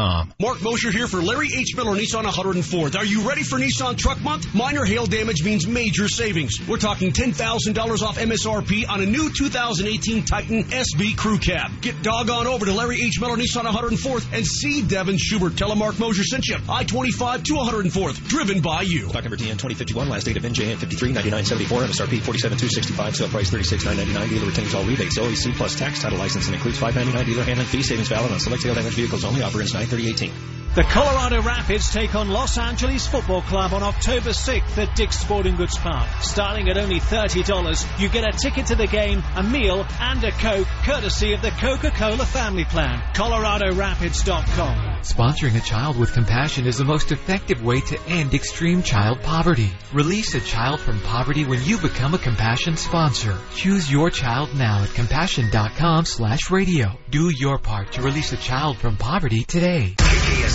Nissan.com. 0.00 0.34
Mark 0.40 0.62
Mosher 0.62 0.90
here 0.90 1.06
for 1.06 1.22
Larry 1.22 1.48
H. 1.54 1.76
Miller 1.76 1.96
Nissan 1.96 2.24
104th. 2.24 2.96
Are 2.96 3.04
you 3.04 3.28
ready 3.28 3.42
for 3.42 3.58
Nissan 3.58 3.96
Truck 3.96 4.20
Month? 4.20 4.54
Minor 4.54 4.84
hail 4.84 5.06
damage 5.06 5.44
means 5.44 5.66
major 5.66 6.08
savings. 6.08 6.56
We're 6.66 6.78
talking 6.78 7.12
$10,000 7.12 8.02
off 8.02 8.18
MSRP 8.18 8.88
on 8.88 9.00
a 9.00 9.06
new 9.06 9.30
2018 9.30 10.24
Titan 10.24 10.64
SV 10.64 11.16
Crew 11.16 11.38
Cab. 11.38 11.70
Get 11.80 12.02
doggone 12.02 12.46
over 12.46 12.66
to 12.66 12.72
Larry 12.72 13.02
H. 13.02 13.20
Miller 13.20 13.36
Nissan 13.36 13.64
104th 13.64 14.32
and 14.32 14.46
see 14.46 14.82
Devin 14.82 15.18
Schubert. 15.18 15.56
Tell 15.56 15.70
him 15.72 15.78
Mark 15.78 15.98
Mosher 15.98 16.24
sent 16.24 16.46
you. 16.46 16.56
I-25 16.68 17.44
to 17.44 17.54
104th. 17.54 18.28
Driven 18.28 18.60
by 18.60 18.82
you. 18.82 19.08
Stock 19.08 19.24
number 19.24 19.36
DN 19.36 19.58
2051, 19.58 20.08
last 20.08 20.24
date 20.24 20.36
of 20.36 20.42
NJN 20.42 20.76
539974, 20.78 21.82
MSRP 21.82 22.20
47265, 22.20 23.16
sale 23.16 23.28
price 23.28 23.50
36999 23.50 24.28
Dealer 24.30 24.46
retains 24.46 24.74
all 24.74 24.84
rebates. 24.84 25.18
OEC 25.18 25.54
plus 25.54 25.76
tax 25.76 26.02
title 26.02 26.18
license 26.18 26.46
and 26.46 26.54
includes 26.54 26.78
599 26.78 27.26
dealer 27.26 27.44
handling 27.44 27.66
fee. 27.66 27.82
Savings 27.82 28.08
valid 28.08 28.30
on 28.32 28.38
select 28.38 28.62
tail 28.62 28.74
damage 28.74 28.94
vehicles 28.94 29.24
only. 29.24 29.42
Offer 29.42 29.60
ends 29.60 29.72
93018. 29.90 30.30
The 30.72 30.84
Colorado 30.84 31.42
Rapids 31.42 31.92
take 31.92 32.14
on 32.14 32.28
Los 32.28 32.56
Angeles 32.56 33.04
Football 33.04 33.42
Club 33.42 33.74
on 33.74 33.82
October 33.82 34.30
6th 34.30 34.78
at 34.78 34.94
Dick's 34.94 35.18
Sporting 35.18 35.56
Goods 35.56 35.76
Park. 35.76 36.08
Starting 36.22 36.68
at 36.68 36.78
only 36.78 37.00
$30, 37.00 37.98
you 37.98 38.08
get 38.08 38.22
a 38.22 38.38
ticket 38.38 38.66
to 38.66 38.76
the 38.76 38.86
game, 38.86 39.20
a 39.34 39.42
meal, 39.42 39.84
and 39.98 40.22
a 40.22 40.30
Coke, 40.30 40.68
courtesy 40.84 41.32
of 41.32 41.42
the 41.42 41.50
Coca-Cola 41.50 42.24
Family 42.24 42.64
Plan. 42.66 43.00
ColoradoRapids.com. 43.14 45.00
Sponsoring 45.02 45.56
a 45.56 45.60
child 45.60 45.98
with 45.98 46.12
compassion 46.12 46.68
is 46.68 46.78
the 46.78 46.84
most 46.84 47.10
effective 47.10 47.64
way 47.64 47.80
to 47.80 48.00
end 48.06 48.32
extreme 48.32 48.84
child 48.84 49.22
poverty. 49.22 49.72
Release 49.92 50.36
a 50.36 50.40
child 50.40 50.78
from 50.78 51.00
poverty 51.00 51.44
when 51.44 51.64
you 51.64 51.78
become 51.78 52.14
a 52.14 52.18
compassion 52.18 52.76
sponsor. 52.76 53.36
Choose 53.56 53.90
your 53.90 54.08
child 54.10 54.54
now 54.54 54.84
at 54.84 54.94
compassion.com 54.94 56.04
slash 56.04 56.48
radio. 56.48 56.96
Do 57.10 57.28
your 57.36 57.58
part 57.58 57.90
to 57.94 58.02
release 58.02 58.32
a 58.32 58.36
child 58.36 58.76
from 58.76 58.96
poverty 58.96 59.42
today. 59.42 59.96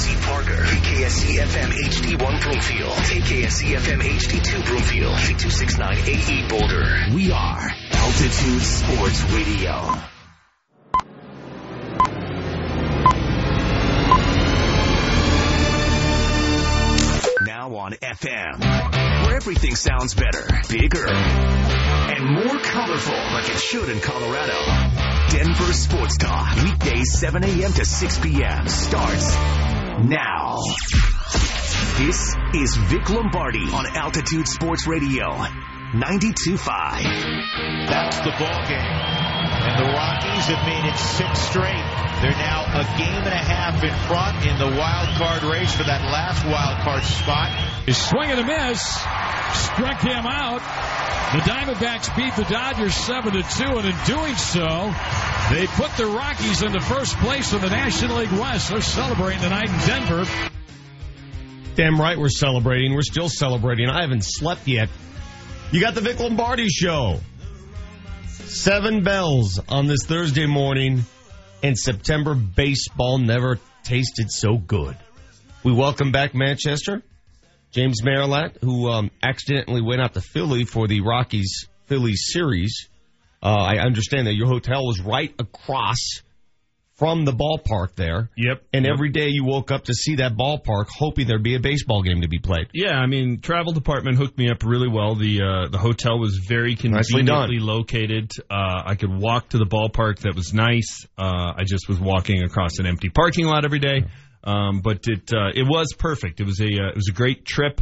KKSC 0.06 0.22
Parker, 0.22 0.64
KKSC 0.64 1.40
FM 1.40 1.72
HD1 1.72 2.42
Broomfield, 2.42 2.92
KKSC 2.92 3.76
FM 3.76 4.02
HD2 4.02 4.66
Broomfield, 4.66 5.16
K269AE 5.16 6.48
Boulder. 6.48 7.16
We 7.16 7.32
are 7.32 7.72
Altitude 7.92 8.62
Sports 8.62 9.24
Radio. 9.32 9.96
Now 17.42 17.76
on 17.76 17.94
FM, 17.94 19.26
where 19.26 19.36
everything 19.36 19.76
sounds 19.76 20.14
better, 20.14 20.46
bigger, 20.70 21.08
and 21.08 22.26
more 22.26 22.60
colorful 22.60 23.16
like 23.34 23.50
it 23.50 23.58
should 23.58 23.90
in 23.90 24.00
Colorado. 24.02 25.06
Denver 25.30 25.74
Sports 25.74 26.18
Talk, 26.18 26.56
weekdays 26.64 27.18
7 27.18 27.44
a.m. 27.44 27.74
to 27.74 27.84
6 27.84 28.20
p.m. 28.20 28.68
starts 28.68 29.36
now. 30.04 30.58
This 31.98 32.36
is 32.54 32.76
Vic 32.76 33.10
Lombardi 33.10 33.70
on 33.72 33.86
Altitude 33.96 34.48
Sports 34.48 34.88
Radio, 34.88 35.30
92.5. 35.94 37.88
That's 37.88 38.18
the 38.18 38.34
ball 38.38 38.68
game. 38.68 39.15
And 39.66 39.82
the 39.82 39.92
Rockies 39.94 40.46
have 40.46 40.64
made 40.66 40.86
it 40.86 40.98
six 40.98 41.40
straight. 41.50 41.86
They're 42.22 42.38
now 42.38 42.66
a 42.70 42.84
game 42.98 43.24
and 43.26 43.34
a 43.34 43.44
half 43.44 43.84
in 43.84 43.94
front 44.08 44.46
in 44.46 44.58
the 44.60 44.78
wild 44.78 45.10
card 45.18 45.44
race 45.44 45.74
for 45.74 45.84
that 45.84 46.02
last 46.06 46.46
wild 46.46 46.82
card 46.84 47.04
spot. 47.04 47.50
His 47.86 47.98
swing 47.98 48.30
and 48.30 48.40
a 48.40 48.46
miss 48.46 48.82
struck 49.54 50.02
him 50.02 50.26
out. 50.26 50.62
The 51.34 51.42
Diamondbacks 51.42 52.16
beat 52.16 52.36
the 52.36 52.44
Dodgers 52.44 52.94
7 52.94 53.34
to 53.34 53.42
2, 53.42 53.64
and 53.78 53.88
in 53.88 53.96
doing 54.06 54.36
so, 54.36 54.94
they 55.50 55.68
put 55.68 55.92
the 55.98 56.06
Rockies 56.06 56.62
into 56.62 56.80
first 56.80 57.18
place 57.18 57.52
in 57.52 57.60
the 57.60 57.70
National 57.70 58.18
League 58.18 58.32
West. 58.32 58.70
They're 58.70 58.82
celebrating 58.82 59.42
tonight 59.42 59.70
in 59.70 59.88
Denver. 59.88 60.26
Damn 61.76 62.00
right 62.00 62.18
we're 62.18 62.30
celebrating. 62.30 62.94
We're 62.94 63.02
still 63.02 63.30
celebrating. 63.30 63.90
I 63.90 64.02
haven't 64.02 64.24
slept 64.24 64.68
yet. 64.68 64.90
You 65.72 65.82
got 65.82 65.96
the 65.96 66.02
Vic 66.02 66.20
Lombardi 66.20 66.70
show. 66.70 67.20
Seven 68.48 69.04
bells 69.04 69.60
on 69.70 69.88
this 69.88 70.06
Thursday 70.06 70.46
morning, 70.46 71.04
and 71.64 71.78
September 71.78 72.36
baseball 72.36 73.18
never 73.18 73.60
tasted 73.84 74.32
so 74.32 74.58
good. 74.58 74.96
We 75.64 75.74
welcome 75.74 76.12
back 76.12 76.36
Manchester, 76.36 77.02
James 77.72 78.04
Merilatt, 78.04 78.58
who 78.62 78.90
um, 78.90 79.12
accidentally 79.22 79.82
went 79.82 80.02
out 80.02 80.14
to 80.14 80.22
Philly 80.22 80.64
for 80.64 80.88
the 80.88 81.02
Rockies 81.02 81.68
Phillies 81.88 82.28
series. 82.32 82.88
Uh, 83.42 83.50
I 83.50 83.78
understand 83.78 84.28
that 84.28 84.36
your 84.36 84.48
hotel 84.48 84.86
was 84.86 85.02
right 85.02 85.34
across 85.38 86.22
from 86.96 87.26
the 87.26 87.34
ballpark 87.34 87.96
there. 87.96 88.30
Yep. 88.38 88.64
And 88.74 88.86
Yep. 88.86 88.94
every 88.94 89.10
day 89.10 89.28
you 89.30 89.44
woke 89.44 89.70
up 89.72 89.86
to 89.86 89.94
see 89.94 90.16
that 90.16 90.38
ballpark, 90.38 90.86
hoping 90.98 91.28
there'd 91.28 91.44
be 91.44 91.56
a 91.56 91.60
baseball 91.60 92.02
game 92.02 92.22
to 92.22 92.28
be 92.30 92.40
played. 92.40 92.68
Yeah, 92.74 92.92
I 92.94 93.06
mean, 93.06 93.42
travel 93.42 93.74
department 93.74 94.18
hooked 94.18 94.38
me 94.38 94.50
up 94.50 94.64
really 94.64 94.88
well. 94.88 95.16
The 95.16 95.42
uh, 95.42 95.68
the 95.70 95.78
hotel 95.78 96.18
was 96.20 96.40
very 96.48 96.76
conveniently 96.76 97.60
located. 97.60 98.32
Uh, 98.50 98.84
I 98.86 98.96
could 98.96 99.12
walk 99.14 99.50
to 99.50 99.58
the 99.58 99.66
ballpark. 99.66 100.20
That 100.20 100.36
was 100.36 100.54
nice. 100.54 101.06
Uh, 101.18 101.54
I 101.58 101.64
just 101.66 101.90
was 101.90 102.00
walking 102.00 102.44
across 102.44 102.80
an 102.80 102.86
empty 102.86 103.10
parking 103.10 103.46
lot 103.46 103.66
every 103.66 103.80
day, 103.80 104.06
um, 104.46 104.80
but 104.82 105.00
it 105.08 105.32
uh, 105.34 105.50
it 105.54 105.68
was 105.68 105.94
perfect. 105.98 106.40
It 106.40 106.46
was 106.46 106.62
a 106.62 106.66
uh, 106.66 106.90
it 106.90 106.96
was 106.96 107.10
a 107.10 107.14
great 107.14 107.46
trip. 107.46 107.82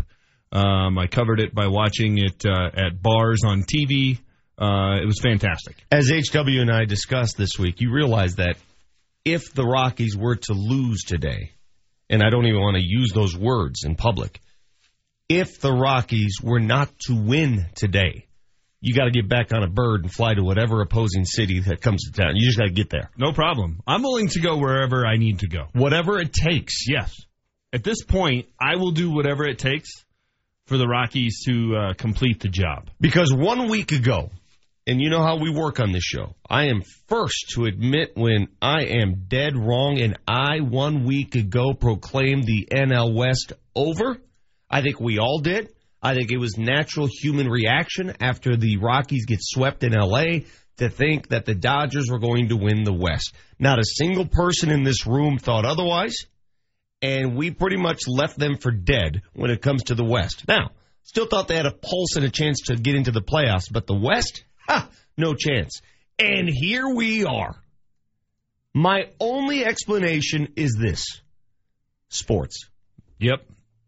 Um, 0.52 0.98
I 0.98 1.08
covered 1.08 1.40
it 1.40 1.54
by 1.54 1.68
watching 1.68 2.18
it 2.18 2.46
uh, 2.46 2.70
at 2.76 3.02
bars 3.02 3.42
on 3.46 3.64
TV. 3.64 4.20
Uh, 4.58 5.00
it 5.02 5.06
was 5.06 5.20
fantastic. 5.20 5.84
As 5.92 6.10
HW 6.10 6.62
and 6.62 6.72
I 6.72 6.86
discussed 6.86 7.38
this 7.38 7.58
week, 7.58 7.82
you 7.82 7.92
realize 7.92 8.36
that 8.36 8.56
if 9.26 9.54
the 9.54 9.66
Rockies 9.66 10.16
were 10.18 10.36
to 10.36 10.54
lose 10.54 11.04
today, 11.04 11.52
and 12.10 12.22
I 12.22 12.30
don't 12.30 12.46
even 12.46 12.62
want 12.62 12.78
to 12.78 12.84
use 12.84 13.12
those 13.14 13.36
words 13.36 13.84
in 13.86 13.96
public, 13.96 14.40
if 15.30 15.60
the 15.60 15.72
Rockies 15.72 16.38
were 16.42 16.60
not 16.60 16.90
to 17.08 17.16
win 17.16 17.68
today, 17.76 18.28
you 18.82 18.94
got 18.94 19.06
to 19.06 19.12
get 19.12 19.30
back 19.30 19.54
on 19.54 19.64
a 19.64 19.70
bird 19.70 20.04
and 20.04 20.12
fly 20.12 20.34
to 20.34 20.44
whatever 20.44 20.82
opposing 20.82 21.24
city 21.24 21.62
that 21.62 21.80
comes 21.80 22.04
to 22.04 22.12
town. 22.12 22.36
You 22.36 22.46
just 22.46 22.58
got 22.58 22.66
to 22.66 22.72
get 22.74 22.90
there. 22.90 23.10
No 23.18 23.32
problem. 23.32 23.82
I'm 23.88 24.02
willing 24.02 24.28
to 24.30 24.42
go 24.42 24.58
wherever 24.58 25.06
I 25.06 25.16
need 25.16 25.40
to 25.40 25.48
go. 25.48 25.68
Whatever 25.72 26.20
it 26.20 26.34
takes. 26.34 26.86
Yes. 26.88 27.16
At 27.72 27.84
this 27.86 28.04
point, 28.04 28.48
I 28.60 28.76
will 28.76 28.92
do 28.92 29.10
whatever 29.10 29.46
it 29.46 29.58
takes 29.58 29.90
for 30.68 30.78
the 30.78 30.86
Rockies 30.88 31.44
to 31.46 31.76
uh, 31.76 31.94
complete 31.94 32.42
the 32.42 32.50
job. 32.50 32.90
Because 33.00 33.34
one 33.34 33.70
week 33.70 33.94
ago, 33.94 34.32
and 34.86 35.00
you 35.00 35.10
know 35.10 35.22
how 35.22 35.38
we 35.38 35.50
work 35.50 35.80
on 35.80 35.92
this 35.92 36.04
show, 36.04 36.36
I 36.50 36.66
am 36.66 36.82
first 37.08 37.52
to 37.56 37.66
admit 37.66 38.12
when 38.16 38.48
I 38.62 38.84
am 38.84 39.26
dead 39.28 39.56
wrong, 39.56 40.00
and 40.00 40.18
I 40.28 40.60
one 40.60 41.06
week 41.06 41.36
ago 41.36 41.74
proclaimed 41.74 42.46
the 42.46 42.68
NL 42.72 43.16
West 43.16 43.54
over. 43.76 44.18
I 44.70 44.82
think 44.82 45.00
we 45.00 45.20
all 45.20 45.40
did. 45.40 45.70
I 46.02 46.16
think 46.16 46.32
it 46.32 46.38
was 46.38 46.58
natural 46.58 47.08
human 47.08 47.48
reaction 47.48 48.14
after 48.20 48.58
the 48.58 48.78
Rockies 48.78 49.26
get 49.26 49.40
swept 49.42 49.84
in 49.84 49.94
LA 49.94 50.42
to 50.78 50.90
think 50.90 51.30
that 51.30 51.46
the 51.46 51.56
Dodgers 51.56 52.10
were 52.10 52.20
going 52.20 52.50
to 52.50 52.58
win 52.58 52.84
the 52.84 52.94
West. 52.94 53.34
Not 53.60 53.80
a 53.80 53.86
single 53.86 54.26
person 54.26 54.70
in 54.70 54.84
this 54.84 55.08
room 55.08 55.38
thought 55.38 55.66
otherwise, 55.66 56.18
and 57.02 57.38
we 57.38 57.52
pretty 57.52 57.78
much 57.78 58.02
left 58.08 58.38
them 58.38 58.58
for 58.58 58.72
dead 58.72 59.22
when 59.34 59.50
it 59.50 59.62
comes 59.62 59.84
to 59.84 59.96
the 59.96 60.04
West. 60.04 60.46
Now, 60.48 60.72
still 61.04 61.28
thought 61.28 61.48
they 61.48 61.56
had 61.56 61.66
a 61.66 61.72
pulse 61.72 62.18
and 62.18 62.26
a 62.26 62.30
chance 62.30 62.62
to 62.66 62.76
get 62.76 62.96
into 62.96 63.12
the 63.12 63.22
playoffs, 63.22 63.72
but 63.72 63.88
the 63.88 63.96
West, 63.96 64.44
ha, 64.68 64.90
no 65.18 65.34
chance. 65.34 65.82
And 66.20 66.48
here 66.50 66.88
we 66.94 67.26
are. 67.26 67.56
My 68.74 69.10
only 69.20 69.64
explanation 69.66 70.54
is 70.56 70.78
this 70.80 71.04
sports. 72.10 72.70
Yep. 73.20 73.46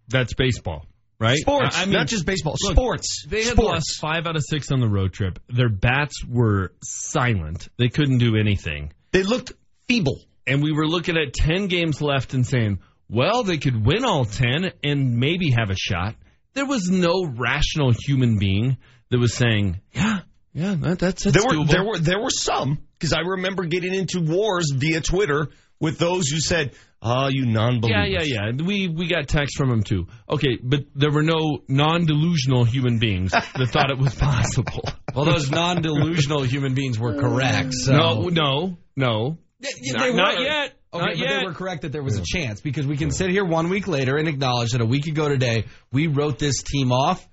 That's 0.08 0.34
baseball, 0.36 0.86
right? 1.20 1.38
Sports, 1.38 1.78
I- 1.78 1.84
I 1.84 1.86
mean, 1.86 1.94
not 1.94 2.08
just 2.08 2.26
baseball. 2.26 2.56
look, 2.62 2.74
sports. 2.74 3.26
They 3.28 3.44
had 3.44 3.54
sports. 3.54 3.70
lost 3.74 3.98
five 4.00 4.28
out 4.28 4.36
of 4.36 4.44
six 4.48 4.72
on 4.72 4.80
the 4.80 4.88
road 4.88 5.14
trip. 5.14 5.40
Their 5.50 5.70
bats 5.70 6.24
were 6.24 6.74
silent. 6.84 7.68
They 7.78 7.90
couldn't 7.90 8.20
do 8.20 8.36
anything. 8.36 8.94
They 9.12 9.24
looked 9.24 9.54
feeble. 9.88 10.20
And 10.48 10.62
we 10.62 10.72
were 10.72 10.86
looking 10.88 11.18
at 11.18 11.34
10 11.34 11.68
games 11.68 12.02
left 12.02 12.36
and 12.36 12.46
saying, 12.46 12.80
well, 13.10 13.44
they 13.44 13.58
could 13.58 13.84
win 13.84 14.06
all 14.06 14.26
10 14.26 14.72
and 14.84 15.18
maybe 15.18 15.50
have 15.58 15.72
a 15.72 15.76
shot. 15.76 16.16
There 16.54 16.68
was 16.68 16.88
no 16.92 17.26
rational 17.26 17.92
human 18.06 18.38
being 18.38 18.78
that 19.10 19.18
was 19.20 19.34
saying, 19.36 19.80
yeah, 19.92 20.20
yeah, 20.56 20.74
that, 20.80 20.98
that's, 21.00 21.24
that's 21.26 21.36
there 21.38 21.46
were 21.46 21.64
doable. 21.66 21.70
there 21.70 21.84
were 21.84 22.00
there 22.00 22.20
were 22.20 22.30
some 22.32 22.80
because 22.98 23.14
I 23.14 23.20
remember 23.20 23.66
getting 23.66 23.94
into 23.94 24.22
wars 24.22 24.72
via 24.74 25.02
Twitter 25.02 25.50
with 25.80 26.00
those 26.00 26.30
who 26.30 26.40
said, 26.40 26.72
"Ah, 27.02 27.28
you 27.30 27.46
non-believers." 27.46 28.08
Yeah, 28.10 28.22
yeah, 28.24 28.50
yeah. 28.56 28.64
We 28.66 28.88
we 28.88 29.08
got 29.08 29.28
text 29.28 29.58
from 29.58 29.70
them 29.70 29.84
too. 29.84 30.08
Okay, 30.30 30.58
but 30.64 30.86
there 30.96 31.12
were 31.12 31.22
no 31.24 31.60
non-delusional 31.68 32.64
human 32.64 32.98
beings 33.00 33.32
that 33.32 33.68
thought 33.72 33.92
it 33.92 33.98
was 34.00 34.16
possible. 34.30 34.84
Well, 35.14 35.26
those 35.26 35.52
non-delusional 35.52 36.44
human 36.44 36.74
beings 36.74 36.98
were 36.98 37.16
correct. 37.20 37.74
So. 37.74 37.92
No, 37.94 38.22
no, 38.30 38.78
no. 38.96 39.38
Yeah, 39.60 39.70
Not- 39.94 40.00
they 40.02 40.14
not 40.14 40.38
were. 40.38 40.44
yet. 40.44 40.74
Okay, 40.94 41.02
Not 41.06 41.10
but 41.10 41.18
yet. 41.18 41.40
they 41.40 41.46
were 41.46 41.54
correct 41.54 41.82
that 41.82 41.92
there 41.92 42.04
was 42.04 42.18
a 42.18 42.24
chance 42.26 42.62
because 42.62 42.88
we 42.88 42.96
can 42.96 43.12
sit 43.12 43.30
here 43.30 43.44
one 43.44 43.70
week 43.70 43.88
later 43.90 44.16
and 44.16 44.30
acknowledge 44.30 44.72
that 44.72 44.80
a 44.80 44.86
week 44.86 45.08
ago 45.08 45.28
today 45.28 45.66
we 45.92 46.08
wrote 46.08 46.40
this 46.40 46.64
team 46.64 46.94
off 46.94 47.28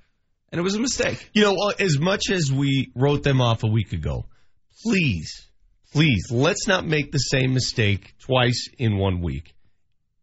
and 0.52 0.58
it 0.58 0.62
was 0.62 0.74
a 0.76 0.80
mistake. 0.80 1.30
You 1.34 1.42
know, 1.42 1.72
as 1.78 1.98
much 1.98 2.30
as 2.30 2.52
we 2.52 2.92
wrote 2.94 3.22
them 3.22 3.40
off 3.40 3.64
a 3.64 3.68
week 3.68 3.92
ago, 3.92 4.26
please, 4.84 5.48
please, 5.92 6.26
let's 6.30 6.68
not 6.68 6.86
make 6.86 7.10
the 7.10 7.18
same 7.18 7.54
mistake 7.54 8.14
twice 8.20 8.68
in 8.78 8.98
one 8.98 9.20
week. 9.22 9.54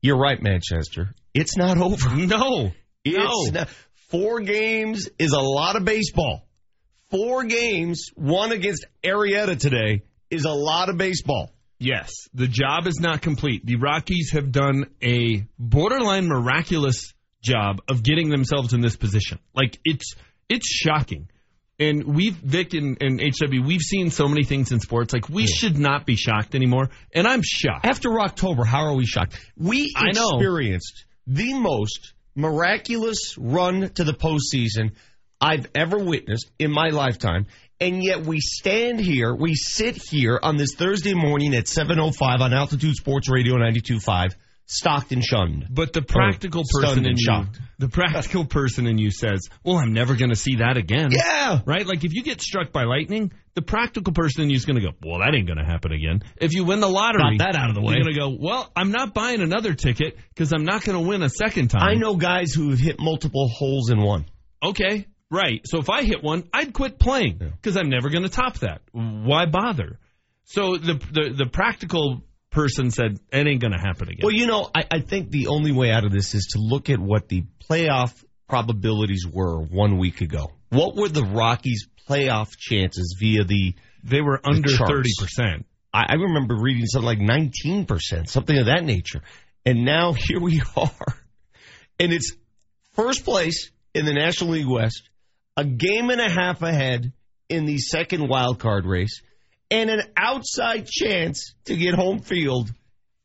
You're 0.02 0.18
right, 0.20 0.42
Manchester. 0.42 1.14
It's 1.34 1.58
not 1.58 1.78
over. 1.78 2.10
No. 2.16 2.72
It's 3.04 3.18
No. 3.18 3.52
not. 3.60 3.70
Four 4.10 4.42
games 4.42 5.10
is 5.20 5.34
a 5.34 5.40
lot 5.40 5.76
of 5.76 5.84
baseball. 5.86 6.48
Four 7.12 7.44
games, 7.46 8.06
one 8.16 8.52
against 8.52 8.86
Arrieta 9.04 9.58
today, 9.60 10.04
is 10.30 10.46
a 10.46 10.52
lot 10.52 10.90
of 10.90 10.98
baseball. 10.98 11.52
Yes, 11.80 12.12
the 12.34 12.48
job 12.48 12.88
is 12.88 13.00
not 13.00 13.22
complete. 13.22 13.66
The 13.66 13.78
Rockies 13.78 14.32
have 14.34 14.52
done 14.52 14.86
a 15.02 15.46
borderline 15.58 16.28
miraculous 16.28 17.14
job 17.42 17.82
of 17.88 18.04
getting 18.04 18.30
themselves 18.30 18.74
in 18.74 18.82
this 18.82 18.96
position. 18.96 19.40
Like 19.56 19.80
it's 19.84 20.16
it's 20.48 20.68
shocking. 20.68 21.30
And 21.82 22.04
we've 22.04 22.36
Vic 22.36 22.74
and, 22.74 22.98
and 23.02 23.22
HW, 23.22 23.66
we've 23.66 23.82
seen 23.82 24.12
so 24.12 24.28
many 24.28 24.44
things 24.44 24.74
in 24.74 24.82
sports. 24.82 25.14
Like 25.14 25.30
we 25.30 25.48
should 25.48 25.78
not 25.78 26.06
be 26.06 26.18
shocked 26.18 26.54
anymore. 26.54 26.90
And 27.14 27.26
I'm 27.26 27.42
shocked. 27.42 27.86
After 27.86 28.20
October, 28.20 28.66
how 28.66 28.84
are 28.84 28.96
we 28.96 29.06
shocked? 29.06 29.40
We 29.56 29.94
I 29.96 30.12
know. 30.12 30.32
experienced 30.32 31.06
the 31.26 31.54
most 31.54 32.14
miraculous 32.36 33.36
run 33.38 33.90
to 33.92 34.04
the 34.04 34.14
postseason 34.14 34.92
I've 35.40 35.68
ever 35.74 35.98
witnessed 35.98 36.52
in 36.60 36.72
my 36.72 36.90
lifetime. 36.90 37.48
And 37.80 38.04
yet 38.04 38.26
we 38.26 38.42
stand 38.42 39.00
here, 39.00 39.34
we 39.34 39.56
sit 39.56 39.96
here 39.96 40.38
on 40.42 40.58
this 40.58 40.76
Thursday 40.76 41.14
morning 41.14 41.56
at 41.56 41.64
7.05 41.64 42.42
on 42.42 42.54
Altitude 42.54 42.96
Sports 42.96 43.30
Radio 43.30 43.56
92.5, 43.56 44.36
stocked 44.70 45.12
and 45.12 45.24
shunned. 45.24 45.66
But 45.70 45.94
the 45.94 46.02
practical 46.04 46.64
person 46.72 47.06
in 47.06 47.16
you, 47.18 47.46
the 47.80 47.90
practical 47.90 48.46
person 48.46 48.86
in 48.86 48.98
you 48.98 49.10
says, 49.12 49.50
"Well, 49.64 49.78
I'm 49.78 49.94
never 49.94 50.16
going 50.16 50.30
to 50.30 50.36
see 50.36 50.58
that 50.58 50.78
again." 50.78 51.10
Yeah. 51.12 51.62
Right? 51.66 51.86
Like 51.86 52.04
if 52.06 52.14
you 52.14 52.24
get 52.24 52.40
struck 52.42 52.72
by 52.72 52.84
lightning, 52.84 53.34
the 53.56 53.64
practical 53.64 54.14
person 54.14 54.44
in 54.44 54.50
you 54.50 54.56
is 54.56 54.66
going 54.66 54.80
to 54.80 54.82
go, 54.82 54.92
"Well, 55.04 55.20
that 55.20 55.34
ain't 55.36 55.48
going 55.48 55.58
to 55.58 55.66
happen 55.66 55.92
again." 55.92 56.22
If 56.38 56.54
you 56.54 56.64
win 56.64 56.80
the 56.80 56.88
lottery, 56.88 57.38
Got 57.38 57.52
that 57.52 57.60
out 57.60 57.70
of 57.70 57.76
the 57.76 57.82
way. 57.82 57.96
You're 57.96 58.04
going 58.04 58.14
to 58.14 58.20
go, 58.20 58.38
"Well, 58.40 58.72
I'm 58.76 58.92
not 58.92 59.14
buying 59.14 59.42
another 59.42 59.74
ticket 59.74 60.18
because 60.30 60.54
I'm 60.54 60.66
not 60.66 60.84
going 60.84 61.02
to 61.02 61.08
win 61.08 61.24
a 61.24 61.30
second 61.30 61.70
time." 61.70 61.82
I 61.84 61.96
know 61.96 62.16
guys 62.16 62.54
who 62.54 62.70
have 62.70 62.80
hit 62.80 62.98
multiple 63.00 63.50
holes 63.50 63.90
in 63.90 64.00
one. 64.00 64.26
Okay, 64.64 65.08
right. 65.32 65.62
So 65.66 65.80
if 65.80 65.90
I 65.90 66.04
hit 66.04 66.24
one, 66.24 66.48
I'd 66.54 66.74
quit 66.74 67.00
playing 67.00 67.40
because 67.40 67.76
I'm 67.76 67.90
never 67.90 68.10
going 68.10 68.24
to 68.24 68.30
top 68.30 68.60
that. 68.60 68.82
Why 68.92 69.46
bother? 69.48 69.98
So 70.46 70.78
the 70.78 70.94
the 70.94 71.34
the 71.36 71.46
practical 71.46 72.24
person 72.52 72.92
said, 72.92 73.20
"It 73.32 73.48
ain't 73.48 73.62
going 73.62 73.74
to 73.74 73.80
happen 73.80 74.10
again." 74.10 74.22
Well, 74.24 74.34
you 74.34 74.48
know, 74.48 74.70
I, 74.76 74.86
I 74.92 75.00
think 75.02 75.30
the 75.30 75.48
only 75.48 75.72
way 75.72 75.92
out 75.92 76.06
of 76.06 76.12
this 76.12 76.34
is 76.34 76.54
to 76.54 76.60
look 76.60 76.90
at 76.90 77.00
what 77.00 77.28
the 77.28 77.44
playoff 77.70 78.24
probabilities 78.48 79.26
were 79.32 79.60
one 79.62 79.98
week 79.98 80.22
ago. 80.22 80.52
What 80.70 80.96
were 80.96 81.10
the 81.10 81.24
Rockies' 81.24 81.88
playoff 82.08 82.58
chances 82.58 83.16
via 83.20 83.44
the? 83.44 83.76
they 84.04 84.22
were 84.22 84.40
under 84.44 84.70
charts. 84.70 84.92
thirty 84.92 85.12
percent. 85.20 85.66
I, 85.94 86.06
I 86.10 86.14
remember 86.16 86.56
reading 86.60 86.86
something 86.86 87.06
like 87.06 87.20
nineteen 87.20 87.86
percent, 87.86 88.30
something 88.30 88.58
of 88.58 88.68
that 88.68 88.84
nature, 88.84 89.22
and 89.66 89.86
now 89.86 90.14
here 90.18 90.40
we 90.40 90.62
are, 90.76 91.16
and 92.00 92.14
it's 92.14 92.34
first 92.94 93.26
place 93.26 93.72
in 93.94 94.06
the 94.06 94.14
National 94.14 94.52
League 94.52 94.68
West, 94.68 95.10
a 95.58 95.66
game 95.66 96.10
and 96.10 96.22
a 96.22 96.30
half 96.30 96.62
ahead 96.62 97.12
in 97.50 97.66
the 97.66 97.78
second 97.78 98.28
wild 98.28 98.60
card 98.60 98.86
race, 98.86 99.22
and 99.72 99.90
an 99.90 100.02
outside 100.18 100.88
chance 100.88 101.54
to 101.66 101.76
get 101.76 101.94
home 101.94 102.20
field 102.20 102.72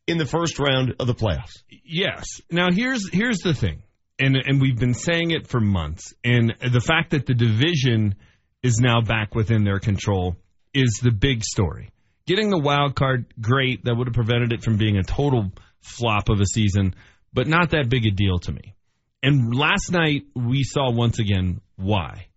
in 0.07 0.17
the 0.17 0.25
first 0.25 0.59
round 0.59 0.95
of 0.99 1.07
the 1.07 1.15
playoffs. 1.15 1.63
Yes. 1.69 2.41
Now 2.51 2.71
here's 2.71 3.09
here's 3.11 3.39
the 3.39 3.53
thing, 3.53 3.83
and 4.19 4.35
and 4.35 4.61
we've 4.61 4.79
been 4.79 4.93
saying 4.93 5.31
it 5.31 5.47
for 5.47 5.59
months, 5.59 6.13
and 6.23 6.53
the 6.71 6.81
fact 6.81 7.11
that 7.11 7.25
the 7.25 7.33
division 7.33 8.15
is 8.63 8.79
now 8.79 9.01
back 9.01 9.35
within 9.35 9.63
their 9.63 9.79
control 9.79 10.35
is 10.73 10.99
the 11.01 11.11
big 11.11 11.43
story. 11.43 11.91
Getting 12.27 12.49
the 12.49 12.59
wild 12.59 12.95
card, 12.95 13.25
great. 13.39 13.85
That 13.85 13.95
would 13.95 14.07
have 14.07 14.15
prevented 14.15 14.51
it 14.51 14.63
from 14.63 14.77
being 14.77 14.97
a 14.97 15.03
total 15.03 15.51
flop 15.81 16.29
of 16.29 16.39
a 16.39 16.45
season, 16.45 16.95
but 17.33 17.47
not 17.47 17.71
that 17.71 17.89
big 17.89 18.05
a 18.05 18.11
deal 18.11 18.39
to 18.39 18.51
me. 18.51 18.75
And 19.21 19.55
last 19.55 19.91
night 19.91 20.23
we 20.35 20.63
saw 20.63 20.91
once 20.91 21.19
again 21.19 21.61
why. 21.75 22.27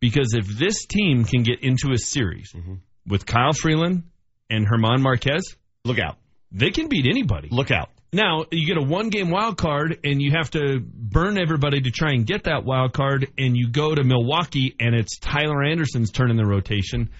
Because 0.00 0.34
if 0.34 0.46
this 0.46 0.84
team 0.86 1.24
can 1.24 1.42
get 1.42 1.62
into 1.62 1.92
a 1.92 1.98
series 1.98 2.52
mm-hmm. 2.52 2.74
With 3.06 3.26
Kyle 3.26 3.52
Freeland 3.52 4.04
and 4.50 4.66
German 4.66 5.02
Marquez, 5.02 5.56
Look 5.84 5.98
out! 5.98 6.16
they 6.50 6.70
can 6.70 6.88
beat 6.88 7.06
anybody. 7.06 7.48
Look 7.50 7.70
out! 7.70 7.90
Now 8.12 8.44
you 8.52 8.64
get 8.66 8.76
a 8.76 8.82
one 8.86 9.08
game 9.08 9.28
wild 9.30 9.56
card 9.58 9.98
and 10.04 10.22
you 10.22 10.30
have 10.36 10.50
to 10.52 10.78
burn 10.80 11.36
everybody 11.36 11.80
to 11.80 11.90
try 11.90 12.12
and 12.12 12.24
get 12.24 12.44
that 12.44 12.64
wild 12.64 12.92
card 12.92 13.26
and 13.36 13.56
you 13.56 13.68
go 13.70 13.92
to 13.94 14.04
Milwaukee 14.04 14.76
and 14.78 14.94
it's 14.94 15.18
Tyler 15.18 15.64
Anderson's 15.64 16.12
turn 16.12 16.30
in 16.30 16.36
the 16.36 16.46
rotation. 16.46 17.10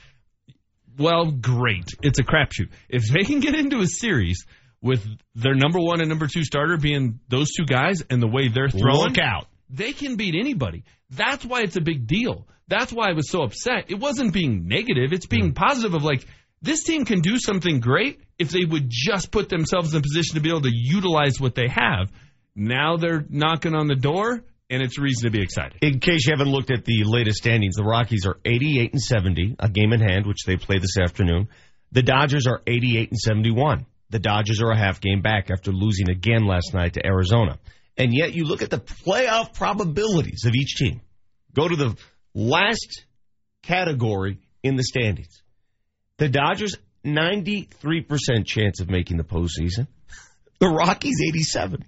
Well, 0.96 1.32
great. 1.32 1.88
It's 2.02 2.20
a 2.20 2.22
crapshoot. 2.22 2.68
If 2.88 3.08
they 3.08 3.24
can 3.24 3.40
get 3.40 3.56
into 3.56 3.80
a 3.80 3.86
series 3.88 4.46
with 4.80 5.04
their 5.34 5.54
number 5.54 5.80
one 5.80 6.00
and 6.00 6.08
number 6.08 6.28
two 6.28 6.44
starter 6.44 6.76
being 6.76 7.18
those 7.28 7.50
two 7.50 7.64
guys 7.66 8.02
and 8.08 8.22
the 8.22 8.28
way 8.28 8.46
they're 8.48 8.68
throwing, 8.68 9.08
Look 9.08 9.18
out! 9.18 9.48
they 9.68 9.92
can 9.92 10.14
beat 10.14 10.36
anybody. 10.38 10.84
That's 11.10 11.44
why 11.44 11.62
it's 11.62 11.74
a 11.76 11.80
big 11.80 12.06
deal. 12.06 12.46
That's 12.68 12.92
why 12.92 13.10
I 13.10 13.12
was 13.12 13.30
so 13.30 13.42
upset. 13.42 13.86
It 13.90 13.98
wasn't 13.98 14.32
being 14.32 14.66
negative, 14.66 15.12
it's 15.12 15.26
being 15.26 15.52
mm. 15.52 15.54
positive 15.54 15.94
of 15.94 16.02
like, 16.02 16.26
this 16.62 16.82
team 16.82 17.04
can 17.04 17.20
do 17.20 17.38
something 17.38 17.80
great 17.80 18.20
if 18.38 18.48
they 18.48 18.64
would 18.64 18.86
just 18.88 19.30
put 19.30 19.50
themselves 19.50 19.92
in 19.92 19.98
a 19.98 20.02
position 20.02 20.36
to 20.36 20.40
be 20.40 20.48
able 20.48 20.62
to 20.62 20.72
utilize 20.72 21.38
what 21.38 21.54
they 21.54 21.68
have. 21.68 22.10
Now 22.56 22.96
they're 22.96 23.24
knocking 23.28 23.74
on 23.74 23.86
the 23.86 23.96
door, 23.96 24.42
and 24.70 24.82
it's 24.82 24.98
reason 24.98 25.24
to 25.24 25.30
be 25.30 25.42
excited. 25.42 25.78
In 25.82 26.00
case 26.00 26.26
you 26.26 26.32
haven't 26.32 26.50
looked 26.50 26.70
at 26.70 26.84
the 26.84 27.04
latest 27.04 27.38
standings, 27.38 27.76
the 27.76 27.84
Rockies 27.84 28.24
are 28.26 28.38
88 28.44 28.92
and 28.92 29.02
70, 29.02 29.56
a 29.58 29.68
game 29.68 29.92
in 29.92 30.00
hand, 30.00 30.26
which 30.26 30.44
they 30.46 30.56
play 30.56 30.78
this 30.78 30.96
afternoon. 30.98 31.48
The 31.92 32.02
Dodgers 32.02 32.46
are 32.46 32.62
88 32.66 33.10
and 33.10 33.18
71. 33.18 33.86
The 34.10 34.18
Dodgers 34.18 34.62
are 34.62 34.70
a 34.70 34.78
half 34.78 35.00
game 35.00 35.20
back 35.22 35.50
after 35.50 35.70
losing 35.70 36.08
again 36.08 36.46
last 36.46 36.72
night 36.72 36.94
to 36.94 37.06
Arizona. 37.06 37.58
And 37.96 38.14
yet 38.14 38.34
you 38.34 38.44
look 38.44 38.62
at 38.62 38.70
the 38.70 38.78
playoff 38.78 39.54
probabilities 39.54 40.44
of 40.46 40.54
each 40.54 40.76
team. 40.76 41.00
Go 41.52 41.68
to 41.68 41.76
the 41.76 41.96
last 42.34 43.04
category 43.62 44.38
in 44.62 44.76
the 44.76 44.82
standings. 44.82 45.42
The 46.18 46.28
Dodgers, 46.28 46.76
93% 47.04 48.46
chance 48.46 48.80
of 48.80 48.90
making 48.90 49.16
the 49.16 49.24
postseason. 49.24 49.86
The 50.58 50.68
Rockies, 50.68 51.16
87. 51.28 51.84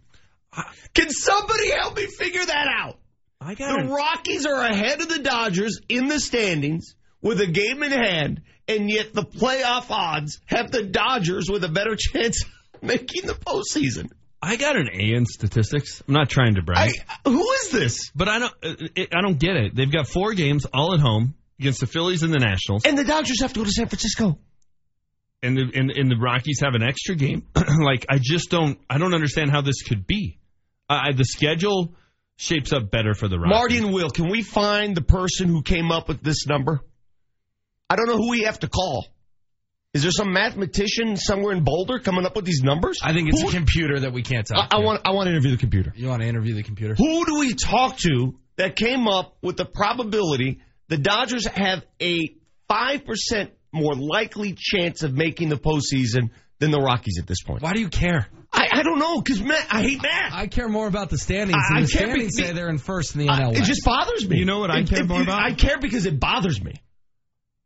Can 0.94 1.10
somebody 1.10 1.70
help 1.70 1.96
me 1.96 2.06
figure 2.06 2.44
that 2.44 2.66
out? 2.68 2.98
I 3.40 3.54
got 3.54 3.80
The 3.80 3.88
Rockies 3.88 4.46
are 4.46 4.62
ahead 4.62 5.00
of 5.00 5.08
the 5.08 5.18
Dodgers 5.18 5.80
in 5.88 6.08
the 6.08 6.18
standings 6.18 6.94
with 7.20 7.40
a 7.40 7.46
game 7.46 7.82
in 7.82 7.92
hand, 7.92 8.42
and 8.66 8.90
yet 8.90 9.12
the 9.12 9.22
playoff 9.22 9.90
odds 9.90 10.40
have 10.46 10.70
the 10.70 10.82
Dodgers 10.82 11.48
with 11.50 11.64
a 11.64 11.68
better 11.68 11.96
chance 11.98 12.42
of 12.42 12.82
making 12.82 13.26
the 13.26 13.34
postseason. 13.34 14.10
I 14.42 14.56
got 14.56 14.76
an 14.76 14.88
A 14.92 15.14
in 15.14 15.24
statistics. 15.26 16.02
I'm 16.06 16.14
not 16.14 16.28
trying 16.28 16.54
to 16.56 16.62
brag, 16.62 16.92
I, 17.24 17.28
who 17.28 17.50
is 17.62 17.70
this? 17.70 18.10
but 18.14 18.28
I 18.28 18.38
don't. 18.38 18.52
uh, 18.62 18.74
It, 18.94 19.14
I 19.14 19.22
don't 19.22 19.38
get 19.38 19.56
it. 19.56 19.74
They've 19.74 19.90
got 19.90 20.06
four 20.08 20.34
games 20.34 20.66
all 20.72 20.94
at 20.94 21.00
home 21.00 21.34
against 21.58 21.80
the 21.80 21.86
Phillies 21.86 22.22
and 22.22 22.32
the 22.32 22.38
Nationals, 22.38 22.84
And 22.84 22.96
the 22.98 23.04
Dodgers 23.04 23.40
have 23.40 23.52
to 23.54 23.60
go 23.60 23.64
to 23.64 23.70
San 23.72 23.88
Francisco. 23.88 24.38
and 25.42 25.56
the 25.56 25.62
and, 25.74 25.90
and 25.90 26.10
the 26.10 26.16
Rockies 26.16 26.60
have 26.62 26.74
an 26.74 26.82
extra 26.82 27.14
game. 27.16 27.46
like 27.80 28.06
I 28.08 28.18
just 28.20 28.50
don't. 28.50 28.78
I 28.90 28.98
don't 28.98 29.14
understand 29.14 29.50
how 29.50 29.62
this 29.62 29.82
could 29.82 30.06
be. 30.06 30.38
Uh, 30.88 31.12
the 31.16 31.24
schedule 31.24 31.94
shapes 32.36 32.72
up 32.72 32.90
better 32.90 33.14
for 33.14 33.28
the 33.28 33.38
Rockies. 33.38 33.50
Marty 33.58 33.78
and 33.78 33.92
Will, 33.92 34.10
can 34.10 34.28
we 34.30 34.42
find 34.42 34.94
the 34.96 35.02
person 35.02 35.48
who 35.48 35.62
came 35.62 35.90
up 35.90 36.08
with 36.08 36.22
this 36.22 36.46
number? 36.46 36.80
I 37.88 37.96
don't 37.96 38.06
know 38.06 38.16
who 38.18 38.30
we 38.30 38.42
have 38.42 38.60
to 38.60 38.68
call. 38.68 39.06
Is 39.96 40.02
there 40.02 40.10
some 40.10 40.30
mathematician 40.30 41.16
somewhere 41.16 41.54
in 41.54 41.64
Boulder 41.64 41.98
coming 41.98 42.26
up 42.26 42.36
with 42.36 42.44
these 42.44 42.60
numbers? 42.62 42.98
I 43.02 43.14
think 43.14 43.30
it's 43.30 43.40
Who- 43.40 43.48
a 43.48 43.50
computer 43.52 44.00
that 44.00 44.12
we 44.12 44.22
can't 44.22 44.46
talk. 44.46 44.68
I, 44.70 44.76
I 44.76 44.80
want. 44.80 45.00
I 45.06 45.12
want 45.12 45.26
to 45.26 45.30
interview 45.30 45.52
the 45.52 45.56
computer. 45.56 45.92
You 45.96 46.08
want 46.08 46.20
to 46.20 46.28
interview 46.28 46.54
the 46.54 46.62
computer? 46.62 46.94
Who 46.94 47.24
do 47.24 47.38
we 47.38 47.54
talk 47.54 47.96
to 48.00 48.34
that 48.56 48.76
came 48.76 49.08
up 49.08 49.36
with 49.40 49.56
the 49.56 49.64
probability 49.64 50.60
the 50.88 50.98
Dodgers 50.98 51.46
have 51.46 51.82
a 52.00 52.36
5% 52.70 53.50
more 53.72 53.94
likely 53.94 54.54
chance 54.58 55.02
of 55.02 55.14
making 55.14 55.48
the 55.48 55.56
postseason 55.56 56.28
than 56.58 56.70
the 56.70 56.78
Rockies 56.80 57.18
at 57.18 57.26
this 57.26 57.42
point? 57.42 57.62
Why 57.62 57.72
do 57.72 57.80
you 57.80 57.88
care? 57.88 58.28
I, 58.52 58.68
I 58.72 58.82
don't 58.82 58.98
know, 58.98 59.20
because 59.22 59.40
I 59.40 59.82
hate 59.82 60.02
math. 60.02 60.32
I 60.34 60.46
care 60.46 60.68
more 60.68 60.86
about 60.86 61.08
the 61.10 61.16
standings. 61.18 61.56
I- 61.58 61.68
and 61.76 61.78
I 61.78 61.86
the 61.86 61.88
can't 61.88 62.04
be- 62.14 62.28
standings 62.28 62.36
say 62.36 62.52
they're 62.52 62.68
in 62.68 62.78
first 62.78 63.14
in 63.14 63.20
the 63.22 63.28
I- 63.30 63.40
NL 63.40 63.56
it 63.56 63.64
just 63.64 63.82
bothers 63.84 64.28
me. 64.28 64.38
You 64.38 64.44
know 64.44 64.58
what 64.60 64.70
I 64.70 64.80
It- 64.80 64.88
care 64.88 65.00
it- 65.00 65.08
more 65.08 65.22
about? 65.22 65.40
I 65.42 65.52
care 65.54 65.78
because 65.78 66.04
it 66.06 66.20
bothers 66.20 66.62
me. 66.62 66.74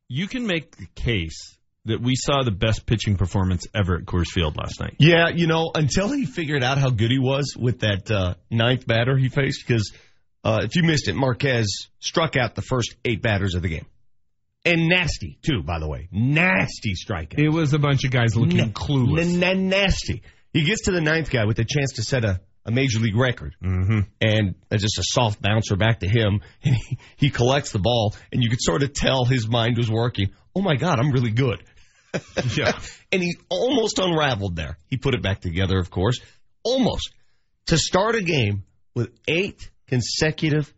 You 0.09 0.27
can 0.29 0.47
make 0.47 0.77
the 0.77 0.87
case 0.95 1.57
that 1.87 2.01
we 2.01 2.15
saw 2.15 2.43
the 2.43 2.51
best 2.51 2.85
pitching 2.87 3.17
performance 3.17 3.67
ever 3.75 3.97
at 3.97 4.05
Coors 4.05 4.29
Field 4.29 4.57
last 4.57 4.81
night. 4.81 4.97
Yeah, 4.99 5.29
you 5.35 5.47
know, 5.47 5.71
until 5.75 6.11
he 6.13 6.27
figured 6.27 6.63
out 6.63 6.79
how 6.79 6.91
good 6.91 7.11
he 7.11 7.19
was 7.19 7.55
with 7.59 7.81
that 7.81 8.11
uh, 8.11 8.35
ninth 8.51 8.87
batter 8.87 9.17
he 9.17 9.29
faced, 9.29 9.67
because 9.67 9.93
uh, 10.45 10.61
if 10.63 10.77
you 10.77 10.83
missed 10.83 11.09
it, 11.09 11.15
Marquez 11.15 11.89
struck 11.99 12.37
out 12.37 12.55
the 12.55 12.63
first 12.63 12.95
eight 13.05 13.23
batters 13.23 13.55
of 13.55 13.63
the 13.63 13.69
game. 13.69 13.87
And 14.65 14.89
nasty, 14.89 15.39
too, 15.43 15.63
by 15.63 15.79
the 15.79 15.89
way. 15.89 16.09
Nasty 16.13 16.93
strikeout. 16.95 17.39
It 17.39 17.49
was 17.49 17.73
a 17.73 17.79
bunch 17.79 18.05
of 18.05 18.11
guys 18.11 18.37
looking 18.37 18.59
Na- 18.59 18.65
clueless. 18.67 19.35
na- 19.39 19.55
na- 19.55 19.61
nasty. 19.61 20.23
He 20.53 20.65
gets 20.65 20.83
to 20.83 20.91
the 20.93 21.01
ninth 21.01 21.31
guy 21.31 21.47
with 21.47 21.59
a 21.61 21.65
chance 21.65 21.95
to 21.95 22.03
set 22.03 22.27
a, 22.27 22.43
a 22.67 22.71
major 22.71 22.99
league 22.99 23.17
record. 23.17 23.55
mm-hmm. 23.65 24.01
And 24.21 24.55
it's 24.71 24.83
just 24.83 24.99
a 24.99 25.03
soft 25.05 25.41
bouncer 25.41 25.77
back 25.77 26.01
to 26.01 26.09
him. 26.09 26.41
And 26.63 26.75
he, 26.77 26.99
he 27.17 27.31
collects 27.31 27.73
the 27.73 27.79
ball, 27.79 28.15
and 28.31 28.43
you 28.43 28.51
could 28.51 28.61
sort 28.61 28.83
of 28.83 28.93
tell 28.93 29.25
his 29.25 29.49
mind 29.49 29.79
was 29.79 29.91
working. 29.91 30.31
Oh 30.55 30.61
my 30.61 30.75
God, 30.75 30.99
I'm 30.99 31.11
really 31.11 31.31
good. 31.31 31.63
Yeah. 32.57 32.79
and 33.13 33.23
he 33.23 33.37
almost 33.49 33.99
unraveled 33.99 34.57
there. 34.57 34.79
He 34.89 34.97
put 34.97 35.15
it 35.15 35.23
back 35.23 35.41
together, 35.41 35.79
of 35.79 35.91
course. 35.91 36.21
almost 36.63 37.13
to 37.67 37.79
start 37.79 38.17
a 38.17 38.23
game 38.23 38.65
with 38.95 39.11
eight 39.29 39.71
consecutive 39.87 40.73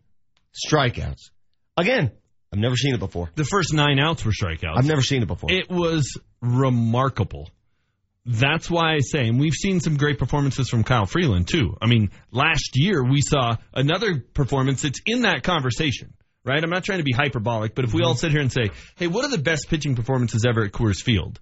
strikeouts. 0.53 1.31
Again, 1.77 2.11
I've 2.51 2.59
never 2.59 2.75
seen 2.75 2.93
it 2.93 2.99
before. 2.99 3.31
The 3.35 3.45
first 3.45 3.73
nine 3.73 3.99
outs 3.99 4.23
were 4.23 4.31
strikeouts. 4.31 4.77
I've 4.77 4.85
never 4.85 5.01
seen 5.01 5.23
it 5.23 5.27
before. 5.27 5.51
It 5.51 5.69
was 5.69 6.19
remarkable. 6.41 7.49
That's 8.25 8.69
why 8.69 8.93
I 8.93 8.99
say, 8.99 9.27
and 9.27 9.39
we've 9.39 9.53
seen 9.53 9.79
some 9.81 9.97
great 9.97 10.17
performances 10.17 10.69
from 10.69 10.83
Kyle 10.83 11.05
Freeland 11.05 11.47
too. 11.47 11.75
I 11.81 11.87
mean, 11.87 12.11
last 12.31 12.71
year 12.75 13.03
we 13.03 13.21
saw 13.21 13.57
another 13.73 14.23
performance 14.33 14.83
that's 14.83 15.01
in 15.05 15.23
that 15.23 15.43
conversation, 15.43 16.13
right? 16.45 16.63
I'm 16.63 16.69
not 16.69 16.83
trying 16.83 16.99
to 16.99 17.03
be 17.03 17.11
hyperbolic, 17.13 17.75
but 17.75 17.85
if 17.85 17.93
we 17.93 18.03
all 18.03 18.15
sit 18.15 18.31
here 18.31 18.41
and 18.41 18.51
say, 18.51 18.69
hey, 18.95 19.07
what 19.07 19.23
are 19.25 19.29
the 19.31 19.37
best 19.41 19.67
pitching 19.69 19.95
performances 19.95 20.45
ever 20.47 20.63
at 20.63 20.71
Coors 20.71 21.01
Field? 21.01 21.39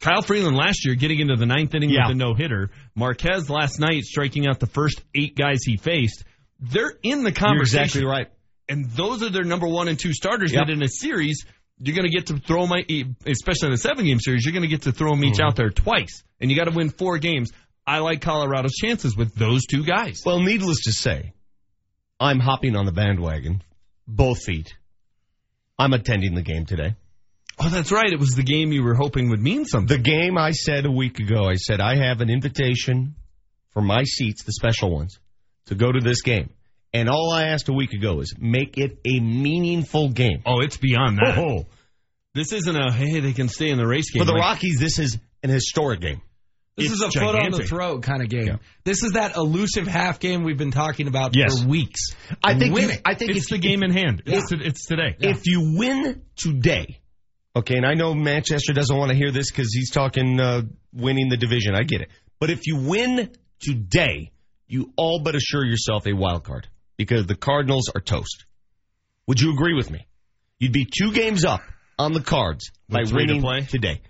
Kyle 0.00 0.22
Freeland 0.22 0.56
last 0.56 0.86
year 0.86 0.94
getting 0.94 1.18
into 1.18 1.34
the 1.36 1.46
ninth 1.46 1.74
inning 1.74 1.90
Yeah. 1.90 2.06
with 2.08 2.14
a 2.16 2.18
no 2.18 2.34
hitter. 2.34 2.70
Marquez 2.94 3.50
last 3.50 3.80
night 3.80 4.04
striking 4.04 4.46
out 4.46 4.60
the 4.60 4.66
first 4.68 5.02
eight 5.14 5.34
guys 5.36 5.58
he 5.64 5.76
faced. 5.76 6.22
They're 6.60 6.92
in 7.02 7.18
the 7.24 7.30
You're 7.30 7.32
conversation 7.32 7.82
exactly 7.82 8.04
right. 8.04 8.28
and 8.68 8.88
those 8.90 9.22
are 9.24 9.28
their 9.30 9.44
number 9.44 9.66
one 9.66 9.88
and 9.88 9.98
two 9.98 10.12
starters. 10.12 10.52
Yep. 10.52 10.66
That 10.66 10.72
in 10.72 10.82
a 10.82 10.88
series, 10.88 11.44
you're 11.80 11.96
going 11.96 12.08
to 12.08 12.16
get 12.16 12.28
to 12.28 12.38
throw 12.38 12.66
my, 12.66 12.84
especially 13.26 13.66
in 13.68 13.72
a 13.72 13.76
seven 13.76 14.04
game 14.06 14.20
series, 14.20 14.44
you're 14.44 14.52
going 14.52 14.62
to 14.62 14.68
get 14.68 14.82
to 14.82 14.92
throw 14.92 15.10
them 15.10 15.24
each 15.24 15.34
Mm-hmm. 15.34 15.42
out 15.48 15.56
there 15.56 15.70
twice, 15.70 16.22
and 16.40 16.48
you 16.50 16.56
got 16.56 16.64
to 16.64 16.70
win 16.74 16.88
four 16.90 17.18
games. 17.18 17.50
I 17.86 17.98
like 17.98 18.20
Colorado's 18.20 18.72
chances 18.74 19.16
with 19.16 19.34
those 19.34 19.66
two 19.66 19.84
guys. 19.84 20.22
Well, 20.24 20.40
needless 20.40 20.84
to 20.84 20.92
say, 20.92 21.32
I'm 22.18 22.38
hopping 22.40 22.76
on 22.76 22.86
the 22.86 22.92
bandwagon, 22.92 23.62
both 24.06 24.42
feet. 24.42 24.74
I'm 25.78 25.92
attending 25.92 26.34
the 26.34 26.42
game 26.42 26.66
today. 26.66 26.94
Oh, 27.58 27.68
that's 27.68 27.90
right. 27.90 28.12
It 28.12 28.18
was 28.20 28.30
the 28.30 28.42
game 28.42 28.72
you 28.72 28.82
were 28.82 28.94
hoping 28.94 29.30
would 29.30 29.40
mean 29.40 29.64
something. 29.64 29.96
The 29.96 30.02
game 30.02 30.36
I 30.36 30.50
said 30.50 30.84
a 30.84 30.90
week 30.90 31.18
ago, 31.20 31.44
I 31.44 31.54
said 31.54 31.80
I 31.80 31.96
have 31.96 32.20
an 32.20 32.28
invitation 32.30 33.14
for 33.70 33.80
my 33.82 34.04
seats, 34.04 34.44
the 34.44 34.52
special 34.52 34.90
ones, 34.90 35.18
to 35.66 35.74
go 35.74 35.90
to 35.90 36.00
this 36.00 36.20
game. 36.22 36.50
And 36.92 37.08
all 37.08 37.30
I 37.32 37.44
asked 37.48 37.68
a 37.68 37.72
week 37.72 37.92
ago 37.92 38.20
is 38.20 38.34
make 38.38 38.78
it 38.78 38.98
a 39.06 39.20
meaningful 39.20 40.10
game. 40.10 40.42
oh, 40.46 40.60
it's 40.60 40.76
beyond 40.76 41.18
that. 41.18 41.38
Oh, 41.38 41.66
This 42.34 42.52
isn't 42.52 42.76
a 42.76 42.92
hey, 42.92 43.20
they 43.20 43.32
can 43.32 43.48
stay 43.48 43.70
in 43.70 43.78
the 43.78 43.86
race 43.86 44.10
game. 44.10 44.20
for 44.20 44.26
the 44.26 44.32
Like, 44.32 44.42
Rockies, 44.42 44.78
this 44.78 44.98
is 44.98 45.18
an 45.42 45.50
historic 45.50 46.00
game. 46.00 46.20
This 46.76 46.92
It's 46.92 46.94
is 47.02 47.16
a 47.16 47.20
foot 47.20 47.34
on 47.34 47.50
the 47.52 47.64
throat 47.64 48.02
kind 48.02 48.22
of 48.22 48.28
game. 48.28 48.46
Yeah. 48.46 48.56
This 48.84 49.02
is 49.02 49.12
that 49.12 49.34
elusive 49.34 49.86
half 49.86 50.20
game 50.20 50.44
we've 50.44 50.58
been 50.58 50.72
talking 50.72 51.08
about 51.08 51.34
Yes. 51.34 51.62
for 51.62 51.68
weeks. 51.68 52.00
I 52.44 52.58
think. 52.58 52.78
You. 52.78 52.90
I 53.04 53.14
think 53.14 53.30
It's 53.30 53.44
if 53.44 53.48
the 53.48 53.58
game 53.58 53.82
in 53.82 53.90
hand. 53.92 54.22
Yeah. 54.26 54.38
It's, 54.38 54.52
it's 54.52 54.86
today. 54.86 55.16
If 55.18 55.46
you 55.46 55.74
win 55.78 56.20
today, 56.36 57.00
okay, 57.56 57.76
and 57.76 57.86
I 57.86 57.94
know 57.94 58.12
Manchester 58.14 58.74
doesn't 58.74 58.94
want 58.94 59.10
to 59.10 59.16
hear 59.16 59.30
this 59.32 59.50
because 59.50 59.72
he's 59.72 59.90
talking 59.90 60.38
uh, 60.38 60.62
winning 60.92 61.30
the 61.30 61.38
division. 61.38 61.74
I 61.74 61.82
get 61.84 62.02
it. 62.02 62.08
But 62.38 62.50
if 62.50 62.66
you 62.66 62.76
win 62.76 63.30
today, 63.60 64.32
you 64.68 64.92
all 64.96 65.20
but 65.24 65.34
assure 65.34 65.64
yourself 65.64 66.06
a 66.06 66.12
wild 66.12 66.44
card 66.44 66.68
because 66.98 67.26
the 67.26 67.36
Cardinals 67.36 67.90
are 67.94 68.02
toast. 68.02 68.44
Would 69.28 69.40
you 69.40 69.54
agree 69.54 69.72
with 69.74 69.90
me? 69.90 70.06
You'd 70.58 70.72
be 70.72 70.84
two 70.86 71.12
games 71.12 71.46
up 71.46 71.62
on 71.98 72.12
the 72.12 72.20
Cards 72.20 72.70
by 72.88 73.00
With 73.00 73.08
to 73.10 73.14
winning 73.14 73.40
play? 73.40 73.62
today. 73.62 74.02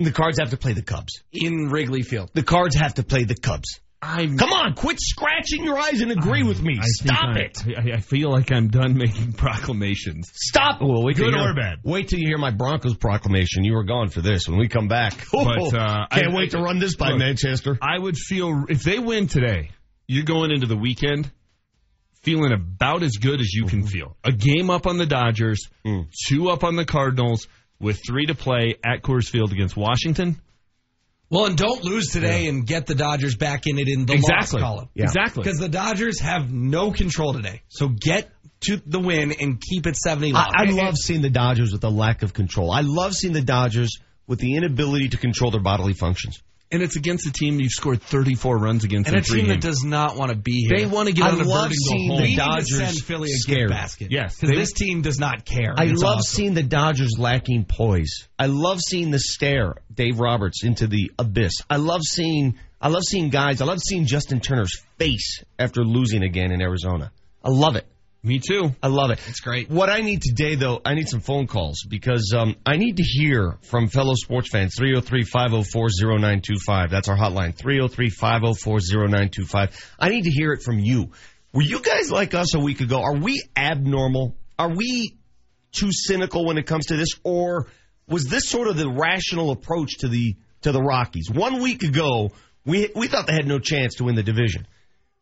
The 0.00 0.12
Cards 0.12 0.38
have 0.38 0.50
to 0.50 0.56
play 0.56 0.72
the 0.72 0.82
Cubs. 0.82 1.22
in 1.32 1.68
Wrigley 1.70 2.02
Field. 2.02 2.30
The 2.34 2.42
Cards 2.42 2.74
have 2.76 2.94
to 2.94 3.02
play 3.02 3.24
the 3.24 3.34
Cubs. 3.36 3.80
I'm, 4.02 4.38
Come 4.38 4.50
on, 4.54 4.72
quit 4.72 4.96
scratching 4.98 5.62
your 5.62 5.76
eyes 5.78 6.00
and 6.00 6.10
agree 6.10 6.42
with 6.42 6.62
me. 6.62 6.78
I 6.80 6.84
Stop 6.86 7.36
it. 7.36 7.62
I, 7.76 7.96
I 7.96 8.00
feel 8.00 8.30
like 8.30 8.50
I'm 8.50 8.68
done 8.68 8.96
making 8.96 9.32
proclamations. 9.34 10.30
Stop. 10.32 10.80
Well, 10.80 11.04
wait 11.04 11.16
till 11.16 11.26
Good 11.26 11.34
you 11.34 11.40
hear, 11.40 11.50
or 11.50 11.54
bad? 11.54 11.78
Wait 11.84 12.08
till 12.08 12.18
you 12.18 12.26
hear 12.26 12.38
my 12.38 12.50
Broncos 12.50 12.96
proclamation. 12.96 13.62
You 13.62 13.74
were 13.74 13.84
gone 13.84 14.08
for 14.08 14.22
this 14.22 14.48
when 14.48 14.58
we 14.58 14.68
come 14.68 14.88
back. 14.88 15.12
But, 15.32 15.74
uh, 15.74 16.06
can't 16.10 16.32
I- 16.32 16.34
wait 16.34 16.52
to 16.52 16.62
run 16.62 16.78
this 16.78 16.96
by 16.96 17.10
Look, 17.10 17.18
Manchester. 17.18 17.78
I 17.82 17.98
would 17.98 18.16
feel 18.16 18.64
if 18.70 18.82
they 18.82 18.98
win 18.98 19.26
today, 19.26 19.70
you're 20.08 20.24
going 20.24 20.50
into 20.50 20.66
the 20.66 20.78
weekend 20.78 21.30
feeling 22.22 22.52
about 22.52 23.02
as 23.02 23.16
good 23.18 23.40
as 23.40 23.52
you 23.52 23.66
can 23.66 23.86
feel. 23.86 24.16
A 24.24 24.32
game 24.32 24.70
up 24.70 24.86
on 24.86 24.96
the 24.96 25.06
Dodgers, 25.06 25.68
Mm. 25.86 26.06
two 26.26 26.48
up 26.48 26.64
on 26.64 26.76
the 26.76 26.84
Cardinals, 26.86 27.48
with 27.80 28.00
three 28.06 28.26
to 28.26 28.34
play 28.34 28.76
at 28.84 29.02
Coors 29.02 29.28
Field 29.28 29.52
against 29.52 29.76
Washington. 29.76 30.40
Well, 31.30 31.46
and 31.46 31.56
don't 31.56 31.84
lose 31.84 32.08
today 32.08 32.48
and 32.48 32.66
get 32.66 32.86
the 32.86 32.94
Dodgers 32.96 33.36
back 33.36 33.62
in 33.66 33.78
it 33.78 33.86
in 33.88 34.04
the 34.04 34.14
Exactly. 34.14 34.60
loss 34.60 34.68
column. 34.68 34.88
Yeah. 34.94 35.04
Exactly. 35.04 35.44
Because 35.44 35.58
the 35.58 35.68
Dodgers 35.68 36.18
have 36.20 36.52
no 36.52 36.90
control 36.90 37.32
today. 37.32 37.62
So 37.68 37.88
get 37.88 38.30
to 38.62 38.76
the 38.84 38.98
win 38.98 39.32
and 39.40 39.60
keep 39.60 39.86
it 39.86 39.96
70. 39.96 40.34
I, 40.34 40.50
I 40.52 40.64
love 40.70 40.96
seeing 40.96 41.22
the 41.22 41.30
Dodgers 41.30 41.72
with 41.72 41.84
a 41.84 41.88
lack 41.88 42.22
of 42.22 42.34
control. 42.34 42.72
I 42.72 42.80
love 42.82 43.14
seeing 43.14 43.32
the 43.32 43.42
Dodgers 43.42 43.96
with 44.26 44.40
the 44.40 44.56
inability 44.56 45.10
to 45.10 45.16
control 45.18 45.52
their 45.52 45.62
bodily 45.62 45.94
functions. 45.94 46.42
And 46.72 46.82
it's 46.84 46.94
against 46.94 47.26
a 47.26 47.32
team 47.32 47.58
you've 47.58 47.72
scored 47.72 48.00
34 48.00 48.56
runs 48.58 48.84
against 48.84 49.08
and 49.08 49.16
in 49.16 49.22
a 49.22 49.24
team 49.24 49.48
that 49.48 49.60
does 49.60 49.82
not 49.84 50.16
want 50.16 50.30
to 50.30 50.36
be 50.36 50.68
here. 50.68 50.78
They 50.78 50.86
want 50.86 51.08
to 51.08 51.14
get 51.14 51.24
I 51.24 51.30
on 51.30 51.40
a 51.40 51.44
love 51.44 51.68
bird 51.68 51.72
and 51.72 51.80
go 51.84 51.88
seeing 51.88 52.10
home. 52.10 52.20
the 52.22 52.30
to 52.30 52.36
Dodgers 52.36 52.76
send 52.78 52.96
Philly 52.98 53.30
a 53.32 53.34
scared. 53.34 53.70
basket. 53.70 54.08
Yes, 54.12 54.36
Because 54.36 54.50
they- 54.50 54.60
this 54.60 54.72
team 54.72 55.02
does 55.02 55.18
not 55.18 55.44
care. 55.44 55.74
I 55.76 55.84
It's 55.86 56.00
love 56.00 56.18
awesome. 56.18 56.36
seeing 56.36 56.54
the 56.54 56.62
Dodgers 56.62 57.16
lacking 57.18 57.64
poise. 57.64 58.28
I 58.38 58.46
love 58.46 58.78
seeing 58.80 59.10
the 59.10 59.18
stare, 59.18 59.74
Dave 59.92 60.20
Roberts, 60.20 60.62
into 60.62 60.86
the 60.86 61.10
abyss. 61.18 61.54
I 61.68 61.76
love 61.76 62.02
seeing 62.08 62.54
I 62.82 62.88
love 62.88 63.02
seeing 63.02 63.28
guys. 63.28 63.60
I 63.60 63.66
love 63.66 63.78
seeing 63.80 64.06
Justin 64.06 64.40
Turner's 64.40 64.72
face 64.96 65.42
after 65.58 65.84
losing 65.84 66.22
again 66.22 66.50
in 66.50 66.62
Arizona. 66.62 67.12
I 67.44 67.50
love 67.50 67.76
it. 67.76 67.84
Me 68.22 68.38
too. 68.38 68.74
I 68.82 68.88
love 68.88 69.10
it. 69.10 69.18
It's 69.28 69.40
great. 69.40 69.70
What 69.70 69.88
I 69.88 70.00
need 70.00 70.20
today, 70.20 70.54
though, 70.54 70.80
I 70.84 70.92
need 70.94 71.08
some 71.08 71.20
phone 71.20 71.46
calls 71.46 71.84
because 71.88 72.34
um, 72.36 72.56
I 72.66 72.76
need 72.76 72.98
to 72.98 73.02
hear 73.02 73.56
from 73.62 73.88
fellow 73.88 74.14
sports 74.14 74.50
fans. 74.50 74.74
303 74.76 75.24
504 75.24 75.88
0925. 76.18 76.90
That's 76.90 77.08
our 77.08 77.16
hotline. 77.16 77.54
303 77.54 78.10
504 78.10 78.78
0925. 79.08 79.94
I 79.98 80.08
need 80.10 80.24
to 80.24 80.30
hear 80.30 80.52
it 80.52 80.62
from 80.62 80.78
you. 80.78 81.12
Were 81.54 81.62
you 81.62 81.80
guys 81.80 82.10
like 82.10 82.34
us 82.34 82.54
a 82.54 82.60
week 82.60 82.82
ago? 82.82 83.00
Are 83.00 83.16
we 83.16 83.42
abnormal? 83.56 84.36
Are 84.58 84.68
we 84.68 85.16
too 85.72 85.90
cynical 85.90 86.44
when 86.44 86.58
it 86.58 86.66
comes 86.66 86.86
to 86.86 86.96
this? 86.96 87.08
Or 87.24 87.68
was 88.06 88.26
this 88.26 88.50
sort 88.50 88.68
of 88.68 88.76
the 88.76 88.90
rational 88.90 89.50
approach 89.50 89.98
to 90.00 90.08
the 90.08 90.36
to 90.62 90.72
the 90.72 90.82
Rockies? 90.82 91.30
One 91.30 91.62
week 91.62 91.82
ago, 91.84 92.32
we 92.66 92.90
we 92.94 93.08
thought 93.08 93.26
they 93.26 93.32
had 93.32 93.46
no 93.46 93.58
chance 93.58 93.94
to 93.94 94.04
win 94.04 94.14
the 94.14 94.22
division. 94.22 94.66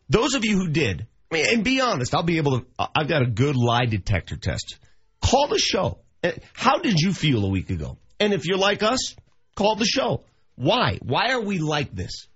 Those 0.08 0.34
of 0.34 0.44
you 0.44 0.56
who 0.56 0.68
did, 0.68 1.06
I 1.30 1.34
mean, 1.34 1.46
and 1.54 1.64
be 1.64 1.80
honest, 1.80 2.14
I'll 2.14 2.22
be 2.22 2.38
able 2.38 2.60
to. 2.60 2.66
I've 2.78 3.08
got 3.08 3.22
a 3.22 3.26
good 3.26 3.56
lie 3.56 3.86
detector 3.86 4.36
test. 4.36 4.78
Call 5.20 5.48
the 5.48 5.58
show. 5.58 5.98
Uh, 6.24 6.32
How 6.52 6.78
did 6.78 6.98
you 6.98 7.12
feel 7.12 7.44
a 7.44 7.48
week 7.48 7.70
ago? 7.70 7.98
And 8.18 8.32
if 8.32 8.46
you're 8.46 8.58
like 8.58 8.82
us, 8.82 9.14
call 9.54 9.76
the 9.76 9.84
show. 9.84 10.24
Why? 10.56 10.98
Why 11.02 11.32
are 11.32 11.40
we 11.40 11.58
like 11.58 11.94
this? 11.94 12.26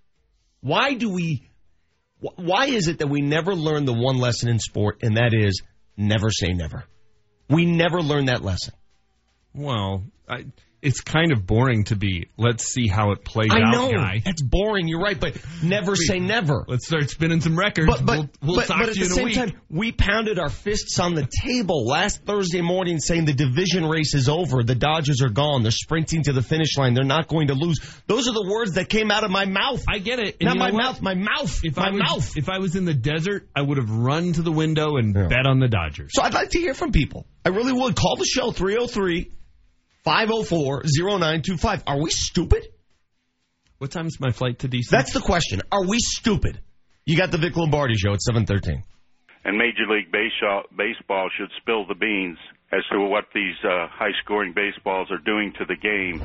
Why 0.61 0.95
do 0.95 1.11
we? 1.11 1.49
Why 2.37 2.67
is 2.67 2.87
it 2.87 2.99
that 2.99 3.09
we 3.09 3.21
never 3.21 3.55
learn 3.55 3.85
the 3.85 3.93
one 3.93 4.19
lesson 4.19 4.49
in 4.49 4.61
sport, 4.61 4.99
and 5.03 5.17
that 5.17 5.33
is 5.35 5.61
never 5.97 6.31
say 6.31 6.53
never? 6.53 6.85
We 7.49 7.67
never 7.67 8.01
learn 8.01 8.27
that 8.27 8.45
lesson. 8.45 8.75
Well, 9.55 10.05
I, 10.29 10.45
it's 10.83 11.01
kind 11.01 11.31
of 11.33 11.47
boring 11.47 11.85
to 11.85 11.97
be. 11.97 12.29
Let's 12.37 12.65
see 12.73 12.89
how 12.89 13.12
it 13.12 13.25
plays 13.25 13.51
I 13.53 13.62
out, 13.62 13.73
know 13.73 13.93
guy. 13.93 14.21
that's 14.25 14.43
boring. 14.43 14.89
You're 14.89 15.01
right, 15.01 15.19
but 15.19 15.37
never 15.62 15.95
say 15.95 16.19
never. 16.19 16.65
Let's 16.67 16.87
start 16.87 17.09
spinning 17.09 17.41
some 17.41 17.57
records. 17.57 17.87
But 17.87 18.05
but 18.05 18.17
we'll 18.19 18.29
we'll 18.43 18.57
but, 18.57 18.67
talk 18.67 18.81
but 18.81 18.89
at 18.89 18.95
to 18.95 19.01
you 19.01 19.07
the 19.09 19.12
in 19.12 19.12
a 19.12 19.15
same 19.15 19.25
week. 19.27 19.35
time, 19.37 19.61
we 19.71 19.93
pounded 19.93 20.39
our 20.41 20.51
fists 20.51 20.99
on 20.99 21.15
the 21.15 21.29
table 21.45 21.87
last 21.87 22.25
Thursday 22.25 22.61
morning, 22.61 22.99
saying 22.99 23.25
the 23.27 23.33
division 23.33 23.87
race 23.87 24.15
is 24.15 24.29
over. 24.29 24.62
The 24.65 24.75
Dodgers 24.75 25.23
are 25.23 25.29
gone. 25.31 25.62
They're 25.62 25.71
sprinting 25.71 26.25
to 26.25 26.33
the 26.33 26.43
finish 26.43 26.77
line. 26.77 26.95
They're 26.95 27.05
not 27.05 27.29
going 27.29 27.47
to 27.49 27.55
lose. 27.55 27.79
Those 28.09 28.27
are 28.29 28.33
the 28.35 28.49
words 28.51 28.73
that 28.73 28.89
came 28.89 29.11
out 29.12 29.23
of 29.25 29.31
my 29.31 29.45
mouth. 29.45 29.85
I 29.89 29.99
get 29.99 30.19
it. 30.19 30.39
And 30.41 30.47
Not 30.49 30.55
you 30.55 30.59
my 30.59 30.71
what? 30.73 30.83
mouth. 30.83 31.01
My 31.03 31.15
mouth. 31.15 31.61
If 31.65 31.77
my 31.77 31.87
I 31.87 31.91
was, 31.91 32.01
mouth. 32.01 32.37
If 32.37 32.49
I 32.49 32.59
was 32.59 32.75
in 32.75 32.85
the 32.85 32.95
desert, 32.95 33.49
I 33.55 33.62
would 33.62 33.79
have 33.79 33.91
run 33.91 34.33
to 34.33 34.43
the 34.43 34.53
window 34.53 34.97
and 34.97 35.15
Yeah. 35.15 35.29
bet 35.29 35.47
on 35.47 35.61
the 35.61 35.69
Dodgers. 35.69 36.11
So 36.12 36.23
I'd 36.23 36.35
like 36.35 36.51
to 36.51 36.59
hear 36.59 36.75
from 36.75 36.91
people. 36.91 37.27
I 37.45 37.51
really 37.51 37.73
would. 37.73 37.95
Call 37.95 38.17
the 38.17 38.25
show 38.25 38.51
303 38.51 39.31
504 40.04 40.82
0925. 40.85 41.82
Are 41.87 42.00
we 42.00 42.11
stupid? 42.11 42.66
What 43.78 43.90
time's 43.90 44.21
my 44.21 44.30
flight 44.30 44.61
to 44.61 44.68
DC? 44.68 44.88
That's 44.90 45.12
the 45.12 45.21
question. 45.21 45.61
Are 45.71 45.85
we 45.87 45.99
stupid? 45.99 46.61
You 47.04 47.16
got 47.16 47.30
the 47.30 47.38
Vic 47.38 47.56
Lombardi 47.56 47.94
show 47.97 48.12
at 48.12 48.21
713. 48.23 48.82
and 49.44 49.59
Major 49.59 49.87
League 49.88 50.12
Baseball, 50.12 50.62
baseball 50.76 51.28
should 51.37 51.50
spill 51.61 51.87
the 51.87 51.94
beans 51.97 52.38
as 52.73 52.80
to 52.92 53.00
what 53.00 53.25
these 53.35 53.56
uh, 53.64 53.87
high-scoring 53.90 54.54
baseballs 54.54 55.11
are 55.11 55.18
doing 55.18 55.52
to 55.59 55.64
the 55.64 55.76
game. 55.76 56.23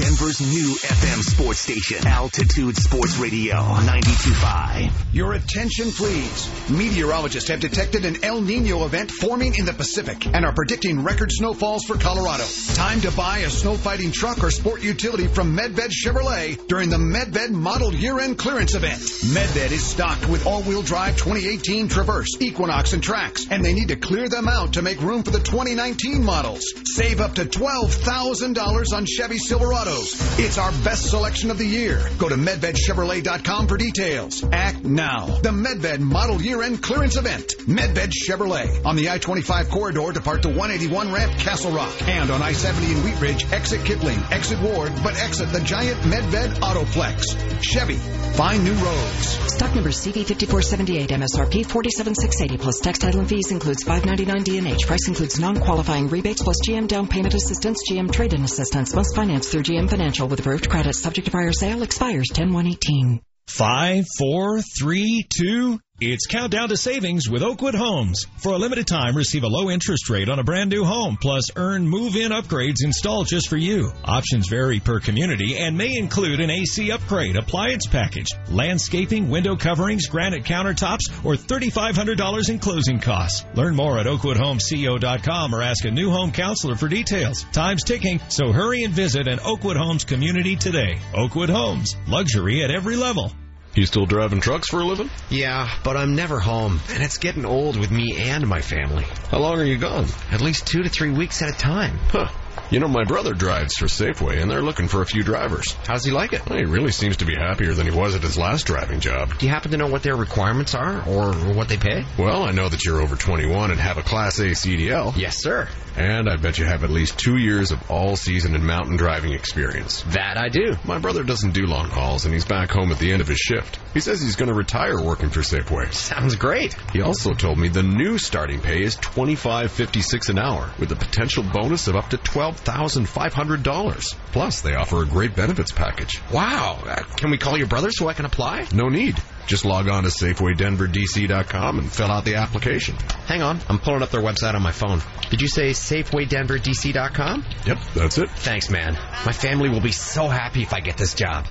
Denver's 0.00 0.40
new 0.40 0.76
FM 0.76 1.22
sports 1.22 1.60
station, 1.60 2.06
Altitude 2.06 2.74
Sports 2.74 3.18
Radio, 3.18 3.56
92.5. 3.56 4.90
Your 5.12 5.34
attention, 5.34 5.90
please. 5.90 6.70
Meteorologists 6.70 7.50
have 7.50 7.60
detected 7.60 8.06
an 8.06 8.24
El 8.24 8.40
Nino 8.40 8.86
event 8.86 9.10
forming 9.10 9.54
in 9.56 9.66
the 9.66 9.74
Pacific 9.74 10.24
and 10.24 10.46
are 10.46 10.54
predicting 10.54 11.04
record 11.04 11.30
snowfalls 11.30 11.84
for 11.84 11.98
Colorado. 11.98 12.44
Time 12.72 13.02
to 13.02 13.10
buy 13.10 13.40
a 13.40 13.50
snow 13.50 13.74
fighting 13.74 14.10
truck 14.10 14.42
or 14.42 14.50
sport 14.50 14.82
utility 14.82 15.26
from 15.26 15.54
Medved 15.54 15.90
Chevrolet 15.90 16.66
during 16.66 16.88
the 16.88 16.96
Medved 16.96 17.50
Model 17.50 17.94
Year-End 17.94 18.38
Clearance 18.38 18.74
Event. 18.74 19.00
Medved 19.02 19.70
is 19.70 19.84
stocked 19.84 20.26
with 20.30 20.46
all-wheel 20.46 20.80
drive 20.80 21.18
2018 21.18 21.88
Traverse, 21.88 22.40
Equinox, 22.40 22.94
and 22.94 23.02
Trax, 23.02 23.50
and 23.50 23.62
they 23.62 23.74
need 23.74 23.88
to 23.88 23.96
clear 23.96 24.30
them 24.30 24.48
out 24.48 24.72
to 24.74 24.82
make 24.82 25.02
room 25.02 25.24
for 25.24 25.30
the 25.30 25.40
2019 25.40 26.24
models. 26.24 26.62
Save 26.84 27.20
up 27.20 27.34
to 27.34 27.44
$12,000 27.44 28.96
on 28.96 29.04
Chevy 29.04 29.36
Silverado 29.36 29.89
Colorados. 29.90 30.38
It's 30.38 30.58
our 30.58 30.70
best 30.84 31.10
selection 31.10 31.50
of 31.50 31.58
the 31.58 31.66
year. 31.66 32.00
Go 32.18 32.28
to 32.28 32.36
MedvedChevrolet.com 32.36 33.66
for 33.66 33.76
details. 33.76 34.44
Act 34.52 34.84
now. 34.84 35.26
The 35.26 35.50
Medved 35.50 36.00
Model 36.00 36.40
Year 36.40 36.62
End 36.62 36.82
Clearance 36.82 37.16
Event. 37.16 37.54
Medved 37.66 38.12
Chevrolet 38.12 38.84
on 38.84 38.96
the 38.96 39.10
I-25 39.10 39.70
corridor 39.70 40.12
depart 40.12 40.42
to 40.42 40.48
181 40.48 41.12
ramp 41.12 41.32
Castle 41.38 41.72
Rock 41.72 41.90
and 42.08 42.30
on 42.30 42.42
I-70 42.42 42.96
in 42.96 43.04
Wheat 43.04 43.20
Ridge 43.20 43.52
exit 43.52 43.84
Kipling, 43.84 44.18
exit 44.30 44.60
Ward, 44.60 44.92
but 45.02 45.16
exit 45.16 45.52
the 45.52 45.60
giant 45.60 45.98
Medved 46.00 46.54
Autoplex. 46.60 47.62
Chevy, 47.62 47.96
find 47.96 48.64
new 48.64 48.74
roads. 48.74 49.26
Stock 49.54 49.74
number 49.74 49.90
CV5478 49.90 51.08
MSRP 51.08 51.66
47680 51.66 52.56
plus 52.58 52.80
tax 52.80 52.98
title 52.98 53.20
and 53.20 53.28
fees 53.28 53.50
includes 53.50 53.82
599 53.84 54.44
DNH. 54.44 54.86
Price 54.86 55.08
includes 55.08 55.38
non-qualifying 55.38 56.08
rebates 56.08 56.42
plus 56.42 56.56
GM 56.66 56.88
down 56.88 57.06
payment 57.06 57.34
assistance, 57.34 57.82
GM 57.90 58.10
trade-in 58.10 58.42
assistance. 58.44 58.94
Must 58.94 59.14
finance 59.14 59.48
through 59.48 59.62
GM 59.62 59.79
Financial 59.88 60.28
with 60.28 60.40
approved 60.40 60.68
credit. 60.68 60.94
Subject 60.94 61.26
to 61.26 61.30
prior 61.30 61.52
sale. 61.52 61.82
Expires 61.82 62.28
10-118. 62.32 63.20
Five, 63.46 64.06
four, 64.16 64.60
three, 64.60 65.26
two. 65.28 65.80
It's 66.02 66.26
countdown 66.26 66.70
to 66.70 66.78
savings 66.78 67.28
with 67.28 67.42
Oakwood 67.42 67.74
Homes. 67.74 68.24
For 68.38 68.54
a 68.54 68.56
limited 68.56 68.86
time, 68.86 69.14
receive 69.14 69.42
a 69.42 69.48
low 69.48 69.68
interest 69.68 70.08
rate 70.08 70.30
on 70.30 70.38
a 70.38 70.42
brand 70.42 70.70
new 70.70 70.82
home, 70.82 71.18
plus 71.20 71.50
earn 71.56 71.86
move-in 71.86 72.32
upgrades 72.32 72.82
installed 72.82 73.28
just 73.28 73.48
for 73.48 73.58
you. 73.58 73.92
Options 74.02 74.48
vary 74.48 74.80
per 74.80 74.98
community 74.98 75.58
and 75.58 75.76
may 75.76 75.94
include 75.94 76.40
an 76.40 76.48
AC 76.48 76.90
upgrade, 76.90 77.36
appliance 77.36 77.86
package, 77.86 78.28
landscaping, 78.48 79.28
window 79.28 79.56
coverings, 79.56 80.06
granite 80.06 80.44
countertops, 80.44 81.22
or 81.22 81.34
$3,500 81.34 82.48
in 82.48 82.58
closing 82.58 82.98
costs. 82.98 83.44
Learn 83.54 83.76
more 83.76 83.98
at 83.98 84.06
oakwoodhomesco.com 84.06 85.54
or 85.54 85.60
ask 85.60 85.84
a 85.84 85.90
new 85.90 86.10
home 86.10 86.32
counselor 86.32 86.76
for 86.76 86.88
details. 86.88 87.44
Time's 87.52 87.84
ticking, 87.84 88.20
so 88.30 88.52
hurry 88.52 88.84
and 88.84 88.94
visit 88.94 89.28
an 89.28 89.38
Oakwood 89.44 89.76
Homes 89.76 90.06
community 90.06 90.56
today. 90.56 90.98
Oakwood 91.14 91.50
Homes, 91.50 91.94
luxury 92.08 92.64
at 92.64 92.70
every 92.70 92.96
level. 92.96 93.30
You 93.74 93.86
still 93.86 94.04
driving 94.04 94.40
trucks 94.40 94.68
for 94.68 94.80
a 94.80 94.84
living? 94.84 95.10
Yeah, 95.28 95.68
but 95.84 95.96
I'm 95.96 96.16
never 96.16 96.40
home, 96.40 96.80
and 96.90 97.02
it's 97.02 97.18
getting 97.18 97.44
old 97.44 97.78
with 97.78 97.90
me 97.92 98.16
and 98.18 98.46
my 98.48 98.60
family. 98.60 99.04
How 99.30 99.38
long 99.38 99.60
are 99.60 99.64
you 99.64 99.78
gone? 99.78 100.06
At 100.32 100.40
least 100.40 100.66
two 100.66 100.82
to 100.82 100.88
three 100.88 101.10
weeks 101.10 101.40
at 101.40 101.50
a 101.50 101.56
time. 101.56 101.96
Huh. 102.08 102.28
You 102.70 102.78
know, 102.78 102.86
my 102.86 103.02
brother 103.02 103.34
drives 103.34 103.74
for 103.74 103.86
Safeway, 103.86 104.40
and 104.40 104.48
they're 104.48 104.62
looking 104.62 104.86
for 104.86 105.02
a 105.02 105.06
few 105.06 105.24
drivers. 105.24 105.72
How's 105.88 106.04
he 106.04 106.12
like 106.12 106.32
it? 106.32 106.48
Well, 106.48 106.56
he 106.56 106.66
really 106.66 106.92
seems 106.92 107.16
to 107.16 107.24
be 107.24 107.34
happier 107.34 107.74
than 107.74 107.84
he 107.84 107.96
was 107.96 108.14
at 108.14 108.22
his 108.22 108.38
last 108.38 108.64
driving 108.64 109.00
job. 109.00 109.36
Do 109.38 109.46
you 109.46 109.50
happen 109.50 109.72
to 109.72 109.76
know 109.76 109.88
what 109.88 110.04
their 110.04 110.14
requirements 110.14 110.76
are, 110.76 111.02
or 111.08 111.32
what 111.52 111.68
they 111.68 111.76
pay? 111.76 112.04
Well, 112.16 112.44
I 112.44 112.52
know 112.52 112.68
that 112.68 112.84
you're 112.84 113.02
over 113.02 113.16
21 113.16 113.72
and 113.72 113.80
have 113.80 113.98
a 113.98 114.02
Class 114.02 114.38
A 114.38 114.50
CDL. 114.50 115.16
Yes, 115.16 115.42
sir. 115.42 115.68
And 115.96 116.28
I 116.30 116.36
bet 116.36 116.58
you 116.58 116.64
have 116.64 116.84
at 116.84 116.90
least 116.90 117.18
two 117.18 117.36
years 117.36 117.72
of 117.72 117.90
all-season 117.90 118.54
and 118.54 118.64
mountain 118.64 118.96
driving 118.96 119.32
experience. 119.32 120.02
That 120.10 120.38
I 120.38 120.48
do. 120.48 120.76
My 120.84 120.98
brother 120.98 121.24
doesn't 121.24 121.52
do 121.52 121.66
long 121.66 121.88
hauls, 121.88 122.24
and 122.24 122.32
he's 122.32 122.44
back 122.44 122.70
home 122.70 122.92
at 122.92 123.00
the 123.00 123.10
end 123.12 123.20
of 123.20 123.26
his 123.26 123.38
shift. 123.38 123.80
He 123.94 124.00
says 124.00 124.20
he's 124.22 124.36
going 124.36 124.48
to 124.48 124.54
retire 124.54 125.02
working 125.02 125.30
for 125.30 125.40
Safeway. 125.40 125.92
Sounds 125.92 126.36
great. 126.36 126.74
He 126.92 127.02
also 127.02 127.34
told 127.34 127.58
me 127.58 127.68
the 127.68 127.82
new 127.82 128.16
starting 128.16 128.60
pay 128.60 128.84
is 128.84 128.96
$25.56 128.96 130.28
an 130.28 130.38
hour, 130.38 130.70
with 130.78 130.92
a 130.92 130.96
potential 130.96 131.42
bonus 131.42 131.88
of 131.88 131.96
up 131.96 132.10
to 132.10 132.18
$12,500. 132.64 134.14
Plus, 134.32 134.60
they 134.60 134.74
offer 134.74 135.02
a 135.02 135.06
great 135.06 135.34
benefits 135.34 135.72
package. 135.72 136.20
Wow. 136.32 136.82
Uh, 136.84 137.02
can 137.16 137.30
we 137.30 137.38
call 137.38 137.56
your 137.56 137.66
brother 137.66 137.90
so 137.90 138.08
I 138.08 138.14
can 138.14 138.24
apply? 138.24 138.66
No 138.72 138.88
need. 138.88 139.16
Just 139.46 139.64
log 139.64 139.88
on 139.88 140.04
to 140.04 140.10
SafewayDenverDC.com 140.10 141.78
and 141.80 141.90
fill 141.90 142.10
out 142.10 142.24
the 142.24 142.36
application. 142.36 142.94
Hang 143.26 143.42
on, 143.42 143.58
I'm 143.68 143.80
pulling 143.80 144.02
up 144.02 144.10
their 144.10 144.22
website 144.22 144.54
on 144.54 144.62
my 144.62 144.70
phone. 144.70 145.00
Did 145.28 145.40
you 145.40 145.48
say 145.48 145.70
SafewayDenverDC.com? 145.70 147.44
Yep, 147.66 147.78
that's 147.94 148.18
it. 148.18 148.30
Thanks, 148.30 148.70
man. 148.70 148.94
My 149.26 149.32
family 149.32 149.68
will 149.68 149.80
be 149.80 149.90
so 149.90 150.28
happy 150.28 150.62
if 150.62 150.72
I 150.72 150.78
get 150.78 150.96
this 150.96 151.14
job. 151.14 151.48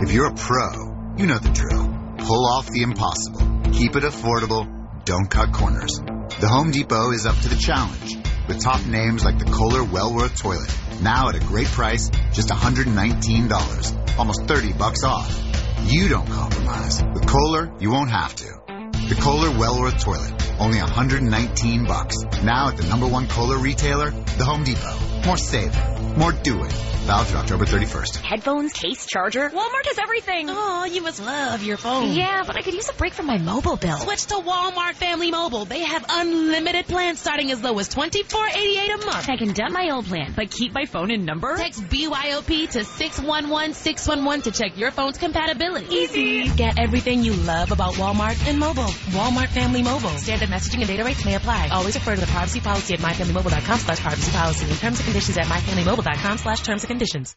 If 0.00 0.10
you're 0.12 0.30
a 0.30 0.34
pro, 0.34 1.16
you 1.16 1.28
know 1.28 1.38
the 1.38 1.50
drill. 1.50 1.86
Pull 2.18 2.46
off 2.46 2.68
the 2.68 2.82
impossible. 2.82 3.72
Keep 3.72 3.94
it 3.96 4.02
affordable. 4.02 5.04
Don't 5.04 5.30
cut 5.30 5.52
corners. 5.52 6.00
The 6.40 6.48
Home 6.48 6.72
Depot 6.72 7.12
is 7.12 7.24
up 7.24 7.36
to 7.36 7.48
the 7.48 7.56
challenge 7.56 8.21
with 8.48 8.60
top 8.60 8.84
names 8.86 9.24
like 9.24 9.38
the 9.38 9.44
Kohler 9.44 9.84
Wellworth 9.84 10.38
toilet. 10.38 10.70
Now 11.00 11.28
at 11.28 11.34
a 11.34 11.40
great 11.40 11.66
price, 11.66 12.10
just 12.32 12.48
$119. 12.48 14.18
Almost 14.18 14.44
30 14.44 14.72
bucks 14.74 15.04
off. 15.04 15.38
You 15.84 16.08
don't 16.08 16.28
compromise. 16.28 17.02
With 17.02 17.26
Kohler, 17.26 17.72
you 17.80 17.90
won't 17.90 18.10
have 18.10 18.34
to. 18.36 18.62
The 19.08 19.18
Kohler 19.20 19.50
Wellworth 19.58 19.98
toilet, 20.02 20.32
only 20.62 20.78
119 20.78 21.86
bucks. 21.86 22.22
Now 22.44 22.68
at 22.68 22.76
the 22.76 22.86
number 22.86 23.08
one 23.08 23.26
Kohler 23.26 23.58
retailer, 23.58 24.10
the 24.10 24.44
Home 24.44 24.62
Depot. 24.62 24.96
More 25.26 25.36
saving, 25.36 26.18
more 26.18 26.32
doing. 26.32 26.70
Valid 27.02 27.26
through 27.26 27.40
October 27.40 27.64
31st. 27.64 28.16
Headphones, 28.18 28.72
case, 28.72 29.06
charger. 29.06 29.50
Walmart 29.50 29.86
has 29.86 29.98
everything. 29.98 30.46
Oh, 30.48 30.84
you 30.84 31.02
must 31.02 31.20
love 31.20 31.60
your 31.64 31.76
phone. 31.76 32.12
Yeah, 32.12 32.44
but 32.46 32.56
I 32.56 32.62
could 32.62 32.74
use 32.74 32.88
a 32.88 32.92
break 32.92 33.12
from 33.12 33.26
my 33.26 33.38
mobile 33.38 33.76
bill. 33.76 33.96
Switch 33.98 34.26
to 34.26 34.34
Walmart 34.34 34.94
Family 34.94 35.32
Mobile. 35.32 35.64
They 35.64 35.80
have 35.80 36.04
unlimited 36.08 36.86
plans 36.86 37.18
starting 37.18 37.50
as 37.50 37.60
low 37.60 37.76
as 37.80 37.88
twenty 37.88 38.22
four 38.22 38.46
eighty 38.46 38.78
eight 38.78 38.90
a 38.90 38.98
month. 39.04 39.28
I 39.28 39.36
can 39.36 39.52
dump 39.52 39.72
my 39.72 39.90
old 39.90 40.06
plan, 40.06 40.32
but 40.36 40.52
keep 40.52 40.72
my 40.72 40.84
phone 40.84 41.10
and 41.10 41.26
number. 41.26 41.56
Text 41.56 41.82
BYOP 41.82 42.70
to 42.70 42.80
611-611 42.80 44.42
to 44.44 44.52
check 44.52 44.78
your 44.78 44.92
phone's 44.92 45.18
compatibility. 45.18 45.92
Easy. 45.92 46.48
Get 46.50 46.78
everything 46.78 47.24
you 47.24 47.32
love 47.32 47.72
about 47.72 47.94
Walmart 47.94 48.48
and 48.48 48.60
mobile. 48.60 48.84
Walmart 49.10 49.48
Family 49.48 49.82
Mobile. 49.82 50.10
Standard 50.10 50.50
messaging 50.52 50.78
and 50.80 50.88
data 50.88 51.04
rates 51.04 51.24
may 51.24 51.34
apply. 51.34 51.68
Always 51.68 51.94
refer 51.94 52.14
to 52.14 52.20
the 52.20 52.26
privacy 52.26 52.60
policy 52.60 52.94
at 52.94 53.00
myfamilymobile.com 53.00 53.78
slash 53.78 54.00
privacy 54.00 54.32
policy 54.32 54.66
and 54.68 54.78
terms 54.78 54.98
and 54.98 55.04
conditions 55.04 55.38
at 55.38 55.46
myfamilymobile.com 55.46 56.38
slash 56.38 56.60
terms 56.60 56.84
and 56.84 56.88
conditions. 56.88 57.36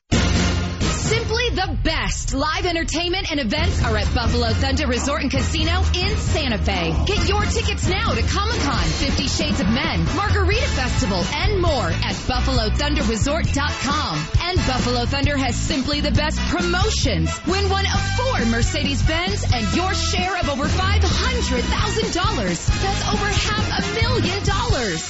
Simply 1.05 1.49
the 1.51 1.77
best 1.83 2.33
live 2.33 2.65
entertainment 2.65 3.29
and 3.29 3.39
events 3.39 3.83
are 3.83 3.95
at 3.95 4.11
Buffalo 4.15 4.51
Thunder 4.53 4.87
Resort 4.87 5.21
and 5.21 5.29
Casino 5.29 5.83
in 5.93 6.17
Santa 6.17 6.57
Fe. 6.57 6.95
Get 7.05 7.29
your 7.29 7.45
tickets 7.45 7.87
now 7.87 8.15
to 8.15 8.23
Comic 8.23 8.59
Con, 8.61 8.83
Fifty 8.83 9.27
Shades 9.27 9.59
of 9.59 9.69
Men, 9.69 10.03
Margarita 10.15 10.67
Festival, 10.69 11.23
and 11.31 11.61
more 11.61 11.91
at 11.91 12.15
BuffaloThunderResort.com. 12.25 14.27
And 14.41 14.57
Buffalo 14.65 15.05
Thunder 15.05 15.37
has 15.37 15.55
simply 15.55 16.01
the 16.01 16.09
best 16.09 16.39
promotions. 16.49 17.29
Win 17.45 17.69
one 17.69 17.85
of 17.85 18.01
four 18.17 18.43
Mercedes 18.49 19.03
Benz 19.03 19.45
and 19.53 19.75
your 19.75 19.93
share 19.93 20.35
of 20.39 20.49
over 20.49 20.65
$500,000. 20.65 22.81
That's 22.81 23.07
over 23.13 23.29
half 23.29 23.77
a 23.77 23.81
million 24.01 24.41
dollars. 24.43 25.03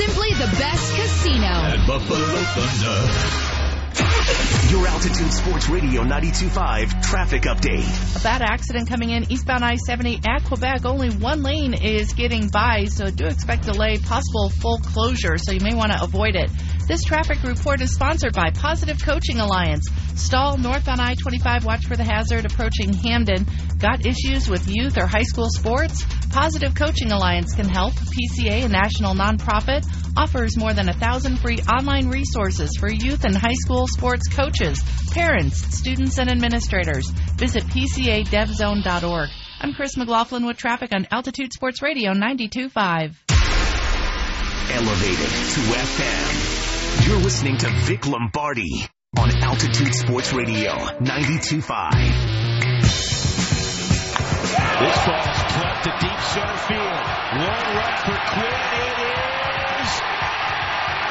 Simply 0.00 0.32
the 0.32 0.48
best 0.56 0.96
casino. 0.96 1.44
At 1.44 1.86
Buffalo 1.86 2.40
Thunder. 2.56 3.61
Your 4.70 4.86
Altitude 4.86 5.30
Sports 5.30 5.68
Radio 5.68 6.02
92.5 6.02 7.02
traffic 7.02 7.42
update. 7.42 8.16
A 8.16 8.22
bad 8.22 8.40
accident 8.40 8.88
coming 8.88 9.10
in 9.10 9.30
eastbound 9.30 9.62
I-70 9.62 10.26
at 10.26 10.44
Quebec. 10.44 10.86
Only 10.86 11.10
one 11.10 11.42
lane 11.42 11.74
is 11.74 12.14
getting 12.14 12.48
by, 12.48 12.86
so 12.86 13.10
do 13.10 13.26
expect 13.26 13.64
delay, 13.64 13.98
possible 13.98 14.48
full 14.48 14.78
closure, 14.78 15.36
so 15.36 15.52
you 15.52 15.60
may 15.60 15.74
want 15.74 15.92
to 15.92 16.02
avoid 16.02 16.36
it. 16.36 16.50
This 16.88 17.04
traffic 17.04 17.42
report 17.42 17.80
is 17.80 17.94
sponsored 17.94 18.32
by 18.32 18.50
Positive 18.50 18.98
Coaching 19.02 19.40
Alliance. 19.40 19.86
Stall 20.14 20.56
northbound 20.56 21.00
I-25, 21.00 21.64
watch 21.64 21.86
for 21.86 21.96
the 21.96 22.04
hazard 22.04 22.46
approaching 22.46 22.92
Hampden. 22.92 23.46
Got 23.78 24.06
issues 24.06 24.48
with 24.48 24.68
youth 24.68 24.96
or 24.96 25.06
high 25.06 25.22
school 25.22 25.48
sports? 25.50 26.04
Positive 26.30 26.74
Coaching 26.74 27.12
Alliance 27.12 27.54
can 27.54 27.68
help. 27.68 27.92
PCA, 27.94 28.64
a 28.64 28.68
national 28.68 29.14
nonprofit, 29.14 29.86
offers 30.16 30.56
more 30.56 30.72
than 30.72 30.88
a 30.88 30.92
thousand 30.92 31.38
free 31.38 31.58
online 31.72 32.08
resources 32.08 32.70
for 32.78 32.90
youth 32.90 33.24
and 33.24 33.36
high 33.36 33.56
school 33.64 33.81
sports 33.86 34.28
coaches, 34.28 34.82
parents, 35.12 35.58
students, 35.76 36.18
and 36.18 36.30
administrators. 36.30 37.08
Visit 37.36 37.64
PCADevZone.org. 37.64 39.28
I'm 39.60 39.74
Chris 39.74 39.96
McLaughlin 39.96 40.46
with 40.46 40.56
traffic 40.56 40.92
on 40.94 41.06
Altitude 41.10 41.52
Sports 41.52 41.82
Radio 41.82 42.12
92.5. 42.12 43.14
Elevated 44.70 45.28
to 45.28 45.60
FM. 45.60 47.08
You're 47.08 47.18
listening 47.18 47.58
to 47.58 47.70
Vic 47.82 48.06
Lombardi 48.06 48.86
on 49.18 49.30
Altitude 49.42 49.94
Sports 49.94 50.32
Radio 50.32 50.72
92.5. 50.72 52.42
This 54.82 54.98
ball's 55.06 55.42
cleft 55.52 55.84
to 55.84 55.90
deep 56.00 56.20
center 56.32 56.56
field. 56.66 57.04
One 57.38 57.66
run 57.76 57.94
for 58.02 58.18
Quinn. 58.32 58.60
It 58.72 58.98
is. 58.98 59.90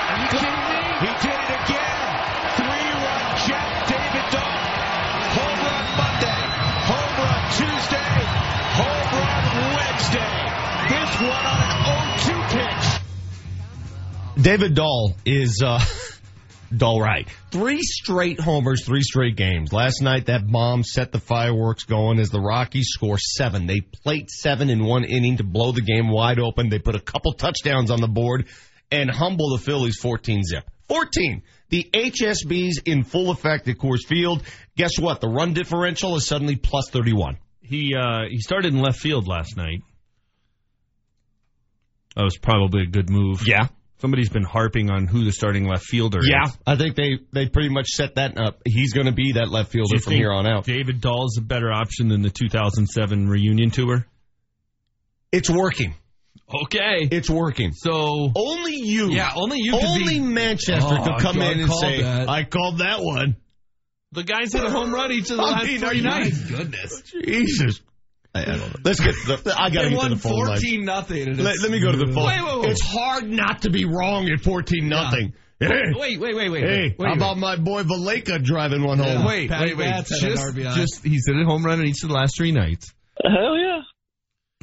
Are 0.09 0.17
you 0.19 0.27
kidding 0.27 0.59
me? 0.67 0.81
He 0.99 1.11
did 1.21 1.39
it 1.39 1.49
again. 1.63 2.10
David 14.41 14.73
Dahl 14.73 15.13
is 15.23 15.61
uh 15.63 15.79
Dahl 16.75 16.99
right. 16.99 17.27
Three 17.51 17.81
straight 17.81 18.39
homers, 18.39 18.85
three 18.85 19.01
straight 19.01 19.35
games. 19.35 19.73
Last 19.73 20.01
night 20.01 20.27
that 20.27 20.49
bomb 20.49 20.83
set 20.83 21.11
the 21.11 21.19
fireworks 21.19 21.83
going 21.83 22.17
as 22.17 22.29
the 22.29 22.39
Rockies 22.39 22.87
score 22.89 23.17
seven. 23.19 23.67
They 23.67 23.81
plate 23.81 24.31
seven 24.31 24.69
in 24.69 24.83
one 24.83 25.03
inning 25.03 25.37
to 25.37 25.43
blow 25.43 25.73
the 25.73 25.81
game 25.81 26.09
wide 26.09 26.39
open. 26.39 26.69
They 26.69 26.79
put 26.79 26.95
a 26.95 26.99
couple 26.99 27.33
touchdowns 27.33 27.91
on 27.91 27.99
the 27.99 28.07
board 28.07 28.47
and 28.89 29.11
humble 29.11 29.49
the 29.51 29.61
Phillies 29.61 29.97
14 29.99 30.43
zip. 30.43 30.63
14. 30.87 31.43
The 31.69 31.89
HSB's 31.93 32.81
in 32.85 33.03
full 33.03 33.31
effect 33.31 33.67
at 33.67 33.77
Coors 33.77 34.05
Field. 34.07 34.43
Guess 34.75 34.97
what? 34.97 35.21
The 35.21 35.27
run 35.27 35.53
differential 35.53 36.15
is 36.15 36.25
suddenly 36.25 36.55
plus 36.55 36.89
31. 36.89 37.37
He 37.61 37.93
uh, 37.95 38.29
he 38.29 38.39
started 38.39 38.73
in 38.73 38.79
left 38.79 38.99
field 38.99 39.27
last 39.27 39.55
night. 39.55 39.81
That 42.15 42.23
was 42.23 42.37
probably 42.37 42.83
a 42.83 42.87
good 42.87 43.09
move. 43.09 43.43
Yeah. 43.45 43.67
Somebody's 44.01 44.29
been 44.29 44.43
harping 44.43 44.89
on 44.89 45.05
who 45.05 45.23
the 45.25 45.31
starting 45.31 45.67
left 45.67 45.83
fielder 45.85 46.19
is. 46.19 46.27
Yeah, 46.27 46.45
is. 46.47 46.57
I 46.65 46.75
think 46.75 46.95
they, 46.95 47.19
they 47.31 47.47
pretty 47.47 47.69
much 47.69 47.87
set 47.89 48.15
that 48.15 48.35
up. 48.39 48.59
He's 48.65 48.93
going 48.93 49.05
to 49.05 49.11
be 49.11 49.33
that 49.33 49.49
left 49.49 49.71
fielder 49.71 49.99
from 49.99 50.13
here 50.13 50.31
on 50.31 50.47
out. 50.47 50.65
David 50.65 51.01
Dahl 51.01 51.25
is 51.27 51.37
a 51.37 51.41
better 51.41 51.71
option 51.71 52.07
than 52.07 52.23
the 52.23 52.31
2007 52.31 53.27
reunion 53.29 53.69
tour. 53.69 54.07
It's 55.31 55.49
working. 55.51 55.93
Okay. 56.63 57.07
It's 57.11 57.29
working. 57.29 57.73
So 57.73 58.31
only 58.35 58.73
you. 58.75 59.11
Yeah, 59.11 59.31
only 59.35 59.57
you 59.59 59.75
Only 59.75 60.15
be- 60.15 60.19
Manchester 60.19 60.97
Oh, 60.99 61.03
could 61.03 61.21
come 61.21 61.35
God 61.37 61.51
in 61.51 61.59
and 61.61 61.71
say, 61.71 62.01
that. 62.01 62.27
"I 62.27 62.43
called 62.43 62.79
that 62.79 63.01
one." 63.01 63.37
The 64.13 64.23
guys 64.23 64.51
hit 64.51 64.63
a 64.65 64.69
home 64.69 64.91
run 64.93 65.11
each 65.13 65.29
of 65.31 65.37
the 65.37 65.43
I 65.43 65.51
last 65.51 65.67
mean, 65.67 65.79
three 65.79 66.01
nights. 66.01 66.39
Goodness. 66.41 67.01
Jesus. 67.23 67.79
I, 68.33 68.41
I 68.41 68.45
don't 68.45 68.59
know. 68.59 68.79
Let's 68.83 68.99
get. 68.99 69.13
The, 69.27 69.55
I 69.59 69.69
got 69.69 69.81
to 69.81 69.89
They 69.89 69.89
get 69.89 69.89
to 69.89 69.95
won 69.97 70.09
the 70.11 70.15
phone 70.17 70.39
line. 70.39 70.47
14 70.57 70.85
nothing. 70.85 71.37
Let, 71.37 71.59
let 71.61 71.71
me 71.71 71.81
go 71.81 71.91
to 71.91 71.97
the 71.97 72.11
phone. 72.13 72.25
Wait, 72.27 72.41
wait, 72.43 72.59
wait. 72.61 72.69
It's 72.71 72.81
hard 72.85 73.29
not 73.29 73.63
to 73.63 73.69
be 73.69 73.85
wrong 73.85 74.29
at 74.29 74.41
fourteen 74.41 74.87
nothing. 74.89 75.33
Hey, 75.59 75.67
Wait, 75.93 76.19
wait, 76.19 76.35
wait, 76.35 76.49
wait. 76.49 76.63
hey, 76.63 76.95
wait, 76.97 77.07
how 77.07 77.13
about 77.13 77.37
my 77.37 77.55
boy 77.55 77.83
Valaika 77.83 78.43
driving 78.43 78.83
one 78.83 78.97
home? 78.97 79.25
Wait, 79.25 79.47
Patty 79.47 79.75
wait, 79.75 79.77
wait. 79.77 79.89
Batts 79.91 80.19
had 80.19 80.31
an 80.31 80.55
Just, 80.55 80.75
just 80.75 81.03
he's 81.03 81.23
hit 81.27 81.35
a 81.39 81.45
home 81.45 81.63
run 81.63 81.79
in 81.79 81.85
each 81.85 82.01
of 82.01 82.09
the 82.09 82.15
last 82.15 82.35
three 82.35 82.51
nights. 82.51 82.91
Hell 83.23 83.55
yeah. 83.59 83.81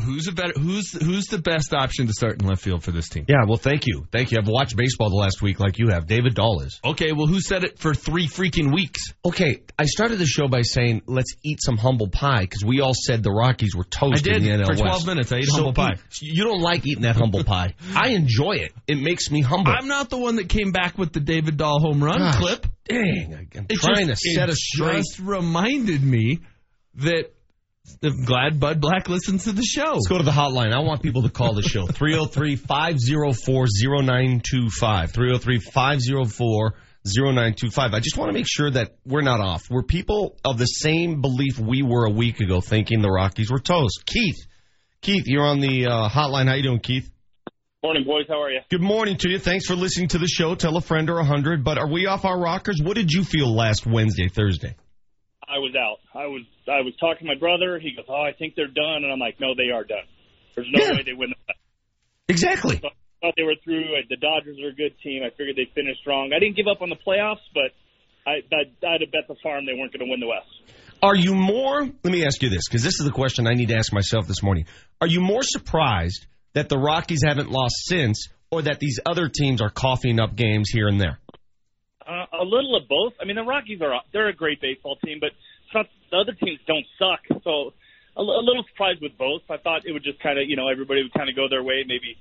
Who's 0.08 0.26
a 0.28 0.32
better? 0.32 0.52
Who's 0.58 0.92
who's 0.92 1.26
the 1.26 1.38
best 1.38 1.72
option 1.74 2.06
to 2.06 2.12
start 2.12 2.40
in 2.40 2.48
left 2.48 2.62
field 2.62 2.82
for 2.82 2.90
this 2.92 3.08
team? 3.08 3.26
Yeah, 3.28 3.44
well, 3.46 3.58
thank 3.58 3.86
you, 3.86 4.06
thank 4.10 4.30
you. 4.32 4.38
I've 4.40 4.48
watched 4.48 4.76
baseball 4.76 5.10
the 5.10 5.16
last 5.16 5.42
week 5.42 5.60
like 5.60 5.78
you 5.78 5.88
have. 5.90 6.06
David 6.06 6.34
Dahl 6.34 6.60
is. 6.62 6.80
Okay, 6.84 7.12
well, 7.12 7.26
who 7.26 7.40
said 7.40 7.64
it 7.64 7.78
for 7.78 7.94
three 7.94 8.26
freaking 8.26 8.72
weeks? 8.74 9.00
Okay, 9.24 9.62
I 9.78 9.84
started 9.84 10.16
the 10.18 10.26
show 10.26 10.48
by 10.48 10.62
saying 10.62 11.02
let's 11.06 11.34
eat 11.44 11.58
some 11.62 11.76
humble 11.76 12.08
pie 12.08 12.40
because 12.42 12.64
we 12.64 12.80
all 12.80 12.94
said 12.94 13.22
the 13.22 13.30
Rockies 13.30 13.74
were 13.76 13.84
toast 13.84 14.18
I 14.26 14.32
did 14.32 14.36
in 14.38 14.42
the 14.44 14.64
NL 14.64 14.66
for 14.66 14.74
12 14.76 14.94
West. 14.94 15.06
minutes. 15.06 15.32
I 15.32 15.36
ate 15.38 15.44
So 15.46 15.56
humble 15.56 15.72
pie. 15.74 15.96
you 16.22 16.44
don't 16.44 16.60
like 16.60 16.86
eating 16.86 17.02
that 17.02 17.16
humble 17.16 17.44
pie. 17.44 17.74
I 17.94 18.08
enjoy 18.08 18.52
it. 18.52 18.72
It 18.86 18.98
makes 18.98 19.30
me 19.30 19.42
humble. 19.42 19.72
I'm 19.72 19.88
not 19.88 20.10
the 20.10 20.18
one 20.18 20.36
that 20.36 20.48
came 20.48 20.72
back 20.72 20.96
with 20.96 21.12
the 21.12 21.20
David 21.20 21.56
Dahl 21.58 21.80
home 21.80 22.02
run 22.02 22.18
Gosh, 22.18 22.36
clip. 22.36 22.66
Dang, 22.88 23.48
I'm 23.54 23.66
It 23.68 23.78
trying 23.80 24.06
just, 24.08 24.22
to 24.22 24.30
set 24.34 24.48
us 24.48 24.56
straight. 24.58 24.96
just 25.04 25.18
reminded 25.20 26.02
me 26.02 26.40
that 26.94 27.30
I'm 28.02 28.24
glad 28.24 28.60
Bud 28.60 28.80
Black 28.80 29.08
listens 29.08 29.44
to 29.44 29.52
the 29.52 29.62
show. 29.62 29.92
Let's 29.92 30.08
go 30.08 30.18
to 30.18 30.24
the 30.24 30.30
hotline. 30.30 30.72
I 30.72 30.80
want 30.80 31.02
people 31.02 31.22
to 31.22 31.30
call 31.30 31.54
the 31.54 31.62
show. 31.62 31.86
303 31.86 32.56
504 32.56 33.66
0925. 33.66 35.12
303 35.12 35.58
504 35.58 36.74
0925. 37.04 37.94
I 37.94 38.00
just 38.00 38.16
want 38.16 38.28
to 38.28 38.32
make 38.32 38.46
sure 38.48 38.70
that 38.70 38.96
we're 39.04 39.22
not 39.22 39.40
off. 39.40 39.62
We're 39.70 39.82
people 39.82 40.38
of 40.44 40.58
the 40.58 40.66
same 40.66 41.20
belief 41.20 41.58
we 41.58 41.82
were 41.82 42.06
a 42.06 42.10
week 42.10 42.40
ago, 42.40 42.60
thinking 42.60 43.02
the 43.02 43.10
Rockies 43.10 43.50
were 43.50 43.60
toast. 43.60 44.04
Keith. 44.06 44.46
Keith, 45.00 45.24
you're 45.26 45.46
on 45.46 45.60
the 45.60 45.86
uh, 45.86 46.08
hotline. 46.08 46.48
How 46.48 46.54
you 46.54 46.62
doing, 46.62 46.80
Keith? 46.80 47.10
Morning, 47.82 48.04
boys. 48.04 48.24
How 48.28 48.42
are 48.42 48.50
you? 48.50 48.60
Good 48.70 48.82
morning 48.82 49.16
to 49.18 49.30
you. 49.30 49.38
Thanks 49.38 49.66
for 49.66 49.76
listening 49.76 50.08
to 50.08 50.18
the 50.18 50.26
show. 50.26 50.56
Tell 50.56 50.76
a 50.76 50.80
friend 50.80 51.08
or 51.08 51.18
a 51.18 51.24
hundred. 51.24 51.62
But 51.62 51.78
are 51.78 51.88
we 51.88 52.06
off 52.06 52.24
our 52.24 52.38
rockers? 52.38 52.80
What 52.82 52.96
did 52.96 53.12
you 53.12 53.22
feel 53.22 53.54
last 53.54 53.86
Wednesday, 53.86 54.28
Thursday? 54.28 54.74
I 55.48 55.58
was 55.58 55.74
out. 55.74 55.98
I 56.14 56.26
was 56.26 56.42
I 56.68 56.82
was 56.82 56.94
talking 57.00 57.26
to 57.26 57.32
my 57.34 57.38
brother. 57.38 57.78
He 57.78 57.92
goes, 57.96 58.04
"Oh, 58.08 58.20
I 58.22 58.32
think 58.32 58.54
they're 58.54 58.68
done," 58.68 59.04
and 59.04 59.12
I'm 59.12 59.18
like, 59.18 59.40
"No, 59.40 59.54
they 59.54 59.70
are 59.72 59.84
done. 59.84 60.04
There's 60.54 60.68
no 60.70 60.84
Yeah. 60.84 60.92
way 60.92 61.02
they 61.04 61.14
win." 61.14 61.30
The 61.30 61.36
West. 61.48 61.58
Exactly. 62.28 62.76
I 62.76 62.90
thought 63.20 63.34
they 63.36 63.42
were 63.42 63.56
through. 63.64 63.84
Uh, 63.96 64.02
the 64.08 64.16
Dodgers 64.16 64.58
are 64.62 64.68
a 64.68 64.74
good 64.74 64.94
team. 65.02 65.22
I 65.24 65.30
figured 65.30 65.56
they'd 65.56 65.72
finish 65.74 65.96
strong. 65.98 66.32
I 66.34 66.38
didn't 66.38 66.56
give 66.56 66.68
up 66.68 66.82
on 66.82 66.90
the 66.90 66.96
playoffs, 66.96 67.42
but 67.54 67.72
I 68.26 68.42
I'd, 68.52 68.70
I'd 68.86 69.00
have 69.00 69.10
bet 69.12 69.26
the 69.28 69.36
farm 69.42 69.64
they 69.66 69.72
weren't 69.74 69.92
going 69.92 70.04
to 70.06 70.10
win 70.10 70.20
the 70.20 70.28
West. 70.28 70.46
Are 71.02 71.14
you 71.16 71.34
more, 71.34 71.82
let 71.82 72.12
me 72.12 72.24
ask 72.26 72.42
you 72.42 72.50
this, 72.50 72.62
because 72.68 72.82
this 72.82 72.98
is 72.98 73.06
the 73.06 73.12
question 73.12 73.46
I 73.46 73.54
need 73.54 73.68
to 73.68 73.76
ask 73.76 73.92
myself 73.92 74.26
this 74.26 74.42
morning. 74.42 74.66
Are 75.00 75.06
you 75.06 75.20
more 75.20 75.42
surprised 75.44 76.26
that 76.54 76.68
the 76.68 76.76
Rockies 76.76 77.20
haven't 77.24 77.50
lost 77.50 77.76
since, 77.86 78.26
or 78.50 78.62
that 78.62 78.80
these 78.80 78.98
other 79.06 79.28
teams 79.28 79.62
are 79.62 79.70
coughing 79.70 80.18
up 80.18 80.34
games 80.34 80.70
here 80.70 80.88
and 80.88 81.00
there? 81.00 81.20
Uh, 82.08 82.24
a 82.40 82.44
little 82.44 82.74
of 82.74 82.88
both. 82.88 83.12
I 83.20 83.26
mean, 83.26 83.36
the 83.36 83.42
Rockies 83.42 83.82
are 83.82 84.00
they're 84.14 84.28
a 84.28 84.34
great 84.34 84.62
baseball 84.62 84.96
team, 85.04 85.18
but 85.20 85.30
not, 85.74 85.86
the 86.10 86.16
other 86.16 86.32
teams 86.32 86.58
don't 86.66 86.86
suck. 86.98 87.20
So 87.44 87.74
a, 88.16 88.22
a 88.22 88.40
little 88.40 88.64
surprised 88.70 89.02
with 89.02 89.12
both. 89.18 89.42
I 89.50 89.58
thought 89.58 89.82
it 89.84 89.92
would 89.92 90.04
just 90.04 90.18
kind 90.20 90.38
of 90.38 90.48
you 90.48 90.56
know 90.56 90.68
everybody 90.68 91.02
would 91.02 91.12
kind 91.12 91.28
of 91.28 91.36
go 91.36 91.48
their 91.50 91.62
way, 91.62 91.84
maybe 91.86 92.16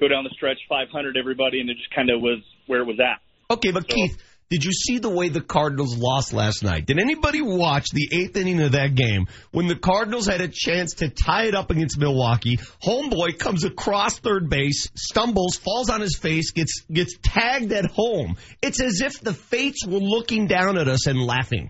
go 0.00 0.08
down 0.08 0.24
the 0.24 0.30
stretch 0.30 0.58
500 0.68 1.16
everybody, 1.16 1.60
and 1.60 1.68
it 1.68 1.76
just 1.76 1.94
kind 1.94 2.08
of 2.08 2.22
was 2.22 2.40
where 2.66 2.80
it 2.80 2.86
was 2.86 2.98
at. 2.98 3.20
Okay, 3.52 3.70
but 3.72 3.86
Keith, 3.86 4.16
did 4.48 4.64
you 4.64 4.72
see 4.72 4.98
the 4.98 5.10
way 5.10 5.28
the 5.28 5.40
Cardinals 5.40 5.96
lost 5.96 6.32
last 6.32 6.62
night? 6.62 6.86
Did 6.86 7.00
anybody 7.00 7.42
watch 7.42 7.86
the 7.92 8.08
eighth 8.12 8.36
inning 8.36 8.62
of 8.62 8.72
that 8.72 8.94
game 8.94 9.26
when 9.50 9.66
the 9.66 9.74
Cardinals 9.74 10.26
had 10.26 10.40
a 10.40 10.48
chance 10.48 10.94
to 10.94 11.08
tie 11.08 11.46
it 11.46 11.54
up 11.54 11.70
against 11.70 11.98
Milwaukee? 11.98 12.58
Homeboy 12.82 13.38
comes 13.38 13.64
across 13.64 14.18
third 14.18 14.48
base, 14.48 14.88
stumbles, 14.94 15.56
falls 15.56 15.90
on 15.90 16.00
his 16.00 16.16
face, 16.16 16.52
gets 16.52 16.84
gets 16.92 17.16
tagged 17.22 17.72
at 17.72 17.86
home. 17.86 18.36
It's 18.62 18.80
as 18.80 19.00
if 19.00 19.20
the 19.20 19.34
fates 19.34 19.84
were 19.84 19.98
looking 19.98 20.46
down 20.46 20.78
at 20.78 20.86
us 20.86 21.08
and 21.08 21.20
laughing. 21.20 21.68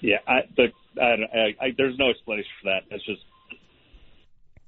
Yeah, 0.00 0.18
I, 0.26 0.40
the, 0.56 0.66
I, 1.00 1.04
I, 1.04 1.66
I, 1.66 1.68
there's 1.76 1.98
no 1.98 2.10
explanation 2.10 2.50
for 2.62 2.70
that. 2.70 2.94
It's 2.94 3.04
just 3.04 3.20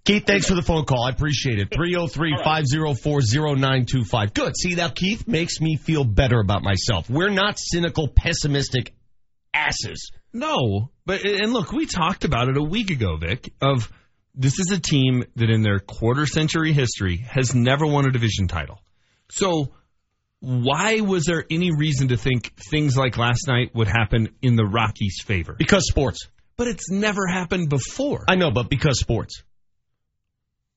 Keith, 0.08 0.26
thanks 0.26 0.48
for 0.48 0.54
the 0.54 0.62
phone 0.62 0.86
call. 0.86 1.04
I 1.04 1.10
appreciate 1.10 1.58
it. 1.58 1.68
303-504-0925. 1.68 4.32
Good. 4.32 4.56
See, 4.56 4.74
now 4.74 4.88
Keith 4.88 5.28
makes 5.28 5.60
me 5.60 5.76
feel 5.76 6.02
better 6.02 6.40
about 6.40 6.62
myself. 6.62 7.10
We're 7.10 7.28
not 7.28 7.58
cynical, 7.58 8.08
pessimistic 8.08 8.94
asses. 9.52 10.10
No, 10.32 10.90
but 11.04 11.26
and 11.26 11.52
look, 11.52 11.72
we 11.72 11.84
talked 11.84 12.24
about 12.24 12.48
it 12.48 12.56
a 12.56 12.62
week 12.62 12.90
ago, 12.90 13.18
Vic. 13.18 13.52
Of 13.60 13.92
this 14.34 14.58
is 14.58 14.70
a 14.70 14.80
team 14.80 15.24
that 15.36 15.50
in 15.50 15.60
their 15.60 15.78
quarter 15.78 16.24
century 16.24 16.72
history 16.72 17.18
has 17.18 17.54
never 17.54 17.86
won 17.86 18.06
a 18.06 18.10
division 18.10 18.48
title. 18.48 18.80
So 19.30 19.74
why 20.40 21.00
was 21.00 21.26
there 21.26 21.44
any 21.50 21.70
reason 21.76 22.08
to 22.08 22.16
think 22.16 22.54
things 22.70 22.96
like 22.96 23.18
last 23.18 23.46
night 23.46 23.74
would 23.74 23.88
happen 23.88 24.30
in 24.40 24.56
the 24.56 24.64
Rockies' 24.64 25.20
favor? 25.22 25.52
Because 25.52 25.86
sports. 25.86 26.28
But 26.56 26.68
it's 26.68 26.90
never 26.90 27.26
happened 27.26 27.68
before. 27.68 28.24
I 28.26 28.36
know, 28.36 28.50
but 28.50 28.70
because 28.70 29.00
sports. 29.00 29.42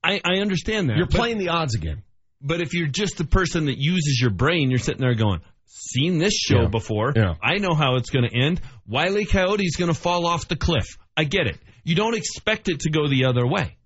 I, 0.04 0.20
I 0.24 0.40
understand 0.42 0.90
that. 0.90 0.98
You're 0.98 1.06
but- 1.08 1.16
playing 1.16 1.38
the 1.38 1.50
odds 1.50 1.76
again. 1.76 2.04
But 2.44 2.60
if 2.60 2.74
you're 2.74 2.88
just 2.88 3.18
the 3.20 3.24
person 3.26 3.66
that 3.66 3.78
uses 3.78 4.20
your 4.20 4.32
brain, 4.32 4.72
you're 4.72 4.80
sitting 4.80 5.00
there 5.02 5.14
going, 5.14 5.42
seen 5.66 6.18
this 6.18 6.34
show 6.34 6.62
Yeah. 6.64 6.68
before. 6.70 7.14
Yeah. 7.16 7.36
I 7.44 7.60
know 7.60 7.76
how 7.76 7.98
it's 7.98 8.10
going 8.10 8.28
to 8.28 8.36
end. 8.36 8.60
Wiley 8.88 9.26
Coyote's 9.26 9.76
going 9.76 9.94
to 9.94 10.00
fall 10.00 10.26
off 10.26 10.48
the 10.48 10.56
cliff. 10.56 10.98
I 11.16 11.24
get 11.26 11.46
it. 11.46 11.60
You 11.84 11.94
don't 11.94 12.16
expect 12.16 12.68
it 12.68 12.80
to 12.82 12.90
go 12.90 13.08
the 13.08 13.26
other 13.26 13.46
way. 13.46 13.78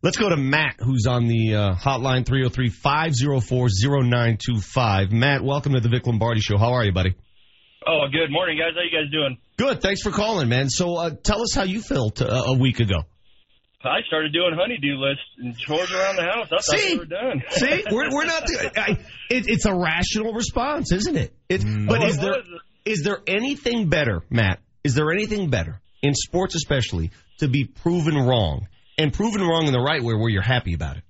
Let's 0.00 0.16
go 0.16 0.28
to 0.28 0.36
Matt, 0.36 0.76
who's 0.78 1.06
on 1.08 1.26
the 1.26 1.56
uh, 1.56 1.74
hotline 1.74 2.24
303-504-0925. 2.24 5.10
Matt, 5.12 5.42
welcome 5.42 5.72
to 5.72 5.80
the 5.80 5.88
Vic 5.88 6.06
Lombardi 6.06 6.40
Show. 6.40 6.56
How 6.58 6.74
are 6.74 6.84
you, 6.84 6.92
buddy? 6.92 7.14
Oh, 7.86 8.06
good 8.12 8.30
morning, 8.30 8.58
guys. 8.58 8.72
How 8.74 8.82
you 8.82 8.90
guys 8.90 9.10
doing? 9.10 9.38
Good. 9.56 9.80
Thanks 9.82 10.02
for 10.02 10.10
calling, 10.10 10.48
man. 10.48 10.68
So 10.70 10.96
uh, 10.96 11.10
tell 11.22 11.42
us 11.42 11.54
how 11.54 11.64
you 11.64 11.80
felt 11.82 12.22
uh, 12.22 12.26
a 12.46 12.56
week 12.58 12.80
ago. 12.80 13.02
I 13.84 14.00
started 14.06 14.32
doing 14.32 14.54
honeydew 14.58 14.96
lists 14.96 15.24
and 15.38 15.56
chores 15.58 15.92
around 15.92 16.16
the 16.16 16.22
house. 16.22 16.46
I 16.46 16.56
thought 16.56 16.62
See? 16.64 16.92
we 16.94 16.98
were 16.98 17.04
done. 17.04 17.42
See, 17.50 17.84
we're, 17.90 18.10
we're 18.10 18.24
not. 18.26 18.42
I, 18.76 18.90
it, 19.30 19.44
it's 19.48 19.66
a 19.66 19.74
rational 19.74 20.32
response, 20.34 20.92
isn't 20.92 21.16
it? 21.16 21.34
It. 21.48 21.60
Mm. 21.62 21.88
But 21.88 22.02
Oh, 22.02 22.06
is 22.06 22.18
it 22.18 22.20
there 22.20 22.30
was. 22.32 22.60
is 22.84 23.02
there 23.02 23.18
anything 23.26 23.88
better, 23.88 24.22
Matt? 24.30 24.60
Is 24.84 24.94
there 24.94 25.10
anything 25.10 25.50
better 25.50 25.80
in 26.02 26.14
sports, 26.14 26.54
especially, 26.54 27.10
to 27.38 27.48
be 27.48 27.64
proven 27.64 28.16
wrong 28.16 28.68
and 28.98 29.12
proven 29.12 29.40
wrong 29.42 29.66
in 29.66 29.72
the 29.72 29.80
right 29.80 30.02
way, 30.02 30.14
where 30.14 30.28
you're 30.28 30.42
happy 30.42 30.74
about 30.74 30.96
it? 30.98 31.02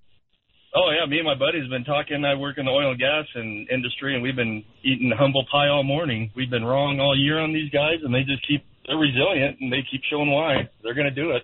Oh 0.77 0.91
yeah, 0.91 1.07
me 1.09 1.19
and 1.19 1.27
my 1.27 1.35
buddies 1.39 1.63
have 1.63 1.71
been 1.71 1.85
talking. 1.85 2.25
I 2.25 2.35
work 2.35 2.59
in 2.59 2.65
the 2.65 2.71
oil 2.73 2.91
and 2.91 2.99
gas 2.99 3.27
and 3.37 3.69
industry, 3.71 4.15
and 4.15 4.23
we've 4.25 4.35
been 4.35 4.65
eating 4.83 5.13
humble 5.17 5.45
pie 5.51 5.69
all 5.69 5.85
morning. 5.85 6.33
We've 6.35 6.51
been 6.51 6.65
wrong 6.65 6.99
all 6.99 7.17
year 7.17 7.39
on 7.39 7.53
these 7.53 7.71
guys, 7.71 8.03
and 8.03 8.13
they 8.13 8.23
just 8.23 8.47
keep 8.47 8.65
they're 8.87 8.99
resilient 8.99 9.59
and 9.61 9.73
they 9.73 9.81
keep 9.91 10.03
showing 10.11 10.31
why 10.31 10.69
they're 10.83 10.95
going 10.95 11.09
to 11.09 11.15
do 11.15 11.31
it. 11.31 11.43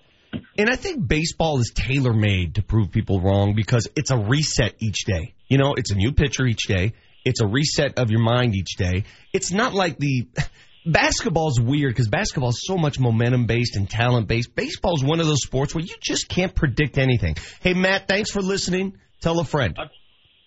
And 0.59 0.69
I 0.71 0.77
think 0.77 1.07
baseball 1.07 1.59
is 1.59 1.73
tailor 1.75 2.13
made 2.13 2.57
to 2.57 2.63
prove 2.63 2.91
people 2.91 3.21
wrong 3.21 3.55
because 3.55 3.89
it's 3.97 4.11
a 4.11 4.19
reset 4.19 4.75
each 4.81 5.05
day. 5.05 5.35
You 5.49 5.59
know, 5.59 5.75
it's 5.77 5.91
a 5.91 5.95
new 5.95 6.13
pitcher 6.13 6.47
each 6.47 6.67
day. 6.67 6.93
It's 7.25 7.41
a 7.41 7.47
reset 7.47 7.99
of 7.99 8.11
your 8.11 8.21
mind 8.21 8.55
each 8.55 8.77
day. 8.77 9.05
It's 9.33 9.53
not 9.53 9.75
like 9.75 9.99
the 9.99 10.29
basketball's 10.87 11.61
weird 11.61 11.93
because 11.93 12.09
basketball 12.09 12.51
is 12.51 12.63
so 12.65 12.77
much 12.77 12.99
momentum 12.99 13.47
based 13.47 13.77
and 13.77 13.89
talent 13.89 14.29
based. 14.29 14.55
Baseball 14.55 14.95
is 14.97 15.05
one 15.05 15.21
of 15.21 15.27
those 15.27 15.43
sports 15.43 15.75
where 15.75 15.85
you 15.85 15.95
just 16.01 16.29
can't 16.29 16.55
predict 16.55 16.99
anything. 16.99 17.37
Hey, 17.61 17.75
Matt, 17.75 18.09
thanks 18.09 18.31
for 18.31 18.41
listening. 18.41 18.99
Tell 19.21 19.39
a 19.41 19.45
friend. 19.45 19.77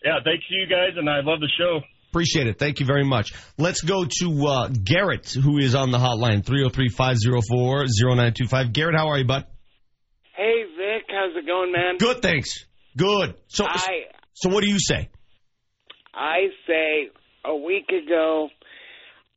Yeah, 0.04 0.20
thanks 0.24 0.46
to 0.48 0.54
you 0.54 0.66
guys, 0.68 0.98
and 0.98 1.10
I 1.10 1.22
love 1.22 1.40
the 1.40 1.50
show. 1.58 1.82
Appreciate 2.10 2.48
it. 2.48 2.60
Thank 2.60 2.80
you 2.80 2.86
very 2.86 3.04
much. 3.04 3.34
Let's 3.58 3.82
go 3.82 4.06
to 4.06 4.48
uh, 4.48 4.68
Garrett, 4.68 5.32
who 5.32 5.58
is 5.58 5.74
on 5.74 5.92
the 5.92 5.98
hotline 5.98 6.46
303 6.46 6.90
504 6.90 7.86
0925. 7.86 8.74
Garrett, 8.74 8.96
how 8.96 9.08
are 9.08 9.18
you, 9.18 9.26
bud? 9.26 9.46
Hey 10.36 10.64
Vic, 10.64 11.06
how's 11.10 11.36
it 11.36 11.46
going, 11.46 11.72
man? 11.72 11.98
Good, 12.00 12.24
thanks. 12.24 12.66
Good. 12.98 13.36
So, 13.48 13.66
I 13.66 14.06
so 14.34 14.50
what 14.50 14.64
do 14.64 14.70
you 14.70 14.80
say? 14.80 15.10
I 16.12 16.48
say 16.68 17.10
a 17.46 17.56
week 17.56 17.90
ago, 17.90 18.50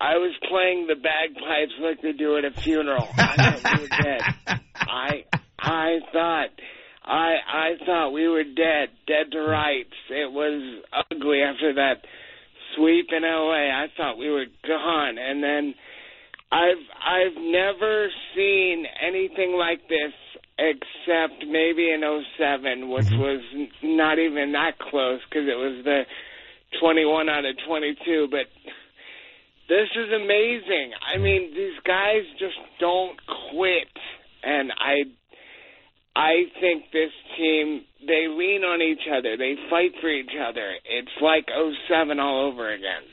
I 0.01 0.15
was 0.17 0.35
playing 0.49 0.87
the 0.87 0.95
bagpipes 0.95 1.73
like 1.83 2.01
they 2.01 2.13
do 2.13 2.39
at 2.39 2.47
a 2.47 2.51
funeral. 2.51 3.07
I 3.15 3.59
thought 3.59 3.75
we 3.75 3.83
were 3.83 3.89
dead. 3.89 4.23
I 4.79 5.25
I 5.59 5.99
thought 6.13 6.49
I 7.05 7.35
I 7.47 7.85
thought 7.85 8.11
we 8.13 8.27
were 8.29 8.45
dead, 8.45 8.89
dead 9.07 9.33
to 9.33 9.41
rights. 9.41 9.93
It 10.09 10.33
was 10.33 10.83
ugly 11.11 11.43
after 11.43 11.75
that 11.75 12.07
sweep 12.75 13.09
in 13.13 13.23
LA. 13.23 13.69
I 13.69 13.87
thought 13.99 14.17
we 14.17 14.31
were 14.31 14.47
gone, 14.67 15.19
and 15.19 15.43
then 15.43 15.75
I've 16.51 16.85
I've 17.05 17.37
never 17.37 18.09
seen 18.35 18.87
anything 19.07 19.57
like 19.59 19.87
this 19.89 20.13
except 20.59 21.45
maybe 21.47 21.91
in 21.91 22.03
'07, 22.39 22.89
which 22.91 23.07
mm-hmm. 23.07 23.19
was 23.19 23.41
not 23.83 24.19
even 24.19 24.53
that 24.53 24.79
close 24.79 25.21
because 25.29 25.49
it 25.49 25.57
was 25.57 25.85
the 25.85 26.03
21 26.81 27.29
out 27.29 27.45
of 27.45 27.57
22. 27.67 28.29
But 28.31 28.47
this 29.69 29.89
is 29.97 30.13
amazing. 30.13 30.93
I 30.97 31.17
mm-hmm. 31.17 31.23
mean, 31.23 31.55
these 31.55 31.79
guys 31.85 32.25
just 32.39 32.59
don't 32.81 33.19
quit, 33.51 33.93
and 34.43 34.73
I 34.73 35.05
I 36.17 36.49
think 36.61 36.85
this 36.93 37.13
team 37.37 37.85
they 38.07 38.29
lean 38.29 38.65
on 38.65 38.81
each 38.81 39.07
other. 39.13 39.37
They 39.37 39.57
fight 39.69 39.93
for 40.01 40.09
each 40.09 40.33
other. 40.41 40.73
It's 40.85 41.17
like 41.21 41.47
'07 41.89 42.19
all 42.19 42.47
over 42.49 42.73
again. 42.73 43.05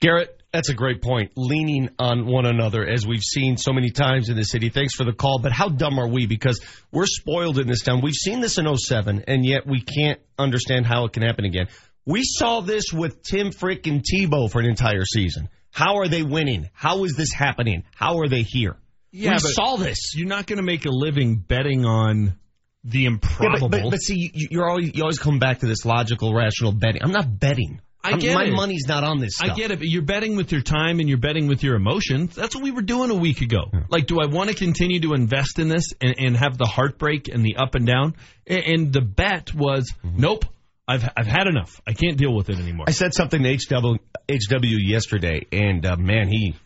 Garrett, 0.00 0.40
that's 0.52 0.70
a 0.70 0.74
great 0.74 1.02
point. 1.02 1.32
Leaning 1.36 1.90
on 1.98 2.26
one 2.26 2.46
another, 2.46 2.84
as 2.86 3.06
we've 3.06 3.22
seen 3.22 3.56
so 3.56 3.72
many 3.72 3.90
times 3.90 4.28
in 4.28 4.36
the 4.36 4.42
city. 4.44 4.68
Thanks 4.70 4.94
for 4.94 5.04
the 5.04 5.12
call. 5.12 5.38
But 5.40 5.52
how 5.52 5.68
dumb 5.68 5.98
are 5.98 6.08
we? 6.08 6.26
Because 6.26 6.60
we're 6.90 7.06
spoiled 7.06 7.58
in 7.58 7.68
this 7.68 7.82
town. 7.82 8.00
We've 8.02 8.14
seen 8.14 8.40
this 8.40 8.58
in 8.58 8.66
07, 8.76 9.24
and 9.28 9.44
yet 9.44 9.66
we 9.66 9.80
can't 9.80 10.18
understand 10.38 10.86
how 10.86 11.04
it 11.04 11.12
can 11.12 11.22
happen 11.22 11.44
again. 11.44 11.68
We 12.06 12.22
saw 12.24 12.60
this 12.60 12.92
with 12.92 13.22
Tim 13.22 13.50
frickin' 13.50 14.02
Tebow 14.02 14.50
for 14.50 14.60
an 14.60 14.66
entire 14.66 15.04
season. 15.04 15.48
How 15.70 15.98
are 15.98 16.08
they 16.08 16.22
winning? 16.22 16.70
How 16.72 17.04
is 17.04 17.14
this 17.16 17.32
happening? 17.32 17.84
How 17.94 18.18
are 18.18 18.28
they 18.28 18.42
here? 18.42 18.76
Yeah, 19.12 19.32
we 19.32 19.38
saw 19.38 19.76
this. 19.76 20.14
You're 20.16 20.28
not 20.28 20.46
going 20.46 20.56
to 20.56 20.62
make 20.64 20.86
a 20.86 20.90
living 20.90 21.36
betting 21.36 21.84
on 21.84 22.36
the 22.84 23.00
Yeah, 23.00 23.08
improbable. 23.08 23.68
but, 23.68 23.82
but, 23.82 23.90
but 23.90 24.00
see, 24.00 24.30
you're 24.34 24.68
always 24.68 24.92
you 24.94 25.02
always 25.02 25.18
come 25.18 25.38
back 25.38 25.60
to 25.60 25.66
this 25.66 25.84
logical, 25.84 26.34
rational 26.34 26.72
betting. 26.72 27.02
I'm 27.02 27.12
not 27.12 27.38
betting. 27.38 27.80
I 28.02 28.16
get 28.16 28.34
my 28.34 28.44
it. 28.44 28.52
money's 28.52 28.86
not 28.88 29.04
on 29.04 29.18
this. 29.18 29.36
Stuff. 29.36 29.50
I 29.50 29.54
get 29.54 29.70
it, 29.70 29.78
but 29.78 29.88
you're 29.88 30.02
betting 30.02 30.36
with 30.36 30.52
your 30.52 30.62
time 30.62 31.00
and 31.00 31.08
you're 31.08 31.18
betting 31.18 31.48
with 31.48 31.62
your 31.62 31.76
emotions. 31.76 32.34
That's 32.34 32.54
what 32.54 32.64
we 32.64 32.70
were 32.70 32.82
doing 32.82 33.10
a 33.10 33.14
week 33.14 33.42
ago. 33.42 33.70
Like, 33.88 34.06
do 34.06 34.20
I 34.20 34.26
want 34.26 34.48
to 34.48 34.56
continue 34.56 35.00
to 35.00 35.14
invest 35.14 35.58
in 35.58 35.68
this 35.68 35.84
and, 36.00 36.14
and 36.18 36.36
have 36.36 36.56
the 36.56 36.66
heartbreak 36.66 37.28
and 37.28 37.44
the 37.44 37.56
up 37.56 37.74
and 37.74 37.86
down? 37.86 38.16
And, 38.46 38.64
and 38.64 38.92
the 38.92 39.02
bet 39.02 39.54
was, 39.54 39.92
nope, 40.02 40.46
I've 40.88 41.08
I've 41.16 41.26
had 41.26 41.46
enough. 41.46 41.80
I 41.86 41.92
can't 41.92 42.16
deal 42.16 42.34
with 42.34 42.50
it 42.50 42.58
anymore. 42.58 42.86
I 42.88 42.92
said 42.92 43.14
something 43.14 43.42
to 43.42 43.56
HW, 43.56 43.98
HW 44.28 44.78
yesterday, 44.78 45.46
and 45.52 45.86
uh, 45.86 45.96
man, 45.96 46.28
he 46.28 46.56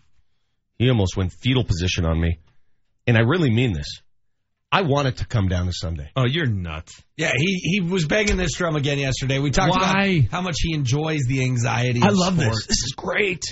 he 0.78 0.88
almost 0.88 1.16
went 1.16 1.32
fetal 1.32 1.64
position 1.64 2.06
on 2.06 2.20
me, 2.20 2.38
and 3.06 3.18
I 3.18 3.20
really 3.20 3.50
mean 3.50 3.72
this. 3.74 4.00
I 4.74 4.82
want 4.82 5.06
it 5.06 5.18
to 5.18 5.24
come 5.24 5.46
down 5.46 5.66
to 5.66 5.72
Sunday. 5.72 6.10
Oh, 6.16 6.26
you're 6.26 6.46
nuts. 6.46 7.00
Yeah, 7.16 7.30
he, 7.36 7.60
he 7.62 7.80
was 7.80 8.06
banging 8.06 8.36
this 8.36 8.54
drum 8.54 8.74
again 8.74 8.98
yesterday. 8.98 9.38
We 9.38 9.52
talked 9.52 9.70
Why? 9.70 10.06
about 10.06 10.30
how 10.32 10.40
much 10.40 10.56
he 10.60 10.74
enjoys 10.74 11.20
the 11.28 11.42
anxiety. 11.42 12.02
I 12.02 12.08
of 12.08 12.16
love 12.16 12.36
this. 12.36 12.66
This 12.66 12.82
is 12.82 12.92
great. 12.96 13.44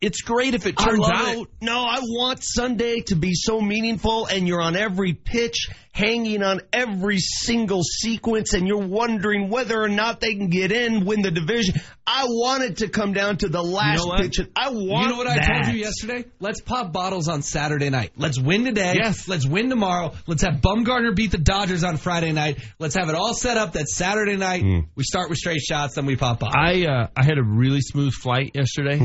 It's 0.00 0.22
great 0.22 0.54
if 0.54 0.66
it 0.66 0.78
turns 0.78 1.06
out. 1.06 1.36
it. 1.36 1.48
No, 1.60 1.80
I 1.84 1.98
want 2.00 2.42
Sunday 2.42 3.00
to 3.08 3.16
be 3.16 3.34
so 3.34 3.60
meaningful, 3.60 4.26
and 4.26 4.48
you're 4.48 4.62
on 4.62 4.74
every 4.74 5.12
pitch, 5.12 5.68
hanging 5.92 6.42
on 6.42 6.62
every 6.72 7.18
single 7.18 7.82
sequence, 7.82 8.54
and 8.54 8.66
you're 8.66 8.78
wondering 8.86 9.50
whether 9.50 9.78
or 9.78 9.90
not 9.90 10.20
they 10.20 10.34
can 10.34 10.48
get 10.48 10.72
in, 10.72 11.04
win 11.04 11.20
the 11.20 11.30
division. 11.30 11.74
I 12.06 12.24
want 12.24 12.62
it 12.62 12.76
to 12.78 12.88
come 12.88 13.12
down 13.12 13.36
to 13.38 13.48
the 13.48 13.62
last 13.62 14.02
You 14.02 14.10
know 14.10 14.16
pitch. 14.16 14.40
I 14.56 14.70
want. 14.70 15.02
You 15.04 15.08
know 15.10 15.16
what 15.18 15.26
I 15.26 15.36
told 15.46 15.74
you 15.74 15.80
yesterday? 15.80 16.24
Let's 16.40 16.62
pop 16.62 16.92
bottles 16.92 17.28
on 17.28 17.42
Saturday 17.42 17.90
night. 17.90 18.12
Let's 18.16 18.40
win 18.40 18.64
today. 18.64 18.94
Yes. 19.00 19.28
Let's 19.28 19.46
win 19.46 19.68
tomorrow. 19.68 20.14
Let's 20.26 20.42
have 20.42 20.62
Bumgarner 20.62 21.14
beat 21.14 21.32
the 21.32 21.38
Dodgers 21.38 21.84
on 21.84 21.98
Friday 21.98 22.32
night. 22.32 22.58
Let's 22.78 22.94
have 22.94 23.10
it 23.10 23.14
all 23.14 23.34
set 23.34 23.58
up 23.58 23.74
that 23.74 23.88
Saturday 23.88 24.36
night. 24.36 24.64
We 24.94 25.04
start 25.04 25.28
with 25.28 25.36
straight 25.38 25.60
shots, 25.60 25.96
then 25.96 26.06
we 26.06 26.16
pop 26.16 26.40
bottles. 26.40 26.56
I 26.58 26.86
uh, 26.86 27.08
I 27.14 27.22
had 27.22 27.36
a 27.36 27.44
really 27.44 27.82
smooth 27.82 28.14
flight 28.14 28.52
yesterday. 28.54 28.98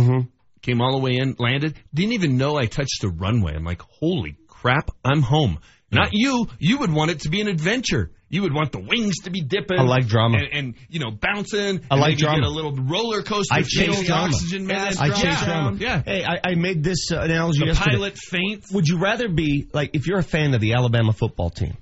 Came 0.65 0.81
all 0.81 0.93
the 0.93 0.97
way 0.97 1.17
in, 1.17 1.35
landed. 1.37 1.75
Didn't 1.93 2.13
even 2.13 2.37
know 2.37 2.57
I 2.57 2.65
touched 2.65 3.01
the 3.01 3.09
runway. 3.09 3.53
I'm 3.55 3.63
like, 3.63 3.81
holy 3.99 4.35
crap, 4.47 4.89
I'm 5.03 5.21
home. 5.21 5.59
Not 5.91 6.09
you. 6.11 6.47
You 6.57 6.79
would 6.79 6.91
want 6.91 7.11
it 7.11 7.19
to 7.21 7.29
be 7.29 7.39
an 7.39 7.47
adventure. 7.47 8.09
You 8.27 8.41
would 8.41 8.53
want 8.53 8.71
the 8.71 8.79
wings 8.79 9.19
to 9.25 9.29
be 9.29 9.41
dipping. 9.41 9.77
I 9.79 9.83
like 9.83 10.07
drama. 10.07 10.39
and, 10.39 10.47
and 10.51 10.75
you 10.89 10.99
know 10.99 11.11
bouncing. 11.11 11.81
I 11.91 11.95
like 11.95 12.17
drama. 12.17 12.39
Get 12.39 12.47
a 12.47 12.49
little 12.49 12.73
roller 12.75 13.21
coaster. 13.21 13.53
I 13.53 13.61
chase 13.61 14.03
drama. 14.07 14.33
Oxygen 14.33 14.65
mask. 14.65 14.99
I 14.99 15.09
chase 15.11 15.43
drama. 15.45 15.77
Yeah. 15.79 16.01
Hey, 16.03 16.25
I, 16.25 16.39
I 16.43 16.55
made 16.55 16.83
this 16.83 17.11
uh, 17.11 17.19
analogy 17.21 17.59
The 17.59 17.65
yesterday. 17.67 17.95
pilot 17.97 18.17
faints. 18.17 18.71
Would 18.73 18.87
you 18.87 18.97
rather 18.97 19.29
be 19.29 19.69
like 19.71 19.91
if 19.93 20.07
you're 20.07 20.17
a 20.19 20.23
fan 20.23 20.55
of 20.55 20.59
the 20.61 20.73
Alabama 20.73 21.13
football 21.13 21.51
team 21.51 21.77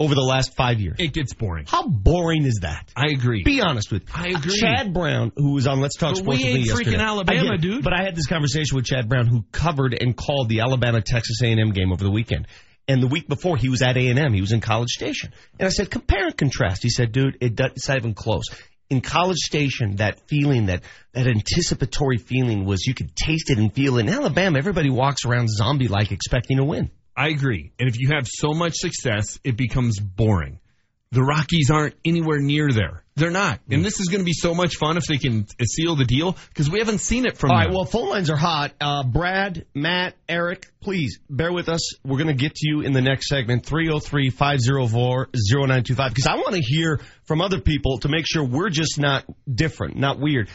over 0.00 0.14
the 0.14 0.22
last 0.22 0.56
five 0.56 0.80
years? 0.80 0.96
It 0.98 1.12
gets 1.12 1.34
boring. 1.34 1.66
How 1.68 1.86
boring 1.86 2.44
is 2.44 2.60
that? 2.62 2.90
I 2.96 3.10
agree. 3.10 3.44
Be 3.44 3.60
honest 3.60 3.92
with 3.92 4.06
me. 4.06 4.12
I 4.14 4.28
agree. 4.28 4.58
Chad 4.58 4.94
Brown, 4.94 5.30
who 5.36 5.52
was 5.52 5.66
on 5.66 5.80
Let's 5.80 5.96
Talk 5.96 6.12
But 6.12 6.18
Sports 6.18 6.38
we 6.40 6.44
with 6.46 6.54
me 6.54 6.60
ain't 6.60 6.70
freaking 6.70 6.76
yesterday. 6.78 7.04
Alabama, 7.04 7.38
I 7.38 7.42
get 7.44 7.54
it. 7.54 7.60
dude. 7.60 7.84
But 7.84 7.92
I 7.92 8.02
had 8.02 8.16
this 8.16 8.26
conversation 8.26 8.74
with 8.74 8.86
Chad 8.86 9.08
Brown, 9.08 9.26
who 9.26 9.44
covered 9.52 9.94
and 9.94 10.16
called 10.16 10.48
the 10.48 10.60
Alabama 10.60 11.02
Texas 11.02 11.42
A&M 11.42 11.70
game 11.72 11.92
over 11.92 12.02
the 12.02 12.10
weekend. 12.10 12.48
And 12.88 13.02
the 13.02 13.06
week 13.06 13.28
before, 13.28 13.56
he 13.56 13.68
was 13.68 13.82
at 13.82 13.96
A&M. 13.96 14.32
He 14.32 14.40
was 14.40 14.52
in 14.52 14.60
College 14.60 14.88
Station. 14.88 15.32
And 15.58 15.66
I 15.66 15.70
said, 15.70 15.90
compare 15.90 16.26
and 16.26 16.36
contrast. 16.36 16.82
He 16.82 16.88
said, 16.88 17.12
dude, 17.12 17.36
it 17.40 17.54
does, 17.54 17.72
it's 17.76 17.88
not 17.88 17.98
even 17.98 18.14
close. 18.14 18.44
In 18.88 19.00
College 19.02 19.36
Station, 19.36 19.96
that 19.96 20.26
feeling, 20.28 20.66
that 20.66 20.82
that 21.12 21.28
anticipatory 21.28 22.16
feeling 22.18 22.64
was 22.64 22.86
you 22.86 22.94
could 22.94 23.14
taste 23.14 23.50
it 23.50 23.58
and 23.58 23.72
feel 23.72 23.98
it. 23.98 24.00
In 24.00 24.08
Alabama, 24.08 24.58
everybody 24.58 24.90
walks 24.90 25.24
around 25.24 25.48
zombie-like 25.48 26.10
expecting 26.10 26.56
to 26.56 26.64
win. 26.64 26.90
I 27.20 27.28
agree. 27.28 27.70
And 27.78 27.86
if 27.86 28.00
you 28.00 28.08
have 28.14 28.26
so 28.26 28.54
much 28.54 28.76
success, 28.76 29.38
it 29.44 29.54
becomes 29.54 30.00
boring. 30.00 30.58
The 31.12 31.22
Rockies 31.22 31.70
aren't 31.70 31.94
anywhere 32.02 32.38
near 32.38 32.70
there. 32.72 33.04
They're 33.14 33.30
not. 33.30 33.60
And 33.70 33.84
this 33.84 34.00
is 34.00 34.08
going 34.08 34.20
to 34.20 34.24
be 34.24 34.32
so 34.32 34.54
much 34.54 34.76
fun 34.76 34.96
if 34.96 35.04
they 35.04 35.18
can 35.18 35.46
uh, 35.60 35.64
seal 35.64 35.96
the 35.96 36.06
deal 36.06 36.34
because 36.48 36.70
we 36.70 36.78
haven't 36.78 37.00
seen 37.00 37.26
it 37.26 37.36
from 37.36 37.50
All 37.50 37.58
right, 37.58 37.66
them. 37.66 37.74
well, 37.74 37.84
phone 37.84 38.08
lines 38.08 38.30
are 38.30 38.36
hot. 38.36 38.72
Uh, 38.80 39.02
Brad, 39.02 39.66
Matt, 39.74 40.14
Eric, 40.30 40.68
please 40.80 41.20
bear 41.28 41.52
with 41.52 41.68
us. 41.68 41.94
We're 42.02 42.16
going 42.16 42.28
to 42.28 42.42
get 42.42 42.54
to 42.54 42.66
you 42.66 42.80
in 42.80 42.94
the 42.94 43.02
next 43.02 43.28
segment, 43.28 43.66
303 43.66 44.30
504 44.30 45.28
0925, 45.34 46.10
because 46.14 46.26
I 46.26 46.36
want 46.36 46.54
to 46.54 46.62
hear 46.62 47.00
from 47.24 47.42
other 47.42 47.60
people 47.60 47.98
to 47.98 48.08
make 48.08 48.24
sure 48.26 48.42
we're 48.42 48.70
just 48.70 48.98
not 48.98 49.26
different, 49.52 49.98
not 49.98 50.18
weird. 50.18 50.48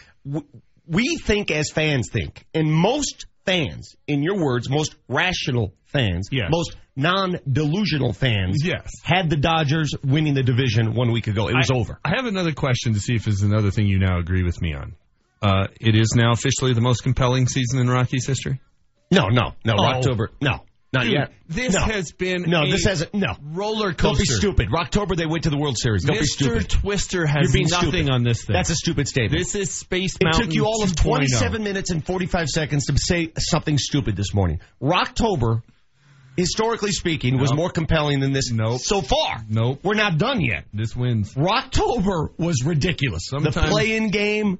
We 0.87 1.17
think 1.17 1.51
as 1.51 1.69
fans 1.69 2.09
think, 2.11 2.43
and 2.55 2.73
most 2.73 3.27
fans, 3.45 3.95
in 4.07 4.23
your 4.23 4.37
words, 4.43 4.69
most 4.69 4.95
rational 5.07 5.73
fans, 5.85 6.29
Yes. 6.31 6.47
most 6.51 6.75
non 6.95 7.37
delusional 7.51 8.13
fans, 8.13 8.61
Yes. 8.63 8.91
had 9.03 9.29
the 9.29 9.37
Dodgers 9.37 9.91
winning 10.03 10.33
the 10.33 10.43
division 10.43 10.93
one 10.93 11.11
week 11.11 11.27
ago. 11.27 11.47
It 11.47 11.55
was 11.55 11.69
I- 11.71 11.75
over. 11.75 11.99
I 12.03 12.09
have 12.15 12.25
another 12.25 12.53
question 12.53 12.93
to 12.93 12.99
see 12.99 13.15
if 13.15 13.25
there's 13.25 13.41
another 13.41 13.71
thing 13.71 13.87
you 13.87 13.99
now 13.99 14.17
agree 14.19 14.43
with 14.43 14.61
me 14.61 14.73
on. 14.73 14.93
Uh, 15.41 15.67
it 15.79 15.95
is 15.95 16.13
now 16.15 16.31
officially 16.31 16.73
the 16.73 16.81
most 16.81 17.01
compelling 17.03 17.47
season 17.47 17.79
in 17.79 17.87
Rockies 17.89 18.25
history. 18.25 18.59
No, 19.11 19.27
no, 19.27 19.53
no. 19.63 19.73
Oh. 19.77 19.83
October. 19.85 20.31
No, 20.41 20.61
not 20.95 21.03
Dude, 21.03 21.13
yet. 21.13 21.31
This 21.47 21.73
No. 21.75 21.81
has 21.81 22.11
been 22.11 22.43
No, 22.47 22.63
a 22.63 22.71
this 22.71 22.85
hasn't. 22.85 23.13
No. 23.13 23.35
roller 23.43 23.93
coaster. 23.93 24.01
Don't 24.07 24.17
be 24.17 24.25
stupid. 24.25 24.69
October 24.73 25.15
they 25.15 25.27
went 25.27 25.43
to 25.43 25.49
the 25.51 25.57
World 25.57 25.77
Series. 25.77 26.03
Don't 26.03 26.15
be 26.17 26.23
Mr. 26.23 26.25
stupid. 26.25 26.69
Twister 26.69 27.25
has 27.27 27.43
You're 27.43 27.53
being 27.53 27.67
nothing 27.69 27.89
stupid. 27.91 28.09
on 28.09 28.23
this 28.23 28.43
thing. 28.45 28.53
That's 28.55 28.71
a 28.71 28.75
stupid 28.75 29.07
statement. 29.07 29.37
This 29.39 29.53
is 29.53 29.71
Space 29.71 30.15
it 30.19 30.33
took 30.33 30.53
you 30.53 30.65
all 30.65 30.81
of 30.83 30.89
2.0. 30.95 31.03
27 31.03 31.63
minutes 31.63 31.91
and 31.91 32.03
45 32.03 32.47
seconds 32.49 32.85
to 32.87 32.97
say 32.97 33.31
something 33.37 33.77
stupid 33.77 34.15
this 34.15 34.33
morning. 34.33 34.59
Rocktober, 34.81 35.61
historically 36.37 36.91
speaking, 36.91 37.37
was 37.39 37.51
Nope. 37.51 37.57
more 37.57 37.69
compelling 37.69 38.19
than 38.19 38.31
this 38.33 38.51
Nope. 38.51 38.81
so 38.81 39.01
far. 39.01 39.43
Nope. 39.49 39.79
We're 39.83 39.93
not 39.95 40.17
done 40.17 40.41
yet. 40.41 40.65
This 40.73 40.95
wins. 40.95 41.33
Rocktober 41.35 42.29
was 42.37 42.63
ridiculous. 42.65 43.27
the 43.29 43.39
Sometimes- 43.41 43.71
play-in 43.71 44.09
game. 44.09 44.59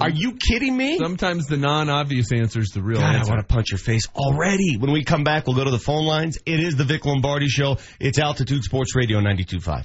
Are 0.00 0.10
you 0.10 0.32
kidding 0.32 0.76
me? 0.76 0.98
Sometimes 0.98 1.46
the 1.46 1.58
non-obvious 1.58 2.32
answer 2.32 2.60
is 2.60 2.68
the 2.68 2.82
real 2.82 3.00
God, 3.00 3.16
I 3.16 3.28
want 3.28 3.46
to 3.46 3.54
punch 3.54 3.70
your 3.70 3.78
face 3.78 4.08
already. 4.16 4.76
When 4.78 4.92
we 4.92 5.04
come 5.04 5.24
back, 5.24 5.46
we'll 5.46 5.56
go 5.56 5.64
to 5.64 5.70
the 5.70 5.78
phone 5.78 6.06
lines. 6.06 6.38
It 6.46 6.58
is 6.60 6.76
the 6.76 6.84
Vic 6.84 7.04
Lombardi 7.04 7.48
Show. 7.48 7.76
It's 7.98 8.18
Altitude 8.18 8.62
Sports 8.64 8.96
Radio 8.96 9.20
92.5. 9.20 9.84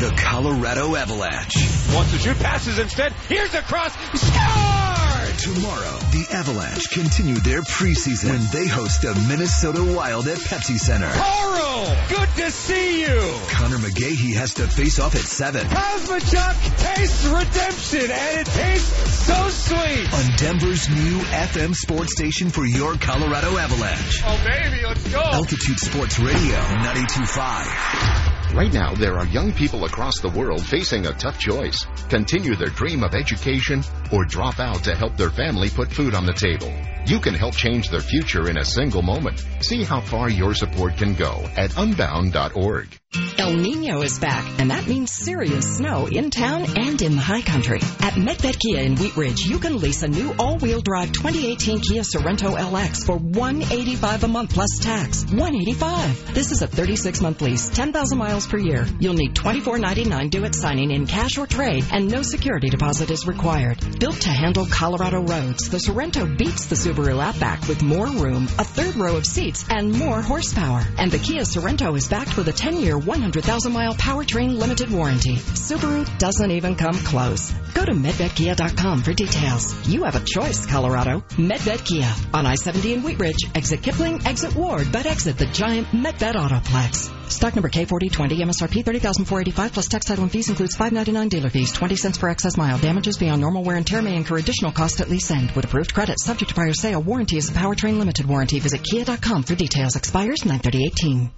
The 0.00 0.14
Colorado 0.16 0.96
Avalanche. 0.96 1.56
Wants 1.94 2.12
to 2.12 2.18
shoot, 2.18 2.38
passes 2.38 2.78
instead. 2.78 3.12
Here's 3.28 3.52
a 3.52 3.60
cross. 3.60 3.92
Scored! 4.14 4.89
Tomorrow, 5.38 5.98
the 6.12 6.26
Avalanche 6.32 6.90
continue 6.90 7.34
their 7.36 7.62
preseason 7.62 8.30
when 8.30 8.40
they 8.52 8.66
host 8.66 9.02
the 9.02 9.14
Minnesota 9.28 9.82
Wild 9.82 10.28
at 10.28 10.38
Pepsi 10.38 10.78
Center. 10.78 11.08
Carl, 11.10 11.96
good 12.08 12.28
to 12.36 12.50
see 12.50 13.00
you. 13.02 13.34
Connor 13.48 13.78
McGahey 13.78 14.34
has 14.34 14.54
to 14.54 14.66
face 14.66 14.98
off 14.98 15.14
at 15.14 15.20
7 15.22 15.66
Cosmochuck 15.66 16.78
tastes 16.78 17.24
redemption, 17.24 18.10
and 18.10 18.40
it 18.40 18.46
tastes 18.46 19.26
so 19.26 19.48
sweet. 19.48 20.12
on 20.12 20.36
Denver's 20.36 20.88
new 20.88 21.18
FM 21.20 21.74
sports 21.74 22.12
station 22.12 22.50
for 22.50 22.66
your 22.66 22.94
Colorado 22.96 23.56
Avalanche. 23.56 24.22
Oh, 24.24 24.44
baby, 24.44 24.82
let's 24.86 25.06
go. 25.10 25.20
Altitude 25.20 25.78
Sports 25.78 26.18
Radio 26.18 26.56
925. 26.82 28.29
Right 28.52 28.72
now, 28.72 28.94
there 28.94 29.16
are 29.16 29.26
young 29.26 29.52
people 29.52 29.84
across 29.84 30.18
the 30.18 30.28
world 30.28 30.66
facing 30.66 31.06
a 31.06 31.12
tough 31.12 31.38
choice. 31.38 31.86
Continue 32.08 32.56
their 32.56 32.70
dream 32.70 33.04
of 33.04 33.14
education 33.14 33.84
or 34.12 34.24
drop 34.24 34.58
out 34.58 34.82
to 34.84 34.94
help 34.96 35.16
their 35.16 35.30
family 35.30 35.70
put 35.70 35.92
food 35.92 36.16
on 36.16 36.26
the 36.26 36.32
table. 36.32 36.72
You 37.06 37.20
can 37.20 37.34
help 37.34 37.54
change 37.54 37.90
their 37.90 38.00
future 38.00 38.50
in 38.50 38.58
a 38.58 38.64
single 38.64 39.02
moment. 39.02 39.46
See 39.60 39.84
how 39.84 40.00
far 40.00 40.28
your 40.28 40.52
support 40.54 40.96
can 40.96 41.14
go 41.14 41.48
at 41.56 41.78
unbound.org. 41.78 42.88
El 43.12 43.54
Nino 43.54 44.02
is 44.02 44.20
back, 44.20 44.60
and 44.60 44.70
that 44.70 44.86
means 44.86 45.10
serious 45.10 45.78
snow 45.78 46.06
in 46.06 46.30
town 46.30 46.64
and 46.76 47.02
in 47.02 47.16
the 47.16 47.22
high 47.22 47.42
country. 47.42 47.80
At 47.98 48.14
Medved 48.14 48.60
Kia 48.60 48.80
in 48.82 48.94
Wheat 48.94 49.16
Ridge, 49.16 49.40
you 49.46 49.58
can 49.58 49.80
lease 49.80 50.04
a 50.04 50.08
new 50.08 50.32
all-wheel 50.38 50.80
drive 50.80 51.10
2018 51.10 51.80
Kia 51.80 52.02
Sorento 52.02 52.56
LX 52.56 53.04
for 53.04 53.16
185 53.16 54.24
a 54.24 54.28
month 54.28 54.54
plus 54.54 54.78
tax. 54.78 55.24
185. 55.24 56.34
This 56.34 56.52
is 56.52 56.62
a 56.62 56.68
36-month 56.68 57.42
lease, 57.42 57.68
10,000 57.70 58.16
miles 58.16 58.46
per 58.46 58.58
year. 58.58 58.86
You'll 59.00 59.14
need 59.14 59.34
24.99 59.34 60.30
due 60.30 60.44
at 60.44 60.54
signing 60.54 60.92
in 60.92 61.06
cash 61.06 61.36
or 61.36 61.48
trade, 61.48 61.84
and 61.90 62.08
no 62.08 62.22
security 62.22 62.68
deposit 62.68 63.10
is 63.10 63.26
required. 63.26 63.78
Built 63.98 64.20
to 64.20 64.28
handle 64.28 64.66
Colorado 64.66 65.22
roads, 65.22 65.68
the 65.68 65.78
Sorento 65.78 66.38
beats 66.38 66.66
the 66.66 66.76
Subaru 66.76 67.20
Outback 67.20 67.66
with 67.66 67.82
more 67.82 68.06
room, 68.06 68.44
a 68.58 68.64
third 68.64 68.94
row 68.94 69.16
of 69.16 69.26
seats, 69.26 69.66
and 69.68 69.92
more 69.92 70.22
horsepower. 70.22 70.86
And 70.96 71.10
the 71.10 71.18
Kia 71.18 71.42
Sorento 71.42 71.96
is 71.96 72.06
backed 72.06 72.36
with 72.36 72.46
a 72.46 72.52
10-year 72.52 72.99
100,000 73.00 73.72
mile 73.72 73.94
powertrain 73.94 74.58
limited 74.58 74.90
warranty. 74.90 75.36
Subaru 75.36 76.06
doesn't 76.18 76.50
even 76.50 76.76
come 76.76 76.94
close. 76.94 77.50
Go 77.74 77.84
to 77.84 77.92
MedvedKia.com 77.92 79.02
for 79.02 79.12
details. 79.12 79.88
You 79.88 80.04
have 80.04 80.16
a 80.16 80.24
choice, 80.24 80.66
Colorado. 80.66 81.20
Medved 81.30 81.84
Kia 81.84 82.12
on 82.34 82.46
I-70 82.46 82.94
in 82.94 83.02
Wheat 83.02 83.18
Ridge. 83.18 83.44
Exit 83.54 83.82
Kipling, 83.82 84.26
exit 84.26 84.54
Ward, 84.54 84.92
but 84.92 85.06
exit 85.06 85.38
the 85.38 85.46
giant 85.46 85.88
Medved 85.88 86.34
Autoplex. 86.34 87.10
Stock 87.30 87.54
number 87.54 87.68
K4020, 87.68 88.40
MSRP 88.42 88.84
30485 88.84 89.72
plus 89.72 89.88
tax 89.88 90.06
title 90.06 90.24
and 90.24 90.32
fees 90.32 90.48
includes 90.48 90.74
599 90.74 91.28
dealer 91.28 91.48
fees, 91.48 91.72
20 91.72 91.96
cents 91.96 92.18
per 92.18 92.28
excess 92.28 92.56
mile. 92.56 92.78
Damages 92.78 93.18
beyond 93.18 93.40
normal 93.40 93.62
wear 93.62 93.76
and 93.76 93.86
tear 93.86 94.02
may 94.02 94.16
incur 94.16 94.38
additional 94.38 94.72
cost 94.72 95.00
at 95.00 95.08
lease 95.08 95.30
end. 95.30 95.52
With 95.52 95.64
approved 95.64 95.94
credit, 95.94 96.18
subject 96.18 96.48
to 96.48 96.54
prior 96.54 96.72
sale, 96.72 97.02
warranty 97.02 97.36
is 97.36 97.48
a 97.48 97.52
powertrain 97.52 97.98
limited 97.98 98.26
warranty. 98.26 98.58
Visit 98.58 98.82
Kia.com 98.82 99.44
for 99.44 99.54
details. 99.54 99.96
Expires 99.96 100.40
93018. 100.40 101.30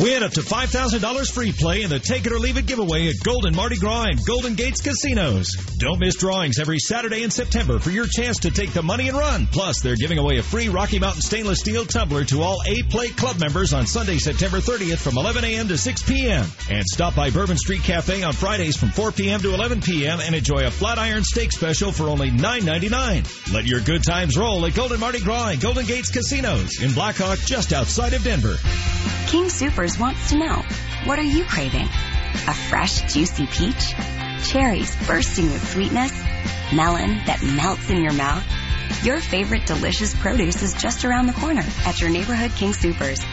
Win 0.00 0.22
up 0.22 0.32
to 0.32 0.42
$5,000 0.42 1.32
free 1.32 1.52
play 1.52 1.80
in 1.80 1.88
the 1.88 1.98
Take 1.98 2.26
It 2.26 2.32
or 2.32 2.38
Leave 2.38 2.58
It 2.58 2.66
giveaway 2.66 3.08
at 3.08 3.14
Golden 3.24 3.56
Mardi 3.56 3.76
Gras 3.76 4.08
and 4.10 4.22
Golden 4.26 4.54
Gates 4.54 4.82
Casinos. 4.82 5.52
Don't 5.78 5.98
miss 5.98 6.16
drawings 6.16 6.58
every 6.58 6.78
Saturday 6.78 7.22
in 7.22 7.30
September 7.30 7.78
for 7.78 7.90
your 7.90 8.06
chance 8.06 8.40
to 8.40 8.50
take 8.50 8.74
the 8.74 8.82
money 8.82 9.08
and 9.08 9.16
run. 9.16 9.46
Plus, 9.46 9.80
they're 9.80 9.96
giving 9.96 10.18
away 10.18 10.36
a 10.36 10.42
free 10.42 10.68
Rocky 10.68 10.98
Mountain 10.98 11.22
stainless 11.22 11.60
steel 11.60 11.86
tumbler 11.86 12.24
to 12.24 12.42
all 12.42 12.60
A-Play 12.66 13.08
Club 13.08 13.40
members 13.40 13.72
on 13.72 13.86
Sunday, 13.86 14.18
September 14.18 14.58
30th 14.58 14.98
from 14.98 15.16
11 15.16 15.44
a.m. 15.44 15.68
to 15.68 15.78
6 15.78 16.02
p.m. 16.02 16.44
And 16.68 16.84
stop 16.84 17.14
by 17.14 17.30
Bourbon 17.30 17.56
Street 17.56 17.82
Cafe 17.82 18.22
on 18.22 18.34
Fridays 18.34 18.76
from 18.76 18.90
4 18.90 19.12
p.m. 19.12 19.40
to 19.40 19.54
11 19.54 19.80
p.m. 19.80 20.20
and 20.20 20.34
enjoy 20.34 20.66
a 20.66 20.70
flat 20.70 20.98
iron 20.98 21.24
steak 21.24 21.52
special 21.52 21.90
for 21.90 22.10
only 22.10 22.30
$9.99. 22.30 23.54
Let 23.54 23.64
your 23.64 23.80
good 23.80 24.04
times 24.04 24.36
roll 24.36 24.66
at 24.66 24.74
Golden 24.74 25.00
Mardi 25.00 25.20
Gras 25.20 25.48
and 25.52 25.60
Golden 25.60 25.86
Gates 25.86 26.10
Casinos 26.10 26.82
in 26.82 26.92
Blackhawk 26.92 27.38
just 27.38 27.72
outside 27.72 28.12
of 28.12 28.22
Denver. 28.22 28.58
King 29.28 29.48
Supers 29.56 29.98
wants 29.98 30.28
to 30.28 30.36
know, 30.36 30.62
what 31.06 31.18
are 31.18 31.22
you 31.22 31.42
craving? 31.46 31.86
A 31.86 32.52
fresh, 32.52 33.10
juicy 33.10 33.46
peach? 33.46 33.94
Cherries 34.44 34.94
bursting 35.06 35.50
with 35.50 35.66
sweetness? 35.66 36.12
Melon 36.74 37.22
that 37.24 37.42
melts 37.42 37.88
in 37.88 38.02
your 38.02 38.12
mouth? 38.12 38.44
Your 39.02 39.18
favorite 39.18 39.64
delicious 39.64 40.14
produce 40.14 40.62
is 40.62 40.74
just 40.74 41.06
around 41.06 41.26
the 41.26 41.32
corner 41.32 41.64
at 41.86 41.98
your 42.02 42.10
neighborhood 42.10 42.50
King 42.54 42.74
Supers. 42.74 43.24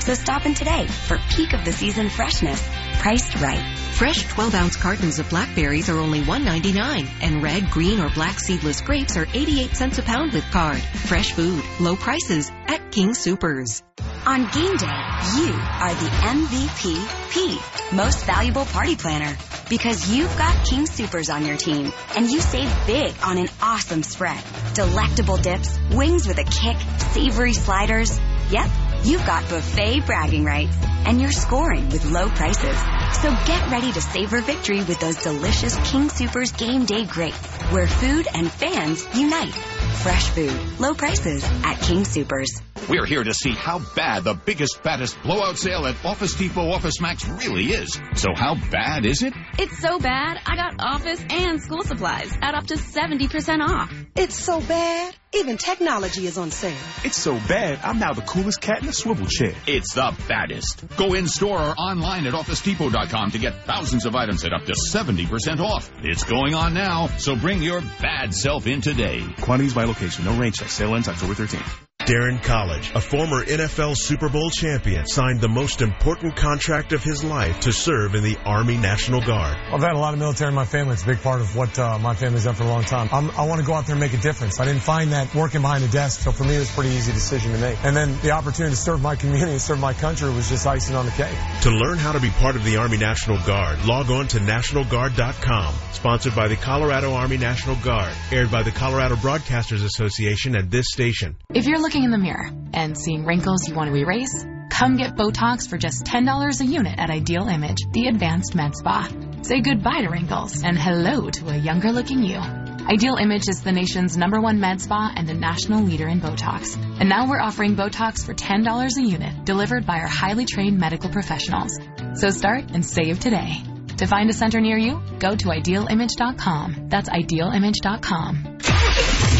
So 0.00 0.14
stop 0.14 0.46
in 0.46 0.54
today 0.54 0.86
for 0.86 1.18
peak 1.30 1.52
of 1.52 1.64
the 1.64 1.72
season 1.72 2.08
freshness, 2.08 2.66
priced 3.00 3.36
right. 3.36 3.76
Fresh 3.76 4.28
12 4.28 4.54
ounce 4.54 4.76
cartons 4.76 5.18
of 5.18 5.28
blackberries 5.28 5.90
are 5.90 5.98
only 5.98 6.22
$1.99 6.22 7.06
and 7.20 7.42
red, 7.42 7.70
green, 7.70 8.00
or 8.00 8.08
black 8.08 8.40
seedless 8.40 8.80
grapes 8.80 9.18
are 9.18 9.26
88 9.34 9.76
cents 9.76 9.98
a 9.98 10.02
pound 10.02 10.32
with 10.32 10.44
card. 10.50 10.80
Fresh 10.80 11.32
food, 11.32 11.62
low 11.80 11.96
prices 11.96 12.50
at 12.66 12.90
King 12.90 13.12
Supers. 13.12 13.82
On 14.24 14.40
game 14.50 14.76
day, 14.76 15.00
you 15.36 15.52
are 15.52 15.94
the 15.94 16.10
MVP 16.24 17.30
P, 17.30 17.58
most 17.94 18.24
valuable 18.24 18.64
party 18.64 18.96
planner. 18.96 19.36
Because 19.68 20.10
you've 20.10 20.36
got 20.38 20.66
King 20.66 20.86
Supers 20.86 21.28
on 21.28 21.44
your 21.44 21.58
team, 21.58 21.92
and 22.16 22.28
you 22.28 22.40
save 22.40 22.70
big 22.86 23.14
on 23.22 23.36
an 23.36 23.48
awesome 23.60 24.02
spread. 24.02 24.42
Delectable 24.74 25.36
dips, 25.36 25.78
wings 25.92 26.26
with 26.26 26.38
a 26.38 26.44
kick, 26.44 26.76
savory 27.12 27.52
sliders. 27.52 28.18
Yep, 28.50 28.68
you've 29.04 29.24
got 29.26 29.48
buffet 29.48 30.00
bragging 30.06 30.44
rights, 30.44 30.76
and 31.06 31.20
you're 31.20 31.30
scoring 31.30 31.88
with 31.90 32.04
low 32.04 32.28
prices. 32.28 32.76
So 33.22 33.30
get 33.46 33.70
ready 33.70 33.92
to 33.92 34.00
savor 34.00 34.40
victory 34.40 34.78
with 34.78 34.98
those 34.98 35.22
delicious 35.22 35.76
King 35.90 36.08
Supers 36.08 36.50
game 36.50 36.84
day 36.84 37.04
greats, 37.04 37.36
where 37.70 37.86
food 37.86 38.26
and 38.34 38.50
fans 38.50 39.06
unite. 39.14 39.54
Fresh 40.02 40.30
food, 40.30 40.80
low 40.80 40.94
prices 40.94 41.44
at 41.64 41.80
King 41.80 42.04
Supers. 42.04 42.60
We're 42.88 43.06
here 43.06 43.22
to 43.22 43.34
see 43.34 43.52
how 43.52 43.80
bad 43.94 44.24
the 44.24 44.34
biggest, 44.34 44.82
baddest 44.82 45.22
blowout 45.22 45.56
sale 45.56 45.86
at 45.86 46.04
Office 46.04 46.34
Depot 46.34 46.72
Office 46.72 47.00
Max 47.00 47.28
really 47.28 47.66
is. 47.66 48.00
So 48.16 48.30
how 48.34 48.56
bad 48.72 49.06
is 49.06 49.22
it? 49.22 49.32
It's 49.58 49.78
so 49.78 50.00
bad, 50.00 50.38
I 50.44 50.56
got 50.56 50.74
office 50.80 51.22
and 51.30 51.62
school 51.62 51.82
supplies 51.82 52.36
at 52.42 52.54
up 52.54 52.66
to 52.66 52.74
70% 52.74 53.60
off. 53.60 53.94
It's 54.16 54.34
so 54.34 54.60
bad, 54.60 55.14
even 55.34 55.56
technology 55.56 56.26
is 56.26 56.38
on 56.38 56.50
sale. 56.50 56.76
It's 57.04 57.16
so 57.16 57.34
bad, 57.34 57.80
I'm 57.82 57.98
now 57.98 58.12
the 58.12 58.22
coolest 58.22 58.60
cat 58.60 58.82
in 58.82 58.88
a 58.88 58.92
swivel 58.92 59.26
chair. 59.26 59.54
It's 59.66 59.94
the 59.94 60.14
baddest. 60.28 60.84
Go 60.96 61.14
in 61.14 61.28
store 61.28 61.60
or 61.60 61.74
online 61.76 62.26
at 62.26 62.34
OfficeDepot.com 62.34 63.30
to 63.32 63.38
get 63.38 63.64
thousands 63.64 64.06
of 64.06 64.14
items 64.14 64.44
at 64.44 64.52
up 64.52 64.64
to 64.64 64.72
70% 64.72 65.60
off. 65.60 65.90
It's 66.02 66.24
going 66.24 66.54
on 66.54 66.74
now, 66.74 67.08
so 67.18 67.36
bring 67.36 67.62
your 67.62 67.80
bad 68.00 68.34
self 68.34 68.66
in 68.66 68.80
today. 68.80 69.24
Quantities 69.40 69.74
by 69.74 69.84
location, 69.84 70.24
no 70.24 70.36
range 70.36 70.56
check. 70.56 70.68
Sale 70.68 70.94
ends 70.94 71.08
October 71.08 71.34
13th. 71.34 71.89
Darren 72.06 72.42
College, 72.42 72.92
a 72.94 73.00
former 73.00 73.44
NFL 73.44 73.94
Super 73.94 74.30
Bowl 74.30 74.48
champion, 74.50 75.06
signed 75.06 75.40
the 75.40 75.48
most 75.48 75.82
important 75.82 76.34
contract 76.34 76.92
of 76.92 77.04
his 77.04 77.22
life 77.22 77.60
to 77.60 77.72
serve 77.72 78.14
in 78.14 78.24
the 78.24 78.36
Army 78.44 78.78
National 78.78 79.20
Guard. 79.20 79.56
I've 79.70 79.82
had 79.82 79.92
a 79.92 79.98
lot 79.98 80.14
of 80.14 80.18
military 80.18 80.48
in 80.48 80.54
my 80.54 80.64
family. 80.64 80.94
It's 80.94 81.02
a 81.02 81.06
big 81.06 81.20
part 81.20 81.40
of 81.42 81.54
what 81.54 81.78
uh, 81.78 81.98
my 81.98 82.14
family's 82.14 82.44
done 82.44 82.54
for 82.54 82.64
a 82.64 82.68
long 82.68 82.84
time. 82.84 83.10
I'm, 83.12 83.30
i 83.32 83.44
want 83.46 83.60
to 83.60 83.66
go 83.66 83.74
out 83.74 83.86
there 83.86 83.94
and 83.94 84.00
make 84.00 84.14
a 84.14 84.18
difference. 84.18 84.58
I 84.58 84.64
didn't 84.64 84.82
find 84.82 85.12
that 85.12 85.34
working 85.34 85.60
behind 85.60 85.84
a 85.84 85.88
desk, 85.88 86.22
so 86.22 86.32
for 86.32 86.44
me 86.44 86.56
it 86.56 86.60
was 86.60 86.70
a 86.70 86.72
pretty 86.72 86.90
easy 86.90 87.12
decision 87.12 87.52
to 87.52 87.58
make. 87.58 87.76
And 87.84 87.94
then 87.94 88.18
the 88.22 88.30
opportunity 88.30 88.74
to 88.74 88.80
serve 88.80 89.02
my 89.02 89.14
community 89.14 89.52
and 89.52 89.60
serve 89.60 89.78
my 89.78 89.92
country 89.92 90.30
was 90.30 90.48
just 90.48 90.66
icing 90.66 90.96
on 90.96 91.04
the 91.04 91.12
cake. 91.12 91.36
To 91.62 91.70
learn 91.70 91.98
how 91.98 92.12
to 92.12 92.20
be 92.20 92.30
part 92.30 92.56
of 92.56 92.64
the 92.64 92.78
Army 92.78 92.96
National 92.96 93.38
Guard, 93.44 93.84
log 93.84 94.10
on 94.10 94.26
to 94.28 94.38
nationalguard.com. 94.38 95.74
Sponsored 95.92 96.34
by 96.34 96.48
the 96.48 96.56
Colorado 96.56 97.12
Army 97.12 97.36
National 97.36 97.76
Guard. 97.76 98.14
Aired 98.32 98.50
by 98.50 98.62
the 98.62 98.70
Colorado 98.70 99.16
Broadcasters 99.16 99.84
Association 99.84 100.56
at 100.56 100.70
this 100.70 100.86
station. 100.88 101.36
If 101.52 101.66
you're 101.66 101.78
looking 101.78 101.89
in 101.98 102.10
the 102.10 102.18
mirror 102.18 102.50
and 102.72 102.96
seeing 102.96 103.24
wrinkles 103.24 103.68
you 103.68 103.74
want 103.74 103.90
to 103.90 103.96
erase, 103.96 104.46
come 104.70 104.96
get 104.96 105.16
Botox 105.16 105.68
for 105.68 105.76
just 105.76 106.04
$10 106.04 106.60
a 106.60 106.64
unit 106.64 106.98
at 106.98 107.10
Ideal 107.10 107.48
Image, 107.48 107.78
the 107.92 108.06
advanced 108.06 108.54
med 108.54 108.76
spa. 108.76 109.08
Say 109.42 109.60
goodbye 109.60 110.02
to 110.02 110.08
wrinkles 110.08 110.62
and 110.62 110.78
hello 110.78 111.28
to 111.30 111.48
a 111.48 111.56
younger 111.56 111.90
looking 111.90 112.22
you. 112.22 112.36
Ideal 112.36 113.16
Image 113.16 113.48
is 113.48 113.62
the 113.62 113.72
nation's 113.72 114.16
number 114.16 114.40
one 114.40 114.60
med 114.60 114.80
spa 114.80 115.12
and 115.14 115.28
the 115.28 115.34
national 115.34 115.82
leader 115.82 116.06
in 116.06 116.20
Botox. 116.20 116.76
And 117.00 117.08
now 117.08 117.28
we're 117.28 117.40
offering 117.40 117.74
Botox 117.74 118.24
for 118.24 118.34
$10 118.34 118.96
a 118.96 119.02
unit, 119.02 119.44
delivered 119.44 119.84
by 119.84 119.98
our 119.98 120.08
highly 120.08 120.44
trained 120.44 120.78
medical 120.78 121.10
professionals. 121.10 121.76
So 122.14 122.30
start 122.30 122.70
and 122.72 122.86
save 122.86 123.18
today. 123.18 123.62
To 123.98 124.06
find 124.06 124.30
a 124.30 124.32
center 124.32 124.60
near 124.60 124.78
you, 124.78 125.02
go 125.18 125.34
to 125.34 125.48
idealimage.com. 125.48 126.86
That's 126.88 127.08
idealimage.com. 127.08 128.58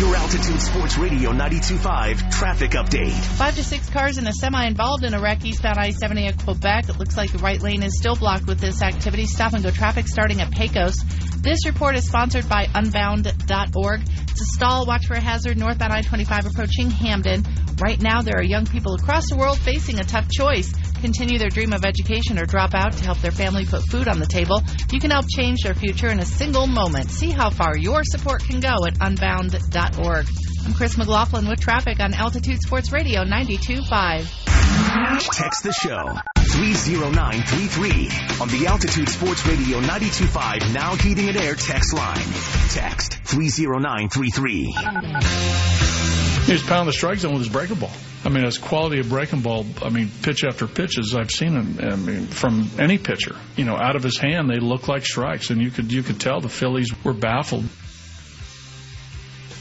Your 0.01 0.17
Altitude 0.17 0.63
Sports 0.63 0.97
Radio 0.97 1.31
92.5 1.31 2.33
traffic 2.33 2.71
update. 2.71 3.13
Five 3.37 3.55
to 3.57 3.63
six 3.63 3.91
cars 3.91 4.17
in 4.17 4.27
a 4.27 4.33
semi 4.33 4.67
involved 4.67 5.05
in 5.05 5.13
a 5.13 5.21
wreck 5.21 5.45
eastbound 5.45 5.79
I-70 5.79 6.27
at 6.27 6.43
Quebec. 6.43 6.89
It 6.89 6.99
looks 6.99 7.19
like 7.19 7.33
the 7.33 7.39
right 7.41 7.61
lane 7.61 7.83
is 7.83 7.99
still 7.99 8.17
blocked 8.17 8.47
with 8.47 8.61
this 8.61 8.81
activity. 8.81 9.27
Stop 9.27 9.53
and 9.53 9.63
go 9.63 9.71
traffic 9.71 10.09
starting 10.09 10.41
at 10.41 10.53
Pecos. 10.53 10.97
This 11.43 11.67
report 11.67 11.97
is 11.97 12.07
sponsored 12.07 12.49
by 12.49 12.67
Unbound.org. 12.75 14.01
It's 14.01 14.41
a 14.41 14.45
stall. 14.57 14.87
Watch 14.87 15.05
for 15.05 15.17
a 15.17 15.21
hazard 15.21 15.59
northbound 15.59 15.93
I-25 15.93 16.51
approaching 16.51 16.91
Hampden. 16.91 17.45
Right 17.79 18.01
now, 18.01 18.23
there 18.23 18.39
are 18.39 18.43
young 18.43 18.65
people 18.65 18.95
across 18.95 19.29
the 19.29 19.37
world 19.37 19.59
facing 19.59 20.01
a 20.01 20.05
tough 20.05 20.31
choice. 20.31 20.73
Continue 21.01 21.39
their 21.39 21.49
dream 21.49 21.73
of 21.73 21.85
education 21.85 22.39
or 22.39 22.45
drop 22.45 22.75
out 22.75 22.93
to 22.93 23.05
help 23.05 23.19
their 23.19 23.31
family 23.31 23.65
put 23.65 23.83
food 23.89 24.07
on 24.07 24.21
the 24.21 24.27
table. 24.27 24.63
You 24.93 25.01
can 25.01 25.11
help 25.11 25.25
change 25.35 25.63
their 25.63 25.75
future 25.75 26.09
in 26.09 26.21
a 26.21 26.27
single 26.27 26.67
moment. 26.67 27.11
See 27.11 27.31
how 27.31 27.51
far 27.51 27.77
your 27.77 28.05
support 28.05 28.45
can 28.45 28.61
go 28.61 28.75
at 28.87 28.99
Unbound.org. 29.01 30.27
I'm 30.65 30.75
Chris 30.75 30.99
McLaughlin 30.99 31.49
with 31.49 31.61
traffic 31.61 32.01
on 32.01 32.13
Altitude 32.13 32.61
Sports 32.61 32.93
Radio 32.93 33.25
92.5. 33.25 35.31
Text 35.33 35.65
the 35.65 35.73
show 35.73 36.19
30933 36.51 38.41
on 38.41 38.49
the 38.49 38.67
Altitude 38.67 39.09
Sports 39.09 39.47
Radio 39.47 39.81
92.5 39.81 40.75
Now 40.75 40.97
Heating 40.97 41.29
and 41.29 41.37
Air 41.37 41.55
text 41.55 41.95
line. 41.95 42.27
Text 42.69 43.21
30933. 43.25 46.20
He's 46.51 46.65
pounding 46.65 46.87
the 46.87 46.93
strike 46.93 47.19
zone 47.19 47.35
with 47.35 47.43
his 47.43 47.49
breaking 47.49 47.77
ball. 47.77 47.93
I 48.25 48.29
mean, 48.29 48.45
his 48.45 48.59
quality 48.59 48.99
of 48.99 49.09
breaking 49.09 49.43
ball, 49.43 49.65
I 49.83 49.89
mean, 49.89 50.11
pitch 50.23 50.43
after 50.43 50.67
pitch 50.67 50.99
as 50.99 51.15
I've 51.15 51.31
seen 51.31 51.53
him. 51.53 51.79
I 51.81 51.95
mean, 51.95 52.27
from 52.27 52.69
any 52.77 52.99
pitcher, 52.99 53.37
you 53.55 53.65
know, 53.65 53.77
out 53.77 53.95
of 53.95 54.03
his 54.03 54.19
hand, 54.19 54.51
they 54.51 54.59
look 54.59 54.89
like 54.89 55.07
strikes, 55.07 55.51
and 55.51 55.63
you 55.63 55.71
could 55.71 55.93
you 55.93 56.03
could 56.03 56.21
tell 56.21 56.41
the 56.41 56.49
Phillies 56.49 56.93
were 57.05 57.13
baffled. 57.13 57.67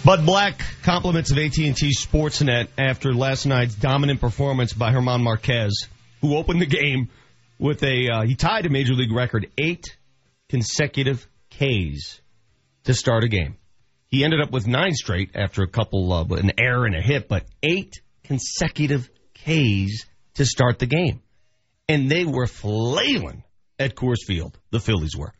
Bud 0.03 0.25
Black 0.25 0.63
compliments 0.81 1.29
of 1.29 1.37
AT&T 1.37 1.91
Sportsnet 1.95 2.69
after 2.75 3.13
last 3.13 3.45
night's 3.45 3.75
dominant 3.75 4.19
performance 4.19 4.73
by 4.73 4.91
German 4.91 5.21
Marquez, 5.21 5.87
who 6.21 6.37
opened 6.37 6.59
the 6.59 6.65
game 6.65 7.09
with 7.59 7.83
a 7.83 8.09
uh, 8.09 8.21
he 8.23 8.33
tied 8.33 8.65
a 8.65 8.69
major 8.69 8.95
league 8.95 9.11
record 9.11 9.47
eight 9.59 9.95
consecutive 10.49 11.27
Ks 11.51 12.19
to 12.85 12.95
start 12.95 13.23
a 13.23 13.27
game. 13.27 13.59
He 14.10 14.24
ended 14.24 14.41
up 14.41 14.51
with 14.51 14.68
nine 14.68 14.93
straight 14.93 15.32
after 15.36 15.62
a 15.64 15.68
couple 15.68 16.12
of 16.14 16.32
an 16.32 16.51
error 16.57 16.86
and 16.86 16.95
a 16.95 17.01
hit, 17.01 17.28
but 17.28 17.45
eight 17.64 17.93
consecutive 18.24 19.10
Ks 19.36 20.05
to 20.36 20.45
start 20.45 20.80
the 20.80 20.86
game, 20.88 21.22
and 21.88 22.10
they 22.10 22.26
were 22.26 22.47
flailing 22.47 23.43
at 23.78 23.95
Coors 23.95 24.24
Field. 24.26 24.57
The 24.72 24.80
Phillies 24.80 25.16
were. 25.18 25.32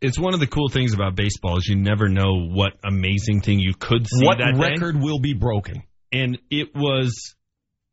It's 0.00 0.18
one 0.18 0.34
of 0.34 0.40
the 0.40 0.46
cool 0.46 0.68
things 0.68 0.92
about 0.92 1.14
baseball 1.16 1.56
is 1.58 1.66
you 1.66 1.76
never 1.76 2.08
know 2.08 2.46
what 2.48 2.74
amazing 2.84 3.40
thing 3.40 3.58
you 3.60 3.72
could 3.78 4.06
see 4.06 4.26
What 4.26 4.38
that 4.38 4.54
day. 4.54 4.60
record 4.60 5.00
will 5.00 5.18
be 5.20 5.32
broken? 5.34 5.82
and 6.12 6.38
it 6.50 6.68
was 6.74 7.34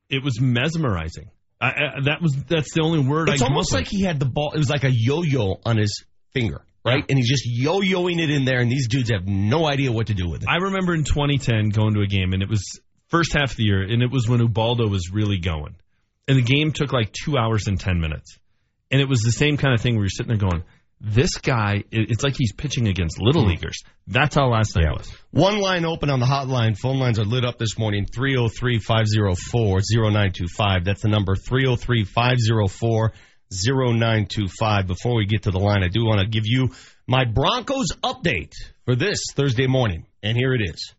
it 0.10 0.24
was 0.24 0.40
mesmerizing. 0.40 1.32
I, 1.60 1.68
I, 1.68 1.72
that 2.06 2.22
was 2.22 2.36
that's 2.48 2.74
the 2.74 2.82
only 2.82 3.00
word 3.00 3.30
It's 3.30 3.40
can 3.40 3.48
come 3.48 3.54
almost 3.56 3.74
like 3.74 3.88
he 3.88 4.02
had 4.04 4.20
the 4.20 4.26
ball. 4.26 4.52
It 4.54 4.58
was 4.58 4.70
like 4.70 4.84
a 4.84 4.92
yo-yo 4.92 5.60
on 5.66 5.78
his 5.78 6.04
finger, 6.34 6.64
right? 6.84 7.04
And 7.08 7.18
he's 7.18 7.30
just 7.30 7.46
yo-yoing 7.46 8.20
it 8.20 8.30
in 8.30 8.46
there, 8.46 8.60
and 8.60 8.72
these 8.72 8.88
dudes 8.88 9.12
have 9.12 9.28
no 9.28 9.68
idea 9.68 9.92
what 9.92 10.08
to 10.08 10.14
do 10.14 10.30
with 10.30 10.44
it. 10.44 10.50
I 10.50 10.58
remember 10.58 10.94
in 10.94 11.04
2010 11.04 11.70
going 11.70 11.94
to 11.96 12.02
a 12.02 12.08
game, 12.08 12.34
and 12.34 12.42
it 12.42 12.50
was 12.50 12.80
first 13.08 13.34
half 13.34 13.52
of 13.52 13.58
the 13.58 13.64
year, 13.64 13.82
and 13.82 14.02
it 14.02 14.12
was 14.12 14.28
when 14.28 14.42
Ubaldo 14.42 14.88
was 14.88 15.12
really 15.12 15.40
going, 15.40 15.76
and 16.28 16.38
the 16.38 16.44
game 16.44 16.72
took 16.72 16.92
like 16.92 17.12
two 17.12 17.38
hours 17.38 17.68
and 17.68 17.80
ten 17.80 18.00
minutes, 18.00 18.38
and 18.92 19.02
it 19.02 19.08
was 19.08 19.22
the 19.22 19.32
same 19.32 19.58
kind 19.58 19.74
of 19.74 19.82
thing 19.82 19.96
where 19.96 20.04
you're 20.04 20.10
sitting 20.10 20.30
there 20.36 20.50
going, 20.50 20.64
"This 21.00 21.38
guy, 21.38 21.84
it's 21.92 22.24
like 22.24 22.36
he's 22.38 22.54
pitching 22.54 22.88
against 22.88 23.22
little 23.22 23.44
hmm. 23.44 23.50
leaguers." 23.50 23.84
That's 24.08 24.36
how 24.36 24.48
last 24.48 24.76
night 24.76 24.92
was. 24.98 25.14
One 25.32 25.60
line 25.60 25.86
open 25.86 26.10
on 26.10 26.20
the 26.20 26.26
hotline. 26.26 26.78
Phone 26.78 27.00
lines 27.00 27.20
are 27.20 27.26
lit 27.26 27.46
up 27.46 27.58
this 27.58 27.78
morning 27.78 28.06
303 28.06 28.80
504 28.80 29.80
0925. 29.80 30.84
That's 30.84 31.02
the 31.02 31.08
number 31.08 31.36
303 31.36 32.04
504 32.04 33.14
0925. 33.66 34.88
Before 34.88 35.16
we 35.16 35.26
get 35.26 35.44
to 35.44 35.52
the 35.52 35.60
line, 35.60 35.84
I 35.84 35.88
do 35.88 36.06
want 36.06 36.22
to 36.22 36.28
give 36.28 36.44
you 36.46 36.70
my 37.08 37.26
Broncos 37.26 37.90
update 38.04 38.54
for 38.86 38.96
this 38.96 39.20
Thursday 39.34 39.68
morning. 39.68 40.06
And 40.22 40.38
here 40.38 40.54
it 40.54 40.62
is. 40.62 40.94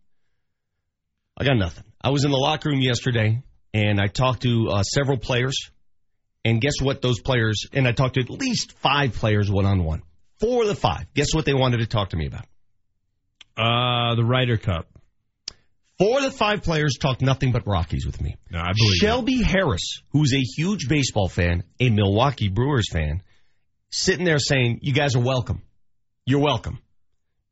I 1.37 1.45
got 1.45 1.57
nothing. 1.57 1.85
I 2.01 2.11
was 2.11 2.25
in 2.25 2.31
the 2.31 2.37
locker 2.37 2.69
room 2.69 2.81
yesterday 2.81 3.43
and 3.73 4.01
I 4.01 4.07
talked 4.07 4.43
to 4.43 4.69
uh, 4.71 4.83
several 4.83 5.19
players. 5.19 5.57
And 6.45 6.61
guess 6.61 6.81
what? 6.81 7.01
Those 7.01 7.21
players, 7.21 7.67
and 7.73 7.89
I 7.89 7.93
talked 7.93 8.15
to 8.15 8.21
at 8.21 8.31
least 8.31 8.73
five 8.73 9.15
players 9.15 9.51
one 9.51 9.65
on 9.65 9.83
one. 9.83 10.03
Four 10.41 10.63
of 10.63 10.69
the 10.69 10.75
five. 10.75 11.07
Guess 11.15 11.35
what 11.35 11.47
they 11.47 11.55
wanted 11.55 11.79
to 11.79 11.87
talk 11.87 12.11
to 12.11 12.17
me 12.17 12.27
about? 12.27 12.45
Uh, 13.57 14.15
the 14.15 14.25
Ryder 14.25 14.59
Cup. 14.59 14.87
Four 15.99 16.19
of 16.19 16.25
the 16.25 16.31
five 16.33 16.63
players 16.63 16.97
talked 17.01 17.23
nothing 17.23 17.53
but 17.53 17.67
Rockies 17.67 18.05
with 18.05 18.21
me. 18.21 18.37
No, 18.51 18.59
I 18.59 18.73
believe 18.77 18.97
Shelby 18.97 19.43
Harris, 19.43 20.03
who's 20.11 20.35
a 20.35 20.41
huge 20.41 20.89
baseball 20.89 21.29
fan, 21.29 21.63
a 21.79 21.89
Milwaukee 21.89 22.49
Brewers 22.49 22.89
fan, 22.91 23.23
sitting 23.91 24.25
there 24.25 24.41
saying, 24.41 24.81
"You 24.83 24.93
guys 24.93 25.15
are 25.15 25.23
welcome. 25.23 25.63
You're 26.27 26.41
welcome," 26.41 26.81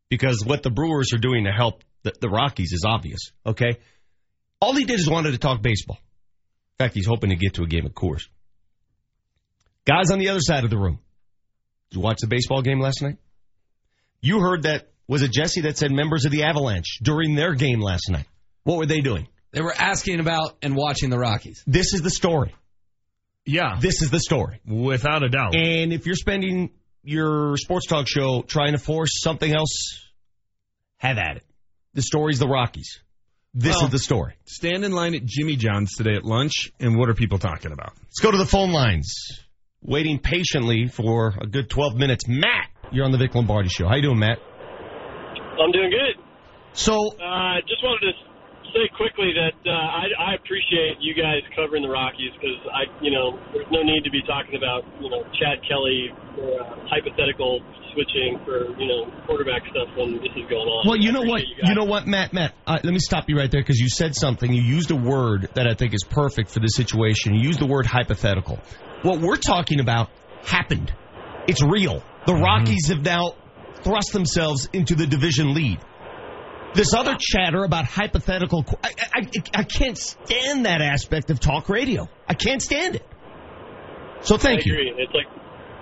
because 0.09 0.43
what 0.45 0.65
the 0.65 0.71
Brewers 0.71 1.13
are 1.13 1.19
doing 1.19 1.45
to 1.45 1.53
help 1.53 1.85
the, 2.03 2.13
the 2.21 2.29
Rockies 2.29 2.73
is 2.73 2.85
obvious. 2.85 3.31
Okay, 3.47 3.79
all 4.61 4.75
he 4.75 4.85
did 4.85 4.99
is 4.99 5.09
wanted 5.09 5.33
to 5.33 5.39
talk 5.39 5.63
baseball. 5.63 5.99
In 5.99 6.85
fact, 6.85 6.95
he's 6.95 7.07
hoping 7.07 7.31
to 7.31 7.37
get 7.37 7.55
to 7.55 7.63
a 7.63 7.69
game 7.69 7.87
of 7.87 7.95
course. 7.95 8.29
Guys 9.85 10.11
on 10.11 10.19
the 10.19 10.31
other 10.31 10.41
side 10.41 10.65
of 10.65 10.71
the 10.71 10.79
room, 10.79 10.99
did 11.91 11.99
you 11.99 12.03
watch 12.03 12.19
the 12.21 12.27
baseball 12.27 12.63
game 12.63 12.81
last 12.81 13.03
night? 13.03 13.19
You 14.21 14.41
heard 14.41 14.65
that 14.65 14.89
was 15.07 15.23
it 15.23 15.33
Jesse 15.33 15.61
that 15.63 15.77
said 15.77 15.93
members 15.93 16.25
of 16.25 16.33
the 16.33 16.43
Avalanche 16.43 16.99
during 17.03 17.35
their 17.37 17.55
game 17.55 17.81
last 17.81 18.11
night? 18.11 18.27
What 18.65 18.79
were 18.79 18.87
they 18.87 19.01
doing? 19.01 19.29
They 19.53 19.61
were 19.61 19.75
asking 19.77 20.21
about 20.21 20.57
and 20.63 20.75
watching 20.77 21.11
the 21.11 21.19
Rockies. 21.19 21.63
This 21.67 21.93
is 21.93 22.01
the 22.03 22.11
story. 22.11 22.55
Yeah. 23.45 23.79
This 23.81 24.03
is 24.03 24.11
the 24.11 24.21
story. 24.21 24.61
Without 24.67 25.23
a 25.23 25.29
doubt. 25.29 25.55
And 25.55 25.93
if 25.93 26.07
you're 26.07 26.15
spending 26.15 26.71
your 27.03 27.57
sports 27.57 27.87
talk 27.87 28.07
show 28.09 28.43
trying 28.43 28.73
to 28.73 28.79
force 28.79 29.21
something 29.21 29.53
else, 29.53 30.11
have 30.99 31.19
at 31.19 31.37
it. 31.37 31.45
The 31.95 32.03
story's 32.03 32.39
the 32.39 32.49
Rockies. 32.49 33.01
This 33.55 33.77
Well, 33.77 33.87
is 33.87 33.91
the 33.91 33.99
story. 33.99 34.35
Stand 34.47 34.85
in 34.85 34.93
line 34.93 35.15
at 35.15 35.27
Jimmy 35.27 35.57
John's 35.57 35.95
today 35.95 36.15
at 36.15 36.25
lunch, 36.25 36.73
and 36.81 36.97
what 36.97 37.11
are 37.11 37.15
people 37.15 37.39
talking 37.39 37.73
about? 37.73 37.93
Let's 38.05 38.21
go 38.21 38.31
to 38.31 38.39
the 38.39 38.47
phone 38.47 38.71
lines. 38.73 39.13
Waiting 39.83 40.19
patiently 40.21 40.87
for 40.89 41.35
a 41.39 41.47
good 41.47 41.69
12 41.69 41.97
minutes. 41.97 42.25
Matt, 42.29 42.71
you're 42.93 43.05
on 43.05 43.13
the 43.13 43.19
Vic 43.19 43.35
Lombardi 43.35 43.69
show. 43.69 43.87
How 43.89 43.97
you 43.97 44.03
doing, 44.03 44.21
Matt? 44.21 44.39
I'm 45.61 45.71
doing 45.73 45.91
good. 45.91 46.25
So, 46.73 46.95
uh, 46.95 47.61
just 47.69 47.83
wanted 47.83 48.13
to 48.13 48.32
say 48.73 48.89
quickly 48.97 49.33
that 49.37 49.57
uh, 49.69 49.73
I, 49.73 50.33
I 50.33 50.35
appreciate 50.35 50.99
you 51.01 51.15
guys 51.15 51.45
covering 51.57 51.83
the 51.83 51.93
Rockies 51.93 52.33
because 52.37 52.59
I, 52.73 52.89
you 53.05 53.13
know, 53.13 53.39
there's 53.53 53.69
no 53.71 53.83
need 53.83 54.03
to 54.05 54.11
be 54.11 54.23
talking 54.27 54.57
about, 54.57 54.85
you 55.01 55.09
know, 55.09 55.23
Chad 55.39 55.61
Kelly 55.69 56.11
or 56.41 56.61
uh, 56.61 56.89
hypothetical 56.89 57.61
switching 57.93 58.41
for, 58.45 58.73
you 58.81 58.89
know, 58.89 59.13
quarterback 59.27 59.63
stuff 59.71 59.89
when 59.97 60.17
this 60.17 60.33
is 60.33 60.49
going 60.49 60.65
on. 60.65 60.89
Well, 60.89 60.97
you 60.97 61.11
I 61.11 61.13
know 61.13 61.21
what? 61.21 61.41
appreciate 61.45 61.61
guys. 61.61 61.69
You 61.69 61.75
know 61.77 61.85
what, 61.85 62.07
Matt? 62.07 62.33
Matt, 62.33 62.55
uh, 62.67 62.79
let 62.83 62.93
me 62.93 62.99
stop 62.99 63.29
you 63.29 63.37
right 63.37 63.51
there 63.51 63.61
because 63.61 63.79
you 63.79 63.89
said 63.89 64.15
something. 64.17 64.53
You 64.53 64.63
used 64.63 64.91
a 64.91 64.97
word 64.97 65.49
that 65.55 65.67
I 65.67 65.75
think 65.75 65.95
is 65.95 66.05
perfect 66.05 66.51
for 66.51 66.61
this 66.61 66.75
situation. 66.75 67.35
You 67.35 67.47
used 67.47 67.61
the 67.61 67.67
word 67.67 67.87
hypothetical. 67.87 68.59
What 69.03 69.21
we're 69.21 69.37
talking 69.37 69.81
about 69.81 70.11
happened. 70.43 70.93
It's 71.47 71.63
real. 71.63 72.03
The 72.27 72.35
Rockies 72.35 72.89
have 72.89 73.05
now 73.05 73.35
thrust 73.83 74.13
themselves 74.13 74.69
into 74.73 74.95
the 74.95 75.07
division 75.07 75.55
lead. 75.55 75.81
This 76.75 76.95
other 76.95 77.17
chatter 77.21 77.65
about 77.65 77.85
hypothetical, 77.85 78.65
I, 78.83 78.93
I, 79.15 79.21
I- 79.55 79.65
can't 79.65 79.99
stand 79.99 80.65
that 80.65 80.81
aspect 80.81 81.31
of 81.31 81.39
talk 81.39 81.69
radio. 81.69 82.09
I 82.29 82.35
can't 82.35 82.63
stand 82.63 82.97
it. 82.97 83.07
So 84.23 84.39
thank 84.39 84.61
I 84.61 84.63
you. 84.65 84.73
agree. 84.73 84.95
It's 84.97 85.13
like, 85.13 85.27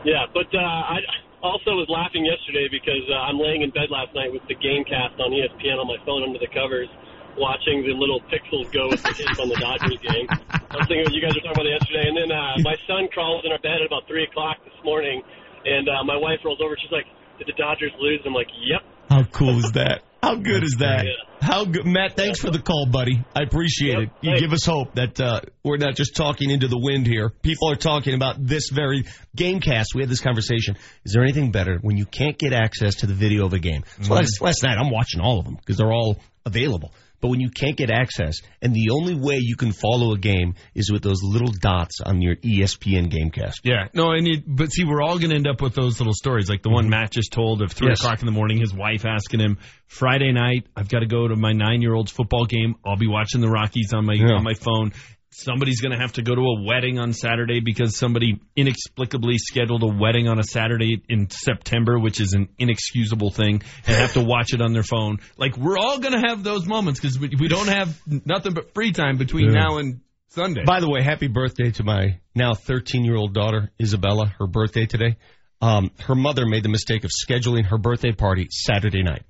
yeah, 0.04 0.26
but 0.34 0.48
uh, 0.50 0.58
I 0.58 0.98
also 1.42 1.76
was 1.78 1.86
laughing 1.88 2.24
yesterday 2.26 2.66
because 2.72 3.04
uh, 3.06 3.28
I'm 3.28 3.38
laying 3.38 3.62
in 3.62 3.70
bed 3.70 3.92
last 3.92 4.14
night 4.16 4.32
with 4.32 4.42
the 4.48 4.56
GameCast 4.56 5.20
on 5.20 5.30
ESPN 5.30 5.78
on 5.78 5.86
my 5.86 6.00
phone 6.04 6.24
under 6.24 6.40
the 6.40 6.48
covers, 6.50 6.88
watching 7.36 7.84
the 7.86 7.94
little 7.94 8.18
pixels 8.32 8.66
go 8.72 8.88
with 8.88 9.02
the 9.04 9.12
hits 9.14 9.38
on 9.38 9.48
the 9.48 9.60
Dodgers 9.60 10.00
game. 10.02 10.26
I 10.50 10.74
was 10.74 10.88
thinking 10.88 11.04
what 11.06 11.14
you 11.14 11.22
guys 11.22 11.36
were 11.36 11.44
talking 11.44 11.62
about 11.62 11.70
yesterday, 11.70 12.08
and 12.08 12.16
then 12.16 12.30
uh, 12.32 12.56
my 12.64 12.74
son 12.88 13.06
crawls 13.12 13.44
in 13.44 13.52
our 13.52 13.60
bed 13.60 13.78
at 13.84 13.86
about 13.86 14.08
three 14.08 14.24
o'clock 14.24 14.58
this 14.64 14.74
morning, 14.82 15.22
and 15.64 15.86
uh, 15.88 16.02
my 16.02 16.16
wife 16.16 16.40
rolls 16.44 16.58
over. 16.64 16.74
She's 16.80 16.92
like, 16.92 17.06
"Did 17.38 17.46
the 17.46 17.56
Dodgers 17.60 17.92
lose?" 18.00 18.20
I'm 18.24 18.34
like, 18.34 18.48
"Yep." 18.50 18.82
How 19.12 19.22
cool 19.30 19.60
is 19.62 19.72
that? 19.72 20.02
How 20.22 20.34
good 20.34 20.62
is 20.62 20.76
that? 20.80 21.06
How 21.40 21.64
good, 21.64 21.86
Matt? 21.86 22.14
Thanks 22.14 22.40
for 22.40 22.50
the 22.50 22.58
call, 22.58 22.86
buddy. 22.86 23.24
I 23.34 23.42
appreciate 23.42 23.98
it. 23.98 24.10
You 24.20 24.38
give 24.38 24.52
us 24.52 24.66
hope 24.66 24.94
that 24.94 25.18
uh, 25.18 25.40
we're 25.64 25.78
not 25.78 25.94
just 25.96 26.14
talking 26.14 26.50
into 26.50 26.68
the 26.68 26.78
wind 26.78 27.06
here. 27.06 27.30
People 27.30 27.70
are 27.70 27.76
talking 27.76 28.12
about 28.14 28.36
this 28.44 28.68
very 28.70 29.04
GameCast. 29.34 29.86
We 29.94 30.02
had 30.02 30.10
this 30.10 30.20
conversation. 30.20 30.76
Is 31.04 31.12
there 31.14 31.22
anything 31.22 31.50
better 31.50 31.78
when 31.80 31.96
you 31.96 32.04
can't 32.04 32.36
get 32.36 32.52
access 32.52 32.96
to 32.96 33.06
the 33.06 33.14
video 33.14 33.46
of 33.46 33.54
a 33.54 33.58
game? 33.58 33.84
So 34.02 34.10
Mhm. 34.10 34.16
last, 34.16 34.40
last 34.42 34.62
night, 34.62 34.76
I'm 34.76 34.90
watching 34.90 35.20
all 35.22 35.38
of 35.38 35.46
them 35.46 35.54
because 35.56 35.78
they're 35.78 35.92
all 35.92 36.20
available. 36.44 36.92
But 37.20 37.28
when 37.28 37.40
you 37.40 37.50
can't 37.50 37.76
get 37.76 37.90
access, 37.90 38.36
and 38.62 38.72
the 38.74 38.90
only 38.92 39.14
way 39.14 39.36
you 39.40 39.54
can 39.56 39.72
follow 39.72 40.12
a 40.14 40.18
game 40.18 40.54
is 40.74 40.90
with 40.90 41.02
those 41.02 41.22
little 41.22 41.52
dots 41.52 42.00
on 42.04 42.22
your 42.22 42.36
ESPN 42.36 43.12
GameCast. 43.12 43.56
Yeah, 43.62 43.88
no, 43.92 44.12
and 44.12 44.26
it, 44.26 44.44
but 44.46 44.72
see, 44.72 44.84
we're 44.84 45.02
all 45.02 45.18
going 45.18 45.30
to 45.30 45.36
end 45.36 45.46
up 45.46 45.60
with 45.60 45.74
those 45.74 46.00
little 46.00 46.14
stories, 46.14 46.48
like 46.48 46.62
the 46.62 46.70
one 46.70 46.88
Matt 46.88 47.10
just 47.10 47.32
told 47.32 47.60
of 47.62 47.72
three 47.72 47.88
Mm-hmm. 47.88 47.90
Yes. 47.92 48.00
o'clock 48.00 48.20
in 48.20 48.26
the 48.26 48.32
morning. 48.32 48.58
His 48.58 48.72
wife 48.72 49.04
asking 49.04 49.40
him, 49.40 49.58
"Friday 49.86 50.32
night, 50.32 50.66
I've 50.76 50.88
got 50.88 51.00
to 51.00 51.06
go 51.06 51.28
to 51.28 51.36
my 51.36 51.52
nine-year-old's 51.52 52.10
football 52.12 52.46
game. 52.46 52.76
I'll 52.86 52.96
be 52.96 53.06
watching 53.08 53.40
the 53.40 53.48
Rockies 53.50 53.92
on 53.92 54.06
my 54.06 54.14
Yeah. 54.14 54.32
on 54.36 54.42
my 54.44 54.54
phone." 54.54 54.92
Somebody's 55.32 55.80
going 55.80 55.92
to 55.92 55.98
have 55.98 56.14
to 56.14 56.22
go 56.22 56.34
to 56.34 56.40
a 56.40 56.62
wedding 56.66 56.98
on 56.98 57.12
Saturday 57.12 57.60
because 57.60 57.96
somebody 57.96 58.40
inexplicably 58.56 59.38
scheduled 59.38 59.82
a 59.84 59.86
wedding 59.86 60.26
on 60.26 60.40
a 60.40 60.42
Saturday 60.42 61.02
in 61.08 61.30
September, 61.30 61.98
which 62.00 62.20
is 62.20 62.32
an 62.32 62.48
inexcusable 62.58 63.30
thing, 63.30 63.62
and 63.86 63.96
have 63.96 64.14
to 64.14 64.20
watch 64.22 64.52
it 64.52 64.60
on 64.60 64.72
their 64.72 64.82
phone. 64.82 65.18
Like 65.36 65.56
we're 65.56 65.78
all 65.78 66.00
going 66.00 66.20
to 66.20 66.26
have 66.28 66.42
those 66.42 66.66
moments 66.66 66.98
because 67.00 67.18
we, 67.18 67.30
we 67.38 67.46
don't 67.46 67.68
have 67.68 67.96
nothing 68.06 68.54
but 68.54 68.74
free 68.74 68.90
time 68.90 69.18
between 69.18 69.46
Yeah. 69.52 69.60
now 69.60 69.78
and 69.78 70.00
Sunday. 70.30 70.64
By 70.64 70.80
the 70.80 70.90
way, 70.90 71.02
happy 71.02 71.28
birthday 71.28 71.70
to 71.72 71.84
my 71.84 72.18
now 72.34 72.54
13 72.54 73.04
year 73.04 73.16
old 73.16 73.32
daughter, 73.32 73.70
Isabella. 73.80 74.26
Her 74.38 74.48
birthday 74.48 74.86
today. 74.86 75.16
Um, 75.62 75.90
her 76.06 76.14
mother 76.14 76.44
made 76.46 76.64
the 76.64 76.68
mistake 76.70 77.04
of 77.04 77.10
scheduling 77.10 77.66
her 77.66 77.78
birthday 77.78 78.12
party 78.12 78.48
Saturday 78.50 79.02
night. 79.04 79.22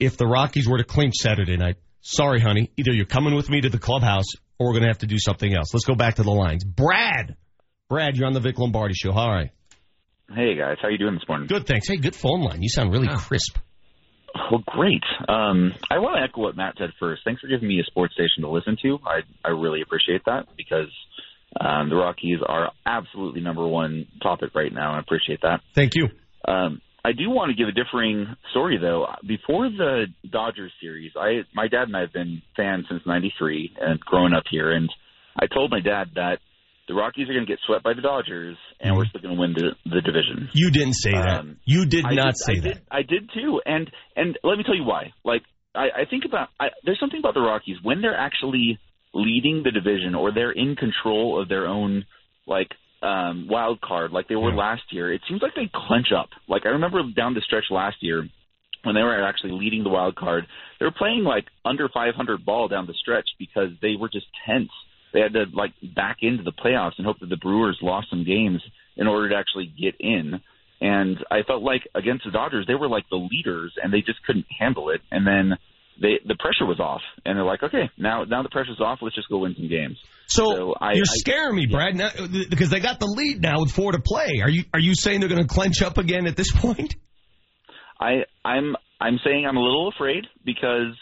If 0.00 0.16
the 0.16 0.26
Rockies 0.26 0.68
were 0.68 0.78
to 0.78 0.84
clinch 0.84 1.14
Saturday 1.16 1.56
night, 1.56 1.76
sorry, 2.04 2.40
honey, 2.40 2.70
either 2.76 2.92
you're 2.92 3.06
coming 3.06 3.34
with 3.34 3.50
me 3.50 3.60
to 3.62 3.68
the 3.68 3.78
clubhouse 3.78 4.26
or 4.58 4.68
we're 4.68 4.74
going 4.74 4.82
to 4.82 4.88
have 4.88 4.98
to 4.98 5.06
do 5.06 5.18
something 5.18 5.52
else. 5.52 5.74
Let's 5.74 5.86
go 5.86 5.96
back 5.96 6.16
to 6.16 6.22
the 6.22 6.30
lines. 6.30 6.62
Brad, 6.62 7.36
Brad, 7.88 8.16
you're 8.16 8.26
on 8.26 8.34
the 8.34 8.40
Vic 8.40 8.58
Lombardi 8.58 8.94
show. 8.94 9.10
All 9.10 9.30
right. 9.30 9.50
Hey 10.32 10.54
guys, 10.56 10.76
how 10.80 10.88
you 10.88 10.96
doing 10.96 11.14
this 11.14 11.28
morning? 11.28 11.48
Good, 11.48 11.66
thanks. 11.66 11.86
Hey, 11.86 11.96
good 11.96 12.14
phone 12.14 12.40
line. 12.40 12.62
You 12.62 12.68
sound 12.68 12.92
really 12.92 13.08
crisp. 13.08 13.58
Well, 14.50 14.62
great. 14.66 15.02
Um, 15.28 15.72
I 15.90 15.98
want 15.98 16.16
to 16.16 16.22
echo 16.22 16.40
what 16.40 16.56
Matt 16.56 16.74
said 16.78 16.90
first. 16.98 17.22
Thanks 17.24 17.40
for 17.40 17.46
giving 17.46 17.68
me 17.68 17.78
a 17.80 17.84
sports 17.84 18.14
station 18.14 18.42
to 18.42 18.48
listen 18.48 18.76
to. 18.82 18.98
I 19.06 19.20
I 19.44 19.50
really 19.50 19.80
appreciate 19.82 20.22
that 20.24 20.46
because 20.56 20.90
um, 21.60 21.88
the 21.88 21.96
Rockies 21.96 22.38
are 22.44 22.72
absolutely 22.86 23.42
number 23.42 23.66
one 23.68 24.06
topic 24.22 24.54
right 24.54 24.72
now. 24.72 24.94
I 24.94 25.00
appreciate 25.00 25.40
that. 25.42 25.60
Thank 25.74 25.94
you. 25.94 26.08
Um, 26.48 26.80
I 27.04 27.12
do 27.12 27.28
want 27.28 27.50
to 27.50 27.54
give 27.56 27.68
a 27.68 27.72
differing 27.72 28.34
story 28.50 28.78
though. 28.80 29.06
Before 29.26 29.68
the 29.68 30.06
Dodgers 30.30 30.72
series, 30.80 31.12
I 31.16 31.42
my 31.54 31.68
dad 31.68 31.84
and 31.88 31.96
I 31.96 32.00
have 32.00 32.12
been 32.12 32.40
fans 32.56 32.86
since 32.88 33.02
'93 33.06 33.76
and 33.80 34.00
growing 34.00 34.32
up 34.32 34.44
here, 34.50 34.72
and 34.72 34.88
I 35.38 35.46
told 35.46 35.70
my 35.70 35.80
dad 35.80 36.12
that 36.14 36.38
the 36.88 36.94
Rockies 36.94 37.28
are 37.28 37.32
going 37.32 37.46
to 37.46 37.50
get 37.50 37.58
swept 37.66 37.82
by 37.82 37.94
the 37.94 38.02
Dodgers, 38.02 38.56
and 38.80 38.94
we're 38.96 39.06
still 39.06 39.20
going 39.22 39.34
to 39.34 39.40
win 39.40 39.54
the, 39.54 39.70
the 39.86 40.00
division. 40.02 40.50
You 40.52 40.70
didn't 40.70 40.92
say 40.94 41.12
that. 41.12 41.40
Um, 41.40 41.56
You 41.64 41.86
did 41.86 42.04
I 42.04 42.14
not 42.14 42.26
did- 42.34 42.36
say 42.36 42.52
I 42.52 42.60
that. 42.60 42.74
Did, 42.74 42.82
I 42.90 43.02
did 43.02 43.30
too, 43.34 43.60
and 43.66 43.90
and 44.16 44.38
let 44.42 44.56
me 44.58 44.64
tell 44.64 44.76
you 44.76 44.84
why. 44.84 45.12
Like 45.24 45.42
I, 45.74 46.02
I 46.02 46.04
think 46.08 46.24
about 46.24 46.48
I, 46.58 46.68
there's 46.84 47.00
something 47.00 47.18
about 47.20 47.34
the 47.34 47.40
Rockies 47.40 47.76
when 47.82 48.00
they're 48.00 48.16
actually 48.16 48.78
leading 49.12 49.62
the 49.62 49.70
division 49.70 50.14
or 50.14 50.32
they're 50.32 50.52
in 50.52 50.74
control 50.76 51.40
of 51.40 51.48
their 51.48 51.66
own 51.66 52.04
like 52.46 52.68
um, 53.04 53.46
wild 53.48 53.80
card, 53.80 54.12
like 54.12 54.28
they 54.28 54.36
were 54.36 54.52
last 54.52 54.82
year. 54.90 55.12
It 55.12 55.20
seems 55.28 55.42
like 55.42 55.54
they 55.54 55.70
clench 55.72 56.08
up. 56.16 56.30
Like 56.48 56.62
I 56.64 56.70
remember 56.70 57.02
down 57.14 57.34
the 57.34 57.42
stretch 57.42 57.64
last 57.70 57.96
year 58.00 58.28
when 58.82 58.94
they 58.94 59.02
were 59.02 59.22
actually 59.22 59.52
leading 59.52 59.82
the 59.82 59.90
wild 59.90 60.16
card, 60.16 60.46
they 60.78 60.86
were 60.86 60.92
playing 60.92 61.24
like 61.24 61.44
under 61.64 61.88
500 61.88 62.44
ball 62.44 62.68
down 62.68 62.86
the 62.86 62.94
stretch 62.94 63.28
because 63.38 63.70
they 63.82 63.94
were 63.98 64.08
just 64.08 64.26
tense. 64.46 64.70
They 65.12 65.20
had 65.20 65.32
to 65.34 65.44
like 65.52 65.72
back 65.94 66.18
into 66.22 66.42
the 66.42 66.52
playoffs 66.52 66.92
and 66.98 67.06
hope 67.06 67.20
that 67.20 67.28
the 67.28 67.36
Brewers 67.36 67.78
lost 67.82 68.08
some 68.10 68.24
games 68.24 68.62
in 68.96 69.06
order 69.06 69.28
to 69.28 69.36
actually 69.36 69.66
get 69.66 69.94
in. 70.00 70.40
And 70.80 71.18
I 71.30 71.42
felt 71.46 71.62
like 71.62 71.82
against 71.94 72.24
the 72.24 72.30
Dodgers, 72.30 72.66
they 72.66 72.74
were 72.74 72.88
like 72.88 73.08
the 73.10 73.16
leaders 73.16 73.72
and 73.82 73.92
they 73.92 74.00
just 74.00 74.22
couldn't 74.26 74.46
handle 74.58 74.90
it. 74.90 75.00
And 75.10 75.26
then 75.26 75.56
they 76.00 76.20
the 76.26 76.36
pressure 76.38 76.66
was 76.66 76.80
off, 76.80 77.02
and 77.24 77.36
they're 77.36 77.44
like, 77.44 77.62
okay, 77.62 77.90
now 77.96 78.24
now 78.24 78.42
the 78.42 78.48
pressure's 78.48 78.80
off. 78.80 78.98
Let's 79.02 79.14
just 79.14 79.28
go 79.28 79.38
win 79.38 79.54
some 79.56 79.68
games. 79.68 79.98
So, 80.26 80.74
I, 80.80 80.94
you're 80.94 81.04
scaring 81.04 81.54
me, 81.54 81.66
Brad, 81.66 81.94
now, 81.94 82.08
because 82.48 82.70
they 82.70 82.80
got 82.80 82.98
the 82.98 83.06
lead 83.06 83.42
now 83.42 83.60
with 83.60 83.72
four 83.72 83.92
to 83.92 84.00
play. 84.00 84.40
Are 84.42 84.48
you 84.48 84.64
are 84.72 84.80
you 84.80 84.94
saying 84.94 85.20
they're 85.20 85.28
going 85.28 85.46
to 85.46 85.52
clench 85.52 85.82
up 85.82 85.98
again 85.98 86.26
at 86.26 86.36
this 86.36 86.50
point? 86.50 86.96
I 88.00 88.24
I'm 88.44 88.74
I'm 89.00 89.18
saying 89.24 89.46
I'm 89.46 89.56
a 89.56 89.62
little 89.62 89.88
afraid 89.88 90.24
because 90.44 90.94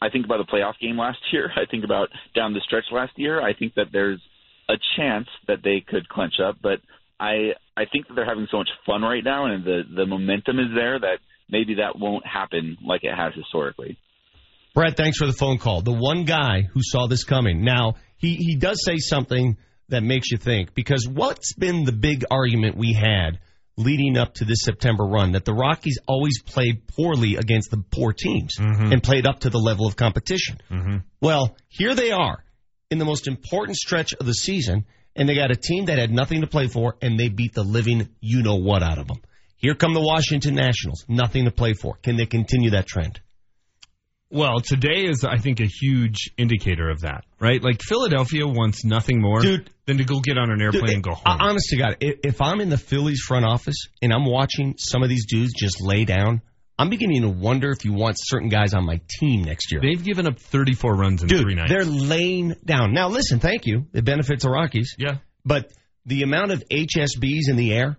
I 0.00 0.10
think 0.10 0.24
about 0.24 0.38
the 0.38 0.52
playoff 0.52 0.78
game 0.80 0.98
last 0.98 1.18
year. 1.32 1.50
I 1.56 1.70
think 1.70 1.84
about 1.84 2.08
down 2.34 2.52
the 2.52 2.60
stretch 2.60 2.84
last 2.90 3.12
year. 3.16 3.40
I 3.40 3.54
think 3.54 3.74
that 3.74 3.86
there's 3.92 4.20
a 4.68 4.74
chance 4.96 5.28
that 5.46 5.58
they 5.62 5.84
could 5.86 6.08
clench 6.08 6.34
up, 6.44 6.56
but 6.60 6.80
I 7.18 7.52
I 7.76 7.84
think 7.90 8.08
that 8.08 8.14
they're 8.14 8.26
having 8.26 8.48
so 8.50 8.58
much 8.58 8.68
fun 8.84 9.02
right 9.02 9.24
now, 9.24 9.46
and 9.46 9.64
the 9.64 9.82
the 9.94 10.06
momentum 10.06 10.58
is 10.58 10.74
there 10.74 10.98
that 10.98 11.18
maybe 11.48 11.76
that 11.76 11.98
won't 11.98 12.26
happen 12.26 12.76
like 12.84 13.04
it 13.04 13.14
has 13.14 13.34
historically. 13.34 13.98
Brad, 14.74 14.96
thanks 14.96 15.18
for 15.18 15.26
the 15.26 15.32
phone 15.32 15.58
call. 15.58 15.80
The 15.80 15.92
one 15.92 16.24
guy 16.24 16.62
who 16.62 16.80
saw 16.82 17.06
this 17.06 17.24
coming. 17.24 17.64
Now, 17.64 17.94
he, 18.18 18.34
he 18.34 18.56
does 18.56 18.84
say 18.84 18.98
something 18.98 19.56
that 19.88 20.02
makes 20.02 20.30
you 20.30 20.38
think 20.38 20.74
because 20.74 21.08
what's 21.08 21.54
been 21.54 21.84
the 21.84 21.92
big 21.92 22.24
argument 22.30 22.76
we 22.76 22.92
had 22.92 23.38
leading 23.76 24.16
up 24.16 24.34
to 24.34 24.44
this 24.44 24.60
September 24.62 25.04
run 25.04 25.32
that 25.32 25.44
the 25.44 25.52
Rockies 25.52 25.98
always 26.06 26.40
played 26.42 26.86
poorly 26.88 27.36
against 27.36 27.70
the 27.70 27.82
poor 27.90 28.12
teams 28.12 28.56
mm-hmm. 28.58 28.92
and 28.92 29.02
played 29.02 29.26
up 29.26 29.40
to 29.40 29.50
the 29.50 29.58
level 29.58 29.86
of 29.86 29.96
competition. 29.96 30.58
Mm-hmm. 30.70 30.96
Well, 31.20 31.56
here 31.68 31.94
they 31.94 32.10
are 32.10 32.42
in 32.90 32.98
the 32.98 33.04
most 33.04 33.28
important 33.28 33.76
stretch 33.76 34.14
of 34.14 34.26
the 34.26 34.32
season, 34.32 34.86
and 35.14 35.28
they 35.28 35.34
got 35.34 35.50
a 35.50 35.56
team 35.56 35.86
that 35.86 35.98
had 35.98 36.10
nothing 36.10 36.40
to 36.40 36.46
play 36.46 36.68
for, 36.68 36.96
and 37.02 37.18
they 37.18 37.28
beat 37.28 37.54
the 37.54 37.64
living 37.64 38.08
you 38.20 38.42
know 38.42 38.56
what 38.56 38.82
out 38.82 38.98
of 38.98 39.08
them. 39.08 39.20
Here 39.56 39.74
come 39.74 39.94
the 39.94 40.00
Washington 40.00 40.54
Nationals, 40.54 41.04
nothing 41.08 41.44
to 41.46 41.50
play 41.50 41.72
for. 41.74 41.96
Can 42.02 42.16
they 42.16 42.26
continue 42.26 42.70
that 42.70 42.86
trend? 42.86 43.20
Well, 44.28 44.60
today 44.60 45.04
is, 45.06 45.24
I 45.24 45.36
think, 45.36 45.60
a 45.60 45.66
huge 45.66 46.30
indicator 46.36 46.90
of 46.90 47.02
that, 47.02 47.24
right? 47.38 47.62
Like 47.62 47.80
Philadelphia 47.80 48.44
wants 48.46 48.84
nothing 48.84 49.20
more 49.20 49.40
Dude. 49.40 49.70
than 49.86 49.98
to 49.98 50.04
go 50.04 50.18
get 50.20 50.36
on 50.36 50.50
an 50.50 50.60
airplane 50.60 50.84
Dude, 50.86 50.94
and 50.94 51.02
go 51.02 51.12
home. 51.14 51.22
I- 51.40 51.48
Honest 51.48 51.68
to 51.70 51.76
God, 51.76 51.96
if 52.00 52.40
I'm 52.40 52.60
in 52.60 52.68
the 52.68 52.76
Phillies 52.76 53.20
front 53.20 53.44
office 53.44 53.86
and 54.02 54.12
I'm 54.12 54.24
watching 54.26 54.74
some 54.78 55.02
of 55.04 55.08
these 55.08 55.26
dudes 55.26 55.52
just 55.56 55.80
lay 55.80 56.04
down, 56.04 56.42
I'm 56.76 56.90
beginning 56.90 57.22
to 57.22 57.28
wonder 57.28 57.70
if 57.70 57.84
you 57.84 57.92
want 57.92 58.16
certain 58.18 58.48
guys 58.48 58.74
on 58.74 58.84
my 58.84 59.00
team 59.20 59.42
next 59.44 59.70
year. 59.70 59.80
They've 59.80 60.04
given 60.04 60.26
up 60.26 60.40
34 60.40 60.94
runs 60.96 61.22
in 61.22 61.28
Dude, 61.28 61.42
three 61.42 61.54
nights. 61.54 61.70
they're 61.70 61.84
laying 61.84 62.54
down. 62.64 62.92
Now, 62.92 63.08
listen, 63.08 63.38
thank 63.38 63.64
you. 63.64 63.86
It 63.94 64.04
benefits 64.04 64.42
the 64.42 64.50
Rockies. 64.50 64.96
Yeah. 64.98 65.18
But 65.44 65.72
the 66.04 66.22
amount 66.22 66.50
of 66.50 66.64
HSBs 66.68 67.48
in 67.48 67.56
the 67.56 67.72
air 67.72 67.96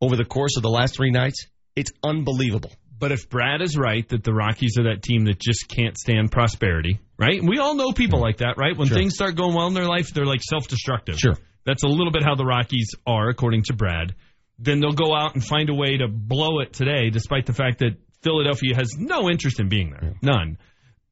over 0.00 0.16
the 0.16 0.24
course 0.24 0.56
of 0.56 0.62
the 0.62 0.70
last 0.70 0.96
three 0.96 1.10
nights, 1.10 1.46
it's 1.76 1.92
unbelievable. 2.04 2.72
But 2.98 3.12
if 3.12 3.28
Brad 3.28 3.62
is 3.62 3.76
right 3.76 4.08
that 4.08 4.24
the 4.24 4.32
Rockies 4.32 4.76
are 4.78 4.92
that 4.92 5.02
team 5.02 5.26
that 5.26 5.38
just 5.38 5.68
can't 5.68 5.96
stand 5.96 6.32
prosperity, 6.32 6.98
right? 7.16 7.40
We 7.42 7.58
all 7.58 7.74
know 7.76 7.92
people 7.92 8.20
like 8.20 8.38
that, 8.38 8.56
right? 8.56 8.76
When 8.76 8.88
Sure. 8.88 8.96
things 8.96 9.14
start 9.14 9.36
going 9.36 9.54
well 9.54 9.68
in 9.68 9.74
their 9.74 9.86
life, 9.86 10.12
they're 10.12 10.26
like 10.26 10.42
self-destructive. 10.42 11.16
Sure. 11.18 11.36
That's 11.64 11.84
a 11.84 11.88
little 11.88 12.10
bit 12.10 12.24
how 12.24 12.34
the 12.34 12.44
Rockies 12.44 12.94
are, 13.06 13.28
according 13.28 13.64
to 13.64 13.74
Brad. 13.74 14.14
Then 14.58 14.80
they'll 14.80 14.92
go 14.92 15.14
out 15.14 15.34
and 15.34 15.44
find 15.44 15.68
a 15.70 15.74
way 15.74 15.98
to 15.98 16.08
blow 16.08 16.58
it 16.60 16.72
today, 16.72 17.10
despite 17.10 17.46
the 17.46 17.52
fact 17.52 17.78
that 17.78 17.96
Philadelphia 18.22 18.74
has 18.74 18.96
no 18.98 19.30
interest 19.30 19.60
in 19.60 19.68
being 19.68 19.90
there. 19.90 20.14
None. 20.20 20.58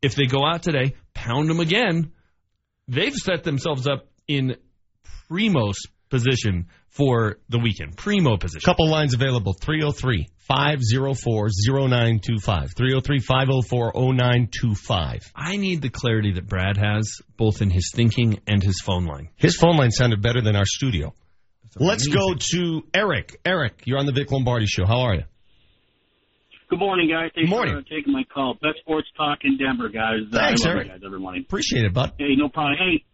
If 0.03 0.17
they 0.17 0.27
go 0.27 0.45
out 0.45 0.63
today, 0.65 0.95
pound 1.15 1.49
them 1.49 1.61
again, 1.61 2.11
they've 2.89 3.15
set 3.15 3.45
themselves 3.45 3.87
up 3.87 4.09
in 4.27 4.57
primo's 5.31 5.79
position 6.17 6.67
for 6.91 7.39
the 7.49 7.59
weekend. 7.59 7.97
Primo 7.97 8.37
position. 8.37 8.65
Couple 8.65 8.89
lines 8.89 9.15
available 9.15 9.53
303 9.53 10.27
504 10.49 11.49
0925. 11.89 12.75
303 12.77 13.19
504 13.21 13.93
0925. 13.95 15.21
I 15.35 15.57
need 15.57 15.83
the 15.83 15.91
clarity 15.91 16.33
that 16.33 16.47
Brad 16.47 16.77
has, 16.77 17.21
both 17.37 17.61
in 17.63 17.71
his 17.71 17.91
thinking 17.95 18.41
and 18.47 18.63
his 18.63 18.81
phone 18.81 19.05
line. 19.07 19.29
His 19.37 19.57
phone 19.57 19.77
line 19.77 19.91
sounded 19.91 20.23
better 20.23 20.41
than 20.41 20.57
our 20.57 20.65
studio. 20.67 21.13
Let's 21.79 22.07
go 22.09 22.35
to 22.53 22.83
Eric. 22.95 23.39
Eric, 23.45 23.83
you're 23.85 23.99
on 23.99 24.07
the 24.07 24.13
Vic 24.13 24.33
Lombardi 24.33 24.67
show. 24.67 24.87
How 24.87 25.01
are 25.01 25.15
you? 25.17 25.25
Good 26.71 26.79
morning, 26.81 27.09
guys. 27.09 27.31
Thanks 27.35 27.49
Good 27.51 27.55
morning. 27.55 27.75
for 27.75 27.83
taking 27.83 28.13
my 28.13 28.25
call. 28.33 28.55
Best 28.55 28.79
sports 28.81 29.07
talk 29.17 29.39
in 29.45 29.57
Denver, 29.59 29.89
guys. 29.89 30.21
Uh, 30.33 30.37
Thanks, 30.39 30.65
I 30.65 30.69
love 30.69 30.77
Eric. 30.77 30.87
you 30.89 30.93
guys 30.95 31.03
every 31.05 31.21
morning. 31.21 31.43
Appreciate 31.47 31.85
it, 31.85 31.93
bud. 31.95 32.13
Hey, 32.19 32.35
no 32.37 32.49
problem. 32.49 32.77
Hey, 32.79 33.05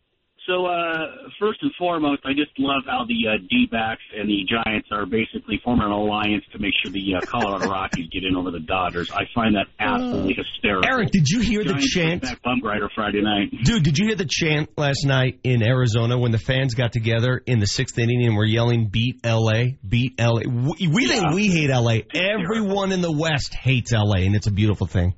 so 0.46 0.66
uh, 0.66 1.28
first 1.38 1.62
and 1.62 1.70
foremost, 1.78 2.22
I 2.24 2.32
just 2.32 2.50
love 2.58 2.82
how 2.86 3.04
the 3.06 3.28
uh, 3.28 3.38
D-backs 3.48 4.02
and 4.16 4.28
the 4.28 4.44
Giants 4.48 4.88
are 4.90 5.06
basically 5.06 5.60
forming 5.62 5.86
an 5.86 5.92
alliance 5.92 6.44
to 6.52 6.58
make 6.58 6.72
sure 6.82 6.90
the 6.90 7.14
uh, 7.14 7.20
Colorado 7.26 7.68
Rockies 7.70 8.08
get 8.12 8.24
in 8.24 8.36
over 8.36 8.50
the 8.50 8.60
Dodgers. 8.60 9.10
I 9.10 9.24
find 9.34 9.54
that 9.54 9.66
absolutely 9.78 10.34
hysterical. 10.34 10.90
Eric, 10.90 11.10
did 11.10 11.28
you 11.28 11.40
hear 11.40 11.64
the 11.64 11.78
chant? 11.80 12.22
Back 12.22 12.42
bum 12.42 12.60
rider 12.62 12.88
Friday 12.94 13.22
night. 13.22 13.50
Dude, 13.62 13.82
did 13.82 13.98
you 13.98 14.06
hear 14.08 14.16
the 14.16 14.28
chant 14.28 14.70
last 14.76 15.04
night 15.04 15.38
in 15.44 15.62
Arizona 15.62 16.18
when 16.18 16.32
the 16.32 16.38
fans 16.38 16.74
got 16.74 16.92
together 16.92 17.40
in 17.46 17.58
the 17.58 17.66
sixth 17.66 17.98
inning 17.98 18.24
and 18.26 18.36
were 18.36 18.46
yelling, 18.46 18.88
beat 18.88 19.24
LA, 19.24 19.76
beat 19.86 20.20
LA? 20.20 20.42
We, 20.46 20.88
we 20.88 21.06
think 21.06 21.32
we 21.32 21.48
hate 21.48 21.70
LA. 21.70 21.98
Everyone 22.14 22.92
in 22.92 23.00
the 23.00 23.12
West 23.12 23.54
hates 23.54 23.92
LA, 23.92 24.26
and 24.26 24.34
it's 24.34 24.46
a 24.46 24.52
beautiful 24.52 24.86
thing. 24.86 25.14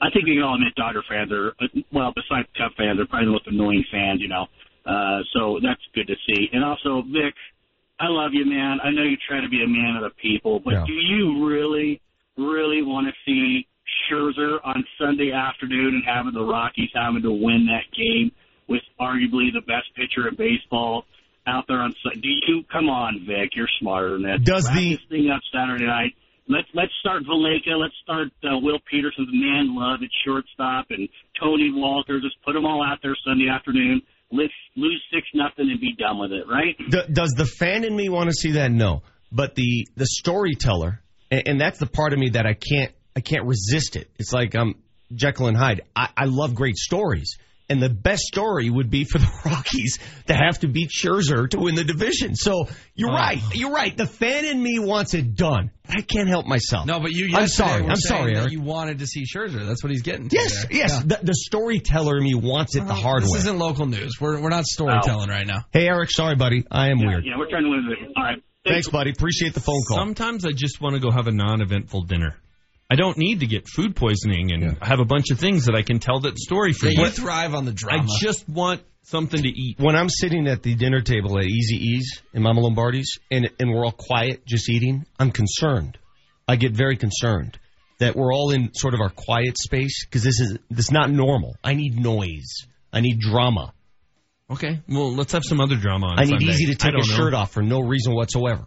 I 0.00 0.10
think 0.10 0.26
we 0.26 0.34
can 0.34 0.42
all 0.42 0.54
admit 0.54 0.74
Dodger 0.76 1.02
fans 1.08 1.32
are, 1.32 1.54
uh, 1.60 1.66
well, 1.92 2.12
besides 2.14 2.48
Cub 2.56 2.72
fans, 2.76 2.98
they're 2.98 3.06
probably 3.06 3.26
the 3.26 3.32
most 3.32 3.46
annoying 3.46 3.84
fans, 3.90 4.20
you 4.20 4.28
know. 4.28 4.46
Uh, 4.84 5.20
so 5.32 5.58
that's 5.62 5.80
good 5.94 6.06
to 6.06 6.14
see. 6.28 6.48
And 6.52 6.62
also, 6.64 7.02
Vic, 7.02 7.34
I 7.98 8.08
love 8.08 8.32
you, 8.34 8.44
man. 8.44 8.78
I 8.84 8.90
know 8.90 9.02
you 9.02 9.16
try 9.26 9.40
to 9.40 9.48
be 9.48 9.62
a 9.64 9.66
man 9.66 9.96
of 9.96 10.02
the 10.02 10.10
people, 10.20 10.60
but 10.60 10.74
Yeah. 10.74 10.84
do 10.86 10.92
you 10.92 11.46
really, 11.46 12.00
really 12.36 12.82
want 12.82 13.06
to 13.08 13.14
see 13.24 13.66
Scherzer 14.10 14.58
on 14.64 14.84
Sunday 14.98 15.32
afternoon 15.32 15.94
and 15.94 16.04
having 16.04 16.32
the 16.34 16.44
Rockies 16.44 16.90
having 16.94 17.22
to 17.22 17.32
win 17.32 17.66
that 17.66 17.90
game 17.96 18.32
with 18.68 18.82
arguably 19.00 19.52
the 19.52 19.62
best 19.62 19.94
pitcher 19.94 20.28
in 20.28 20.34
baseball 20.34 21.06
out 21.46 21.66
there 21.68 21.80
on 21.80 21.94
Sunday? 22.02 22.20
Do 22.20 22.28
you? 22.28 22.62
Come 22.64 22.90
on, 22.90 23.20
Vic. 23.26 23.56
You're 23.56 23.68
smarter 23.80 24.10
than 24.12 24.22
that. 24.22 24.44
Does 24.44 24.66
Wrap 24.68 24.76
the- 24.76 24.96
thing 25.08 25.30
up 25.30 25.40
Saturday 25.52 25.86
night? 25.86 26.14
Let's 26.48 26.68
let's 26.74 26.92
start 27.00 27.24
Valaika. 27.24 27.74
Let's 27.76 27.94
start 28.02 28.28
uh, 28.44 28.58
Will 28.58 28.78
Peterson's 28.90 29.30
man 29.32 29.74
love 29.74 30.00
at 30.02 30.10
shortstop 30.24 30.86
and 30.90 31.08
Tony 31.40 31.72
Wolters. 31.74 32.22
Just 32.22 32.36
put 32.44 32.52
them 32.52 32.64
all 32.64 32.84
out 32.84 32.98
there 33.02 33.16
Sunday 33.26 33.48
afternoon. 33.48 34.00
Let's 34.30 34.52
lose 34.76 35.02
six 35.12 35.26
nothing 35.34 35.70
and 35.70 35.80
be 35.80 35.94
done 35.98 36.18
with 36.18 36.32
it, 36.32 36.44
right? 36.48 36.76
Does 37.12 37.30
the 37.36 37.46
fan 37.46 37.84
in 37.84 37.94
me 37.94 38.08
want 38.08 38.30
to 38.30 38.34
see 38.34 38.52
that? 38.52 38.70
No, 38.70 39.02
but 39.32 39.54
the 39.56 39.86
the 39.96 40.06
storyteller, 40.06 41.00
and, 41.30 41.42
and 41.46 41.60
that's 41.60 41.78
the 41.78 41.86
part 41.86 42.12
of 42.12 42.18
me 42.18 42.30
that 42.30 42.46
I 42.46 42.54
can't 42.54 42.92
I 43.16 43.20
can't 43.20 43.44
resist 43.46 43.96
it. 43.96 44.10
It's 44.18 44.32
like 44.32 44.54
I'm 44.54 44.74
Jekyll 45.14 45.48
and 45.48 45.56
Hyde. 45.56 45.82
I, 45.96 46.10
I 46.16 46.24
love 46.26 46.54
great 46.54 46.76
stories, 46.76 47.38
and 47.68 47.82
the 47.82 47.88
best 47.88 48.22
story 48.22 48.70
would 48.70 48.90
be 48.90 49.04
for 49.04 49.18
the 49.18 49.28
Rockies 49.44 49.98
to 50.26 50.34
have 50.34 50.60
to 50.60 50.68
beat 50.68 50.90
Scherzer 50.90 51.48
to 51.50 51.58
win 51.58 51.74
the 51.74 51.84
division. 51.84 52.34
So 52.36 52.68
you're 52.94 53.10
oh. 53.10 53.14
right, 53.14 53.40
you're 53.54 53.72
right. 53.72 53.96
The 53.96 54.06
fan 54.06 54.44
in 54.44 54.62
me 54.62 54.78
wants 54.78 55.14
it 55.14 55.34
done. 55.34 55.70
I 55.88 56.00
can't 56.00 56.28
help 56.28 56.46
myself. 56.46 56.86
No, 56.86 56.98
but 56.98 57.12
you. 57.12 57.36
I'm 57.36 57.46
sorry. 57.46 57.84
I'm 57.84 57.96
sorry, 57.96 58.36
Eric. 58.36 58.50
You 58.50 58.60
wanted 58.60 59.00
to 59.00 59.06
see 59.06 59.24
Scherzer. 59.24 59.66
That's 59.66 59.82
what 59.84 59.90
he's 59.90 60.02
getting. 60.02 60.28
To 60.28 60.36
Yes, 60.36 60.62
there. 60.62 60.72
yes. 60.72 60.90
Yeah. 60.92 61.16
The, 61.18 61.26
the 61.26 61.34
storyteller 61.34 62.18
in 62.18 62.24
me 62.24 62.34
wants 62.34 62.74
it 62.76 62.86
the 62.86 62.94
hard 62.94 63.22
this 63.22 63.30
way. 63.30 63.38
isn't 63.38 63.58
local 63.58 63.86
news. 63.86 64.16
We're 64.20 64.40
we're 64.40 64.48
not 64.48 64.64
storytelling 64.64 65.28
right 65.28 65.46
now. 65.46 65.64
Hey, 65.72 65.86
Eric. 65.86 66.10
Sorry, 66.10 66.34
buddy. 66.34 66.64
I 66.70 66.88
am 66.90 66.98
yeah, 66.98 67.06
weird. 67.06 67.24
Yeah, 67.24 67.38
we're 67.38 67.48
trying 67.48 67.64
to 67.64 67.70
win 67.70 67.88
it. 67.90 68.12
All 68.16 68.22
right. 68.22 68.42
Thanks, 68.64 68.88
buddy. 68.88 69.10
Appreciate 69.10 69.54
the 69.54 69.60
phone 69.60 69.80
call. 69.88 69.98
Sometimes 69.98 70.44
I 70.44 70.50
just 70.50 70.80
want 70.80 70.94
to 70.96 71.00
go 71.00 71.12
have 71.12 71.28
a 71.28 71.32
non-eventful 71.32 72.02
dinner. 72.02 72.36
I 72.90 72.94
don't 72.94 73.18
need 73.18 73.40
to 73.40 73.46
get 73.46 73.66
food 73.68 73.96
poisoning 73.96 74.52
and 74.52 74.78
have 74.82 75.00
a 75.00 75.04
bunch 75.04 75.30
of 75.30 75.38
things 75.40 75.66
that 75.66 75.74
I 75.74 75.82
can 75.82 75.98
tell 75.98 76.20
that 76.20 76.38
story 76.38 76.72
for 76.72 76.86
Yeah, 76.86 76.92
you. 77.00 77.04
you 77.06 77.10
thrive 77.10 77.54
on 77.54 77.64
the 77.64 77.72
drama. 77.72 78.04
I 78.04 78.06
just 78.20 78.48
want 78.48 78.80
something 79.02 79.42
to 79.42 79.48
eat. 79.48 79.78
When 79.80 79.96
I'm 79.96 80.08
sitting 80.08 80.46
at 80.46 80.62
the 80.62 80.74
dinner 80.76 81.00
table 81.00 81.38
at 81.38 81.44
Easy 81.46 81.76
E's 81.76 82.22
in 82.32 82.42
Mama 82.42 82.60
Lombardi's 82.60 83.18
and 83.30 83.50
and 83.58 83.70
we're 83.72 83.84
all 83.84 83.92
quiet, 83.92 84.46
just 84.46 84.68
eating, 84.70 85.04
I'm 85.18 85.32
concerned. 85.32 85.98
I 86.46 86.54
get 86.56 86.72
very 86.72 86.96
concerned 86.96 87.58
that 87.98 88.14
we're 88.14 88.32
all 88.32 88.50
in 88.52 88.72
sort 88.74 88.94
of 88.94 89.00
our 89.00 89.10
quiet 89.10 89.58
space 89.58 90.04
because 90.06 90.22
this 90.22 90.38
is 90.40 90.58
this 90.70 90.84
is 90.86 90.92
not 90.92 91.10
normal. 91.10 91.56
I 91.64 91.74
need 91.74 91.98
noise. 91.98 92.66
I 92.92 93.00
need 93.00 93.18
drama. 93.18 93.72
Okay, 94.48 94.80
well, 94.88 95.12
let's 95.12 95.32
have 95.32 95.42
some 95.44 95.60
other 95.60 95.74
drama 95.74 96.06
on 96.06 96.18
I 96.20 96.22
need 96.22 96.38
Sunday. 96.38 96.44
easy 96.52 96.66
to 96.66 96.76
take 96.76 96.92
a 96.94 96.98
know. 96.98 97.02
shirt 97.02 97.34
off 97.34 97.50
for 97.50 97.62
no 97.64 97.80
reason 97.80 98.14
whatsoever. 98.14 98.64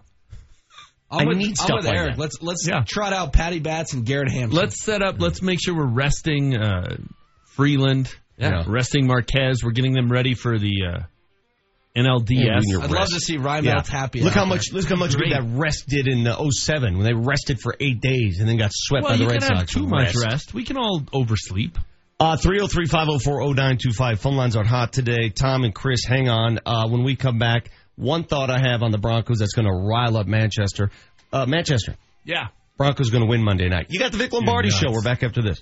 I'm 1.12 1.22
I 1.26 1.30
with, 1.30 1.38
need 1.38 1.50
I'm 1.50 1.56
stuff 1.56 1.70
with 1.78 1.86
like 1.88 1.96
Eric. 1.96 2.16
that. 2.16 2.22
Let's 2.22 2.42
let's 2.42 2.68
trot 2.86 3.14
out 3.14 3.34
Patty 3.34 3.60
Bats 3.60 3.94
and 3.94 4.06
Garrett 4.06 4.32
Hampson. 4.32 4.60
Let's 4.60 4.84
set 4.84 5.02
up. 5.02 5.16
Let's 5.20 5.42
make 5.42 5.60
sure 5.64 5.76
we're 5.76 5.86
resting 5.92 6.56
uh, 6.56 6.98
Freeland. 7.56 8.14
Yeah. 8.38 8.64
resting 8.68 9.06
Marquez. 9.08 9.64
We're 9.64 9.72
getting 9.72 9.94
them 9.94 10.10
ready 10.10 10.34
for 10.34 10.58
the 10.58 10.72
uh, 10.88 11.00
NLDS. 11.98 12.62
I'd 12.84 12.92
love 12.92 13.10
to 13.10 13.20
see 13.20 13.38
Ryan 13.38 13.66
Yeah. 13.66 13.84
Happy. 13.86 14.22
Look 14.22 14.32
out 14.32 14.36
how 14.36 14.42
there. 14.46 14.50
much 14.50 14.72
look 14.72 14.86
how 14.88 14.96
much 14.96 15.16
good 15.18 15.32
that 15.32 15.44
rest 15.58 15.86
did 15.88 16.08
in 16.08 16.26
uh, 16.26 16.42
07 16.50 16.96
when 16.98 17.06
they 17.06 17.14
rested 17.14 17.60
for 17.60 17.76
eight 17.80 18.00
days 18.00 18.40
and 18.40 18.48
then 18.48 18.58
got 18.58 18.72
swept 18.74 19.04
Well, 19.04 19.14
by 19.14 19.18
the 19.18 19.24
you 19.24 19.30
Red 19.30 19.42
can 19.42 19.58
Sox. 19.58 19.74
too 19.74 19.88
much 19.88 20.14
rest. 20.16 20.54
We 20.54 20.64
can 20.64 20.78
all 20.78 21.02
oversleep. 21.12 21.78
Uh, 22.22 22.36
303-504-0925. 22.38 24.20
Phone 24.20 24.36
lines 24.36 24.56
are 24.56 24.64
hot 24.66 24.92
today. 24.94 25.30
Tom 25.30 25.64
and 25.64 25.74
Chris, 25.74 26.04
hang 26.06 26.30
on. 26.30 26.60
Uh, 26.66 26.88
when 26.90 27.04
we 27.04 27.16
come 27.16 27.40
back, 27.40 27.70
one 28.00 28.24
thought 28.24 28.50
I 28.50 28.60
have 28.60 28.82
on 28.82 28.92
the 28.92 28.98
Broncos 28.98 29.40
that's 29.40 29.54
going 29.54 29.68
to 29.68 29.74
rile 29.74 30.16
up 30.16 30.26
Manchester. 30.26 30.90
Uh, 31.34 31.46
Manchester. 31.46 31.96
Yeah. 32.24 32.48
Broncos 32.78 33.10
going 33.10 33.24
to 33.24 33.30
win 33.30 33.44
Monday 33.44 33.68
night. 33.68 33.88
You 33.90 34.00
got 34.00 34.14
the 34.14 34.18
Vic 34.18 34.32
Lombardi 34.32 34.70
show. 34.70 34.90
We're 34.90 35.04
back 35.04 35.22
after 35.22 35.42
this. 35.42 35.62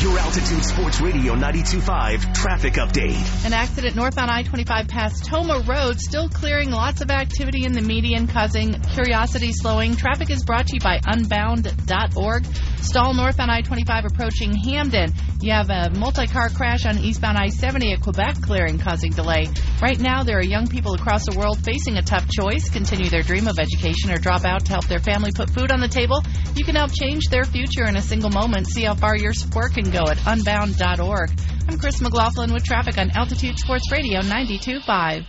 Your 0.00 0.18
Altitude 0.18 0.64
Sports 0.64 1.00
Radio 1.00 1.34
92.5 1.34 2.34
traffic 2.34 2.74
update. 2.74 3.44
An 3.44 3.52
accident 3.52 3.94
northbound 3.94 4.30
I-25 4.30 4.88
past 4.88 5.24
Tomah 5.24 5.64
Road, 5.66 6.00
still 6.00 6.28
clearing 6.28 6.70
lots 6.70 7.00
of 7.00 7.10
activity 7.10 7.64
in 7.64 7.72
the 7.72 7.82
median, 7.82 8.26
causing 8.26 8.80
curiosity 8.94 9.52
slowing. 9.52 9.94
Traffic 9.94 10.30
is 10.30 10.44
brought 10.44 10.68
to 10.68 10.74
you 10.74 10.80
by 10.80 11.00
unbound.org. 11.04 12.46
Stall 12.80 13.14
northbound 13.14 13.50
I-25 13.50 14.06
approaching 14.06 14.52
Hampden. 14.54 15.12
You 15.40 15.52
have 15.52 15.70
a 15.70 15.90
multi-car 15.96 16.48
crash 16.50 16.84
on 16.84 16.98
eastbound 16.98 17.38
I-70 17.38 17.94
at 17.94 18.00
Quebec 18.02 18.42
clearing, 18.42 18.78
causing 18.78 19.12
delay. 19.12 19.48
Right 19.80 19.98
now, 19.98 20.22
there 20.22 20.38
are 20.38 20.44
young 20.44 20.68
people 20.68 20.94
across 20.94 21.24
the 21.26 21.36
world 21.38 21.58
facing 21.64 21.96
a 21.96 22.02
tough 22.02 22.28
choice, 22.28 22.68
continue 22.68 23.08
their 23.08 23.22
dream 23.22 23.48
of 23.48 23.58
education 23.58 24.10
or 24.10 24.18
drop 24.18 24.44
out 24.44 24.64
to 24.66 24.72
help 24.72 24.86
their 24.86 25.00
family 25.00 25.32
put 25.32 25.50
food 25.50 25.70
on 25.72 25.80
the 25.80 25.88
table. 25.88 26.22
You 26.54 26.64
can 26.64 26.76
help 26.76 26.92
change 26.92 27.24
their 27.30 27.44
future 27.44 27.86
in 27.86 27.96
a 27.96 28.02
single 28.02 28.30
moment. 28.30 28.68
See 28.68 28.84
how 28.84 28.94
far 28.94 29.16
your 29.16 29.32
support 29.32 29.74
can 29.74 29.81
go 29.90 30.04
at 30.08 30.18
unbound.org. 30.26 31.30
I'm 31.68 31.78
Chris 31.78 32.00
McLaughlin 32.00 32.52
with 32.52 32.64
traffic 32.64 32.98
on 32.98 33.10
Altitude 33.10 33.58
Sports 33.58 33.90
Radio 33.90 34.20
92.5. 34.20 35.24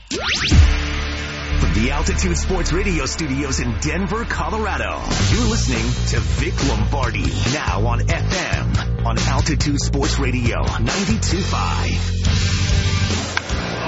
From 1.59 1.73
the 1.81 1.91
Altitude 1.91 2.37
Sports 2.37 2.73
Radio 2.73 3.05
studios 3.05 3.59
in 3.59 3.73
Denver, 3.79 4.25
Colorado, 4.25 5.01
you're 5.31 5.49
listening 5.49 5.85
to 6.09 6.19
Vic 6.19 6.53
Lombardi, 6.67 7.25
now 7.53 7.87
on 7.87 7.99
FM, 7.99 9.05
on 9.05 9.17
Altitude 9.19 9.79
Sports 9.79 10.19
Radio 10.19 10.61
92.5. 10.63 12.23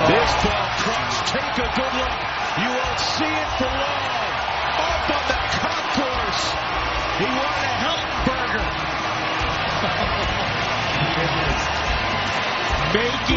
This 0.07 0.31
ball 0.43 0.69
cross, 0.79 1.31
take 1.31 1.57
a 1.57 1.69
good 1.75 1.93
look. 1.93 2.15
You 2.57 2.69
won't 2.69 2.99
see 2.99 3.25
it 3.25 3.47
for 3.57 3.65
long. 3.65 4.24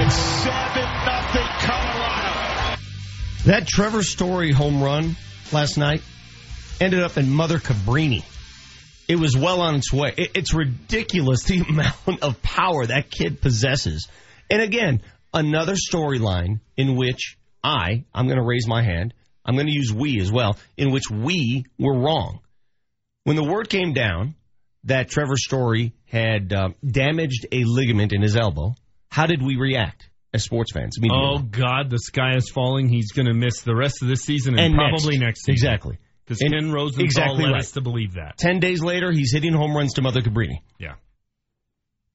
Make 0.08 0.16
it 0.16 0.20
7 0.20 0.82
nothing 1.04 1.46
Colorado. 1.60 2.80
That 3.44 3.66
Trevor 3.66 4.02
Story 4.02 4.52
home 4.52 4.82
run 4.82 5.16
last 5.52 5.76
night 5.76 6.00
ended 6.80 7.02
up 7.02 7.18
in 7.18 7.28
Mother 7.28 7.58
Cabrini. 7.58 8.24
It 9.06 9.16
was 9.16 9.36
well 9.36 9.60
on 9.60 9.74
its 9.74 9.92
way. 9.92 10.14
It, 10.16 10.30
it's 10.34 10.54
ridiculous 10.54 11.44
the 11.44 11.58
amount 11.68 12.22
of 12.22 12.40
power 12.40 12.86
that 12.86 13.10
kid 13.10 13.42
possesses. 13.42 14.08
And 14.48 14.62
again, 14.62 15.02
another 15.34 15.74
storyline 15.74 16.60
in 16.78 16.96
which 16.96 17.36
I, 17.62 18.04
I'm 18.14 18.28
going 18.28 18.38
to 18.38 18.46
raise 18.46 18.66
my 18.66 18.82
hand, 18.82 19.12
I'm 19.44 19.56
going 19.56 19.66
to 19.66 19.74
use 19.74 19.92
we 19.92 20.20
as 20.20 20.32
well, 20.32 20.56
in 20.78 20.90
which 20.90 21.10
we 21.10 21.66
were 21.78 21.98
wrong. 21.98 22.40
When 23.24 23.36
the 23.36 23.44
word 23.44 23.68
came 23.68 23.92
down 23.92 24.36
that 24.84 25.10
Trevor 25.10 25.36
Story 25.36 25.92
had 26.06 26.50
uh, 26.54 26.70
damaged 26.86 27.44
a 27.52 27.64
ligament 27.64 28.14
in 28.14 28.22
his 28.22 28.36
elbow, 28.36 28.74
how 29.10 29.26
did 29.26 29.42
we 29.42 29.56
react 29.56 30.08
as 30.34 30.44
sports 30.44 30.72
fans? 30.72 30.96
immediately? 30.98 31.26
Oh 31.36 31.38
God, 31.38 31.90
the 31.90 31.98
sky 31.98 32.36
is 32.36 32.50
falling. 32.50 32.88
He's 32.88 33.12
going 33.12 33.26
to 33.26 33.34
miss 33.34 33.62
the 33.62 33.74
rest 33.74 34.02
of 34.02 34.08
this 34.08 34.20
season 34.20 34.58
and, 34.58 34.66
And 34.66 34.74
probably 34.74 35.18
next. 35.18 35.20
next, 35.26 35.44
season. 35.44 35.54
Exactly. 35.54 35.98
Because 36.24 36.38
Ken 36.38 36.70
Rosenthal 36.72 37.04
exactly 37.04 37.44
led 37.44 37.52
right. 37.52 37.60
us 37.60 37.70
to 37.72 37.80
believe 37.80 38.14
that. 38.14 38.36
Ten 38.36 38.60
days 38.60 38.82
later, 38.82 39.10
he's 39.10 39.32
hitting 39.32 39.54
home 39.54 39.74
runs 39.74 39.94
to 39.94 40.02
Mother 40.02 40.20
Cabrini. 40.20 40.60
Yeah. 40.78 40.94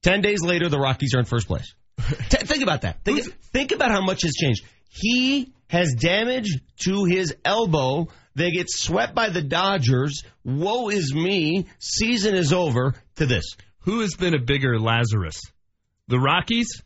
Ten 0.02 0.20
days 0.20 0.42
later, 0.42 0.68
the 0.68 0.78
Rockies 0.78 1.14
are 1.14 1.18
in 1.18 1.24
first 1.24 1.48
place. 1.48 1.74
T- 2.28 2.46
think 2.46 2.62
about 2.62 2.82
that. 2.82 3.02
Think, 3.04 3.22
think 3.52 3.72
about 3.72 3.90
how 3.90 4.02
much 4.02 4.22
has 4.22 4.32
changed. 4.34 4.64
He 4.88 5.52
has 5.68 5.94
damage 5.98 6.60
to 6.84 7.04
his 7.04 7.34
elbow. 7.44 8.08
They 8.36 8.50
get 8.50 8.66
swept 8.68 9.14
by 9.14 9.30
the 9.30 9.42
Dodgers. 9.42 10.22
Woe 10.44 10.88
is 10.90 11.12
me. 11.14 11.66
Season 11.78 12.34
is 12.34 12.52
over. 12.52 12.94
To 13.16 13.26
this. 13.26 13.44
Who 13.80 14.00
has 14.00 14.14
been 14.14 14.34
a 14.34 14.40
bigger 14.40 14.78
Lazarus? 14.78 15.40
The 16.08 16.18
Rockies 16.18 16.82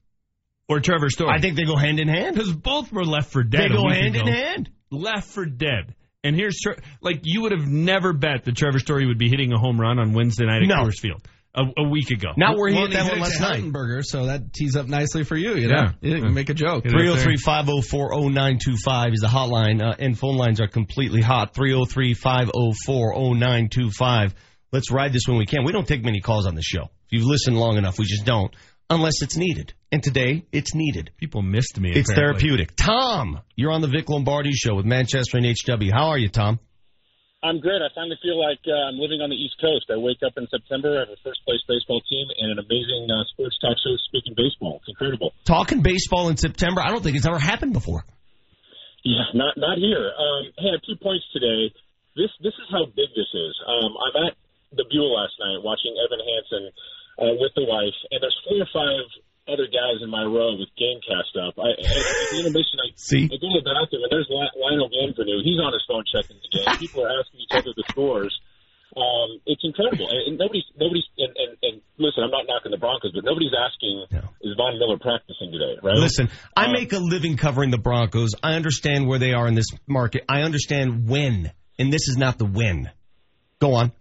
or 0.68 0.80
Trevor 0.80 1.10
Story? 1.10 1.30
I 1.34 1.40
think 1.40 1.56
they 1.56 1.64
go 1.64 1.76
hand 1.76 1.98
in 2.00 2.08
hand. 2.08 2.34
Because 2.36 2.52
both 2.52 2.92
were 2.92 3.04
left 3.04 3.32
for 3.32 3.42
dead. 3.42 3.70
They 3.70 3.74
go 3.74 3.82
week 3.86 3.94
hand 3.96 4.16
in 4.16 4.26
hand. 4.26 4.70
Left 4.90 5.28
for 5.28 5.44
dead. 5.46 5.94
And 6.24 6.34
here's 6.34 6.60
like 7.00 7.20
you 7.22 7.42
would 7.42 7.52
have 7.52 7.66
never 7.66 8.12
bet 8.12 8.44
that 8.44 8.56
Trevor 8.56 8.78
Story 8.80 9.06
would 9.06 9.18
be 9.18 9.28
hitting 9.28 9.52
a 9.52 9.58
home 9.58 9.80
run 9.80 9.98
on 9.98 10.12
Wednesday 10.14 10.46
night 10.46 10.62
at 10.62 10.68
No. 10.68 10.76
Coors 10.84 10.98
Field 11.00 11.22
a, 11.54 11.62
a 11.78 11.88
week 11.88 12.10
ago. 12.10 12.30
Now 12.36 12.56
we're 12.56 12.72
Well, 12.72 12.86
hit 12.86 12.92
that 12.94 13.10
one 13.10 13.20
last 13.20 13.34
it 13.34 13.38
to 13.38 13.42
night. 13.42 13.62
Heltenberger, 13.62 14.02
so 14.04 14.26
that 14.26 14.52
tees 14.52 14.74
up 14.76 14.86
nicely 14.88 15.22
for 15.24 15.36
you. 15.36 15.54
You 15.54 15.68
know, 15.68 15.86
Yeah. 16.00 16.14
you 16.16 16.20
can 16.22 16.34
make 16.34 16.48
a 16.48 16.54
joke. 16.54 16.82
303 16.84 17.36
504 17.36 18.14
0925 18.30 19.12
is 19.14 19.20
the 19.20 19.28
hotline, 19.28 19.80
uh, 19.80 19.94
and 19.98 20.18
phone 20.18 20.36
lines 20.36 20.60
are 20.60 20.66
completely 20.68 21.22
hot. 21.22 21.54
303 21.54 22.14
504 22.14 23.14
0925. 23.14 24.34
Let's 24.72 24.90
ride 24.90 25.12
this 25.12 25.22
when 25.26 25.38
we 25.38 25.46
can. 25.46 25.64
We 25.64 25.72
don't 25.72 25.86
take 25.88 26.04
many 26.04 26.20
calls 26.20 26.46
on 26.46 26.54
the 26.54 26.62
show. 26.62 26.82
If 26.82 27.12
you've 27.12 27.26
listened 27.26 27.56
long 27.58 27.76
enough, 27.78 27.98
we 27.98 28.04
just 28.04 28.26
don't, 28.26 28.54
unless 28.91 29.22
it's 29.22 29.36
needed. 29.36 29.74
And 29.91 30.03
today, 30.03 30.45
it's 30.53 30.74
needed. 30.74 31.11
People 31.16 31.43
missed 31.43 31.80
me. 31.80 31.93
It's 31.93 32.11
apparently. 32.11 32.41
therapeutic. 32.41 32.76
Tom, 32.76 33.41
you're 33.57 33.72
on 33.72 33.80
the 33.80 33.89
Vic 33.89 34.09
Lombardi 34.09 34.53
show 34.53 34.74
with 34.74 34.84
Manchester 34.84 35.39
and 35.39 35.47
HW. 35.47 35.91
How 35.93 36.09
are 36.09 36.18
you, 36.18 36.28
Tom? 36.28 36.61
I'm 37.43 37.61
good. 37.61 37.78
I 37.78 37.86
finally 37.95 38.18
feel 38.18 38.34
like 38.34 38.59
uh, 38.66 38.91
I'm 38.91 38.99
living 38.99 39.22
on 39.22 39.30
the 39.30 39.39
East 39.39 39.55
Coast. 39.62 39.86
I 39.95 39.97
wake 39.97 40.26
up 40.26 40.34
in 40.34 40.51
September, 40.51 40.99
I 40.99 41.07
have 41.07 41.14
a 41.14 41.20
first 41.22 41.39
place 41.47 41.62
baseball 41.70 42.03
team, 42.11 42.26
and 42.34 42.51
an 42.51 42.59
amazing 42.59 43.07
uh, 43.07 43.22
sports 43.30 43.55
talk 43.62 43.78
show 43.78 43.95
speaking 44.11 44.34
baseball. 44.34 44.82
It's 44.82 44.91
incredible. 44.91 45.30
Talking 45.47 45.80
baseball 45.80 46.34
in 46.34 46.36
September, 46.36 46.82
I 46.82 46.91
don't 46.91 46.99
think 46.99 47.14
it's 47.14 47.30
ever 47.30 47.39
happened 47.39 47.78
before. 47.78 48.03
Yeah, 49.07 49.30
not 49.39 49.55
not 49.55 49.78
here. 49.78 50.03
Um, 50.03 50.51
hey, 50.59 50.74
I 50.74 50.82
have 50.82 50.82
two 50.82 50.99
points 50.99 51.24
today. 51.30 51.70
This 52.18 52.34
this 52.43 52.59
is 52.59 52.66
how 52.74 52.91
big 52.91 53.14
this 53.14 53.30
is. 53.30 53.55
Um, 53.62 53.95
I'm 53.95 54.14
at 54.26 54.34
the 54.74 54.84
Buell 54.91 55.14
last 55.14 55.39
night 55.39 55.62
watching 55.62 55.95
Evan 55.95 56.18
Hansen 56.18 56.74
uh, 57.18 57.34
with 57.38 57.52
the 57.58 57.66
wife, 57.66 57.98
and 58.10 58.22
there's 58.22 58.38
four 58.46 58.62
or 58.62 58.70
five 58.72 59.04
other 59.48 59.66
guys 59.66 60.04
in 60.04 60.10
my 60.10 60.22
row 60.22 60.54
with 60.54 60.68
GameCast 60.76 61.34
up. 61.40 61.56
I, 61.58 61.72
and 61.74 61.88
at 61.88 62.28
the 62.30 62.38
intermission, 62.38 62.78
I, 62.84 62.88
See? 62.94 63.24
I 63.26 63.36
go 63.40 63.48
to 63.48 63.60
the 63.60 63.66
bathroom, 63.66 64.04
and 64.06 64.12
there's 64.12 64.28
Lionel 64.30 64.92
Bienvenu. 64.92 65.40
He's 65.42 65.58
on 65.58 65.72
his 65.72 65.82
phone 65.88 66.04
checking 66.04 66.36
the 66.36 66.50
game. 66.52 66.68
People 66.78 67.04
are 67.04 67.12
asking 67.18 67.40
each 67.40 67.54
other 67.56 67.72
the 67.74 67.84
scores. 67.88 68.36
Um, 68.96 69.40
it's 69.44 69.60
incredible, 69.64 70.08
and, 70.08 70.32
and 70.32 70.38
nobody's 70.38 70.64
nobody's 70.78 71.04
and, 71.18 71.32
and, 71.36 71.52
and 71.62 71.74
listen. 71.98 72.24
I'm 72.24 72.30
not 72.30 72.44
knocking 72.48 72.72
the 72.72 72.78
Broncos, 72.78 73.12
but 73.12 73.22
nobody's 73.22 73.52
asking 73.52 74.06
is 74.40 74.56
Von 74.56 74.78
Miller 74.78 74.98
practicing 74.98 75.52
today, 75.52 75.76
right? 75.82 75.96
Listen, 75.96 76.30
I 76.56 76.72
make 76.72 76.92
a 76.92 76.98
living 76.98 77.36
covering 77.36 77.70
the 77.70 77.78
Broncos. 77.78 78.30
I 78.42 78.54
understand 78.54 79.06
where 79.06 79.18
they 79.18 79.32
are 79.32 79.46
in 79.46 79.54
this 79.54 79.66
market. 79.86 80.24
I 80.28 80.40
understand 80.40 81.06
when, 81.06 81.52
and 81.78 81.92
this 81.92 82.08
is 82.08 82.16
not 82.16 82.38
the 82.38 82.46
when. 82.46 82.90
Go 83.60 83.74
on. 83.74 83.92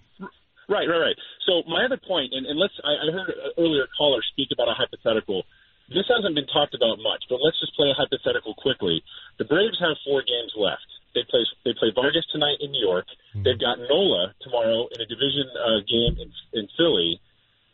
Right, 0.68 0.88
right, 0.88 0.99
right. 0.99 1.15
So 1.47 1.63
my 1.68 1.86
other 1.86 1.97
point, 1.97 2.34
and, 2.36 2.45
and 2.45 2.59
let's, 2.59 2.76
I, 2.84 3.07
I 3.07 3.11
heard 3.11 3.32
an 3.32 3.55
earlier 3.57 3.88
caller 3.97 4.20
speak 4.32 4.49
about 4.51 4.68
a 4.68 4.76
hypothetical. 4.76 5.43
This 5.88 6.03
hasn't 6.11 6.36
been 6.36 6.47
talked 6.51 6.76
about 6.76 6.99
much, 6.99 7.24
but 7.32 7.39
let's 7.39 7.55
just 7.63 7.72
play 7.80 7.88
a 7.88 7.95
hypothetical 7.95 8.53
quickly. 8.59 8.99
The 9.39 9.47
Braves 9.47 9.80
have 9.80 9.95
four 10.03 10.20
games 10.28 10.51
left. 10.59 10.84
They 11.15 11.24
play 11.32 11.47
they 11.63 11.72
play 11.80 11.95
Vargas 11.95 12.28
tonight 12.32 12.59
in 12.59 12.72
New 12.72 12.84
York. 12.84 13.07
They've 13.34 13.57
got 13.57 13.80
Nola 13.88 14.36
tomorrow 14.43 14.91
in 14.91 14.99
a 14.99 15.07
division 15.07 15.47
uh, 15.55 15.80
game 15.88 16.20
in, 16.20 16.30
in 16.51 16.68
Philly, 16.76 17.22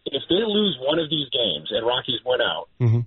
if 0.06 0.24
they 0.30 0.44
lose 0.46 0.78
one 0.82 1.00
of 1.00 1.10
these 1.10 1.28
games 1.32 1.72
and 1.72 1.86
Rockies 1.86 2.20
win 2.26 2.42
out, 2.42 2.70
Mhm. 2.80 3.06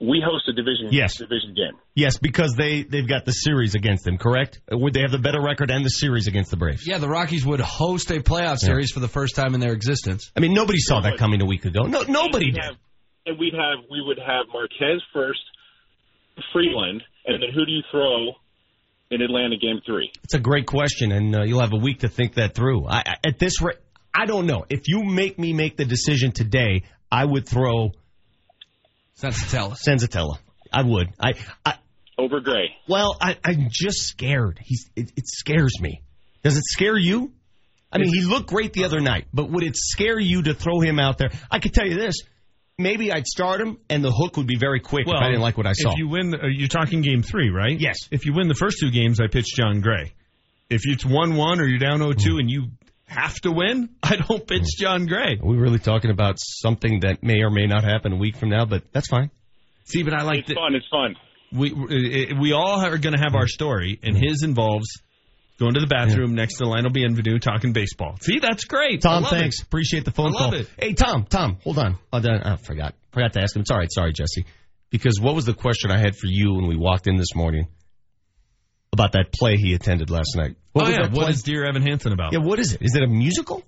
We 0.00 0.22
host 0.24 0.48
a 0.48 0.52
division 0.52 0.88
Yes. 0.90 1.16
division 1.18 1.54
game. 1.54 1.78
Yes, 1.94 2.18
because 2.18 2.54
they 2.56 2.82
they've 2.82 3.08
got 3.08 3.24
the 3.24 3.32
series 3.32 3.74
against 3.74 4.04
them. 4.04 4.18
Correct? 4.18 4.60
Would 4.70 4.92
they 4.92 5.00
have 5.02 5.12
the 5.12 5.18
better 5.18 5.40
record 5.40 5.70
and 5.70 5.84
the 5.84 5.88
series 5.90 6.26
against 6.26 6.50
the 6.50 6.56
Braves? 6.56 6.86
Yeah, 6.86 6.98
the 6.98 7.08
Rockies 7.08 7.46
would 7.46 7.60
host 7.60 8.10
a 8.10 8.20
playoff 8.20 8.58
series 8.58 8.90
for 8.90 9.00
the 9.00 9.08
first 9.08 9.34
time 9.36 9.54
in 9.54 9.60
their 9.60 9.72
existence. 9.72 10.30
I 10.36 10.40
mean, 10.40 10.52
nobody 10.52 10.78
saw 10.80 11.00
that 11.00 11.16
coming 11.16 11.40
a 11.42 11.46
week 11.46 11.64
ago. 11.64 11.82
No, 11.82 12.02
nobody 12.02 12.46
We'd 12.46 12.54
did. 12.54 12.64
have- 12.64 12.76
and 13.26 13.38
we'd 13.38 13.54
have 13.54 13.84
we 13.90 14.02
would 14.02 14.18
have 14.18 14.46
Marquez 14.52 15.00
first, 15.12 15.40
Freeland, 16.52 17.02
and 17.26 17.42
then 17.42 17.50
who 17.54 17.64
do 17.64 17.72
you 17.72 17.82
throw 17.90 18.32
in 19.10 19.22
Atlanta 19.22 19.56
game 19.56 19.80
three? 19.86 20.10
It's 20.24 20.34
a 20.34 20.40
great 20.40 20.66
question, 20.66 21.12
and 21.12 21.34
uh, 21.36 21.42
you'll 21.44 21.60
have 21.60 21.72
a 21.72 21.76
week 21.78 22.00
to 22.00 22.08
think 22.08 22.34
that 22.34 22.54
through. 22.54 22.86
I, 22.86 22.98
I- 23.06 23.28
at 23.28 23.38
this 23.38 23.62
rate, 23.62 23.76
I 24.12 24.26
don't 24.26 24.46
know. 24.46 24.64
If 24.68 24.82
you 24.88 25.04
make 25.04 25.38
me 25.38 25.52
make 25.52 25.76
the 25.76 25.84
decision 25.84 26.32
today, 26.32 26.82
I 27.10 27.24
would 27.24 27.48
throw 27.48 27.92
Sensatella. 29.20 29.76
Senzatella. 29.76 30.38
I 30.72 30.82
would. 30.82 31.08
I, 31.20 31.34
I 31.64 31.74
over 32.18 32.40
Gray. 32.40 32.76
Well, 32.88 33.16
I, 33.20 33.36
I'm 33.44 33.68
just 33.70 34.02
scared. 34.02 34.58
He's 34.62 34.90
it, 34.96 35.12
it 35.16 35.26
scares 35.26 35.80
me. 35.80 36.02
Does 36.42 36.56
it 36.56 36.64
scare 36.64 36.98
you? 36.98 37.32
I 37.90 37.98
mean, 37.98 38.12
he 38.12 38.22
looked 38.22 38.48
great 38.48 38.72
the 38.72 38.84
other 38.84 39.00
night, 39.00 39.26
but 39.32 39.50
would 39.50 39.62
it 39.62 39.76
scare 39.76 40.18
you 40.18 40.42
to 40.42 40.54
throw 40.54 40.80
him 40.80 40.98
out 40.98 41.16
there? 41.18 41.30
I 41.48 41.60
could 41.60 41.72
tell 41.72 41.86
you 41.86 41.94
this. 41.94 42.16
Maybe 42.76 43.12
I'd 43.12 43.26
start 43.26 43.60
him, 43.60 43.78
and 43.88 44.04
the 44.04 44.10
hook 44.10 44.36
would 44.36 44.48
be 44.48 44.58
very 44.58 44.80
quick 44.80 45.06
if 45.06 45.14
I 45.14 45.28
didn't 45.28 45.42
like 45.42 45.56
what 45.56 45.68
I 45.68 45.74
saw. 45.74 45.92
If 45.92 45.98
you 45.98 46.08
win, 46.08 46.34
uh, 46.34 46.48
you're 46.48 46.66
talking 46.66 47.02
game 47.02 47.22
three, 47.22 47.50
right? 47.50 47.78
Yes. 47.78 47.96
If 48.10 48.26
you 48.26 48.34
win 48.34 48.48
the 48.48 48.54
first 48.54 48.78
two 48.80 48.90
games, 48.90 49.20
I 49.20 49.28
pitch 49.28 49.46
Jon 49.54 49.80
Gray. 49.80 50.12
If 50.68 50.80
it's 50.84 51.04
one 51.04 51.36
one 51.36 51.60
or 51.60 51.66
you're 51.66 51.78
down 51.78 52.00
0-2 52.00 52.40
and 52.40 52.50
you 52.50 52.70
have 53.14 53.34
to 53.42 53.52
win, 53.52 53.90
I 54.02 54.16
don't 54.16 54.46
pitch 54.46 54.62
hmm. 54.76 54.82
Jon 54.82 55.06
Gray. 55.06 55.38
We're 55.40 55.56
we 55.56 55.56
really 55.58 55.78
talking 55.78 56.10
about 56.10 56.36
something 56.38 57.00
that 57.00 57.22
may 57.22 57.42
or 57.42 57.50
may 57.50 57.66
not 57.66 57.84
happen 57.84 58.12
a 58.12 58.16
week 58.16 58.36
from 58.36 58.50
now? 58.50 58.64
But 58.64 58.84
that's 58.92 59.08
fine. 59.08 59.30
See, 59.84 60.02
but 60.02 60.14
I 60.14 60.22
like 60.22 60.48
it's 60.48 60.52
fun. 60.52 60.74
It's 60.74 60.86
fun. 60.90 61.16
we 61.52 61.72
we- 61.72 62.32
we 62.40 62.52
all 62.52 62.80
are 62.80 62.98
going 62.98 63.14
to 63.14 63.20
have 63.20 63.34
our 63.34 63.46
story, 63.46 63.98
and 64.02 64.16
his 64.16 64.42
involves 64.42 64.88
going 65.58 65.74
to 65.74 65.80
the 65.80 65.86
bathroom 65.86 66.34
next 66.34 66.58
to 66.58 66.66
Lionel 66.66 66.90
Bienvenu 66.90 67.40
talking 67.40 67.72
baseball. 67.72 68.16
See, 68.20 68.38
that's 68.40 68.64
great. 68.64 69.02
Tom, 69.02 69.24
thanks. 69.24 69.60
it. 69.60 69.66
Appreciate 69.66 70.04
the 70.04 70.10
phone 70.10 70.34
I 70.34 70.40
love 70.40 70.50
call. 70.50 70.54
it. 70.54 70.68
Hey, 70.78 70.94
Tom, 70.94 71.26
Tom, 71.28 71.58
hold 71.62 71.78
on. 71.78 71.96
Oh, 72.12 72.20
done. 72.20 72.42
I 72.42 72.54
oh, 72.54 72.56
forgot. 72.56 72.94
Forgot 73.12 73.34
to 73.34 73.40
ask 73.40 73.54
him. 73.54 73.62
It's 73.62 73.70
all 73.70 73.78
right. 73.78 73.92
Sorry, 73.92 74.12
Jesse. 74.12 74.46
Because 74.90 75.20
what 75.20 75.34
was 75.34 75.44
the 75.44 75.54
question 75.54 75.90
I 75.90 75.98
had 75.98 76.16
for 76.16 76.26
you 76.26 76.54
when 76.54 76.66
we 76.66 76.76
walked 76.76 77.06
in 77.06 77.16
this 77.16 77.34
morning 77.34 77.68
about 78.94 79.12
that 79.12 79.32
play 79.32 79.56
he 79.56 79.74
attended 79.74 80.08
last 80.10 80.34
night? 80.36 80.56
What 80.72 80.86
oh 80.86 80.90
yeah, 80.90 81.08
what 81.10 81.28
is 81.30 81.42
Dear 81.42 81.66
Evan 81.66 81.82
Hansen 81.82 82.12
about? 82.12 82.32
Yeah, 82.32 82.40
what 82.40 82.58
is 82.58 82.72
it? 82.72 82.80
Is 82.82 82.94
it 82.96 83.02
a 83.02 83.06
musical? 83.06 83.62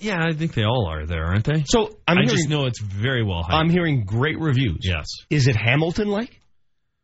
Yeah, 0.00 0.18
I 0.20 0.32
think 0.34 0.54
they 0.54 0.64
all 0.64 0.86
are 0.90 1.06
there, 1.06 1.24
aren't 1.24 1.44
they? 1.44 1.64
So 1.66 1.96
I'm 2.06 2.18
I 2.18 2.22
hearing, 2.22 2.28
just 2.28 2.48
know 2.48 2.66
it's 2.66 2.80
very 2.80 3.24
well 3.24 3.42
hyped. 3.42 3.52
I'm 3.54 3.70
hearing 3.70 4.04
great 4.04 4.38
reviews. 4.38 4.80
yes, 4.82 5.06
Is 5.30 5.46
it 5.48 5.56
Hamilton 5.56 6.08
like? 6.08 6.40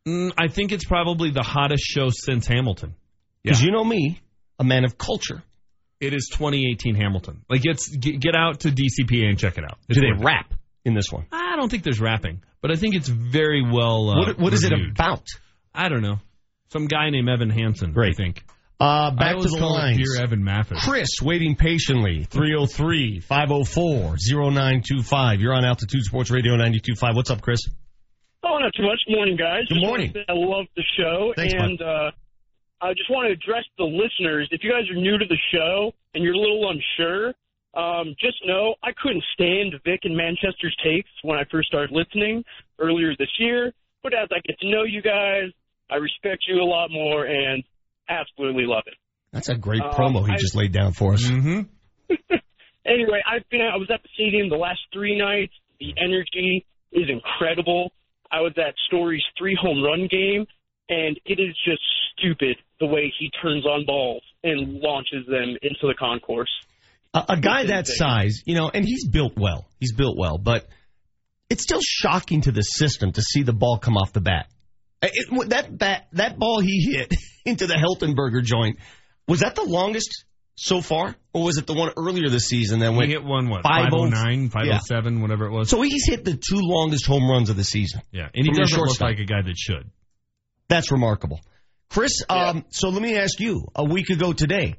mm, 0.07 0.31
I 0.37 0.49
think 0.49 0.71
it's 0.71 0.85
probably 0.85 1.31
the 1.31 1.41
hottest 1.43 1.83
show 1.83 2.09
since 2.09 2.45
Hamilton. 2.47 2.95
Because 3.43 3.61
you 3.61 3.71
know 3.71 3.83
me, 3.83 4.19
a 4.59 4.63
man 4.63 4.85
of 4.85 4.97
culture. 4.97 5.41
It 5.99 6.13
is 6.13 6.29
2018 6.31 6.95
Hamilton. 6.95 7.43
Like, 7.49 7.61
it's 7.63 7.87
get, 7.89 8.19
get 8.19 8.35
out 8.35 8.61
to 8.61 8.69
DCPA 8.69 9.25
and 9.29 9.39
check 9.39 9.57
it 9.57 9.63
out. 9.63 9.77
It's 9.87 9.99
Do 9.99 10.05
they 10.05 10.23
rap 10.23 10.53
in 10.83 10.93
this 10.93 11.11
one? 11.11 11.25
I 11.31 11.55
don't 11.55 11.69
think 11.69 11.83
there's 11.83 12.01
rapping, 12.01 12.43
but 12.61 12.71
I 12.71 12.75
think 12.75 12.95
it's 12.95 13.07
very 13.07 13.63
well. 13.63 14.09
Uh, 14.09 14.15
what 14.17 14.39
what 14.39 14.53
is 14.53 14.63
it 14.63 14.73
about? 14.73 15.25
I 15.73 15.89
don't 15.89 16.01
know. 16.01 16.17
Some 16.69 16.87
guy 16.87 17.09
named 17.09 17.29
Evan 17.29 17.49
Hansen. 17.49 17.95
I 17.97 18.13
think. 18.13 18.43
Uh, 18.79 18.83
I 18.83 19.15
back 19.15 19.37
to 19.37 19.47
the 19.47 19.57
call 19.57 19.77
it 19.77 19.79
lines. 19.79 19.97
Dear 19.97 20.23
Evan 20.23 20.43
Mathis. 20.43 20.83
Chris 20.83 21.07
waiting 21.21 21.55
patiently. 21.55 22.25
303 22.29 23.21
504 23.21 24.17
0925. 24.17 25.39
You're 25.39 25.53
on 25.53 25.63
Altitude 25.63 26.03
Sports 26.03 26.29
Radio 26.29 26.51
925. 26.53 27.15
What's 27.15 27.29
up, 27.31 27.41
Chris? 27.41 27.61
Oh, 28.43 28.57
not 28.59 28.73
too 28.75 28.83
much. 28.83 28.99
Morning, 29.07 29.37
guys. 29.37 29.61
Good 29.69 29.75
Just 29.75 29.85
morning. 29.85 30.13
I 30.27 30.33
love 30.33 30.65
the 30.75 30.83
show, 30.97 31.33
Thanks, 31.35 31.53
and 31.53 31.81
uh, 31.81 32.11
I 32.81 32.93
just 32.93 33.09
want 33.09 33.27
to 33.27 33.33
address 33.33 33.63
the 33.77 33.85
listeners. 33.85 34.49
If 34.51 34.61
you 34.63 34.69
guys 34.71 34.89
are 34.91 34.99
new 34.99 35.17
to 35.17 35.25
the 35.25 35.37
show 35.51 35.93
and 36.13 36.23
you're 36.23 36.35
a 36.35 36.37
little 36.37 36.69
unsure, 36.69 37.33
um, 37.73 38.13
just 38.19 38.37
know 38.45 38.75
I 38.83 38.91
couldn't 39.01 39.23
stand 39.33 39.73
Vic 39.83 40.01
and 40.03 40.15
Manchester's 40.15 40.75
takes 40.83 41.09
when 41.23 41.39
I 41.39 41.43
first 41.49 41.69
started 41.69 41.91
listening 41.91 42.43
earlier 42.77 43.15
this 43.17 43.31
year. 43.39 43.71
But 44.03 44.13
as 44.13 44.27
I 44.31 44.39
get 44.45 44.59
to 44.59 44.69
know 44.69 44.83
you 44.83 45.01
guys, 45.01 45.49
I 45.89 45.95
respect 45.97 46.43
you 46.47 46.61
a 46.61 46.65
lot 46.65 46.89
more 46.91 47.25
and 47.25 47.63
absolutely 48.09 48.63
love 48.65 48.83
it. 48.87 48.95
That's 49.31 49.49
a 49.49 49.55
great 49.55 49.81
Um, 49.81 49.91
promo 49.91 50.25
he 50.25 50.33
I- 50.33 50.37
just 50.37 50.55
laid 50.55 50.71
down 50.71 50.93
for 50.93 51.13
us. 51.13 51.23
Mm-hmm. 51.29 51.61
anyway, 52.85 53.21
I've 53.25 53.47
been. 53.49 53.61
I 53.61 53.75
was 53.77 53.89
at 53.93 54.01
the 54.03 54.09
stadium 54.13 54.49
the 54.49 54.55
last 54.57 54.79
three 54.93 55.17
nights. 55.17 55.53
The 55.79 55.93
energy 55.97 56.65
is 56.91 57.09
incredible. 57.09 57.91
I 58.31 58.41
was 58.41 58.53
at 58.57 58.73
Story's 58.87 59.23
three 59.37 59.57
home 59.59 59.83
run 59.83 60.07
game, 60.09 60.45
and 60.89 61.19
it 61.25 61.39
is 61.39 61.55
just 61.65 61.81
stupid 62.17 62.57
the 62.79 62.85
way 62.87 63.13
he 63.19 63.29
turns 63.41 63.65
on 63.65 63.85
balls 63.85 64.23
and 64.43 64.79
launches 64.79 65.25
them 65.27 65.55
into 65.61 65.81
the 65.87 65.95
concourse. 65.97 66.49
A, 67.13 67.23
a 67.29 67.37
guy 67.39 67.65
that 67.65 67.87
size, 67.87 68.43
you 68.45 68.55
know, 68.55 68.69
and 68.73 68.85
he's 68.85 69.07
built 69.07 69.33
well. 69.37 69.65
He's 69.79 69.93
built 69.93 70.17
well, 70.17 70.37
but 70.37 70.67
it's 71.49 71.63
still 71.63 71.81
shocking 71.81 72.41
to 72.41 72.51
the 72.51 72.61
system 72.61 73.11
to 73.13 73.21
see 73.21 73.43
the 73.43 73.53
ball 73.53 73.77
come 73.77 73.95
off 73.97 74.13
the 74.13 74.21
bat. 74.21 74.47
It, 75.01 75.49
that 75.49 75.77
bat, 75.77 76.07
that 76.13 76.37
ball 76.39 76.59
he 76.59 76.93
hit 76.93 77.13
into 77.45 77.67
the 77.67 77.75
Heltenberger 77.75 78.43
joint 78.43 78.79
was 79.27 79.41
that 79.41 79.55
the 79.55 79.63
longest 79.63 80.25
so 80.55 80.81
far, 80.81 81.15
or 81.33 81.43
was 81.43 81.57
it 81.57 81.67
the 81.67 81.73
one 81.73 81.91
earlier 81.97 82.29
this 82.29 82.47
season 82.47 82.79
that 82.79 82.91
We 82.91 82.97
went 82.97 83.09
hit 83.09 83.23
one 83.23 83.49
what 83.49 83.63
509, 83.63 84.49
509, 84.49 84.49
507, 84.49 85.21
whatever 85.21 85.45
it 85.47 85.51
was. 85.51 85.69
So 85.69 85.81
he's 85.81 86.07
hit 86.07 86.23
the 86.23 86.33
two 86.33 86.59
longest 86.61 87.05
home 87.05 87.29
runs 87.29 87.49
of 87.49 87.57
the 87.57 87.63
season. 87.63 88.01
yeah, 88.11 88.29
and 88.33 88.45
he 88.45 88.51
doesn't 88.51 88.79
look 88.79 89.01
like 89.01 89.19
a 89.19 89.25
guy 89.25 89.41
that 89.41 89.57
should. 89.57 89.89
That's 90.69 90.91
remarkable. 90.91 91.41
Chris, 91.89 92.23
um, 92.29 92.65
so 92.69 92.89
let 92.89 93.01
me 93.01 93.17
ask 93.17 93.39
you, 93.39 93.67
a 93.75 93.83
week 93.83 94.09
ago 94.09 94.33
today, 94.33 94.75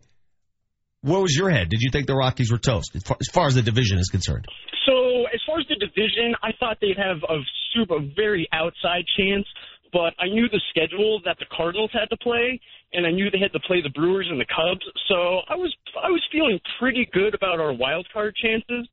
where 1.03 1.21
was 1.21 1.37
your 1.37 1.51
head? 1.51 1.69
Did 1.69 1.81
you 1.81 1.91
think 1.93 2.07
the 2.07 2.17
Rockies 2.17 2.51
were 2.51 2.59
toast 2.59 2.97
as 2.97 3.03
far 3.05 3.17
as, 3.21 3.29
far 3.29 3.47
as 3.47 3.55
the 3.55 3.63
division 3.63 3.99
is 3.99 4.09
concerned? 4.09 4.47
So 4.87 5.27
as 5.33 5.41
far 5.47 5.61
as 5.61 5.67
the 5.69 5.77
division, 5.77 6.35
I 6.43 6.51
thought 6.59 6.79
they'd 6.81 6.99
have 6.99 7.23
a 7.29 7.39
super 7.75 7.99
very 8.17 8.49
outside 8.53 9.05
chance, 9.17 9.47
but 9.93 10.15
I 10.19 10.27
knew 10.27 10.49
the 10.49 10.61
schedule 10.71 11.21
that 11.25 11.39
the 11.39 11.47
Cardinals 11.55 11.91
had 11.93 12.07
to 12.11 12.17
play, 12.19 12.61
and 12.93 13.07
I 13.07 13.11
knew 13.11 13.31
they 13.31 13.39
had 13.39 13.53
to 13.53 13.61
play 13.61 13.83
the 13.83 13.91
Brewers 13.91 14.27
and 14.31 14.41
the 14.41 14.47
Cubs. 14.47 14.85
So 15.09 15.41
I 15.49 15.57
was 15.57 15.75
I 16.03 16.11
was 16.11 16.23
feeling 16.31 16.59
pretty 16.79 17.09
good 17.13 17.35
about 17.35 17.61
our 17.61 17.73
wild 17.73 18.07
card 18.13 18.35
chances. 18.37 18.89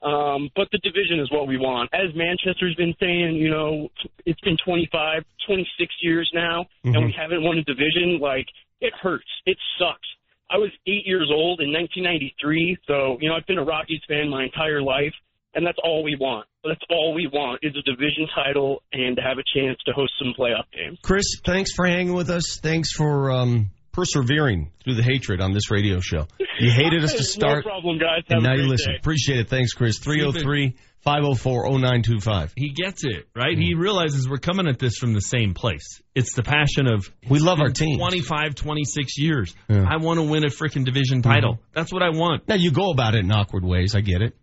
Um, 0.00 0.48
but 0.54 0.68
the 0.70 0.78
division 0.78 1.18
is 1.18 1.28
what 1.32 1.48
we 1.48 1.58
want. 1.58 1.90
As 1.92 2.14
Manchester's 2.14 2.76
been 2.76 2.94
saying, 3.00 3.34
you 3.34 3.50
know, 3.50 3.88
it's 4.26 4.40
been 4.42 4.56
25, 4.64 5.24
26 5.46 5.94
years 6.02 6.30
now, 6.32 6.66
and 6.94 7.04
we 7.04 7.14
haven't 7.18 7.42
won 7.42 7.58
a 7.58 7.64
division. 7.64 8.20
Like, 8.20 8.46
it 8.80 8.92
hurts. 8.94 9.26
It 9.44 9.58
sucks. 9.76 10.06
I 10.50 10.56
was 10.56 10.70
eight 10.86 11.04
years 11.04 11.28
old 11.32 11.60
in 11.60 11.72
1993, 11.72 12.78
so, 12.86 13.18
you 13.20 13.28
know, 13.28 13.34
I've 13.34 13.46
been 13.46 13.58
a 13.58 13.64
Rockies 13.64 14.00
fan 14.08 14.30
my 14.30 14.44
entire 14.44 14.80
life, 14.80 15.12
and 15.58 15.66
that's 15.66 15.78
all 15.82 16.04
we 16.04 16.16
want. 16.18 16.46
That's 16.64 16.80
all 16.88 17.14
we 17.14 17.26
want 17.32 17.58
is 17.62 17.74
a 17.76 17.82
division 17.82 18.28
title 18.34 18.82
and 18.92 19.16
to 19.16 19.22
have 19.22 19.38
a 19.38 19.42
chance 19.58 19.76
to 19.86 19.92
host 19.92 20.12
some 20.22 20.32
playoff 20.38 20.64
games. 20.72 20.98
Chris, 21.02 21.24
thanks 21.44 21.72
for 21.74 21.84
hanging 21.84 22.14
with 22.14 22.30
us. 22.30 22.60
Thanks 22.62 22.92
for 22.92 23.32
um, 23.32 23.70
persevering 23.92 24.70
through 24.84 24.94
the 24.94 25.02
hatred 25.02 25.40
on 25.40 25.52
this 25.52 25.70
radio 25.70 25.98
show. 26.00 26.26
You 26.60 26.70
hated 26.70 27.02
us 27.02 27.14
to 27.14 27.24
start. 27.36 27.64
No 27.64 27.70
problem, 27.70 27.98
guys. 27.98 28.22
Have 28.28 28.38
And 28.38 28.46
a 28.46 28.48
now 28.48 28.54
great 28.54 28.64
you 28.64 28.70
listen. 28.70 28.92
day. 28.92 28.98
Appreciate 28.98 29.40
it. 29.40 29.48
Thanks, 29.48 29.72
Chris. 29.72 29.98
303 29.98 30.76
504 31.00 31.64
0925. 31.78 32.52
He 32.56 32.70
gets 32.70 33.04
it, 33.04 33.26
right? 33.34 33.56
He 33.56 33.74
realizes 33.74 34.28
we're 34.28 34.36
coming 34.38 34.66
at 34.68 34.78
this 34.78 34.96
from 34.98 35.14
the 35.14 35.20
same 35.20 35.54
place. 35.54 36.02
It's 36.14 36.34
the 36.34 36.42
passion 36.42 36.86
of 36.86 37.08
We 37.28 37.38
love 37.40 37.60
our 37.60 37.70
team. 37.70 37.98
teams. 37.98 37.98
25, 37.98 38.54
26 38.56 39.18
years. 39.18 39.54
Yeah. 39.68 39.84
I 39.88 39.96
want 39.98 40.18
to 40.18 40.24
win 40.24 40.44
a 40.44 40.48
freaking 40.48 40.84
division 40.84 41.22
title. 41.22 41.58
That's 41.72 41.92
what 41.92 42.02
I 42.02 42.10
want. 42.10 42.46
Now, 42.48 42.56
you 42.56 42.70
go 42.72 42.90
about 42.90 43.14
it 43.14 43.24
in 43.24 43.30
awkward 43.32 43.64
ways. 43.64 43.94
I 43.94 44.00
get 44.00 44.22
it. 44.22 44.34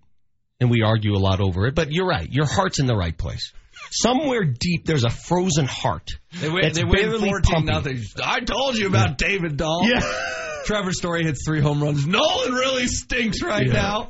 And 0.60 0.70
we 0.70 0.82
argue 0.84 1.14
a 1.16 1.20
lot 1.20 1.42
over 1.42 1.68
it. 1.68 1.76
But 1.76 1.92
you're 1.92 2.08
right. 2.08 2.28
Your 2.32 2.46
heart's 2.46 2.80
in 2.80 2.86
the 2.86 2.96
right 2.96 3.18
place. 3.18 3.52
Somewhere 3.92 4.46
deep, 4.46 4.86
there's 4.86 5.04
a 5.04 5.10
frozen 5.10 5.66
heart. 5.66 6.10
They 6.40 6.50
win, 6.50 6.74
they 6.74 6.84
win 6.84 6.94
barely 6.94 7.30
14 7.30 7.42
pumping. 7.44 7.66
nothing. 7.66 8.02
I 8.24 8.40
told 8.40 8.78
you 8.78 8.88
about 8.88 9.18
David 9.18 9.58
Dahl. 9.58 9.88
Yeah. 9.88 10.00
Trevor 10.66 10.92
Story 10.94 11.24
hits 11.24 11.46
three 11.46 11.62
home 11.62 11.84
runs. 11.84 12.08
Nolan 12.08 12.54
really 12.54 12.88
stinks 12.88 13.42
right 13.44 13.68
Yeah. 13.68 13.74
now. 13.74 14.10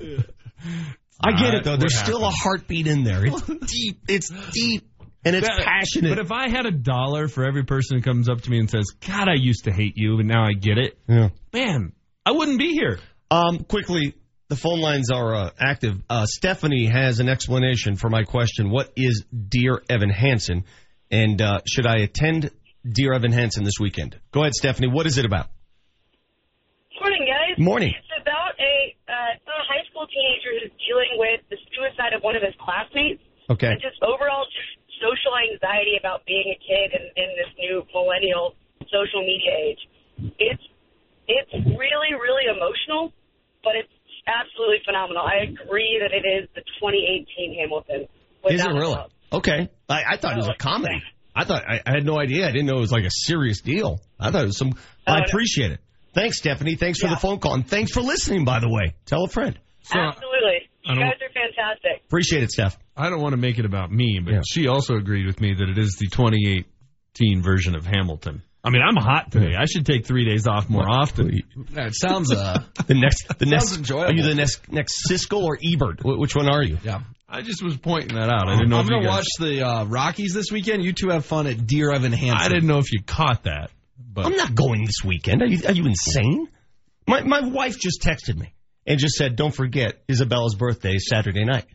I 1.21 1.31
get 1.31 1.53
Uh, 1.53 1.57
it, 1.57 1.63
though. 1.63 1.77
There's 1.77 1.97
still 1.97 2.23
a 2.25 2.29
heartbeat 2.29 2.87
in 2.87 3.03
there. 3.03 3.25
It's 3.25 3.41
deep. 3.71 3.99
It's 4.07 4.29
deep. 4.51 4.87
And 5.23 5.35
it's 5.35 5.47
passionate. 5.49 6.09
But 6.09 6.19
if 6.19 6.31
I 6.31 6.49
had 6.49 6.67
a 6.67 6.71
dollar 6.71 7.27
for 7.27 7.45
every 7.45 7.63
person 7.65 7.97
who 7.97 8.03
comes 8.03 8.29
up 8.29 8.41
to 8.41 8.49
me 8.51 8.59
and 8.59 8.69
says, 8.69 8.85
God, 9.05 9.27
I 9.27 9.33
used 9.35 9.63
to 9.63 9.73
hate 9.73 9.93
you, 9.97 10.19
and 10.19 10.27
now 10.27 10.45
I 10.45 10.53
get 10.53 10.77
it, 10.77 10.99
yeah. 11.09 11.29
man, 11.51 11.93
I 12.25 12.31
wouldn't 12.31 12.59
be 12.59 12.73
here. 12.73 12.99
Um, 13.31 13.63
quickly, 13.63 14.13
the 14.47 14.55
phone 14.55 14.79
lines 14.79 15.09
are 15.11 15.35
uh, 15.35 15.49
active. 15.59 16.01
Uh, 16.09 16.25
Stephanie 16.25 16.85
has 16.85 17.19
an 17.19 17.29
explanation 17.29 17.95
for 17.95 18.09
my 18.09 18.23
question. 18.23 18.69
What 18.69 18.91
is 18.95 19.25
Dear 19.31 19.81
Evan 19.89 20.09
Hansen? 20.09 20.65
And 21.09 21.41
uh, 21.41 21.61
should 21.65 21.87
I 21.87 21.97
attend 21.99 22.51
Dear 22.85 23.13
Evan 23.13 23.31
Hansen 23.31 23.63
this 23.63 23.79
weekend? 23.79 24.19
Go 24.31 24.41
ahead, 24.41 24.53
Stephanie. 24.53 24.87
What 24.87 25.07
is 25.07 25.17
it 25.17 25.25
about? 25.25 25.49
Morning, 27.01 27.25
guys. 27.25 27.57
Morning. 27.57 27.93
It's 27.93 28.21
about 28.21 28.53
a, 28.57 28.75
uh, 29.09 29.33
a 29.37 29.61
high 29.65 29.85
school 29.89 30.05
teenager 30.07 30.53
who's 30.61 30.73
dealing 30.77 31.17
with 31.17 31.41
the 31.49 31.57
suicide 31.73 32.13
of 32.13 32.21
one 32.21 32.35
of 32.35 32.41
his 32.41 32.53
classmates. 32.61 33.21
Okay. 33.49 33.73
And 33.73 33.81
just 33.81 34.01
overall 34.01 34.45
just 34.49 34.85
social 35.01 35.33
anxiety 35.37 35.97
about 35.99 36.25
being 36.25 36.49
a 36.53 36.57
kid 36.61 36.97
in, 36.97 37.03
in 37.17 37.29
this 37.37 37.51
new 37.57 37.85
millennial 37.93 38.55
social 38.89 39.21
media 39.21 39.53
age. 39.53 39.81
It's 40.39 40.65
it's 41.27 41.53
really, 41.53 42.13
really 42.13 42.45
emotional, 42.45 43.11
but 43.65 43.73
it's 43.75 43.89
absolutely 44.27 44.79
phenomenal. 44.85 45.23
I 45.23 45.43
agree 45.43 46.01
that 46.01 46.11
it 46.11 46.25
is 46.27 46.49
the 46.55 46.61
2018 46.81 47.57
Hamilton. 47.59 48.07
Is 48.49 48.63
it 48.63 48.69
really? 48.69 48.93
doubt. 48.93 49.11
Okay. 49.31 49.69
I, 49.89 50.03
I 50.13 50.17
thought 50.17 50.33
it 50.33 50.37
was 50.37 50.47
a 50.47 50.51
oh, 50.51 50.57
comedy. 50.59 51.01
I 51.35 51.43
thought 51.43 51.63
I, 51.67 51.81
I 51.85 51.91
had 51.95 52.05
no 52.05 52.19
idea. 52.19 52.47
I 52.47 52.51
didn't 52.51 52.67
know 52.67 52.77
it 52.77 52.81
was 52.81 52.91
like 52.91 53.05
a 53.05 53.11
serious 53.11 53.61
deal. 53.61 53.99
I 54.19 54.31
thought 54.31 54.43
it 54.43 54.47
was 54.47 54.57
some. 54.57 54.73
I 55.05 55.19
oh, 55.19 55.23
appreciate 55.27 55.71
it. 55.71 55.79
Thanks, 56.13 56.37
Stephanie. 56.37 56.75
Thanks 56.75 56.99
for 56.99 57.07
the 57.07 57.17
phone 57.17 57.39
call 57.39 57.55
and 57.55 57.67
thanks 57.67 57.91
for 57.91 58.01
listening. 58.01 58.45
By 58.45 58.59
the 58.59 58.69
way, 58.69 58.95
tell 59.05 59.25
a 59.25 59.27
friend. 59.27 59.59
Absolutely. 59.93 60.69
You 60.83 60.95
guys 60.95 61.13
are 61.21 61.33
fantastic. 61.33 62.05
Appreciate 62.05 62.43
it, 62.43 62.51
Steph. 62.51 62.77
I 62.95 63.09
don't 63.09 63.21
want 63.21 63.33
to 63.33 63.37
make 63.37 63.59
it 63.59 63.65
about 63.65 63.91
me, 63.91 64.21
but 64.23 64.43
she 64.47 64.67
also 64.67 64.95
agreed 64.95 65.25
with 65.25 65.41
me 65.41 65.53
that 65.53 65.67
it 65.67 65.77
is 65.77 65.97
the 65.99 66.07
2018 66.07 67.41
version 67.41 67.75
of 67.75 67.85
Hamilton. 67.85 68.43
I 68.65 68.71
mean, 68.71 68.81
I'm 68.81 68.95
hot 68.95 69.31
today. 69.31 69.53
I 69.55 69.65
should 69.65 69.85
take 69.85 70.05
three 70.07 70.25
days 70.25 70.47
off 70.47 70.69
more 70.69 70.89
often. 70.89 71.43
Yeah, 71.71 71.85
it 71.87 71.95
sounds 71.95 72.33
uh 72.33 72.63
The 72.87 72.95
next, 72.95 73.27
the 73.27 73.45
Sounds 73.45 73.51
next. 73.51 73.77
enjoyable. 73.77 74.11
Are 74.11 74.13
you 74.15 74.23
the 74.23 74.33
next 74.35 74.71
next 74.71 75.07
Siskel 75.09 75.43
or 75.43 75.57
Ebert? 75.63 75.99
Wh- 76.01 76.19
Which 76.19 76.35
one 76.35 76.49
are 76.49 76.63
you? 76.63 76.79
Yeah. 76.83 77.01
I 77.29 77.41
just 77.41 77.63
was 77.63 77.77
pointing 77.77 78.15
that 78.17 78.29
out. 78.29 78.47
I 78.47 78.55
didn't 78.55 78.69
know 78.69 78.77
I'm 78.77 78.85
if 78.85 78.89
you 78.91 78.95
gonna 78.97 79.07
guys- 79.07 79.17
watch 79.17 79.27
the 79.39 79.61
uh, 79.67 79.85
Rockies 79.85 80.33
this 80.33 80.51
weekend. 80.51 80.83
You 80.83 80.93
two 80.93 81.09
have 81.09 81.25
fun 81.25 81.47
at 81.47 81.67
Dear 81.67 81.91
Evan 81.93 82.11
Hansen. 82.11 82.37
I 82.37 82.49
didn't 82.49 82.67
know 82.67 82.79
if 82.79 82.91
you 82.91 83.01
caught 83.03 83.43
that. 83.43 83.69
But 84.13 84.25
I'm 84.25 84.35
not 84.37 84.55
going 84.55 84.83
this 84.85 85.03
weekend. 85.05 85.41
Are 85.41 85.45
you, 85.45 85.59
are 85.67 85.73
you 85.73 85.85
insane? 85.85 86.47
My 87.07 87.21
my 87.21 87.41
wife 87.41 87.77
just 87.79 88.01
texted 88.01 88.35
me 88.37 88.53
and 88.87 88.99
just 88.99 89.15
said, 89.15 89.35
"Don't 89.35 89.53
forget 89.53 90.01
Isabella's 90.09 90.55
birthday 90.55 90.93
is 90.95 91.07
Saturday 91.07 91.45
night." 91.45 91.65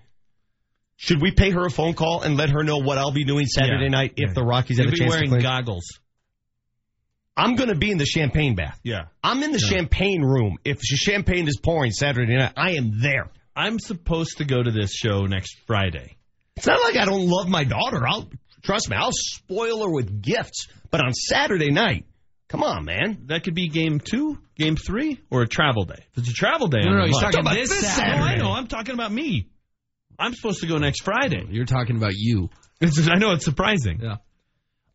Should 0.96 1.22
we 1.22 1.30
pay 1.30 1.50
her 1.50 1.64
a 1.66 1.70
phone 1.70 1.94
call 1.94 2.22
and 2.22 2.36
let 2.36 2.50
her 2.50 2.62
know 2.62 2.78
what 2.78 2.98
I'll 2.98 3.12
be 3.12 3.24
doing 3.24 3.46
Saturday 3.46 3.84
Yeah. 3.84 3.88
night 3.90 4.12
if 4.16 4.28
Yeah. 4.28 4.34
the 4.34 4.42
Rockies 4.42 4.78
have 4.78 4.86
You'll 4.86 4.92
a 4.92 4.96
be 4.96 4.98
chance 4.98 5.10
wearing 5.10 5.30
to 5.30 5.36
play? 5.36 5.42
goggles. 5.42 5.98
I'm 7.40 7.54
going 7.56 7.68
to 7.70 7.74
be 7.74 7.90
in 7.90 7.98
the 7.98 8.04
champagne 8.06 8.54
bath. 8.54 8.78
Yeah. 8.84 9.06
I'm 9.24 9.42
in 9.42 9.52
the 9.52 9.58
Yeah. 9.62 9.68
champagne 9.78 10.22
room. 10.22 10.58
If 10.64 10.78
champagne 10.82 11.48
is 11.48 11.58
pouring 11.62 11.90
Saturday 11.92 12.36
night, 12.36 12.52
I 12.56 12.72
am 12.72 13.00
there. 13.00 13.30
I'm 13.56 13.78
supposed 13.78 14.38
to 14.38 14.44
go 14.44 14.62
to 14.62 14.70
this 14.70 14.92
show 14.92 15.26
next 15.26 15.56
Friday. 15.66 16.16
It's 16.56 16.66
not 16.66 16.80
like 16.82 16.96
I 16.96 17.04
don't 17.04 17.26
love 17.28 17.48
my 17.48 17.64
daughter. 17.64 18.06
I'll 18.06 18.30
trust 18.62 18.90
me. 18.90 18.96
I'll 18.96 19.10
spoil 19.12 19.82
her 19.84 19.90
with 19.90 20.20
gifts. 20.22 20.68
But 20.90 21.00
on 21.00 21.12
Saturday 21.14 21.70
night, 21.70 22.04
come 22.48 22.62
on, 22.62 22.84
man. 22.84 23.22
That 23.26 23.44
could 23.44 23.54
be 23.54 23.68
game 23.68 24.00
two, 24.00 24.38
game 24.56 24.76
three, 24.76 25.18
or 25.30 25.42
a 25.42 25.48
travel 25.48 25.84
day. 25.84 26.04
If 26.12 26.18
it's 26.18 26.30
a 26.30 26.34
travel 26.34 26.68
day, 26.68 26.80
No, 26.82 26.90
I'm 26.90 26.98
no, 26.98 27.06
he's 27.06 27.16
in 27.16 27.22
luck. 27.22 27.32
talking 27.32 27.46
I'm 27.48 27.54
this 27.54 27.70
Saturday. 27.70 27.86
Saturday. 27.94 28.18
No, 28.18 28.24
I 28.24 28.36
know. 28.36 28.52
I'm 28.52 28.66
talking 28.66 28.94
about 28.94 29.12
me. 29.12 29.48
I'm 30.18 30.34
supposed 30.34 30.60
to 30.60 30.66
go 30.66 30.76
next 30.78 31.02
Friday. 31.02 31.46
You're 31.48 31.64
talking 31.64 31.96
about 31.96 32.12
you. 32.14 32.50
It's, 32.80 32.98
I 33.08 33.14
know 33.16 33.32
it's 33.32 33.44
surprising. 33.44 34.00
Yeah. 34.02 34.16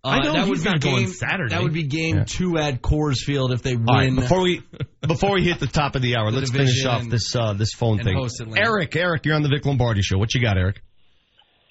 I 0.06 0.20
know 0.22 0.30
Uh, 0.30 0.34
that 0.34 0.39
he's 0.41 0.49
would 0.49 0.64
be 0.64 0.70
not 0.70 0.80
game, 0.82 0.93
going 0.93 1.08
Saturday. 1.08 1.49
That 1.56 1.64
would 1.64 1.74
be 1.74 1.84
game 1.88 2.18
Yeah. 2.18 2.24
two 2.26 2.58
at 2.58 2.82
Coors 2.82 3.18
Field 3.26 3.51
if 3.51 3.62
they 3.64 3.76
win. 3.76 3.86
All 3.89 3.95
right, 3.97 4.16
before 4.16 4.41
we 4.43 4.62
before 5.01 5.34
we 5.34 5.43
hit 5.43 5.60
the 5.60 5.68
top 5.68 5.95
of 5.95 6.01
the 6.01 6.16
hour, 6.18 6.32
The 6.32 6.38
let's 6.39 6.51
finish 6.51 6.86
off 6.86 7.01
and- 7.03 7.12
this 7.12 7.36
uh, 7.36 7.53
this 7.53 7.72
phone 7.74 7.99
thing. 7.99 8.16
Eric, 8.56 8.95
Eric, 8.95 9.26
you're 9.26 9.36
on 9.36 9.41
the 9.43 9.49
Vic 9.49 9.66
Lombardi 9.66 10.01
show. 10.01 10.18
What 10.18 10.34
you 10.36 10.41
got, 10.41 10.58
Eric? 10.58 10.82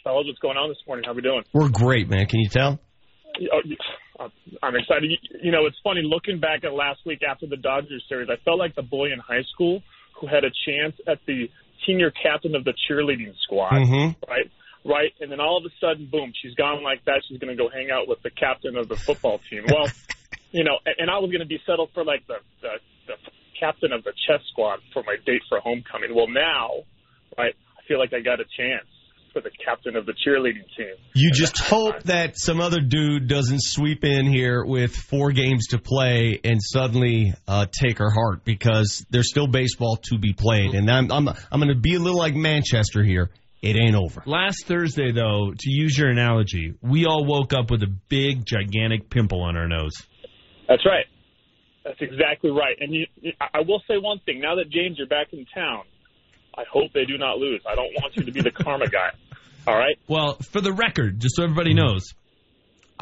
Fellas, 0.03 0.27
what's 0.27 0.39
going 0.41 0.57
on 0.59 0.69
this 0.69 0.79
morning? 0.87 1.05
How 1.07 1.15
we 1.15 1.23
doing? 1.23 1.43
We're 1.55 1.71
great, 1.71 2.09
man. 2.11 2.27
Can 2.27 2.41
you 2.41 2.49
tell? 2.49 2.79
Oh, 4.21 4.29
I'm 4.63 4.77
excited. 4.77 5.11
You- 5.11 5.39
You 5.43 5.51
know, 5.53 5.67
it's 5.67 5.77
funny 5.83 6.03
looking 6.05 6.39
back 6.41 6.65
at 6.65 6.73
last 6.73 7.01
week 7.07 7.21
after 7.29 7.47
the 7.47 7.57
Dodgers 7.57 8.05
series. 8.09 8.29
I 8.31 8.37
felt 8.45 8.59
like 8.59 8.75
the 8.75 8.83
boy 8.83 9.13
in 9.13 9.19
high 9.19 9.43
school 9.53 9.83
who 10.21 10.27
had 10.27 10.45
a 10.45 10.51
chance 10.67 10.95
at 11.09 11.19
the 11.27 11.49
senior 11.87 12.11
captain 12.11 12.55
of 12.55 12.65
the 12.65 12.73
cheerleading 12.89 13.35
squad, 13.43 13.73
Mhm. 13.73 14.17
right? 14.29 14.51
Right, 14.85 15.13
and 15.19 15.33
then 15.33 15.41
all 15.41 15.57
of 15.57 15.65
a 15.65 15.73
sudden, 15.81 16.09
boom, 16.13 16.33
she's 16.43 16.55
gone 16.55 16.83
like 16.83 17.05
that. 17.07 17.23
She's 17.27 17.39
going 17.39 17.57
to 17.57 17.57
go 17.57 17.71
hang 17.71 17.91
out 17.91 18.07
with 18.07 18.21
the 18.23 18.29
captain 18.29 18.77
of 18.77 18.87
the 18.87 18.97
football 18.97 19.41
team. 19.49 19.65
Well, 19.67 19.89
you 20.53 20.63
know, 20.63 20.77
and, 20.85 20.95
and 20.99 21.11
I 21.11 21.19
was 21.19 21.31
going 21.31 21.41
to 21.41 21.49
be 21.49 21.59
settled 21.65 21.89
for 21.95 22.05
like 22.05 22.27
the, 22.27 22.37
the 22.61 22.77
the 23.07 23.17
captain 23.59 23.93
of 23.93 24.05
the 24.05 24.13
chess 24.27 24.41
squad 24.53 24.81
for 24.93 25.03
my 25.05 25.17
date 25.25 25.43
for 25.49 25.61
homecoming. 25.61 26.15
Well, 26.15 26.29
now, 26.29 26.85
right, 27.39 27.55
I 27.55 27.89
feel 27.89 27.99
like 27.99 28.13
I 28.13 28.21
got 28.21 28.41
a 28.41 28.45
chance 28.57 28.89
for 29.33 29.41
the 29.41 29.51
captain 29.65 29.97
of 29.97 30.07
the 30.07 30.13
cheerleading 30.13 30.65
team. 30.77 30.95
You 31.15 31.33
just 31.33 31.59
hope 31.59 32.05
that 32.05 32.39
some 32.39 32.61
other 32.61 32.81
dude 32.81 33.29
doesn't 33.29 33.61
sweep 33.63 34.05
in 34.05 34.27
here 34.27 34.65
with 34.65 34.95
four 34.95 35.33
games 35.33 35.69
to 35.69 35.79
play 35.79 36.41
and 36.45 36.61
suddenly 36.63 37.35
uh, 37.49 37.67
take 37.67 37.99
her 37.99 38.11
heart 38.11 38.45
because 38.45 39.05
there's 39.11 39.29
still 39.29 39.49
baseball 39.49 39.97
to 40.09 40.19
be 40.19 40.33
played. 40.33 40.75
And 40.75 40.89
I'm 40.91 41.11
I'm 41.11 41.29
I'm 41.29 41.61
going 41.61 41.69
to 41.69 41.75
be 41.75 41.97
a 41.97 41.99
little 41.99 42.19
like 42.19 42.35
Manchester 42.35 43.03
here. 43.03 43.31
It 43.65 43.77
ain't 43.77 43.95
over. 43.95 44.23
Last 44.27 44.67
Thursday, 44.67 45.11
though, 45.11 45.55
to 45.57 45.71
use 45.71 45.97
your 45.97 46.11
analogy, 46.11 46.75
we 46.83 47.07
all 47.07 47.25
woke 47.25 47.55
up 47.55 47.71
with 47.71 47.83
a 47.83 47.87
big, 47.87 48.45
gigantic 48.45 49.09
pimple 49.09 49.41
on 49.41 49.57
our 49.57 49.67
nose. 49.67 49.95
That's 50.69 50.85
right. 50.85 51.07
That's 51.83 51.97
exactly 52.01 52.51
right. 52.51 52.77
And 52.79 52.93
you, 52.93 53.07
I 53.41 53.59
I 53.59 53.61
will 53.61 53.81
say 53.89 53.97
one 53.97 54.19
thing. 54.27 54.41
Now 54.41 54.57
that 54.57 54.71
James, 54.71 54.99
you're 54.99 55.07
back 55.07 55.29
in 55.33 55.47
town, 55.55 55.85
I 56.57 56.65
hope 56.71 56.93
they 56.93 57.07
do 57.07 57.17
not 57.17 57.39
lose. 57.39 57.63
I 57.67 57.75
don't 57.75 57.93
want 58.03 58.17
you 58.17 58.25
to 58.25 58.33
be 58.33 58.43
the 58.43 58.51
karma 58.63 58.87
guy. 58.89 59.11
All 59.67 59.77
right. 59.77 59.97
Well, 60.09 60.35
for 60.51 60.61
the 60.61 60.73
record, 60.73 61.21
just 61.21 61.37
so 61.37 61.45
everybody 61.45 61.73
knows, 61.73 62.13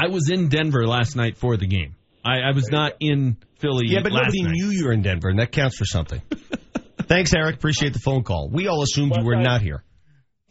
I 0.01 0.09
was 0.09 0.31
in 0.31 0.49
Denver 0.49 0.87
last 0.87 1.17
night 1.17 1.37
for 1.37 1.57
the 1.57 1.67
game. 1.67 1.97
I, 2.25 2.39
I 2.39 2.53
was 2.55 2.69
not 2.71 2.93
in 3.01 3.37
Philly. 3.59 3.87
Yeah, 3.89 4.01
but 4.03 4.13
last 4.13 4.27
nobody 4.27 4.43
night. 4.43 4.53
knew 4.53 4.71
you 4.71 4.85
were 4.85 4.93
in 4.93 5.03
Denver, 5.03 5.29
and 5.29 5.41
that 5.41 5.51
counts 5.51 5.77
for 5.77 5.85
something. 5.85 6.23
Thanks, 7.09 7.35
Eric. 7.35 7.57
Appreciate 7.57 7.95
the 7.95 7.99
phone 7.99 8.23
call. 8.23 8.49
We 8.49 8.69
all 8.69 8.83
assumed 8.83 9.17
you 9.17 9.25
were 9.25 9.37
not 9.37 9.61
here. 9.61 9.83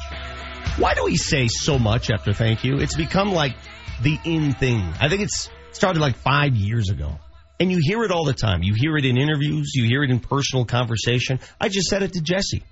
Why 0.77 0.93
do 0.93 1.03
we 1.03 1.17
say 1.17 1.49
so 1.49 1.77
much 1.77 2.09
after 2.09 2.31
thank 2.31 2.63
you? 2.63 2.77
It's 2.77 2.95
become 2.95 3.33
like 3.33 3.53
the 4.01 4.17
in 4.23 4.53
thing. 4.53 4.79
I 5.01 5.09
think 5.09 5.23
it's 5.23 5.49
started 5.73 5.99
like 5.99 6.15
five 6.15 6.55
years 6.55 6.89
ago. 6.89 7.19
And 7.59 7.69
you 7.69 7.79
hear 7.81 8.01
it 8.05 8.11
all 8.11 8.23
the 8.23 8.33
time. 8.33 8.63
You 8.63 8.75
hear 8.77 8.95
it 8.95 9.03
in 9.03 9.17
interviews. 9.17 9.73
You 9.75 9.83
hear 9.83 10.03
it 10.03 10.09
in 10.09 10.21
personal 10.21 10.63
conversation. 10.63 11.41
I 11.59 11.67
just 11.67 11.89
said 11.89 12.01
it 12.01 12.13
to 12.13 12.21
Jesse. 12.21 12.63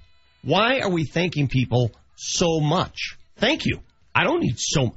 Why 0.41 0.79
are 0.79 0.89
we 0.89 1.03
thanking 1.03 1.49
people 1.49 1.91
so 2.15 2.61
much? 2.61 3.17
Thank 3.35 3.65
you. 3.65 3.81
I 4.15 4.23
don't 4.23 4.39
need 4.39 4.57
so 4.57 4.95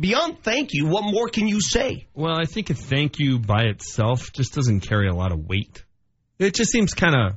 beyond 0.00 0.42
thank 0.42 0.70
you. 0.72 0.88
What 0.88 1.04
more 1.04 1.28
can 1.28 1.46
you 1.46 1.60
say? 1.60 2.08
Well, 2.14 2.34
I 2.36 2.44
think 2.44 2.70
a 2.70 2.74
thank 2.74 3.20
you 3.20 3.38
by 3.38 3.66
itself 3.66 4.32
just 4.32 4.52
doesn't 4.52 4.80
carry 4.80 5.06
a 5.06 5.14
lot 5.14 5.30
of 5.30 5.46
weight. 5.46 5.84
It 6.40 6.54
just 6.54 6.72
seems 6.72 6.92
kind 6.92 7.14
of 7.14 7.36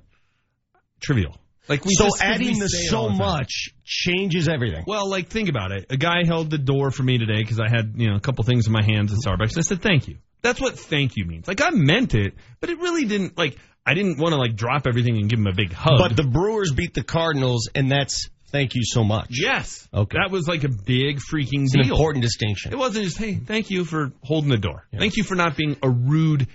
trivial. 1.04 1.38
Like 1.70 1.86
we 1.86 1.94
so 1.94 2.06
just- 2.06 2.22
adding 2.22 2.60
the 2.60 2.68
so 2.68 3.04
the 3.08 3.14
much 3.14 3.70
changes 3.86 4.50
everything. 4.50 4.84
Well, 4.88 5.10
like 5.10 5.30
think 5.30 5.48
about 5.50 5.72
it. 5.72 5.86
A 5.92 5.98
guy 5.98 6.26
held 6.26 6.50
the 6.50 6.58
door 6.58 6.92
for 6.92 7.04
me 7.04 7.18
today 7.18 7.42
because 7.42 7.60
I 7.60 7.70
had 7.70 7.94
you 7.96 8.10
know 8.10 8.16
a 8.16 8.20
couple 8.20 8.44
things 8.44 8.68
in 8.68 8.74
my 8.74 8.84
hands 8.84 9.14
at 9.14 9.20
Starbucks. 9.20 9.58
I 9.58 9.62
said 9.62 9.82
thank 9.82 10.08
you. 10.08 10.18
That's 10.42 10.60
what 10.60 10.78
thank 10.78 11.16
you 11.16 11.26
means. 11.26 11.48
Like 11.48 11.62
I 11.62 11.70
meant 11.70 12.16
it, 12.16 12.34
but 12.60 12.70
it 12.70 12.80
really 12.80 13.06
didn't. 13.06 13.38
Like 13.38 13.58
I 13.86 13.94
didn't 13.94 14.18
want 14.18 14.34
to 14.34 14.38
like 14.38 14.56
drop 14.58 14.88
everything 14.88 15.18
and 15.18 15.30
give 15.30 15.40
him 15.40 15.48
a 15.48 15.54
big 15.54 15.72
hug. 15.72 16.00
But 16.00 16.18
the 16.18 16.24
Brewers 16.24 16.72
beat 16.74 16.94
the 16.94 17.04
Cardinals, 17.04 17.70
and 17.74 17.90
that's 17.90 18.30
thank 18.48 18.76
you 18.76 18.82
so 18.84 19.04
much. 19.06 19.28
yes, 19.32 19.88
Okay. 19.94 20.18
that 20.22 20.32
was 20.32 20.48
like 20.50 20.64
a 20.66 20.70
big 20.70 21.20
freaking 21.20 21.64
It's 21.64 21.76
an 21.76 21.82
important 21.82 22.24
distinction. 22.24 22.74
It 22.74 22.78
wasn't 22.78 23.06
just 23.06 23.18
hey, 23.18 23.36
thank 23.36 23.70
you 23.72 23.86
for 23.86 24.12
holding 24.22 24.50
the 24.50 24.58
door. 24.58 24.86
Thank 24.98 25.16
you 25.16 25.24
for 25.24 25.36
not 25.36 25.56
being 25.56 25.78
a 25.82 25.90
rude 25.90 26.48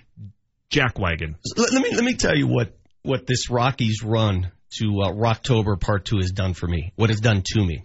jackwagon. 0.71 1.35
Let, 1.57 1.73
let 1.73 1.83
me 1.83 1.91
let 1.95 2.05
me 2.05 2.15
tell 2.15 2.37
you 2.37 2.47
what 2.47 2.73
what 3.03 3.27
this 3.27 3.51
Rockies 3.51 4.03
run 4.03 4.51
to 4.79 5.03
uh, 5.03 5.13
Rocktober 5.13 5.81
Part 5.81 6.05
Two 6.05 6.19
has 6.19 6.31
done 6.31 6.55
for 6.55 6.67
me. 6.67 6.93
What 6.97 7.11
it's 7.11 7.21
done 7.21 7.43
to 7.55 7.65
me. 7.65 7.83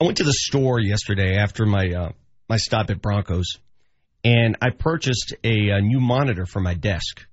I 0.00 0.04
went 0.04 0.18
to 0.18 0.24
the 0.24 0.32
store 0.32 0.80
yesterday 0.80 1.36
after 1.36 1.66
my 1.66 1.88
uh, 1.88 2.12
my 2.48 2.56
stop 2.56 2.90
at 2.90 3.00
Broncos, 3.00 3.46
and 4.24 4.56
I 4.60 4.70
purchased 4.70 5.34
a, 5.44 5.70
a 5.70 5.80
new 5.80 6.00
monitor 6.00 6.46
for 6.46 6.60
my 6.60 6.74
desk. 6.74 7.26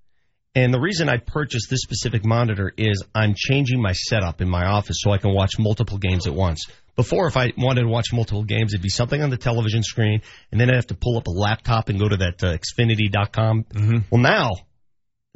And 0.56 0.74
the 0.74 0.80
reason 0.80 1.10
I 1.10 1.18
purchased 1.18 1.70
this 1.70 1.82
specific 1.82 2.26
monitor 2.26 2.74
is 2.76 3.04
I'm 3.14 3.36
changing 3.36 3.82
my 3.82 3.94
setup 3.94 4.42
in 4.42 4.50
my 4.50 4.66
office 4.66 4.98
so 5.00 5.12
I 5.12 5.20
can 5.20 5.34
watch 5.34 5.60
multiple 5.60 6.00
games 6.00 6.26
at 6.26 6.34
once. 6.34 6.66
Before, 6.96 7.28
if 7.28 7.38
I 7.38 7.54
wanted 7.56 7.84
to 7.84 7.88
watch 7.88 8.12
multiple 8.12 8.44
games, 8.44 8.74
it'd 8.74 8.82
be 8.82 8.90
something 8.90 9.22
on 9.22 9.30
the 9.30 9.38
television 9.38 9.84
screen, 9.84 10.22
and 10.52 10.60
then 10.60 10.70
I'd 10.70 10.76
have 10.76 10.88
to 10.88 10.96
pull 10.96 11.18
up 11.18 11.28
a 11.28 11.32
laptop 11.32 11.90
and 11.90 12.00
go 12.00 12.10
to 12.10 12.18
that 12.18 12.44
uh, 12.44 12.58
Xfinity.com. 12.58 13.66
Well, 14.10 14.22
now 14.22 14.52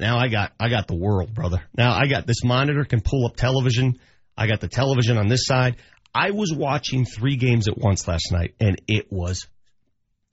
now 0.00 0.18
I 0.18 0.28
got 0.28 0.52
I 0.58 0.68
got 0.68 0.88
the 0.88 0.96
world, 0.96 1.34
brother. 1.34 1.62
Now 1.76 1.94
I 1.94 2.06
got 2.06 2.26
this 2.26 2.44
monitor 2.44 2.84
can 2.84 3.00
pull 3.00 3.26
up 3.26 3.36
television. 3.36 3.98
I 4.36 4.46
got 4.46 4.60
the 4.60 4.68
television 4.68 5.16
on 5.16 5.28
this 5.28 5.46
side. 5.46 5.76
I 6.14 6.30
was 6.30 6.52
watching 6.52 7.04
three 7.04 7.36
games 7.36 7.68
at 7.68 7.76
once 7.76 8.06
last 8.06 8.30
night, 8.30 8.54
and 8.60 8.80
it 8.86 9.10
was, 9.10 9.48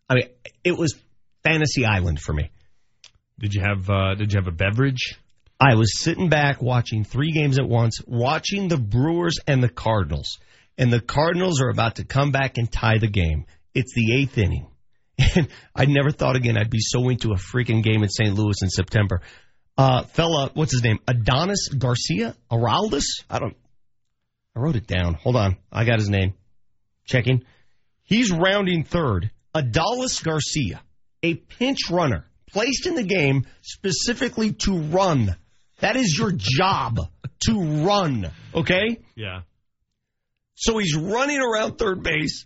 I 0.08 0.16
mean, 0.16 0.28
it 0.64 0.78
was 0.78 0.96
fantasy 1.44 1.86
island 1.86 2.20
for 2.20 2.34
me. 2.34 2.52
Did 3.40 3.54
you 3.54 3.62
have 3.62 3.90
uh, 3.90 4.16
Did 4.16 4.34
you 4.34 4.40
have 4.40 4.48
a 4.48 4.56
beverage? 4.56 5.18
I 5.60 5.76
was 5.76 6.00
sitting 6.00 6.30
back 6.30 6.62
watching 6.62 7.04
three 7.04 7.32
games 7.32 7.60
at 7.60 7.68
once, 7.68 8.02
watching 8.08 8.68
the 8.68 8.78
Brewers 8.78 9.38
and 9.46 9.62
the 9.62 9.70
Cardinals, 9.70 10.40
and 10.78 10.92
the 10.92 11.02
Cardinals 11.02 11.62
are 11.62 11.70
about 11.70 11.96
to 11.98 12.04
come 12.04 12.32
back 12.32 12.58
and 12.58 12.72
tie 12.72 12.98
the 12.98 13.08
game. 13.08 13.46
It's 13.76 13.94
the 13.94 14.16
eighth 14.16 14.38
inning, 14.40 14.68
and 15.36 15.48
I 15.76 15.86
never 15.86 16.10
thought 16.10 16.36
again 16.36 16.58
I'd 16.58 16.72
be 16.72 16.80
so 16.80 17.10
into 17.10 17.32
a 17.32 17.36
freaking 17.36 17.84
game 17.84 18.02
in 18.02 18.10
St. 18.10 18.34
Louis 18.34 18.56
in 18.62 18.70
September. 18.70 19.22
Uh, 19.78 20.04
fella, 20.04 20.52
what's 20.54 20.74
his 20.74 20.84
name? 20.84 21.00
Adonis 21.08 21.70
Garcia? 21.70 22.36
Araldus? 22.52 23.06
I 23.30 23.40
don't. 23.40 23.56
I 24.56 24.60
wrote 24.60 24.76
it 24.76 24.88
down. 24.88 25.14
Hold 25.16 25.36
on, 25.36 25.58
I 25.72 25.86
got 25.86 26.00
his 26.00 26.10
name. 26.10 26.34
Checking. 27.06 27.44
He's 28.04 28.32
rounding 28.32 28.84
third. 28.84 29.32
Adolis 29.56 30.24
Garcia, 30.24 30.82
a 31.24 31.36
pinch 31.36 31.90
runner, 31.90 32.26
placed 32.52 32.86
in 32.86 32.96
the 32.96 33.04
game 33.04 33.46
specifically 33.62 34.54
to 34.54 34.78
run. 34.78 35.36
That 35.80 35.96
is 35.96 36.18
your 36.18 36.32
job 36.36 37.00
to 37.48 37.86
run. 37.86 38.30
Okay? 38.54 39.00
Yeah. 39.16 39.42
So 40.56 40.78
he's 40.78 40.96
running 40.96 41.40
around 41.40 41.78
third 41.78 42.04
base 42.04 42.46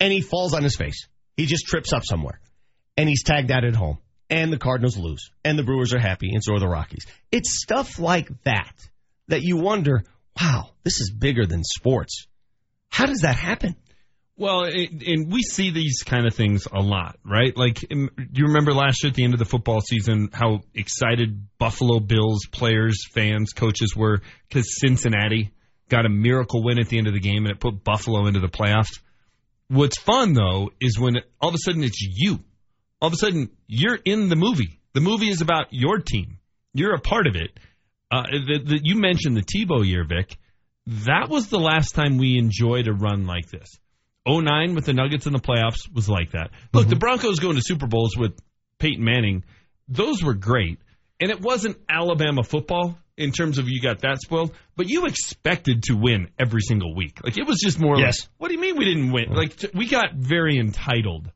and 0.00 0.12
he 0.12 0.20
falls 0.20 0.54
on 0.54 0.62
his 0.62 0.76
face. 0.76 1.06
He 1.36 1.46
just 1.46 1.66
trips 1.66 1.92
up 1.92 2.02
somewhere 2.04 2.40
and 2.96 3.08
he's 3.08 3.22
tagged 3.22 3.50
out 3.50 3.64
at 3.64 3.74
home. 3.74 3.98
And 4.30 4.52
the 4.52 4.58
Cardinals 4.58 4.96
lose. 4.96 5.30
And 5.44 5.58
the 5.58 5.62
Brewers 5.62 5.92
are 5.92 5.98
happy 5.98 6.30
and 6.32 6.42
so 6.42 6.54
are 6.54 6.60
the 6.60 6.68
Rockies. 6.68 7.06
It's 7.30 7.62
stuff 7.62 7.98
like 7.98 8.28
that 8.44 8.74
that 9.28 9.42
you 9.42 9.56
wonder, 9.56 10.04
wow, 10.40 10.70
this 10.82 11.00
is 11.00 11.10
bigger 11.10 11.46
than 11.46 11.62
sports. 11.62 12.26
How 12.88 13.06
does 13.06 13.20
that 13.20 13.36
happen? 13.36 13.76
Well, 14.36 14.64
and 14.64 15.30
we 15.30 15.42
see 15.42 15.70
these 15.70 16.02
kind 16.04 16.26
of 16.26 16.34
things 16.34 16.66
a 16.72 16.80
lot, 16.80 17.18
right? 17.24 17.56
Like, 17.56 17.86
um, 17.92 18.10
do 18.16 18.40
you 18.40 18.46
remember 18.46 18.74
last 18.74 19.04
year 19.04 19.10
at 19.10 19.14
the 19.14 19.22
end 19.22 19.32
of 19.32 19.38
the 19.38 19.44
football 19.44 19.80
season 19.80 20.30
how 20.32 20.62
excited 20.74 21.46
Buffalo 21.58 22.00
Bills 22.00 22.40
players, 22.50 23.06
fans, 23.12 23.52
coaches 23.52 23.94
were 23.94 24.22
because 24.48 24.80
Cincinnati 24.80 25.52
got 25.88 26.04
a 26.04 26.08
miracle 26.08 26.64
win 26.64 26.80
at 26.80 26.88
the 26.88 26.98
end 26.98 27.06
of 27.06 27.14
the 27.14 27.20
game 27.20 27.44
and 27.44 27.52
it 27.52 27.60
put 27.60 27.84
Buffalo 27.84 28.26
into 28.26 28.40
the 28.40 28.48
playoffs? 28.48 28.98
What's 29.68 29.98
fun 29.98 30.32
though 30.34 30.70
is 30.80 30.98
when 30.98 31.18
all 31.40 31.50
of 31.50 31.54
a 31.54 31.58
sudden 31.58 31.84
it's 31.84 32.00
you. 32.00 32.40
All 33.00 33.08
of 33.08 33.12
a 33.12 33.16
sudden 33.16 33.50
you're 33.66 33.98
in 34.04 34.28
the 34.28 34.36
movie. 34.36 34.80
The 34.92 35.00
movie 35.00 35.28
is 35.28 35.40
about 35.40 35.66
your 35.70 35.98
team. 35.98 36.38
You're 36.72 36.94
a 36.94 37.00
part 37.00 37.26
of 37.26 37.36
it. 37.36 37.58
Uh, 38.10 38.22
the, 38.30 38.60
the, 38.64 38.80
you 38.82 38.96
mentioned 38.96 39.36
the 39.36 39.42
Tebow 39.42 39.86
year, 39.86 40.04
Vic. 40.04 40.36
That 40.86 41.28
was 41.28 41.48
the 41.48 41.58
last 41.58 41.94
time 41.94 42.18
we 42.18 42.38
enjoyed 42.38 42.86
a 42.88 42.92
run 42.92 43.26
like 43.26 43.48
this. 43.48 43.68
09 44.26 44.74
with 44.74 44.84
the 44.86 44.92
Nuggets 44.92 45.26
in 45.26 45.32
the 45.32 45.38
playoffs 45.38 45.92
was 45.92 46.08
like 46.08 46.32
that. 46.32 46.50
Look, 46.72 46.88
the 46.88 46.96
Broncos 46.96 47.40
going 47.40 47.56
to 47.56 47.62
Super 47.62 47.86
Bowls 47.86 48.16
with 48.16 48.38
Peyton 48.78 49.04
Manning, 49.04 49.44
those 49.88 50.22
were 50.22 50.34
great. 50.34 50.78
And 51.20 51.30
it 51.30 51.40
wasn't 51.40 51.76
Alabama 51.88 52.42
football 52.42 52.98
in 53.16 53.32
terms 53.32 53.58
of 53.58 53.68
you 53.68 53.80
got 53.80 54.00
that 54.00 54.20
spoiled, 54.20 54.52
but 54.76 54.88
you 54.88 55.06
expected 55.06 55.84
to 55.84 55.94
win 55.94 56.28
every 56.38 56.60
single 56.62 56.94
week. 56.94 57.20
Like 57.22 57.38
it 57.38 57.46
was 57.46 57.58
just 57.62 57.78
more 57.78 57.98
Yes. 57.98 58.22
like, 58.22 58.30
what 58.38 58.48
do 58.48 58.54
you 58.54 58.60
mean 58.60 58.76
we 58.76 58.84
didn't 58.84 59.12
win? 59.12 59.30
Like 59.30 59.56
t- 59.56 59.68
we 59.74 59.86
got 59.88 60.14
very 60.14 60.58
entitled 60.58 61.30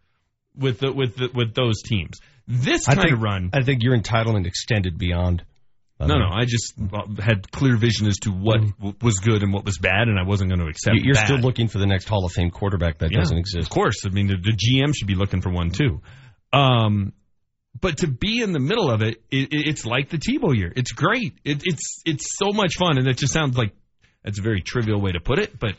with 0.58 0.80
the, 0.80 0.92
with 0.92 1.16
the, 1.16 1.28
with 1.34 1.54
those 1.54 1.82
teams. 1.82 2.18
This 2.46 2.88
I 2.88 2.94
kind 2.94 3.04
think, 3.08 3.16
of 3.16 3.22
run, 3.22 3.50
I 3.52 3.62
think 3.62 3.82
your 3.82 3.96
entitlement 3.96 4.46
extended 4.46 4.98
beyond. 4.98 5.44
uh, 6.00 6.06
no, 6.06 6.16
no, 6.18 6.28
I 6.32 6.44
just 6.46 6.74
had 7.18 7.50
clear 7.50 7.76
vision 7.76 8.06
as 8.06 8.16
to 8.20 8.30
what 8.30 8.60
w- 8.78 8.94
was 9.02 9.18
good 9.18 9.42
and 9.42 9.52
what 9.52 9.64
was 9.64 9.78
bad, 9.78 10.08
and 10.08 10.18
I 10.18 10.22
wasn't 10.22 10.50
going 10.50 10.60
to 10.60 10.66
accept. 10.66 10.96
You- 10.96 11.02
You're 11.06 11.14
bad. 11.14 11.26
still 11.26 11.38
looking 11.38 11.68
for 11.68 11.78
the 11.78 11.86
next 11.86 12.08
Hall 12.08 12.24
of 12.24 12.32
Fame 12.32 12.50
quarterback 12.50 12.98
that 12.98 13.10
Yeah, 13.12 13.18
doesn't 13.18 13.36
exist. 13.36 13.66
Of 13.66 13.70
course. 13.70 14.06
I 14.06 14.08
mean, 14.08 14.28
the, 14.28 14.36
the 14.36 14.52
GM 14.52 14.94
should 14.96 15.06
be 15.08 15.14
looking 15.14 15.40
for 15.42 15.50
one 15.50 15.70
too. 15.70 16.00
Um, 16.52 17.12
but 17.80 17.98
to 17.98 18.06
be 18.08 18.40
in 18.42 18.52
the 18.52 18.58
middle 18.60 18.90
of 18.90 19.02
it, 19.02 19.22
it, 19.30 19.52
it 19.52 19.68
it's 19.68 19.84
like 19.84 20.08
the 20.08 20.16
Tebow 20.18 20.56
year. 20.56 20.72
It's 20.74 20.92
great. 20.92 21.34
It, 21.44 21.62
it's 21.64 22.00
it's 22.06 22.36
so 22.36 22.46
much 22.52 22.76
fun, 22.78 22.96
and 22.98 23.06
it 23.06 23.18
just 23.18 23.32
sounds 23.34 23.56
like 23.58 23.72
that's 24.24 24.38
a 24.38 24.42
very 24.42 24.62
trivial 24.62 25.00
way 25.00 25.12
to 25.12 25.20
put 25.20 25.38
it, 25.38 25.58
but 25.60 25.74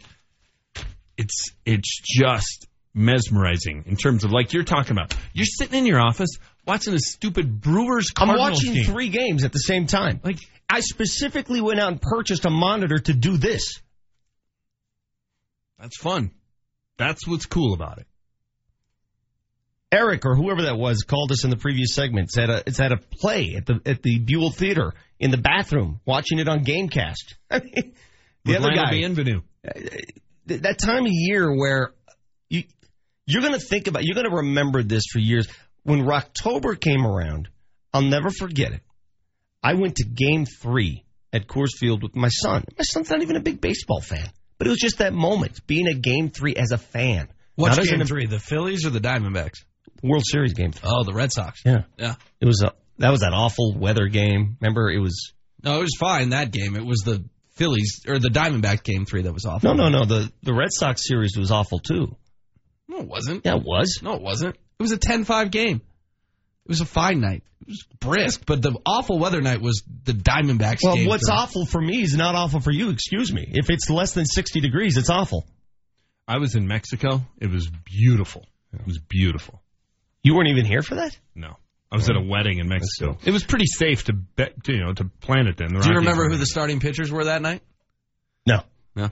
it's 1.17 1.45
it's 1.65 1.99
just 2.05 2.67
mesmerizing 2.93 3.83
in 3.87 3.95
terms 3.95 4.23
of 4.23 4.31
like 4.31 4.53
you're 4.53 4.63
talking 4.63 4.91
about. 4.91 5.15
You're 5.33 5.45
sitting 5.45 5.79
in 5.79 5.85
your 5.85 6.01
office 6.01 6.29
watching 6.65 6.93
a 6.93 6.99
stupid 6.99 7.61
Brewers 7.61 8.09
I'm 8.17 8.27
watching 8.29 8.73
game. 8.73 8.85
three 8.85 9.09
games 9.09 9.43
at 9.43 9.51
the 9.51 9.59
same 9.59 9.87
time. 9.87 10.19
Like 10.23 10.39
I 10.69 10.81
specifically 10.81 11.61
went 11.61 11.79
out 11.79 11.91
and 11.91 12.01
purchased 12.01 12.45
a 12.45 12.49
monitor 12.49 12.97
to 12.97 13.13
do 13.13 13.37
this. 13.37 13.79
That's 15.79 15.97
fun. 15.97 16.31
That's 16.97 17.27
what's 17.27 17.45
cool 17.45 17.73
about 17.73 17.99
it. 17.99 18.07
Eric 19.91 20.25
or 20.25 20.35
whoever 20.35 20.63
that 20.63 20.77
was 20.77 21.03
called 21.03 21.31
us 21.31 21.43
in 21.43 21.49
the 21.49 21.55
previous 21.57 21.95
segment. 21.95 22.25
It's 22.25 22.37
at 22.37 22.49
a 22.49 22.63
it's 22.67 22.79
at 22.79 22.91
a 22.91 22.97
play 22.97 23.55
at 23.57 23.65
the 23.65 23.81
at 23.85 24.03
the 24.03 24.19
Buell 24.19 24.51
Theater 24.51 24.93
in 25.19 25.31
the 25.31 25.37
bathroom, 25.37 25.99
watching 26.05 26.37
it 26.37 26.47
on 26.47 26.63
GameCast. 26.63 27.33
I 27.49 27.59
mean, 27.59 27.93
the 28.43 28.53
With 28.53 28.57
other 28.57 28.67
Lionel 28.67 28.85
guy, 28.85 28.93
Bienvenu. 28.93 29.41
Uh, 29.65 29.71
uh, 29.75 29.97
th- 30.47 30.61
that 30.61 30.77
time 30.77 31.05
of 31.05 31.11
year 31.11 31.51
where 31.55 31.91
you 32.49 32.63
you're 33.29 33.41
going 33.41 33.53
to 33.53 33.65
think 33.65 33.87
about 33.87 34.03
you're 34.03 34.15
going 34.15 34.29
to 34.29 34.37
remember 34.37 34.83
this 34.83 35.03
for 35.11 35.19
years 35.19 35.47
when 35.83 36.01
Rocktober 36.01 36.79
came 36.79 37.05
around 37.05 37.47
I'll 37.93 38.01
never 38.01 38.29
forget 38.29 38.71
it 38.73 38.81
I 39.63 39.73
went 39.73 39.95
to 39.95 40.05
game 40.07 40.45
3 40.61 41.03
at 41.33 41.47
Coors 41.47 41.71
Field 41.77 42.03
with 42.03 42.15
my 42.15 42.29
son 42.29 42.63
my 42.77 42.83
son's 42.83 43.09
not 43.09 43.21
even 43.21 43.35
a 43.35 43.41
big 43.41 43.61
baseball 43.61 44.01
fan 44.01 44.27
but 44.57 44.67
it 44.67 44.69
was 44.71 44.79
just 44.79 44.97
that 44.97 45.13
moment 45.13 45.65
being 45.67 45.87
at 45.87 46.01
game 46.01 46.29
3 46.29 46.55
as 46.55 46.71
a 46.71 46.77
fan 46.77 47.27
What's 47.55 47.75
Not 47.75 47.87
game 47.87 47.99
an- 47.99 48.07
three? 48.07 48.25
The 48.25 48.39
Phillies 48.39 48.85
or 48.85 48.89
the 48.89 49.01
Diamondbacks? 49.01 49.65
World 50.01 50.23
Series 50.25 50.53
game 50.53 50.71
three. 50.71 50.89
Oh, 50.89 51.03
the 51.03 51.11
Red 51.13 51.29
Sox. 51.33 51.59
yeah 51.65 51.83
Yeah. 51.97 52.15
it 52.39 52.45
was 52.45 52.61
a 52.63 52.73
that 52.99 53.09
was 53.11 53.19
that 53.19 53.33
awful 53.33 53.73
weather 53.77 54.07
game 54.07 54.55
remember 54.61 54.89
it 54.89 54.99
was 54.99 55.33
No, 55.61 55.77
it 55.79 55.81
was 55.81 55.95
fine 55.99 56.29
that 56.29 56.51
game. 56.51 56.77
It 56.77 56.85
was 56.85 56.99
the 56.99 57.25
Phillies 57.55 57.99
or 58.07 58.17
the 58.17 58.29
Diamondback 58.29 58.83
game 58.83 59.05
three 59.05 59.23
that 59.23 59.33
was 59.33 59.45
awful. 59.45 59.75
no 59.75 59.89
no 59.89 59.89
no 59.99 60.05
the 60.05 60.31
the 60.41 60.53
Red 60.53 60.69
Sox 60.71 61.05
series 61.05 61.35
was 61.37 61.51
awful 61.51 61.79
too 61.79 62.15
No, 62.89 62.99
it 62.99 63.07
wasn't. 63.07 63.45
yeah 63.45 63.55
it 63.55 63.63
was 63.63 63.99
No, 64.01 64.15
it 64.15 64.21
wasn't. 64.21 64.55
It 64.55 64.81
was 64.81 64.91
a 64.91 64.97
10-5 64.97 65.51
game. 65.51 65.77
It 65.77 66.69
was 66.69 66.81
a 66.81 66.85
fine 66.85 67.21
night. 67.21 67.43
It 67.61 67.67
was 67.69 67.85
brisk, 67.99 68.43
but 68.45 68.61
the 68.61 68.77
awful 68.85 69.19
weather 69.19 69.41
night 69.41 69.61
was 69.61 69.83
the 70.03 70.13
Diamondbacks 70.13 70.79
well 70.83 70.95
game. 70.95 71.07
what's 71.07 71.27
three. 71.27 71.35
awful 71.35 71.65
for 71.65 71.79
me 71.81 72.01
is 72.01 72.15
not 72.15 72.35
awful 72.35 72.59
for 72.59 72.71
you 72.71 72.89
excuse 72.89 73.31
me 73.31 73.45
if 73.47 73.69
it's 73.69 73.89
less 73.89 74.13
than 74.13 74.25
60 74.25 74.59
degrees 74.59 74.97
it's 74.97 75.09
awful 75.09 75.45
I 76.29 76.37
was 76.37 76.53
in 76.53 76.67
Mexico. 76.67 77.21
It 77.39 77.49
was 77.49 77.67
beautiful. 77.67 78.45
It 78.71 78.85
was 78.85 78.99
beautiful. 78.99 79.63
You 80.21 80.35
weren't 80.35 80.49
even 80.49 80.63
here 80.63 80.83
for 80.83 80.95
that? 80.95 81.17
No. 81.33 81.57
I 81.91 81.95
was 81.95 82.07
at 82.07 82.15
a 82.15 82.21
wedding 82.21 82.59
in 82.59 82.69
Mexico. 82.69 83.17
It 83.25 83.31
was 83.31 83.43
pretty 83.43 83.65
safe 83.65 84.03
to 84.03 84.13
bet, 84.13 84.63
to, 84.65 84.73
you 84.73 84.85
know, 84.85 84.93
to 84.93 85.05
plan 85.21 85.47
it 85.47 85.57
then. 85.57 85.73
The 85.73 85.79
Do 85.79 85.89
you 85.89 85.95
remember 85.97 86.29
who 86.29 86.37
the 86.37 86.45
starting 86.45 86.79
pitchers 86.79 87.11
were 87.11 87.23
that 87.23 87.41
night? 87.41 87.63
No. 88.45 88.59
No. 88.95 89.09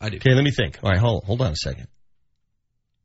I 0.00 0.08
do. 0.08 0.16
Okay, 0.16 0.32
let 0.32 0.42
me 0.42 0.52
think. 0.52 0.78
All 0.82 0.90
right, 0.90 0.98
hold 0.98 1.24
hold 1.24 1.42
on 1.42 1.52
a 1.52 1.56
second. 1.56 1.86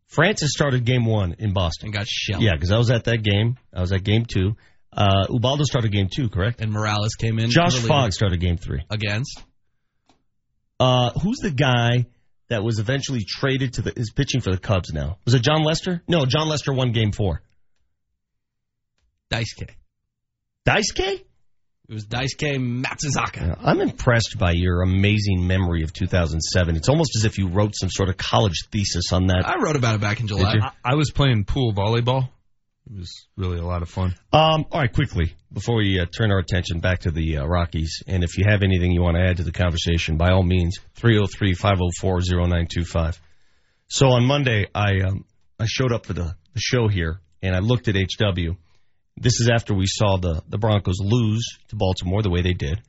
Francis 0.08 0.52
started 0.54 0.86
game 0.86 1.06
one 1.06 1.36
in 1.40 1.54
Boston. 1.54 1.88
And 1.88 1.94
got 1.94 2.08
shelled. 2.08 2.42
Yeah, 2.42 2.54
because 2.54 2.72
I 2.72 2.78
was 2.78 2.90
at 2.92 3.06
that 3.06 3.24
game. 3.24 3.58
I 3.74 3.82
was 3.82 3.92
at 3.92 4.04
game 4.04 4.26
two. 4.26 4.56
Uh, 4.92 5.28
Ubaldo 5.30 5.64
started 5.64 5.92
game 5.92 6.08
two, 6.14 6.30
correct? 6.30 6.62
And 6.62 6.72
Morales 6.72 7.16
came 7.16 7.40
in. 7.40 7.50
Josh 7.50 7.76
Fogg 7.78 8.14
started 8.14 8.40
game 8.40 8.58
three. 8.58 8.84
Against? 8.90 9.44
Uh, 10.80 11.12
who's 11.22 11.38
the 11.38 11.52
guy 11.52 12.06
that 12.50 12.64
was 12.64 12.80
eventually 12.80 13.24
traded 13.28 13.74
to 13.74 13.82
the 13.82 13.94
is 14.00 14.12
pitching 14.12 14.42
for 14.42 14.52
the 14.52 14.58
Cubs 14.58 14.94
now? 14.94 15.18
Was 15.26 15.34
it 15.34 15.44
Jon 15.44 15.64
Lester? 15.64 16.02
No, 16.08 16.26
Jon 16.26 16.48
Lester 16.48 16.74
won 16.74 16.94
Game 16.94 17.12
Four. 17.12 17.42
Daisuke. 19.32 19.72
Daisuke? 20.68 21.24
It 21.90 21.94
was 21.94 22.06
Daisuke 22.06 22.84
Matsuzaka. 22.84 23.58
I'm 23.64 23.80
impressed 23.80 24.38
by 24.38 24.52
your 24.52 24.82
amazing 24.82 25.48
memory 25.48 25.84
of 25.84 25.94
2007. 25.94 26.76
It's 26.76 26.90
almost 26.90 27.12
as 27.16 27.24
if 27.24 27.38
you 27.38 27.48
wrote 27.48 27.78
some 27.78 27.90
sort 27.90 28.10
of 28.10 28.18
college 28.18 28.68
thesis 28.70 29.14
on 29.14 29.28
that. 29.28 29.48
I 29.48 29.56
wrote 29.64 29.78
about 29.78 29.96
it 29.96 30.02
back 30.02 30.20
in 30.20 30.28
July. 30.28 30.56
I, 30.62 30.72
I 30.84 30.96
was 30.96 31.12
playing 31.12 31.46
pool 31.46 31.72
volleyball. 31.72 32.28
It 32.90 32.98
was 32.98 33.28
really 33.38 33.60
a 33.60 33.66
lot 33.66 33.84
of 33.84 33.90
fun. 33.90 34.16
Um, 34.34 34.66
all 34.70 34.82
right, 34.82 34.92
quickly 34.92 35.34
before 35.54 35.78
we 35.78 35.98
uh, 35.98 36.08
turn 36.08 36.30
our 36.30 36.40
attention 36.40 36.82
back 36.82 37.00
to 37.00 37.12
the 37.12 37.38
uh, 37.38 37.46
Rockies, 37.46 38.04
and 38.06 38.22
if 38.22 38.38
you 38.38 38.44
have 38.50 38.64
anything 38.64 38.92
you 38.92 39.02
want 39.02 39.16
to 39.16 39.24
add 39.24 39.38
to 39.38 39.44
the 39.44 39.54
conversation, 39.54 40.18
by 40.18 40.32
all 40.32 40.44
means, 40.44 40.80
303-504-0925. 41.00 43.18
So 43.88 44.10
on 44.10 44.26
Monday, 44.26 44.68
I 44.76 45.04
um, 45.08 45.24
I 45.58 45.68
showed 45.68 45.94
up 45.94 46.06
for 46.06 46.12
the, 46.12 46.36
the 46.54 46.60
show 46.60 46.90
here, 46.90 47.22
and 47.42 47.56
I 47.56 47.60
looked 47.60 47.88
at 47.88 47.96
HW. 47.96 48.58
This 49.20 49.42
is 49.42 49.50
after 49.52 49.74
we 49.74 49.88
saw 49.88 50.18
the 50.18 50.44
the 50.48 50.58
Broncos 50.58 51.00
lose 51.00 51.58
to 51.70 51.76
Baltimore 51.76 52.22
the 52.22 52.30
way 52.30 52.42
they 52.42 52.54
did. 52.54 52.82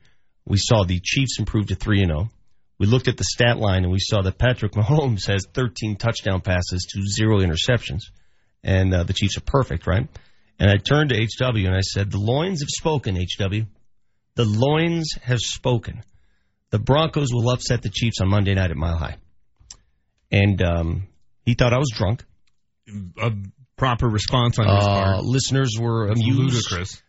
We 0.45 0.57
saw 0.57 0.83
the 0.83 0.99
Chiefs 1.03 1.39
improve 1.39 1.67
to 1.67 1.75
three 1.75 2.01
and 2.01 2.11
zero. 2.11 2.29
We 2.77 2.87
looked 2.87 3.07
at 3.07 3.17
the 3.17 3.25
stat 3.25 3.57
line 3.57 3.83
and 3.83 3.91
we 3.91 3.99
saw 3.99 4.21
that 4.21 4.37
Patrick 4.37 4.73
Mahomes 4.73 5.27
has 5.27 5.45
13 5.53 5.97
touchdown 5.97 6.41
passes 6.41 6.87
to 6.93 7.01
zero 7.01 7.39
interceptions 7.39 8.03
and 8.63 8.93
uh, 8.93 9.03
the 9.03 9.13
Chiefs 9.13 9.37
are 9.37 9.41
perfect, 9.41 9.87
right? 9.87 10.07
And 10.59 10.69
I 10.69 10.77
turned 10.77 11.11
to 11.11 11.15
HW 11.15 11.65
and 11.65 11.75
I 11.75 11.81
said, 11.81 12.11
"The 12.11 12.19
loins 12.19 12.61
have 12.61 12.69
spoken, 12.69 13.15
HW. 13.15 13.65
The 14.35 14.45
loins 14.45 15.13
have 15.21 15.39
spoken. 15.39 16.03
The 16.69 16.79
Broncos 16.79 17.33
will 17.33 17.49
upset 17.49 17.81
the 17.81 17.89
Chiefs 17.89 18.21
on 18.21 18.29
Monday 18.29 18.53
night 18.53 18.71
at 18.71 18.77
Mile 18.77 18.97
High." 18.97 19.17
And 20.31 20.61
um, 20.61 21.07
he 21.45 21.53
thought 21.53 21.73
I 21.73 21.77
was 21.77 21.91
drunk. 21.95 22.23
A 23.21 23.31
proper 23.79 24.07
response 24.07 24.59
on 24.59 24.65
his 24.67 24.85
Uh, 24.85 24.87
part. 25.03 25.23
listeners 25.23 25.75
were 25.79 26.07
That's 26.09 26.19
amused. 26.21 26.39
ludicrous. 26.71 27.01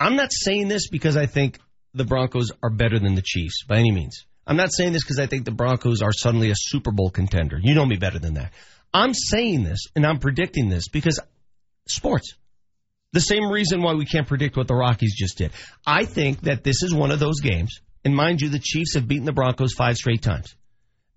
I'm 0.00 0.16
not 0.16 0.30
saying 0.32 0.68
this 0.68 0.88
because 0.88 1.16
I 1.16 1.26
think 1.26 1.58
the 1.94 2.04
Broncos 2.04 2.50
are 2.62 2.70
better 2.70 2.98
than 2.98 3.14
the 3.14 3.22
Chiefs 3.22 3.64
by 3.68 3.76
any 3.78 3.92
means. 3.92 4.24
I'm 4.46 4.56
not 4.56 4.72
saying 4.72 4.92
this 4.94 5.02
because 5.04 5.18
I 5.18 5.26
think 5.26 5.44
the 5.44 5.52
Broncos 5.52 6.00
are 6.02 6.12
suddenly 6.12 6.50
a 6.50 6.54
Super 6.56 6.90
Bowl 6.90 7.10
contender. 7.10 7.58
You 7.62 7.74
know 7.74 7.84
me 7.86 7.96
better 7.96 8.18
than 8.18 8.34
that. 8.34 8.52
I'm 8.94 9.12
saying 9.14 9.62
this 9.64 9.80
and 9.94 10.06
I'm 10.06 10.18
predicting 10.18 10.68
this 10.68 10.88
because 10.88 11.20
sports. 11.86 12.34
The 13.12 13.20
same 13.20 13.44
reason 13.50 13.82
why 13.82 13.92
we 13.94 14.06
can't 14.06 14.26
predict 14.26 14.56
what 14.56 14.68
the 14.68 14.74
Rockies 14.74 15.14
just 15.16 15.36
did. 15.38 15.52
I 15.86 16.06
think 16.06 16.40
that 16.42 16.64
this 16.64 16.82
is 16.82 16.94
one 16.94 17.10
of 17.10 17.20
those 17.20 17.40
games, 17.40 17.80
and 18.04 18.16
mind 18.16 18.40
you, 18.40 18.48
the 18.48 18.58
Chiefs 18.58 18.94
have 18.94 19.06
beaten 19.06 19.26
the 19.26 19.32
Broncos 19.32 19.74
five 19.74 19.96
straight 19.96 20.22
times. 20.22 20.54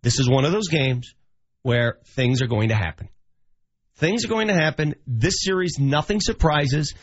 This 0.01 0.19
is 0.19 0.29
one 0.29 0.43
of 0.45 0.51
those 0.51 0.67
games 0.67 1.13
where 1.61 1.97
things 2.15 2.41
are 2.41 2.47
going 2.47 2.69
to 2.69 2.75
happen. 2.75 3.07
Things 3.97 4.25
are 4.25 4.27
going 4.29 4.47
to 4.49 4.53
happen. 4.53 4.95
This 5.07 5.35
series, 5.39 5.77
nothing 5.79 6.19
surprises. 6.21 6.93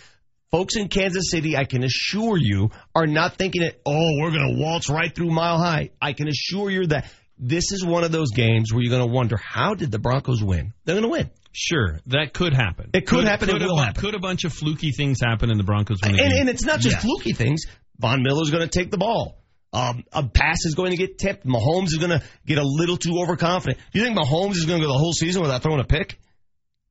Folks 0.51 0.77
in 0.77 0.89
Kansas 0.89 1.31
City, 1.31 1.57
I 1.57 1.65
can 1.65 1.83
assure 1.83 2.37
you, 2.37 2.71
are 2.95 3.07
not 3.07 3.37
thinking 3.37 3.63
it, 3.63 3.81
oh, 3.87 4.09
we're 4.21 4.31
going 4.31 4.55
to 4.55 4.63
waltz 4.63 4.91
right 4.91 5.15
through 5.15 5.31
mile 5.31 5.59
high. 5.59 5.91
I 6.01 6.13
can 6.13 6.29
assure 6.29 6.71
you 6.71 6.87
that 6.89 7.11
this 7.39 7.73
is 7.73 7.85
one 7.85 8.05
of 8.05 8.13
those 8.13 8.31
games 8.33 8.73
where 8.73 8.83
you're 8.83 8.91
going 8.97 9.09
to 9.09 9.13
wonder, 9.13 9.37
how 9.39 9.75
did 9.75 9.91
the 9.91 9.99
Broncos 9.99 10.43
win? 10.45 10.75
They're 10.85 10.95
going 10.97 11.05
to 11.05 11.09
win. 11.11 11.31
Sure, 11.53 11.99
that 12.09 12.35
could 12.35 12.53
happen. 12.55 12.91
It 12.93 13.07
could 13.07 13.25
happen, 13.25 13.49
it 13.49 13.55
will 13.63 13.77
bu- 13.77 13.83
happen. 13.83 14.01
Could 14.03 14.15
a 14.15 14.19
bunch 14.19 14.45
of 14.45 14.53
fluky 14.53 14.91
things 14.91 15.19
happen 15.25 15.51
and 15.51 15.59
the 15.59 15.65
Broncos 15.65 15.99
win 16.03 16.11
And, 16.13 16.19
game? 16.19 16.41
and 16.41 16.49
it's 16.51 16.65
not 16.65 16.81
just 16.81 16.97
Yes. 16.97 17.03
fluky 17.03 17.33
things. 17.33 17.63
Von 17.99 18.23
Miller's 18.23 18.51
going 18.51 18.63
to 18.63 18.69
take 18.69 18.91
the 18.91 18.99
ball. 18.99 19.39
Um, 19.73 20.05
a 20.13 20.23
pass 20.23 20.65
is 20.67 20.75
going 20.75 20.91
to 20.91 20.97
get 20.99 21.17
tipped. 21.19 21.47
Mahomes 21.47 21.87
is 21.89 21.97
going 21.99 22.11
to 22.11 22.23
get 22.47 22.59
a 22.59 22.65
little 22.65 22.99
too 22.99 23.19
overconfident. 23.19 23.79
Do 23.95 23.99
you 24.01 24.05
think 24.05 24.19
Mahomes 24.19 24.57
is 24.57 24.67
going 24.67 24.81
to 24.81 24.87
go 24.87 24.93
the 24.93 24.99
whole 24.99 25.13
season 25.15 25.41
without 25.41 25.63
throwing 25.63 25.81
a 25.81 25.85
pick? 25.85 26.19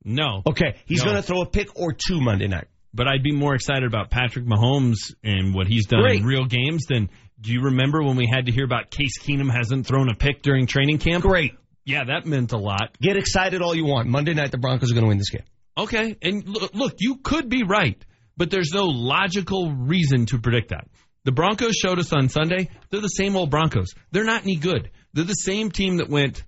No. 0.03 0.41
Okay, 0.47 0.75
he's 0.85 0.99
No. 0.99 1.11
going 1.11 1.15
to 1.17 1.23
throw 1.23 1.41
a 1.41 1.45
pick 1.45 1.79
or 1.79 1.93
two 1.93 2.19
Monday 2.21 2.47
night. 2.47 2.67
But 2.93 3.07
I'd 3.07 3.23
be 3.23 3.31
more 3.31 3.55
excited 3.55 3.85
about 3.85 4.09
Patrick 4.09 4.45
Mahomes 4.45 5.13
and 5.23 5.53
what 5.53 5.67
he's 5.67 5.85
done 5.87 6.01
Great. 6.01 6.19
in 6.19 6.25
real 6.25 6.45
games 6.45 6.85
than. 6.89 7.09
Do 7.39 7.51
you 7.51 7.61
remember 7.61 8.03
when 8.03 8.17
we 8.17 8.27
had 8.31 8.45
to 8.45 8.51
hear 8.51 8.65
about 8.65 8.91
Case 8.91 9.17
Keenum 9.19 9.49
hasn't 9.51 9.87
thrown 9.87 10.09
a 10.09 10.13
pick 10.13 10.43
during 10.43 10.67
training 10.67 10.99
camp? 10.99 11.23
Great. 11.23 11.53
Yeah, 11.85 12.03
that 12.03 12.27
meant 12.27 12.51
a 12.51 12.57
lot. 12.57 12.95
Get 13.01 13.17
excited 13.17 13.61
all 13.61 13.73
you 13.73 13.85
want. 13.85 14.07
Monday 14.07 14.35
night, 14.35 14.51
the 14.51 14.59
Broncos 14.59 14.91
are 14.91 14.93
going 14.93 15.05
to 15.05 15.09
win 15.09 15.17
this 15.17 15.31
game. 15.31 15.43
Okay, 15.77 16.17
and 16.21 16.47
look, 16.47 16.75
look, 16.75 16.95
you 16.99 17.15
could 17.23 17.49
be 17.49 17.63
right, 17.63 18.03
but 18.37 18.51
there's 18.51 18.71
no 18.73 18.85
logical 18.85 19.71
reason 19.71 20.25
to 20.27 20.37
predict 20.39 20.69
that. 20.69 20.87
The 21.23 21.31
Broncos 21.31 21.75
showed 21.75 21.97
us 21.97 22.13
on 22.13 22.29
Sunday 22.29 22.69
they're 22.89 23.01
the 23.01 23.07
same 23.07 23.35
old 23.35 23.49
Broncos. 23.49 23.93
They're 24.11 24.23
not 24.23 24.43
any 24.43 24.57
good. 24.57 24.91
They're 25.13 25.23
the 25.23 25.33
same 25.33 25.71
team 25.71 25.97
that 25.97 26.09
went 26.09 26.43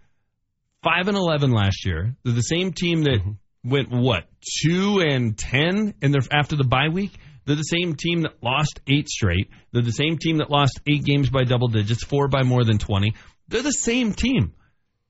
five 0.83 1.07
and 1.07 1.17
eleven 1.17 1.51
last 1.51 1.85
year. 1.85 2.15
They're 2.23 2.33
the 2.33 2.41
same 2.41 2.73
team 2.73 3.03
that 3.03 3.19
mm-hmm. 3.19 3.31
Went 3.63 3.91
what 3.91 4.25
two 4.61 4.99
and 4.99 5.37
ten 5.37 5.93
in 6.01 6.11
their 6.11 6.21
after 6.31 6.55
the 6.55 6.65
bye 6.65 6.89
week. 6.89 7.13
They're 7.45 7.55
the 7.55 7.63
same 7.63 7.95
team 7.95 8.21
that 8.21 8.41
lost 8.41 8.79
eight 8.87 9.09
straight. 9.09 9.49
They're 9.71 9.81
the 9.81 9.91
same 9.91 10.17
team 10.17 10.37
that 10.37 10.49
lost 10.49 10.79
eight 10.87 11.03
games 11.03 11.29
by 11.29 11.43
double 11.43 11.67
digits, 11.67 12.03
four 12.03 12.27
by 12.27 12.43
more 12.43 12.63
than 12.63 12.77
twenty. 12.77 13.15
They're 13.47 13.61
the 13.61 13.71
same 13.71 14.13
team. 14.13 14.53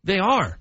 They 0.03 0.19
are. 0.19 0.59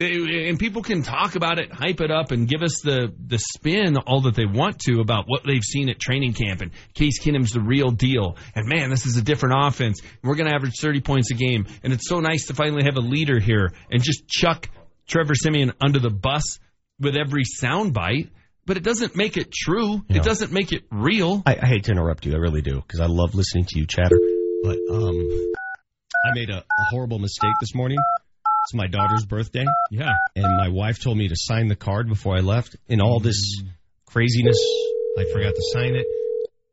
And 0.00 0.58
people 0.58 0.82
can 0.82 1.02
talk 1.02 1.36
about 1.36 1.60
it, 1.60 1.72
hype 1.72 2.00
it 2.00 2.10
up, 2.10 2.32
and 2.32 2.48
give 2.48 2.62
us 2.62 2.80
the, 2.82 3.14
the 3.26 3.38
spin 3.38 3.96
all 3.96 4.22
that 4.22 4.34
they 4.34 4.44
want 4.44 4.80
to 4.80 5.00
about 5.00 5.26
what 5.28 5.42
they've 5.46 5.62
seen 5.62 5.88
at 5.88 6.00
training 6.00 6.34
camp. 6.34 6.62
And 6.62 6.72
Case 6.94 7.20
Keenum's 7.20 7.52
the 7.52 7.60
real 7.60 7.90
deal. 7.90 8.36
And 8.56 8.68
man, 8.68 8.90
this 8.90 9.06
is 9.06 9.16
a 9.16 9.22
different 9.22 9.54
offense. 9.56 10.02
We're 10.22 10.34
going 10.34 10.48
to 10.48 10.54
average 10.54 10.80
30 10.80 11.00
points 11.00 11.30
a 11.30 11.34
game. 11.34 11.66
And 11.84 11.92
it's 11.92 12.08
so 12.08 12.18
nice 12.18 12.46
to 12.46 12.54
finally 12.54 12.84
have 12.84 12.96
a 12.96 13.00
leader 13.00 13.38
here 13.38 13.72
and 13.88 14.02
just 14.02 14.26
chuck 14.26 14.68
Trevor 15.06 15.36
Siemian 15.36 15.72
under 15.80 16.00
the 16.00 16.10
bus 16.10 16.58
with 17.00 17.16
every 17.16 17.44
soundbite. 17.44 18.30
But 18.66 18.78
it 18.78 18.82
doesn't 18.82 19.14
make 19.14 19.36
it 19.36 19.52
true. 19.52 20.02
Yeah. 20.08 20.16
It 20.16 20.22
doesn't 20.22 20.50
make 20.50 20.72
it 20.72 20.84
real. 20.90 21.42
I, 21.44 21.58
I 21.60 21.66
hate 21.66 21.84
to 21.84 21.92
interrupt 21.92 22.24
you. 22.24 22.32
I 22.32 22.38
really 22.38 22.62
do 22.62 22.80
because 22.80 23.00
I 23.00 23.06
love 23.06 23.34
listening 23.34 23.66
to 23.66 23.78
you 23.78 23.86
chatter. 23.86 24.18
But 24.62 24.78
um, 24.90 25.52
I 26.24 26.34
made 26.34 26.48
a, 26.48 26.58
a 26.60 26.84
horrible 26.90 27.18
mistake 27.18 27.52
this 27.60 27.74
morning. 27.74 27.98
It's 28.64 28.72
my 28.72 28.86
daughter's 28.86 29.26
birthday. 29.26 29.66
Yeah. 29.90 30.12
And 30.34 30.44
my 30.56 30.68
wife 30.68 30.98
told 30.98 31.18
me 31.18 31.28
to 31.28 31.34
sign 31.36 31.68
the 31.68 31.76
card 31.76 32.08
before 32.08 32.38
I 32.38 32.40
left. 32.40 32.76
In 32.88 33.02
all 33.02 33.20
this 33.20 33.62
craziness, 34.06 34.58
I 35.18 35.24
forgot 35.30 35.54
to 35.54 35.62
sign 35.74 35.94
it. 35.96 36.06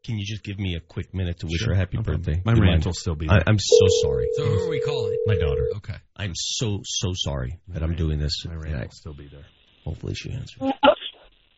Can 0.05 0.17
you 0.17 0.25
just 0.25 0.43
give 0.43 0.57
me 0.57 0.75
a 0.75 0.79
quick 0.79 1.13
minute 1.13 1.39
to 1.39 1.47
wish 1.47 1.59
Sure, 1.59 1.69
her 1.69 1.73
a 1.73 1.77
happy 1.77 1.97
no 1.97 2.03
birthday? 2.03 2.41
My 2.45 2.53
Do 2.53 2.61
rant 2.61 2.71
mind? 2.71 2.85
will 2.85 2.93
still 2.93 3.15
be 3.15 3.27
I, 3.29 3.33
there. 3.33 3.43
I'm 3.47 3.59
so 3.59 3.85
sorry. 4.01 4.29
So 4.37 4.45
who 4.45 4.65
are 4.65 4.69
we 4.69 4.79
calling? 4.79 5.17
My 5.25 5.35
daughter. 5.35 5.67
Okay. 5.75 5.95
I'm 6.15 6.31
so 6.33 6.79
so 6.85 7.11
sorry 7.13 7.59
that 7.67 7.83
I'm 7.83 7.95
doing 7.95 8.17
this. 8.17 8.45
My 8.45 8.55
rant 8.55 8.79
will 8.79 8.91
still 8.91 9.13
be 9.13 9.27
there. 9.27 9.45
Hopefully 9.85 10.13
she 10.15 10.31
answers. 10.31 10.61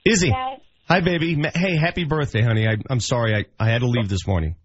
Izzy. 0.06 0.32
Hi, 0.90 1.00
baby. 1.00 1.36
Hey, 1.54 1.78
happy 1.78 2.04
birthday, 2.04 2.42
honey. 2.42 2.68
I, 2.68 2.76
I'm 2.90 3.00
sorry. 3.00 3.36
I, 3.36 3.46
I 3.64 3.70
had 3.70 3.80
to 3.80 3.88
leave 3.88 4.10
this 4.10 4.28
morning. 4.28 4.56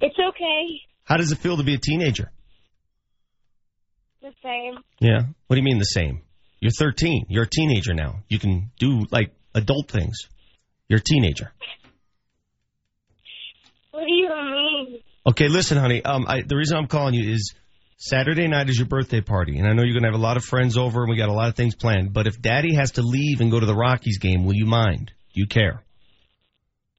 It's 0.00 0.16
okay. 0.18 0.80
How 1.04 1.16
does 1.16 1.32
it 1.32 1.38
feel 1.38 1.56
to 1.56 1.64
be 1.64 1.74
a 1.74 1.78
teenager? 1.78 2.30
The 4.20 4.32
same. 4.42 4.74
Yeah. 5.00 5.22
What 5.46 5.56
do 5.56 5.60
you 5.60 5.64
mean 5.64 5.78
the 5.78 5.84
same? 5.84 6.22
You're 6.60 6.70
13. 6.70 7.26
You're 7.28 7.44
a 7.44 7.48
teenager 7.48 7.92
now. 7.94 8.20
You 8.28 8.38
can 8.38 8.70
do 8.78 9.06
like 9.10 9.32
adult 9.54 9.90
things. 9.90 10.16
You're 10.88 11.00
a 11.00 11.02
teenager. 11.02 11.52
What 13.90 14.04
do 14.06 14.12
you 14.12 14.28
mean? 14.28 15.00
Okay, 15.26 15.48
listen, 15.48 15.78
honey. 15.78 16.04
Um, 16.04 16.26
I, 16.28 16.42
the 16.42 16.56
reason 16.56 16.76
I'm 16.76 16.86
calling 16.86 17.14
you 17.14 17.32
is 17.32 17.54
Saturday 17.96 18.48
night 18.48 18.68
is 18.68 18.78
your 18.78 18.88
birthday 18.88 19.20
party, 19.20 19.58
and 19.58 19.66
I 19.66 19.72
know 19.72 19.82
you're 19.82 19.94
gonna 19.94 20.12
have 20.12 20.20
a 20.20 20.22
lot 20.22 20.36
of 20.36 20.44
friends 20.44 20.76
over, 20.76 21.02
and 21.02 21.10
we 21.10 21.16
got 21.16 21.28
a 21.28 21.32
lot 21.32 21.48
of 21.48 21.54
things 21.54 21.74
planned. 21.74 22.12
But 22.12 22.26
if 22.26 22.40
Daddy 22.40 22.74
has 22.74 22.92
to 22.92 23.02
leave 23.02 23.40
and 23.40 23.50
go 23.50 23.60
to 23.60 23.66
the 23.66 23.74
Rockies 23.74 24.18
game, 24.18 24.44
will 24.44 24.54
you 24.54 24.66
mind? 24.66 25.12
Do 25.34 25.40
you 25.40 25.46
care? 25.46 25.82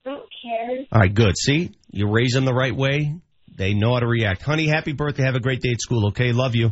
Don't 0.05 0.27
care. 0.41 0.85
All 0.91 1.01
right, 1.01 1.13
good. 1.13 1.37
See, 1.37 1.71
you 1.91 2.09
raise 2.09 2.31
them 2.31 2.45
the 2.45 2.53
right 2.53 2.75
way. 2.75 3.15
They 3.55 3.73
know 3.73 3.93
how 3.93 3.99
to 3.99 4.07
react. 4.07 4.41
Honey, 4.41 4.67
happy 4.67 4.93
birthday. 4.93 5.23
Have 5.23 5.35
a 5.35 5.39
great 5.39 5.61
day 5.61 5.71
at 5.71 5.81
school. 5.81 6.07
Okay, 6.07 6.31
love 6.31 6.55
you. 6.55 6.71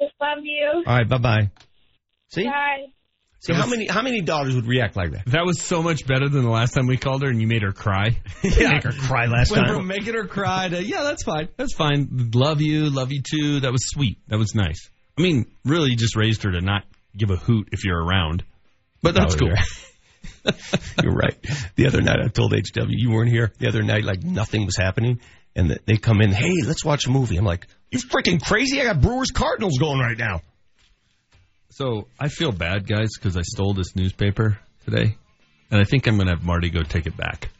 Just 0.00 0.14
love 0.20 0.38
you. 0.42 0.84
All 0.86 0.96
right, 0.96 1.08
bye 1.08 1.18
bye. 1.18 1.50
See, 2.28 2.44
Bye. 2.44 2.86
See 3.46 3.52
how 3.54 3.66
many 3.66 3.86
how 3.86 4.02
many 4.02 4.20
daughters 4.20 4.54
would 4.54 4.66
react 4.66 4.96
like 4.96 5.12
that? 5.12 5.26
That 5.26 5.44
was 5.44 5.60
so 5.62 5.82
much 5.82 6.06
better 6.06 6.28
than 6.28 6.42
the 6.42 6.50
last 6.50 6.72
time 6.74 6.86
we 6.86 6.96
called 6.96 7.22
her 7.22 7.28
and 7.28 7.40
you 7.40 7.46
made 7.46 7.62
her 7.62 7.72
cry. 7.72 8.16
Yeah. 8.42 8.72
Make 8.72 8.84
her 8.84 8.92
cry 8.92 9.26
last 9.26 9.50
Went 9.50 9.66
time. 9.66 9.76
from 9.76 9.86
making 9.86 10.14
her 10.14 10.26
cry 10.26 10.68
to, 10.68 10.82
yeah, 10.82 11.02
that's 11.02 11.22
fine. 11.24 11.48
That's 11.56 11.74
fine. 11.74 12.30
Love 12.34 12.60
you. 12.60 12.90
Love 12.90 13.10
you 13.12 13.22
too. 13.22 13.60
That 13.60 13.72
was 13.72 13.82
sweet. 13.88 14.18
That 14.28 14.38
was 14.38 14.54
nice. 14.54 14.90
I 15.18 15.22
mean, 15.22 15.46
really 15.64 15.94
just 15.96 16.14
raised 16.16 16.42
her 16.44 16.52
to 16.52 16.60
not 16.60 16.84
give 17.16 17.30
a 17.30 17.36
hoot 17.36 17.68
if 17.72 17.84
you're 17.84 18.02
around. 18.02 18.44
But 19.02 19.14
that's 19.14 19.34
Oh, 19.34 19.38
cool. 19.38 19.48
you're- 19.48 19.62
You're 21.02 21.12
right. 21.14 21.36
The 21.76 21.86
other 21.86 22.00
night 22.02 22.18
I 22.24 22.28
told 22.28 22.52
HW 22.52 22.86
you 22.88 23.10
weren't 23.10 23.30
here. 23.30 23.52
The 23.58 23.68
other 23.68 23.82
night, 23.82 24.04
like 24.04 24.22
nothing 24.22 24.64
was 24.64 24.76
happening, 24.76 25.20
and 25.56 25.78
they 25.86 25.96
come 25.96 26.20
in. 26.20 26.30
Hey, 26.32 26.52
let's 26.64 26.84
watch 26.84 27.06
a 27.06 27.10
movie. 27.10 27.36
I'm 27.36 27.44
like, 27.44 27.66
you 27.90 27.98
freaking 27.98 28.40
crazy? 28.42 28.80
I 28.80 28.84
got 28.84 29.00
Brewers 29.00 29.30
Cardinals 29.32 29.78
going 29.78 29.98
right 29.98 30.16
now. 30.18 30.42
So 31.76 32.08
I 32.18 32.28
feel 32.28 32.52
bad, 32.52 32.88
guys, 32.88 33.10
because 33.18 33.36
I 33.36 33.42
stole 33.42 33.74
this 33.74 33.94
newspaper 33.94 34.58
today. 34.86 35.14
And 35.70 35.78
I 35.78 35.84
think 35.84 36.06
I'm 36.06 36.16
going 36.16 36.26
to 36.26 36.32
have 36.32 36.42
Marty 36.42 36.70
go 36.70 36.82
take 36.82 37.06
it 37.06 37.14
back. 37.18 37.50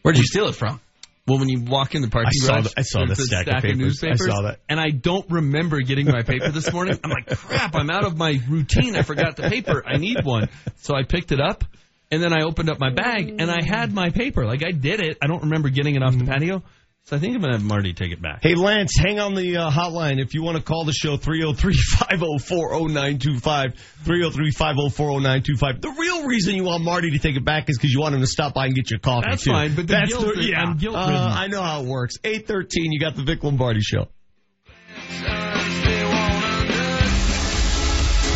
Where'd 0.00 0.16
you 0.16 0.24
steal 0.24 0.46
it 0.46 0.54
from? 0.54 0.80
Well, 1.26 1.38
when 1.38 1.50
you 1.50 1.60
walk 1.60 1.94
in 1.94 2.00
the 2.00 2.08
parking 2.08 2.30
I 2.42 2.46
saw 2.46 2.52
garage, 2.54 2.64
the- 2.64 2.74
I 2.78 2.82
saw 2.84 3.04
the 3.04 3.12
a 3.12 3.16
stack 3.16 3.46
of 3.46 3.54
papers. 3.56 3.70
I 3.70 3.74
newspapers, 3.74 4.26
saw 4.34 4.42
that. 4.44 4.60
and 4.70 4.80
I 4.80 4.88
don't 4.88 5.30
remember 5.30 5.78
getting 5.82 6.06
my 6.06 6.22
paper 6.22 6.50
this 6.50 6.72
morning. 6.72 6.98
I'm 7.04 7.10
like, 7.10 7.26
crap! 7.26 7.74
I'm 7.74 7.90
out 7.90 8.06
of 8.06 8.16
my 8.16 8.40
routine. 8.48 8.96
I 8.96 9.02
forgot 9.02 9.36
the 9.36 9.50
paper. 9.50 9.84
I 9.86 9.98
need 9.98 10.24
one, 10.24 10.48
so 10.76 10.96
I 10.96 11.02
picked 11.02 11.30
it 11.30 11.38
up, 11.38 11.64
and 12.10 12.22
then 12.22 12.32
I 12.32 12.44
opened 12.44 12.70
up 12.70 12.80
my 12.80 12.94
bag, 12.94 13.28
and 13.28 13.50
I 13.50 13.62
had 13.62 13.92
my 13.92 14.08
paper. 14.08 14.46
Like 14.46 14.64
I 14.64 14.70
did 14.70 15.00
it. 15.00 15.18
I 15.20 15.26
don't 15.26 15.42
remember 15.42 15.68
getting 15.68 15.96
it 15.96 16.02
off 16.02 16.16
the 16.16 16.24
mm. 16.24 16.28
patio, 16.28 16.62
so 17.06 17.16
I 17.16 17.20
think 17.20 17.34
I'm 17.34 17.40
gonna 17.40 17.54
have 17.54 17.64
Marty 17.64 17.94
take 17.94 18.12
it 18.12 18.20
back. 18.20 18.40
Hey, 18.42 18.54
Lance, 18.54 18.92
hang 18.98 19.18
on 19.18 19.34
the 19.34 19.56
uh, 19.56 19.70
hotline 19.70 20.20
if 20.20 20.34
you 20.34 20.42
want 20.42 20.58
to 20.58 20.62
call 20.62 20.84
the 20.84 20.92
show 20.92 21.16
303 21.16 21.72
504 21.74 22.88
0925. 22.90 23.74
303 24.04 24.50
504 24.50 25.20
0925. 25.20 25.80
The 25.80 25.88
real 25.98 26.26
reason 26.26 26.54
you 26.54 26.64
want 26.64 26.84
Marty 26.84 27.10
to 27.12 27.18
take 27.18 27.36
it 27.36 27.44
back 27.46 27.70
is 27.70 27.78
because 27.78 27.92
you 27.94 28.00
want 28.00 28.14
him 28.14 28.20
to 28.20 28.26
stop 28.26 28.52
by 28.52 28.66
and 28.66 28.74
get 28.74 28.90
your 28.90 29.00
coffee, 29.00 29.26
That's 29.30 29.44
too. 29.44 29.52
fine, 29.52 29.74
but 29.74 29.86
the 29.86 29.92
That's 29.94 30.10
guilt- 30.12 30.34
the, 30.36 30.44
yeah. 30.44 30.60
I'm 30.60 30.76
guilt-ridden. 30.76 31.14
Uh, 31.14 31.34
I 31.34 31.46
know 31.46 31.62
how 31.62 31.80
it 31.80 31.86
works. 31.86 32.16
813, 32.24 32.92
you 32.92 33.00
got 33.00 33.16
the 33.16 33.22
Vic 33.22 33.42
Lombardi 33.42 33.80
show. 33.80 34.08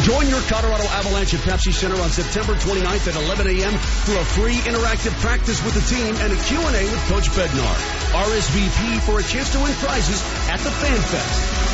Join 0.04 0.28
your 0.28 0.40
Colorado 0.48 0.82
Avalanche 0.98 1.34
at 1.34 1.40
Pepsi 1.40 1.72
Center 1.72 2.00
on 2.00 2.08
September 2.08 2.54
29th 2.54 3.06
at 3.06 3.14
11 3.22 3.46
a.m. 3.48 3.72
for 3.78 4.16
a 4.16 4.24
free 4.24 4.56
interactive 4.66 5.12
practice 5.20 5.62
with 5.62 5.74
the 5.74 5.80
team 5.94 6.16
and 6.16 6.32
a 6.32 6.36
Q&A 6.42 6.82
with 6.90 7.08
Coach 7.08 7.28
Bednar. 7.36 8.01
RSVP 8.12 9.00
for 9.00 9.20
a 9.20 9.22
chance 9.22 9.52
to 9.52 9.58
win 9.58 9.72
prizes 9.72 10.22
at 10.50 10.60
the 10.60 10.70
Fan 10.70 10.98
Fest. 11.00 11.72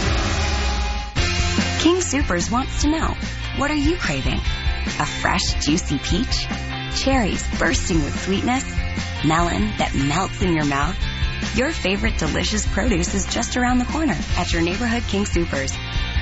King 1.82 2.00
Supers 2.00 2.48
wants 2.48 2.82
to 2.82 2.90
know, 2.90 3.16
what 3.56 3.72
are 3.72 3.74
you 3.74 3.96
craving? 3.96 4.38
A 4.38 5.06
fresh, 5.06 5.54
juicy 5.64 5.98
peach? 5.98 6.46
Cherries 6.94 7.44
bursting 7.58 8.04
with 8.04 8.20
sweetness? 8.20 8.64
Melon 9.26 9.72
that 9.78 9.96
melts 9.96 10.40
in 10.40 10.54
your 10.54 10.64
mouth? 10.64 10.96
Your 11.56 11.72
favorite 11.72 12.18
delicious 12.18 12.64
produce 12.66 13.14
is 13.14 13.26
just 13.26 13.56
around 13.56 13.78
the 13.78 13.86
corner 13.86 14.16
at 14.36 14.52
your 14.52 14.62
neighborhood 14.62 15.02
King 15.08 15.26
Supers. 15.26 15.72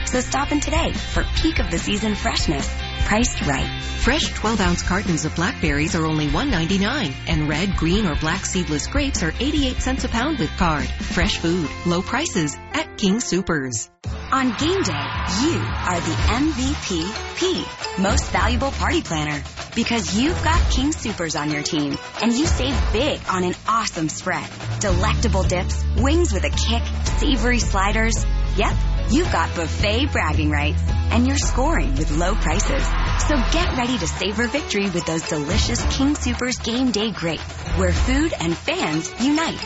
So 0.07 0.21
stop 0.21 0.53
in 0.53 0.61
today 0.61 0.93
for 0.93 1.25
peak 1.37 1.59
of 1.59 1.71
the 1.71 1.79
season 1.79 2.15
freshness, 2.15 2.73
priced 3.07 3.43
right. 3.43 3.83
Fresh 3.83 4.35
12 4.35 4.61
ounce 4.61 4.83
cartons 4.83 5.25
of 5.25 5.35
blackberries 5.35 5.97
are 5.97 6.07
only 6.07 6.29
$1.99, 6.29 7.13
and 7.27 7.49
red, 7.49 7.77
green, 7.77 8.07
or 8.07 8.15
black 8.15 8.47
seedless 8.47 8.87
grapes 8.87 9.25
are 9.25 9.33
88 9.41 9.83
cents 9.83 10.05
a 10.05 10.09
pound 10.09 10.39
with 10.39 10.51
card. 10.57 10.87
Fresh 10.87 11.39
food, 11.39 11.69
low 11.87 12.03
prices 12.03 12.57
at 12.73 12.97
King 12.97 13.19
Supers. 13.19 13.91
On 14.31 14.49
game 14.59 14.83
day, 14.83 15.07
you 15.43 15.59
are 15.59 16.01
the 16.01 16.17
MVP, 16.31 17.37
P 17.37 17.65
most 18.01 18.31
valuable 18.31 18.71
party 18.71 19.03
planner, 19.03 19.43
because 19.75 20.17
you've 20.17 20.43
got 20.45 20.71
King 20.71 20.93
Supers 20.93 21.35
on 21.35 21.51
your 21.51 21.63
team, 21.63 21.97
and 22.23 22.33
you 22.33 22.47
save 22.47 22.77
big 22.93 23.21
on 23.29 23.45
an 23.45 23.55
awesome 23.67 24.09
spread. 24.09 24.49
Delectable 24.81 25.43
dips, 25.43 25.83
wings 25.97 26.33
with 26.33 26.45
a 26.45 26.51
kick, 26.51 26.83
savory 27.19 27.59
sliders. 27.59 28.25
Yep, 28.57 28.75
you've 29.11 29.31
got 29.33 29.55
buffet 29.55 30.07
bragging 30.13 30.51
rights, 30.51 30.83
and 31.11 31.27
you're 31.27 31.37
scoring 31.37 31.95
with 31.97 32.11
low 32.11 32.35
prices. 32.35 32.85
So 33.29 33.37
get 33.53 33.77
ready 33.77 33.97
to 33.99 34.07
savor 34.07 34.47
victory 34.47 34.91
with 34.91 35.07
those 35.07 35.29
delicious 35.29 35.85
King 35.97 36.15
Supers 36.15 36.59
game 36.59 36.91
day 36.91 37.11
greats, 37.11 37.43
where 37.77 37.93
food 37.93 38.33
and 38.39 38.57
fans 38.57 39.13
unite. 39.21 39.59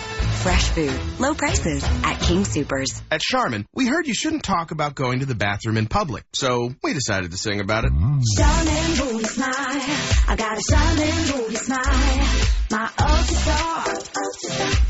Fresh 0.42 0.68
food, 0.70 0.98
low 1.18 1.34
prices 1.34 1.84
at 1.84 2.20
King 2.20 2.44
Supers. 2.44 3.02
At 3.10 3.20
Charmin, 3.20 3.66
we 3.74 3.86
heard 3.86 4.06
you 4.06 4.14
shouldn't 4.14 4.42
talk 4.42 4.70
about 4.70 4.94
going 4.94 5.20
to 5.20 5.26
the 5.26 5.34
bathroom 5.34 5.76
in 5.76 5.86
public, 5.86 6.24
so 6.32 6.74
we 6.82 6.94
decided 6.94 7.30
to 7.32 7.36
sing 7.36 7.60
about 7.60 7.84
it. 7.84 7.92
Charmin 8.36 8.96
booty 8.96 9.24
smile. 9.24 9.52
I 9.54 10.36
got 10.36 10.58
a 10.58 10.62
Charmin 10.68 11.42
booty 11.42 11.56
smile. 11.56 12.59
My 12.70 12.88
ultra. 13.00 13.54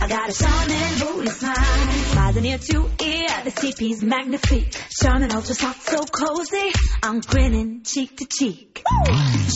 I 0.01 0.07
got 0.09 0.29
a 0.29 0.33
Charmin 0.33 0.99
booty 0.99 1.31
smile. 1.31 2.15
By 2.15 2.33
the 2.33 2.41
near 2.43 2.59
to 2.59 2.79
ear, 3.03 3.29
the 3.45 3.51
CP's 3.51 4.03
magnifique. 4.03 4.77
Charmin 5.01 5.33
ultra 5.33 5.55
soft, 5.55 5.89
so 5.89 6.05
cozy. 6.05 6.73
I'm 7.03 7.21
grinning 7.21 7.83
cheek 7.83 8.19
to 8.19 8.27
cheek. 8.27 8.83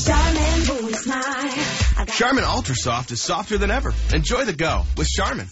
Charmin 0.06 0.66
booty 0.66 0.94
smile. 0.94 2.06
Charmin 2.06 2.44
Ultra 2.44 2.74
Soft 2.74 3.10
is 3.10 3.20
softer 3.20 3.58
than 3.58 3.70
ever. 3.70 3.92
Enjoy 4.12 4.44
the 4.44 4.52
go 4.52 4.84
with 4.96 5.08
Charmin. 5.08 5.46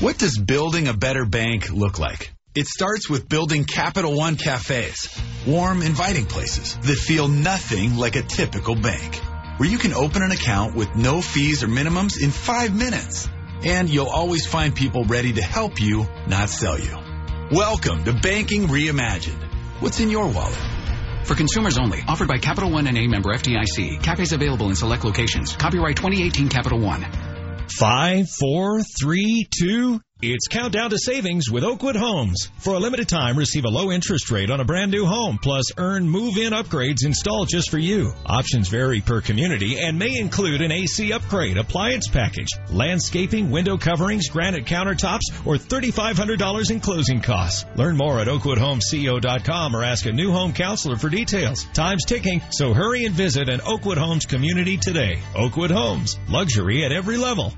What 0.00 0.18
does 0.18 0.38
building 0.38 0.88
a 0.88 0.94
better 0.94 1.24
bank 1.24 1.70
look 1.70 1.98
like? 1.98 2.32
It 2.54 2.66
starts 2.66 3.08
with 3.10 3.28
building 3.28 3.64
Capital 3.64 4.16
One 4.16 4.36
cafes, 4.36 5.08
warm, 5.46 5.82
inviting 5.82 6.24
places 6.24 6.76
that 6.78 6.96
feel 6.96 7.28
nothing 7.28 7.96
like 7.96 8.16
a 8.16 8.22
typical 8.22 8.74
bank, 8.74 9.20
where 9.56 9.68
you 9.68 9.78
can 9.78 9.94
open 9.94 10.22
an 10.22 10.32
account 10.32 10.74
with 10.74 10.94
no 10.96 11.20
fees 11.20 11.62
or 11.62 11.68
minimums 11.68 12.20
in 12.22 12.30
five 12.30 12.74
minutes. 12.74 13.28
And 13.64 13.88
you'll 13.88 14.08
always 14.08 14.46
find 14.46 14.74
people 14.74 15.04
ready 15.04 15.32
to 15.34 15.42
help 15.42 15.80
you, 15.80 16.06
not 16.28 16.50
sell 16.50 16.78
you. 16.78 16.96
Welcome 17.50 18.04
to 18.04 18.12
Banking 18.12 18.68
Reimagined. 18.68 19.42
What's 19.80 20.00
in 20.00 20.10
your 20.10 20.28
wallet? 20.28 20.58
For 21.24 21.34
consumers 21.34 21.78
only. 21.78 22.02
Offered 22.06 22.28
by 22.28 22.38
Capital 22.38 22.70
One 22.70 22.86
and 22.86 22.98
a 22.98 23.06
member 23.06 23.30
FDIC. 23.30 24.02
Cafes 24.02 24.32
available 24.32 24.68
in 24.68 24.76
select 24.76 25.04
locations. 25.04 25.56
Copyright 25.56 25.96
2018 25.96 26.48
Capital 26.48 26.78
One. 26.78 27.04
Five, 27.68 28.28
four, 28.28 28.82
three, 28.82 29.46
two. 29.50 30.00
It's 30.22 30.48
countdown 30.48 30.88
to 30.88 30.98
savings 30.98 31.50
with 31.50 31.62
Oakwood 31.62 31.94
Homes. 31.94 32.50
For 32.60 32.72
a 32.72 32.78
limited 32.78 33.06
time, 33.06 33.36
receive 33.36 33.66
a 33.66 33.68
low 33.68 33.92
interest 33.92 34.30
rate 34.30 34.50
on 34.50 34.60
a 34.60 34.64
brand 34.64 34.90
new 34.90 35.04
home, 35.04 35.36
plus 35.36 35.72
earn 35.76 36.08
move-in 36.08 36.54
upgrades 36.54 37.04
installed 37.04 37.50
just 37.50 37.70
for 37.70 37.76
you. 37.76 38.14
Options 38.24 38.68
vary 38.68 39.02
per 39.02 39.20
community 39.20 39.78
and 39.78 39.98
may 39.98 40.16
include 40.16 40.62
an 40.62 40.72
AC 40.72 41.12
upgrade, 41.12 41.58
appliance 41.58 42.08
package, 42.08 42.48
landscaping, 42.70 43.50
window 43.50 43.76
coverings, 43.76 44.30
granite 44.30 44.64
countertops, 44.64 45.44
or 45.44 45.56
$3,500 45.56 46.70
in 46.70 46.80
closing 46.80 47.20
costs. 47.20 47.66
Learn 47.76 47.98
more 47.98 48.18
at 48.18 48.26
oakwoodhomesco.com 48.26 49.76
or 49.76 49.84
ask 49.84 50.06
a 50.06 50.12
new 50.12 50.32
home 50.32 50.54
counselor 50.54 50.96
for 50.96 51.10
details. 51.10 51.64
Time's 51.74 52.06
ticking, 52.06 52.40
so 52.48 52.72
hurry 52.72 53.04
and 53.04 53.14
visit 53.14 53.50
an 53.50 53.60
Oakwood 53.60 53.98
Homes 53.98 54.24
community 54.24 54.78
today. 54.78 55.18
Oakwood 55.34 55.70
Homes, 55.70 56.18
luxury 56.30 56.86
at 56.86 56.92
every 56.92 57.18
level. 57.18 57.52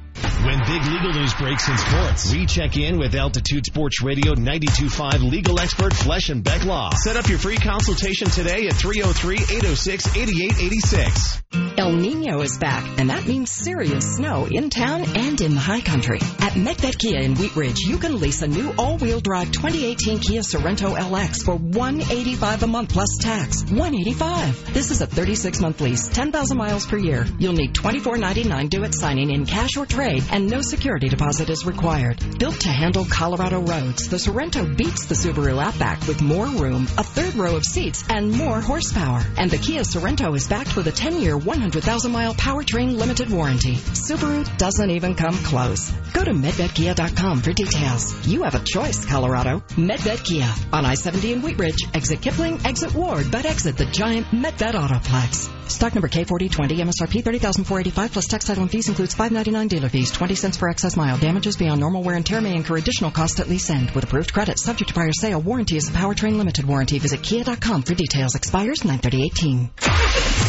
When 0.45 0.59
big 0.61 0.85
legal 0.85 1.13
news 1.13 1.35
breaks 1.35 1.69
in 1.69 1.77
sports, 1.79 2.33
we 2.33 2.47
check 2.49 2.77
in 2.79 2.99
with 2.99 3.15
Altitude 3.15 3.67
Sports 3.67 4.03
Radio 4.03 4.35
92.5 4.35 5.31
legal 5.31 5.61
expert 5.61 5.93
Flesh 5.93 6.31
and 6.31 6.43
Beck 6.43 6.65
Law. 6.65 6.89
Set 6.95 7.17
up 7.17 7.29
your 7.29 7.39
free 7.39 7.59
consultation 7.59 8.31
today 8.31 8.69
at 8.69 8.73
303-806-8886. 8.73 11.43
El 11.79 11.93
Nino 11.93 12.41
is 12.41 12.57
back, 12.59 12.99
and 12.99 13.11
that 13.11 13.27
means 13.27 13.53
serious 13.53 14.17
snow 14.17 14.49
in 14.51 14.71
town 14.71 15.05
and 15.15 15.41
in 15.41 15.55
the 15.55 15.61
high 15.61 15.81
country. 15.81 16.19
At 16.41 16.55
Medved 16.55 16.99
Kia 16.99 17.21
in 17.21 17.37
Wheat 17.37 17.55
Ridge, 17.55 17.79
you 17.81 17.99
can 17.99 18.19
lease 18.19 18.43
a 18.43 18.49
new 18.49 18.75
all-wheel 18.77 19.21
drive 19.21 19.53
2018 19.53 20.19
Kia 20.19 20.41
Sorento 20.41 20.97
LX 20.97 21.45
for 21.45 21.55
185 21.57 22.65
a 22.65 22.67
month 22.67 22.93
plus 22.93 23.19
tax. 23.21 23.63
185. 23.63 24.75
This 24.75 24.91
is 24.91 25.01
a 25.03 25.07
36-month 25.07 25.81
lease, 25.81 26.09
10,000 26.09 26.57
miles 26.57 26.85
per 26.87 26.97
year. 26.97 27.25
You'll 27.39 27.53
need 27.53 27.75
24.99 27.75 28.71
due 28.71 28.83
at 28.85 28.95
signing 28.95 29.31
in 29.31 29.47
cash 29.47 29.77
or 29.77 29.87
trade, 29.87 30.25
and 30.33 30.51
no 30.51 30.63
security 30.63 31.09
deposit 31.09 31.49
is 31.51 31.65
required. 31.65 32.19
Built 32.39 32.61
to 32.61 32.69
handle 32.69 33.05
Colorado 33.05 33.61
roads, 33.61 34.07
the 34.09 34.17
Sorento 34.17 34.77
beats 34.77 35.07
the 35.07 35.17
Subaru 35.17 35.61
Outback 35.61 36.07
with 36.07 36.23
more 36.23 36.47
room, 36.47 36.85
a 36.97 37.03
third 37.03 37.35
row 37.35 37.57
of 37.57 37.65
seats, 37.65 38.05
and 38.09 38.31
more 38.31 38.61
horsepower. 38.61 39.25
And 39.37 39.51
the 39.51 39.59
Kia 39.59 39.81
Sorento 39.81 40.37
is 40.37 40.47
backed 40.47 40.77
with 40.77 40.87
a 40.87 40.93
10-year, 40.93 41.37
100,000 41.37 42.13
mile 42.13 42.35
powertrain 42.35 42.97
limited 42.97 43.29
warranty. 43.29 43.75
Subaru 43.75 44.57
doesn't 44.57 44.91
even 44.91 45.17
come 45.17 45.35
close. 45.35 45.91
Go 46.13 46.23
to 46.23 46.31
MedvedKia.com 46.31 47.43
for 47.43 47.53
details. 47.53 48.29
You 48.29 48.45
have 48.45 48.55
a 48.55 48.63
choice, 48.65 49.05
Colorado. 49.05 49.61
Medved 49.71 50.25
Kia 50.25 50.49
on 50.73 50.87
I-70 50.87 51.33
in 51.33 51.43
Wheat 51.43 51.59
Ridge. 51.59 51.87
Exit 51.93 52.21
Kipling, 52.21 52.65
exit 52.65 52.95
Ward, 52.95 53.33
but 53.33 53.47
exit 53.47 53.77
the 53.77 53.87
giant 53.87 54.29
Medved 54.29 54.75
Autoplex. 54.75 55.58
Stock 55.71 55.95
number 55.95 56.09
K4020, 56.09 56.79
MSRP 56.79 57.23
30485 57.23 58.13
plus 58.13 58.27
tax 58.27 58.47
title 58.47 58.63
and 58.63 58.71
fees 58.71 58.89
includes 58.89 59.15
599 59.15 59.69
dealer 59.69 59.89
fees, 59.89 60.11
20 60.11 60.35
cents 60.35 60.57
per 60.57 60.69
excess 60.69 60.97
mile. 60.97 61.19
Damages 61.19 61.57
beyond 61.57 61.81
normal 61.81 62.03
wear 62.03 62.17
and 62.17 62.25
tear 62.25 62.41
may 62.41 62.55
incur 62.55 62.77
additional 62.79 63.11
cost 63.11 63.41
at 63.41 63.49
lease 63.49 63.69
end. 63.71 63.91
With 63.93 64.05
approved 64.05 64.33
credit, 64.33 64.59
subject 64.59 64.89
to 64.89 64.95
prior 64.95 65.13
sale, 65.13 65.41
warranty 65.41 65.77
is 65.77 65.89
a 65.89 65.93
powertrain 65.93 66.37
limited 66.37 66.65
warranty. 66.65 66.99
Visit 66.99 67.23
kia.com 67.23 67.83
for 67.83 67.95
details. 67.95 68.35
Expires 68.35 68.85
93018. 68.85 69.71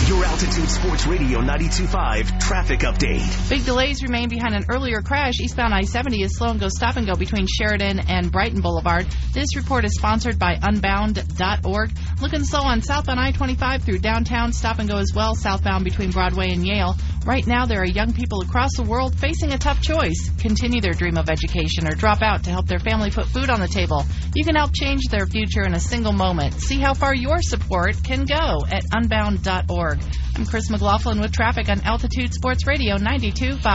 Your 0.08 0.26
Altitude 0.26 0.70
Sports 0.70 1.06
Radio 1.06 1.40
92.5 1.40 2.40
traffic 2.40 2.80
update. 2.80 3.50
Big 3.50 3.64
delays 3.64 4.02
remain 4.02 4.28
behind 4.30 4.56
an 4.56 4.66
earlier 4.70 5.02
crash. 5.02 5.40
Eastbound 5.40 5.74
I-70 5.74 6.24
is 6.24 6.36
slow 6.36 6.50
and 6.50 6.60
go 6.60 6.68
stop 6.70 6.96
and 6.96 7.06
go 7.06 7.16
between 7.16 7.46
Sheridan 7.46 8.00
and 8.10 8.32
Brighton 8.32 8.62
Boulevard. 8.62 9.06
This 9.34 9.56
report 9.56 9.86
is 9.86 9.94
sponsored 9.94 10.40
by 10.40 10.58
Unbound.org. 10.62 11.92
Looking 12.22 12.44
slow 12.44 12.62
on 12.62 12.82
southbound 12.82 13.20
I-25 13.20 13.84
through 13.84 14.00
downtown. 14.00 14.52
Stop 14.52 14.80
and 14.80 14.90
go 14.90 14.98
as 15.10 15.16
well 15.16 15.34
southbound 15.36 15.84
between 15.84 16.12
Broadway 16.12 16.52
and 16.52 16.66
Yale. 16.66 16.96
Right 17.26 17.46
now, 17.46 17.66
there 17.66 17.82
are 17.82 17.86
young 17.86 18.14
people 18.14 18.42
across 18.42 18.76
the 18.76 18.84
world 18.84 19.16
facing 19.18 19.54
a 19.54 19.58
tough 19.58 19.82
choice. 19.82 20.30
Continue 20.40 20.82
their 20.82 20.94
dream 20.94 21.18
of 21.18 21.30
education 21.30 21.88
or 21.88 21.92
drop 21.92 22.22
out 22.22 22.44
to 22.44 22.52
help 22.52 22.68
their 22.68 22.80
family 22.80 23.10
put 23.12 23.26
food 23.26 23.50
on 23.50 23.60
the 23.60 23.68
table. 23.68 24.06
You 24.36 24.46
can 24.46 24.56
help 24.56 24.72
change 24.74 25.08
their 25.10 25.26
future 25.26 25.64
in 25.64 25.74
a 25.74 25.80
single 25.80 26.12
moment. 26.14 26.54
See 26.56 26.80
how 26.80 26.94
far 26.94 27.16
your 27.16 27.42
support 27.42 27.96
can 28.04 28.26
go 28.26 28.66
at 28.72 28.84
unbound.org. 28.92 30.00
I'm 30.36 30.46
Chris 30.46 30.70
McLaughlin 30.70 31.20
with 31.20 31.32
traffic 31.32 31.70
on 31.70 31.82
Altitude 31.82 32.34
Sports 32.34 32.68
Radio 32.68 32.96
92.5. 32.96 33.66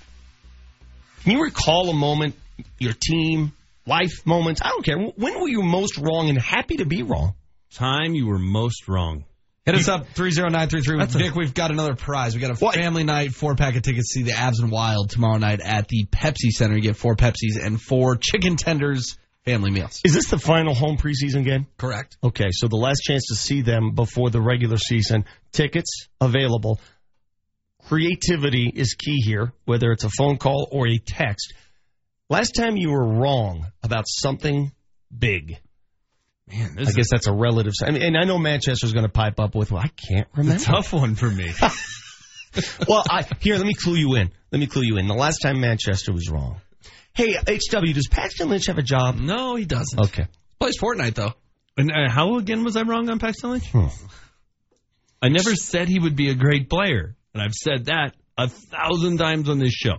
Can 1.22 1.32
you 1.32 1.42
recall 1.42 1.88
a 1.88 1.94
moment, 1.94 2.34
your 2.78 2.92
team, 2.92 3.52
life 3.86 4.26
moments? 4.26 4.60
I 4.64 4.68
don't 4.70 4.84
care. 4.84 4.98
When 4.98 5.40
were 5.40 5.48
you 5.48 5.62
most 5.62 5.98
wrong 5.98 6.28
and 6.28 6.40
happy 6.40 6.76
to 6.78 6.86
be 6.86 7.02
wrong? 7.02 7.34
Time 7.74 8.14
you 8.14 8.26
were 8.26 8.38
most 8.38 8.88
wrong. 8.88 9.24
Hit 9.64 9.74
us 9.74 9.88
up 9.88 10.06
30933. 10.14 10.98
That's 10.98 11.14
a- 11.16 11.36
we've 11.36 11.52
got 11.52 11.72
another 11.72 11.96
prize. 11.96 12.34
We 12.36 12.40
got 12.40 12.52
a 12.52 12.70
family 12.72 13.02
night, 13.02 13.32
four 13.32 13.56
pack 13.56 13.74
of 13.74 13.82
tickets 13.82 14.12
to 14.12 14.20
see 14.20 14.22
the 14.22 14.30
Avs 14.32 14.60
and 14.62 14.70
Wild 14.70 15.10
tomorrow 15.10 15.38
night 15.38 15.60
at 15.60 15.88
the 15.88 16.04
Pepsi 16.06 16.50
Center. 16.50 16.76
You 16.76 16.82
get 16.82 16.96
four 16.96 17.16
Pepsis 17.16 17.60
and 17.60 17.80
four 17.80 18.16
chicken 18.16 18.54
tenders 18.56 19.18
family 19.44 19.72
meals. 19.72 20.00
Is 20.04 20.14
this 20.14 20.30
the 20.30 20.38
final 20.38 20.72
home 20.72 20.96
preseason 20.98 21.44
game? 21.44 21.66
Correct. 21.78 22.16
Okay, 22.22 22.48
so 22.52 22.68
the 22.68 22.76
last 22.76 23.00
chance 23.02 23.26
to 23.28 23.34
see 23.34 23.62
them 23.62 23.92
before 23.96 24.30
the 24.30 24.40
regular 24.40 24.76
season. 24.76 25.24
Tickets 25.52 26.06
available. 26.20 26.80
Creativity 27.88 28.70
is 28.74 28.94
key 28.94 29.20
here, 29.24 29.52
whether 29.64 29.92
it's 29.92 30.04
a 30.04 30.10
phone 30.10 30.36
call 30.38 30.68
or 30.72 30.88
a 30.88 30.98
text. 30.98 31.54
Last 32.28 32.52
time 32.56 32.76
you 32.76 32.90
were 32.90 33.06
wrong 33.06 33.66
about 33.82 34.04
something 34.08 34.72
big. 35.16 35.58
Man, 36.48 36.76
I 36.78 36.84
guess 36.84 37.08
that's 37.10 37.26
a 37.26 37.32
relative. 37.32 37.72
I 37.82 37.90
mean, 37.90 38.02
and 38.02 38.16
I 38.16 38.24
know 38.24 38.38
Manchester's 38.38 38.92
going 38.92 39.04
to 39.04 39.12
pipe 39.12 39.40
up 39.40 39.54
with, 39.54 39.72
well, 39.72 39.82
I 39.82 39.88
can't 39.88 40.28
remember. 40.34 40.54
It's 40.54 40.64
a 40.64 40.66
tough 40.66 40.92
one 40.92 41.16
for 41.16 41.28
me. 41.28 41.52
well, 42.88 43.02
I, 43.08 43.24
here, 43.40 43.56
let 43.56 43.66
me 43.66 43.74
clue 43.74 43.96
you 43.96 44.14
in. 44.14 44.30
Let 44.52 44.58
me 44.58 44.66
clue 44.66 44.84
you 44.84 44.96
in. 44.96 45.08
The 45.08 45.14
last 45.14 45.38
time 45.38 45.60
Manchester 45.60 46.12
was 46.12 46.30
wrong. 46.30 46.60
Hey, 47.14 47.32
HW, 47.34 47.92
does 47.94 48.08
Paxton 48.08 48.48
Lynch 48.48 48.66
have 48.66 48.78
a 48.78 48.82
job? 48.82 49.16
No, 49.16 49.56
he 49.56 49.64
doesn't. 49.64 49.98
Okay. 49.98 50.26
Plays 50.60 50.78
Fortnite, 50.78 51.14
though. 51.14 51.32
And 51.76 51.90
uh, 51.90 52.10
how 52.10 52.38
again 52.38 52.62
was 52.62 52.76
I 52.76 52.82
wrong 52.82 53.08
on 53.10 53.18
Paxton 53.18 53.50
Lynch? 53.50 53.68
Hmm. 53.70 53.86
I 55.20 55.28
never 55.28 55.54
said 55.54 55.88
he 55.88 55.98
would 55.98 56.14
be 56.14 56.30
a 56.30 56.34
great 56.34 56.70
player, 56.70 57.16
and 57.34 57.42
I've 57.42 57.54
said 57.54 57.86
that 57.86 58.14
a 58.38 58.48
thousand 58.48 59.18
times 59.18 59.48
on 59.48 59.58
this 59.58 59.72
show. 59.72 59.96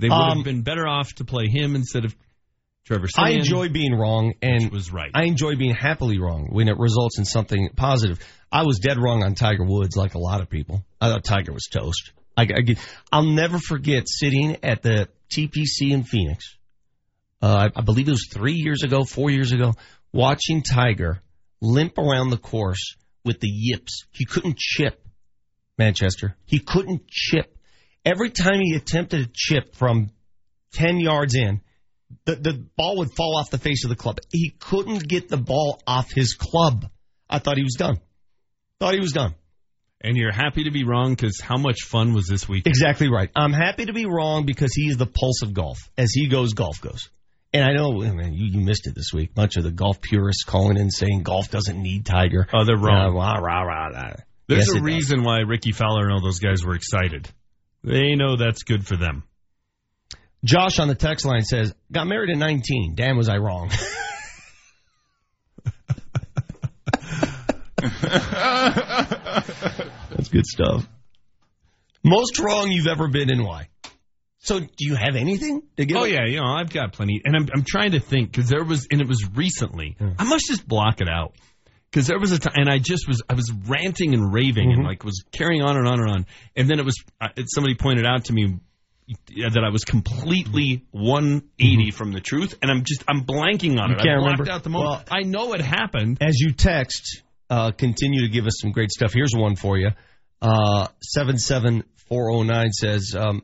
They 0.00 0.08
would 0.08 0.14
Um, 0.14 0.38
have 0.38 0.44
been 0.44 0.62
better 0.62 0.86
off 0.88 1.12
to 1.16 1.24
play 1.24 1.48
him 1.48 1.76
instead 1.76 2.04
of 2.04 2.16
Trevor 2.86 3.06
I 3.16 3.30
enjoy 3.32 3.68
being 3.68 3.94
wrong, 3.94 4.32
and 4.42 4.70
was 4.72 4.90
right. 4.90 5.10
I 5.14 5.24
enjoy 5.24 5.56
being 5.56 5.74
happily 5.74 6.18
wrong 6.18 6.48
when 6.50 6.68
it 6.68 6.78
results 6.78 7.18
in 7.18 7.24
something 7.24 7.68
positive. 7.76 8.18
I 8.50 8.64
was 8.64 8.78
dead 8.78 8.98
wrong 8.98 9.22
on 9.22 9.34
Tiger 9.34 9.64
Woods, 9.64 9.96
like 9.96 10.14
a 10.14 10.18
lot 10.18 10.40
of 10.40 10.48
people. 10.48 10.84
I 11.00 11.10
thought 11.10 11.22
Tiger 11.22 11.52
was 11.52 11.68
toast. 11.70 12.12
I, 12.36 12.48
I, 13.12 13.18
will 13.18 13.30
never 13.30 13.58
forget 13.58 14.08
sitting 14.08 14.56
at 14.64 14.82
the 14.82 15.08
TPC 15.30 15.92
in 15.92 16.04
Phoenix. 16.04 16.56
Uh, 17.42 17.68
I, 17.74 17.80
I 17.80 17.82
believe 17.82 18.08
it 18.08 18.12
was 18.12 18.28
three 18.32 18.54
years 18.54 18.82
ago, 18.82 19.04
four 19.04 19.30
years 19.30 19.52
ago, 19.52 19.74
watching 20.12 20.62
Tiger 20.62 21.20
limp 21.60 21.98
around 21.98 22.30
the 22.30 22.38
course 22.38 22.96
with 23.24 23.40
the 23.40 23.48
yips. 23.48 24.06
He 24.10 24.24
couldn't 24.24 24.56
chip 24.56 25.04
Manchester. 25.78 26.36
He 26.46 26.58
couldn't 26.58 27.08
chip. 27.08 27.56
Every 28.04 28.30
time 28.30 28.60
he 28.60 28.74
attempted 28.74 29.26
a 29.26 29.30
chip 29.34 29.74
from 29.74 30.10
10 30.74 30.98
yards 31.00 31.34
in, 31.34 31.60
the, 32.24 32.34
the 32.36 32.64
ball 32.76 32.98
would 32.98 33.10
fall 33.16 33.36
off 33.38 33.50
the 33.50 33.58
face 33.58 33.84
of 33.84 33.90
the 33.90 33.96
club. 33.96 34.18
He 34.32 34.50
couldn't 34.58 35.06
get 35.06 35.28
the 35.28 35.36
ball 35.36 35.80
off 35.86 36.10
his 36.10 36.34
club. 36.34 36.86
I 37.28 37.38
thought 37.38 37.56
he 37.56 37.62
was 37.62 37.74
done. 37.78 38.00
Thought 38.80 38.94
he 38.94 39.00
was 39.00 39.12
done. 39.12 39.34
And 40.00 40.16
you're 40.16 40.32
happy 40.32 40.64
to 40.64 40.70
be 40.70 40.84
wrong 40.84 41.14
because 41.14 41.40
how 41.42 41.58
much 41.58 41.82
fun 41.84 42.14
was 42.14 42.26
this 42.26 42.48
week? 42.48 42.66
Exactly 42.66 43.10
right. 43.10 43.28
I'm 43.36 43.52
happy 43.52 43.84
to 43.84 43.92
be 43.92 44.06
wrong 44.06 44.46
because 44.46 44.72
he 44.74 44.86
is 44.88 44.96
the 44.96 45.06
pulse 45.06 45.42
of 45.42 45.52
golf. 45.52 45.78
As 45.98 46.10
he 46.12 46.28
goes, 46.28 46.54
golf 46.54 46.80
goes. 46.80 47.10
And 47.52 47.64
I 47.64 47.74
know, 47.74 48.02
I 48.02 48.10
mean, 48.12 48.32
you, 48.32 48.46
you 48.46 48.60
missed 48.64 48.86
it 48.86 48.94
this 48.94 49.12
week. 49.12 49.34
Bunch 49.34 49.56
of 49.56 49.64
the 49.64 49.70
golf 49.72 50.00
purists 50.00 50.44
calling 50.44 50.78
in 50.78 50.88
saying 50.90 51.22
golf 51.24 51.50
doesn't 51.50 51.80
need 51.80 52.06
Tiger. 52.06 52.46
Oh, 52.52 52.64
they're 52.64 52.78
wrong. 52.78 53.10
Uh, 53.10 53.12
rah, 53.12 53.38
rah, 53.40 53.62
rah. 53.62 54.12
There's 54.46 54.60
Yes, 54.60 54.70
a 54.70 54.74
does. 54.74 54.82
reason 54.82 55.22
why 55.22 55.40
Rickie 55.40 55.72
Fowler 55.72 56.04
and 56.04 56.12
all 56.12 56.22
those 56.22 56.38
guys 56.38 56.64
were 56.64 56.74
excited. 56.74 57.28
They 57.82 58.14
know 58.14 58.36
that's 58.36 58.62
good 58.62 58.86
for 58.86 58.96
them. 58.96 59.24
Josh 60.44 60.78
on 60.78 60.88
the 60.88 60.94
text 60.94 61.26
line 61.26 61.42
says, 61.42 61.74
got 61.92 62.06
married 62.06 62.30
at 62.30 62.38
19. 62.38 62.94
Damn, 62.94 63.16
was 63.16 63.28
I 63.28 63.36
wrong. 63.36 63.70
That's 70.10 70.28
good 70.28 70.46
stuff. 70.46 70.86
Most 72.02 72.38
wrong 72.38 72.70
you've 72.70 72.86
ever 72.86 73.08
been 73.08 73.30
and 73.30 73.44
why? 73.44 73.68
So, 74.42 74.58
do 74.58 74.66
you 74.78 74.94
have 74.94 75.16
anything 75.16 75.62
to 75.76 75.84
give? 75.84 75.98
Oh 75.98 76.04
yeah, 76.04 76.24
you 76.26 76.40
know 76.40 76.46
I've 76.46 76.72
got 76.72 76.94
plenty, 76.94 77.20
and 77.22 77.36
I'm 77.36 77.46
I'm 77.52 77.62
trying 77.62 77.92
to 77.92 78.00
think 78.00 78.32
because 78.32 78.48
there 78.48 78.64
was, 78.64 78.86
and 78.90 79.02
it 79.02 79.06
was 79.06 79.28
recently. 79.34 79.96
Hmm. 79.98 80.12
I 80.18 80.24
must 80.24 80.46
just 80.46 80.66
block 80.66 81.02
it 81.02 81.08
out 81.10 81.34
because 81.90 82.06
there 82.06 82.18
was 82.18 82.32
a 82.32 82.38
time, 82.38 82.54
and 82.56 82.68
I 82.70 82.78
just 82.78 83.08
was 83.08 83.22
I 83.28 83.34
was 83.34 83.52
ranting 83.66 84.14
and 84.14 84.32
raving 84.32 84.72
and 84.72 84.84
like 84.84 85.04
was 85.04 85.24
carrying 85.32 85.62
on 85.62 85.76
and 85.76 85.86
on 85.86 86.00
and 86.00 86.10
on, 86.10 86.26
and 86.56 86.68
then 86.68 86.78
it 86.78 86.84
was 86.84 86.96
uh, 87.20 87.28
somebody 87.46 87.74
pointed 87.74 88.06
out 88.06 88.26
to 88.26 88.32
me 88.32 88.58
that 89.26 89.64
I 89.66 89.70
was 89.70 89.84
completely 89.84 90.84
180 90.92 91.90
from 91.90 92.12
the 92.12 92.20
truth, 92.20 92.56
and 92.62 92.70
I'm 92.70 92.84
just 92.84 93.02
I'm 93.08 93.24
blanking 93.24 93.80
on 93.80 93.90
You 93.90 93.96
it. 93.96 94.00
I 94.00 94.16
blocked 94.18 94.38
remember? 94.38 94.50
out 94.50 94.62
the 94.62 94.70
moment. 94.70 95.08
I 95.10 95.22
know 95.22 95.52
it 95.54 95.60
happened. 95.60 96.18
As 96.20 96.38
you 96.38 96.52
text, 96.52 97.22
uh, 97.48 97.72
continue 97.72 98.22
to 98.22 98.28
give 98.28 98.46
us 98.46 98.60
some 98.60 98.70
great 98.70 98.90
stuff. 98.90 99.12
Here's 99.12 99.34
one 99.34 99.56
for 99.56 99.76
you. 99.76 99.88
Uh, 100.40 100.86
77409 101.02 102.72
says, 102.72 103.14
um, 103.18 103.42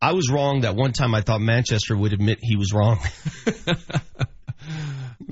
I 0.00 0.12
was 0.14 0.30
wrong 0.30 0.60
that 0.62 0.76
one 0.76 0.92
time 0.92 1.14
I 1.14 1.20
thought 1.20 1.40
Manchester 1.40 1.96
would 1.96 2.12
admit 2.12 2.38
he 2.40 2.56
was 2.56 2.72
wrong. 2.72 2.98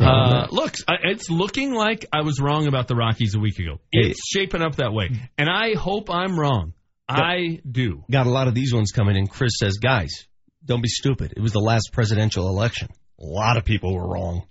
Uh, 0.00 0.46
look, 0.50 0.74
it's 0.88 1.28
looking 1.30 1.72
like 1.74 2.06
I 2.12 2.22
was 2.22 2.40
wrong 2.40 2.66
about 2.66 2.88
the 2.88 2.94
Rockies 2.94 3.34
a 3.34 3.38
week 3.40 3.58
ago. 3.58 3.80
It's 3.92 4.20
shaping 4.28 4.62
up 4.62 4.76
that 4.76 4.92
way, 4.92 5.10
and 5.36 5.48
I 5.48 5.74
hope 5.74 6.10
I'm 6.10 6.38
wrong. 6.38 6.72
I 7.08 7.60
do. 7.70 8.04
Got 8.10 8.26
a 8.26 8.30
lot 8.30 8.48
of 8.48 8.54
these 8.54 8.72
ones 8.74 8.92
coming 8.92 9.16
in. 9.16 9.26
Chris 9.26 9.52
says, 9.58 9.78
guys, 9.78 10.26
don't 10.64 10.82
be 10.82 10.88
stupid. 10.88 11.32
It 11.36 11.40
was 11.40 11.52
the 11.52 11.60
last 11.60 11.90
presidential 11.92 12.48
election. 12.48 12.88
A 13.20 13.24
lot 13.24 13.56
of 13.56 13.64
people 13.64 13.94
were 13.94 14.06
wrong. 14.06 14.46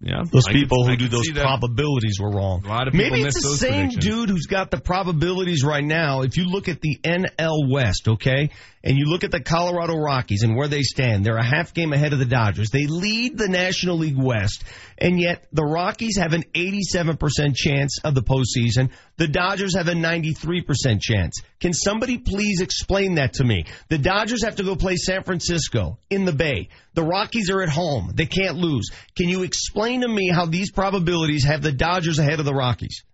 Yeah, 0.00 0.22
Those 0.30 0.46
I 0.46 0.52
people 0.52 0.84
I 0.84 0.90
who 0.90 0.96
do 0.96 1.08
those 1.08 1.26
that. 1.34 1.42
probabilities 1.42 2.18
were 2.20 2.30
wrong. 2.30 2.64
A 2.64 2.68
lot 2.68 2.86
of 2.86 2.92
people 2.92 3.10
Maybe 3.10 3.24
missed 3.24 3.38
it's 3.38 3.50
the 3.50 3.56
same 3.56 3.88
dude 3.88 4.28
who's 4.30 4.46
got 4.46 4.70
the 4.70 4.80
probabilities 4.80 5.64
right 5.64 5.84
now. 5.84 6.22
If 6.22 6.36
you 6.36 6.44
look 6.44 6.68
at 6.68 6.80
the 6.80 6.98
NL 7.02 7.68
West, 7.68 8.06
okay, 8.06 8.50
and 8.82 8.96
you 8.96 9.06
look 9.06 9.24
at 9.24 9.30
the 9.30 9.40
Colorado 9.40 9.96
Rockies 9.96 10.42
and 10.42 10.56
where 10.56 10.68
they 10.68 10.82
stand, 10.82 11.24
they're 11.24 11.36
a 11.36 11.44
half 11.44 11.74
game 11.74 11.92
ahead 11.92 12.12
of 12.12 12.18
the 12.18 12.24
Dodgers. 12.24 12.70
They 12.70 12.86
lead 12.86 13.36
the 13.36 13.48
National 13.48 13.98
League 13.98 14.16
West, 14.16 14.64
and 14.96 15.20
yet 15.20 15.46
the 15.52 15.64
Rockies 15.64 16.18
have 16.18 16.32
an 16.32 16.44
87% 16.54 17.54
chance 17.54 17.98
of 18.04 18.14
the 18.14 18.22
postseason. 18.22 18.90
The 19.16 19.28
Dodgers 19.28 19.76
have 19.76 19.88
a 19.88 19.92
93% 19.92 21.00
chance. 21.00 21.42
Can 21.60 21.72
somebody 21.72 22.18
please 22.18 22.60
explain 22.60 23.16
that 23.16 23.34
to 23.34 23.44
me? 23.44 23.64
The 23.88 23.98
Dodgers 23.98 24.44
have 24.44 24.56
to 24.56 24.64
go 24.64 24.76
play 24.76 24.96
San 24.96 25.24
Francisco 25.24 25.98
in 26.08 26.24
the 26.24 26.32
Bay. 26.32 26.68
The 26.94 27.02
Rockies 27.02 27.50
are 27.50 27.62
at 27.62 27.68
home. 27.68 28.12
They 28.14 28.26
can't 28.26 28.56
lose. 28.56 28.90
Can 29.16 29.28
you 29.28 29.42
explain 29.42 30.02
to 30.02 30.08
me 30.08 30.30
how 30.32 30.46
these 30.46 30.70
probabilities 30.70 31.44
have 31.44 31.62
the 31.62 31.72
Dodgers 31.72 32.18
ahead 32.18 32.38
of 32.38 32.44
the 32.44 32.54
Rockies? 32.54 33.04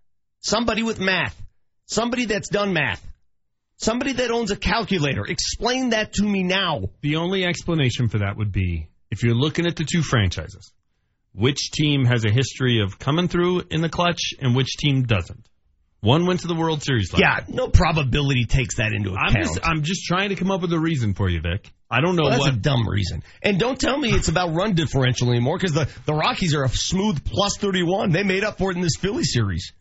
Somebody 0.40 0.82
with 0.82 1.00
math. 1.00 1.40
Somebody 1.86 2.26
that's 2.26 2.48
done 2.48 2.72
math. 2.72 3.02
Somebody 3.76 4.12
that 4.14 4.30
owns 4.30 4.50
a 4.50 4.56
calculator. 4.56 5.24
Explain 5.26 5.90
that 5.90 6.14
to 6.14 6.24
me 6.24 6.42
now. 6.42 6.90
The 7.00 7.16
only 7.16 7.44
explanation 7.44 8.08
for 8.08 8.18
that 8.18 8.36
would 8.36 8.52
be 8.52 8.88
if 9.10 9.22
you're 9.22 9.34
looking 9.34 9.66
at 9.66 9.76
the 9.76 9.84
two 9.84 10.02
franchises, 10.02 10.72
which 11.32 11.70
team 11.72 12.04
has 12.04 12.24
a 12.24 12.30
history 12.30 12.80
of 12.80 12.98
coming 12.98 13.28
through 13.28 13.62
in 13.70 13.80
the 13.80 13.88
clutch 13.88 14.32
and 14.40 14.54
which 14.54 14.76
team 14.76 15.02
doesn't. 15.02 15.48
One 16.00 16.26
went 16.26 16.40
to 16.40 16.48
the 16.48 16.54
World 16.54 16.82
Series. 16.82 17.12
Last 17.14 17.20
Yeah, 17.20 17.44
no 17.48 17.68
probability 17.68 18.44
takes 18.44 18.76
that 18.76 18.92
into 18.92 19.14
account. 19.14 19.36
I'm 19.36 19.42
just 19.42 19.60
I'm 19.62 19.82
just 19.82 20.04
trying 20.04 20.28
to 20.28 20.36
come 20.36 20.50
up 20.50 20.60
with 20.60 20.72
a 20.74 20.78
reason 20.78 21.14
for 21.14 21.30
you, 21.30 21.40
Vic. 21.40 21.72
I 21.90 22.02
don't 22.02 22.14
know 22.14 22.24
Well, 22.24 22.32
that's 22.32 22.44
what 22.44 22.54
a 22.54 22.58
dumb 22.58 22.86
reason. 22.86 23.22
And 23.42 23.58
don't 23.58 23.80
tell 23.80 23.96
me 23.96 24.10
it's 24.10 24.28
about 24.28 24.54
run 24.54 24.74
differential 24.74 25.30
anymore 25.30 25.56
because 25.56 25.72
the, 25.72 25.88
the 26.04 26.12
Rockies 26.12 26.54
are 26.54 26.64
a 26.64 26.68
smooth 26.68 27.24
plus 27.24 27.56
31. 27.56 28.10
They 28.10 28.22
made 28.22 28.44
up 28.44 28.58
for 28.58 28.70
it 28.70 28.76
in 28.76 28.82
this 28.82 28.96
Philly 28.98 29.24
series. 29.24 29.72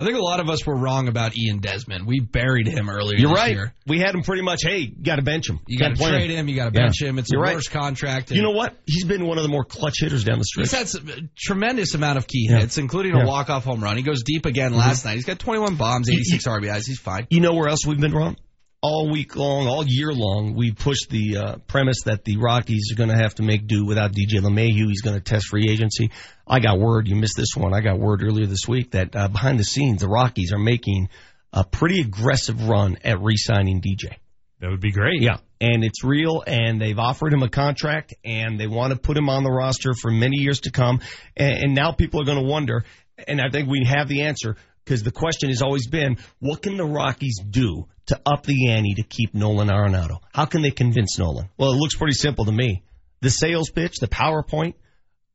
I 0.00 0.04
think 0.04 0.16
a 0.16 0.22
lot 0.22 0.40
of 0.40 0.48
us 0.48 0.64
were 0.66 0.74
wrong 0.74 1.08
about 1.08 1.36
Ian 1.36 1.58
Desmond. 1.58 2.06
We 2.06 2.20
buried 2.20 2.66
him 2.66 2.88
earlier 2.88 3.18
You're 3.18 3.28
this 3.30 3.38
right. 3.38 3.52
year. 3.52 3.74
We 3.86 3.98
had 3.98 4.14
him 4.14 4.22
pretty 4.22 4.40
much, 4.42 4.60
hey, 4.62 4.86
got 4.86 5.16
to 5.16 5.22
bench 5.22 5.48
him. 5.50 5.60
You 5.66 5.78
got 5.78 5.94
to 5.94 6.02
trade 6.02 6.30
him. 6.30 6.48
You 6.48 6.56
got 6.56 6.64
to 6.64 6.70
bench 6.70 7.02
him. 7.02 7.18
It's 7.18 7.30
You're 7.30 7.42
a 7.42 7.46
right. 7.48 7.54
worse 7.56 7.68
contract. 7.68 8.30
You 8.30 8.40
know 8.40 8.52
what? 8.52 8.76
He's 8.86 9.04
been 9.04 9.26
one 9.26 9.36
of 9.36 9.42
the 9.42 9.50
more 9.50 9.62
clutch 9.64 9.96
hitters 10.00 10.24
down 10.24 10.38
the 10.38 10.44
stretch. 10.44 10.68
He's 10.70 10.72
had 10.78 10.88
some, 10.88 11.06
a 11.10 11.16
tremendous 11.36 11.94
amount 11.94 12.16
of 12.16 12.26
key 12.26 12.48
Yeah. 12.50 12.60
hits, 12.60 12.78
including 12.78 13.12
Yeah. 13.12 13.18
Mm-hmm. 13.20 13.28
a 13.28 13.30
walk-off 13.30 13.64
home 13.64 13.82
run. 13.84 13.98
He 13.98 14.02
goes 14.02 14.22
deep 14.22 14.46
again 14.46 14.72
last 14.74 15.04
night. 15.04 15.16
He's 15.16 15.26
got 15.26 15.38
21 15.38 15.74
bombs, 15.76 16.08
86 16.08 16.46
RBIs. 16.46 16.86
He's 16.86 16.98
fine. 16.98 17.26
You 17.28 17.40
know 17.40 17.52
where 17.52 17.68
else 17.68 17.84
we've 17.86 18.00
been 18.00 18.12
wrong? 18.12 18.36
All 18.82 19.10
week 19.12 19.36
long, 19.36 19.66
all 19.66 19.84
year 19.86 20.10
long, 20.10 20.54
we 20.54 20.72
pushed 20.72 21.10
the 21.10 21.36
uh, 21.36 21.56
premise 21.66 22.04
that 22.06 22.24
the 22.24 22.38
Rockies 22.38 22.90
are 22.90 22.96
going 22.96 23.10
to 23.10 23.16
have 23.16 23.34
to 23.34 23.42
make 23.42 23.66
do 23.66 23.84
without 23.84 24.12
DJ 24.12 24.40
LeMahieu. 24.40 24.88
He's 24.88 25.02
going 25.02 25.16
to 25.16 25.20
test 25.20 25.48
free 25.48 25.68
agency. 25.68 26.10
I 26.50 26.58
got 26.58 26.80
word, 26.80 27.06
you 27.06 27.14
missed 27.14 27.36
this 27.36 27.54
one, 27.56 27.72
I 27.72 27.80
got 27.80 28.00
word 28.00 28.24
earlier 28.24 28.46
this 28.46 28.66
week 28.66 28.90
that 28.90 29.14
uh, 29.14 29.28
behind 29.28 29.60
the 29.60 29.64
scenes, 29.64 30.00
the 30.00 30.08
Rockies 30.08 30.52
are 30.52 30.58
making 30.58 31.08
a 31.52 31.62
pretty 31.64 32.00
aggressive 32.00 32.68
run 32.68 32.98
at 33.04 33.20
re-signing 33.22 33.80
DJ. 33.80 34.16
that 34.58 34.68
would 34.68 34.80
be 34.80 34.90
great. 34.90 35.22
Yeah, 35.22 35.38
and 35.60 35.84
it's 35.84 36.02
real, 36.02 36.42
and 36.44 36.80
they've 36.80 36.98
offered 36.98 37.32
him 37.32 37.44
a 37.44 37.48
contract, 37.48 38.14
and 38.24 38.58
they 38.58 38.66
want 38.66 38.92
to 38.92 38.98
put 38.98 39.16
him 39.16 39.28
on 39.28 39.44
the 39.44 39.50
roster 39.50 39.94
for 39.94 40.10
many 40.10 40.38
years 40.38 40.62
to 40.62 40.72
come. 40.72 41.00
And, 41.36 41.52
and 41.52 41.74
now 41.74 41.92
people 41.92 42.20
are 42.20 42.24
going 42.24 42.42
to 42.42 42.50
wonder, 42.50 42.84
and 43.28 43.40
I 43.40 43.48
think 43.50 43.68
we 43.68 43.86
have 43.86 44.08
the 44.08 44.22
answer 44.22 44.56
because 44.84 45.04
the 45.04 45.12
question 45.12 45.50
has 45.50 45.62
always 45.62 45.86
been, 45.86 46.16
what 46.40 46.62
can 46.62 46.76
the 46.76 46.84
Rockies 46.84 47.38
do 47.48 47.86
to 48.06 48.20
up 48.26 48.42
the 48.42 48.70
ante 48.70 48.94
to 48.94 49.04
keep 49.04 49.34
Nolan 49.34 49.68
Arenado? 49.68 50.18
How 50.34 50.46
can 50.46 50.62
they 50.62 50.72
convince 50.72 51.16
Nolan? 51.16 51.48
Well, 51.56 51.70
it 51.70 51.76
looks 51.76 51.94
pretty 51.94 52.14
simple 52.14 52.46
to 52.46 52.52
me. 52.52 52.82
The 53.20 53.30
sales 53.30 53.70
pitch, 53.70 53.98
the 54.00 54.08
PowerPoint. 54.08 54.74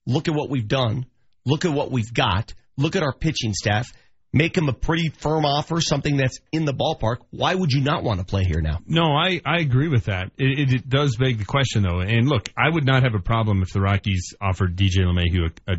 Look 0.06 0.27
at 0.27 0.34
what 0.34 0.49
we've 0.49 0.68
done. 0.68 1.06
Look 1.45 1.65
at 1.65 1.72
what 1.72 1.91
we've 1.91 2.14
got. 2.14 2.53
Look 2.77 2.95
at 2.95 3.03
our 3.03 3.14
pitching 3.14 3.53
staff. 3.53 3.88
Make 4.34 4.57
him 4.57 4.68
a 4.68 4.73
pretty 4.73 5.10
firm 5.10 5.45
offer, 5.45 5.80
something 5.80 6.18
that's 6.18 6.40
in 6.52 6.65
the 6.65 6.73
ballpark. 6.73 7.19
Why 7.30 7.56
would 7.56 7.72
you 7.72 7.82
not 7.82 8.03
want 8.03 8.19
to 8.19 8.26
play 8.26 8.44
here 8.44 8.60
now? 8.60 8.80
No, 8.86 9.15
I, 9.15 9.40
I 9.45 9.60
agree 9.60 9.88
with 9.88 10.06
that. 10.06 10.32
It, 10.38 10.60
it, 10.60 10.73
it 10.73 10.90
does 10.90 11.15
beg 11.15 11.38
the 11.38 11.45
question, 11.45 11.84
though. 11.84 12.02
And 12.02 12.27
look, 12.27 12.49
I 12.57 12.69
would 12.69 12.86
not 12.86 13.03
have 13.03 13.15
a 13.15 13.22
problem 13.22 13.61
if 13.61 13.72
the 13.72 13.80
Rockies 13.80 14.34
offered 14.41 14.76
DJ 14.76 15.06
LeMahieu 15.06 15.52
a, 15.68 15.72
a 15.73 15.76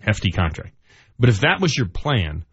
hefty 0.00 0.30
contract. 0.30 0.74
But 1.18 1.28
if 1.28 1.40
that 1.40 1.60
was 1.60 1.76
your 1.76 1.88
plan, 1.88 2.46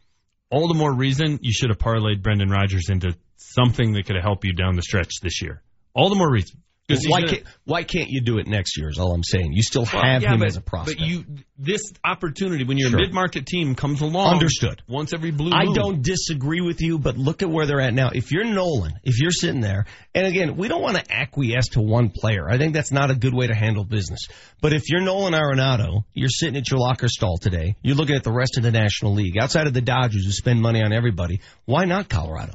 all 0.50 0.68
the 0.68 0.74
more 0.74 0.94
reason 0.94 1.40
you 1.42 1.54
should 1.54 1.70
have 1.70 1.80
parlayed 1.80 2.22
Brendan 2.22 2.50
Rodgers 2.50 2.90
into 2.90 3.16
something 3.38 3.94
that 3.94 4.06
could 4.06 4.16
have 4.16 4.26
helped 4.26 4.44
you 4.44 4.54
down 4.54 4.76
the 4.76 4.82
stretch 4.82 5.22
this 5.22 5.42
year. 5.42 5.62
All 5.94 6.10
the 6.10 6.16
more 6.16 6.30
reason. 6.30 6.62
Why 6.88 7.20
gonna- 7.22 7.32
can't 7.32 7.44
why 7.66 7.84
can't 7.84 8.10
you 8.10 8.22
do 8.22 8.38
it 8.38 8.46
next 8.48 8.78
year? 8.78 8.90
Is 8.90 9.00
all 9.00 9.12
I'm 9.14 9.24
saying. 9.24 9.54
You 9.54 9.64
still 9.64 9.88
Well, 9.92 10.04
have 10.04 10.22
yeah, 10.22 10.34
him 10.34 10.40
but, 10.40 10.48
as 10.50 10.56
a 10.58 10.62
prospect. 10.62 11.00
But 11.00 11.08
you, 11.08 11.26
this 11.58 11.82
opportunity 12.04 12.64
when 12.64 12.78
your 12.78 12.92
Sure. 12.92 13.00
mid-market 13.00 13.46
team 13.48 13.74
comes 13.74 14.02
along, 14.02 14.34
Understood. 14.34 14.84
Once 14.88 15.12
every 15.14 15.32
blue, 15.32 15.52
I 15.52 15.66
moon. 15.66 15.74
don't 15.74 16.02
disagree 16.04 16.62
with 16.62 16.82
you, 16.82 17.00
but 17.00 17.18
look 17.18 17.42
at 17.42 17.50
where 17.50 17.66
they're 17.66 17.82
at 17.82 17.94
now. 17.94 18.10
If 18.14 18.32
you're 18.32 18.44
Nolan, 18.44 18.94
if 19.04 19.20
you're 19.20 19.32
sitting 19.32 19.62
there, 19.62 19.86
and 20.14 20.28
again, 20.28 20.58
we 20.58 20.68
don't 20.68 20.82
want 20.82 20.98
to 20.98 21.12
acquiesce 21.12 21.70
to 21.70 21.82
one 21.82 22.10
player. 22.10 22.48
I 22.50 22.58
think 22.60 22.74
that's 22.74 22.92
not 22.92 23.10
a 23.10 23.16
good 23.16 23.34
way 23.34 23.48
to 23.48 23.56
handle 23.56 23.84
business. 23.84 24.20
But 24.62 24.74
if 24.74 24.84
you're 24.90 25.02
Nolan 25.02 25.34
Arenado, 25.34 26.04
you're 26.14 26.30
sitting 26.30 26.56
at 26.58 26.70
your 26.70 26.80
locker 26.80 27.08
stall 27.08 27.38
today. 27.38 27.76
You're 27.82 27.96
looking 27.96 28.16
at 28.16 28.24
the 28.24 28.32
rest 28.34 28.58
of 28.58 28.64
the 28.64 28.72
National 28.72 29.14
League 29.14 29.38
outside 29.40 29.66
of 29.66 29.74
the 29.74 29.82
Dodgers 29.82 30.24
who 30.26 30.32
spend 30.32 30.62
money 30.62 30.84
on 30.84 30.94
everybody. 30.94 31.42
Why 31.66 31.86
not 31.86 32.10
Colorado? 32.10 32.54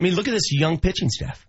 I 0.00 0.04
mean, 0.04 0.14
look 0.14 0.28
at 0.28 0.32
this 0.32 0.52
young 0.52 0.78
pitching 0.78 1.10
staff. 1.10 1.44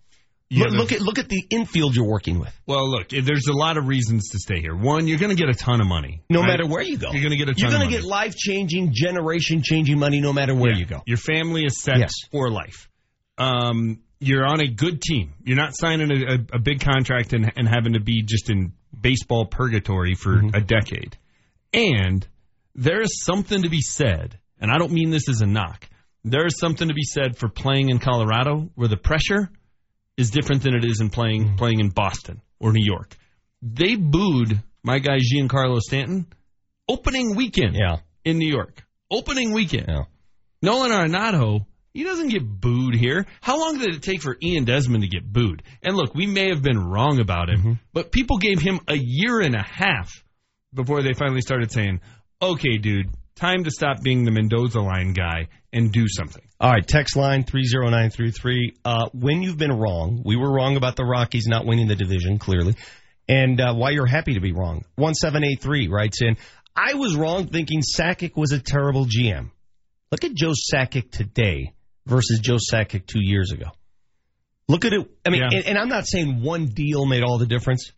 Yeah, 0.52 0.66
look, 0.72 0.92
at 0.92 1.00
look 1.02 1.20
at 1.20 1.30
the 1.30 1.46
infield 1.52 1.96
you're 1.96 2.08
working 2.10 2.40
with. 2.40 2.52
Well, 2.66 2.90
look, 2.90 3.10
there's 3.10 3.46
a 3.48 3.54
lot 3.54 3.78
of 3.78 3.88
reasons 3.88 4.30
to 4.30 4.40
stay 4.40 4.60
here. 4.62 4.76
One, 4.76 5.08
you're 5.08 5.20
going 5.20 5.30
to 5.30 5.36
get 5.36 5.48
a 5.50 5.54
ton 5.54 5.80
of 5.80 5.86
money. 5.86 6.24
No 6.30 6.40
right? 6.40 6.48
matter 6.48 6.66
where 6.66 6.82
you 6.82 6.98
go, 6.98 7.12
You're 7.12 7.22
going 7.22 7.32
to 7.32 7.38
get 7.38 7.50
a 7.50 7.54
ton 7.54 7.70
You're 7.70 7.80
going 7.80 7.88
to 7.90 7.96
get 7.96 8.04
life 8.04 8.36
changing, 8.36 8.92
generation 8.92 9.62
changing 9.62 10.00
money 10.00 10.22
no 10.22 10.34
matter 10.34 10.56
where 10.56 10.72
Yeah. 10.72 10.78
you 10.80 10.86
go. 10.86 11.02
Your 11.06 11.18
family 11.18 11.66
is 11.66 11.80
set 11.82 12.00
Yes. 12.00 12.14
for 12.32 12.50
life. 12.50 12.90
Um, 13.38 14.00
you're 14.20 14.46
on 14.46 14.60
a 14.60 14.68
good 14.68 15.02
team. 15.02 15.34
You're 15.44 15.56
not 15.58 15.74
signing 15.78 16.12
a, 16.12 16.34
a, 16.34 16.38
a 16.56 16.60
big 16.60 16.82
contract 16.82 17.34
and, 17.34 17.52
and 17.56 17.68
having 17.68 17.94
to 17.94 18.00
be 18.00 18.24
just 18.24 18.50
in 18.50 18.74
baseball 19.00 19.46
purgatory 19.46 20.16
for 20.16 20.38
Mm-hmm. 20.38 20.56
a 20.56 20.62
decade. 20.62 21.16
And 21.74 22.26
there 22.76 23.02
is 23.02 23.24
something 23.24 23.62
to 23.62 23.70
be 23.70 23.82
said, 23.82 24.40
and 24.60 24.72
I 24.72 24.78
don't 24.80 24.92
mean 24.92 25.12
this 25.12 25.30
as 25.30 25.42
a 25.42 25.46
knock. 25.46 25.88
There 26.24 26.46
is 26.46 26.58
something 26.60 26.88
to 26.88 26.94
be 26.94 27.04
said 27.04 27.38
for 27.38 27.48
playing 27.50 27.90
in 27.90 28.00
Colorado 28.00 28.70
where 28.76 28.88
the 28.90 28.98
pressure 28.98 29.50
is 30.20 30.30
different 30.32 30.62
than 30.64 30.76
it 30.76 30.84
is 30.86 31.00
in 31.02 31.10
playing 31.10 31.46
Mm-hmm. 31.46 31.56
playing 31.56 31.80
in 31.80 31.90
Boston 31.90 32.42
or 32.60 32.72
New 32.74 32.84
York. 32.86 33.16
They 33.62 33.96
booed 33.96 34.60
my 34.84 35.00
guy 35.00 35.18
Giancarlo 35.20 35.80
Stanton 35.80 36.28
opening 36.88 37.36
weekend 37.36 37.76
Yeah. 37.76 37.98
in 38.26 38.38
New 38.38 38.48
York. 38.50 38.84
Opening 39.12 39.54
weekend. 39.54 39.86
Yeah. 39.88 40.04
Nolan 40.62 40.92
Arenado, 40.92 41.66
he 41.94 42.04
doesn't 42.04 42.30
get 42.30 42.44
booed 42.46 42.96
here. 42.96 43.26
How 43.42 43.60
long 43.60 43.78
did 43.80 43.96
it 43.96 44.02
take 44.04 44.22
for 44.22 44.38
Ian 44.44 44.66
Desmond 44.66 45.04
to 45.04 45.10
get 45.10 45.24
booed? 45.32 45.64
And 45.82 45.96
look, 45.96 46.14
we 46.14 46.28
may 46.28 46.50
have 46.50 46.62
been 46.62 46.78
wrong 46.80 47.20
about 47.20 47.50
him, 47.50 47.60
Mm-hmm. 47.60 47.74
but 47.94 48.12
people 48.12 48.38
gave 48.38 48.60
him 48.60 48.80
a 48.88 48.96
year 48.98 49.40
and 49.40 49.56
a 49.56 49.64
half 49.64 50.12
before 50.74 51.02
they 51.02 51.14
finally 51.14 51.42
started 51.42 51.72
saying, 51.72 52.02
okay, 52.42 52.78
dude, 52.78 53.08
time 53.36 53.64
to 53.64 53.72
stop 53.72 54.02
being 54.04 54.24
the 54.26 54.32
Mendoza 54.32 54.80
line 54.82 55.14
guy 55.14 55.48
and 55.74 55.92
do 55.92 56.06
something. 56.08 56.44
All 56.62 56.70
right, 56.72 56.86
text 56.86 57.16
line 57.16 57.44
30933. 57.46 58.74
Uh, 58.84 59.10
when 59.14 59.42
you've 59.42 59.58
been 59.58 59.72
wrong, 59.72 60.22
we 60.26 60.36
were 60.36 60.52
wrong 60.52 60.76
about 60.76 60.98
the 60.98 61.06
Rockies 61.06 61.48
not 61.48 61.66
winning 61.66 61.88
the 61.88 61.96
division, 61.96 62.38
clearly, 62.38 62.76
and 63.30 63.62
uh, 63.62 63.74
why 63.74 63.92
you're 63.92 64.06
happy 64.06 64.34
to 64.34 64.42
be 64.42 64.52
wrong. 64.52 64.84
1783 64.96 65.88
writes 65.88 66.22
in, 66.22 66.36
I 66.76 66.96
was 66.96 67.16
wrong 67.16 67.48
thinking 67.48 67.82
Sakic 67.82 68.36
was 68.36 68.52
a 68.52 68.60
terrible 68.60 69.06
GM. 69.06 69.52
Look 70.12 70.24
at 70.26 70.34
Joe 70.34 70.52
Sakic 70.74 71.12
today 71.12 71.74
versus 72.06 72.40
Joe 72.40 72.58
Sakic 72.74 73.06
two 73.06 73.22
years 73.22 73.52
ago. 73.54 73.68
Look 74.68 74.84
at 74.86 74.94
it. 74.94 75.10
I 75.26 75.30
mean, 75.30 75.42
Yeah. 75.42 75.58
and, 75.60 75.66
and 75.68 75.78
I'm 75.78 75.90
not 75.90 76.08
saying 76.08 76.42
one 76.44 76.66
deal 76.66 77.06
made 77.06 77.24
all 77.24 77.38
the 77.38 77.46
difference, 77.48 77.92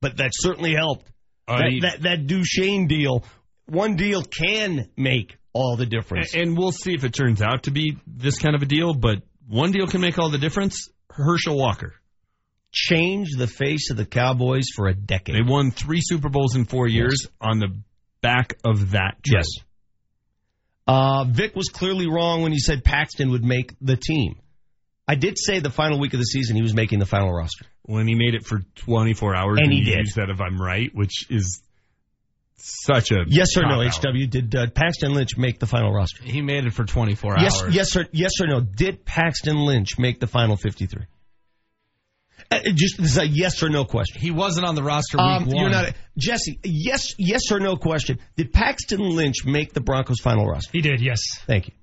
but 0.00 0.16
that 0.16 0.30
certainly 0.32 0.72
helped. 0.74 1.06
Uh, 1.46 1.58
that, 1.58 1.70
he- 1.70 1.80
that, 1.80 2.02
that 2.02 2.26
Duchene 2.26 2.86
deal, 2.86 3.24
one 3.66 3.96
deal 3.96 4.22
can 4.22 4.88
make 4.96 5.36
all 5.52 5.76
the 5.76 5.86
difference. 5.86 6.34
And 6.34 6.56
we'll 6.56 6.72
see 6.72 6.92
if 6.94 7.04
it 7.04 7.12
turns 7.14 7.42
out 7.42 7.64
to 7.64 7.70
be 7.70 7.96
this 8.06 8.38
kind 8.38 8.54
of 8.54 8.62
a 8.62 8.66
deal, 8.66 8.94
but 8.94 9.22
one 9.48 9.72
deal 9.72 9.86
can 9.86 10.00
make 10.00 10.18
all 10.18 10.30
the 10.30 10.38
difference. 10.38 10.88
Herschel 11.10 11.56
Walker. 11.56 11.94
Change 12.70 13.28
the 13.36 13.46
face 13.46 13.90
of 13.90 13.96
the 13.96 14.04
Cowboys 14.04 14.66
for 14.76 14.88
a 14.88 14.94
decade. 14.94 15.34
They 15.34 15.42
won 15.50 15.70
three 15.70 16.00
Super 16.02 16.28
Bowls 16.28 16.54
in 16.54 16.66
four 16.66 16.86
years 16.86 17.26
on 17.40 17.58
the 17.58 17.68
back 18.20 18.54
of 18.64 18.90
that 18.90 19.16
trade. 19.24 19.38
Yes. 19.38 19.46
Uh, 20.86 21.24
Vic 21.24 21.54
was 21.54 21.68
clearly 21.68 22.08
wrong 22.08 22.42
when 22.42 22.52
he 22.52 22.58
said 22.58 22.84
Paxton 22.84 23.30
would 23.30 23.44
make 23.44 23.74
the 23.80 23.96
team. 23.96 24.36
I 25.06 25.14
did 25.14 25.38
say 25.38 25.58
the 25.60 25.70
final 25.70 25.98
week 25.98 26.12
of 26.12 26.18
the 26.20 26.24
season 26.24 26.56
he 26.56 26.62
was 26.62 26.74
making 26.74 26.98
the 26.98 27.06
final 27.06 27.32
roster. 27.32 27.64
When 27.82 28.06
he 28.06 28.14
made 28.14 28.34
it 28.34 28.44
for 28.44 28.60
24 28.76 29.34
hours, 29.34 29.58
And 29.62 29.72
he 29.72 29.78
you 29.78 29.84
did. 29.84 30.06
that 30.16 30.28
if 30.30 30.40
I'm 30.40 30.60
right, 30.60 30.90
which 30.94 31.30
is 31.30 31.62
such 32.60 33.10
a 33.12 33.24
Yes 33.26 33.56
or 33.56 33.62
no, 33.62 33.82
cop-out. 33.88 34.14
HW? 34.14 34.26
Did 34.26 34.54
uh, 34.54 34.66
Paxton 34.70 35.12
Lynch 35.14 35.36
make 35.36 35.58
the 35.58 35.66
final 35.66 35.92
roster? 35.92 36.22
He 36.22 36.42
made 36.42 36.64
it 36.66 36.72
for 36.72 36.84
24 36.84 37.36
Yes, 37.38 37.62
hours. 37.62 37.74
yes 37.74 37.96
or 37.96 38.06
yes 38.12 38.32
or 38.40 38.46
no? 38.46 38.60
Did 38.60 39.04
Paxton 39.04 39.56
Lynch 39.56 39.98
make 39.98 40.20
the 40.20 40.26
final 40.26 40.56
fifty-three? 40.56 41.04
Uh, 42.50 42.60
just 42.74 42.96
this 42.98 43.12
is 43.12 43.18
a 43.18 43.26
yes 43.26 43.62
or 43.62 43.68
no 43.68 43.84
question. 43.84 44.20
He 44.20 44.30
wasn't 44.30 44.64
on 44.66 44.74
the 44.74 44.82
roster 44.82 45.18
week 45.18 45.26
Um, 45.26 45.46
one. 45.46 45.56
you're 45.56 45.70
not 45.70 45.92
Jesse. 46.16 46.58
Yes, 46.64 47.14
yes 47.18 47.50
or 47.52 47.60
no 47.60 47.76
question. 47.76 48.18
Did 48.36 48.52
Paxton 48.52 49.00
Lynch 49.00 49.44
make 49.44 49.72
the 49.74 49.80
Broncos 49.80 50.20
final 50.20 50.46
roster? 50.46 50.70
He 50.72 50.80
did, 50.80 51.00
yes. 51.00 51.18
Thank 51.46 51.68
you. 51.68 51.74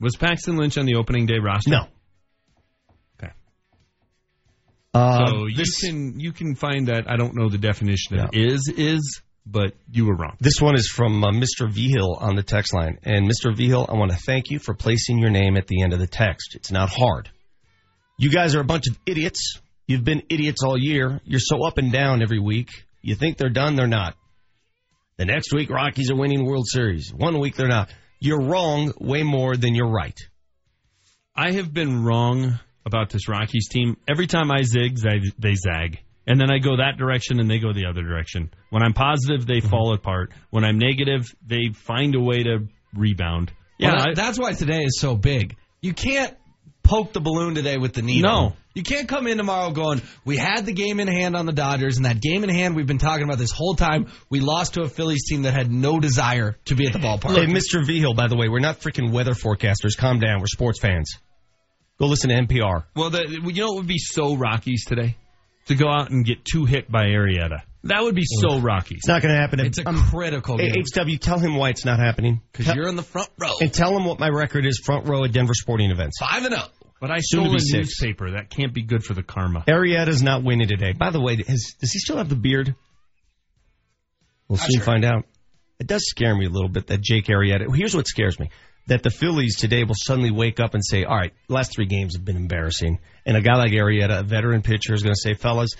Was 0.00 0.16
Paxton 0.16 0.56
Lynch 0.56 0.78
on 0.78 0.86
the 0.86 0.94
opening 0.96 1.26
day 1.26 1.38
roster? 1.38 1.70
No. 1.70 1.86
Okay. 3.18 3.32
Uh, 4.92 5.26
so 5.26 5.46
you 5.46 5.56
this- 5.56 5.80
can 5.80 6.20
you 6.20 6.32
can 6.32 6.54
find 6.54 6.88
that. 6.88 7.10
I 7.10 7.16
don't 7.16 7.34
know 7.34 7.48
the 7.48 7.58
definition 7.58 8.18
of 8.20 8.30
is 8.32 8.72
is, 8.76 9.20
but 9.46 9.74
you 9.90 10.06
were 10.06 10.16
wrong. 10.16 10.36
This 10.40 10.60
one 10.60 10.74
is 10.74 10.88
from 10.88 11.22
uh, 11.22 11.30
Mr. 11.30 11.70
Vigil 11.70 12.16
on 12.20 12.34
the 12.34 12.42
text 12.42 12.74
line. 12.74 12.98
And 13.02 13.30
Mr. 13.30 13.54
Vigil, 13.54 13.86
I 13.88 13.94
want 13.94 14.10
to 14.10 14.16
thank 14.16 14.50
you 14.50 14.58
for 14.58 14.74
placing 14.74 15.18
your 15.18 15.30
name 15.30 15.56
at 15.56 15.66
the 15.66 15.82
end 15.82 15.92
of 15.92 15.98
the 15.98 16.06
text. 16.06 16.54
It's 16.54 16.70
not 16.70 16.88
hard. 16.88 17.30
You 18.18 18.30
guys 18.30 18.54
are 18.54 18.60
a 18.60 18.64
bunch 18.64 18.86
of 18.88 18.98
idiots. 19.06 19.60
You've 19.86 20.04
been 20.04 20.22
idiots 20.30 20.62
all 20.64 20.78
year. 20.78 21.20
You're 21.24 21.40
so 21.40 21.66
up 21.66 21.78
and 21.78 21.92
down 21.92 22.22
every 22.22 22.40
week. 22.40 22.70
You 23.02 23.14
think 23.14 23.36
they're 23.36 23.50
done, 23.50 23.76
they're 23.76 23.86
not. 23.86 24.16
The 25.18 25.26
next 25.26 25.52
week, 25.52 25.70
Rockies 25.70 26.10
are 26.10 26.16
winning 26.16 26.46
World 26.46 26.66
Series. 26.66 27.12
One 27.14 27.38
week, 27.38 27.54
they're 27.54 27.68
not. 27.68 27.90
You're 28.18 28.40
wrong 28.40 28.92
way 28.98 29.22
more 29.22 29.56
than 29.56 29.74
you're 29.74 29.90
right. 29.90 30.18
I 31.36 31.52
have 31.52 31.72
been 31.72 32.02
wrong 32.02 32.58
about 32.86 33.10
this 33.10 33.28
Rockies 33.28 33.68
team. 33.68 33.96
Every 34.08 34.26
time 34.26 34.50
I 34.50 34.62
zig, 34.62 34.96
they, 34.96 35.20
they 35.38 35.54
zag. 35.54 36.00
And 36.26 36.40
then 36.40 36.50
I 36.50 36.58
go 36.58 36.76
that 36.76 36.96
direction 36.96 37.38
and 37.40 37.50
they 37.50 37.58
go 37.58 37.72
the 37.72 37.86
other 37.86 38.02
direction. 38.02 38.50
When 38.70 38.82
I'm 38.82 38.94
positive, 38.94 39.46
they 39.46 39.58
mm-hmm. 39.58 39.68
fall 39.68 39.94
apart. 39.94 40.32
When 40.50 40.64
I'm 40.64 40.78
negative, 40.78 41.34
they 41.46 41.70
find 41.74 42.14
a 42.14 42.20
way 42.20 42.42
to 42.44 42.66
rebound. 42.94 43.52
Yeah, 43.78 43.92
Well, 43.92 44.08
I- 44.10 44.14
that's 44.14 44.38
why 44.38 44.52
today 44.52 44.82
is 44.84 44.98
so 44.98 45.16
big. 45.16 45.56
You 45.82 45.92
can't 45.92 46.34
poke 46.82 47.12
the 47.12 47.20
balloon 47.20 47.54
today 47.54 47.76
with 47.76 47.92
the 47.92 48.02
needle. 48.02 48.30
No. 48.30 48.56
You 48.74 48.82
can't 48.82 49.08
come 49.08 49.28
in 49.28 49.38
tomorrow 49.38 49.70
going, 49.70 50.02
we 50.24 50.36
had 50.36 50.66
the 50.66 50.72
game 50.72 50.98
in 50.98 51.06
hand 51.06 51.36
on 51.36 51.46
the 51.46 51.52
Dodgers, 51.52 51.96
and 51.96 52.06
that 52.06 52.20
game 52.20 52.42
in 52.42 52.50
hand 52.50 52.74
we've 52.74 52.86
been 52.86 52.98
talking 52.98 53.22
about 53.22 53.38
this 53.38 53.52
whole 53.52 53.76
time. 53.76 54.08
We 54.30 54.40
lost 54.40 54.74
to 54.74 54.82
a 54.82 54.88
Phillies 54.88 55.26
team 55.28 55.42
that 55.42 55.54
had 55.54 55.70
no 55.70 56.00
desire 56.00 56.56
to 56.64 56.74
be 56.74 56.86
at 56.86 56.92
the 56.92 56.98
ballpark. 56.98 57.36
Hey, 57.36 57.46
Mr. 57.46 57.86
Vigil, 57.86 58.14
by 58.14 58.26
the 58.26 58.36
way, 58.36 58.48
we're 58.48 58.58
not 58.58 58.80
freaking 58.80 59.12
weather 59.12 59.32
forecasters. 59.32 59.96
Calm 59.96 60.18
down. 60.18 60.40
We're 60.40 60.48
sports 60.48 60.80
fans. 60.80 61.18
Go 62.00 62.06
listen 62.06 62.30
to 62.30 62.36
NPR. 62.36 62.84
Well, 62.96 63.10
the, 63.10 63.28
you 63.28 63.62
know 63.62 63.68
what 63.68 63.76
would 63.76 63.86
be 63.86 63.98
so 63.98 64.34
Rockies 64.36 64.84
today? 64.84 65.16
To 65.66 65.74
go 65.74 65.88
out 65.88 66.10
and 66.10 66.24
get 66.26 66.44
two 66.44 66.64
hit 66.66 66.90
by 66.90 67.06
Arrieta. 67.06 67.62
That 67.84 68.02
would 68.02 68.14
be 68.14 68.24
so 68.24 68.60
Rockies. 68.60 68.98
It's 68.98 69.08
not 69.08 69.22
going 69.22 69.34
to 69.34 69.40
happen. 69.40 69.60
It's 69.60 69.78
a 69.78 69.88
Um, 69.88 69.96
critical 70.10 70.56
game. 70.58 70.72
HW, 70.72 71.16
tell 71.18 71.38
him 71.38 71.56
why 71.56 71.70
it's 71.70 71.84
not 71.84 71.98
happening. 71.98 72.40
Because 72.52 72.74
you're 72.74 72.88
in 72.88 72.96
the 72.96 73.02
front 73.02 73.28
row. 73.38 73.52
and 73.60 73.72
tell 73.72 73.96
him 73.96 74.04
what 74.04 74.18
my 74.18 74.28
record 74.28 74.64
is 74.66 74.78
front 74.84 75.06
row 75.08 75.24
at 75.24 75.32
Denver 75.32 75.54
sporting 75.54 75.90
events. 75.90 76.18
5 76.20 76.44
and 76.44 76.54
oh. 76.54 76.58
0. 76.58 76.68
But 77.00 77.10
I 77.10 77.18
Soon 77.20 77.44
to 77.44 77.48
stole 77.48 77.50
a 77.50 77.54
be 77.56 77.58
six. 77.60 77.72
newspaper. 78.00 78.30
That 78.32 78.48
can't 78.50 78.72
be 78.72 78.82
good 78.82 79.04
for 79.04 79.12
the 79.14 79.22
karma. 79.22 79.64
Arrieta's 79.68 80.22
not 80.22 80.42
winning 80.42 80.68
today. 80.68 80.92
By 80.92 81.10
the 81.10 81.20
way, 81.20 81.36
has, 81.36 81.74
does 81.78 81.92
he 81.92 81.98
still 81.98 82.16
have 82.16 82.28
the 82.30 82.36
beard? 82.36 82.74
We'll 84.48 84.58
Not 84.58 84.66
soon 84.70 84.80
sure. 84.80 84.84
find 84.84 85.04
out. 85.04 85.24
It 85.78 85.86
does 85.86 86.04
scare 86.06 86.34
me 86.34 86.46
a 86.46 86.50
little 86.50 86.68
bit 86.68 86.86
that 86.86 87.00
Jake 87.02 87.26
Arrieta. 87.26 87.74
Here's 87.74 87.94
what 87.96 88.06
scares 88.06 88.38
me: 88.38 88.50
that 88.86 89.02
the 89.02 89.10
Phillies 89.10 89.56
today 89.56 89.84
will 89.84 89.94
suddenly 89.96 90.30
wake 90.30 90.60
up 90.60 90.74
and 90.74 90.84
say, 90.84 91.04
"All 91.04 91.16
right, 91.16 91.32
last 91.48 91.74
three 91.74 91.86
games 91.86 92.16
have 92.16 92.24
been 92.24 92.36
embarrassing," 92.36 92.98
and 93.24 93.36
a 93.36 93.40
guy 93.40 93.56
like 93.56 93.72
Arrieta, 93.72 94.20
a 94.20 94.22
veteran 94.22 94.62
pitcher, 94.62 94.94
is 94.94 95.02
going 95.02 95.14
to 95.14 95.20
say, 95.20 95.34
"Fellas, 95.34 95.70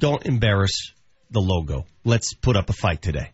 don't 0.00 0.24
embarrass 0.26 0.92
the 1.30 1.40
logo. 1.40 1.86
Let's 2.04 2.34
put 2.34 2.56
up 2.56 2.70
a 2.70 2.72
fight 2.72 3.02
today." 3.02 3.30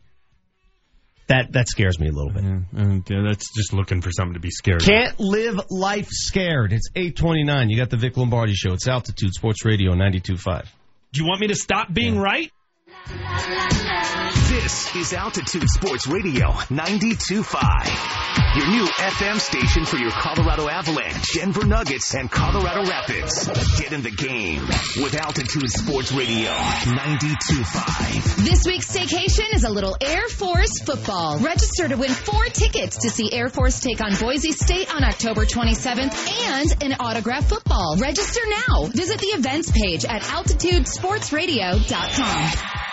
That 1.29 1.53
that 1.53 1.69
scares 1.69 2.01
me 2.01 2.09
a 2.09 2.13
little 2.13 2.33
bit. 2.33 2.43
And 2.43 3.05
yeah, 3.09 3.23
that's 3.25 3.55
just 3.55 3.73
looking 3.73 4.01
for 4.01 4.11
something 4.11 4.35
to 4.35 4.41
be 4.41 4.51
scared. 4.51 4.83
of. 4.83 4.89
Can't 4.89 5.21
live 5.21 5.61
life 5.71 6.09
scared. 6.11 6.73
It's 6.73 6.89
829. 6.97 7.71
You 7.71 7.77
got 7.77 7.89
the 7.89 7.97
Vic 7.97 8.17
Lombardi 8.17 8.55
Show. 8.55 8.73
It's 8.73 8.89
Altitude 8.89 9.33
Sports 9.33 9.65
Radio 9.65 9.93
92.5. 9.93 10.67
Do 11.13 11.21
you 11.23 11.29
want 11.29 11.41
me 11.41 11.47
to 11.49 11.55
stop 11.55 11.93
being 11.93 12.19
right? 12.19 12.51
This 14.63 14.95
is 14.95 15.13
Altitude 15.15 15.71
Sports 15.71 16.07
Radio 16.07 16.49
92.5. 16.51 18.59
Your 18.59 18.69
new 18.69 18.85
FM 18.85 19.41
station 19.41 19.87
for 19.87 19.97
your 19.97 20.11
Colorado 20.11 20.69
Avalanche, 20.69 21.33
Denver 21.33 21.65
Nuggets, 21.65 22.15
and 22.15 22.31
Colorado 22.31 22.87
Rapids. 22.87 23.49
Get 23.79 23.95
in 23.95 24.03
the 24.03 24.11
game 24.11 24.67
with 25.03 25.15
Altitude 25.15 25.71
Sports 25.71 26.13
Radio 26.13 26.51
92.5. 26.51 28.45
This 28.45 28.67
week's 28.67 28.95
staycation 28.95 29.55
is 29.55 29.65
a 29.65 29.71
little 29.71 29.97
Air 29.99 30.29
Force 30.29 30.79
football. 30.83 31.39
Register 31.39 31.89
to 31.89 31.97
win 31.97 32.11
four 32.11 32.45
tickets 32.45 32.99
to 32.99 33.09
see 33.09 33.33
Air 33.33 33.49
Force 33.49 33.81
take 33.81 34.03
on 34.03 34.15
Boise 34.17 34.53
State 34.53 34.95
on 34.95 35.05
October 35.05 35.47
27th 35.47 36.51
and 36.51 36.83
an 36.83 36.93
autograph 37.01 37.49
football. 37.49 37.97
Register 37.97 38.43
now. 38.69 38.85
Visit 38.89 39.21
the 39.21 39.29
events 39.29 39.71
page 39.71 40.05
at 40.05 40.21
altitudesportsradio.com. 40.21 42.90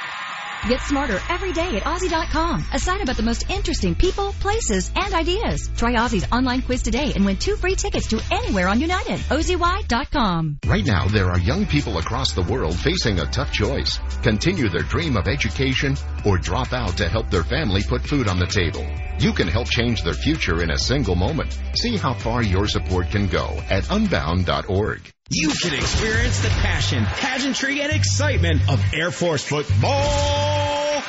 Get 0.68 0.82
smarter 0.82 1.18
every 1.30 1.54
day 1.54 1.78
at 1.78 1.84
OZY.com. 1.84 2.66
A 2.74 2.80
site 2.80 3.02
about 3.02 3.16
the 3.16 3.24
most 3.24 3.50
interesting 3.50 3.96
people, 3.96 4.34
places, 4.34 4.92
and 4.98 5.14
ideas. 5.14 5.70
Try 5.78 5.96
OZY's 5.96 6.30
online 6.30 6.62
quiz 6.62 6.84
today 6.84 7.14
and 7.16 7.26
win 7.26 7.38
two 7.38 7.56
free 7.56 7.76
tickets 7.76 8.08
to 8.10 8.22
anywhere 8.32 8.68
on 8.68 8.82
United. 8.82 9.20
OZY.com. 9.30 10.60
Right 10.66 10.86
now, 10.86 11.08
there 11.08 11.30
are 11.30 11.40
young 11.40 11.66
people 11.66 11.98
across 12.00 12.34
the 12.34 12.42
world 12.42 12.78
facing 12.78 13.20
a 13.20 13.26
tough 13.28 13.54
choice. 13.54 13.98
Continue 14.24 14.68
their 14.68 14.84
dream 14.84 15.16
of 15.16 15.30
education 15.30 15.96
or 16.26 16.38
drop 16.38 16.74
out 16.74 16.98
to 16.98 17.08
help 17.08 17.30
their 17.30 17.44
family 17.44 17.82
put 17.84 18.02
food 18.02 18.28
on 18.28 18.38
the 18.38 18.46
table. 18.46 18.86
You 19.20 19.32
can 19.32 19.48
help 19.48 19.70
change 19.70 20.04
their 20.04 20.14
future 20.14 20.62
in 20.64 20.72
a 20.72 20.78
single 20.78 21.16
moment. 21.16 21.58
See 21.76 21.96
how 21.96 22.14
far 22.14 22.44
your 22.44 22.68
support 22.68 23.10
can 23.10 23.28
go 23.28 23.58
at 23.70 23.90
unbound.org. 23.90 25.14
You 25.30 25.50
can 25.62 25.74
experience 25.74 26.40
the 26.40 26.48
passion, 26.48 27.04
pageantry, 27.04 27.82
and 27.82 27.92
excitement 27.92 28.62
of 28.70 28.82
Air 28.94 29.12
Force 29.12 29.44
football. 29.44 31.04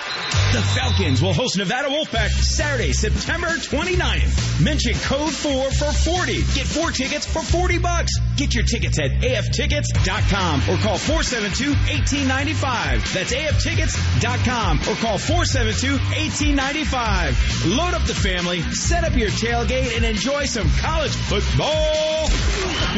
The 0.52 0.60
Falcons 0.74 1.22
will 1.22 1.32
host 1.32 1.56
Nevada 1.56 1.88
Wolfpack 1.88 2.30
Saturday, 2.30 2.92
September 2.92 3.46
29th. 3.46 4.60
Mention 4.64 4.94
code 4.94 5.32
4 5.32 5.70
for 5.70 5.92
40. 5.92 6.32
Get 6.54 6.66
four 6.66 6.90
tickets 6.90 7.26
for 7.26 7.42
40 7.42 7.78
bucks. 7.78 8.10
Get 8.36 8.56
your 8.56 8.64
tickets 8.64 8.98
at 8.98 9.12
aftickets.com 9.12 10.62
or 10.62 10.76
call 10.78 10.98
472-1895. 10.98 13.12
That's 13.12 13.32
aftickets.com 13.32 14.78
or 14.80 14.96
call 14.96 15.18
472-1895. 15.18 17.76
Load 17.76 17.94
up 17.94 18.02
the 18.04 18.14
family, 18.14 18.62
set 18.62 19.04
up 19.04 19.14
your 19.16 19.30
tailgate, 19.30 19.94
and 19.94 20.04
enjoy 20.04 20.46
some 20.46 20.68
college 20.80 21.14
football. 21.14 22.26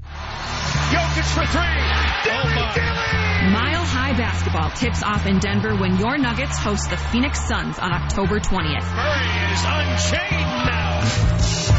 Jokic 0.91 1.29
for 1.35 1.47
three. 1.47 1.79
Dilly, 2.25 3.53
Mile 3.53 3.85
High 3.85 4.13
Basketball 4.17 4.71
tips 4.71 5.03
off 5.03 5.27
in 5.27 5.39
Denver 5.39 5.75
when 5.75 5.97
your 5.99 6.19
Nuggets 6.19 6.59
host 6.59 6.91
the 6.91 6.97
Phoenix 6.97 7.47
Suns 7.47 7.79
on 7.79 7.93
October 7.93 8.41
20th. 8.41 8.85
Murray 8.95 9.53
is 9.53 9.63
unchained 9.65 10.67
now. 10.67 11.05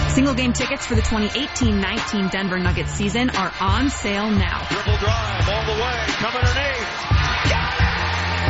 Single 0.10 0.34
game 0.34 0.54
tickets 0.54 0.86
for 0.86 0.96
the 0.96 1.02
2018-19 1.02 2.32
Denver 2.32 2.60
Nuggets 2.60 2.92
season 2.94 3.30
are 3.30 3.54
on 3.62 3.90
sale 3.90 4.30
now. 4.30 4.68
Dribble 4.70 4.98
drive 4.98 5.50
all 5.50 5.66
the 5.66 5.82
way. 5.82 6.06
Coming 6.08 6.42
underneath. 6.42 7.29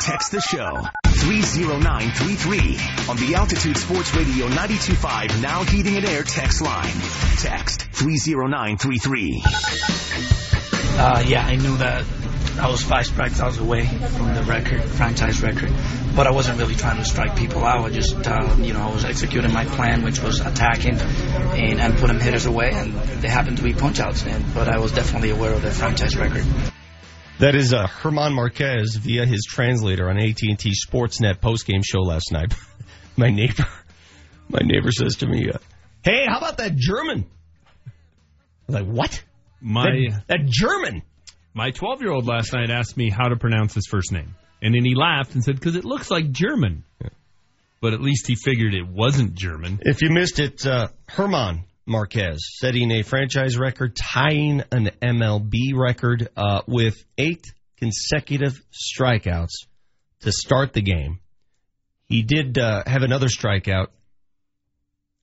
Text 0.00 0.32
the 0.32 0.40
show 0.40 0.82
30933 1.22 2.71
on 3.08 3.16
the 3.16 3.34
Altitude 3.34 3.76
Sports 3.76 4.14
Radio 4.14 4.48
92.5 4.48 5.42
Now 5.42 5.62
Heating 5.64 5.96
and 5.96 6.04
Air 6.04 6.22
text 6.22 6.62
line. 6.62 6.92
Text 7.38 7.82
30933. 7.92 9.42
Uh, 10.94 11.24
yeah, 11.26 11.44
I 11.44 11.56
knew 11.56 11.76
that 11.78 12.04
I 12.58 12.68
was 12.68 12.82
five 12.82 13.08
was 13.16 13.58
away 13.58 13.86
from 13.86 14.34
the 14.34 14.42
record, 14.42 14.82
franchise 14.82 15.42
record. 15.42 15.72
But 16.14 16.26
I 16.26 16.32
wasn't 16.32 16.58
really 16.58 16.74
trying 16.74 16.98
to 16.98 17.04
strike 17.04 17.34
people 17.36 17.64
out. 17.64 17.86
I 17.86 17.90
just, 17.90 18.14
uh, 18.26 18.56
you 18.58 18.74
know, 18.74 18.80
I 18.80 18.92
was 18.92 19.04
executing 19.04 19.52
my 19.52 19.64
plan, 19.64 20.02
which 20.02 20.20
was 20.20 20.40
attacking 20.40 20.98
and, 20.98 21.80
and 21.80 21.98
putting 21.98 22.20
hitters 22.20 22.44
away, 22.44 22.72
and 22.72 22.92
they 22.94 23.28
happened 23.28 23.56
to 23.56 23.62
be 23.62 23.72
punch-outs. 23.72 24.26
And, 24.26 24.44
but 24.54 24.68
I 24.68 24.78
was 24.78 24.92
definitely 24.92 25.30
aware 25.30 25.54
of 25.54 25.62
the 25.62 25.70
franchise 25.70 26.16
record. 26.16 26.44
That 27.42 27.56
is 27.56 27.74
uh, 27.74 27.88
German 27.88 28.34
Marquez 28.34 28.94
via 28.94 29.26
his 29.26 29.44
translator 29.50 30.08
on 30.08 30.16
AT&T 30.16 30.74
Sportsnet 30.86 31.40
postgame 31.40 31.82
show 31.84 31.98
last 31.98 32.30
night. 32.30 32.54
my 33.16 33.30
neighbor, 33.30 33.66
my 34.48 34.60
neighbor 34.62 34.92
says 34.92 35.16
to 35.16 35.26
me, 35.26 35.50
uh, 35.50 35.58
"Hey, 36.04 36.24
how 36.24 36.38
about 36.38 36.58
that 36.58 36.76
German?" 36.76 37.28
I'm 38.68 38.74
like, 38.74 38.86
"What? 38.86 39.24
My 39.60 39.86
that, 39.86 40.22
that 40.28 40.46
German?" 40.46 41.02
My 41.52 41.72
12 41.72 42.02
year 42.02 42.12
old 42.12 42.28
last 42.28 42.52
night 42.52 42.70
asked 42.70 42.96
me 42.96 43.10
how 43.10 43.26
to 43.26 43.34
pronounce 43.34 43.74
his 43.74 43.88
first 43.90 44.12
name. 44.12 44.36
And 44.62 44.72
then 44.72 44.84
he 44.84 44.94
laughed 44.94 45.34
and 45.34 45.42
said, 45.42 45.56
because 45.56 45.74
it 45.74 45.84
looks 45.84 46.12
like 46.12 46.30
German. 46.30 46.84
But 47.80 47.92
at 47.92 48.00
least 48.00 48.28
he 48.28 48.36
figured 48.36 48.72
it 48.72 48.86
wasn't 48.86 49.34
German. 49.34 49.80
If 49.82 50.00
you 50.00 50.10
missed 50.10 50.38
it, 50.38 50.64
uh, 50.64 50.90
German 51.08 51.64
Marquez 51.86 52.38
setting 52.58 52.90
a 52.92 53.02
franchise 53.02 53.58
record, 53.58 53.96
tying 53.96 54.62
an 54.70 54.90
MLB 55.02 55.74
record 55.74 56.28
uh, 56.36 56.62
with 56.66 57.04
eight 57.18 57.44
consecutive 57.78 58.62
strikeouts 58.72 59.66
to 60.20 60.32
start 60.32 60.72
the 60.72 60.82
game. 60.82 61.18
He 62.06 62.22
did 62.22 62.58
uh, 62.58 62.84
have 62.86 63.02
another 63.02 63.26
strikeout 63.26 63.88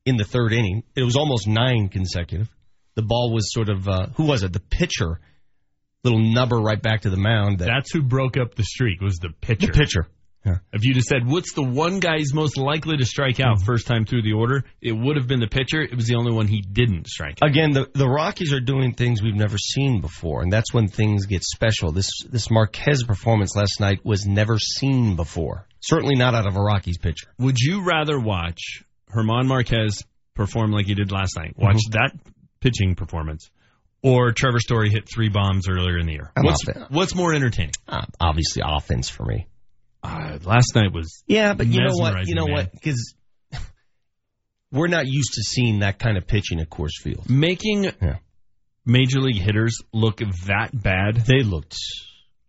in 0.05 0.17
the 0.17 0.25
third 0.25 0.53
inning. 0.53 0.83
It 0.95 1.03
was 1.03 1.15
almost 1.15 1.47
nine 1.47 1.89
consecutive. 1.89 2.49
The 2.95 3.03
ball 3.03 3.31
was 3.33 3.53
sort 3.53 3.69
of, 3.69 3.87
uh, 3.87 4.07
who 4.15 4.23
was 4.25 4.43
it? 4.43 4.51
The 4.51 4.59
pitcher 4.59 5.19
little 6.03 6.19
nubber 6.19 6.57
right 6.57 6.81
back 6.81 7.01
to 7.01 7.09
the 7.09 7.17
mound. 7.17 7.59
That, 7.59 7.69
That's 7.73 7.91
who 7.91 8.01
broke 8.01 8.37
up 8.37 8.55
the 8.55 8.63
streak 8.63 9.01
was 9.01 9.17
the 9.17 9.29
pitcher. 9.41 9.67
The 9.67 9.73
pitcher. 9.73 10.07
Yeah. 10.45 10.57
If 10.71 10.85
you'd 10.85 10.95
have 10.95 11.03
said, 11.03 11.27
what's 11.27 11.53
the 11.53 11.63
one 11.63 11.99
guy 11.99 12.17
who's 12.17 12.33
most 12.33 12.57
likely 12.57 12.97
to 12.97 13.05
strike 13.05 13.39
out 13.39 13.61
first 13.61 13.87
time 13.87 14.05
through 14.05 14.21
the 14.21 14.33
order, 14.33 14.63
it 14.81 14.93
would 14.93 15.17
have 15.17 15.27
been 15.27 15.41
the 15.41 15.47
pitcher. 15.47 15.81
It 15.81 15.95
was 15.95 16.05
the 16.05 16.15
only 16.15 16.31
one 16.31 16.47
he 16.47 16.61
didn't 16.61 17.07
strike 17.07 17.39
out. 17.41 17.49
Again, 17.49 17.71
the, 17.71 17.89
the 17.93 18.07
Rockies 18.07 18.53
are 18.53 18.61
doing 18.61 18.93
things 18.93 19.21
we've 19.21 19.35
never 19.35 19.57
seen 19.57 19.99
before, 19.99 20.41
and 20.41 20.51
that's 20.51 20.73
when 20.73 20.87
things 20.87 21.25
get 21.25 21.43
special. 21.43 21.91
This 21.91 22.09
this 22.29 22.49
Marquez 22.49 23.03
performance 23.03 23.55
last 23.55 23.79
night 23.79 23.99
was 24.05 24.25
never 24.25 24.57
seen 24.57 25.15
before. 25.15 25.67
Certainly 25.81 26.15
not 26.15 26.35
out 26.35 26.47
of 26.47 26.55
a 26.55 26.61
Rockies 26.61 26.97
pitcher. 26.97 27.27
Would 27.37 27.57
you 27.59 27.83
rather 27.83 28.19
watch 28.19 28.83
German 29.13 29.47
Marquez 29.47 30.05
perform 30.35 30.71
like 30.71 30.85
he 30.85 30.95
did 30.95 31.11
last 31.11 31.35
night? 31.37 31.55
Watch 31.57 31.75
mm-hmm. 31.75 31.91
that 31.93 32.11
pitching 32.61 32.95
performance 32.95 33.49
or 34.01 34.31
Trevor 34.31 34.59
Story 34.59 34.89
hit 34.89 35.07
three 35.13 35.29
bombs 35.29 35.67
earlier 35.67 35.97
in 35.97 36.05
the 36.05 36.13
year? 36.13 36.31
What's, 36.37 36.65
what's 36.89 37.15
more 37.15 37.33
entertaining? 37.33 37.73
Uh, 37.87 38.05
obviously, 38.19 38.63
offense 38.65 39.09
for 39.09 39.25
me. 39.25 39.47
Uh, 40.01 40.37
last 40.43 40.75
night 40.75 40.93
was 40.93 41.23
yeah, 41.27 41.53
but 41.53 41.67
you 41.67 41.81
know 41.81 41.95
what? 41.95 42.27
You 42.27 42.35
know 42.35 42.45
man. 42.45 42.55
what? 42.55 42.71
Because 42.71 43.15
we're 44.71 44.87
not 44.87 45.07
used 45.07 45.33
to 45.33 45.43
seeing 45.43 45.79
that 45.79 45.99
kind 45.99 46.17
of 46.17 46.25
pitching 46.25 46.59
at 46.59 46.69
Coors 46.69 47.01
Field. 47.01 47.29
Making 47.29 47.85
yeah. 48.01 48.17
major 48.85 49.19
league 49.19 49.41
hitters 49.41 49.77
look 49.93 50.19
that 50.47 50.69
bad. 50.73 51.15
They 51.17 51.43
looked 51.43 51.75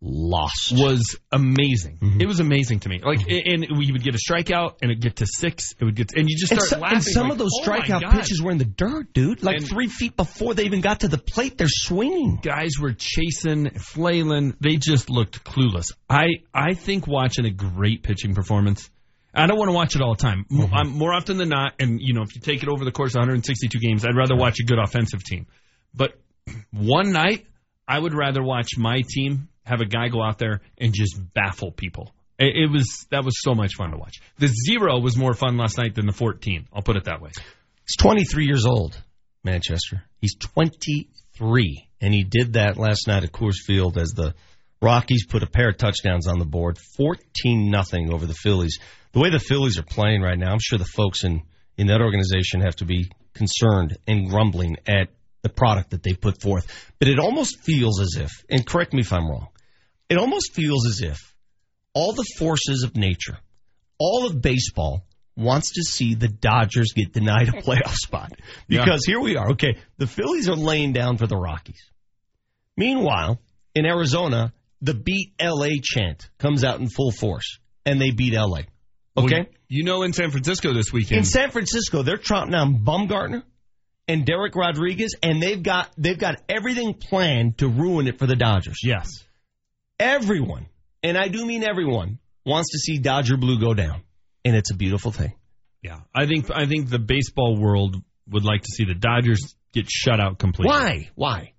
lost 0.02 0.72
was 0.72 1.18
amazing. 1.30 1.98
Mm-hmm. 1.98 2.20
It 2.20 2.26
was 2.26 2.40
amazing 2.40 2.80
to 2.80 2.88
me. 2.88 3.00
Like, 3.04 3.20
mm-hmm. 3.20 3.64
and 3.70 3.78
we 3.78 3.92
would 3.92 4.02
get 4.02 4.14
a 4.14 4.18
strikeout, 4.18 4.76
and 4.80 4.90
it'd 4.90 5.02
get 5.02 5.16
to 5.16 5.26
six. 5.26 5.74
It 5.78 5.84
would 5.84 5.94
get, 5.94 6.08
to, 6.08 6.18
and 6.18 6.28
you 6.28 6.36
just 6.38 6.52
start 6.52 6.62
and 6.62 6.70
so, 6.70 6.78
laughing. 6.78 6.96
And 6.96 7.04
some 7.04 7.22
like, 7.24 7.32
of 7.32 7.38
those 7.38 7.52
oh 7.60 7.64
strikeout 7.64 8.10
pitches 8.12 8.42
were 8.42 8.50
in 8.50 8.58
the 8.58 8.64
dirt, 8.64 9.12
dude. 9.12 9.42
Like 9.42 9.56
and 9.56 9.68
three 9.68 9.88
feet 9.88 10.16
before 10.16 10.54
they 10.54 10.64
even 10.64 10.80
got 10.80 11.00
to 11.00 11.08
the 11.08 11.18
plate, 11.18 11.58
they're 11.58 11.68
swinging. 11.68 12.38
Guys 12.42 12.72
were 12.80 12.92
chasing, 12.92 13.70
flailing. 13.70 14.54
They 14.60 14.76
just 14.76 15.10
looked 15.10 15.44
clueless. 15.44 15.92
I 16.08 16.42
I 16.54 16.74
think 16.74 17.06
watching 17.06 17.44
a 17.44 17.50
great 17.50 18.02
pitching 18.02 18.34
performance. 18.34 18.90
I 19.32 19.46
don't 19.46 19.58
want 19.58 19.68
to 19.68 19.74
watch 19.74 19.94
it 19.94 20.02
all 20.02 20.14
the 20.14 20.22
time. 20.22 20.44
Mm-hmm. 20.50 20.74
I'm, 20.74 20.88
more 20.88 21.12
often 21.12 21.36
than 21.36 21.50
not, 21.50 21.74
and 21.78 22.00
you 22.00 22.14
know, 22.14 22.22
if 22.22 22.34
you 22.34 22.40
take 22.40 22.64
it 22.64 22.68
over 22.68 22.84
the 22.84 22.90
course 22.90 23.14
of 23.14 23.20
162 23.20 23.78
games, 23.78 24.04
I'd 24.04 24.16
rather 24.16 24.34
watch 24.34 24.58
a 24.58 24.64
good 24.64 24.78
offensive 24.80 25.22
team. 25.22 25.46
But 25.94 26.18
one 26.72 27.12
night, 27.12 27.46
I 27.86 27.98
would 27.98 28.14
rather 28.14 28.42
watch 28.42 28.76
my 28.76 29.02
team 29.08 29.48
have 29.70 29.80
a 29.80 29.86
guy 29.86 30.08
go 30.08 30.22
out 30.22 30.38
there 30.38 30.60
and 30.78 30.92
just 30.92 31.18
baffle 31.34 31.70
people. 31.72 32.12
It, 32.38 32.64
it, 32.64 32.70
was 32.70 33.06
that 33.10 33.24
was 33.24 33.34
so 33.40 33.54
much 33.54 33.74
fun 33.76 33.90
to 33.90 33.96
watch. 33.96 34.20
The 34.38 34.48
zero 34.48 34.98
was 34.98 35.16
more 35.16 35.34
fun 35.34 35.56
last 35.56 35.78
night 35.78 35.94
than 35.94 36.06
the 36.06 36.12
14. 36.12 36.68
I'll 36.72 36.82
put 36.82 36.96
it 36.96 37.04
that 37.04 37.20
way. 37.20 37.30
He's 37.86 37.96
23 37.98 38.46
years 38.46 38.66
old, 38.66 39.00
Manchester. 39.44 40.02
He's 40.20 40.34
23, 40.34 41.88
and 42.00 42.14
he 42.14 42.24
did 42.24 42.54
that 42.54 42.76
last 42.76 43.06
night 43.06 43.24
at 43.24 43.32
Coors 43.32 43.58
Field 43.64 43.98
as 43.98 44.10
the 44.10 44.34
Rockies 44.82 45.26
put 45.26 45.42
a 45.42 45.46
pair 45.46 45.68
of 45.68 45.76
touchdowns 45.76 46.26
on 46.26 46.38
the 46.38 46.46
board, 46.46 46.78
14 46.96 47.70
nothing 47.70 48.12
over 48.12 48.24
the 48.24 48.34
Phillies. 48.34 48.78
The 49.12 49.20
way 49.20 49.30
the 49.30 49.38
Phillies 49.38 49.78
are 49.78 49.82
playing 49.82 50.22
right 50.22 50.38
now, 50.38 50.52
I'm 50.52 50.58
sure 50.60 50.78
the 50.78 50.84
folks 50.84 51.24
in 51.24 51.42
in 51.76 51.86
that 51.86 52.00
organization 52.00 52.60
have 52.60 52.76
to 52.76 52.84
be 52.84 53.10
concerned 53.32 53.96
and 54.06 54.28
grumbling 54.28 54.76
at 54.86 55.08
the 55.42 55.48
product 55.48 55.90
that 55.90 56.02
they 56.02 56.12
put 56.12 56.40
forth. 56.40 56.66
But 56.98 57.08
it 57.08 57.18
almost 57.18 57.60
feels 57.62 58.00
as 58.00 58.16
if, 58.16 58.30
and 58.50 58.66
correct 58.66 58.92
me 58.92 59.00
if 59.00 59.12
I'm 59.12 59.28
wrong, 59.28 59.48
it 60.10 60.18
almost 60.18 60.52
feels 60.52 60.86
as 60.86 61.00
if 61.02 61.34
all 61.94 62.12
the 62.12 62.26
forces 62.36 62.82
of 62.82 62.96
nature, 62.96 63.38
all 63.98 64.26
of 64.26 64.42
baseball 64.42 65.06
wants 65.36 65.72
to 65.74 65.82
see 65.82 66.14
the 66.14 66.28
Dodgers 66.28 66.92
get 66.94 67.12
denied 67.12 67.48
a 67.48 67.52
playoff 67.52 67.94
spot. 67.94 68.32
Because 68.68 69.04
yeah. 69.06 69.12
here 69.12 69.20
we 69.20 69.36
are. 69.36 69.52
Okay, 69.52 69.78
the 69.96 70.06
Phillies 70.06 70.48
are 70.48 70.56
laying 70.56 70.92
down 70.92 71.16
for 71.16 71.26
the 71.26 71.36
Rockies. 71.36 71.82
Meanwhile, 72.76 73.40
in 73.74 73.86
Arizona, 73.86 74.52
the 74.82 74.94
beat 74.94 75.32
LA 75.40 75.80
chant 75.82 76.28
comes 76.38 76.64
out 76.64 76.80
in 76.80 76.88
full 76.88 77.12
force, 77.12 77.58
and 77.86 78.00
they 78.00 78.10
beat 78.10 78.34
LA. 78.34 78.62
Okay? 79.16 79.36
Well, 79.36 79.46
you 79.68 79.84
know, 79.84 80.02
in 80.02 80.12
San 80.12 80.30
Francisco 80.30 80.72
this 80.72 80.92
weekend. 80.92 81.18
In 81.18 81.24
San 81.24 81.50
Francisco, 81.50 82.02
they're 82.02 82.16
trotting 82.16 82.52
down 82.52 82.84
Bumgarner 82.84 83.42
and 84.08 84.26
Dereck 84.26 84.54
Rodriguez, 84.54 85.14
and 85.22 85.42
they've 85.42 85.62
got 85.62 85.90
they've 85.96 86.18
got 86.18 86.36
everything 86.48 86.94
planned 86.94 87.58
to 87.58 87.68
ruin 87.68 88.08
it 88.08 88.18
for 88.18 88.26
the 88.26 88.36
Dodgers. 88.36 88.80
Yes. 88.82 89.24
Everyone, 90.00 90.66
and 91.02 91.18
I 91.18 91.28
do 91.28 91.44
mean 91.44 91.62
everyone, 91.62 92.18
wants 92.46 92.70
to 92.72 92.78
see 92.78 92.98
Dodger 92.98 93.36
blue 93.36 93.60
go 93.60 93.74
down, 93.74 94.02
and 94.46 94.56
it's 94.56 94.70
a 94.70 94.74
beautiful 94.74 95.12
thing. 95.12 95.34
Yeah, 95.82 96.00
I 96.14 96.26
think 96.26 96.50
I 96.50 96.64
think 96.66 96.88
the 96.88 96.98
baseball 96.98 97.60
world 97.60 97.96
would 98.30 98.44
like 98.44 98.62
to 98.62 98.72
see 98.72 98.84
the 98.84 98.94
Dodgers 98.94 99.54
get 99.72 99.90
shut 99.90 100.18
out 100.18 100.38
completely. 100.38 100.70
Why? 100.70 101.10
Why? 101.14 101.52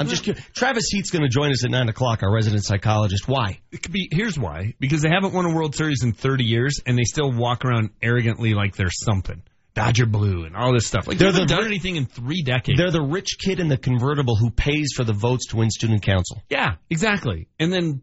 I'm 0.00 0.08
just 0.08 0.24
curious. 0.24 0.42
Travis 0.54 0.86
Heath's 0.90 1.10
going 1.10 1.22
to 1.22 1.28
join 1.28 1.50
us 1.50 1.64
at 1.64 1.70
nine 1.70 1.88
o'clock. 1.90 2.22
Our 2.22 2.32
resident 2.32 2.64
psychologist. 2.64 3.28
Why? 3.28 3.60
It 3.70 3.82
could 3.82 3.92
be. 3.92 4.08
Here's 4.10 4.38
why: 4.38 4.74
because 4.80 5.02
they 5.02 5.10
haven't 5.10 5.34
won 5.34 5.44
a 5.44 5.54
World 5.54 5.74
Series 5.74 6.02
in 6.02 6.12
30 6.14 6.44
years, 6.44 6.80
and 6.86 6.96
they 6.96 7.04
still 7.04 7.30
walk 7.32 7.66
around 7.66 7.90
arrogantly 8.02 8.54
like 8.54 8.76
they're 8.76 8.90
something. 8.90 9.42
Dodger 9.74 10.06
blue 10.06 10.44
and 10.44 10.54
all 10.56 10.72
this 10.72 10.86
stuff. 10.86 11.06
Like 11.08 11.18
They're 11.18 11.32
they 11.32 11.40
haven't 11.40 11.48
the- 11.48 11.56
done 11.62 11.66
anything 11.66 11.96
in 11.96 12.06
three 12.06 12.42
decades. 12.42 12.78
They're 12.78 12.92
the 12.92 13.02
rich 13.02 13.38
kid 13.38 13.58
in 13.58 13.68
the 13.68 13.76
convertible 13.76 14.36
who 14.36 14.50
pays 14.50 14.92
for 14.94 15.02
the 15.04 15.12
votes 15.12 15.46
to 15.48 15.56
win 15.56 15.70
student 15.70 16.02
council. 16.02 16.40
Yeah, 16.48 16.76
exactly. 16.90 17.48
And 17.58 17.72
then 17.72 18.02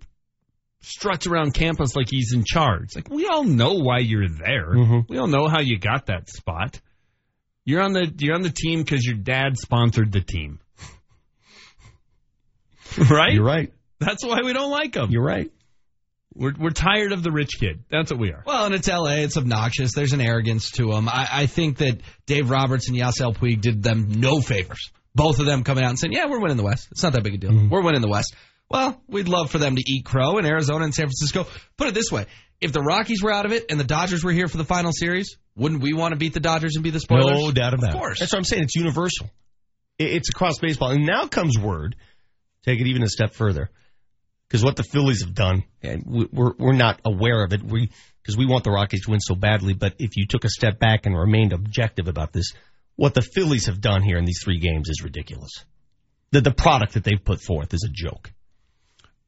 struts 0.82 1.28
around 1.28 1.54
campus 1.54 1.96
like 1.96 2.10
he's 2.10 2.34
in 2.34 2.44
charge. 2.46 2.90
Like 2.96 3.10
we 3.10 3.28
all 3.28 3.44
know 3.44 3.76
why 3.76 4.00
you're 4.00 4.28
there. 4.28 4.74
Mm-hmm. 4.74 5.00
We 5.08 5.18
all 5.18 5.28
know 5.28 5.48
how 5.48 5.62
you 5.62 5.80
got 5.80 6.08
that 6.08 6.28
spot. 6.30 6.82
You're 7.64 7.82
on 7.82 7.94
the 7.94 8.12
you're 8.18 8.36
on 8.36 8.42
the 8.42 8.50
team 8.50 8.80
because 8.80 9.06
your 9.06 9.16
dad 9.18 9.58
sponsored 9.58 10.12
the 10.12 10.22
team. 10.22 10.60
right? 13.10 13.34
You're 13.34 13.46
right. 13.46 13.72
That's 14.00 14.26
why 14.26 14.40
we 14.44 14.52
don't 14.54 14.72
like 14.72 14.96
him. 14.96 15.12
You're 15.12 15.24
right. 15.24 15.52
We're 16.34 16.54
we're 16.58 16.70
tired 16.70 17.12
of 17.12 17.24
the 17.24 17.32
rich 17.32 17.60
kid. 17.60 17.84
That's 17.90 18.12
what 18.12 18.20
we 18.20 18.32
are. 18.32 18.44
Well, 18.46 18.66
and 18.66 18.76
it's 18.76 18.88
LA. 18.88 19.16
It's 19.16 19.38
obnoxious. 19.38 19.94
There's 19.94 20.14
an 20.14 20.22
arrogance 20.22 20.72
to 20.72 20.88
them. 20.88 21.10
I, 21.10 21.28
I 21.32 21.46
think 21.46 21.80
that 21.80 22.02
Dave 22.26 22.50
Roberts 22.50 22.88
and 22.88 22.98
Yasiel 22.98 23.36
Puig 23.36 23.62
did 23.62 23.84
them 23.84 24.08
no 24.10 24.40
favors. 24.40 24.92
Both 25.14 25.40
of 25.40 25.46
them 25.46 25.64
coming 25.64 25.84
out 25.84 25.90
and 25.90 26.00
saying, 26.00 26.14
"Yeah, 26.14 26.28
we're 26.28 26.40
winning 26.40 26.58
the 26.58 26.64
West. 26.64 26.88
It's 26.92 27.04
not 27.04 27.14
that 27.14 27.24
big 27.24 27.34
a 27.34 27.38
deal. 27.38 27.52
Mm-hmm. 27.52 27.70
We're 27.70 27.84
winning 27.84 28.02
the 28.02 28.08
West." 28.10 28.34
Well, 28.70 29.02
we'd 29.10 29.28
love 29.28 29.52
for 29.52 29.58
them 29.58 29.76
to 29.76 29.84
eat 29.86 30.06
crow 30.06 30.38
in 30.38 30.46
Arizona 30.46 30.86
and 30.86 30.94
San 30.94 31.08
Francisco. 31.08 31.48
Put 31.76 31.90
it 31.90 31.94
this 31.94 32.12
way: 32.12 32.28
if 32.62 32.72
the 32.72 32.82
Rockies 32.82 33.22
were 33.22 33.34
out 33.34 33.46
of 33.46 33.52
it 33.52 33.66
and 33.70 33.80
the 33.80 33.84
Dodgers 33.84 34.24
were 34.24 34.32
here 34.32 34.48
for 34.48 34.58
the 34.58 34.64
final 34.64 34.94
series, 34.94 35.36
wouldn't 35.56 35.82
we 35.82 35.94
want 35.94 36.14
to 36.14 36.18
beat 36.18 36.34
the 36.34 36.40
Dodgers 36.40 36.76
and 36.76 36.84
be 36.84 36.92
the 36.92 37.00
spoilers? 37.00 37.42
No 37.42 37.52
doubt 37.52 37.74
about 37.74 37.90
of 37.90 38.00
course. 38.00 38.20
That's 38.20 38.32
what 38.32 38.40
I'm 38.40 38.46
saying. 38.46 38.64
It's 38.64 38.76
universal. 38.76 39.30
It's 40.00 40.30
across 40.30 40.60
baseball. 40.60 40.92
And 40.92 41.06
now 41.06 41.28
comes 41.28 41.58
word, 41.60 41.96
take 42.64 42.80
it 42.80 42.88
even 42.88 43.04
a 43.04 43.08
step 43.08 43.34
further, 43.34 43.70
because 44.52 44.66
what 44.66 44.76
the 44.76 44.84
Phillies 44.84 45.24
have 45.24 45.34
done, 45.34 45.64
and 45.82 46.04
we- 46.06 46.28
we're, 46.30 46.52
we're 46.60 46.74
not 46.74 47.00
aware 47.06 47.42
of 47.46 47.54
it, 47.54 47.64
we 47.64 47.90
because 48.22 48.36
we 48.38 48.46
want 48.46 48.66
the 48.66 48.70
Rockies 48.72 49.06
to 49.06 49.12
win 49.12 49.22
so 49.22 49.34
badly, 49.34 49.74
but 49.74 49.96
if 49.98 50.18
you 50.18 50.28
took 50.28 50.44
a 50.44 50.50
step 50.50 50.78
back 50.78 51.06
and 51.06 51.18
remained 51.18 51.54
objective 51.54 52.08
about 52.10 52.34
this, 52.34 52.52
what 52.98 53.14
the 53.16 53.22
Phillies 53.22 53.66
have 53.68 53.80
done 53.82 54.04
here 54.04 54.18
in 54.18 54.26
these 54.26 54.42
three 54.44 54.60
games 54.60 54.90
is 54.90 55.02
ridiculous. 55.04 55.50
The, 56.32 56.42
the 56.42 56.52
product 56.52 56.94
that 56.94 57.04
they've 57.04 57.24
put 57.24 57.42
forth 57.42 57.74
is 57.74 57.84
a 57.88 57.92
joke. 57.92 58.32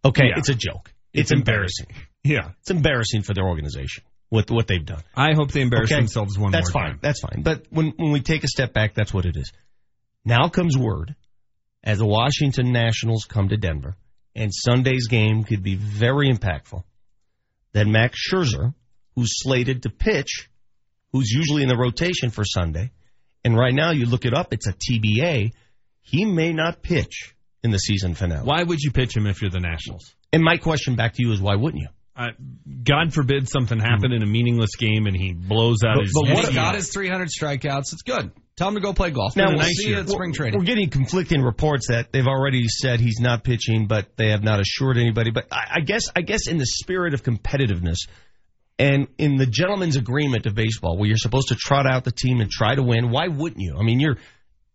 Okay, 0.06 0.26
Yeah. 0.28 0.38
it's 0.38 0.50
a 0.50 0.54
joke. 0.56 0.94
It's, 1.14 1.32
It's 1.32 1.40
embarrassing. 1.40 1.88
Yeah. 2.24 2.52
It's 2.62 2.70
embarrassing 2.72 3.24
for 3.24 3.34
their 3.34 3.46
organization, 3.46 4.04
what, 4.30 4.52
what 4.52 4.68
they've 4.68 4.86
done. 4.86 5.02
I 5.16 5.34
hope 5.34 5.52
they 5.52 5.62
embarrass 5.62 5.92
Okay. 5.92 6.00
themselves 6.02 6.38
one 6.38 6.52
That's 6.52 6.72
more 6.74 6.84
fine. 6.84 6.92
time. 6.92 7.00
That's 7.02 7.22
fine. 7.22 7.42
But 7.42 7.66
when 7.72 7.94
when 7.98 8.12
we 8.12 8.20
take 8.22 8.44
a 8.44 8.48
step 8.48 8.74
back, 8.74 8.94
that's 8.94 9.14
what 9.14 9.26
it 9.26 9.38
is. 9.38 9.52
Now 10.26 10.50
comes 10.50 10.78
word 10.78 11.16
as 11.84 11.98
the 11.98 12.06
Washington 12.06 12.72
Nationals 12.72 13.26
come 13.26 13.50
to 13.50 13.58
Denver, 13.58 13.96
and 14.36 14.52
Sunday's 14.54 15.08
game 15.08 15.44
could 15.44 15.64
be 15.64 15.76
very 15.76 16.30
impactful. 16.30 16.84
then 17.74 17.92
Max 17.92 18.20
Scherzer, 18.28 18.74
who's 19.16 19.42
slated 19.42 19.84
to 19.84 19.90
pitch, 19.90 20.50
who's 21.12 21.30
usually 21.30 21.64
in 21.64 21.70
the 21.70 21.78
rotation 21.78 22.30
for 22.30 22.44
Sunday, 22.44 22.92
and 23.44 23.58
right 23.58 23.74
now 23.74 23.92
you 23.92 24.06
look 24.06 24.26
it 24.26 24.34
up, 24.34 24.54
it's 24.54 24.68
a 24.68 24.74
TBA. 24.74 25.52
He 26.02 26.26
may 26.26 26.54
not 26.54 26.82
pitch 26.82 27.36
in 27.64 27.72
the 27.72 27.78
season 27.78 28.14
finale. 28.14 28.46
Why 28.46 28.64
would 28.64 28.80
you 28.80 28.92
pitch 28.92 29.16
him 29.16 29.26
if 29.28 29.42
you're 29.42 29.52
the 29.52 29.60
Nationals? 29.60 30.14
And 30.32 30.44
my 30.44 30.58
question 30.58 30.96
back 30.96 31.14
to 31.14 31.24
you 31.24 31.32
is, 31.32 31.42
why 31.42 31.56
wouldn't 31.56 31.82
you? 31.82 31.90
Uh, 32.16 32.28
God 32.84 33.12
forbid 33.14 33.50
something 33.50 33.80
happen 33.80 34.12
in 34.12 34.22
a 34.22 34.26
meaningless 34.28 34.76
game 34.78 35.08
and 35.08 35.16
he 35.16 35.34
blows 35.34 35.78
out 35.84 35.96
But, 35.96 36.04
his. 36.04 36.12
but 36.14 36.22
what 36.30 36.30
his 36.38 36.44
if 36.44 36.50
knee. 36.52 36.56
got 36.56 36.76
his 36.76 36.92
300 36.94 37.28
strikeouts? 37.30 37.92
It's 37.94 38.04
good. 38.04 38.32
Tell 38.56 38.68
him 38.68 38.76
to 38.76 38.82
go 38.82 38.94
play 38.94 39.10
golf. 39.10 39.36
Now, 39.36 39.48
we'll 39.50 39.58
we'll 39.58 39.66
see 39.70 39.90
you 39.90 39.98
at 40.00 40.08
spring 40.08 40.30
We're- 40.30 40.34
training. 40.34 40.60
We're 40.60 40.66
getting 40.66 40.90
conflicting 40.92 41.42
reports 41.42 41.88
that 41.88 42.12
they've 42.12 42.28
already 42.28 42.68
said 42.68 43.00
he's 43.00 43.20
not 43.20 43.44
pitching, 43.44 43.88
but 43.88 44.16
they 44.16 44.30
have 44.30 44.44
not 44.44 44.60
assured 44.60 44.98
anybody. 44.98 45.32
But 45.32 45.48
I, 45.52 45.78
I 45.78 45.80
guess, 45.80 46.04
I 46.16 46.22
guess, 46.22 46.48
in 46.48 46.58
the 46.60 46.68
spirit 46.68 47.16
of 47.16 47.24
competitiveness 47.24 47.98
and 48.78 49.08
in 49.18 49.38
the 49.38 49.48
gentleman's 49.48 49.96
agreement 49.96 50.46
of 50.46 50.54
baseball, 50.54 50.98
where 50.98 51.08
you're 51.08 51.18
supposed 51.18 51.48
to 51.48 51.56
trot 51.56 51.88
out 51.92 52.04
the 52.04 52.12
team 52.12 52.42
and 52.42 52.52
try 52.52 52.76
to 52.76 52.84
win, 52.84 53.10
why 53.10 53.28
wouldn't 53.28 53.60
you? 53.62 53.76
I 53.80 53.82
mean, 53.82 54.00
you're, 54.00 54.18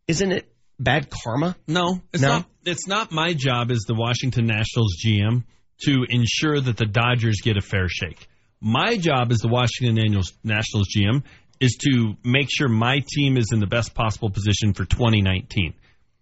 isn't 0.09 0.33
it 0.33 0.53
bad 0.81 1.09
karma? 1.09 1.55
No, 1.69 2.01
it's 2.13 2.21
No? 2.23 2.29
not. 2.29 2.47
It's 2.65 2.89
not 2.89 3.13
my 3.13 3.33
job 3.33 3.71
as 3.71 3.85
the 3.87 3.95
Washington 3.95 4.47
Nationals 4.47 4.97
GM 5.05 5.45
to 5.85 6.05
ensure 6.09 6.61
that 6.61 6.77
the 6.77 6.87
Dodgers 6.87 7.41
get 7.43 7.57
a 7.57 7.61
fair 7.61 7.89
shake. 7.89 8.27
My 8.61 8.97
job 8.97 9.31
as 9.31 9.39
the 9.39 9.49
Washington 9.49 9.95
Nationals 9.95 10.33
Nationals 10.43 10.89
GM 10.95 11.23
is 11.61 11.77
to 11.81 12.15
make 12.25 12.49
sure 12.51 12.69
my 12.69 13.03
team 13.15 13.37
is 13.37 13.51
in 13.53 13.61
the 13.61 13.67
best 13.67 13.95
possible 13.95 14.31
position 14.31 14.75
for 14.75 14.85
2019. 14.85 15.75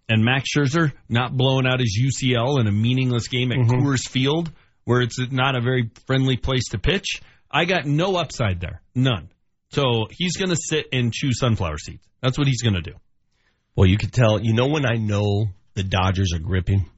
And 0.09 0.23
Max 0.23 0.49
Scherzer 0.55 0.93
not 1.09 1.35
blowing 1.35 1.67
out 1.67 1.79
his 1.79 1.99
UCL 2.01 2.59
in 2.59 2.67
a 2.67 2.71
meaningless 2.71 3.27
game 3.27 3.51
at 3.51 3.57
mm-hmm. 3.57 3.85
Coors 3.85 4.07
Field, 4.07 4.51
where 4.85 5.01
it's 5.01 5.19
not 5.31 5.55
a 5.55 5.61
very 5.61 5.91
friendly 6.05 6.37
place 6.37 6.69
to 6.69 6.79
pitch. 6.79 7.21
I 7.51 7.65
got 7.65 7.85
no 7.85 8.15
upside 8.15 8.61
there, 8.61 8.81
none. 8.95 9.29
So 9.71 10.07
he's 10.09 10.37
going 10.37 10.49
to 10.49 10.55
sit 10.55 10.87
and 10.93 11.11
chew 11.13 11.33
sunflower 11.33 11.77
seeds. 11.77 12.07
That's 12.21 12.37
what 12.37 12.47
he's 12.47 12.61
going 12.61 12.75
to 12.75 12.81
do. 12.81 12.93
Well, 13.75 13.87
you 13.87 13.97
could 13.97 14.13
tell, 14.13 14.41
you 14.41 14.53
know, 14.53 14.67
when 14.67 14.85
I 14.85 14.95
know 14.95 15.47
the 15.75 15.83
Dodgers 15.83 16.33
are 16.33 16.39
gripping? 16.39 16.89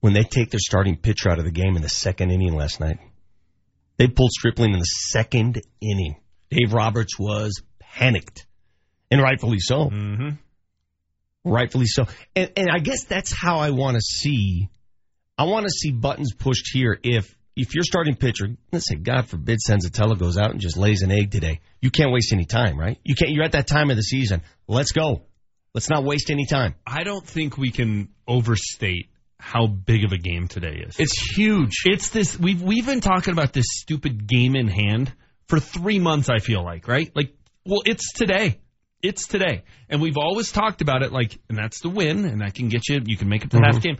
When 0.00 0.12
they 0.12 0.22
take 0.22 0.50
their 0.50 0.60
starting 0.60 0.96
pitcher 0.96 1.30
out 1.30 1.38
of 1.38 1.44
the 1.44 1.50
game 1.50 1.76
in 1.76 1.82
the 1.82 1.88
second 1.88 2.30
inning 2.30 2.54
last 2.54 2.80
night. 2.80 2.98
They 3.98 4.08
pulled 4.08 4.30
Stripling 4.30 4.72
in 4.72 4.78
the 4.78 4.84
second 4.84 5.60
inning. 5.82 6.16
Dave 6.48 6.72
Roberts 6.72 7.18
was 7.18 7.62
panicked. 7.78 8.46
And 9.10 9.20
rightfully 9.20 9.58
so. 9.58 9.90
Mm-hmm. 9.90 10.28
Rightfully 11.44 11.86
so. 11.86 12.06
And, 12.34 12.50
and 12.56 12.70
I 12.70 12.78
guess 12.78 13.04
that's 13.04 13.32
how 13.32 13.58
I 13.58 13.70
want 13.70 13.96
to 13.96 14.00
see. 14.00 14.70
I 15.36 15.44
want 15.44 15.64
to 15.64 15.70
see 15.70 15.90
buttons 15.90 16.32
pushed 16.34 16.70
here 16.72 16.98
if 17.02 17.34
if 17.56 17.74
your 17.74 17.82
starting 17.82 18.14
pitcher, 18.14 18.56
let's 18.72 18.86
say 18.86 18.94
God 18.94 19.26
forbid 19.26 19.58
Senzatella 19.58 20.18
goes 20.18 20.38
out 20.38 20.50
and 20.50 20.60
just 20.60 20.76
lays 20.76 21.02
an 21.02 21.10
egg 21.10 21.30
today. 21.30 21.60
You 21.80 21.90
can't 21.90 22.12
waste 22.12 22.32
any 22.32 22.44
time, 22.44 22.78
right? 22.78 22.98
You 23.04 23.14
can't 23.14 23.32
you're 23.32 23.44
at 23.44 23.52
that 23.52 23.66
time 23.66 23.90
of 23.90 23.96
the 23.96 24.02
season. 24.02 24.42
Let's 24.66 24.92
go. 24.92 25.22
Let's 25.74 25.90
not 25.90 26.04
waste 26.04 26.30
any 26.30 26.46
time. 26.46 26.74
I 26.86 27.04
don't 27.04 27.26
think 27.26 27.58
we 27.58 27.70
can 27.70 28.08
overstate 28.26 29.10
how 29.40 29.66
big 29.66 30.04
of 30.04 30.12
a 30.12 30.18
game 30.18 30.48
today 30.48 30.84
is. 30.86 30.96
It's 30.98 31.20
huge. 31.20 31.82
It's 31.84 32.10
this 32.10 32.38
we've 32.38 32.62
we've 32.62 32.86
been 32.86 33.00
talking 33.00 33.32
about 33.32 33.52
this 33.52 33.66
stupid 33.68 34.26
game 34.28 34.54
in 34.54 34.68
hand 34.68 35.12
for 35.48 35.58
3 35.58 35.98
months 35.98 36.28
I 36.28 36.38
feel 36.38 36.62
like, 36.62 36.86
right? 36.86 37.10
Like 37.14 37.34
well, 37.64 37.82
it's 37.84 38.12
today. 38.12 38.60
It's 39.02 39.26
today. 39.26 39.64
And 39.88 40.02
we've 40.02 40.18
always 40.18 40.52
talked 40.52 40.82
about 40.82 41.02
it 41.02 41.12
like 41.12 41.38
and 41.48 41.58
that's 41.58 41.80
the 41.80 41.88
win 41.88 42.24
and 42.24 42.40
that 42.40 42.54
can 42.54 42.68
get 42.68 42.88
you 42.88 43.00
you 43.04 43.16
can 43.16 43.28
make 43.28 43.44
it 43.44 43.50
to 43.50 43.56
the 43.56 43.64
half 43.64 43.76
mm-hmm. 43.76 43.82
game. 43.82 43.98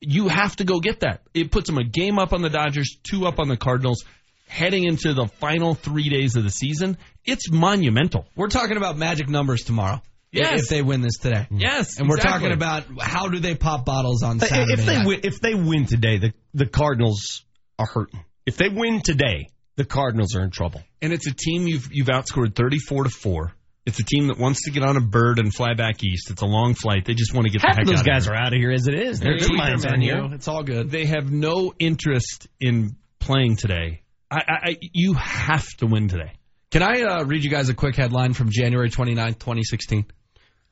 You 0.00 0.28
have 0.28 0.56
to 0.56 0.64
go 0.64 0.80
get 0.80 1.00
that. 1.00 1.22
It 1.34 1.50
puts 1.50 1.68
them 1.68 1.78
a 1.78 1.84
game 1.84 2.18
up 2.18 2.32
on 2.32 2.40
the 2.40 2.48
Dodgers, 2.48 2.96
two 3.02 3.26
up 3.26 3.38
on 3.38 3.48
the 3.48 3.56
Cardinals 3.56 4.04
heading 4.48 4.84
into 4.84 5.14
the 5.14 5.26
final 5.26 5.74
3 5.74 6.08
days 6.08 6.36
of 6.36 6.42
the 6.42 6.50
season. 6.50 6.96
It's 7.24 7.50
monumental. 7.50 8.26
We're 8.34 8.48
talking 8.48 8.76
about 8.76 8.96
magic 8.96 9.28
numbers 9.28 9.62
tomorrow. 9.62 10.02
Yes. 10.32 10.62
If 10.62 10.68
they 10.68 10.82
win 10.82 11.00
this 11.00 11.16
today. 11.18 11.46
Yes, 11.50 11.98
And 11.98 12.08
we're 12.08 12.16
exactly. 12.16 12.50
talking 12.50 12.52
about 12.56 12.84
how 13.00 13.28
do 13.28 13.40
they 13.40 13.54
pop 13.56 13.84
bottles 13.84 14.22
on 14.22 14.38
Saturday 14.38 14.72
If 14.74 14.86
they 14.86 14.96
night. 14.98 15.06
win, 15.06 15.20
if 15.24 15.40
they 15.40 15.54
win 15.54 15.86
today, 15.86 16.18
the 16.18 16.32
the 16.54 16.66
Cardinals 16.66 17.44
are 17.78 17.86
hurting. 17.86 18.24
If 18.46 18.56
they 18.56 18.68
win 18.68 19.00
today, 19.02 19.48
the 19.76 19.84
Cardinals 19.84 20.34
are 20.36 20.42
in 20.42 20.50
trouble. 20.50 20.82
and 21.02 21.12
it's 21.12 21.26
a 21.26 21.34
team 21.34 21.66
you've 21.66 21.88
you've 21.92 22.06
outscored 22.08 22.54
34 22.54 23.04
to 23.04 23.10
4. 23.10 23.52
It's 23.86 23.98
a 23.98 24.04
team 24.04 24.28
that 24.28 24.38
wants 24.38 24.64
to 24.66 24.70
get 24.70 24.82
on 24.84 24.96
a 24.96 25.00
bird 25.00 25.38
and 25.40 25.52
fly 25.52 25.72
back 25.74 26.04
east. 26.04 26.30
It's 26.30 26.42
a 26.42 26.46
long 26.46 26.74
flight. 26.74 27.06
They 27.06 27.14
just 27.14 27.32
want 27.34 27.46
to 27.46 27.50
get 27.52 27.62
Half 27.62 27.76
the 27.76 27.82
of 27.82 27.88
heck 27.88 27.96
those 27.96 28.00
out 28.00 28.06
guys 28.06 28.26
of 28.26 28.32
are 28.32 28.36
out 28.36 28.52
of 28.52 28.58
here 28.58 28.70
as 28.70 28.86
it 28.86 28.94
is. 28.94 29.18
Their 29.20 29.38
They- 29.38 29.46
two 29.46 29.54
minds 29.56 29.84
are 29.86 29.94
in 29.94 30.00
here. 30.02 30.28
It's 30.32 30.46
all 30.48 30.62
good. 30.62 30.90
They 30.90 31.06
have 31.06 31.32
no 31.32 31.72
interest 31.78 32.46
in 32.60 32.94
playing 33.18 33.56
today. 33.56 34.02
I, 34.30 34.36
I, 34.36 34.54
I 34.70 34.76
you 34.92 35.14
have 35.14 35.66
to 35.78 35.86
win 35.86 36.08
today. 36.08 36.32
Can 36.70 36.82
I 36.82 37.00
uh, 37.02 37.24
read 37.24 37.42
you 37.42 37.50
guys 37.50 37.68
a 37.68 37.74
quick 37.74 37.96
headline 37.96 38.32
from 38.32 38.50
January 38.50 38.90
29th, 38.90 39.38
2016? 39.40 40.04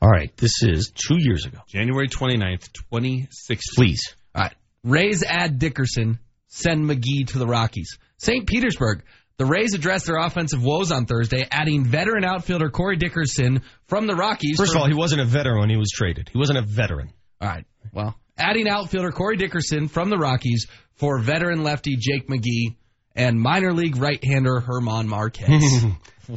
All 0.00 0.08
right, 0.08 0.34
this 0.36 0.62
is 0.62 0.92
two 0.94 1.16
years 1.18 1.44
ago. 1.44 1.58
January 1.66 2.08
29th, 2.08 2.72
2016. 2.90 3.58
Please. 3.74 4.14
All 4.34 4.42
right. 4.42 4.54
Rays 4.84 5.24
add 5.24 5.58
Dickerson, 5.58 6.18
send 6.46 6.84
McGee 6.88 7.26
to 7.28 7.38
the 7.38 7.46
Rockies. 7.46 7.98
St. 8.18 8.46
Petersburg. 8.46 9.02
The 9.38 9.46
Rays 9.46 9.74
addressed 9.74 10.06
their 10.06 10.16
offensive 10.18 10.64
woes 10.64 10.90
on 10.90 11.06
Thursday, 11.06 11.46
adding 11.50 11.84
veteran 11.84 12.24
outfielder 12.24 12.70
Corey 12.70 12.96
Dickerson 12.96 13.62
from 13.86 14.08
the 14.08 14.14
Rockies. 14.16 14.56
First 14.56 14.72
for- 14.72 14.78
of 14.78 14.82
all, 14.82 14.88
he 14.88 14.94
wasn't 14.94 15.20
a 15.20 15.24
veteran 15.24 15.60
when 15.60 15.70
he 15.70 15.76
was 15.76 15.90
traded. 15.94 16.28
He 16.32 16.38
wasn't 16.38 16.58
a 16.58 16.62
veteran. 16.62 17.12
All 17.40 17.48
right. 17.48 17.64
Well, 17.92 18.16
adding 18.36 18.68
outfielder 18.68 19.12
Corey 19.12 19.36
Dickerson 19.36 19.86
from 19.88 20.10
the 20.10 20.16
Rockies 20.18 20.66
for 20.94 21.20
veteran 21.20 21.62
lefty 21.62 21.96
Jake 21.96 22.28
McGee 22.28 22.74
and 23.18 23.38
minor 23.40 23.72
league 23.74 23.96
right-hander 23.96 24.60
German 24.60 25.08
Marquez. 25.08 25.84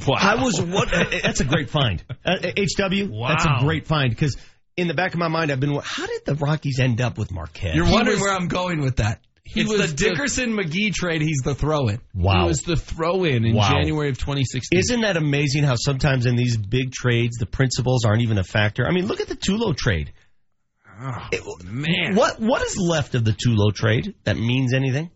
Wow. 0.07 0.15
I 0.17 0.41
was 0.41 0.61
what? 0.61 0.89
That's 0.89 1.41
a 1.41 1.43
great 1.43 1.69
find. 1.69 2.01
Uh, 2.23 2.37
HW. 2.37 3.11
That's 3.27 3.43
a 3.45 3.57
great 3.59 3.87
find 3.87 4.09
because 4.09 4.37
in 4.77 4.87
the 4.87 4.93
back 4.93 5.13
of 5.13 5.19
my 5.19 5.27
mind, 5.27 5.51
I've 5.51 5.59
been. 5.59 5.77
How 5.83 6.05
did 6.07 6.23
the 6.23 6.35
Rockies 6.35 6.79
end 6.79 7.01
up 7.01 7.17
with 7.17 7.29
Marquez? 7.29 7.75
You're 7.75 7.91
wondering 7.91 8.15
was- 8.15 8.21
where 8.21 8.33
I'm 8.33 8.47
going 8.47 8.79
with 8.79 8.95
that. 8.97 9.19
He 9.43 9.59
it's 9.59 9.69
was 9.69 9.81
the 9.81 9.87
the- 9.87 9.93
Dickerson 10.11 10.53
McGee 10.53 10.93
trade. 10.93 11.21
He's 11.21 11.41
the 11.43 11.53
throw-in. 11.55 11.99
Wow. 12.15 12.43
He 12.43 12.47
was 12.47 12.59
the 12.59 12.77
throw-in 12.77 13.43
in 13.43 13.53
Wow. 13.53 13.67
January 13.69 14.07
of 14.07 14.17
2016. 14.17 14.79
Isn't 14.79 15.01
that 15.01 15.17
amazing 15.17 15.63
how 15.65 15.75
sometimes 15.75 16.25
in 16.25 16.37
these 16.37 16.55
big 16.55 16.93
trades 16.93 17.35
the 17.37 17.45
principals 17.45 18.05
aren't 18.05 18.21
even 18.21 18.37
a 18.37 18.45
factor? 18.45 18.87
I 18.87 18.91
mean, 18.93 19.07
look 19.07 19.19
at 19.19 19.27
the 19.27 19.35
Tulo 19.35 19.75
trade. 19.75 20.13
It- 21.33 21.65
man. 21.65 22.15
what 22.15 22.39
what 22.39 22.61
is 22.61 22.77
left 22.77 23.13
of 23.15 23.25
the 23.25 23.33
Tulo 23.33 23.75
trade 23.75 24.13
that 24.23 24.37
means 24.37 24.73
anything? 24.73 25.09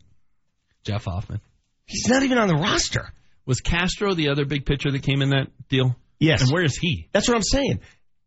Jeff 0.83 1.05
Hoffman. 1.05 1.39
He's 1.85 2.07
not 2.07 2.23
even 2.23 2.37
on 2.37 2.47
the 2.47 2.55
roster. 2.55 3.09
Was 3.45 3.59
Castro 3.61 4.13
the 4.13 4.29
other 4.29 4.45
big 4.45 4.65
pitcher 4.65 4.91
that 4.91 5.03
came 5.03 5.21
in 5.21 5.29
that 5.29 5.47
deal? 5.69 5.95
Yes. 6.19 6.41
And 6.41 6.51
where 6.51 6.63
is 6.63 6.77
he? 6.77 7.07
That's 7.11 7.27
what 7.27 7.35
I'm 7.37 7.43
saying. 7.43 7.79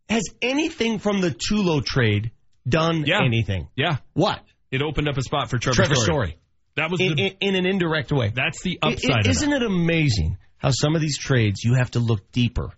Has 0.09 0.22
anything 0.40 0.98
from 1.01 1.20
the 1.20 1.30
Tulo 1.30 1.85
trade 1.85 2.30
done 2.68 3.05
Yeah. 3.06 3.18
anything? 3.24 3.68
Yeah. 3.76 3.97
What? 4.14 4.40
It 4.70 4.82
opened 4.82 5.09
up 5.09 5.16
a 5.16 5.22
spot 5.22 5.51
for 5.51 5.59
Trevor, 5.59 5.74
Trevor 5.76 5.94
Story. 5.97 6.36
That 6.76 6.90
was 6.90 7.01
In, 7.01 7.16
the, 7.16 7.22
in, 7.22 7.36
in 7.40 7.55
an 7.56 7.66
indirect 7.66 8.12
way. 8.12 8.30
that's 8.35 8.62
the 8.62 8.78
upside 8.80 9.26
of 9.26 9.30
isn't 9.30 9.52
it 9.52 9.62
amazing 9.62 10.39
how 10.59 10.70
some 10.70 10.94
of 10.94 11.01
these 11.01 11.18
trades 11.18 11.64
you 11.64 11.74
have 11.74 11.90
to 11.93 11.98
look 11.98 12.30
deeper? 12.30 12.68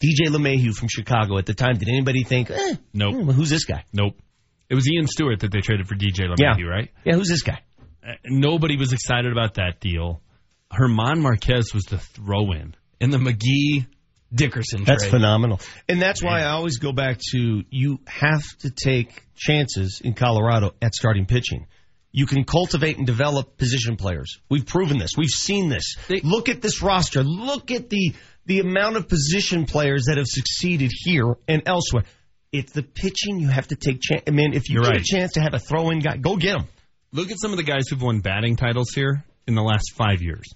DJ 0.00 0.28
LeMahieu 0.28 0.72
from 0.74 0.88
Chicago 0.88 1.38
at 1.38 1.46
the 1.46 1.54
time, 1.54 1.76
did 1.78 1.88
anybody 1.88 2.22
think, 2.24 2.50
eh, 2.50 2.74
Nope. 2.92 3.14
hmm, 3.14 3.30
who's 3.30 3.50
this 3.50 3.64
guy? 3.64 3.84
Nope. 3.92 4.16
It 4.68 4.74
was 4.74 4.88
Ian 4.88 5.06
Stewart 5.06 5.40
that 5.40 5.50
they 5.52 5.60
traded 5.60 5.86
for 5.88 5.94
DJ 5.94 6.26
LeMahieu, 6.28 6.58
Yeah. 6.58 6.64
right? 6.66 6.90
Yeah, 7.04 7.14
who's 7.14 7.28
this 7.28 7.42
guy? 7.42 7.60
Uh, 8.06 8.12
nobody 8.24 8.76
was 8.76 8.92
excited 8.92 9.30
about 9.32 9.54
that 9.54 9.80
deal. 9.80 10.20
German 10.76 11.20
Marquez 11.20 11.72
was 11.74 11.84
the 11.84 11.98
throw-in. 11.98 12.74
in 13.00 13.10
the 13.10 13.18
McGee 13.18 13.86
Dickerson 14.34 14.84
That's 14.84 15.02
trade. 15.02 15.10
phenomenal. 15.10 15.60
And 15.88 16.00
that's 16.00 16.22
why 16.22 16.40
I 16.40 16.50
always 16.50 16.78
go 16.78 16.92
back 16.92 17.18
to 17.32 17.62
you 17.68 18.00
have 18.06 18.42
to 18.60 18.70
take 18.70 19.22
chances 19.36 20.00
in 20.02 20.14
Colorado 20.14 20.74
at 20.80 20.94
starting 20.94 21.26
pitching. 21.26 21.66
You 22.12 22.26
can 22.26 22.44
cultivate 22.44 22.98
and 22.98 23.06
develop 23.06 23.56
position 23.56 23.96
players. 23.96 24.38
We've 24.50 24.66
proven 24.66 24.98
this. 24.98 25.10
We've 25.16 25.28
seen 25.28 25.68
this. 25.68 25.96
Look 26.22 26.48
at 26.48 26.60
this 26.62 26.82
roster. 26.82 27.22
Look 27.22 27.70
at 27.70 27.88
the 27.88 28.14
the 28.44 28.58
amount 28.58 28.96
of 28.96 29.08
position 29.08 29.66
players 29.66 30.06
that 30.06 30.16
have 30.16 30.26
succeeded 30.26 30.90
here 30.92 31.36
and 31.46 31.62
elsewhere. 31.64 32.04
It's 32.50 32.72
the 32.72 32.82
pitching 32.82 33.38
you 33.38 33.48
have 33.48 33.68
to 33.68 33.76
take 33.76 34.00
chance. 34.00 34.24
I 34.26 34.30
mean, 34.30 34.52
if 34.52 34.68
you 34.68 34.80
get 34.80 34.88
right. 34.88 35.00
a 35.00 35.04
chance 35.04 35.34
to 35.34 35.40
have 35.40 35.54
a 35.54 35.58
throw-in 35.58 36.00
guy, 36.00 36.16
go 36.16 36.36
get 36.36 36.56
him. 36.56 36.66
Look 37.12 37.30
at 37.30 37.38
some 37.40 37.50
of 37.50 37.58
the 37.58 37.62
guys 37.62 37.84
who've 37.88 38.00
won 38.00 38.20
batting 38.20 38.56
titles 38.56 38.90
here 38.94 39.22
in 39.46 39.54
the 39.54 39.62
last 39.62 39.92
five 39.94 40.22
years. 40.22 40.46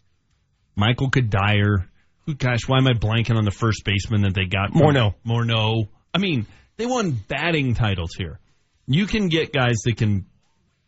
Michael 0.75 1.11
Cuddyer. 1.11 1.87
Who, 2.25 2.35
gosh, 2.35 2.67
why 2.67 2.79
am 2.79 2.89
I 2.89 2.93
blanking 2.93 3.37
on 3.37 3.45
the 3.45 3.53
first 3.53 3.85
baseman 3.85 4.23
that 4.23 4.35
they 4.35 4.47
got? 4.47 4.73
Morneau. 4.73 5.15
Morneau. 5.25 5.89
I 6.13 6.19
mean, 6.19 6.47
they 6.77 6.87
won 6.87 7.13
batting 7.13 7.75
titles 7.75 8.15
here. 8.17 8.41
You 8.87 9.07
can 9.07 9.29
get 9.29 9.53
guys 9.53 9.77
that 9.85 9.97
can 9.97 10.27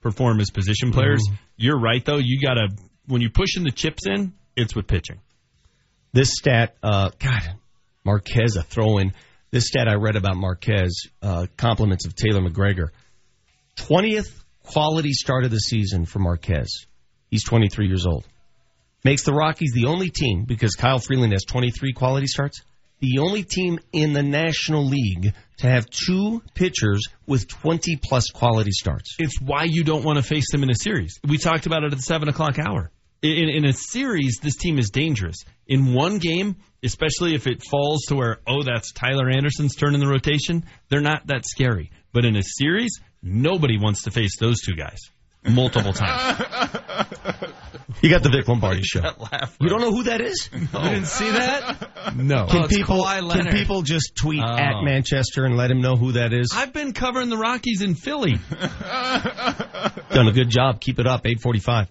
perform 0.01 0.41
as 0.41 0.51
position 0.51 0.91
players. 0.91 1.23
Mm-hmm. 1.27 1.37
You're 1.57 1.79
right, 1.79 2.05
though. 2.05 2.19
You 2.19 2.41
got 2.41 2.55
to, 2.55 2.69
when 3.07 3.21
you're 3.21 3.31
pushing 3.31 3.63
the 3.63 3.71
chips 3.71 4.05
in, 4.07 4.33
it's 4.57 4.75
with 4.75 4.87
pitching. 4.87 5.21
This 6.13 6.31
stat, 6.33 6.77
uh, 6.83 7.11
God, 7.19 7.55
Marquez, 8.05 8.57
a 8.57 8.63
throw 8.63 8.99
in. 8.99 9.13
This 9.51 9.67
stat 9.69 9.87
I 9.89 9.95
read 9.95 10.17
about 10.17 10.37
Marquez, 10.37 11.07
uh, 11.23 11.47
compliments 11.57 12.07
of 12.07 12.15
Taylor 12.15 12.41
McGregor. 12.41 12.89
20th 13.77 14.38
quality 14.73 15.13
start 15.13 15.45
of 15.45 15.51
the 15.51 15.59
season 15.59 16.05
for 16.05 16.19
Marquez. 16.19 16.87
He's 17.31 17.45
23 17.45 17.87
years 17.87 18.07
old. 18.07 18.27
Makes 19.05 19.25
the 19.25 19.33
Rockies 19.33 19.73
the 19.75 19.87
only 19.87 20.11
team, 20.11 20.45
because 20.45 20.75
Kyle 20.75 20.99
Freeland 20.99 21.33
has 21.33 21.45
23 21.45 21.93
quality 21.93 22.27
starts, 22.27 22.63
the 23.01 23.21
only 23.21 23.45
team 23.45 23.79
in 23.93 24.13
the 24.13 24.23
National 24.23 24.85
League 24.85 25.33
to 25.59 25.67
have 25.67 25.89
two 25.89 26.43
pitchers 26.55 27.03
with 27.27 27.49
20 27.49 27.97
plus 28.03 28.27
quality 28.35 28.73
starts. 28.73 29.17
It's 29.19 29.41
why 29.41 29.65
you 29.65 29.85
don't 29.85 30.05
want 30.05 30.19
to 30.19 30.23
face 30.23 30.51
them 30.51 30.63
in 30.63 30.71
a 30.71 30.75
series. 30.75 31.19
We 31.27 31.39
talked 31.39 31.67
about 31.67 31.85
it 31.85 31.93
at 31.93 31.97
the 31.97 32.03
seven 32.03 32.29
o'clock 32.29 32.59
hour. 32.59 32.91
In, 33.23 33.49
in 33.49 33.65
a 33.65 33.73
series, 33.73 34.39
this 34.43 34.57
team 34.57 34.79
is 34.79 34.91
dangerous. 34.91 35.45
In 35.67 35.95
one 35.95 36.19
game, 36.19 36.57
especially 36.83 37.35
if 37.35 37.47
it 37.47 37.63
falls 37.69 38.03
to 38.09 38.17
where, 38.17 38.39
oh, 38.47 38.63
that's 38.63 38.93
Tyler 38.93 39.31
Anderson's 39.31 39.75
turn 39.75 39.95
in 39.95 40.01
the 40.01 40.09
rotation, 40.09 40.65
they're 40.89 41.01
not 41.01 41.27
that 41.29 41.47
scary. 41.47 41.91
But 42.13 42.25
in 42.25 42.37
a 42.37 42.43
series, 42.43 43.01
nobody 43.23 43.79
wants 43.79 44.03
to 44.05 44.11
face 44.11 44.39
those 44.39 44.61
two 44.61 44.75
guys 44.75 44.99
multiple 45.49 45.93
times. 45.95 46.39
You 48.03 48.11
got 48.11 48.23
the 48.23 48.29
Vic 48.31 48.47
Lombardi 48.47 48.83
show. 48.83 49.01
laugh, 49.01 49.57
You 49.61 49.69
don't 49.69 49.81
know 49.81 49.91
who 49.93 50.05
that 50.05 50.21
is? 50.21 50.51
You 50.53 50.59
didn't 50.69 51.07
see 51.07 51.31
that? 51.31 52.15
No. 52.17 52.47
Can 52.47 52.65
Oh, 52.65 52.69
people 52.69 53.05
can 53.05 53.47
people 53.53 53.83
just 53.83 54.15
tweet 54.17 54.43
Oh. 54.45 54.57
at 54.57 54.83
Manchester 54.85 55.45
and 55.45 55.57
let 55.57 55.71
him 55.71 55.81
know 55.81 55.97
who 55.97 56.13
that 56.13 56.33
is? 56.33 56.53
I've 56.55 56.73
been 56.73 56.93
covering 56.93 57.29
the 57.31 57.37
Rockies 57.39 57.83
in 57.83 57.95
Philly. 57.95 58.35
Done 60.11 60.29
a 60.29 60.33
good 60.33 60.51
job. 60.51 60.81
Keep 60.81 60.99
it 60.99 61.07
up. 61.07 61.27
845. 61.27 61.89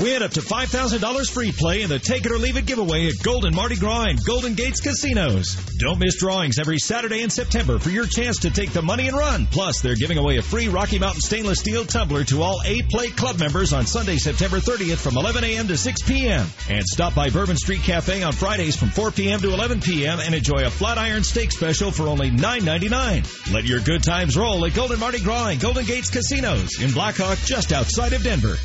Win 0.00 0.22
up 0.22 0.30
to 0.32 0.40
$5,000 0.40 1.30
free 1.30 1.52
play 1.52 1.82
in 1.82 1.90
the 1.90 1.98
Take 1.98 2.24
It 2.24 2.32
or 2.32 2.38
Leave 2.38 2.56
It 2.56 2.64
giveaway 2.64 3.08
at 3.08 3.22
Golden 3.22 3.54
Mardi 3.54 3.76
Gras 3.76 4.06
and 4.06 4.24
Golden 4.24 4.54
Gates 4.54 4.80
Casinos. 4.80 5.54
Don't 5.78 5.98
miss 5.98 6.16
drawings 6.16 6.58
every 6.58 6.78
Saturday 6.78 7.20
in 7.20 7.28
September 7.28 7.78
for 7.78 7.90
your 7.90 8.06
chance 8.06 8.38
to 8.38 8.50
take 8.50 8.72
the 8.72 8.80
money 8.80 9.08
and 9.08 9.16
run. 9.16 9.46
Plus, 9.46 9.80
they're 9.80 9.94
giving 9.94 10.16
away 10.16 10.38
a 10.38 10.42
free 10.42 10.68
Rocky 10.68 10.98
Mountain 10.98 11.20
stainless 11.20 11.58
steel 11.58 11.84
tumbler 11.84 12.24
to 12.24 12.42
all 12.42 12.62
A 12.64 12.80
Play 12.90 13.08
Club 13.08 13.38
members 13.38 13.74
on 13.74 13.84
Sunday, 13.84 14.16
September 14.16 14.58
30th 14.58 14.96
from 14.96 15.18
11 15.18 15.44
a.m. 15.44 15.68
to 15.68 15.76
6 15.76 16.02
p.m. 16.02 16.46
And 16.70 16.84
stop 16.86 17.14
by 17.14 17.28
Bourbon 17.28 17.56
Street 17.56 17.82
Cafe 17.82 18.22
on 18.22 18.32
Fridays 18.32 18.76
from 18.76 18.88
4 18.88 19.10
p.m. 19.10 19.40
to 19.40 19.52
11 19.52 19.82
p.m. 19.82 20.20
and 20.20 20.34
enjoy 20.34 20.64
a 20.64 20.70
flat 20.70 20.96
iron 20.96 21.22
steak 21.22 21.52
special 21.52 21.90
for 21.92 22.04
only 22.04 22.30
$9.99. 22.30 23.52
Let 23.52 23.64
your 23.64 23.80
good 23.80 24.02
times 24.02 24.38
roll 24.38 24.64
at 24.64 24.74
Golden 24.74 24.98
Mardi 24.98 25.20
Gras 25.20 25.48
and 25.48 25.60
Golden 25.60 25.84
Gates 25.84 26.08
Casinos 26.08 26.80
in 26.80 26.92
Blackhawk 26.92 27.38
just 27.44 27.72
outside 27.72 28.14
of 28.14 28.22
Denver. 28.22 28.56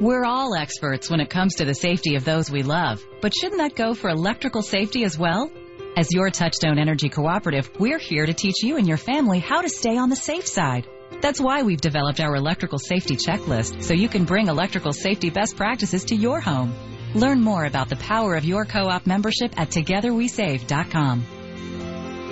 We're 0.00 0.24
all 0.24 0.56
experts 0.56 1.08
when 1.08 1.20
it 1.20 1.30
comes 1.30 1.54
to 1.56 1.64
the 1.64 1.74
safety 1.74 2.16
of 2.16 2.24
those 2.24 2.50
we 2.50 2.64
love, 2.64 3.06
but 3.20 3.32
shouldn't 3.32 3.60
that 3.60 3.76
go 3.76 3.94
for 3.94 4.10
electrical 4.10 4.60
safety 4.60 5.04
as 5.04 5.16
well? 5.16 5.52
As 5.96 6.08
your 6.10 6.30
Touchstone 6.30 6.80
Energy 6.80 7.08
Cooperative, 7.08 7.70
we're 7.78 8.00
here 8.00 8.26
to 8.26 8.34
teach 8.34 8.64
you 8.64 8.76
and 8.76 8.88
your 8.88 8.96
family 8.96 9.38
how 9.38 9.60
to 9.60 9.68
stay 9.68 9.96
on 9.96 10.10
the 10.10 10.16
safe 10.16 10.48
side. 10.48 10.88
That's 11.22 11.40
why 11.40 11.62
we've 11.62 11.80
developed 11.80 12.18
our 12.18 12.34
electrical 12.34 12.80
safety 12.80 13.14
checklist 13.14 13.84
so 13.84 13.94
you 13.94 14.08
can 14.08 14.24
bring 14.24 14.48
electrical 14.48 14.92
safety 14.92 15.30
best 15.30 15.56
practices 15.56 16.06
to 16.06 16.16
your 16.16 16.40
home. 16.40 16.74
Learn 17.14 17.40
more 17.40 17.64
about 17.64 17.88
the 17.88 17.96
power 17.96 18.34
of 18.34 18.44
your 18.44 18.64
co-op 18.64 19.06
membership 19.06 19.54
at 19.56 19.70
togetherwesave.com. 19.70 21.24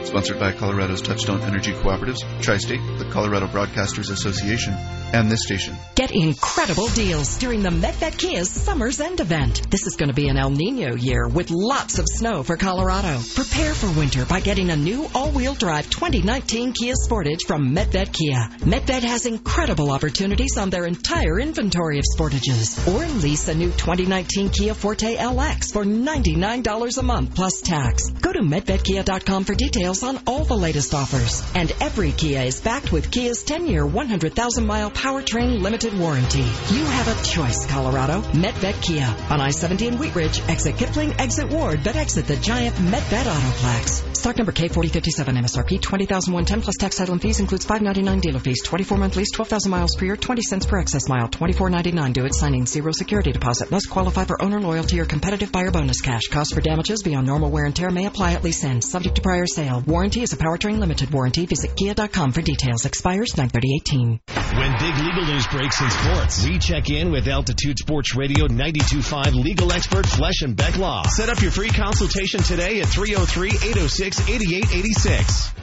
Sponsored 0.05 0.39
by 0.39 0.53
Colorado's 0.53 1.01
Touchstone 1.01 1.41
Energy 1.43 1.73
Cooperatives, 1.73 2.21
Tri 2.43 2.57
State, 2.59 2.81
the 2.99 3.09
Colorado 3.11 3.47
Broadcasters 3.47 4.11
Association, 4.11 4.75
and 4.75 5.31
this 5.31 5.43
station. 5.43 5.77
Get 5.95 6.11
incredible 6.11 6.89
deals 6.89 7.39
during 7.39 7.63
the 7.63 7.71
Medved 7.71 8.19
Kia's 8.19 8.51
Summer's 8.51 9.01
End 9.01 9.21
event. 9.21 9.71
This 9.71 9.87
is 9.87 9.97
going 9.97 10.09
to 10.09 10.15
be 10.15 10.29
an 10.29 10.37
El 10.37 10.51
Nino 10.51 10.97
year 10.97 11.29
with 11.29 11.51
lots 11.51 11.99
of 11.99 12.07
snow 12.09 12.43
for 12.43 12.57
Colorado. 12.57 13.21
Prepare 13.35 13.75
for 13.75 13.91
winter 13.99 14.25
by 14.25 14.41
getting 14.41 14.71
a 14.71 14.77
new 14.77 15.09
all-wheel 15.15 15.55
drive 15.55 15.89
2019 15.91 16.73
Kia 16.73 16.95
Sportage 16.95 17.47
from 17.47 17.75
Medved 17.75 18.13
Kia. 18.13 18.49
Medved 18.61 19.03
has 19.03 19.27
incredible 19.27 19.91
opportunities 19.91 20.57
on 20.57 20.71
their 20.71 20.87
entire 20.87 21.39
inventory 21.39 21.99
of 21.99 22.05
Sportages. 22.17 22.87
Or 22.93 23.07
lease 23.21 23.49
a 23.49 23.55
new 23.55 23.71
2019 23.71 24.51
Kia 24.51 24.75
Forte 24.75 25.17
LX 25.17 25.73
for 25.73 25.85
$99 25.85 26.99
a 26.99 27.03
month 27.03 27.35
plus 27.35 27.61
tax. 27.61 28.11
Go 28.11 28.33
to 28.33 28.41
medvedkia.com 28.41 29.45
for 29.45 29.55
details 29.55 29.92
on 30.01 30.19
all 30.27 30.45
the 30.45 30.57
latest 30.57 30.95
offers. 30.95 31.43
And 31.55 31.71
every 31.81 32.13
Kia 32.13 32.41
is 32.41 32.61
backed 32.61 32.93
with 32.93 33.11
Kia's 33.11 33.45
10-year, 33.45 33.85
100,000-mile 33.87 34.91
powertrain 34.93 35.61
limited 35.61 35.93
warranty. 35.99 36.39
You 36.39 36.85
have 36.85 37.09
a 37.09 37.23
choice, 37.25 37.67
Colorado. 37.67 38.23
Medved 38.33 38.83
Kia 38.83 39.07
on 39.29 39.41
I-70 39.41 39.89
in 39.89 39.99
Wheat 39.99 40.15
Ridge, 40.15 40.41
exit 40.49 40.77
Kipling, 40.77 41.13
exit 41.21 41.51
Ward, 41.51 41.81
but 41.85 41.97
exit 41.97 42.27
the 42.27 42.37
giant 42.37 42.75
Medved 42.77 43.25
Autoplex. 43.25 44.17
Stock 44.17 44.37
number 44.37 44.53
K4057 44.53 45.37
MSRP 45.37 45.83
20110 45.83 46.63
plus 46.63 46.77
tax 46.77 46.97
title 46.97 47.15
and 47.15 47.21
fees 47.21 47.41
includes 47.41 47.65
599 47.65 48.21
dealer 48.21 48.39
fees, 48.39 48.63
24 48.63 48.97
month 48.97 49.17
lease, 49.17 49.33
12,000 49.33 49.71
miles 49.71 49.97
per 49.97 50.05
year, 50.05 50.17
20 50.17 50.43
cents 50.43 50.65
per 50.65 50.79
excess 50.79 51.09
mile, 51.09 51.29
24.99 51.29 52.13
due 52.13 52.25
at 52.25 52.35
signing, 52.35 52.65
zero 52.65 52.93
security 52.93 53.33
deposit. 53.33 53.71
Must 53.71 53.91
qualify 53.91 54.25
for 54.25 54.41
owner 54.41 54.61
loyalty 54.61 55.01
or 55.01 55.05
competitive 55.05 55.51
buyer 55.51 55.73
bonus 55.73 56.01
cash. 56.01 56.29
Cost 56.31 56.55
for 56.55 56.61
damages 56.61 57.03
beyond 57.03 57.27
normal 57.27 57.51
wear 57.51 57.65
and 57.65 57.75
tear 57.75 57.91
may 57.91 58.07
apply 58.07 58.35
at 58.35 58.45
lease 58.45 58.63
end, 58.63 58.85
subject 58.85 59.17
to 59.17 59.23
prior 59.23 59.47
sale. 59.47 59.82
Warranty 59.87 60.23
is 60.23 60.33
a 60.33 60.37
powertrain 60.37 60.79
limited 60.79 61.11
warranty. 61.11 61.45
Visit 61.47 61.75
kia.com 61.77 62.33
for 62.33 62.43
details. 62.43 62.87
Expires 62.87 63.33
93018. 63.33 64.21
When 64.57 64.73
big 64.79 64.97
legal 65.05 65.27
news 65.27 65.47
breaks 65.49 65.81
in 65.81 65.91
sports, 65.91 66.45
we 66.45 66.59
check 66.59 66.89
in 66.91 67.11
with 67.11 67.27
Altitude 67.27 67.79
Sports 67.79 68.15
Radio 68.15 68.47
92.5 68.47 69.35
legal 69.35 69.73
expert 69.73 70.07
Flesh 70.07 70.43
and 70.43 70.55
Beck 70.57 70.77
Law. 70.77 71.03
Set 71.05 71.29
up 71.29 71.43
your 71.43 71.51
free 71.51 71.71
consultation 71.71 72.41
today 72.43 72.81
at 72.81 72.87
303-806-8886. 72.87 75.62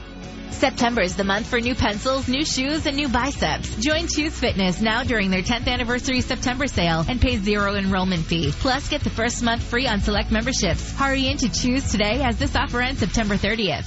September 0.60 1.00
is 1.00 1.16
the 1.16 1.24
month 1.24 1.46
for 1.46 1.58
new 1.58 1.74
pencils, 1.74 2.28
new 2.28 2.44
shoes, 2.44 2.84
and 2.84 2.94
new 2.94 3.08
biceps. 3.08 3.76
Join 3.76 4.06
Chuze 4.06 4.32
Fitness 4.32 4.82
now 4.82 5.02
during 5.02 5.30
their 5.30 5.40
10th 5.40 5.66
anniversary 5.66 6.20
September 6.20 6.66
sale 6.66 7.02
and 7.08 7.18
pay 7.18 7.38
zero 7.38 7.76
enrollment 7.76 8.26
fee. 8.26 8.52
Plus, 8.52 8.86
get 8.90 9.02
the 9.02 9.08
first 9.08 9.42
month 9.42 9.62
free 9.62 9.86
on 9.86 10.02
select 10.02 10.30
memberships. 10.30 10.92
Hurry 10.92 11.28
in 11.28 11.38
to 11.38 11.46
Chuze 11.46 11.90
today 11.90 12.20
as 12.22 12.36
this 12.38 12.54
offer 12.54 12.82
ends 12.82 13.00
September 13.00 13.36
30th. 13.36 13.86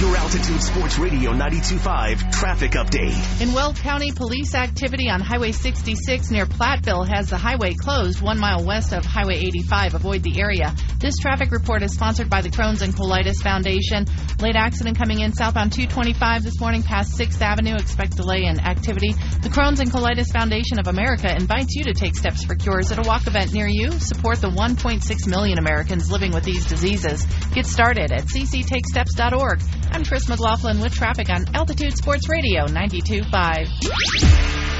Your 0.00 0.16
Altitude 0.16 0.60
Sports 0.60 0.98
Radio 0.98 1.32
92.5 1.32 2.32
traffic 2.32 2.72
update. 2.72 3.40
In 3.40 3.52
Weld 3.52 3.76
County, 3.76 4.10
police 4.10 4.54
activity 4.54 5.08
on 5.08 5.20
Highway 5.20 5.52
66 5.52 6.30
near 6.30 6.46
Platteville 6.46 7.06
has 7.06 7.30
the 7.30 7.36
highway 7.36 7.74
closed 7.74 8.20
one 8.20 8.38
mile 8.38 8.64
west 8.64 8.92
of 8.92 9.04
Highway 9.04 9.36
85. 9.36 9.94
Avoid 9.94 10.22
the 10.22 10.40
area. 10.40 10.74
This 10.98 11.16
traffic 11.18 11.52
report 11.52 11.82
is 11.82 11.92
sponsored 11.94 12.28
by 12.28 12.42
the 12.42 12.48
Crohn's 12.48 12.82
and 12.82 12.92
Colitis 12.94 13.42
Foundation. 13.42 14.06
Late 14.40 14.56
accident 14.56 14.98
coming 14.98 15.20
in 15.20 15.32
southbound 15.32 15.67
225 15.70 16.42
this 16.42 16.60
morning 16.60 16.82
past 16.82 17.18
6th 17.18 17.40
Avenue. 17.40 17.74
Expect 17.74 18.16
delay 18.16 18.44
in 18.44 18.60
activity. 18.60 19.12
The 19.42 19.48
Crohn's 19.48 19.80
and 19.80 19.90
Colitis 19.90 20.32
Foundation 20.32 20.78
of 20.78 20.86
America 20.86 21.34
invites 21.34 21.74
you 21.74 21.84
to 21.84 21.92
take 21.92 22.14
steps 22.14 22.44
for 22.44 22.54
cures 22.54 22.92
at 22.92 22.98
a 22.98 23.08
walk 23.08 23.26
event 23.26 23.52
near 23.52 23.66
you. 23.66 23.90
Support 23.92 24.40
the 24.40 24.50
1.6 24.50 25.26
million 25.26 25.58
Americans 25.58 26.10
living 26.10 26.32
with 26.32 26.44
these 26.44 26.66
diseases. 26.66 27.26
Get 27.52 27.66
started 27.66 28.12
at 28.12 28.26
cctakesteps.org. 28.26 29.62
I'm 29.92 30.04
Chris 30.04 30.28
McLaughlin 30.28 30.80
with 30.80 30.94
traffic 30.94 31.30
on 31.30 31.54
Altitude 31.54 31.96
Sports 31.96 32.28
Radio 32.28 32.66
92.5. 32.66 34.77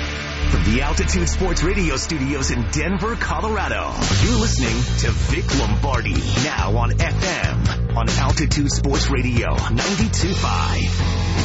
From 0.51 0.65
the 0.65 0.81
Altitude 0.83 1.29
Sports 1.29 1.63
Radio 1.63 1.97
studios 1.97 2.51
in 2.51 2.63
Denver, 2.71 3.17
Colorado, 3.17 3.93
you're 4.25 4.41
listening 4.41 4.77
to 5.01 5.11
Vic 5.29 5.59
Lombardi 5.59 6.15
now 6.43 6.77
on 6.79 6.91
FM 6.91 7.95
on 7.95 8.09
Altitude 8.09 8.71
Sports 8.71 9.11
Radio 9.11 9.55
92.5. 9.55 11.39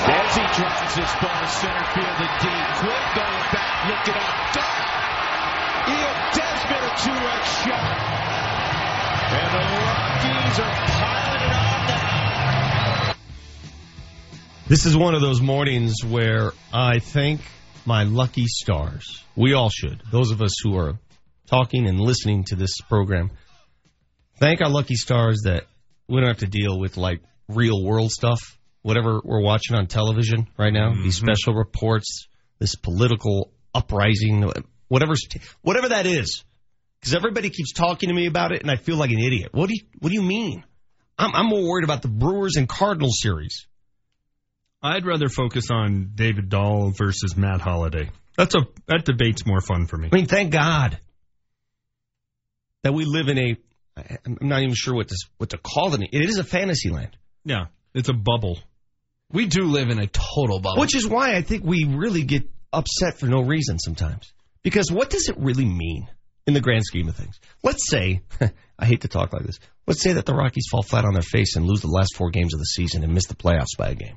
As 0.00 0.34
he 0.34 0.46
drives 0.56 0.94
this 0.96 1.12
ball 1.20 1.46
center 1.46 1.84
field 1.92 2.18
and 2.18 2.40
deep. 2.40 2.66
Quick 2.80 3.04
going 3.14 3.44
back, 3.52 3.84
looking 3.84 4.16
up. 4.16 4.56
Ian 5.88 6.16
Desmond, 6.32 6.84
a 6.84 6.92
two-run 6.96 7.42
shot. 7.44 7.98
And 9.30 9.48
the 9.52 9.60
Rockies 9.84 10.56
are 10.58 10.72
piling 10.86 11.42
it 11.42 11.52
on 11.52 11.80
now. 11.86 13.14
This 14.68 14.86
is 14.86 14.96
one 14.96 15.14
of 15.14 15.20
those 15.20 15.42
mornings 15.42 16.02
where 16.02 16.52
I 16.72 17.00
thank 17.00 17.40
my 17.88 18.02
lucky 18.02 18.44
stars. 18.46 19.24
We 19.34 19.54
all 19.54 19.70
should. 19.70 20.02
Those 20.12 20.30
of 20.30 20.42
us 20.42 20.52
who 20.62 20.76
are 20.76 20.98
talking 21.46 21.86
and 21.86 21.98
listening 21.98 22.44
to 22.44 22.54
this 22.54 22.82
program. 22.82 23.30
Thank 24.38 24.60
our 24.60 24.68
lucky 24.68 24.94
stars 24.94 25.40
that 25.44 25.64
we 26.06 26.20
don't 26.20 26.28
have 26.28 26.38
to 26.38 26.46
deal 26.46 26.78
with 26.78 26.98
like 26.98 27.22
real 27.48 27.82
world 27.82 28.10
stuff. 28.12 28.40
Whatever 28.82 29.22
we're 29.24 29.40
watching 29.40 29.74
on 29.74 29.86
television 29.86 30.48
right 30.58 30.72
now, 30.72 30.92
these 30.94 31.16
mm-hmm. 31.16 31.28
special 31.28 31.54
reports, 31.54 32.28
this 32.58 32.74
political 32.76 33.52
uprising, 33.74 34.52
whatever's 34.88 35.26
whatever 35.62 35.88
that 35.88 36.04
is. 36.04 36.44
Because 37.00 37.14
everybody 37.14 37.48
keeps 37.48 37.72
talking 37.72 38.10
to 38.10 38.14
me 38.14 38.26
about 38.26 38.52
it, 38.52 38.60
and 38.60 38.70
I 38.70 38.76
feel 38.76 38.96
like 38.96 39.10
an 39.10 39.20
idiot. 39.20 39.48
What 39.52 39.68
do 39.68 39.74
you 39.74 39.86
What 39.98 40.10
do 40.10 40.14
you 40.14 40.22
mean? 40.22 40.62
I'm, 41.18 41.34
I'm 41.34 41.46
more 41.46 41.66
worried 41.66 41.84
about 41.84 42.02
the 42.02 42.08
Brewers 42.08 42.56
and 42.56 42.68
Cardinals 42.68 43.18
series. 43.22 43.66
I'd 44.82 45.04
rather 45.04 45.28
focus 45.28 45.70
on 45.70 46.12
David 46.14 46.48
Dahl 46.48 46.92
versus 46.96 47.36
Matt 47.36 47.60
Holliday. 47.60 48.10
That's 48.36 48.54
a 48.54 48.60
that 48.86 49.04
debate's 49.04 49.44
more 49.44 49.60
fun 49.60 49.86
for 49.86 49.96
me. 49.96 50.08
I 50.12 50.14
mean, 50.14 50.26
thank 50.26 50.52
God 50.52 50.98
that 52.84 52.94
we 52.94 53.04
live 53.04 53.28
in 53.28 53.38
a. 53.38 53.56
I'm 54.24 54.38
not 54.40 54.62
even 54.62 54.74
sure 54.74 54.94
what 54.94 55.08
this 55.08 55.24
what 55.38 55.50
to 55.50 55.58
call 55.58 55.94
it. 55.94 56.08
It 56.12 56.28
is 56.28 56.38
a 56.38 56.44
fantasy 56.44 56.90
land. 56.90 57.16
Yeah, 57.44 57.66
it's 57.94 58.08
a 58.08 58.12
bubble. 58.12 58.60
We 59.32 59.46
do 59.46 59.64
live 59.64 59.90
in 59.90 59.98
a 59.98 60.06
total 60.06 60.60
bubble. 60.60 60.80
Which 60.80 60.94
is 60.94 61.06
why 61.06 61.34
I 61.34 61.42
think 61.42 61.64
we 61.64 61.84
really 61.84 62.22
get 62.22 62.48
upset 62.72 63.18
for 63.18 63.26
no 63.26 63.42
reason 63.42 63.78
sometimes. 63.78 64.32
Because 64.62 64.90
what 64.90 65.10
does 65.10 65.28
it 65.28 65.36
really 65.38 65.64
mean 65.64 66.08
in 66.46 66.54
the 66.54 66.60
grand 66.60 66.84
scheme 66.84 67.08
of 67.08 67.16
things? 67.16 67.38
Let's 67.62 67.90
say, 67.90 68.22
I 68.78 68.86
hate 68.86 69.02
to 69.02 69.08
talk 69.08 69.32
like 69.32 69.44
this, 69.44 69.58
let's 69.86 70.02
say 70.02 70.14
that 70.14 70.26
the 70.26 70.34
Rockies 70.34 70.66
fall 70.70 70.82
flat 70.82 71.04
on 71.04 71.14
their 71.14 71.22
face 71.22 71.56
and 71.56 71.66
lose 71.66 71.80
the 71.80 71.88
last 71.88 72.14
four 72.14 72.30
games 72.30 72.54
of 72.54 72.60
the 72.60 72.66
season 72.66 73.02
and 73.04 73.12
miss 73.12 73.26
the 73.26 73.34
playoffs 73.34 73.76
by 73.76 73.90
a 73.90 73.94
game. 73.94 74.16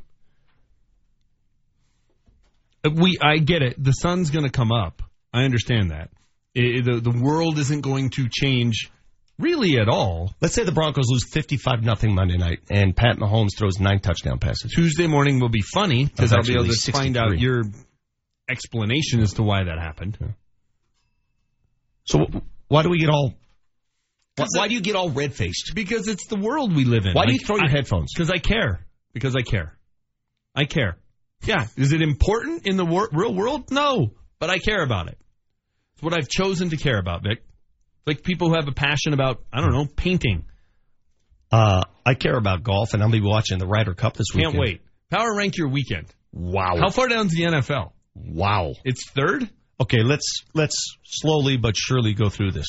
We, 2.83 3.17
I 3.21 3.37
get 3.37 3.61
it. 3.61 3.81
The 3.81 3.91
sun's 3.91 4.31
going 4.31 4.45
to 4.45 4.51
come 4.51 4.71
up. 4.71 5.01
I 5.33 5.43
understand 5.43 5.91
that. 5.91 6.09
It, 6.53 6.83
the 6.83 6.99
the 6.99 7.21
world 7.21 7.57
isn't 7.59 7.81
going 7.81 8.09
to 8.11 8.27
change 8.29 8.91
really 9.39 9.77
at 9.77 9.87
all. 9.87 10.33
Let's 10.41 10.53
say 10.53 10.63
the 10.63 10.71
Broncos 10.71 11.05
lose 11.07 11.23
55 11.31 11.83
nothing 11.83 12.13
Monday 12.13 12.37
night 12.37 12.59
and 12.69 12.95
Pat 12.95 13.17
Mahomes 13.17 13.57
throws 13.57 13.79
nine 13.79 13.99
touchdown 13.99 14.39
passes. 14.39 14.71
Tuesday 14.71 15.07
morning 15.07 15.39
will 15.39 15.49
be 15.49 15.61
funny 15.61 16.05
because 16.05 16.33
I'll 16.33 16.43
be 16.43 16.53
able 16.53 16.65
to 16.65 16.71
Eventually 16.71 16.91
find 16.91 17.17
out 17.17 17.39
your 17.39 17.63
explanation 18.49 19.21
as 19.21 19.33
to 19.33 19.43
why 19.43 19.63
that 19.63 19.79
happened. 19.79 20.17
So 22.03 22.27
why 22.67 22.83
do 22.83 22.89
we 22.89 22.99
get 22.99 23.09
all? 23.09 23.33
Why, 24.35 24.45
why 24.55 24.67
do 24.67 24.73
you 24.73 24.81
get 24.81 24.95
all 24.95 25.09
red 25.09 25.33
faced? 25.33 25.73
Because 25.75 26.07
it's 26.07 26.27
the 26.27 26.37
world 26.37 26.75
we 26.75 26.85
live 26.85 27.05
in. 27.05 27.13
Why 27.13 27.25
do 27.25 27.33
you 27.33 27.39
throw 27.39 27.57
your 27.57 27.67
I- 27.67 27.71
headphones? 27.71 28.11
Because 28.13 28.29
I 28.31 28.37
care. 28.37 28.85
Because 29.13 29.35
I 29.35 29.41
care. 29.41 29.77
I 30.55 30.65
care. 30.65 30.97
Yeah. 31.43 31.65
Is 31.77 31.93
it 31.93 32.01
important 32.01 32.67
in 32.67 32.77
the 32.77 32.85
wor- 32.85 33.09
real 33.11 33.33
world? 33.33 33.71
No, 33.71 34.11
but 34.39 34.49
I 34.49 34.57
care 34.57 34.83
about 34.83 35.07
it. 35.07 35.17
It's 35.93 36.03
what 36.03 36.13
I've 36.13 36.27
chosen 36.29 36.69
to 36.69 36.77
care 36.77 36.97
about, 36.97 37.23
Vic. 37.23 37.43
Like 38.05 38.23
people 38.23 38.49
who 38.49 38.55
have 38.55 38.67
a 38.67 38.73
passion 38.73 39.13
about, 39.13 39.43
I 39.53 39.61
don't 39.61 39.71
know, 39.71 39.85
painting. 39.85 40.45
Uh, 41.51 41.83
I 42.05 42.13
care 42.13 42.35
about 42.37 42.63
golf, 42.63 42.93
and 42.93 43.03
I'll 43.03 43.11
be 43.11 43.21
watching 43.21 43.59
the 43.59 43.67
Ryder 43.67 43.93
Cup 43.93 44.15
this 44.15 44.27
weekend. 44.33 44.53
Can't 44.53 44.61
wait. 44.61 44.81
Power 45.09 45.35
rank 45.35 45.57
your 45.57 45.67
weekend. 45.67 46.07
Wow. 46.31 46.77
How 46.79 46.89
far 46.89 47.09
down's 47.09 47.33
the 47.33 47.43
NFL? 47.43 47.91
Wow. 48.15 48.73
It's 48.85 49.09
third? 49.09 49.49
Okay, 49.79 50.03
let's 50.03 50.43
let's 50.53 50.95
slowly 51.03 51.57
but 51.57 51.75
surely 51.75 52.13
go 52.13 52.29
through 52.29 52.51
this. 52.51 52.67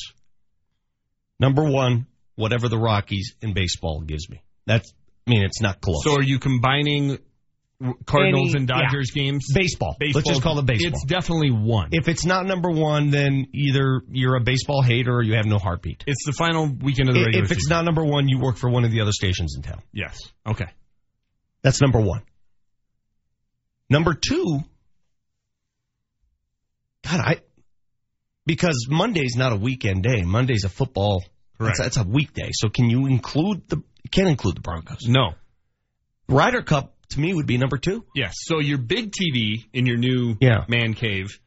Number 1.39 1.63
one, 1.63 2.07
whatever 2.35 2.67
the 2.67 2.77
Rockies 2.77 3.35
in 3.41 3.53
baseball 3.53 4.01
gives 4.01 4.29
me. 4.29 4.41
That's 4.65 4.91
I 5.27 5.31
mean, 5.31 5.43
it's 5.43 5.61
not 5.61 5.79
close. 5.79 6.03
So 6.03 6.15
are 6.15 6.23
you 6.23 6.39
combining 6.39 7.19
Cardinals 8.05 8.51
Any- 8.51 8.59
and 8.59 8.67
Dodgers 8.67 9.11
games? 9.11 9.47
Baseball. 9.53 9.97
Let's 9.99 10.27
just 10.27 10.41
call 10.41 10.57
it 10.59 10.65
baseball. 10.65 10.91
It's 10.93 11.05
definitely 11.05 11.51
one. 11.51 11.89
If 11.91 12.07
it's 12.07 12.25
not 12.25 12.45
number 12.45 12.69
one, 12.71 13.09
then 13.09 13.47
either 13.53 14.01
you're 14.09 14.35
a 14.35 14.41
baseball 14.41 14.81
hater 14.81 15.13
or 15.13 15.21
you 15.23 15.35
have 15.35 15.45
no 15.45 15.57
heartbeat. 15.59 16.03
It's 16.07 16.25
the 16.25 16.31
final 16.31 16.67
weekend 16.67 17.09
of 17.09 17.15
the 17.15 17.21
regular 17.25 17.43
If 17.45 17.51
it's 17.51 17.63
season. 17.63 17.75
not 17.77 17.85
number 17.85 18.05
one, 18.05 18.29
you 18.29 18.39
work 18.39 18.57
for 18.57 18.69
one 18.69 18.85
of 18.85 18.91
the 18.91 19.01
other 19.01 19.11
stations 19.11 19.55
in 19.57 19.63
town. 19.63 19.81
Yes. 19.91 20.17
Okay. 20.47 20.67
That's 21.61 21.81
number 21.81 21.99
one. 21.99 22.21
Number 23.89 24.13
two, 24.13 24.59
God, 27.03 27.19
I 27.19 27.41
because 28.45 28.87
Monday's 28.89 29.35
not 29.35 29.51
a 29.51 29.55
weekend 29.55 30.03
day. 30.03 30.21
Monday's 30.23 30.63
a 30.63 30.69
football. 30.69 31.23
Correct. 31.57 31.77
That's, 31.77 31.95
that's 31.95 32.07
a 32.07 32.09
weekday. 32.09 32.49
So 32.53 32.69
can 32.69 32.89
you 32.89 33.07
include 33.07 33.67
the? 33.67 33.77
You 33.77 34.09
can't 34.09 34.27
include 34.29 34.55
the 34.55 34.61
Broncos. 34.61 35.05
No. 35.07 35.33
Ryder 36.27 36.61
Cup 36.61 36.95
to 37.13 37.19
me 37.19 37.33
would 37.33 37.47
be 37.47 37.57
number 37.57 37.77
two. 37.77 38.05
Yes. 38.13 38.33
So 38.37 38.59
your 38.59 38.77
big 38.77 39.11
TV 39.11 39.65
in 39.73 39.85
your 39.85 39.97
new 39.97 40.35
Yeah. 40.39 40.65
man 40.67 40.93
cave 40.93 41.39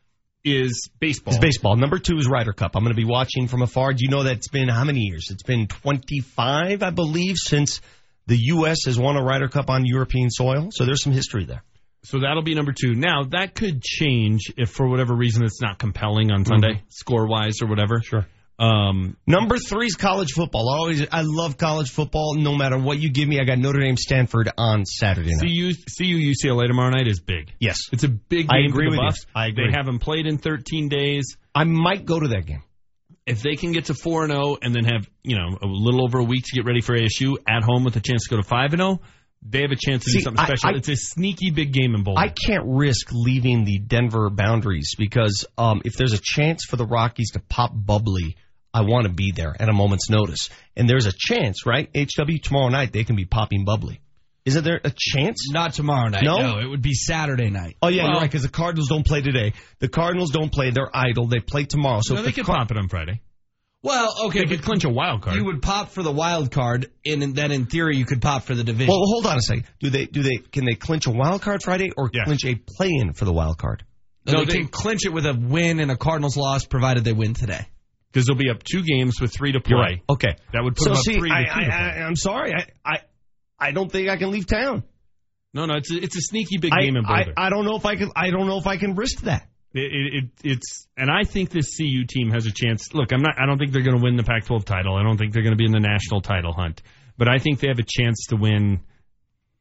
is 0.44 0.88
baseball. 1.01 1.34
It's 1.34 1.40
baseball. 1.40 1.76
Number 1.76 1.98
two 1.98 2.18
is 2.18 2.28
Ryder 2.28 2.52
Cup. 2.52 2.76
I'm 2.76 2.82
going 2.84 2.94
to 2.94 3.01
be 3.01 3.09
watching 3.09 3.48
from 3.48 3.62
afar. 3.62 3.93
Do 3.93 3.98
you 4.01 4.09
know 4.10 4.22
that 4.22 4.36
it's 4.36 4.48
been 4.48 4.68
how 4.68 4.84
many 4.84 5.01
years? 5.01 5.28
It's 5.30 5.43
been 5.43 5.66
25, 5.66 6.82
I 6.82 6.90
believe, 6.90 7.36
since 7.36 7.80
the 8.26 8.36
U.S. 8.55 8.84
has 8.86 8.98
won 8.98 9.16
a 9.16 9.22
Ryder 9.22 9.48
Cup 9.48 9.70
on 9.70 9.84
European 9.84 10.30
soil. 10.30 10.68
So 10.70 10.84
there's 10.84 11.02
some 11.02 11.12
history 11.12 11.44
there. 11.44 11.62
So 12.05 12.20
that'll 12.20 12.43
be 12.43 12.55
number 12.55 12.72
two. 12.72 12.94
Now 12.94 13.24
that 13.30 13.55
could 13.55 13.82
change 13.82 14.52
if 14.56 14.70
for 14.70 14.88
whatever 14.88 15.14
reason 15.14 15.44
it's 15.44 15.60
not 15.60 15.78
compelling 15.78 16.30
on 16.30 16.44
Sunday, 16.44 16.74
mm-hmm. 16.74 16.86
score 16.88 17.26
wise 17.26 17.60
or 17.60 17.66
whatever. 17.66 18.01
Sure. 18.01 18.26
Um, 18.58 19.16
Number 19.26 19.58
three 19.58 19.86
is 19.86 19.96
college 19.96 20.32
football. 20.32 20.70
I 20.70 20.78
always, 20.78 21.06
I 21.12 21.22
love 21.24 21.58
college 21.58 21.90
football. 21.90 22.36
No 22.36 22.56
matter 22.56 22.78
what 22.78 22.98
you 22.98 23.10
give 23.10 23.28
me, 23.28 23.38
I 23.38 23.44
got 23.44 23.58
Notre 23.58 23.80
Dame, 23.80 23.96
Stanford 23.96 24.48
on 24.56 24.86
Saturday 24.86 25.30
night. 25.34 25.42
CU, 25.42 25.72
CU 25.98 26.32
UCLA 26.32 26.66
tomorrow 26.66 26.90
night 26.90 27.06
is 27.06 27.20
big. 27.20 27.52
Yes, 27.60 27.76
It's 27.92 28.04
a 28.04 28.08
big 28.08 28.48
game 28.48 28.50
I 28.50 28.66
agree 28.66 28.86
for 28.88 28.96
the 28.96 29.02
with 29.06 29.16
you. 29.16 29.24
I 29.34 29.46
agree. 29.48 29.66
They 29.70 29.76
haven't 29.76 29.98
played 29.98 30.26
in 30.26 30.38
13 30.38 30.88
days. 30.88 31.36
I 31.54 31.64
might 31.64 32.06
go 32.06 32.18
to 32.18 32.28
that 32.28 32.46
game. 32.46 32.62
If 33.26 33.42
they 33.42 33.56
can 33.56 33.72
get 33.72 33.86
to 33.86 33.94
4 33.94 34.24
and 34.24 34.32
0 34.32 34.56
and 34.62 34.74
then 34.74 34.84
have, 34.84 35.06
you 35.22 35.36
know, 35.36 35.58
a 35.60 35.66
little 35.66 36.04
over 36.04 36.18
a 36.18 36.24
week 36.24 36.44
to 36.46 36.54
get 36.54 36.64
ready 36.64 36.80
for 36.80 36.96
ASU 36.96 37.36
at 37.48 37.62
home 37.64 37.82
with 37.84 37.96
a 37.96 38.00
chance 38.00 38.24
to 38.24 38.30
go 38.30 38.36
to 38.36 38.42
5 38.46 38.72
and 38.72 38.80
0, 38.80 39.00
they 39.42 39.62
have 39.62 39.70
a 39.72 39.76
chance 39.76 40.04
to 40.04 40.10
See, 40.10 40.18
do 40.18 40.24
something 40.24 40.40
I- 40.40 40.46
special. 40.46 40.70
I- 40.70 40.78
it's 40.78 40.88
a 40.88 40.96
sneaky 40.96 41.50
big 41.50 41.72
game 41.72 41.94
in 41.94 42.04
Boulder. 42.04 42.20
I 42.20 42.28
can't 42.28 42.64
risk 42.66 43.08
leaving 43.12 43.64
the 43.64 43.78
Denver 43.78 44.30
boundaries 44.30 44.94
because 44.96 45.44
um, 45.58 45.82
if 45.84 45.94
there's 45.94 46.12
a 46.14 46.20
chance 46.22 46.64
for 46.64 46.76
the 46.76 46.86
Rockies 46.86 47.32
to 47.32 47.40
pop 47.40 47.72
bubbly, 47.74 48.36
I 48.76 48.82
want 48.82 49.06
to 49.06 49.12
be 49.12 49.32
there 49.32 49.54
at 49.58 49.68
a 49.68 49.72
moment's 49.72 50.10
notice. 50.10 50.50
And 50.76 50.88
there's 50.88 51.06
a 51.06 51.12
chance, 51.16 51.64
right? 51.64 51.88
HW 51.96 52.38
tomorrow 52.42 52.68
night 52.68 52.92
they 52.92 53.04
can 53.04 53.16
be 53.16 53.24
popping 53.24 53.64
bubbly. 53.64 54.00
Isn't 54.44 54.62
there 54.64 54.80
a 54.84 54.92
chance? 54.96 55.48
Not 55.50 55.72
tomorrow 55.72 56.08
night. 56.08 56.22
No? 56.22 56.36
No, 56.38 56.58
it 56.58 56.66
would 56.68 56.82
be 56.82 56.92
Saturday 56.92 57.48
night. 57.50 57.76
Oh 57.82 57.88
yeah, 57.88 58.02
Well, 58.04 58.12
you're 58.12 58.20
right 58.20 58.30
because 58.30 58.42
the 58.42 58.48
Cardinals 58.50 58.88
don't 58.88 59.04
play 59.06 59.22
today. 59.22 59.54
The 59.80 59.88
Cardinals 59.88 60.30
don't 60.30 60.52
play; 60.52 60.70
they're 60.70 60.90
idle. 60.94 61.26
They 61.26 61.40
play 61.40 61.64
tomorrow. 61.64 62.00
So 62.02 62.14
no, 62.14 62.20
they 62.22 62.28
the 62.28 62.32
could 62.34 62.44
Car- 62.44 62.56
pop 62.58 62.70
it 62.70 62.76
on 62.76 62.88
Friday. 62.88 63.22
Well, 63.82 64.14
okay, 64.26 64.40
They 64.40 64.44
but 64.46 64.50
could 64.56 64.64
clinch 64.64 64.84
a 64.84 64.88
wild 64.88 65.22
card. 65.22 65.36
you 65.36 65.44
would 65.46 65.62
pop 65.62 65.90
for 65.90 66.02
the 66.02 66.12
wild 66.12 66.50
card, 66.50 66.90
and 67.04 67.22
then 67.36 67.50
in 67.52 67.66
theory 67.66 67.96
you 67.96 68.04
could 68.04 68.20
pop 68.20 68.42
for 68.44 68.54
the 68.54 68.64
division. 68.64 68.88
Well, 68.88 69.00
hold 69.04 69.26
on 69.26 69.36
a 69.36 69.40
second. 69.40 69.64
Do 69.80 69.90
they? 69.90 70.06
Do 70.06 70.22
they? 70.22 70.36
Can 70.36 70.64
they 70.64 70.74
clinch 70.74 71.06
a 71.06 71.10
wild 71.12 71.40
card 71.42 71.62
Friday 71.62 71.90
or 71.96 72.10
clinch 72.10 72.44
a 72.44 72.54
play-in 72.56 73.14
for 73.14 73.24
the 73.24 73.32
wild 73.32 73.58
card? 73.58 73.84
no, 74.26 74.32
no, 74.34 74.38
they, 74.40 74.44
they- 74.52 74.58
can 74.58 74.68
clinch 74.68 75.06
it 75.06 75.12
with 75.12 75.24
a 75.26 75.34
win 75.34 75.80
and 75.80 75.90
a 75.90 75.96
Cardinals 75.96 76.36
loss, 76.36 76.64
provided 76.66 77.04
they 77.04 77.12
win 77.12 77.34
today. 77.34 77.66
Because 78.16 78.28
they'll 78.28 78.34
be 78.34 78.48
up 78.48 78.62
two 78.62 78.82
games 78.82 79.20
with 79.20 79.30
three 79.30 79.52
to 79.52 79.60
play. 79.60 79.76
Right. 79.76 80.02
Okay. 80.09 80.36
That 80.55 80.64
would 80.64 80.74
put 80.74 80.84
so 80.84 80.90
them 80.90 80.97
up 80.97 81.05
see, 81.05 81.18
three 81.18 81.30
I, 81.30 81.43
to 81.43 81.44
two. 81.44 81.60
to 81.60 81.66
I, 81.66 81.68
play. 81.68 82.01
I, 82.01 82.06
I'm 82.06 82.16
sorry. 82.16 82.55
I, 82.55 82.64
I, 82.82 82.98
I 83.59 83.72
don't 83.72 83.93
think 83.93 84.09
I 84.09 84.16
can 84.16 84.30
leave 84.30 84.47
town. 84.47 84.84
no, 85.52 85.66
no, 85.66 85.74
it's 85.74 85.93
a, 85.93 86.02
it's 86.02 86.16
a 86.16 86.22
sneaky 86.22 86.56
big 86.56 86.72
I, 86.72 86.80
game 86.80 86.97
in 86.97 87.05
I, 87.05 87.09
Boulder. 87.09 87.34
I 87.36 87.51
don't 87.51 87.66
know 87.66 87.76
if 87.76 87.84
I 87.84 87.97
can. 87.97 88.10
I 88.16 88.30
don't 88.30 88.47
know 88.47 88.56
if 88.56 88.66
I 88.66 88.78
can 88.78 88.94
risk 88.94 89.20
that. 89.24 89.47
It, 89.74 89.80
it, 89.80 90.14
it, 90.14 90.30
it's 90.44 90.86
and 90.97 91.10
I 91.10 91.24
think 91.24 91.51
this 91.51 91.76
CU 91.76 92.06
team 92.09 92.30
has 92.30 92.47
a 92.47 92.52
chance. 92.52 92.94
Look, 92.94 93.12
I'm 93.12 93.20
not. 93.20 93.34
I 93.38 93.44
don't 93.44 93.59
think 93.59 93.72
they're 93.72 93.82
going 93.82 93.98
to 93.98 94.02
win 94.02 94.16
the 94.16 94.24
Pac-12 94.24 94.64
title. 94.64 94.97
I 94.97 95.02
don't 95.02 95.18
think 95.18 95.34
they're 95.34 95.43
going 95.43 95.52
to 95.52 95.59
be 95.59 95.66
in 95.66 95.72
the 95.72 95.80
national 95.80 96.22
title 96.22 96.55
hunt. 96.55 96.80
But 97.18 97.28
I 97.28 97.36
think 97.36 97.60
they 97.60 97.68
have 97.68 97.78
a 97.78 97.86
chance 97.86 98.28
to 98.30 98.36
win 98.36 98.80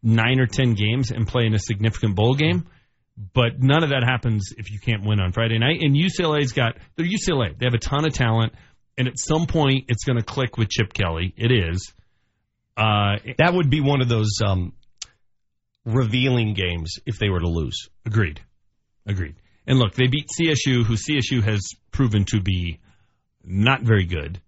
nine 0.01 0.39
or 0.39 0.47
ten 0.47 0.75
games 0.75 1.11
and 1.11 1.27
play 1.27 1.45
in 1.45 1.53
a 1.53 1.59
significant 1.59 2.15
bowl 2.15 2.35
game. 2.35 2.67
But 3.17 3.59
none 3.61 3.83
of 3.83 3.89
that 3.89 4.03
happens 4.03 4.53
if 4.57 4.71
you 4.71 4.79
can't 4.79 5.05
win 5.05 5.19
on 5.21 5.31
Friday 5.31 5.57
night. 5.57 5.79
And 5.81 5.95
UCLA's 5.95 6.51
got 6.51 6.77
they're 6.95 7.05
UCLA. 7.05 7.57
They 7.57 7.65
have 7.65 7.73
a 7.73 7.79
ton 7.79 8.05
of 8.05 8.13
talent, 8.13 8.53
and 8.97 9.07
at 9.07 9.17
some 9.17 9.47
point 9.47 9.85
it's 9.87 10.03
going 10.03 10.17
to 10.17 10.23
click 10.23 10.57
with 10.57 10.69
Chip 10.69 10.93
Kelly. 10.93 11.33
It 11.37 11.51
is. 11.51 11.93
Uh, 12.75 13.17
That 13.37 13.53
would 13.53 13.69
be 13.69 13.79
one 13.79 14.01
of 14.01 14.09
those 14.09 14.39
um, 14.45 14.73
revealing 15.85 16.53
games 16.53 16.95
if 17.05 17.17
they 17.17 17.29
were 17.29 17.39
to 17.39 17.47
lose. 17.47 17.89
Agreed. 18.05 18.41
Agreed. 19.05 19.35
And 19.67 19.79
look, 19.79 19.93
they 19.93 20.07
beat 20.07 20.27
CSU, 20.39 20.83
who 20.83 20.95
CSU 20.95 21.41
has 21.43 21.61
proven 21.91 22.25
to 22.25 22.41
be 22.41 22.79
not 23.43 23.81
very 23.81 24.05
good. 24.05 24.41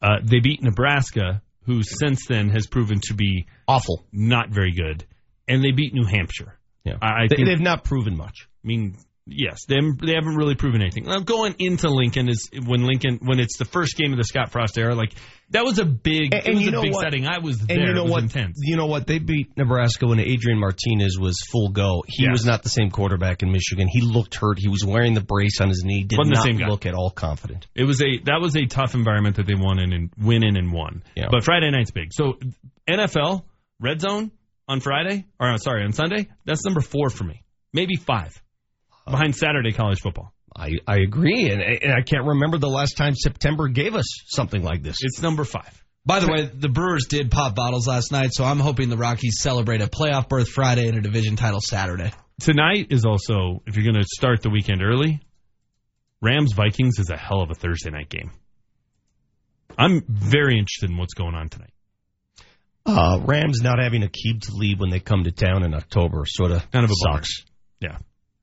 Uh, 0.00 0.18
they 0.22 0.40
beat 0.40 0.62
Nebraska, 0.62 1.42
who 1.64 1.82
since 1.82 2.26
then 2.26 2.50
has 2.50 2.66
proven 2.66 3.00
to 3.04 3.14
be 3.14 3.46
awful, 3.68 4.04
not 4.12 4.50
very 4.50 4.72
good, 4.72 5.04
and 5.48 5.62
they 5.62 5.72
beat 5.72 5.94
New 5.94 6.04
Hampshire. 6.06 6.58
Yeah, 6.84 6.94
I, 7.00 7.06
I 7.24 7.26
they, 7.28 7.36
think. 7.36 7.48
they've 7.48 7.60
not 7.60 7.84
proven 7.84 8.16
much. 8.16 8.48
I 8.64 8.66
mean, 8.66 8.96
yes, 9.26 9.64
they 9.66 9.76
haven't, 9.76 10.04
they 10.04 10.14
haven't 10.14 10.34
really 10.36 10.56
proven 10.56 10.82
anything. 10.82 11.04
Now, 11.04 11.20
going 11.20 11.54
into 11.60 11.88
Lincoln 11.88 12.28
is 12.28 12.50
when 12.66 12.84
Lincoln 12.84 13.18
when 13.22 13.38
it's 13.38 13.56
the 13.56 13.64
first 13.64 13.96
game 13.96 14.12
of 14.12 14.18
the 14.18 14.24
Scott 14.24 14.50
Frost 14.50 14.76
era. 14.78 14.94
Like 14.94 15.12
that 15.50 15.64
was 15.64 15.78
a 15.78 15.84
big, 15.84 16.34
And, 16.34 16.46
it 16.46 16.54
was 16.54 16.62
you 16.62 16.68
a 16.68 16.72
know 16.72 16.82
big 16.82 16.92
what? 16.94 17.02
setting. 17.02 17.26
I 17.26 17.38
was 17.38 17.60
and 17.60 17.68
there. 17.68 17.78
you 17.88 17.92
know 17.94 18.00
it 18.00 18.04
was 18.04 18.10
what? 18.12 18.22
intense. 18.24 18.58
You 18.62 18.76
know 18.76 18.86
what? 18.86 19.06
They 19.06 19.18
beat 19.20 19.56
Nebraska 19.56 20.06
when 20.08 20.18
Adrian 20.18 20.58
Martinez 20.58 21.18
was 21.20 21.36
full 21.52 21.68
go. 21.68 22.02
He 22.08 22.24
Yes. 22.24 22.32
was 22.32 22.44
not 22.46 22.62
the 22.64 22.68
same 22.68 22.90
quarterback 22.90 23.42
in 23.44 23.52
Michigan. 23.52 23.86
He 23.88 24.00
looked 24.00 24.34
hurt. 24.34 24.58
He 24.58 24.68
was 24.68 24.84
wearing 24.84 25.14
the 25.14 25.20
brace 25.20 25.60
on 25.60 25.68
his 25.68 25.82
knee. 25.84 26.02
Did 26.04 26.18
Wasn't 26.18 26.34
the 26.34 26.38
not 26.38 26.44
same 26.46 26.56
guy. 26.58 26.68
look 26.68 26.84
at 26.86 26.94
all 26.94 27.10
confident. 27.10 27.68
It 27.76 27.84
was 27.84 28.02
a 28.02 28.18
that 28.24 28.40
was 28.40 28.56
a 28.56 28.66
tough 28.66 28.94
environment 28.94 29.36
that 29.36 29.46
they 29.46 29.54
won 29.54 29.78
in 29.78 29.92
and 29.92 30.10
win 30.18 30.42
in 30.42 30.56
and 30.56 30.72
won. 30.72 31.04
Yeah. 31.14 31.26
But 31.30 31.44
Friday 31.44 31.70
night's 31.70 31.90
big. 31.92 32.12
So 32.12 32.38
NFL 32.88 33.44
red 33.80 34.00
zone 34.00 34.32
on 34.68 34.80
Friday 34.80 35.26
or 35.38 35.52
uh, 35.52 35.56
sorry 35.58 35.84
on 35.84 35.92
Sunday. 35.92 36.28
That's 36.44 36.64
number 36.64 36.80
four 36.80 37.10
for 37.10 37.24
me, 37.24 37.44
maybe 37.72 37.96
five, 37.96 38.40
behind 39.04 39.36
Saturday 39.36 39.72
college 39.72 40.00
football. 40.00 40.32
I, 40.54 40.72
I 40.86 40.98
agree, 40.98 41.50
and, 41.50 41.62
and 41.62 41.92
I 41.92 42.02
can't 42.02 42.26
remember 42.26 42.58
the 42.58 42.68
last 42.68 42.96
time 42.96 43.14
September 43.14 43.68
gave 43.68 43.94
us 43.94 44.04
something 44.26 44.62
like 44.62 44.82
this. 44.82 44.96
It's 45.00 45.22
number 45.22 45.44
five. 45.44 45.82
By 46.04 46.18
the 46.20 46.30
way, 46.30 46.50
the 46.52 46.68
Brewers 46.68 47.06
did 47.08 47.30
pop 47.30 47.54
bottles 47.54 47.86
last 47.86 48.10
night, 48.10 48.30
so 48.32 48.44
I'm 48.44 48.58
hoping 48.58 48.88
the 48.88 48.96
Rockies 48.96 49.38
celebrate 49.38 49.82
a 49.82 49.86
playoff 49.86 50.28
berth 50.28 50.48
Friday 50.48 50.88
and 50.88 50.98
a 50.98 51.00
division 51.00 51.36
title 51.36 51.60
Saturday. 51.60 52.12
Tonight 52.40 52.88
is 52.90 53.04
also 53.04 53.62
if 53.66 53.76
you're 53.76 53.84
going 53.84 54.02
to 54.02 54.08
start 54.08 54.42
the 54.42 54.50
weekend 54.50 54.82
early. 54.82 55.20
Rams 56.20 56.52
Vikings 56.54 56.98
is 56.98 57.10
a 57.10 57.16
hell 57.16 57.40
of 57.40 57.50
a 57.50 57.54
Thursday 57.54 57.90
night 57.90 58.08
game. 58.08 58.30
I'm 59.78 60.02
very 60.08 60.58
interested 60.58 60.90
in 60.90 60.96
what's 60.96 61.14
going 61.14 61.34
on 61.34 61.48
tonight. 61.48 61.72
Uh, 62.84 63.20
Rams 63.24 63.60
not 63.62 63.78
having 63.78 64.02
a 64.02 64.08
keep 64.08 64.40
to 64.42 64.52
lead 64.54 64.80
when 64.80 64.90
they 64.90 64.98
come 65.00 65.24
to 65.24 65.30
town 65.30 65.62
in 65.64 65.72
October 65.74 66.24
sort 66.26 66.50
of 66.50 66.68
Kind 66.70 66.84
of 66.84 66.90
a 66.90 66.94
bummer. 67.06 67.18
sucks. 67.18 67.44
Yeah. 67.80 67.98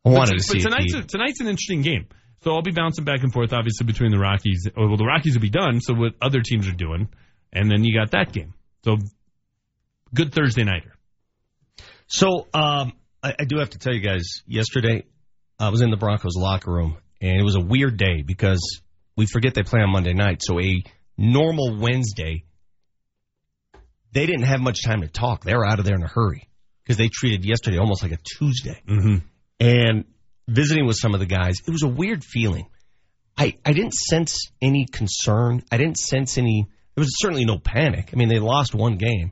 I 0.06 0.10
wanted 0.10 0.32
but, 0.32 0.38
to 0.38 0.44
see 0.44 0.64
but 0.64 0.74
a 0.74 0.76
tonight's, 0.76 0.94
a, 0.94 1.04
tonight's 1.04 1.40
an 1.42 1.48
interesting 1.48 1.82
game. 1.82 2.08
So 2.44 2.52
I'll 2.52 2.62
be 2.62 2.72
bouncing 2.72 3.04
back 3.04 3.22
and 3.22 3.34
forth, 3.34 3.52
obviously, 3.52 3.86
between 3.86 4.12
the 4.12 4.20
Rockies. 4.20 4.66
Well, 4.76 4.96
the 4.96 5.06
Rockies 5.06 5.34
will 5.34 5.42
be 5.42 5.50
done, 5.50 5.82
so 5.82 5.94
what 5.94 6.14
other 6.22 6.40
teams 6.42 6.68
are 6.68 6.74
doing, 6.74 7.10
and 7.52 7.70
then 7.70 7.84
you 7.84 7.94
got 7.94 8.12
that 8.12 8.32
game. 8.32 8.54
So 8.86 8.98
good 10.14 10.34
Thursday 10.34 10.64
nighter. 10.64 10.94
So 12.08 12.48
um, 12.54 12.94
I, 13.22 13.36
I 13.40 13.44
do 13.44 13.58
have 13.60 13.72
to 13.72 13.78
tell 13.78 13.94
you 13.94 14.00
guys, 14.00 14.42
yesterday 14.48 15.04
I 15.60 15.70
was 15.70 15.82
in 15.82 15.92
the 15.92 15.98
Broncos 15.98 16.38
locker 16.38 16.72
room, 16.72 16.98
and 17.20 17.40
it 17.40 17.44
was 17.44 17.56
a 17.56 17.62
weird 17.62 17.98
day 17.98 18.22
because 18.26 18.82
we 19.18 19.26
forget 19.26 19.54
they 19.54 19.64
play 19.64 19.82
on 19.82 19.92
Monday 19.92 20.14
night. 20.14 20.42
So 20.42 20.60
a 20.62 20.82
normal 21.18 21.78
Wednesday, 21.78 22.46
they 24.12 24.26
didn't 24.26 24.44
have 24.44 24.60
much 24.60 24.84
time 24.84 25.02
to 25.02 25.08
talk. 25.08 25.44
They 25.44 25.56
were 25.56 25.66
out 25.66 25.80
of 25.80 25.86
there 25.86 25.96
in 25.96 26.04
a 26.04 26.08
hurry 26.08 26.48
because 26.84 26.98
they 26.98 27.10
treated 27.10 27.46
yesterday 27.46 27.78
almost 27.78 28.04
like 28.04 28.12
a 28.12 28.18
Tuesday. 28.18 28.82
Mm-hmm. 28.88 29.18
And 29.60 30.06
visiting 30.48 30.86
with 30.86 30.98
some 30.98 31.14
of 31.14 31.20
the 31.20 31.26
guys, 31.26 31.56
it 31.66 31.72
was 31.72 31.84
a 31.84 31.88
weird 31.88 32.24
feeling. 32.24 32.68
I, 33.38 33.58
I 33.66 33.74
didn't 33.74 33.94
sense 33.94 34.52
any 34.62 34.86
concern. 34.86 35.64
I 35.72 35.78
didn't 35.78 35.98
sense 35.98 36.38
any. 36.38 36.68
There 36.96 37.02
was 37.02 37.20
certainly 37.20 37.46
no 37.46 37.58
panic. 37.58 38.10
I 38.14 38.18
mean, 38.18 38.30
they 38.30 38.40
lost 38.40 38.76
one 38.76 38.98
game, 38.98 39.32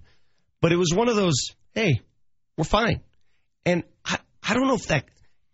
but 0.62 0.72
it 0.72 0.78
was 0.78 0.94
one 0.94 1.10
of 1.10 1.16
those. 1.16 1.36
Hey, 1.74 2.02
we're 2.58 2.64
fine. 2.64 3.02
And 3.66 3.84
I, 4.06 4.20
I 4.42 4.54
don't 4.54 4.68
know 4.68 4.76
if 4.76 4.88
that. 4.88 5.06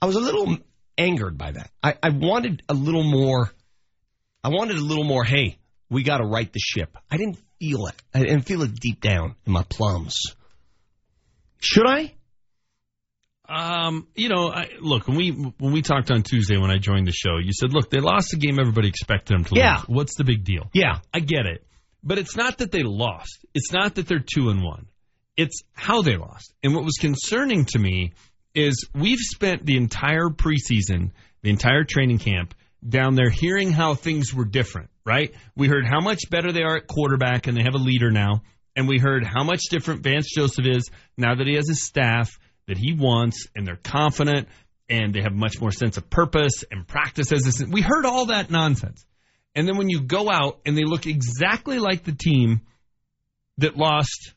I 0.01 0.05
was 0.05 0.15
a 0.15 0.19
little 0.19 0.57
angered 0.97 1.37
by 1.37 1.51
that. 1.51 1.71
I, 1.81 1.95
I 2.03 2.09
wanted 2.09 2.61
a 2.69 2.73
little 2.73 3.03
more 3.03 3.51
I 4.43 4.49
wanted 4.49 4.77
a 4.77 4.81
little 4.81 5.05
more. 5.05 5.23
Hey, 5.23 5.57
we 5.89 6.03
got 6.03 6.17
to 6.17 6.25
right 6.25 6.51
the 6.51 6.59
ship. 6.59 6.97
I 7.09 7.17
didn't 7.17 7.37
feel 7.63 7.87
it. 7.87 7.95
I 8.13 8.19
didn't 8.19 8.41
feel 8.41 8.61
it 8.63 8.75
deep 8.75 8.99
down 9.01 9.35
in 9.45 9.53
my 9.53 9.63
plums. 9.63 10.15
Should 11.61 11.85
I? 11.87 12.13
Um, 13.47 14.07
you 14.15 14.29
know, 14.29 14.49
I, 14.51 14.69
look 14.81 15.07
when 15.07 15.17
we 15.17 15.29
when 15.31 15.73
we 15.73 15.81
talked 15.81 16.11
on 16.11 16.23
Tuesday 16.23 16.57
when 16.57 16.71
I 16.71 16.77
joined 16.77 17.07
the 17.07 17.11
show, 17.11 17.37
you 17.37 17.51
said, 17.53 17.73
"Look, 17.73 17.89
they 17.89 17.99
lost 17.99 18.29
the 18.31 18.37
game 18.37 18.57
everybody 18.59 18.87
expected 18.87 19.35
them 19.35 19.43
to 19.45 19.55
Yeah. 19.55 19.77
lose. 19.77 19.87
What's 19.87 20.15
the 20.15 20.23
big 20.23 20.43
deal?" 20.43 20.69
Yeah, 20.73 20.99
I 21.13 21.19
get 21.19 21.45
it, 21.45 21.65
but 22.03 22.17
it's 22.17 22.35
not 22.35 22.57
that 22.59 22.71
they 22.71 22.83
lost. 22.83 23.45
It's 23.53 23.71
not 23.71 23.95
that 23.95 24.07
they're 24.07 24.19
two 24.25 24.49
and 24.49 24.63
one. 24.63 24.87
It's 25.35 25.61
how 25.73 26.01
they 26.01 26.15
lost. 26.15 26.53
And 26.63 26.73
what 26.73 26.83
was 26.85 26.95
concerning 26.99 27.65
to 27.65 27.79
me 27.79 28.13
is 28.55 28.87
we've 28.93 29.19
spent 29.19 29.65
the 29.65 29.77
entire 29.77 30.29
preseason, 30.29 31.11
the 31.41 31.49
entire 31.49 31.83
training 31.83 32.19
camp 32.19 32.53
down 32.87 33.15
there 33.15 33.29
hearing 33.29 33.71
how 33.71 33.95
things 33.95 34.33
were 34.33 34.45
different, 34.45 34.89
right? 35.05 35.33
We 35.55 35.67
heard 35.67 35.85
how 35.85 36.01
much 36.01 36.29
better 36.29 36.51
they 36.51 36.63
are 36.63 36.77
at 36.77 36.87
quarterback 36.87 37.47
and 37.47 37.57
they 37.57 37.63
have 37.63 37.75
a 37.75 37.83
leader 37.83 38.11
now. 38.11 38.43
And 38.75 38.87
we 38.87 38.97
heard 38.97 39.23
how 39.23 39.43
much 39.43 39.61
different 39.69 40.01
Vance 40.01 40.27
Joseph 40.35 40.65
is 40.65 40.89
now 41.17 41.35
that 41.35 41.47
he 41.47 41.55
has 41.55 41.69
a 41.69 41.75
staff 41.75 42.39
that 42.67 42.77
he 42.77 42.93
wants 42.93 43.47
and 43.55 43.67
they're 43.67 43.75
confident 43.75 44.47
and 44.89 45.13
they 45.13 45.21
have 45.21 45.33
much 45.33 45.61
more 45.61 45.71
sense 45.71 45.97
of 45.97 46.09
purpose 46.09 46.63
and 46.69 46.87
practice 46.87 47.31
as 47.31 47.43
this. 47.43 47.63
We 47.63 47.81
heard 47.81 48.05
all 48.05 48.27
that 48.27 48.49
nonsense. 48.49 49.05
And 49.55 49.67
then 49.67 49.77
when 49.77 49.89
you 49.89 50.01
go 50.01 50.29
out 50.31 50.59
and 50.65 50.77
they 50.77 50.83
look 50.83 51.05
exactly 51.05 51.79
like 51.79 52.03
the 52.03 52.13
team 52.13 52.61
that 53.59 53.77
lost 53.77 54.33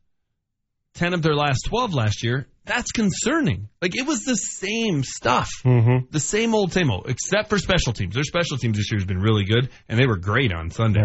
10 0.94 1.14
of 1.14 1.22
their 1.22 1.34
last 1.34 1.62
12 1.68 1.94
last 1.94 2.22
year, 2.22 2.46
that's 2.66 2.92
concerning. 2.92 3.68
Like 3.80 3.96
it 3.96 4.06
was 4.06 4.24
the 4.24 4.34
same 4.36 5.02
stuff. 5.04 5.48
Mm-hmm. 5.64 6.06
The 6.10 6.20
same 6.20 6.54
old, 6.54 6.72
same 6.72 6.90
old, 6.90 7.08
except 7.08 7.48
for 7.48 7.58
special 7.58 7.92
teams. 7.92 8.14
Their 8.14 8.24
special 8.24 8.58
teams 8.58 8.76
this 8.76 8.90
year 8.90 8.98
has 8.98 9.06
been 9.06 9.20
really 9.20 9.44
good, 9.44 9.70
and 9.88 9.98
they 9.98 10.06
were 10.06 10.16
great 10.16 10.52
on 10.52 10.70
Sunday. 10.70 11.04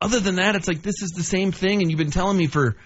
Other 0.00 0.20
than 0.20 0.36
that, 0.36 0.54
it's 0.54 0.68
like 0.68 0.82
this 0.82 1.02
is 1.02 1.10
the 1.10 1.24
same 1.24 1.50
thing, 1.50 1.82
and 1.82 1.90
you've 1.90 1.98
been 1.98 2.10
telling 2.10 2.36
me 2.36 2.46
for 2.46 2.76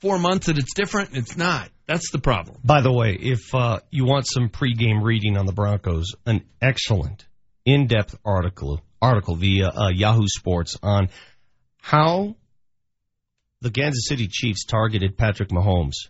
four 0.00 0.18
months 0.18 0.46
that 0.46 0.58
it's 0.58 0.74
different, 0.74 1.10
and 1.10 1.18
it's 1.18 1.36
not. 1.36 1.68
That's 1.86 2.10
the 2.12 2.20
problem. 2.20 2.58
By 2.64 2.82
the 2.82 2.92
way, 2.92 3.16
if 3.20 3.54
uh, 3.54 3.80
you 3.90 4.04
want 4.04 4.26
some 4.28 4.48
pregame 4.48 5.02
reading 5.02 5.36
on 5.36 5.46
the 5.46 5.52
Broncos, 5.52 6.14
an 6.26 6.44
excellent, 6.60 7.26
in-depth 7.64 8.16
article 8.24 8.80
article 9.02 9.34
via 9.34 9.68
uh, 9.68 9.88
Yahoo 9.88 10.26
Sports 10.26 10.76
on 10.82 11.08
how 11.80 12.36
the 13.60 13.70
Kansas 13.70 14.06
City 14.06 14.28
Chiefs 14.30 14.64
targeted 14.64 15.16
Patrick 15.16 15.48
Mahomes 15.48 16.08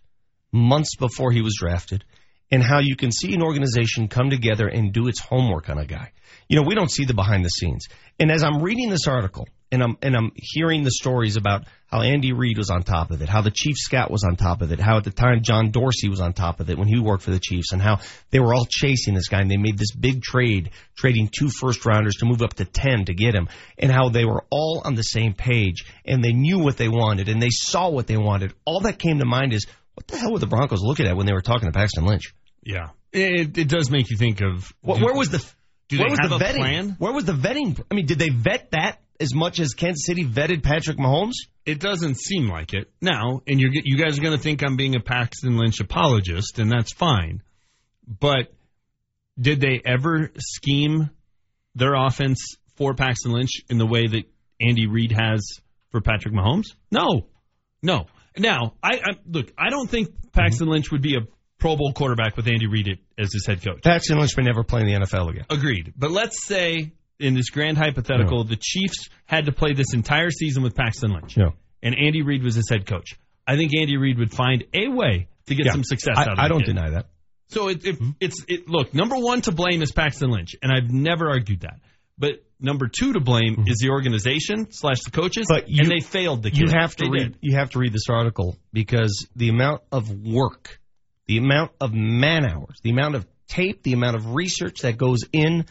months 0.53 0.97
before 0.97 1.33
he 1.33 1.43
was 1.43 1.57
drafted, 1.59 2.05
and 2.51 2.63
how 2.63 2.81
you 2.81 2.97
can 2.97 3.13
see 3.13 3.35
an 3.35 3.43
organization 3.43 4.09
come 4.09 4.31
together 4.31 4.67
and 4.67 4.93
do 4.93 5.09
its 5.09 5.21
homework 5.21 5.69
on 5.69 5.79
a 5.79 5.87
guy. 5.87 6.13
You 6.49 6.57
know, 6.57 6.67
we 6.67 6.75
don't 6.75 6.91
see 6.91 7.05
the 7.05 7.15
behind 7.15 7.45
the 7.45 7.49
scenes. 7.49 7.87
And 8.19 8.31
as 8.31 8.43
I'm 8.43 8.63
reading 8.63 8.91
this 8.91 9.07
article 9.07 9.47
and 9.73 9.83
I'm 9.83 9.97
and 10.03 10.17
I'm 10.17 10.33
hearing 10.35 10.83
the 10.83 10.91
stories 10.91 11.37
about 11.37 11.67
how 11.87 12.03
Andy 12.03 12.33
Reid 12.33 12.59
was 12.59 12.71
on 12.71 12.83
top 12.83 13.11
of 13.11 13.23
it, 13.23 13.29
how 13.29 13.41
the 13.41 13.53
chief 13.53 13.77
scout 13.77 14.11
was 14.11 14.25
on 14.25 14.37
top 14.37 14.63
of 14.63 14.73
it, 14.73 14.81
how 14.81 14.97
at 14.97 15.05
the 15.05 15.11
time 15.11 15.43
John 15.43 15.71
Dorsey 15.71 16.09
was 16.09 16.21
on 16.21 16.33
top 16.33 16.61
of 16.61 16.71
it 16.71 16.79
when 16.79 16.89
he 16.89 16.99
worked 16.99 17.23
for 17.23 17.31
the 17.31 17.41
Chiefs, 17.41 17.73
and 17.73 17.81
how 17.81 18.01
they 18.31 18.41
were 18.41 18.53
all 18.53 18.67
chasing 18.69 19.15
this 19.15 19.29
guy 19.29 19.41
and 19.41 19.51
they 19.51 19.57
made 19.57 19.79
this 19.79 19.93
big 19.93 20.23
trade, 20.23 20.71
trading 20.97 21.29
two 21.29 21.49
first 21.49 21.87
rounders 21.87 22.17
to 22.17 22.27
move 22.27 22.43
up 22.43 22.55
to 22.55 22.65
ten 22.65 23.05
to 23.05 23.15
get 23.15 23.35
him, 23.35 23.49
and 23.79 23.93
how 23.93 24.09
they 24.09 24.25
were 24.25 24.45
all 24.51 24.83
on 24.85 24.97
the 24.97 25.03
same 25.03 25.35
page 25.35 25.85
and 26.05 26.23
they 26.23 26.33
knew 26.33 26.59
what 26.59 26.77
they 26.77 26.89
wanted 26.89 27.29
and 27.29 27.41
they 27.41 27.51
saw 27.51 27.89
what 27.89 28.09
they 28.09 28.17
wanted. 28.17 28.53
All 28.65 28.81
that 28.81 28.99
came 28.99 29.19
to 29.19 29.25
mind 29.25 29.53
is 29.53 29.67
what 29.95 30.07
the 30.07 30.17
hell 30.19 30.33
were 30.33 30.39
the 30.39 30.47
Broncos 30.47 30.81
looking 30.83 31.07
at 31.07 31.17
when 31.17 31.27
they 31.27 31.33
were 31.33 31.41
talking 31.43 31.69
to 31.69 31.73
Paxton 31.73 32.05
Lynch? 32.07 32.35
Yeah, 32.63 32.89
it, 33.13 33.57
it 33.59 33.69
does 33.69 33.91
make 33.91 34.11
you 34.11 34.17
think 34.17 34.41
of 34.41 34.73
What, 34.83 34.99
do- 34.99 35.05
where 35.05 35.15
was 35.15 35.29
the 35.31 35.39
do 35.89 35.99
where 35.99 36.09
they 36.09 36.13
was 36.13 36.19
have 36.21 36.31
the 36.31 36.37
a 36.37 36.39
vetting? 36.39 36.57
plan? 36.59 36.97
Where 36.99 37.13
was 37.13 37.25
the 37.25 37.33
vetting? 37.33 37.83
I 37.91 37.95
mean, 37.95 38.07
did 38.07 38.19
they 38.19 38.29
vet 38.29 38.71
that 38.73 38.99
as 39.19 39.35
much 39.35 39.59
as 39.61 39.75
Kansas 39.75 40.05
City 40.07 40.25
vetted 40.25 40.63
Patrick 40.63 40.99
Mahomes? 40.99 41.33
It 41.67 41.81
doesn't 41.81 42.17
seem 42.19 42.49
like 42.49 42.73
it 42.75 42.91
now, 43.01 43.43
and 43.47 43.61
you're 43.61 43.71
you 43.73 43.97
guys 43.97 44.19
are 44.19 44.23
going 44.23 44.37
to 44.37 44.43
think 44.43 44.63
I'm 44.63 44.77
being 44.77 44.95
a 44.97 45.01
Paxton 45.01 45.57
Lynch 45.57 45.81
apologist, 45.81 46.59
and 46.59 46.71
that's 46.71 46.93
fine. 46.93 47.43
But 48.07 48.53
did 49.39 49.61
they 49.61 49.81
ever 49.85 50.31
scheme 50.39 51.11
their 51.75 51.95
offense 51.95 52.57
for 52.77 52.95
Paxton 52.95 53.33
Lynch 53.33 53.51
in 53.69 53.79
the 53.79 53.87
way 53.87 54.07
that 54.07 54.25
Andy 54.61 54.87
Reid 54.87 55.13
has 55.13 55.41
for 55.91 56.01
Patrick 56.01 56.35
Mahomes? 56.35 56.67
No, 56.91 57.27
no. 57.83 58.07
Now, 58.39 58.75
I, 58.83 58.97
I 58.97 59.11
look. 59.27 59.53
I 59.59 59.71
don't 59.71 59.89
think 59.91 60.33
Paxton 60.33 60.69
Lynch 60.69 60.91
would 60.93 61.03
be 61.03 61.17
a 61.17 61.21
Pro 61.59 61.77
Bowl 61.77 61.93
quarterback 61.93 62.37
with 62.37 62.47
Andy 62.47 62.67
Reid 62.67 62.99
as 63.19 63.33
his 63.33 63.45
head 63.47 63.63
coach. 63.63 63.83
Paxton 63.83 64.19
Lynch 64.19 64.37
may 64.37 64.45
never 64.45 64.63
play 64.65 64.81
in 64.81 64.87
the 64.87 64.95
NFL 64.95 65.31
again. 65.31 65.45
Agreed. 65.51 65.93
But 65.97 66.11
let's 66.11 66.45
say 66.45 66.93
in 67.19 67.35
this 67.35 67.51
grand 67.51 67.77
hypothetical, 67.77 68.45
the 68.45 68.57
Chiefs 68.57 69.09
had 69.27 69.47
to 69.47 69.53
play 69.53 69.75
this 69.75 69.93
entire 69.93 70.31
season 70.31 70.63
with 70.63 70.75
Paxton 70.75 71.13
Lynch, 71.13 71.37
Yeah. 71.37 71.51
and 71.83 71.95
Andy 71.99 72.23
Reid 72.23 72.43
was 72.43 72.55
his 72.55 72.69
head 72.71 72.87
coach. 72.87 73.19
I 73.47 73.57
think 73.57 73.73
Andy 73.79 73.97
Reid 73.99 74.19
would 74.19 74.33
find 74.33 74.65
a 74.73 74.89
way 74.89 75.29
to 75.47 75.55
get 75.55 75.67
Yeah. 75.67 75.73
some 75.73 75.85
success 75.85 76.15
I, 76.17 76.23
out 76.23 76.33
of 76.33 76.39
it. 76.39 76.43
I 76.43 76.49
don't 76.49 76.61
kid. 76.61 76.75
deny 76.77 76.91
that. 76.91 77.07
So 77.49 77.69
it, 77.69 77.85
it, 77.85 77.97
hmm? 77.97 78.11
it's 78.21 78.43
it, 78.49 78.69
look 78.69 78.95
number 78.95 79.17
one 79.17 79.41
to 79.43 79.53
blame 79.53 79.83
is 79.83 79.91
Paxton 79.93 80.31
Lynch, 80.31 80.55
and 80.63 80.71
I've 80.73 80.91
never 80.93 81.29
argued 81.29 81.61
that. 81.61 81.81
But 82.17 82.45
number 82.61 82.89
two 82.89 83.13
to 83.15 83.21
blame 83.21 83.65
is 83.67 83.79
the 83.79 83.91
organization 83.91 84.71
slash 84.71 85.01
the 85.05 85.11
coaches, 85.11 85.47
Mm-hmm. 85.51 85.61
But 85.61 85.69
you- 85.71 85.83
and 85.83 85.91
they 85.91 86.01
failed 86.05 86.43
the 86.43 86.51
kid. 86.51 86.61
You 86.61 86.69
have 86.79 86.95
to 86.97 87.05
They 87.05 87.11
read. 87.11 87.33
did. 87.33 87.39
You 87.41 87.57
have 87.57 87.71
to 87.71 87.79
read 87.79 87.93
this 87.93 88.09
article 88.09 88.57
because 88.73 89.27
the 89.37 89.49
amount 89.49 89.83
of 89.93 90.11
work, 90.11 90.79
the 91.27 91.39
amount 91.39 91.73
of 91.81 91.93
man 91.95 92.45
hours, 92.45 92.79
the 92.83 92.91
amount 92.91 93.15
of 93.17 93.27
tape, 93.49 93.83
the 93.83 93.93
amount 93.95 94.17
of 94.17 94.35
research 94.35 94.81
that 94.83 94.97
goes 94.97 95.21
in 95.33 95.65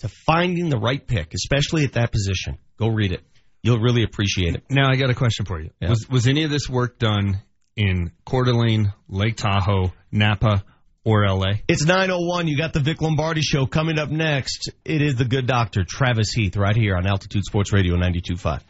to 0.00 0.08
finding 0.26 0.68
the 0.68 0.78
right 0.78 1.04
pick, 1.06 1.32
especially 1.34 1.84
at 1.84 1.92
that 1.94 2.10
position. 2.12 2.58
Go 2.78 2.88
read 2.88 3.12
it. 3.12 3.22
You'll 3.62 3.78
really 3.80 4.02
appreciate 4.02 4.54
it. 4.56 4.64
Now 4.68 4.90
I 4.90 4.96
got 4.96 5.08
a 5.10 5.14
question 5.14 5.46
for 5.46 5.60
you. 5.60 5.70
Yeah. 5.80 5.90
Was 5.90 6.08
was 6.08 6.26
any 6.26 6.44
of 6.44 6.50
this 6.50 6.68
work 6.68 6.98
done 6.98 7.40
in 7.76 8.10
Coeur 8.26 8.44
d'Alene, 8.44 8.92
Lake 9.08 9.36
Tahoe, 9.36 9.92
Napa, 10.12 10.64
or 11.04 11.24
L.A.? 11.24 11.62
It's 11.68 11.84
901. 11.84 12.48
You 12.48 12.56
got 12.56 12.72
the 12.72 12.80
Vic 12.80 13.00
Lombardi 13.00 13.42
show 13.42 13.66
coming 13.66 13.98
up 13.98 14.10
next. 14.10 14.70
It 14.84 15.02
is 15.02 15.16
the 15.16 15.24
good 15.24 15.46
doctor, 15.46 15.84
Travis 15.84 16.32
Heath, 16.32 16.56
right 16.56 16.76
here 16.76 16.96
on 16.96 17.06
Altitude 17.06 17.44
Sports 17.44 17.72
Radio 17.72 17.96
92.5. 17.96 18.60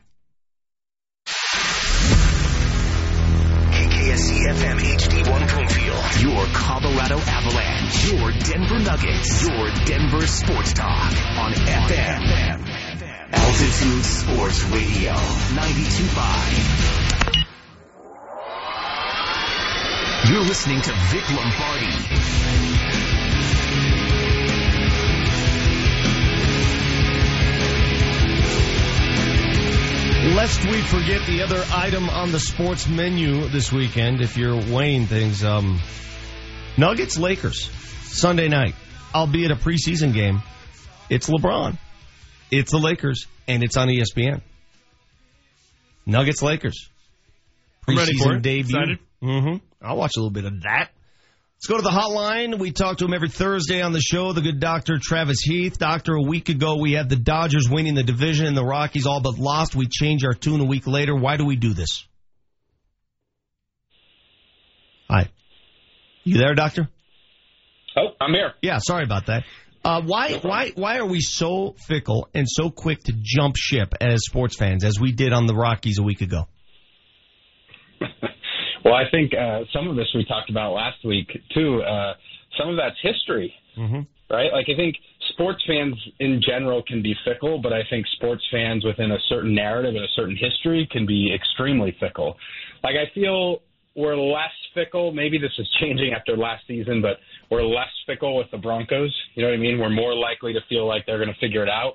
KKSE 3.74 4.46
FM 4.46 4.78
HD1 4.78 5.48
Broomfield. 5.48 6.04
Your 6.22 6.46
Colorado 6.54 7.18
Avalanche. 7.18 8.12
Your 8.12 8.30
Denver 8.32 8.78
Nuggets. 8.78 9.48
Your 9.48 9.70
Denver 9.84 10.26
Sports 10.26 10.72
Talk 10.74 11.12
on 11.38 11.52
FM. 11.52 12.68
Altitude 13.32 14.04
Sports 14.04 14.62
Radio 14.64 15.12
92.5. 15.12 17.23
You're 20.26 20.40
listening 20.40 20.80
to 20.80 20.92
Vic 21.10 21.30
Lombardi. 21.32 21.92
Lest 30.34 30.64
we 30.64 30.80
forget 30.80 31.26
the 31.26 31.42
other 31.42 31.62
item 31.74 32.08
on 32.08 32.32
the 32.32 32.40
sports 32.40 32.88
menu 32.88 33.48
this 33.48 33.70
weekend, 33.70 34.22
if 34.22 34.38
you're 34.38 34.56
weighing 34.56 35.06
things, 35.06 35.44
um, 35.44 35.78
Nuggets 36.78 37.18
Lakers 37.18 37.70
Sunday 38.04 38.48
night, 38.48 38.74
albeit 39.14 39.50
a 39.50 39.56
preseason 39.56 40.14
game. 40.14 40.40
It's 41.10 41.28
LeBron, 41.28 41.76
it's 42.50 42.70
the 42.70 42.78
Lakers, 42.78 43.26
and 43.46 43.62
it's 43.62 43.76
on 43.76 43.88
ESPN. 43.88 44.40
Nuggets 46.06 46.40
Lakers 46.40 46.88
I'm 47.86 47.96
ready 47.96 48.16
for 48.16 48.34
it. 48.36 48.42
debut. 48.42 48.76
Excited? 48.78 48.98
Mm-hmm. 49.22 49.56
I'll 49.84 49.96
watch 49.96 50.12
a 50.16 50.20
little 50.20 50.30
bit 50.30 50.44
of 50.44 50.62
that. 50.62 50.90
Let's 51.56 51.66
go 51.66 51.76
to 51.76 51.82
the 51.82 51.90
hotline. 51.90 52.58
We 52.58 52.72
talk 52.72 52.98
to 52.98 53.04
him 53.06 53.14
every 53.14 53.28
Thursday 53.30 53.80
on 53.80 53.92
the 53.92 54.00
show, 54.00 54.32
the 54.32 54.42
good 54.42 54.60
doctor 54.60 54.98
Travis 55.00 55.40
Heath. 55.40 55.78
Doctor, 55.78 56.14
a 56.14 56.22
week 56.22 56.48
ago 56.48 56.78
we 56.78 56.92
had 56.92 57.08
the 57.08 57.16
Dodgers 57.16 57.68
winning 57.70 57.94
the 57.94 58.02
division 58.02 58.46
and 58.46 58.56
the 58.56 58.64
Rockies 58.64 59.06
all 59.06 59.20
but 59.20 59.38
lost. 59.38 59.74
We 59.74 59.86
change 59.86 60.24
our 60.24 60.34
tune 60.34 60.60
a 60.60 60.64
week 60.64 60.86
later. 60.86 61.14
Why 61.16 61.36
do 61.36 61.46
we 61.46 61.56
do 61.56 61.72
this? 61.72 62.06
Hi. 65.08 65.30
You 66.24 66.38
there, 66.38 66.54
doctor? 66.54 66.88
Oh, 67.96 68.08
I'm 68.20 68.32
here. 68.32 68.52
Yeah, 68.60 68.78
sorry 68.78 69.04
about 69.04 69.26
that. 69.26 69.44
Uh, 69.84 70.02
why, 70.02 70.38
why, 70.42 70.72
why 70.74 70.98
are 70.98 71.06
we 71.06 71.20
so 71.20 71.76
fickle 71.86 72.28
and 72.34 72.46
so 72.48 72.70
quick 72.70 73.04
to 73.04 73.12
jump 73.18 73.56
ship 73.56 73.94
as 74.00 74.24
sports 74.24 74.56
fans, 74.56 74.82
as 74.84 74.98
we 74.98 75.12
did 75.12 75.32
on 75.32 75.46
the 75.46 75.54
Rockies 75.54 75.98
a 75.98 76.02
week 76.02 76.22
ago? 76.22 76.48
Well, 78.84 78.94
I 78.94 79.04
think 79.10 79.32
uh, 79.34 79.60
some 79.72 79.88
of 79.88 79.96
this 79.96 80.06
we 80.14 80.24
talked 80.24 80.50
about 80.50 80.72
last 80.72 81.04
week 81.04 81.28
too. 81.54 81.82
Uh, 81.82 82.14
some 82.58 82.68
of 82.68 82.76
that's 82.76 82.96
history, 83.02 83.52
Mm-hmm. 83.78 84.00
right? 84.30 84.52
Like 84.52 84.66
I 84.72 84.76
think 84.76 84.94
sports 85.30 85.62
fans 85.66 85.94
in 86.20 86.40
general 86.46 86.82
can 86.86 87.02
be 87.02 87.14
fickle, 87.24 87.58
but 87.60 87.72
I 87.72 87.82
think 87.90 88.06
sports 88.16 88.44
fans 88.52 88.84
within 88.84 89.10
a 89.10 89.18
certain 89.28 89.52
narrative 89.54 89.94
and 89.96 90.04
a 90.04 90.12
certain 90.14 90.36
history 90.36 90.86
can 90.92 91.06
be 91.06 91.34
extremely 91.34 91.96
fickle. 91.98 92.36
Like 92.84 92.94
I 92.94 93.12
feel 93.14 93.62
we're 93.96 94.16
less 94.16 94.52
fickle. 94.74 95.12
Maybe 95.12 95.38
this 95.38 95.52
is 95.58 95.68
changing 95.80 96.12
after 96.12 96.36
last 96.36 96.64
season, 96.68 97.00
but 97.02 97.18
we're 97.50 97.64
less 97.64 97.90
fickle 98.06 98.36
with 98.36 98.48
the 98.52 98.58
Broncos. 98.58 99.12
You 99.34 99.42
know 99.42 99.48
what 99.48 99.54
I 99.54 99.58
mean? 99.60 99.78
We're 99.78 99.88
more 99.90 100.14
likely 100.14 100.52
to 100.52 100.60
feel 100.68 100.86
like 100.86 101.04
they're 101.06 101.18
going 101.18 101.32
to 101.32 101.40
figure 101.40 101.62
it 101.62 101.68
out. 101.70 101.94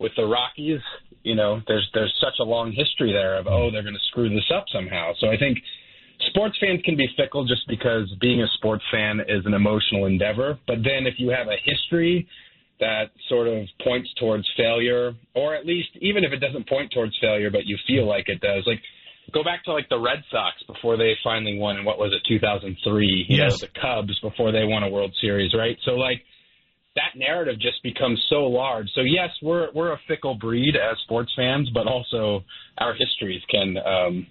with 0.00 0.12
the 0.16 0.24
Rockies, 0.24 0.80
you 1.22 1.34
know, 1.36 1.60
there's 1.68 1.88
there's 1.94 2.14
such 2.20 2.34
a 2.40 2.44
long 2.44 2.72
history 2.72 3.12
there 3.12 3.38
of 3.38 3.46
oh 3.46 3.70
they're 3.70 3.82
going 3.82 3.94
to 3.94 4.06
screw 4.10 4.28
this 4.28 4.50
up 4.52 4.64
somehow. 4.72 5.12
So 5.20 5.28
I 5.30 5.36
think 5.36 5.58
sports 6.30 6.56
fans 6.60 6.80
can 6.84 6.96
be 6.96 7.06
fickle 7.16 7.44
just 7.44 7.66
because 7.68 8.12
being 8.20 8.42
a 8.42 8.46
sports 8.54 8.84
fan 8.90 9.20
is 9.28 9.44
an 9.46 9.54
emotional 9.54 10.06
endeavor. 10.06 10.58
But 10.66 10.76
then 10.84 11.06
if 11.06 11.14
you 11.18 11.30
have 11.30 11.48
a 11.48 11.56
history 11.62 12.26
that 12.80 13.10
sort 13.28 13.46
of 13.48 13.64
points 13.84 14.10
towards 14.18 14.44
failure, 14.56 15.12
or 15.34 15.54
at 15.54 15.66
least 15.66 15.88
even 16.00 16.24
if 16.24 16.32
it 16.32 16.38
doesn't 16.38 16.68
point 16.68 16.92
towards 16.92 17.16
failure, 17.20 17.50
but 17.50 17.66
you 17.66 17.76
feel 17.86 18.06
like 18.06 18.28
it 18.28 18.40
does, 18.40 18.64
like 18.66 18.80
go 19.32 19.44
back 19.44 19.64
to 19.64 19.72
like 19.72 19.88
the 19.88 19.98
Red 19.98 20.22
Sox 20.30 20.56
before 20.66 20.96
they 20.96 21.14
finally 21.22 21.56
won 21.58 21.76
in 21.78 21.84
what 21.84 21.98
was 21.98 22.12
it 22.12 22.22
2003 22.28 23.26
you 23.28 23.36
Yes. 23.36 23.52
know 23.52 23.56
the 23.66 23.80
Cubs 23.80 24.18
before 24.20 24.50
they 24.52 24.64
won 24.64 24.82
a 24.82 24.88
World 24.88 25.14
Series 25.20 25.54
right 25.54 25.78
so 25.84 25.92
like 25.92 26.22
that 26.96 27.16
narrative 27.16 27.58
just 27.60 27.82
becomes 27.82 28.22
so 28.28 28.44
large 28.46 28.88
so 28.94 29.00
yes 29.02 29.30
we're 29.40 29.68
we're 29.72 29.92
a 29.92 30.00
fickle 30.08 30.34
breed 30.34 30.74
as 30.76 30.98
sports 31.04 31.32
fans 31.36 31.70
but 31.72 31.86
also 31.86 32.44
our 32.78 32.94
histories 32.94 33.40
can 33.48 33.76
um 33.78 34.26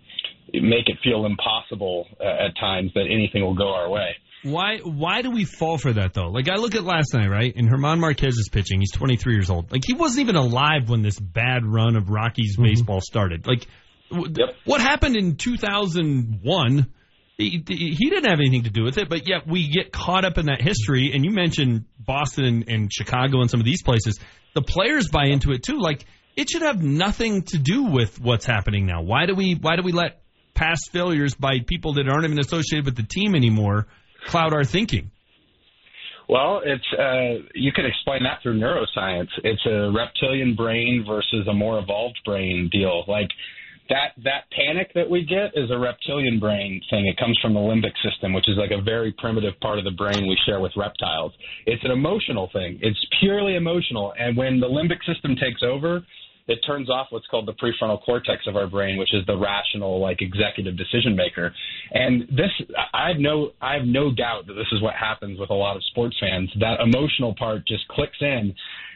make 0.53 0.87
it 0.87 0.97
feel 1.03 1.25
impossible 1.25 2.07
uh, 2.19 2.47
at 2.47 2.57
times 2.59 2.91
that 2.95 3.05
anything 3.09 3.41
will 3.41 3.55
go 3.55 3.73
our 3.73 3.89
way 3.89 4.15
Why 4.43 4.77
why 4.79 5.21
do 5.21 5.29
we 5.31 5.45
fall 5.45 5.77
for 5.77 5.93
that 5.93 6.13
though? 6.13 6.29
Like 6.29 6.49
I 6.49 6.55
look 6.55 6.73
at 6.75 6.83
last 6.83 7.13
night, 7.13 7.29
right? 7.29 7.53
And 7.55 7.69
German 7.69 7.99
Marquez 7.99 8.35
is 8.37 8.49
pitching. 8.51 8.79
He's 8.79 8.91
23 8.91 9.33
years 9.33 9.49
old. 9.49 9.71
Like 9.71 9.83
he 9.85 9.93
wasn't 9.93 10.21
even 10.21 10.35
alive 10.35 10.89
when 10.89 11.03
this 11.03 11.19
bad 11.19 11.65
run 11.65 11.95
of 11.95 12.09
Rockies 12.09 12.57
baseball 12.57 13.01
started. 13.01 13.45
Like 13.45 13.67
w- 14.09 14.33
what 14.65 14.81
happened 14.81 15.15
in 15.15 15.35
2001? 15.35 16.91
He, 17.37 17.63
he 17.67 18.09
didn't 18.09 18.29
have 18.29 18.39
anything 18.39 18.63
to 18.63 18.69
do 18.69 18.83
with 18.83 18.97
it, 18.97 19.09
but 19.09 19.27
yet 19.27 19.47
we 19.47 19.67
get 19.67 19.91
caught 19.91 20.25
up 20.25 20.37
in 20.37 20.45
that 20.47 20.61
history. 20.61 21.11
And 21.13 21.25
you 21.25 21.31
mentioned 21.31 21.85
Boston 21.99 22.45
and, 22.45 22.69
and 22.69 22.93
Chicago 22.93 23.41
and 23.41 23.49
some 23.49 23.59
of 23.59 23.65
these 23.65 23.81
places. 23.81 24.19
The 24.53 24.61
players 24.61 25.07
buy 25.09 25.25
into 25.27 25.51
it 25.51 25.63
too. 25.63 25.79
Like 25.79 26.05
it 26.35 26.49
should 26.49 26.61
have 26.61 26.81
nothing 26.81 27.43
to 27.43 27.57
do 27.57 27.85
with 27.85 28.19
what's 28.19 28.45
happening 28.45 28.85
now. 28.85 29.01
Why 29.01 29.25
do 29.25 29.35
we 29.35 29.53
why 29.53 29.75
do 29.75 29.83
we 29.83 29.91
let 29.91 30.21
past 30.53 30.91
failures 30.91 31.35
by 31.35 31.59
people 31.65 31.93
that 31.93 32.07
aren't 32.07 32.25
even 32.25 32.39
associated 32.39 32.85
with 32.85 32.95
the 32.95 33.03
team 33.03 33.35
anymore 33.35 33.87
cloud 34.25 34.53
our 34.53 34.63
thinking? 34.63 35.11
Well, 36.29 36.61
it's 36.63 36.85
uh, 36.97 37.45
you 37.53 37.73
can 37.73 37.85
explain 37.85 38.23
that 38.23 38.39
through 38.41 38.57
neuroscience. 38.57 39.27
It's 39.43 39.65
a 39.65 39.91
reptilian 39.91 40.55
brain 40.55 41.03
versus 41.05 41.47
a 41.49 41.53
more 41.53 41.77
evolved 41.79 42.19
brain 42.23 42.69
deal. 42.71 43.03
Like 43.05 43.27
that 43.89 44.13
that 44.23 44.45
panic 44.55 44.91
that 44.95 45.09
we 45.09 45.25
get 45.25 45.51
is 45.61 45.69
a 45.69 45.77
reptilian 45.77 46.39
brain 46.39 46.81
thing. 46.89 47.07
It 47.07 47.17
comes 47.17 47.37
from 47.41 47.53
the 47.53 47.59
limbic 47.59 47.91
system, 48.01 48.31
which 48.31 48.47
is 48.47 48.55
like 48.57 48.71
a 48.71 48.81
very 48.81 49.13
primitive 49.17 49.59
part 49.59 49.77
of 49.77 49.83
the 49.83 49.91
brain 49.91 50.27
we 50.27 50.37
share 50.45 50.61
with 50.61 50.71
reptiles. 50.77 51.33
It's 51.65 51.83
an 51.83 51.91
emotional 51.91 52.49
thing. 52.53 52.79
It's 52.81 53.05
purely 53.19 53.55
emotional, 53.55 54.13
and 54.17 54.37
when 54.37 54.61
the 54.61 54.67
limbic 54.67 55.03
system 55.05 55.35
takes 55.35 55.61
over, 55.61 56.01
it 56.51 56.59
turns 56.67 56.89
off 56.89 57.07
what's 57.09 57.25
called 57.27 57.47
the 57.47 57.53
prefrontal 57.53 58.01
cortex 58.03 58.43
of 58.47 58.55
our 58.55 58.67
brain, 58.67 58.97
which 58.97 59.13
is 59.13 59.25
the 59.25 59.37
rational, 59.37 59.99
like 59.99 60.21
executive 60.21 60.77
decision 60.77 61.15
maker. 61.15 61.53
And 61.91 62.23
this, 62.23 62.51
I 62.93 63.07
have 63.09 63.17
no, 63.19 63.51
I 63.61 63.75
have 63.75 63.85
no 63.85 64.13
doubt 64.13 64.47
that 64.47 64.53
this 64.53 64.67
is 64.71 64.81
what 64.81 64.93
happens 64.95 65.39
with 65.39 65.49
a 65.49 65.53
lot 65.53 65.75
of 65.75 65.83
sports 65.85 66.15
fans. 66.19 66.49
That 66.59 66.79
emotional 66.81 67.33
part 67.35 67.65
just 67.65 67.87
clicks 67.87 68.17
in, 68.19 68.53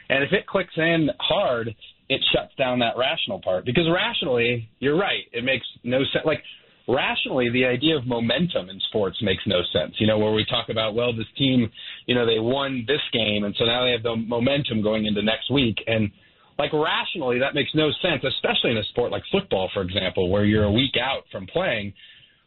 and 0.08 0.22
if 0.22 0.32
it 0.32 0.46
clicks 0.46 0.74
in 0.76 1.08
hard, 1.18 1.74
it 2.08 2.20
shuts 2.32 2.54
down 2.56 2.78
that 2.80 2.96
rational 2.96 3.40
part. 3.40 3.64
Because 3.64 3.88
rationally, 3.92 4.68
you're 4.78 4.98
right, 4.98 5.24
it 5.32 5.42
makes 5.42 5.66
no 5.82 5.98
sense. 6.12 6.24
Like 6.24 6.42
rationally, 6.86 7.50
the 7.50 7.64
idea 7.64 7.96
of 7.96 8.06
momentum 8.06 8.68
in 8.68 8.78
sports 8.88 9.18
makes 9.22 9.42
no 9.46 9.60
sense. 9.72 9.94
You 9.98 10.06
know, 10.06 10.18
where 10.18 10.32
we 10.32 10.44
talk 10.44 10.68
about, 10.68 10.94
well, 10.94 11.16
this 11.16 11.26
team, 11.36 11.70
you 12.06 12.14
know, 12.14 12.26
they 12.26 12.38
won 12.38 12.84
this 12.86 13.00
game, 13.12 13.44
and 13.44 13.54
so 13.58 13.64
now 13.64 13.84
they 13.84 13.92
have 13.92 14.02
the 14.02 14.16
momentum 14.16 14.82
going 14.82 15.06
into 15.06 15.22
next 15.22 15.50
week, 15.50 15.76
and 15.86 16.10
like 16.58 16.72
rationally 16.72 17.38
that 17.40 17.54
makes 17.54 17.70
no 17.74 17.90
sense 18.02 18.24
especially 18.24 18.70
in 18.70 18.78
a 18.78 18.84
sport 18.84 19.10
like 19.12 19.22
football 19.30 19.70
for 19.74 19.82
example 19.82 20.30
where 20.30 20.44
you're 20.44 20.64
a 20.64 20.72
week 20.72 20.94
out 21.00 21.24
from 21.30 21.46
playing 21.46 21.92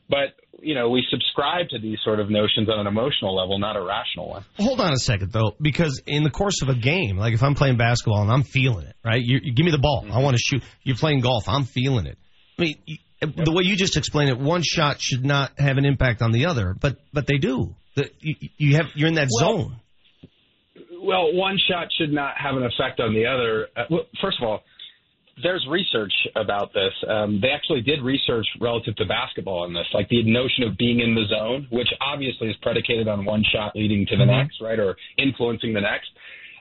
but 0.10 0.30
you 0.62 0.74
know 0.74 0.90
we 0.90 1.06
subscribe 1.10 1.70
to 1.70 1.80
these 1.80 1.98
sort 2.04 2.20
of 2.20 2.30
notions 2.30 2.68
on 2.70 2.80
an 2.80 2.88
emotional 2.88 3.36
level 3.36 3.60
not 3.60 3.76
a 3.76 3.82
rational 3.82 4.30
one 4.30 4.44
Hold 4.58 4.82
on 4.82 4.92
a 4.94 4.98
second 4.98 5.32
though, 5.32 5.56
because 5.62 6.02
in 6.08 6.24
the 6.24 6.30
course 6.32 6.62
of 6.62 6.70
a 6.70 6.76
game, 6.76 7.18
like 7.18 7.34
if 7.34 7.44
I'm 7.44 7.56
playing 7.56 7.78
basketball 7.78 8.22
and 8.24 8.32
I'm 8.32 8.44
feeling 8.44 8.86
it, 8.88 8.96
right? 9.06 9.22
You, 9.24 9.40
you 9.42 9.54
give 9.54 9.66
me 9.66 9.72
the 9.72 9.78
ball, 9.78 10.06
I 10.12 10.20
want 10.22 10.36
to 10.36 10.42
shoot. 10.42 10.64
You're 10.84 10.98
playing 10.98 11.22
golf, 11.22 11.48
I'm 11.48 11.64
feeling 11.64 12.06
it. 12.08 12.18
I 12.58 12.62
mean, 12.62 12.76
the 13.22 13.52
way 13.52 13.64
you 13.66 13.76
just 13.76 13.96
explained 13.98 14.32
it, 14.32 14.40
one 14.40 14.64
shot 14.64 15.00
should 15.00 15.24
not 15.26 15.52
have 15.58 15.78
an 15.78 15.86
impact 15.86 16.22
on 16.22 16.32
the 16.32 16.48
other, 16.48 16.76
but 16.80 16.98
but 17.14 17.26
they 17.28 17.38
do. 17.38 17.76
The, 17.96 18.10
you, 18.20 18.36
you 18.58 18.76
have 18.78 18.88
you're 18.96 19.08
in 19.08 19.16
that 19.16 19.30
Well, 19.40 19.58
zone. 19.58 19.76
Well 21.10 21.34
one 21.34 21.58
shot 21.68 21.88
should 21.98 22.14
not 22.14 22.34
have 22.38 22.56
an 22.56 22.64
effect 22.64 23.00
on 23.00 23.14
the 23.14 23.26
other 23.26 23.68
uh, 23.76 23.84
well, 23.90 24.06
first 24.22 24.38
of 24.42 24.48
all 24.48 24.64
there's 25.42 25.66
research 25.70 26.12
about 26.36 26.74
this. 26.74 26.92
Um, 27.08 27.40
they 27.42 27.50
actually 27.50 27.82
did 27.82 28.02
research 28.02 28.46
relative 28.60 28.96
to 28.98 29.06
basketball 29.06 29.64
on 29.64 29.74
this, 29.74 29.86
like 29.94 30.10
the 30.10 30.24
notion 30.24 30.64
of 30.64 30.78
being 30.78 31.00
in 31.00 31.16
the 31.16 31.26
zone, 31.30 31.68
which 31.70 31.88
obviously 32.02 32.50
is 32.50 32.56
predicated 32.62 33.08
on 33.08 33.26
one 33.26 33.44
shot 33.54 33.72
leading 33.76 34.06
to 34.08 34.18
the 34.18 34.24
Mhm. 34.24 34.38
next, 34.38 34.60
right, 34.62 34.80
or 34.80 34.98
influencing 35.18 35.74
the 35.74 35.82
next. 35.82 36.10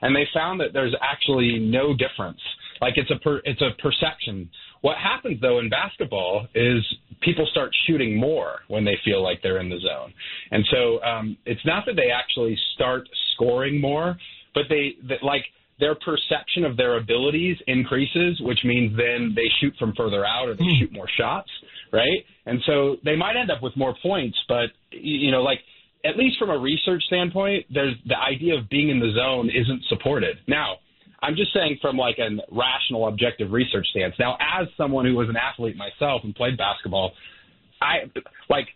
And 0.01 0.15
they 0.15 0.25
found 0.33 0.61
that 0.61 0.71
there's 0.71 0.95
actually 1.01 1.59
no 1.59 1.93
difference. 1.93 2.39
Like 2.79 2.97
it's 2.97 3.11
a 3.11 3.17
per, 3.17 3.41
it's 3.43 3.61
a 3.61 3.71
perception. 3.81 4.49
What 4.81 4.97
happens 4.97 5.41
though 5.41 5.59
in 5.59 5.67
basketball 5.67 6.47
is 6.55 6.81
people 7.19 7.45
start 7.47 7.75
shooting 7.85 8.15
more 8.15 8.61
when 8.69 8.85
they 8.85 8.95
feel 9.03 9.21
like 9.21 9.41
they're 9.41 9.59
in 9.59 9.67
the 9.67 9.79
zone, 9.79 10.13
and 10.51 10.65
so 10.71 11.03
um, 11.03 11.35
it's 11.45 11.65
not 11.65 11.85
that 11.87 11.97
they 11.97 12.11
actually 12.11 12.57
start 12.75 13.09
scoring 13.33 13.81
more, 13.81 14.17
but 14.53 14.63
they 14.69 14.95
that 15.07 15.23
like 15.23 15.43
their 15.79 15.95
perception 15.95 16.65
of 16.65 16.75
their 16.75 16.97
abilities 16.97 17.57
increases, 17.67 18.39
which 18.41 18.59
means 18.63 18.95
then 18.97 19.33
they 19.35 19.47
shoot 19.61 19.73
from 19.79 19.93
further 19.95 20.25
out 20.25 20.49
or 20.49 20.55
they 20.55 20.65
hmm. 20.65 20.79
shoot 20.79 20.91
more 20.91 21.07
shots, 21.17 21.49
right? 21.93 22.25
And 22.45 22.59
so 22.65 22.97
they 23.05 23.15
might 23.15 23.37
end 23.37 23.49
up 23.49 23.63
with 23.63 23.75
more 23.77 23.95
points, 24.01 24.37
but 24.47 24.69
you 24.91 25.31
know, 25.31 25.41
like 25.41 25.59
at 26.03 26.17
least 26.17 26.37
from 26.37 26.49
a 26.49 26.57
research 26.57 27.03
standpoint, 27.07 27.65
there's 27.73 27.95
the 28.05 28.17
idea 28.17 28.57
of 28.57 28.69
being 28.69 28.89
in 28.89 28.99
the 28.99 29.11
zone 29.15 29.49
isn't 29.49 29.83
supported. 29.89 30.37
Now, 30.47 30.77
I'm 31.21 31.35
just 31.35 31.53
saying 31.53 31.79
from 31.81 31.97
like 31.97 32.17
a 32.17 32.29
rational, 32.51 33.07
objective 33.07 33.51
research 33.51 33.87
stance. 33.91 34.15
Now, 34.19 34.37
as 34.39 34.67
someone 34.77 35.05
who 35.05 35.15
was 35.15 35.27
an 35.29 35.35
athlete 35.35 35.75
myself 35.75 36.21
and 36.23 36.33
played 36.33 36.57
basketball, 36.57 37.11
I 37.81 38.09
like 38.49 38.67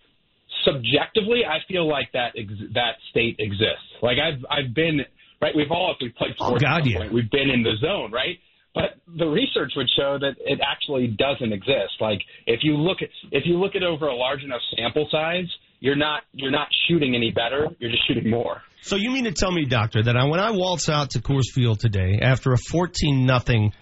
subjectively, 0.65 1.43
I 1.45 1.59
feel 1.67 1.87
like 1.87 2.11
that 2.13 2.33
ex- 2.37 2.73
that 2.73 2.95
state 3.11 3.37
exists. 3.39 3.87
Like 4.01 4.17
I've 4.19 4.43
I've 4.49 4.73
been 4.73 5.01
right. 5.43 5.53
We've 5.55 5.71
all 5.71 5.91
if 5.93 5.97
we've 6.01 6.15
played 6.15 6.31
Oh, 6.39 6.57
God, 6.57 6.85
yeah. 6.85 6.99
point, 6.99 7.13
we've 7.13 7.29
been 7.29 7.49
in 7.49 7.61
the 7.63 7.75
zone, 7.81 8.11
right? 8.11 8.39
But 8.73 8.97
the 9.19 9.25
research 9.27 9.73
would 9.75 9.89
show 9.95 10.17
that 10.19 10.33
it 10.39 10.59
actually 10.65 11.07
doesn't 11.07 11.53
exist. 11.53 11.93
Like 12.01 12.21
if 12.47 12.61
you 12.63 12.75
look 12.77 13.03
at 13.03 13.09
if 13.31 13.43
you 13.45 13.59
look 13.59 13.75
at 13.75 13.83
over 13.83 14.07
a 14.07 14.15
large 14.15 14.41
enough 14.41 14.61
sample 14.75 15.07
size, 15.11 15.45
you're 15.79 15.95
not 15.95 16.23
you're 16.33 16.51
not 16.51 16.69
shooting 16.87 17.13
any 17.15 17.29
better. 17.31 17.67
You're 17.79 17.91
just 17.91 18.07
shooting 18.07 18.29
more. 18.31 18.61
So 18.81 18.95
you 18.95 19.11
mean 19.11 19.25
to 19.25 19.31
tell 19.31 19.51
me, 19.51 19.65
doctor, 19.65 20.01
that 20.03 20.17
I, 20.17 20.25
when 20.25 20.39
I 20.39 20.51
waltz 20.51 20.89
out 20.89 21.11
to 21.11 21.19
Coors 21.19 21.49
Field 21.53 21.79
today 21.79 22.19
after 22.21 22.51
a 22.53 22.57
fourteen 22.57 23.25
nothing 23.25 23.73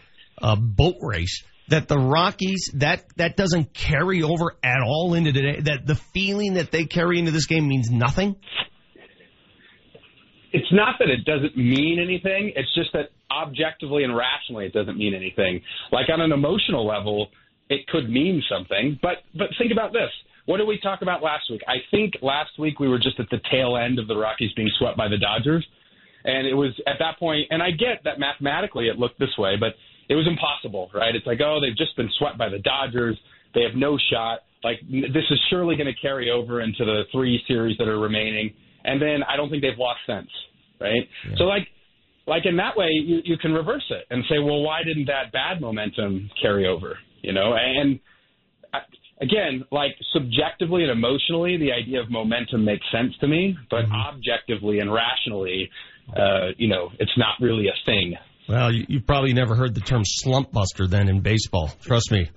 uh, 0.41 0.55
boat 0.57 0.95
race, 1.01 1.43
that 1.69 1.87
the 1.87 1.97
Rockies 1.97 2.69
that 2.75 3.05
that 3.15 3.37
doesn't 3.37 3.73
carry 3.73 4.23
over 4.23 4.53
at 4.61 4.81
all 4.85 5.13
into 5.13 5.31
today? 5.31 5.61
That 5.61 5.87
the 5.87 5.95
feeling 5.95 6.55
that 6.55 6.69
they 6.71 6.85
carry 6.85 7.17
into 7.17 7.31
this 7.31 7.45
game 7.45 7.67
means 7.67 7.89
nothing? 7.89 8.35
It's 10.53 10.71
not 10.71 10.95
that 10.99 11.09
it 11.09 11.25
doesn't 11.25 11.57
mean 11.57 11.99
anything. 11.99 12.53
It's 12.55 12.73
just 12.75 12.91
that 12.93 13.09
objectively 13.31 14.03
and 14.03 14.15
rationally, 14.15 14.65
it 14.65 14.73
doesn't 14.73 14.97
mean 14.97 15.13
anything. 15.13 15.61
Like 15.91 16.09
on 16.09 16.21
an 16.21 16.31
emotional 16.31 16.85
level, 16.85 17.29
it 17.69 17.87
could 17.87 18.09
mean 18.09 18.43
something. 18.49 18.99
But 19.01 19.23
but 19.37 19.47
think 19.57 19.71
about 19.71 19.93
this. 19.93 20.09
What 20.45 20.57
did 20.57 20.67
we 20.67 20.79
talk 20.79 21.01
about 21.01 21.21
last 21.21 21.49
week? 21.49 21.61
I 21.67 21.77
think 21.91 22.15
last 22.21 22.51
week 22.59 22.79
we 22.79 22.87
were 22.87 22.97
just 22.99 23.19
at 23.19 23.29
the 23.29 23.39
tail 23.51 23.77
end 23.77 23.99
of 23.99 24.07
the 24.07 24.15
Rockies 24.15 24.51
being 24.55 24.69
swept 24.77 24.97
by 24.97 25.07
the 25.07 25.17
Dodgers, 25.17 25.65
and 26.25 26.47
it 26.47 26.53
was 26.53 26.71
at 26.87 26.95
that 26.99 27.17
point. 27.19 27.47
And 27.49 27.63
I 27.63 27.71
get 27.71 28.03
that 28.03 28.19
mathematically 28.19 28.87
it 28.87 28.97
looked 28.97 29.19
this 29.19 29.37
way, 29.37 29.55
but 29.59 29.75
it 30.09 30.15
was 30.15 30.27
impossible, 30.27 30.91
right? 30.93 31.15
It's 31.15 31.25
like, 31.25 31.39
oh, 31.41 31.59
they've 31.61 31.77
just 31.77 31.95
been 31.95 32.09
swept 32.17 32.37
by 32.37 32.49
the 32.49 32.59
Dodgers. 32.59 33.17
They 33.53 33.61
have 33.63 33.75
no 33.75 33.97
shot. 34.11 34.39
Like 34.63 34.79
this 34.89 35.25
is 35.29 35.39
surely 35.49 35.75
going 35.75 35.87
to 35.87 35.99
carry 36.01 36.29
over 36.29 36.61
into 36.61 36.83
the 36.85 37.03
three 37.11 37.41
series 37.47 37.77
that 37.77 37.87
are 37.87 37.99
remaining. 37.99 38.53
And 38.83 39.01
then 39.01 39.23
I 39.27 39.35
don't 39.35 39.49
think 39.49 39.61
they've 39.61 39.77
lost 39.77 39.99
sense, 40.07 40.29
right? 40.79 41.07
So 41.37 41.43
like, 41.45 41.67
like 42.27 42.45
in 42.45 42.57
that 42.57 42.77
way, 42.77 42.89
you 42.91 43.19
you 43.23 43.37
can 43.37 43.51
reverse 43.53 43.85
it 43.89 44.05
and 44.09 44.23
say, 44.29 44.39
well, 44.39 44.61
why 44.61 44.83
didn't 44.83 45.05
that 45.05 45.31
bad 45.31 45.59
momentum 45.59 46.29
carry 46.41 46.67
over? 46.67 46.97
You 47.21 47.33
know, 47.33 47.53
and 47.55 47.99
again, 49.21 49.63
like 49.71 49.91
subjectively 50.13 50.83
and 50.83 50.91
emotionally, 50.91 51.57
the 51.57 51.71
idea 51.71 52.01
of 52.01 52.09
momentum 52.09 52.65
makes 52.65 52.85
sense 52.91 53.13
to 53.21 53.27
me, 53.27 53.55
but 53.69 53.85
objectively 53.91 54.79
and 54.79 54.91
rationally, 54.91 55.69
uh, 56.17 56.49
you 56.57 56.67
know, 56.67 56.89
it's 56.99 57.17
not 57.17 57.35
really 57.39 57.67
a 57.67 57.77
thing. 57.85 58.15
Well, 58.47 58.73
you, 58.73 58.85
you've 58.87 59.07
probably 59.07 59.33
never 59.33 59.55
heard 59.55 59.75
the 59.75 59.81
term 59.81 60.03
slump 60.05 60.51
buster 60.51 60.87
then 60.87 61.09
in 61.09 61.21
baseball. 61.21 61.71
Trust 61.81 62.11
me. 62.11 62.29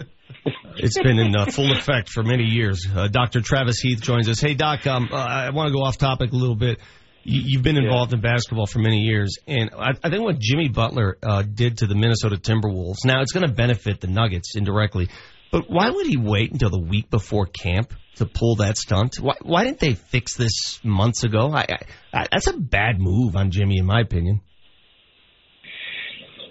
It's 0.76 0.98
been 0.98 1.18
in 1.18 1.35
uh, 1.36 1.47
full 1.47 1.72
effect 1.72 2.09
for 2.10 2.22
many 2.22 2.44
years. 2.44 2.86
Uh, 2.93 3.09
Dr. 3.09 3.40
Travis 3.40 3.78
Heath 3.81 4.01
joins 4.01 4.28
us. 4.28 4.40
Hey, 4.40 4.55
Doc, 4.55 4.86
um, 4.86 5.09
uh, 5.12 5.16
I 5.16 5.51
want 5.51 5.68
to 5.68 5.72
go 5.72 5.82
off 5.82 5.98
topic 5.98 6.32
a 6.32 6.36
little 6.36 6.56
bit. 6.56 6.81
You, 7.22 7.43
you've 7.44 7.62
been 7.62 7.76
involved 7.76 8.12
in 8.12 8.20
basketball 8.20 8.66
for 8.66 8.81
many 8.81 8.98
years, 8.98 9.39
and 9.47 9.70
I, 9.72 9.90
I 10.02 10.10
think 10.10 10.22
what 10.22 10.39
Jimmy 10.39 10.68
Butler 10.68 11.16
uh, 11.22 11.43
did 11.43 11.78
to 11.78 11.86
the 11.86 11.94
Minnesota 11.94 12.36
Timberwolves. 12.36 13.05
Now 13.05 13.22
it's 13.22 13.32
going 13.32 13.47
to 13.47 13.52
benefit 13.52 14.01
the 14.01 14.09
Nuggets 14.09 14.56
indirectly, 14.56 15.09
but 15.51 15.70
why 15.70 15.90
would 15.90 16.06
he 16.06 16.16
wait 16.16 16.52
until 16.52 16.70
the 16.70 16.81
week 16.81 17.10
before 17.10 17.47
camp 17.47 17.94
to 18.16 18.26
pull 18.26 18.56
that 18.56 18.76
stunt? 18.76 19.16
Why, 19.20 19.35
why 19.43 19.64
didn't 19.64 19.81
they 19.81 19.94
fix 19.94 20.36
this 20.36 20.81
months 20.85 21.24
ago? 21.24 21.52
I, 21.52 21.66
I, 22.12 22.26
that's 22.31 22.48
a 22.48 22.59
bad 22.59 22.98
move 22.98 23.36
on 23.36 23.52
Jimmy, 23.52 23.78
in 23.78 23.86
my 23.86 24.01
opinion. 24.01 24.40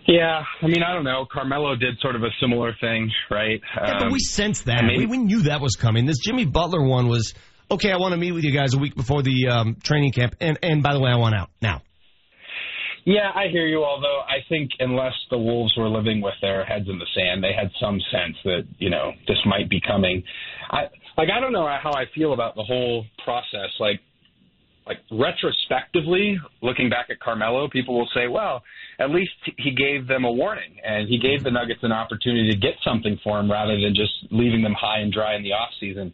Yeah, 0.08 0.44
I 0.62 0.68
mean, 0.68 0.84
I 0.84 0.94
don't 0.94 1.06
know. 1.06 1.26
Carmelo 1.32 1.76
did 1.76 1.98
sort 2.02 2.16
of 2.16 2.24
a 2.24 2.30
similar 2.42 2.74
thing, 2.82 3.10
right? 3.32 3.62
Yeah, 3.76 3.94
but 4.00 4.08
Um, 4.08 4.12
we 4.12 4.20
sensed 4.20 4.66
that. 4.66 4.84
I 4.84 4.88
mean- 4.88 4.98
we, 4.98 5.06
we 5.06 5.18
knew 5.18 5.44
that 5.44 5.62
was 5.62 5.76
coming. 5.76 6.06
This 6.06 6.20
Jimmy 6.20 6.46
Butler 6.46 6.84
one 6.86 7.08
was 7.08 7.34
okay. 7.72 7.92
I 7.92 7.98
want 7.98 8.12
to 8.14 8.18
meet 8.18 8.34
with 8.34 8.44
you 8.44 8.52
guys 8.52 8.74
a 8.74 8.78
week 8.80 8.96
before 8.96 9.22
the 9.24 9.48
um, 9.50 9.78
training 9.82 10.12
camp, 10.12 10.36
and 10.42 10.58
and 10.62 10.84
by 10.84 10.94
the 10.94 11.00
way, 11.00 11.10
I 11.10 11.16
want 11.18 11.36
out 11.36 11.50
now. 11.62 11.82
Yeah, 13.06 13.30
I 13.36 13.48
hear 13.52 13.66
you. 13.68 13.84
Although 13.84 14.22
I 14.22 14.40
think 14.48 14.72
unless 14.80 15.14
the 15.30 15.38
Wolves 15.38 15.74
were 15.78 15.90
living 15.90 16.22
with 16.22 16.36
their 16.42 16.64
heads 16.66 16.86
in 16.88 17.00
the 17.00 17.08
sand, 17.16 17.44
they 17.44 17.52
had 17.54 17.70
some 17.80 18.00
sense 18.12 18.38
that 18.46 18.64
you 18.80 18.90
know 18.90 19.12
this 19.28 19.38
might 19.46 19.70
be 19.70 19.80
coming. 19.86 20.24
I 20.70 20.84
like 21.18 21.30
I 21.30 21.40
don't 21.40 21.52
know 21.54 21.68
how 21.82 21.92
I 21.92 22.06
feel 22.16 22.34
about 22.34 22.56
the 22.56 22.64
whole 22.64 23.06
process. 23.24 23.70
Like 23.80 24.00
like 24.86 25.00
retrospectively, 25.12 26.38
looking 26.62 26.90
back 26.90 27.08
at 27.10 27.20
Carmelo, 27.20 27.70
people 27.70 27.98
will 27.98 28.10
say, 28.14 28.28
well, 28.28 28.64
at 29.00 29.10
least 29.10 29.32
he 29.58 29.72
gave 29.72 30.08
them 30.08 30.26
a 30.26 30.32
warning 30.32 30.78
and 30.86 31.08
he 31.08 31.18
gave 31.18 31.44
the 31.44 31.52
Nuggets 31.52 31.80
an 31.84 31.92
opportunity 31.92 32.50
to 32.52 32.58
get 32.58 32.74
something 32.84 33.20
for 33.24 33.40
him 33.40 33.52
rather 33.52 33.80
than 33.80 33.94
just 33.96 34.12
leaving 34.32 34.62
them 34.62 34.74
high 34.74 35.00
and 35.00 35.12
dry 35.12 35.36
in 35.36 35.44
the 35.44 35.54
off 35.54 35.70
season. 35.80 36.14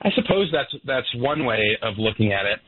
I 0.00 0.10
suppose 0.14 0.50
that's 0.52 0.74
that's 0.84 1.06
one 1.16 1.44
way 1.44 1.78
of 1.80 1.94
looking 1.98 2.32
at 2.32 2.46
it. 2.46 2.58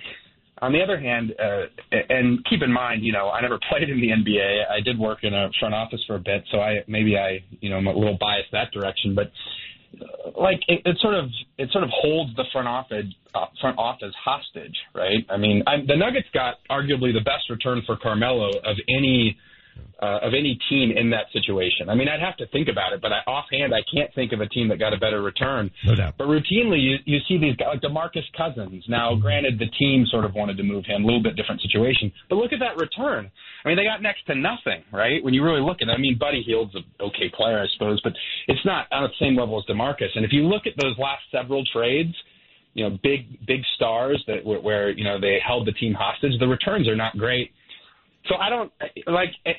On 0.63 0.73
the 0.73 0.81
other 0.81 0.99
hand, 0.99 1.35
uh, 1.39 1.67
and 2.09 2.45
keep 2.45 2.63
in 2.63 2.73
mind, 2.73 3.03
you 3.03 3.13
know, 3.13 3.29
I 3.29 3.41
never 3.41 3.59
played 3.71 3.91
in 3.91 4.01
the 4.01 4.09
NBA. 4.09 4.71
I 4.71 4.81
did 4.81 4.99
work 4.99 5.25
in 5.25 5.35
a 5.35 5.51
front 5.59 5.75
office 5.75 6.01
for 6.07 6.17
a 6.17 6.21
bit, 6.21 6.45
so 6.51 6.61
I 6.61 6.85
maybe 6.87 7.17
I, 7.17 7.43
you 7.61 7.71
know, 7.71 7.77
I'm 7.77 7.87
a 7.87 7.93
little 7.93 8.19
biased 8.21 8.53
that 8.53 8.71
direction. 8.71 9.15
But 9.15 9.33
like, 10.37 10.61
it, 10.69 10.83
it 10.85 10.99
sort 11.01 11.15
of 11.15 11.27
it 11.59 11.71
sort 11.73 11.85
of 11.85 11.91
holds 11.93 12.35
the 12.37 12.45
front 12.53 12.69
office 12.69 13.07
uh, 13.35 13.47
front 13.61 13.79
office 13.79 14.15
hostage, 14.23 14.77
right? 14.95 15.25
I 15.29 15.37
mean, 15.37 15.63
i 15.67 15.77
the 15.87 15.97
Nuggets 15.97 16.29
got 16.33 16.57
arguably 16.71 17.13
the 17.13 17.23
best 17.25 17.51
return 17.51 17.83
for 17.87 17.97
Carmelo 17.97 18.49
of 18.49 18.77
any 18.89 19.37
uh, 20.03 20.19
of 20.23 20.35
any 20.35 20.59
team 20.69 20.93
in 20.97 21.11
that 21.11 21.27
situation. 21.33 21.89
I 21.89 21.95
mean, 21.95 22.09
I'd 22.09 22.21
have 22.21 22.37
to 22.39 22.47
think 22.49 22.69
about 22.69 22.93
it, 22.93 23.01
but 23.01 23.13
I, 23.13 23.21
offhand, 23.27 23.73
I 23.73 23.81
can't 23.93 24.13
think 24.15 24.33
of 24.33 24.41
a 24.41 24.49
team 24.49 24.69
that 24.69 24.79
got 24.79 24.93
a 24.93 24.99
better 24.99 25.23
return. 25.23 25.71
No 25.85 25.95
doubt. 25.95 26.15
But 26.19 26.27
routinely, 26.27 26.83
you, 26.83 26.97
you 27.05 27.19
see 27.29 27.39
these 27.39 27.57
guys 27.57 27.69
like 27.75 27.81
Demarcus 27.81 28.27
Cousins. 28.37 28.85
Now, 28.89 29.15
granted, 29.15 29.59
the 29.59 29.71
team 29.79 30.05
sort 30.11 30.25
of 30.25 30.35
wanted 30.35 30.57
to 30.59 30.63
move 30.63 30.85
him, 30.85 31.05
a 31.05 31.07
little 31.07 31.23
bit 31.23 31.37
different 31.37 31.63
situation. 31.63 32.13
But 32.29 32.37
look 32.37 32.53
at 32.53 32.59
that 32.61 32.77
return. 32.77 33.31
I 33.65 33.69
mean, 33.69 33.77
they 33.77 33.85
got 33.85 34.03
next 34.03 34.27
to 34.27 34.35
nothing, 34.35 34.85
right? 34.93 35.25
When 35.25 35.33
you 35.33 35.43
really 35.43 35.63
look 35.63 35.79
at 35.81 35.89
it, 35.89 35.93
I 35.93 35.99
mean, 35.99 36.19
Buddy 36.19 36.43
Hield's 36.43 36.75
an 36.75 36.85
okay 37.01 37.31
player, 37.35 37.61
I 37.61 37.67
suppose, 37.73 38.01
but 38.03 38.13
it's 38.49 38.65
not 38.67 38.87
on 38.93 39.05
the 39.05 39.15
same 39.19 39.37
level 39.37 39.59
as 39.59 39.65
Demarcus. 39.65 40.13
And 40.17 40.25
if 40.25 40.33
you 40.33 40.43
look 40.43 40.67
at 40.67 40.75
those 40.81 40.99
last 40.99 41.23
several 41.33 41.65
trades, 41.73 42.15
you 42.75 42.85
know, 42.85 42.99
big 43.03 43.47
big 43.47 43.61
stars 43.77 44.23
that 44.27 44.45
where 44.45 44.91
you 44.91 45.05
know 45.05 45.21
they 45.21 45.39
held 45.47 45.67
the 45.67 45.73
team 45.73 45.95
hostage, 45.95 46.33
the 46.41 46.49
returns 46.49 46.89
are 46.89 46.97
not 46.97 47.17
great. 47.17 47.53
So 48.29 48.37
I 48.37 48.49
don't 48.49 48.73
like. 49.07 49.31
eh, 49.47 49.53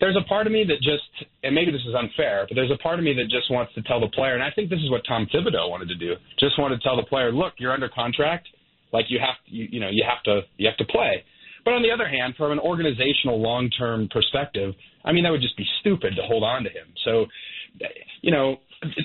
There's 0.00 0.16
a 0.16 0.26
part 0.28 0.46
of 0.46 0.52
me 0.52 0.64
that 0.64 0.78
just, 0.82 1.04
and 1.44 1.54
maybe 1.54 1.70
this 1.70 1.82
is 1.86 1.94
unfair, 1.94 2.46
but 2.48 2.54
there's 2.54 2.70
a 2.70 2.82
part 2.82 2.98
of 2.98 3.04
me 3.04 3.12
that 3.14 3.24
just 3.28 3.50
wants 3.50 3.72
to 3.74 3.82
tell 3.82 4.00
the 4.00 4.08
player, 4.08 4.34
and 4.34 4.42
I 4.42 4.50
think 4.50 4.70
this 4.70 4.80
is 4.80 4.90
what 4.90 5.02
Tom 5.06 5.26
Thibodeau 5.32 5.68
wanted 5.70 5.88
to 5.88 5.94
do. 5.94 6.14
Just 6.38 6.58
wanted 6.58 6.76
to 6.78 6.82
tell 6.82 6.96
the 6.96 7.02
player, 7.04 7.30
look, 7.32 7.54
you're 7.58 7.72
under 7.72 7.88
contract, 7.88 8.48
like 8.92 9.06
you 9.10 9.18
have, 9.20 9.36
to, 9.46 9.54
you, 9.54 9.68
you 9.72 9.80
know, 9.80 9.90
you 9.90 10.02
have 10.08 10.22
to, 10.24 10.40
you 10.56 10.66
have 10.68 10.78
to 10.78 10.86
play. 10.86 11.22
But 11.64 11.74
on 11.74 11.82
the 11.82 11.90
other 11.90 12.08
hand, 12.08 12.34
from 12.38 12.50
an 12.52 12.58
organizational 12.58 13.40
long-term 13.40 14.08
perspective, 14.10 14.74
I 15.04 15.12
mean, 15.12 15.24
that 15.24 15.30
would 15.30 15.42
just 15.42 15.56
be 15.58 15.66
stupid 15.80 16.16
to 16.16 16.22
hold 16.22 16.42
on 16.42 16.64
to 16.64 16.70
him. 16.70 16.86
So, 17.04 17.26
you 18.22 18.30
know, 18.32 18.56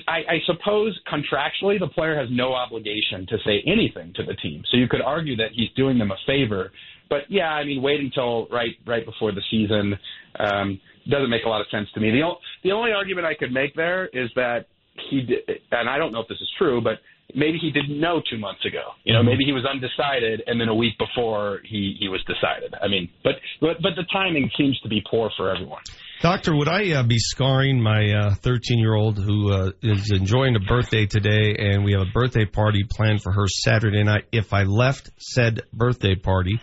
I, 0.08 0.18
I 0.18 0.38
suppose 0.46 0.98
contractually 1.06 1.78
the 1.78 1.88
player 1.88 2.18
has 2.18 2.28
no 2.30 2.54
obligation 2.54 3.26
to 3.28 3.36
say 3.44 3.62
anything 3.66 4.14
to 4.16 4.24
the 4.24 4.34
team. 4.34 4.62
So 4.70 4.78
you 4.78 4.88
could 4.88 5.02
argue 5.02 5.36
that 5.36 5.50
he's 5.52 5.68
doing 5.76 5.98
them 5.98 6.10
a 6.10 6.16
favor. 6.26 6.72
But 7.08 7.22
yeah, 7.28 7.48
I 7.50 7.64
mean, 7.64 7.82
wait 7.82 8.00
until 8.00 8.46
right 8.48 8.74
right 8.86 9.04
before 9.04 9.32
the 9.32 9.42
season 9.50 9.98
um, 10.38 10.80
doesn't 11.08 11.30
make 11.30 11.44
a 11.44 11.48
lot 11.48 11.60
of 11.60 11.66
sense 11.70 11.88
to 11.94 12.00
me. 12.00 12.10
The 12.10 12.22
o- 12.22 12.38
the 12.64 12.72
only 12.72 12.92
argument 12.92 13.26
I 13.26 13.34
could 13.34 13.52
make 13.52 13.74
there 13.74 14.06
is 14.06 14.30
that 14.36 14.66
he 15.10 15.22
did, 15.22 15.60
and 15.70 15.88
I 15.88 15.98
don't 15.98 16.12
know 16.12 16.20
if 16.20 16.28
this 16.28 16.40
is 16.40 16.50
true, 16.58 16.80
but 16.80 16.98
maybe 17.34 17.58
he 17.58 17.70
didn't 17.70 18.00
know 18.00 18.22
two 18.30 18.38
months 18.38 18.64
ago. 18.64 18.92
You 19.04 19.14
know, 19.14 19.22
maybe 19.22 19.44
he 19.44 19.52
was 19.52 19.64
undecided, 19.64 20.42
and 20.46 20.60
then 20.60 20.68
a 20.68 20.74
week 20.74 20.94
before 20.98 21.60
he 21.64 21.96
he 21.98 22.08
was 22.08 22.22
decided. 22.24 22.74
I 22.82 22.88
mean, 22.88 23.08
but 23.22 23.34
but 23.60 23.76
but 23.82 23.92
the 23.96 24.04
timing 24.12 24.50
seems 24.56 24.78
to 24.80 24.88
be 24.88 25.02
poor 25.08 25.30
for 25.36 25.54
everyone. 25.54 25.82
Doctor, 26.22 26.56
would 26.56 26.68
I 26.68 26.92
uh, 26.92 27.02
be 27.02 27.18
scarring 27.18 27.80
my 27.80 28.32
13 28.40 28.78
year 28.78 28.94
old 28.94 29.18
who 29.18 29.52
uh, 29.52 29.70
is 29.82 30.10
enjoying 30.10 30.56
a 30.56 30.60
birthday 30.60 31.04
today, 31.04 31.54
and 31.58 31.84
we 31.84 31.92
have 31.92 32.00
a 32.00 32.10
birthday 32.12 32.46
party 32.46 32.84
planned 32.88 33.22
for 33.22 33.32
her 33.32 33.46
Saturday 33.46 34.02
night 34.02 34.24
if 34.32 34.54
I 34.54 34.62
left 34.62 35.10
said 35.18 35.62
birthday 35.74 36.14
party 36.14 36.58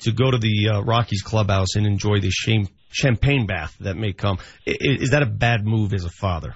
to 0.00 0.12
go 0.12 0.30
to 0.30 0.38
the 0.38 0.68
uh, 0.74 0.80
Rockies 0.82 1.22
clubhouse 1.22 1.74
and 1.76 1.86
enjoy 1.86 2.20
the 2.20 2.30
sham- 2.30 2.68
champagne 2.90 3.46
bath 3.46 3.76
that 3.80 3.96
may 3.96 4.12
come? 4.12 4.38
I- 4.66 4.70
i- 4.72 4.76
Is 4.80 5.10
that 5.10 5.22
a 5.22 5.26
bad 5.26 5.64
move 5.66 5.92
as 5.94 6.04
a 6.04 6.10
father? 6.10 6.54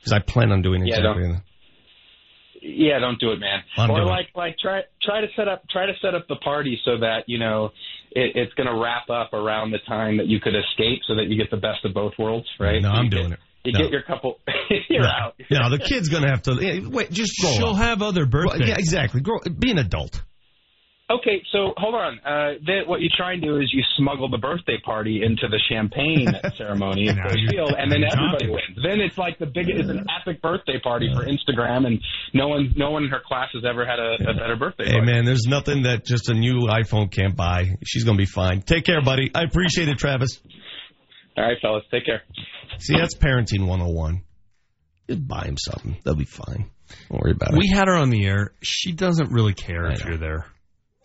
Because 0.00 0.12
I 0.12 0.18
plan 0.20 0.52
on 0.52 0.62
doing 0.62 0.86
Yeah, 0.86 0.96
exactly 0.98 1.22
don't- 1.24 1.32
that. 1.32 1.42
Yeah, 2.62 2.98
don't 2.98 3.20
do 3.20 3.30
it, 3.32 3.38
man. 3.38 3.62
I'm 3.76 3.90
or 3.90 3.96
doing 3.98 4.08
it. 4.08 4.10
like 4.10 4.26
like 4.34 4.58
try 4.58 4.80
try 5.02 5.20
to 5.20 5.28
set 5.36 5.46
up 5.46 5.68
try 5.68 5.86
to 5.86 5.92
set 6.02 6.14
up 6.14 6.26
the 6.26 6.36
party 6.36 6.80
so 6.84 6.98
that 6.98 7.24
you 7.28 7.38
know 7.38 7.66
it, 8.10 8.32
it's 8.34 8.52
going 8.54 8.66
to 8.66 8.74
wrap 8.74 9.08
up 9.10 9.34
around 9.34 9.70
the 9.72 9.78
time 9.86 10.16
that 10.16 10.26
you 10.26 10.40
could 10.40 10.54
escape, 10.56 11.00
so 11.06 11.14
that 11.16 11.26
you 11.28 11.36
get 11.36 11.50
the 11.50 11.58
best 11.58 11.84
of 11.84 11.92
both 11.94 12.14
worlds, 12.18 12.46
right? 12.58 12.80
No, 12.82 12.90
I'm 12.90 13.08
get- 13.08 13.16
doing 13.18 13.32
it. 13.32 13.38
You 13.64 13.72
No. 13.72 13.80
get 13.80 13.90
your 13.90 14.02
couple. 14.02 14.38
you're 14.88 15.02
no, 15.02 15.08
out. 15.08 15.34
no, 15.50 15.70
the 15.70 15.78
kid's 15.80 16.08
going 16.08 16.22
to 16.22 16.30
have 16.30 16.42
to 16.42 16.88
wait. 16.88 17.10
Just 17.10 17.32
grow 17.40 17.52
She'll 17.52 17.66
up. 17.70 17.76
have 17.78 18.00
other 18.00 18.20
Well, 18.22 18.44
birthdays. 18.48 18.68
yeah, 18.68 18.76
exactly. 18.78 19.20
Grow, 19.20 19.38
be 19.58 19.70
an 19.72 19.78
adult. 19.78 20.22
Okay, 21.08 21.40
so 21.52 21.72
hold 21.76 21.94
on. 21.94 22.18
Uh, 22.18 22.54
then 22.66 22.82
what 22.88 23.00
you 23.00 23.08
try 23.16 23.34
and 23.34 23.40
do 23.40 23.58
is 23.58 23.70
you 23.72 23.80
smuggle 23.96 24.28
the 24.28 24.38
birthday 24.38 24.76
party 24.84 25.22
into 25.22 25.46
the 25.48 25.60
champagne 25.68 26.26
ceremony 26.58 27.06
in 27.06 27.14
Now 27.14 27.26
Coors 27.26 27.48
Field, 27.48 27.74
and 27.78 27.92
then 27.92 28.02
everybody 28.02 28.46
talking. 28.46 28.50
wins. 28.50 28.78
Then 28.82 29.00
it's 29.00 29.16
like 29.16 29.38
the 29.38 29.46
biggest, 29.46 29.78
it's 29.78 29.88
an 29.88 30.04
epic 30.20 30.42
birthday 30.42 30.80
party 30.80 31.08
for 31.14 31.24
Instagram, 31.24 31.86
and 31.86 32.00
no 32.34 32.48
one, 32.48 32.74
no 32.76 32.90
one 32.90 33.04
in 33.04 33.10
her 33.10 33.20
class 33.24 33.50
has 33.54 33.62
ever 33.64 33.86
had 33.86 34.00
a, 34.00 34.14
a 34.30 34.34
better 34.34 34.56
birthday 34.58 34.86
Hey 34.86 34.92
party. 34.94 35.06
man, 35.06 35.24
there's 35.24 35.46
nothing 35.46 35.84
that 35.84 36.04
just 36.04 36.28
a 36.28 36.34
new 36.34 36.66
iPhone 36.66 37.08
can't 37.08 37.36
buy. 37.36 37.76
She's 37.86 38.02
gonna 38.02 38.18
be 38.18 38.26
fine. 38.26 38.62
Take 38.62 38.84
care, 38.84 39.00
buddy. 39.00 39.30
I 39.32 39.42
appreciate 39.44 39.88
it, 39.88 39.98
Travis. 39.98 40.42
All 41.38 41.44
right, 41.44 41.56
fellas, 41.62 41.84
take 41.92 42.04
care. 42.04 42.22
See, 42.78 42.96
that's 42.98 43.14
parenting 43.14 43.60
101. 43.68 44.22
Just 45.08 45.28
buy 45.28 45.44
him 45.44 45.56
something. 45.56 45.98
They'll 46.02 46.16
be 46.16 46.24
fine. 46.24 46.68
Don't 47.10 47.22
worry 47.22 47.30
about 47.32 47.52
it. 47.52 47.58
We 47.58 47.68
had 47.72 47.86
her 47.86 47.94
on 47.94 48.10
the 48.10 48.26
air. 48.26 48.54
She 48.60 48.90
doesn't 48.90 49.30
really 49.30 49.54
care 49.54 49.86
if 49.92 50.04
you're 50.04 50.16
there. 50.16 50.46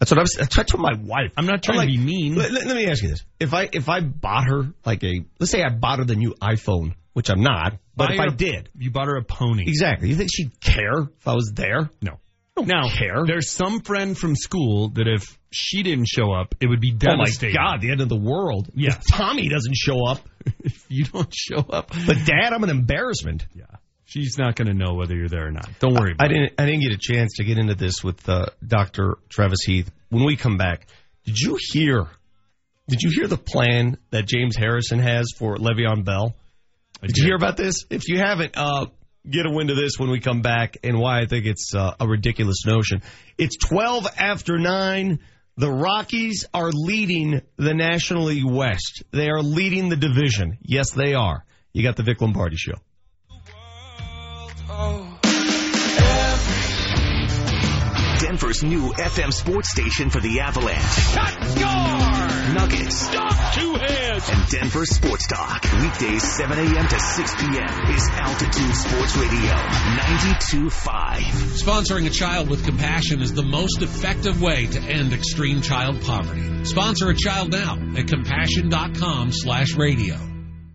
That's 0.02 0.10
what 0.12 0.18
I 0.18 0.22
was. 0.24 0.34
That's 0.38 0.58
what 0.58 0.66
I 0.66 0.68
told 0.70 0.82
my 0.82 0.94
wife. 1.02 1.32
I'm 1.38 1.46
not 1.46 1.62
trying 1.64 1.80
I'm 1.80 1.88
to 1.88 1.92
be 1.94 1.98
mean. 2.00 2.36
Let, 2.36 2.52
let- 2.52 2.76
me 2.76 2.88
ask 2.88 3.02
you 3.04 3.10
this: 3.10 3.24
if 3.40 3.54
I 3.54 3.70
if 3.72 3.88
I 3.88 4.02
bought 4.02 4.48
her 4.50 4.64
like 4.86 5.04
a 5.04 5.24
let's 5.40 5.52
say 5.52 5.62
I 5.64 5.70
bought 5.70 6.00
her 6.00 6.06
the 6.06 6.16
new 6.16 6.34
iPhone, 6.42 6.96
which 7.14 7.30
I'm 7.30 7.42
not, 7.42 7.74
but 7.96 8.08
Buy 8.10 8.14
if 8.16 8.20
her- 8.20 8.26
I 8.32 8.36
did, 8.36 8.70
you 8.78 8.90
bought 8.92 9.06
her 9.08 9.16
a 9.18 9.24
pony. 9.24 9.64
exactly, 9.68 10.10
you 10.10 10.16
think 10.16 10.32
she'd 10.34 10.60
care 10.60 11.02
if 11.02 11.28
I 11.28 11.36
was 11.36 11.52
there? 11.56 11.90
No. 12.02 12.18
Don't 12.58 12.68
Now, 12.68 12.90
care. 12.90 13.24
there's 13.26 13.50
some 13.50 13.80
friend 13.80 14.18
from 14.18 14.36
school 14.36 14.90
that 14.96 15.08
if 15.08 15.40
she 15.52 15.84
didn't 15.84 16.08
show 16.10 16.34
up, 16.34 16.54
it 16.60 16.68
would 16.68 16.82
be 16.82 16.92
Oh 16.92 17.16
my 17.16 17.24
devastating. 17.24 17.56
God, 17.56 17.80
the 17.80 17.92
end 17.92 18.02
of 18.02 18.10
the 18.10 18.18
world. 18.18 18.68
Yeah. 18.76 18.90
If 18.90 19.08
Tommy 19.08 19.48
doesn't 19.48 19.76
show 19.78 20.06
up, 20.06 20.20
If 20.60 20.84
you 20.90 21.06
don't 21.06 21.34
show 21.34 21.60
up, 21.60 21.92
but 22.06 22.18
Dad, 22.26 22.52
I'm 22.52 22.64
an 22.66 22.70
embarrassment. 22.70 23.46
yeah, 23.56 23.66
she's 24.12 24.38
not 24.38 24.56
going 24.56 24.68
to 24.68 24.74
know 24.74 24.94
whether 24.96 25.16
you're 25.16 25.30
there 25.30 25.48
or 25.48 25.52
not. 25.52 25.70
Don't 25.80 25.94
worry 25.94 26.12
I 26.20 26.26
about 26.26 26.32
it. 26.32 26.34
didn't. 26.34 26.54
I 26.60 26.66
didn't 26.66 26.82
get 26.82 26.94
a 26.94 26.98
chance 27.00 27.34
to 27.38 27.44
get 27.44 27.58
into 27.58 27.76
this 27.76 28.04
with 28.04 28.28
uh, 28.28 28.48
Doctor 28.66 29.18
Travis 29.30 29.60
Heath. 29.66 29.92
When 30.10 30.26
we 30.26 30.36
come 30.36 30.58
back, 30.58 30.88
did 31.24 31.40
you 31.40 31.58
hear? 31.60 32.08
Did 32.88 33.02
you 33.02 33.12
hear 33.12 33.28
the 33.28 33.38
plan 33.38 33.98
that 34.10 34.28
James 34.28 34.58
Harrison 34.58 35.00
has 35.00 35.28
for 35.38 35.56
Le'Veon 35.56 36.04
Bell? 36.04 36.36
Did 37.02 37.18
you 37.18 37.24
hear 37.24 37.36
about 37.36 37.56
this? 37.56 37.86
If 37.90 38.10
you 38.10 38.18
haven't, 38.20 38.58
uh, 38.58 38.88
get 39.30 39.46
a 39.46 39.50
wind 39.50 39.70
of 39.70 39.78
this 39.78 39.94
when 39.98 40.10
we 40.10 40.20
come 40.20 40.42
back, 40.42 40.78
and 40.84 41.00
why 41.00 41.22
I 41.22 41.26
think 41.26 41.46
it's 41.46 41.74
uh, 41.74 41.94
a 42.00 42.08
ridiculous 42.08 42.66
notion. 42.66 43.02
It's 43.38 43.56
twelve 43.58 44.06
after 44.18 44.60
nine. 44.60 45.20
The 45.58 45.72
Rockies 45.72 46.46
are 46.54 46.70
leading 46.72 47.42
the 47.58 47.74
National 47.74 48.24
League 48.26 48.46
West. 48.46 49.04
They 49.12 49.30
are 49.30 49.42
leading 49.42 49.90
the 49.90 49.96
division. 49.98 50.58
Yes, 50.62 50.92
they 50.92 51.14
are. 51.14 51.46
You 51.74 51.84
got 51.84 51.98
the 51.98 52.04
Vic 52.04 52.20
Lombardi 52.22 52.56
show. 52.58 52.76
Denver's 58.20 58.64
new 58.64 58.94
FM 58.94 59.34
sports 59.34 59.70
station 59.72 60.10
for 60.10 60.20
the 60.20 60.40
Avalanche. 60.42 60.78
Nuggets, 62.54 62.96
Stop 62.96 63.54
Two 63.56 63.74
hands. 63.76 64.30
and 64.30 64.48
Denver 64.50 64.86
Sports 64.86 65.28
Talk. 65.28 65.64
Weekdays 65.82 66.24
7 66.38 66.58
a.m. 66.58 66.88
to 66.88 67.00
6 67.00 67.36
p.m. 67.36 67.92
is 67.96 68.10
Altitude 68.14 68.76
Sports 68.76 69.18
Radio 69.18 69.54
92.5. 69.54 71.18
Sponsoring 71.62 72.06
a 72.06 72.10
child 72.12 72.50
with 72.50 72.64
compassion 72.64 73.22
is 73.22 73.34
the 73.34 73.44
most 73.44 73.82
effective 73.82 74.40
way 74.42 74.68
to 74.68 74.80
end 74.80 75.14
extreme 75.14 75.62
child 75.62 76.02
poverty. 76.02 76.64
Sponsor 76.66 77.10
a 77.10 77.16
child 77.16 77.52
now 77.52 77.76
at 77.98 78.08
compassion.com 78.08 79.32
slash 79.32 79.76
radio. 79.76 80.16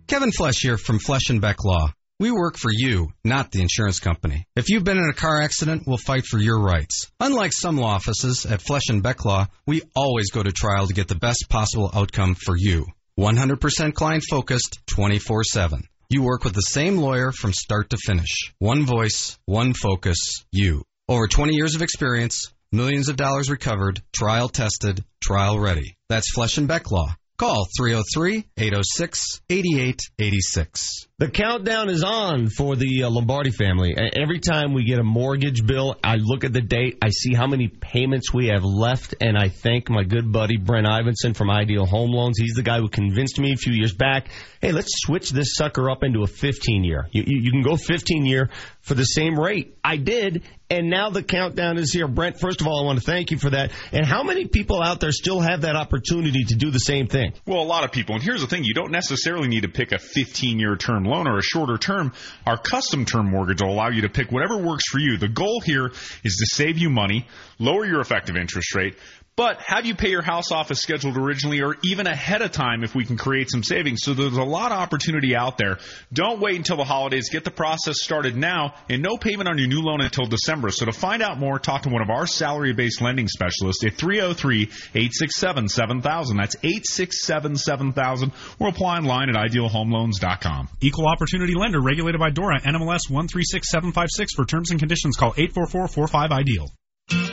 Kevin 0.09 0.33
Flesh 0.33 0.57
here 0.62 0.78
from 0.78 0.99
Flesh 0.99 1.31
and 1.31 1.41
Beck 1.41 1.65
Law. 1.65 1.93
We 2.18 2.30
work 2.30 2.56
for 2.56 2.70
you, 2.72 3.12
not 3.24 3.52
the 3.52 3.60
insurance 3.60 4.01
company. 4.01 4.47
If 4.56 4.70
you've 4.70 4.84
been 4.84 4.97
in 4.97 5.10
a 5.10 5.12
car 5.12 5.43
accident, 5.43 5.82
we'll 5.86 5.98
fight 5.98 6.24
for 6.24 6.38
your 6.38 6.59
rights. 6.59 7.10
Unlike 7.20 7.52
some 7.52 7.76
law 7.76 7.90
offices 7.90 8.47
at 8.47 8.62
Flesh 8.62 8.88
and 8.88 9.02
Beck 9.02 9.26
Law, 9.26 9.48
we 9.66 9.82
always 9.94 10.30
go 10.30 10.43
to 10.43 10.51
trial 10.51 10.86
to 10.86 10.94
get 10.94 11.09
the 11.09 11.14
best 11.14 11.44
possible 11.51 11.90
outcome 11.94 12.34
for 12.34 12.56
you. 12.56 12.86
100% 13.18 13.93
client 13.93 14.24
focused, 14.30 14.78
24 14.86 15.44
7. 15.44 15.82
You 16.09 16.22
work 16.22 16.43
with 16.43 16.55
the 16.55 16.60
same 16.60 16.97
lawyer 16.97 17.32
from 17.32 17.52
start 17.52 17.90
to 17.90 17.98
finish. 17.98 18.51
One 18.60 18.86
voice, 18.86 19.38
one 19.44 19.74
focus, 19.74 20.47
you. 20.51 20.84
Over 21.10 21.28
20 21.28 21.55
years 21.55 21.74
of 21.74 21.82
experience, 21.82 22.55
millions 22.72 23.10
of 23.10 23.16
dollars 23.16 23.51
recovered, 23.51 24.01
trial 24.14 24.48
tested, 24.48 25.05
trial 25.22 25.60
ready. 25.60 25.98
That's 26.09 26.32
Flesh 26.32 26.56
and 26.56 26.66
Beck 26.66 26.90
Law. 26.90 27.14
Call 27.37 27.67
303 27.77 28.47
806 28.57 29.43
8886. 29.51 31.07
The 31.19 31.29
countdown 31.29 31.91
is 31.91 32.03
on 32.03 32.49
for 32.49 32.77
the 32.77 33.05
uh, 33.05 33.11
Lombardi 33.11 33.51
family. 33.51 33.95
Every 33.95 34.39
time 34.39 34.73
we 34.73 34.85
get 34.85 34.99
a 34.99 35.03
mortgage 35.03 35.67
bill, 35.67 35.97
I 36.03 36.17
look 36.17 36.45
at 36.45 36.55
the 36.55 36.63
date, 36.63 36.97
I 37.03 37.11
see 37.11 37.35
how 37.35 37.47
many 37.47 37.69
payments 37.69 38.33
we 38.33 38.47
have 38.49 38.65
left, 38.65 39.17
and 39.21 39.37
I 39.37 39.49
thank 39.49 39.91
my 39.91 40.05
good 40.05 40.33
buddy 40.33 40.57
Brent 40.57 40.87
Ivinson 40.87 41.37
from 41.37 41.51
Ideal 41.51 41.85
Home 41.85 42.11
Loans. 42.11 42.39
He's 42.39 42.55
the 42.55 42.63
guy 42.63 42.79
who 42.79 42.89
convinced 42.89 43.39
me 43.39 43.53
a 43.53 43.57
few 43.57 43.75
years 43.75 43.95
back, 43.95 44.29
hey, 44.63 44.73
let's 44.73 44.93
switch 44.95 45.31
this 45.31 45.55
sucker 45.57 45.91
up 45.91 46.05
into 46.05 46.23
a 46.23 46.27
15 46.27 46.85
year. 46.85 47.07
You, 47.13 47.25
you, 47.27 47.41
you 47.43 47.51
can 47.51 47.63
go 47.63 47.77
15 47.77 48.25
year 48.25 48.49
for 48.81 48.95
the 48.95 49.05
same 49.05 49.39
rate. 49.39 49.77
I 49.85 49.97
did, 49.97 50.43
and 50.68 50.90
now 50.90 51.10
the 51.10 51.22
countdown 51.22 51.78
is 51.78 51.93
here. 51.93 52.09
Brent, 52.09 52.40
first 52.40 52.60
of 52.60 52.66
all, 52.66 52.82
I 52.82 52.84
want 52.84 52.98
to 52.98 53.05
thank 53.05 53.30
you 53.30 53.38
for 53.38 53.51
that. 53.51 53.70
And 53.93 54.05
how 54.05 54.24
many 54.24 54.47
people 54.47 54.82
out 54.82 54.98
there 54.98 55.12
still 55.12 55.40
have 55.40 55.60
that 55.60 55.76
opportunity 55.76 56.44
to 56.44 56.55
do 56.56 56.70
the 56.70 56.78
same 56.78 57.06
thing? 57.06 57.32
Well, 57.47 57.62
a 57.62 57.64
lot 57.64 57.84
of 57.84 57.93
people. 57.93 58.16
And 58.16 58.24
here's 58.24 58.40
the 58.40 58.48
thing 58.48 58.64
you 58.64 58.74
don't 58.74 58.90
necessarily 58.90 59.47
need 59.47 59.62
to 59.62 59.68
pick 59.68 59.93
a 59.93 59.98
15 59.98 60.59
year 60.59 60.76
term 60.76 61.05
loan 61.05 61.28
or 61.28 61.38
a 61.38 61.43
shorter 61.43 61.78
term. 61.78 62.12
Our 62.47 62.59
custom 62.59 63.05
term 63.05 63.30
mortgage 63.30 63.62
will 63.62 63.70
allow 63.70 63.90
you 63.90 64.02
to 64.02 64.09
pick 64.09 64.32
whatever 64.32 64.56
works 64.56 64.88
for 64.88 64.98
you. 64.98 65.16
The 65.18 65.28
goal 65.28 65.60
here 65.60 65.86
is 66.24 66.36
to 66.36 66.47
save 66.56 66.78
you 66.78 66.90
money, 66.90 67.26
lower 67.59 67.86
your 67.86 68.01
effective 68.01 68.36
interest 68.36 68.74
rate, 68.74 68.97
but 69.37 69.61
have 69.61 69.85
you 69.85 69.95
pay 69.95 70.09
your 70.09 70.23
house 70.23 70.51
off 70.51 70.71
as 70.71 70.81
scheduled 70.81 71.17
originally 71.19 71.61
or 71.61 71.77
even 71.85 72.07
ahead 72.07 72.41
of 72.41 72.53
time 72.53 72.83
if 72.83 72.95
we 72.95 73.05
can 73.05 73.19
create 73.19 73.51
some 73.51 73.63
savings. 73.63 74.01
So 74.03 74.15
there's 74.15 74.39
a 74.39 74.43
lot 74.43 74.73
of 74.73 74.79
opportunity 74.79 75.37
out 75.37 75.59
there. 75.59 75.79
Don't 76.11 76.41
wait 76.41 76.57
until 76.57 76.79
the 76.79 76.85
holidays. 76.85 77.29
Get 77.31 77.45
the 77.45 77.51
process 77.51 78.03
started 78.03 78.35
now 78.35 78.75
and 78.89 79.03
no 79.03 79.19
payment 79.19 79.49
on 79.49 79.59
your 79.59 79.69
new 79.69 79.83
loan 79.83 80.01
until 80.01 80.25
December. 80.25 80.71
So 80.71 80.87
to 80.87 80.93
find 80.93 81.23
out 81.23 81.39
more, 81.39 81.59
talk 81.59 81.83
to 81.83 81.91
one 81.91 82.01
of 82.01 82.09
our 82.09 82.27
salary 82.27 82.73
based 82.73 83.03
lending 83.03 83.29
specialists 83.29 83.85
at 83.85 83.95
303 83.95 84.63
867 84.63 85.69
7000. 85.69 86.37
That's 86.37 86.57
867 86.57 87.57
7000 87.57 88.33
or 88.59 88.69
apply 88.69 88.99
online 88.99 89.29
at 89.29 89.37
idealhomeloans.com. 89.37 90.69
Equal 90.81 91.09
opportunity 91.09 91.55
lender 91.55 91.81
regulated 91.81 92.19
by 92.19 92.31
DORA 92.31 92.61
NMLS 92.61 93.11
136756 93.11 94.35
for 94.35 94.47
terms 94.47 94.71
and 94.71 94.81
conditions 94.81 95.17
call 95.17 95.35
844-45-IDEAL. 95.35 96.71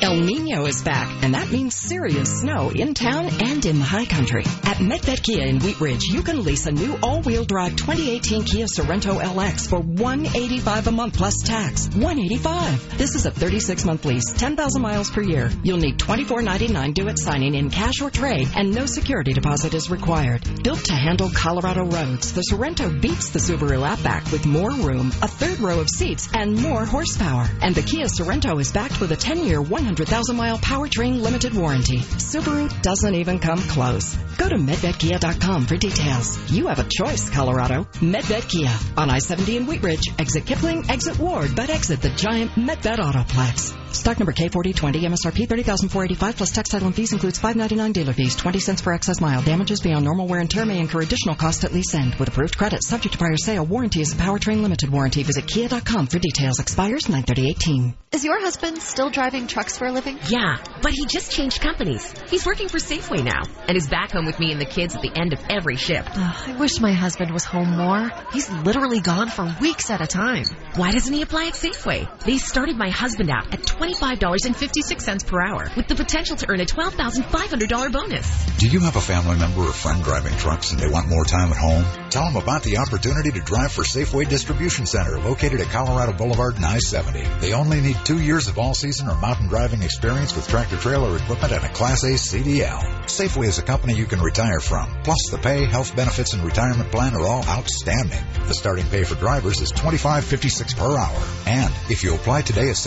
El 0.04 0.20
Nino 0.20 0.66
is 0.66 0.84
back, 0.84 1.24
and 1.24 1.34
that 1.34 1.50
means 1.50 1.76
serious 1.76 2.42
snow 2.42 2.70
in 2.70 2.94
town 2.94 3.26
and 3.42 3.66
in 3.66 3.80
the 3.80 3.86
high 3.86 4.06
country. 4.06 4.44
At 4.64 4.78
Medved 4.78 5.24
Kia 5.24 5.46
in 5.48 5.60
Wheat 5.60 5.80
Ridge, 5.82 6.04
you 6.04 6.22
can 6.22 6.44
lease 6.44 6.68
a 6.68 6.72
new 6.72 6.96
all-wheel 7.02 7.46
drive 7.46 7.76
2018 7.76 8.44
Kia 8.44 8.66
Sorento 8.66 9.20
LX 9.20 9.68
for 9.70 9.80
185 9.80 10.88
a 10.88 10.92
month 10.92 11.18
plus 11.18 11.42
tax. 11.44 11.88
185. 11.88 12.98
This 13.00 13.16
is 13.16 13.26
a 13.26 13.32
36-month 13.32 14.06
lease, 14.06 14.34
10,000 14.34 14.82
miles 14.82 15.10
per 15.10 15.22
year. 15.22 15.50
You'll 15.64 15.78
need 15.78 15.98
24.99 15.98 16.94
due 16.94 17.08
at 17.08 17.18
signing 17.18 17.56
in 17.56 17.72
cash 17.72 18.02
or 18.02 18.12
trade, 18.12 18.50
and 18.56 18.76
no 18.76 18.86
security 18.86 19.34
deposit 19.34 19.74
is 19.74 19.90
required. 19.90 20.44
Built 20.64 20.84
to 20.86 20.94
handle 20.94 21.32
Colorado 21.34 21.86
roads, 21.86 22.34
the 22.34 22.44
Sorento 22.52 23.02
beats 23.02 23.30
the 23.30 23.40
Subaru 23.40 23.84
Outback 23.88 24.32
with 24.32 24.46
more 24.46 24.72
room, 24.72 25.08
a 25.22 25.28
third 25.28 25.60
row 25.60 25.80
of 25.80 25.90
seats, 25.90 26.30
and 26.32 26.62
more 26.62 26.86
horsepower. 26.86 27.50
And 27.62 27.74
the 27.74 27.82
Kia 27.82 28.06
Sorento 28.06 28.60
is 28.60 28.72
backed 28.72 29.00
with 29.02 29.12
a 29.12 29.18
10-year 29.18 29.63
100,000 29.64 30.36
mile 30.36 30.58
powertrain 30.58 31.22
limited 31.22 31.54
warranty. 31.54 32.00
Subaru 32.00 32.70
doesn't 32.82 33.16
even 33.16 33.40
come 33.40 33.60
close. 33.60 34.16
Go 34.38 34.50
to 34.50 34.56
MedvedKia.com 34.56 35.66
for 35.66 35.78
details. 35.78 36.52
You 36.52 36.68
have 36.68 36.80
a 36.80 36.88
choice, 36.90 37.30
Colorado. 37.30 37.84
Medved 38.00 38.50
Kia 38.50 38.72
on 38.98 39.10
I-70 39.10 39.58
in 39.58 39.66
Wheat 39.68 39.84
Ridge. 39.84 40.10
Exit 40.20 40.46
Kipling, 40.46 40.90
exit 40.90 41.20
Ward, 41.20 41.56
but 41.56 41.70
exit 41.70 42.02
the 42.02 42.10
giant 42.10 42.52
Medved 42.52 42.98
Autoplex. 42.98 43.83
Stock 43.94 44.20
number 44.20 44.34
K4020, 44.34 45.02
MSRP 45.04 45.48
30485 45.48 46.36
plus 46.36 46.52
tax 46.52 46.70
title 46.70 46.88
and 46.88 46.96
fees 46.96 47.14
includes 47.14 47.38
599 47.38 47.92
dealer 47.92 48.14
fees, 48.14 48.36
20 48.36 48.60
cents 48.60 48.82
per 48.82 48.92
excess 48.94 49.22
mile. 49.22 49.44
Damages 49.44 49.82
beyond 49.82 50.04
normal 50.04 50.28
wear 50.28 50.40
and 50.40 50.50
tear 50.50 50.66
may 50.66 50.80
incur 50.80 51.02
additional 51.02 51.36
cost 51.36 51.64
at 51.64 51.72
lease 51.72 51.94
end. 51.94 52.16
With 52.16 52.30
approved 52.30 52.58
credit, 52.58 52.84
subject 52.84 53.14
to 53.14 53.20
prior 53.20 53.38
sale, 53.38 53.66
warranty 53.66 54.02
is 54.02 54.12
a 54.12 54.16
powertrain 54.16 54.64
limited 54.64 54.90
warranty. 54.90 55.22
Visit 55.22 55.48
Kia.com 55.48 56.08
for 56.08 56.18
details. 56.18 56.60
Expires 56.60 57.04
93018. 57.08 57.94
Is 58.12 58.24
your 58.24 58.40
husband 58.40 58.78
still 58.80 59.10
driving 59.10 59.48
trucks 59.48 59.78
for 59.78 59.86
a 59.86 59.92
living? 59.92 60.20
Yeah, 60.28 60.58
but 60.82 60.92
he 60.92 61.06
just 61.06 61.32
changed 61.32 61.62
companies. 61.62 62.14
He's 62.30 62.46
working 62.46 62.70
for 62.70 62.78
Safeway 62.78 63.24
now 63.24 63.44
and 63.68 63.78
is 63.78 63.88
back 63.88 64.12
home 64.12 64.26
with 64.26 64.40
me 64.40 64.52
and 64.52 64.62
the 64.62 64.66
kids 64.66 64.96
at 64.96 65.02
the 65.02 65.12
end 65.16 65.34
of 65.34 65.40
every 65.50 65.78
shift. 65.78 66.10
Ugh, 66.14 66.50
I 66.50 66.56
wish 66.60 66.80
my 66.80 66.94
husband 66.94 67.32
was 67.32 67.44
home 67.46 67.78
more. 67.78 68.12
He's 68.32 68.50
literally 68.52 69.02
gone 69.02 69.30
for 69.30 69.56
weeks 69.62 69.90
at 69.90 70.02
a 70.02 70.08
time. 70.08 70.46
Why 70.76 70.92
doesn't 70.92 71.14
he 71.14 71.22
apply 71.22 71.48
at 71.48 71.54
Safeway? 71.54 72.08
They 72.24 72.38
started 72.38 72.76
My 72.76 72.90
Husband 72.90 73.30
app 73.32 73.54
at 73.54 73.66
$25.56 73.84 75.28
per 75.28 75.42
hour 75.42 75.70
with 75.76 75.90
the 75.90 75.96
potential 75.96 76.38
to 76.38 76.50
earn 76.50 76.62
a 76.62 76.66
$12,500 76.66 77.92
bonus. 77.92 78.46
Do 78.56 78.70
you 78.70 78.80
have 78.80 78.96
a 78.96 79.02
family 79.02 79.38
member 79.38 79.62
or 79.62 79.74
friend 79.74 80.02
driving 80.02 80.32
trucks 80.38 80.72
and 80.72 80.80
they 80.80 80.88
want 80.88 81.10
more 81.10 81.26
time 81.26 81.52
at 81.52 81.58
home? 81.58 81.84
Tell 82.10 82.24
them 82.24 82.42
about 82.42 82.64
the 82.64 82.78
opportunity 82.78 83.32
to 83.32 83.42
drive 83.42 83.74
for 83.74 83.84
Safeway 83.84 84.30
Distribution 84.30 84.86
Center 84.86 85.20
located 85.20 85.60
at 85.60 85.68
Colorado 85.68 86.14
Boulevard 86.14 86.56
and 86.56 86.66
I-70. 86.66 87.42
They 87.42 87.52
only 87.52 87.82
need 87.82 87.98
two 88.06 88.22
years 88.22 88.48
of 88.48 88.58
all-season 88.58 89.10
or 89.10 89.18
mountain 89.18 89.48
driving 89.48 89.82
experience 89.82 90.34
with 90.34 90.48
tractor 90.48 90.78
trailer 90.78 91.18
equipment 91.18 91.52
and 91.52 91.66
a 91.66 91.70
Class 91.70 92.04
A 92.04 92.14
CDL. 92.14 92.80
Safeway 93.04 93.48
is 93.48 93.60
a 93.60 93.64
company 93.64 93.96
you 93.96 94.06
can 94.06 94.22
retire 94.22 94.62
from. 94.62 94.96
Plus, 95.04 95.30
the 95.30 95.40
pay, 95.40 95.66
health 95.66 95.94
benefits, 95.94 96.32
and 96.32 96.44
retirement 96.44 96.90
plan 96.90 97.16
are 97.16 97.26
all 97.26 97.44
outstanding. 97.44 98.24
The 98.48 98.54
starting 98.54 98.86
pay 98.86 99.04
for 99.04 99.16
drivers 99.16 99.60
is 99.60 99.74
$25.56 99.74 100.78
per 100.78 100.96
hour. 100.96 101.24
And 101.48 101.74
if 101.90 102.04
you 102.04 102.16
apply 102.16 102.44
today 102.44 102.70
at 102.70 102.78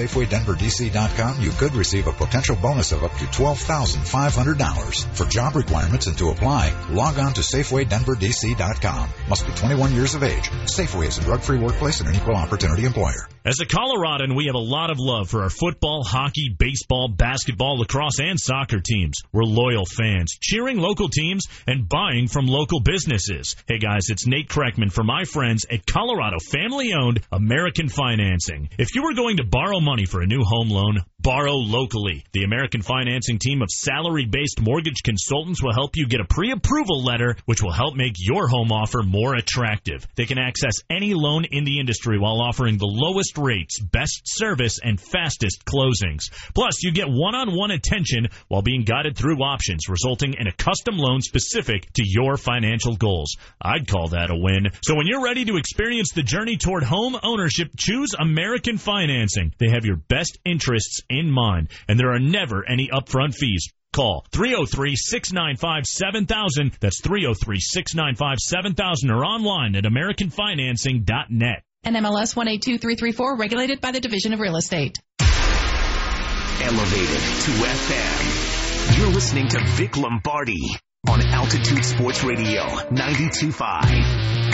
SafewayDenverDC.com, 0.86 1.40
you 1.40 1.50
could 1.50 1.74
receive 1.74 2.06
a 2.06 2.12
potential 2.12 2.56
bonus 2.56 2.92
of 2.92 3.02
up 3.02 3.12
to 3.12 3.24
$12,500. 3.24 5.16
For 5.16 5.24
job 5.26 5.56
requirements 5.56 6.06
and 6.06 6.16
to 6.18 6.30
apply, 6.30 6.74
log 6.90 7.18
on 7.18 7.32
to 7.34 7.40
SafewayDenverDC.com. 7.40 9.10
Must 9.28 9.46
be 9.46 9.52
21 9.52 9.94
years 9.94 10.14
of 10.14 10.22
age. 10.22 10.48
Safeway 10.66 11.08
is 11.08 11.18
a 11.18 11.22
drug-free 11.22 11.58
workplace 11.58 12.00
and 12.00 12.08
an 12.08 12.16
equal 12.16 12.36
opportunity 12.36 12.84
employer. 12.84 13.28
As 13.46 13.60
a 13.60 13.64
Coloradan, 13.64 14.34
we 14.34 14.46
have 14.46 14.56
a 14.56 14.58
lot 14.58 14.90
of 14.90 14.98
love 14.98 15.30
for 15.30 15.44
our 15.44 15.50
football, 15.50 16.02
hockey, 16.04 16.48
baseball, 16.58 17.06
basketball, 17.08 17.78
lacrosse, 17.78 18.18
and 18.18 18.40
soccer 18.40 18.80
teams. 18.80 19.22
We're 19.32 19.44
loyal 19.44 19.84
fans, 19.86 20.36
cheering 20.40 20.78
local 20.78 21.08
teams 21.08 21.44
and 21.64 21.88
buying 21.88 22.26
from 22.26 22.46
local 22.46 22.80
businesses. 22.80 23.54
Hey 23.68 23.78
guys, 23.78 24.08
it's 24.08 24.26
Nate 24.26 24.48
Kreckman 24.48 24.92
for 24.92 25.04
my 25.04 25.22
friends 25.22 25.64
at 25.70 25.86
Colorado 25.86 26.38
family 26.40 26.92
owned 26.92 27.20
American 27.30 27.88
Financing. 27.88 28.68
If 28.78 28.96
you 28.96 29.04
were 29.04 29.14
going 29.14 29.36
to 29.36 29.44
borrow 29.44 29.78
money 29.78 30.06
for 30.06 30.22
a 30.22 30.26
new 30.26 30.42
home 30.42 30.68
loan, 30.76 31.00
borrow 31.18 31.54
locally. 31.54 32.24
The 32.32 32.44
American 32.44 32.82
Financing 32.82 33.38
team 33.38 33.62
of 33.62 33.70
salary 33.70 34.26
based 34.26 34.60
mortgage 34.60 35.02
consultants 35.02 35.62
will 35.62 35.72
help 35.72 35.96
you 35.96 36.06
get 36.06 36.20
a 36.20 36.24
pre 36.24 36.52
approval 36.52 37.02
letter, 37.02 37.36
which 37.46 37.62
will 37.62 37.72
help 37.72 37.96
make 37.96 38.14
your 38.18 38.46
home 38.46 38.70
offer 38.70 39.02
more 39.02 39.34
attractive. 39.34 40.06
They 40.14 40.26
can 40.26 40.38
access 40.38 40.74
any 40.90 41.14
loan 41.14 41.44
in 41.44 41.64
the 41.64 41.80
industry 41.80 42.18
while 42.18 42.40
offering 42.40 42.78
the 42.78 42.86
lowest 42.86 43.38
rates, 43.38 43.80
best 43.80 44.22
service, 44.24 44.78
and 44.82 45.00
fastest 45.00 45.64
closings. 45.64 46.30
Plus, 46.54 46.82
you 46.82 46.92
get 46.92 47.08
one 47.08 47.34
on 47.34 47.56
one 47.56 47.70
attention 47.70 48.28
while 48.48 48.62
being 48.62 48.84
guided 48.84 49.16
through 49.16 49.42
options, 49.42 49.88
resulting 49.88 50.34
in 50.38 50.46
a 50.46 50.52
custom 50.52 50.96
loan 50.96 51.20
specific 51.22 51.92
to 51.94 52.02
your 52.04 52.36
financial 52.36 52.96
goals. 52.96 53.36
I'd 53.60 53.88
call 53.88 54.08
that 54.08 54.30
a 54.30 54.36
win. 54.36 54.68
So 54.82 54.94
when 54.94 55.06
you're 55.06 55.24
ready 55.24 55.44
to 55.46 55.56
experience 55.56 56.10
the 56.14 56.22
journey 56.22 56.56
toward 56.56 56.84
home 56.84 57.18
ownership, 57.22 57.70
choose 57.76 58.10
American 58.18 58.78
Financing. 58.78 59.52
They 59.58 59.70
have 59.70 59.84
your 59.84 59.96
best 59.96 60.38
interests 60.66 61.00
in 61.08 61.30
mind, 61.30 61.70
and 61.88 61.98
there 61.98 62.12
are 62.12 62.18
never 62.18 62.68
any 62.68 62.90
upfront 62.92 63.34
fees. 63.34 63.72
Call 63.92 64.26
303-695-7000. 64.32 66.78
That's 66.80 67.00
303-695-7000 67.00 69.10
or 69.10 69.24
online 69.24 69.76
at 69.76 69.84
americanfinancing.net. 69.84 71.62
NMLS 71.86 72.36
182334, 72.36 73.36
regulated 73.36 73.80
by 73.80 73.92
the 73.92 74.00
Division 74.00 74.34
of 74.34 74.40
Real 74.40 74.56
Estate. 74.56 74.98
Elevated 75.20 77.22
to 77.44 77.52
FM. 77.52 78.98
You're 78.98 79.08
listening 79.08 79.48
to 79.48 79.58
Vic 79.76 79.96
Lombardi. 79.96 80.76
on 81.08 81.22
Altitude 81.22 81.84
Sports 81.84 82.24
Radio 82.24 82.64
92.5. 82.64 84.45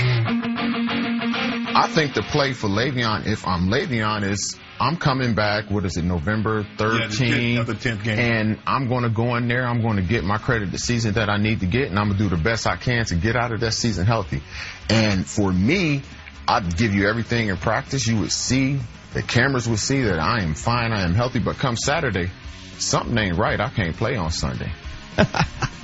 I 1.75 1.89
think 1.89 2.15
the 2.15 2.23
play 2.23 2.53
for 2.53 2.69
Le'Veon, 2.69 3.27
if 3.27 3.47
I'm 3.47 3.69
Le'Veon, 3.69 4.29
is 4.29 4.59
I'm 4.79 4.97
coming 4.97 5.35
back. 5.35 5.71
What 5.71 5.85
is 5.87 5.97
it, 5.97 6.05
November 6.05 6.65
13th? 6.65 7.55
Yeah, 7.55 7.63
the 7.63 7.75
10th 7.75 8.05
game. 8.05 8.19
And 8.19 8.59
I'm 8.67 8.89
going 8.89 9.05
to 9.05 9.09
go 9.09 9.37
in 9.37 9.49
there. 9.49 9.67
I'm 9.67 9.81
going 9.81 9.97
to 9.97 10.03
get 10.03 10.23
my 10.25 10.39
credit 10.39 10.71
the 10.71 10.79
season 10.79 11.15
that 11.15 11.31
I 11.31 11.39
need 11.39 11.61
to 11.61 11.67
get, 11.67 11.89
and 11.89 11.99
I'm 11.99 12.09
going 12.09 12.19
to 12.19 12.25
do 12.25 12.29
the 12.29 12.43
best 12.43 12.67
I 12.67 12.77
can 12.77 13.05
to 13.07 13.15
get 13.15 13.37
out 13.37 13.53
of 13.53 13.61
that 13.61 13.73
season 13.73 14.07
healthy. 14.07 14.43
And 14.91 15.27
for 15.27 15.51
me, 15.51 16.03
I'd 16.47 16.77
give 16.77 16.95
you 16.95 17.09
everything 17.09 17.49
in 17.49 17.57
practice. 17.57 18.07
You 18.07 18.21
would 18.21 18.33
see, 18.33 18.79
the 19.15 19.23
cameras 19.23 19.69
would 19.69 19.79
see 19.79 20.03
that 20.03 20.19
I 20.19 20.43
am 20.43 20.55
fine, 20.55 20.93
I 20.93 21.03
am 21.03 21.15
healthy. 21.15 21.39
But 21.39 21.57
come 21.57 21.77
Saturday, 21.77 22.31
something 22.79 23.17
ain't 23.17 23.39
right. 23.39 23.61
I 23.61 23.71
can't 23.71 23.97
play 23.97 24.17
on 24.17 24.31
Sunday. 24.31 24.73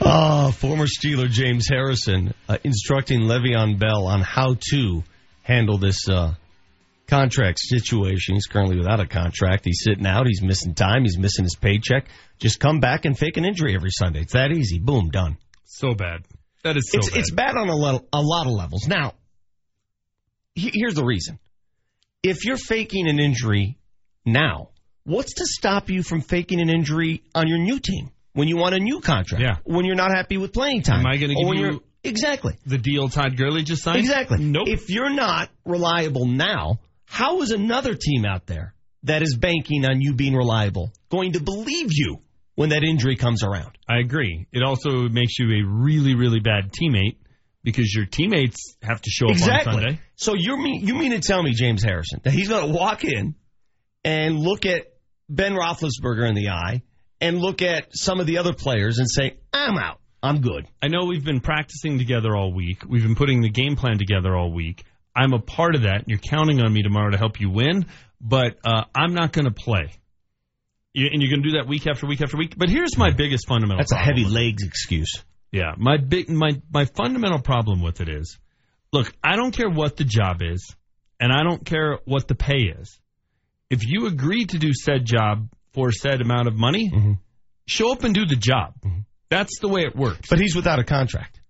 Uh, 0.00 0.52
former 0.52 0.86
Steeler 0.86 1.28
James 1.28 1.66
Harrison 1.68 2.32
uh, 2.48 2.56
instructing 2.64 3.22
Le'Veon 3.22 3.78
Bell 3.78 4.06
on 4.06 4.20
how 4.20 4.56
to 4.70 5.02
handle 5.42 5.76
this 5.78 6.08
uh, 6.08 6.34
contract 7.08 7.58
situation. 7.60 8.34
He's 8.34 8.46
currently 8.46 8.76
without 8.78 9.00
a 9.00 9.06
contract. 9.06 9.64
He's 9.64 9.80
sitting 9.82 10.06
out. 10.06 10.26
He's 10.26 10.42
missing 10.42 10.74
time. 10.74 11.02
He's 11.02 11.18
missing 11.18 11.44
his 11.44 11.56
paycheck. 11.56 12.06
Just 12.38 12.60
come 12.60 12.78
back 12.80 13.04
and 13.04 13.18
fake 13.18 13.36
an 13.36 13.44
injury 13.44 13.74
every 13.74 13.90
Sunday. 13.90 14.20
It's 14.20 14.34
that 14.34 14.52
easy. 14.52 14.78
Boom, 14.78 15.10
done. 15.10 15.36
So 15.64 15.94
bad. 15.94 16.22
That 16.62 16.76
is 16.76 16.90
so 16.90 16.98
it's, 16.98 17.10
bad. 17.10 17.18
it's 17.18 17.30
bad 17.32 17.56
on 17.56 17.68
a, 17.68 17.76
le- 17.76 18.04
a 18.12 18.20
lot 18.22 18.46
of 18.46 18.52
levels. 18.52 18.86
Now, 18.86 19.14
he- 20.54 20.72
here's 20.72 20.94
the 20.94 21.04
reason. 21.04 21.38
If 22.22 22.44
you're 22.44 22.56
faking 22.56 23.08
an 23.08 23.18
injury 23.18 23.78
now, 24.24 24.70
what's 25.04 25.34
to 25.34 25.44
stop 25.46 25.90
you 25.90 26.02
from 26.02 26.20
faking 26.20 26.60
an 26.60 26.70
injury 26.70 27.22
on 27.34 27.48
your 27.48 27.58
new 27.58 27.78
team 27.80 28.10
when 28.32 28.48
you 28.48 28.56
want 28.56 28.74
a 28.74 28.78
new 28.78 29.00
contract? 29.00 29.42
Yeah. 29.42 29.56
When 29.64 29.84
you're 29.84 29.96
not 29.96 30.10
happy 30.10 30.36
with 30.36 30.52
playing 30.52 30.82
time? 30.82 31.00
Am 31.00 31.06
I 31.06 31.16
going 31.16 31.30
to 31.30 31.34
give 31.34 31.54
you 31.54 31.82
exactly 32.04 32.56
the 32.66 32.78
deal 32.78 33.08
Todd 33.08 33.36
Gurley 33.36 33.62
just 33.62 33.82
signed? 33.82 33.98
exactly? 33.98 34.38
Nope. 34.38 34.68
If 34.68 34.90
you're 34.90 35.10
not 35.10 35.50
reliable 35.64 36.26
now, 36.26 36.80
how 37.04 37.40
is 37.42 37.50
another 37.50 37.94
team 37.94 38.24
out 38.24 38.46
there 38.46 38.74
that 39.04 39.22
is 39.22 39.36
banking 39.36 39.84
on 39.84 40.00
you 40.00 40.14
being 40.14 40.34
reliable 40.34 40.92
going 41.10 41.32
to 41.32 41.40
believe 41.40 41.88
you 41.90 42.18
when 42.54 42.70
that 42.70 42.82
injury 42.84 43.16
comes 43.16 43.42
around? 43.42 43.78
I 43.88 43.98
agree. 43.98 44.46
It 44.52 44.62
also 44.62 45.08
makes 45.08 45.38
you 45.38 45.46
a 45.46 45.66
really, 45.66 46.14
really 46.14 46.40
bad 46.40 46.72
teammate 46.72 47.16
because 47.62 47.92
your 47.94 48.06
teammates 48.06 48.76
have 48.82 49.00
to 49.02 49.10
show 49.10 49.26
up 49.26 49.32
exactly. 49.32 49.74
on 49.74 49.80
Sunday. 49.80 50.00
So 50.16 50.34
you 50.34 50.56
mean 50.56 50.86
you 50.86 50.94
mean 50.94 51.12
to 51.12 51.20
tell 51.20 51.42
me, 51.42 51.52
James 51.52 51.82
Harrison, 51.82 52.20
that 52.24 52.32
he's 52.32 52.48
going 52.48 52.66
to 52.66 52.72
walk 52.72 53.04
in 53.04 53.34
and 54.04 54.38
look 54.38 54.66
at 54.66 54.86
Ben 55.28 55.54
Roethlisberger 55.54 56.28
in 56.28 56.34
the 56.34 56.48
eye 56.48 56.82
and 57.20 57.38
look 57.38 57.62
at 57.62 57.88
some 57.92 58.20
of 58.20 58.26
the 58.26 58.38
other 58.38 58.52
players 58.52 58.98
and 58.98 59.08
say, 59.08 59.36
"I'm 59.52 59.76
out. 59.78 60.00
I'm 60.22 60.40
good." 60.40 60.66
I 60.82 60.88
know 60.88 61.06
we've 61.06 61.24
been 61.24 61.40
practicing 61.40 61.98
together 61.98 62.36
all 62.36 62.52
week. 62.52 62.82
We've 62.86 63.02
been 63.02 63.14
putting 63.14 63.40
the 63.40 63.50
game 63.50 63.76
plan 63.76 63.98
together 63.98 64.36
all 64.36 64.52
week. 64.52 64.84
I'm 65.14 65.32
a 65.32 65.40
part 65.40 65.74
of 65.74 65.82
that. 65.82 66.04
You're 66.06 66.18
counting 66.18 66.60
on 66.60 66.72
me 66.72 66.82
tomorrow 66.82 67.10
to 67.10 67.18
help 67.18 67.40
you 67.40 67.50
win, 67.50 67.86
but 68.20 68.58
uh, 68.64 68.84
I'm 68.94 69.14
not 69.14 69.32
going 69.32 69.46
to 69.46 69.50
play. 69.50 69.90
And 70.94 71.22
you're 71.22 71.30
going 71.30 71.42
to 71.42 71.50
do 71.50 71.58
that 71.58 71.68
week 71.68 71.86
after 71.86 72.06
week 72.06 72.22
after 72.22 72.36
week. 72.36 72.54
But 72.56 72.70
here's 72.70 72.96
my 72.96 73.10
biggest 73.10 73.46
fundamental. 73.46 73.78
That's 73.78 73.92
a 73.92 73.96
heavy 73.96 74.24
legs 74.24 74.64
excuse. 74.64 75.22
Yeah, 75.52 75.72
my 75.76 75.96
big 75.96 76.28
my 76.28 76.60
my 76.72 76.84
fundamental 76.84 77.40
problem 77.40 77.82
with 77.82 78.00
it 78.00 78.08
is, 78.08 78.38
look, 78.92 79.12
I 79.22 79.36
don't 79.36 79.52
care 79.52 79.70
what 79.70 79.96
the 79.96 80.04
job 80.04 80.42
is, 80.42 80.74
and 81.20 81.32
I 81.32 81.42
don't 81.42 81.64
care 81.64 81.98
what 82.04 82.28
the 82.28 82.34
pay 82.34 82.72
is. 82.78 82.98
If 83.70 83.86
you 83.86 84.06
agree 84.06 84.44
to 84.46 84.58
do 84.58 84.72
said 84.72 85.04
job 85.04 85.48
for 85.78 85.92
said 85.92 86.20
amount 86.20 86.48
of 86.48 86.56
money, 86.56 86.90
mm-hmm. 86.90 87.12
show 87.66 87.92
up 87.92 88.02
and 88.02 88.12
do 88.14 88.26
the 88.26 88.34
job. 88.36 88.74
Mm-hmm. 88.84 89.00
That's 89.30 89.60
the 89.60 89.68
way 89.68 89.82
it 89.82 89.94
works. 89.94 90.28
But 90.28 90.40
he's 90.40 90.56
without 90.56 90.80
a 90.80 90.84
contract. 90.84 91.40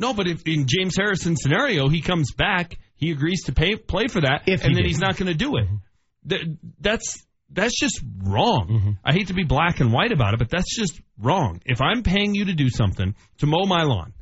No, 0.00 0.12
but 0.12 0.26
if 0.26 0.42
in 0.44 0.66
James 0.66 0.96
Harrison's 0.96 1.38
scenario, 1.40 1.88
he 1.88 2.00
comes 2.00 2.32
back, 2.32 2.78
he 2.96 3.12
agrees 3.12 3.44
to 3.44 3.52
pay 3.52 3.76
play 3.76 4.08
for 4.08 4.20
that, 4.22 4.42
If 4.46 4.64
and 4.64 4.74
then 4.74 4.82
did. 4.82 4.86
he's 4.86 4.98
not 4.98 5.16
going 5.16 5.28
to 5.28 5.38
do 5.38 5.56
it. 5.56 5.66
Mm-hmm. 5.66 6.28
Th- 6.28 6.58
That's 6.80 7.24
that's 7.48 7.78
just 7.78 8.00
wrong. 8.24 8.66
Mm-hmm. 8.68 8.90
I 9.04 9.12
hate 9.12 9.28
to 9.28 9.34
be 9.34 9.44
black 9.44 9.78
and 9.78 9.92
white 9.92 10.10
about 10.10 10.34
it, 10.34 10.38
but 10.38 10.50
that's 10.50 10.74
just 10.76 11.00
wrong. 11.16 11.62
If 11.64 11.80
I'm 11.80 12.02
paying 12.02 12.34
you 12.34 12.46
to 12.46 12.54
do 12.54 12.68
something 12.68 13.14
to 13.38 13.46
mow 13.46 13.64
my 13.66 13.84
lawn, 13.84 14.12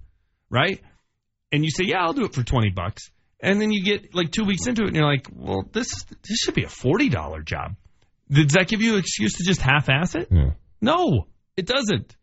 right? 0.51 0.78
And 1.51 1.65
you 1.65 1.70
say, 1.70 1.84
"Yeah, 1.86 2.02
I'll 2.02 2.12
do 2.12 2.25
it 2.26 2.34
for 2.34 2.43
20 2.43 2.70
bucks." 2.70 3.05
And 3.41 3.60
then 3.60 3.73
you 3.73 3.83
get 3.83 4.15
like 4.15 4.31
2 4.31 4.44
weeks 4.44 4.67
into 4.67 4.83
it 4.83 4.89
and 4.89 4.97
you're 4.97 5.10
like, 5.10 5.28
"Well, 5.34 5.65
this 5.73 6.05
this 6.05 6.39
should 6.44 6.55
be 6.55 6.65
a 6.65 6.68
$40 6.68 7.44
job." 7.44 7.76
Does 8.31 8.53
that 8.53 8.69
give 8.69 8.81
you 8.81 8.94
an 8.94 9.01
excuse 9.01 9.35
to 9.35 9.44
just 9.44 9.61
half-ass 9.61 10.15
it? 10.15 10.31
No, 10.81 11.27
it 11.57 11.67
doesn't. 11.67 12.17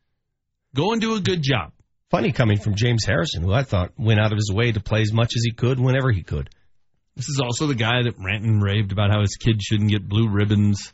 Go 0.75 0.91
and 0.93 1.01
do 1.01 1.15
a 1.15 1.19
good 1.19 1.41
job. 1.41 1.73
Funny 2.09 2.31
coming 2.31 2.59
from 2.59 2.75
James 2.75 3.05
Harrison, 3.05 3.43
who 3.43 3.53
I 3.53 3.63
thought 3.63 3.93
went 3.97 4.19
out 4.19 4.31
of 4.31 4.37
his 4.37 4.51
way 4.53 4.71
to 4.71 4.79
play 4.81 5.01
as 5.01 5.13
much 5.13 5.33
as 5.35 5.43
he 5.43 5.53
could 5.53 5.79
whenever 5.79 6.11
he 6.11 6.23
could. 6.23 6.49
This 7.15 7.29
is 7.29 7.41
also 7.43 7.67
the 7.67 7.75
guy 7.75 8.03
that 8.03 8.15
ranted 8.17 8.49
and 8.49 8.63
raved 8.63 8.91
about 8.91 9.11
how 9.11 9.21
his 9.21 9.35
kid 9.35 9.61
shouldn't 9.61 9.89
get 9.89 10.07
blue 10.07 10.29
ribbons. 10.29 10.93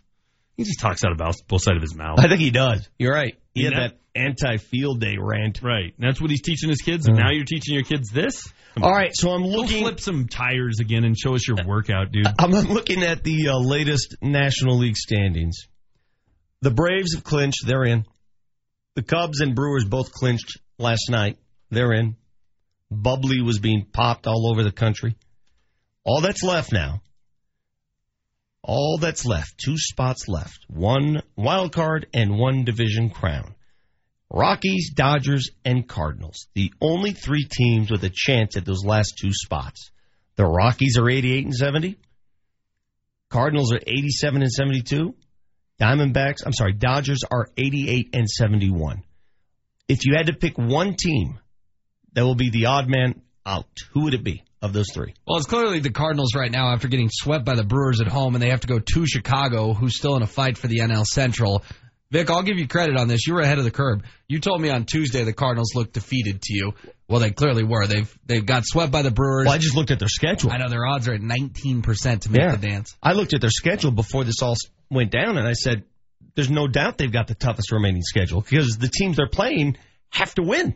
He 0.57 0.63
just 0.63 0.79
talks 0.79 1.03
out 1.05 1.11
of 1.11 1.17
both 1.19 1.47
both 1.47 1.61
sides 1.63 1.77
of 1.77 1.81
his 1.83 1.95
mouth. 1.95 2.19
I 2.19 2.27
think 2.27 2.41
he 2.41 2.49
does. 2.51 2.87
You're 2.97 3.13
right. 3.13 3.37
He 3.53 3.61
You 3.61 3.67
had 3.67 3.73
know- 3.75 3.87
that 3.89 3.99
anti-field 4.15 4.99
day 4.99 5.15
rant. 5.19 5.61
Right. 5.61 5.93
And 5.95 6.07
that's 6.09 6.19
what 6.19 6.31
he's 6.31 6.41
teaching 6.41 6.69
his 6.69 6.81
kids. 6.81 7.07
And 7.07 7.15
Mhm. 7.15 7.19
now 7.21 7.31
you're 7.31 7.45
teaching 7.45 7.75
your 7.75 7.83
kids 7.83 8.09
this? 8.09 8.43
Come 8.73 8.83
All 8.83 8.89
on. 8.89 8.95
right, 8.95 9.11
so 9.13 9.29
I'm 9.31 9.43
Go 9.43 9.47
looking. 9.49 9.83
flip 9.83 9.99
some 9.99 10.27
tires 10.27 10.79
again 10.79 11.03
and 11.03 11.15
show 11.17 11.35
us 11.35 11.47
your 11.47 11.57
workout, 11.65 12.11
dude. 12.11 12.25
I'm 12.39 12.49
looking 12.51 13.03
at 13.03 13.23
the 13.23 13.49
uh, 13.49 13.57
latest 13.59 14.15
National 14.23 14.77
League 14.79 14.97
standings. 14.97 15.67
The 16.61 16.71
Braves 16.71 17.13
have 17.13 17.23
clinched. 17.23 17.65
They're 17.67 17.83
in. 17.85 18.05
The 18.95 19.03
Cubs 19.03 19.41
and 19.41 19.53
Brewers 19.55 19.85
both 19.85 20.11
clinched 20.11 20.57
last 20.79 21.09
night. 21.11 21.37
They're 21.69 21.93
in. 21.93 22.15
Bubbly 22.89 23.41
was 23.41 23.59
being 23.59 23.85
popped 23.91 24.25
all 24.25 24.49
over 24.49 24.63
the 24.63 24.71
country. 24.71 25.15
All 26.03 26.21
that's 26.21 26.41
left 26.41 26.71
now. 26.71 27.01
All 28.67 28.97
that's 28.97 29.25
left. 29.25 29.57
Two 29.57 29.77
spots 29.77 30.27
left. 30.27 30.65
One 30.67 31.21
wild 31.37 31.71
card 31.71 32.07
and 32.13 32.37
one 32.37 32.65
division 32.65 33.09
crown. 33.09 33.55
Rockies, 34.29 34.91
Dodgers, 34.93 35.49
and 35.63 35.87
Cardinals. 35.87 36.47
The 36.53 36.73
only 36.81 37.13
three 37.13 37.45
teams 37.49 37.89
with 37.89 38.03
a 38.03 38.11
chance 38.13 38.57
at 38.57 38.65
those 38.65 38.83
last 38.83 39.13
two 39.21 39.31
spots. 39.31 39.89
The 40.35 40.45
Rockies 40.45 40.97
are 40.99 41.09
88 41.09 41.45
and 41.45 41.55
70. 41.55 41.97
Cardinals 43.29 43.71
are 43.71 43.79
87 43.87 44.41
and 44.41 44.51
72. 44.51 45.15
Diamondbacks, 45.79 46.45
I'm 46.45 46.51
sorry, 46.51 46.73
Dodgers 46.73 47.21
are 47.31 47.47
88 47.55 48.09
and 48.13 48.29
71. 48.29 49.01
If 49.87 50.05
you 50.05 50.15
had 50.17 50.27
to 50.27 50.33
pick 50.33 50.57
one 50.57 50.95
team 50.95 51.39
that 52.11 52.25
will 52.25 52.35
be 52.35 52.49
the 52.49 52.65
odd 52.65 52.89
man 52.89 53.21
out, 53.45 53.69
who 53.93 54.03
would 54.03 54.13
it 54.13 54.25
be 54.25 54.43
of 54.61 54.73
those 54.73 54.87
three? 54.93 55.13
Well, 55.27 55.37
it's 55.37 55.45
clearly 55.47 55.79
the 55.79 55.91
Cardinals 55.91 56.33
right 56.35 56.51
now 56.51 56.71
after 56.73 56.87
getting 56.87 57.09
swept 57.11 57.45
by 57.45 57.55
the 57.55 57.63
Brewers 57.63 58.01
at 58.01 58.07
home, 58.07 58.35
and 58.35 58.41
they 58.41 58.49
have 58.49 58.61
to 58.61 58.67
go 58.67 58.79
to 58.79 59.05
Chicago, 59.05 59.73
who's 59.73 59.97
still 59.97 60.15
in 60.15 60.23
a 60.23 60.27
fight 60.27 60.57
for 60.57 60.67
the 60.67 60.79
NL 60.79 61.05
Central. 61.05 61.63
Vic, 62.09 62.29
I'll 62.29 62.41
give 62.43 62.57
you 62.57 62.67
credit 62.67 62.97
on 62.97 63.09
this. 63.09 63.27
You 63.27 63.33
were 63.33 63.41
ahead 63.41 63.57
of 63.57 63.65
the 63.65 63.71
curve. 63.71 64.01
You 64.29 64.39
told 64.39 64.61
me 64.61 64.69
on 64.69 64.85
Tuesday 64.85 65.23
the 65.25 65.33
Cardinals 65.33 65.75
looked 65.75 65.93
defeated 65.93 66.41
to 66.41 66.53
you. 66.53 66.73
Well, 67.09 67.19
they 67.19 67.31
clearly 67.31 67.63
were. 67.63 67.85
They've 67.85 68.17
they 68.25 68.39
got 68.39 68.63
swept 68.65 68.91
by 68.93 69.01
the 69.01 69.11
Brewers. 69.11 69.45
Well, 69.45 69.53
I 69.55 69.57
just 69.57 69.75
looked 69.75 69.91
at 69.91 69.99
their 69.99 70.07
schedule. 70.07 70.51
I 70.51 70.57
know 70.57 70.69
their 70.69 70.85
odds 70.85 71.07
are 71.09 71.13
at 71.13 71.21
19% 71.21 72.21
to 72.21 72.31
make 72.31 72.41
Yeah. 72.41 72.55
the 72.55 72.65
dance. 72.67 72.95
I 73.03 73.11
looked 73.13 73.33
at 73.33 73.41
their 73.41 73.49
schedule 73.49 73.91
before 73.91 74.23
this 74.23 74.41
all 74.41 74.55
went 74.89 75.11
down, 75.11 75.37
and 75.37 75.45
I 75.45 75.51
said, 75.53 75.83
"There's 76.35 76.49
no 76.49 76.67
doubt 76.67 76.97
they've 76.97 77.11
got 77.11 77.27
the 77.27 77.35
toughest 77.35 77.71
remaining 77.73 78.03
schedule 78.03 78.39
because 78.41 78.77
the 78.77 78.87
teams 78.89 79.17
they're 79.17 79.27
playing 79.27 79.77
have 80.09 80.33
to 80.35 80.43
win." 80.43 80.75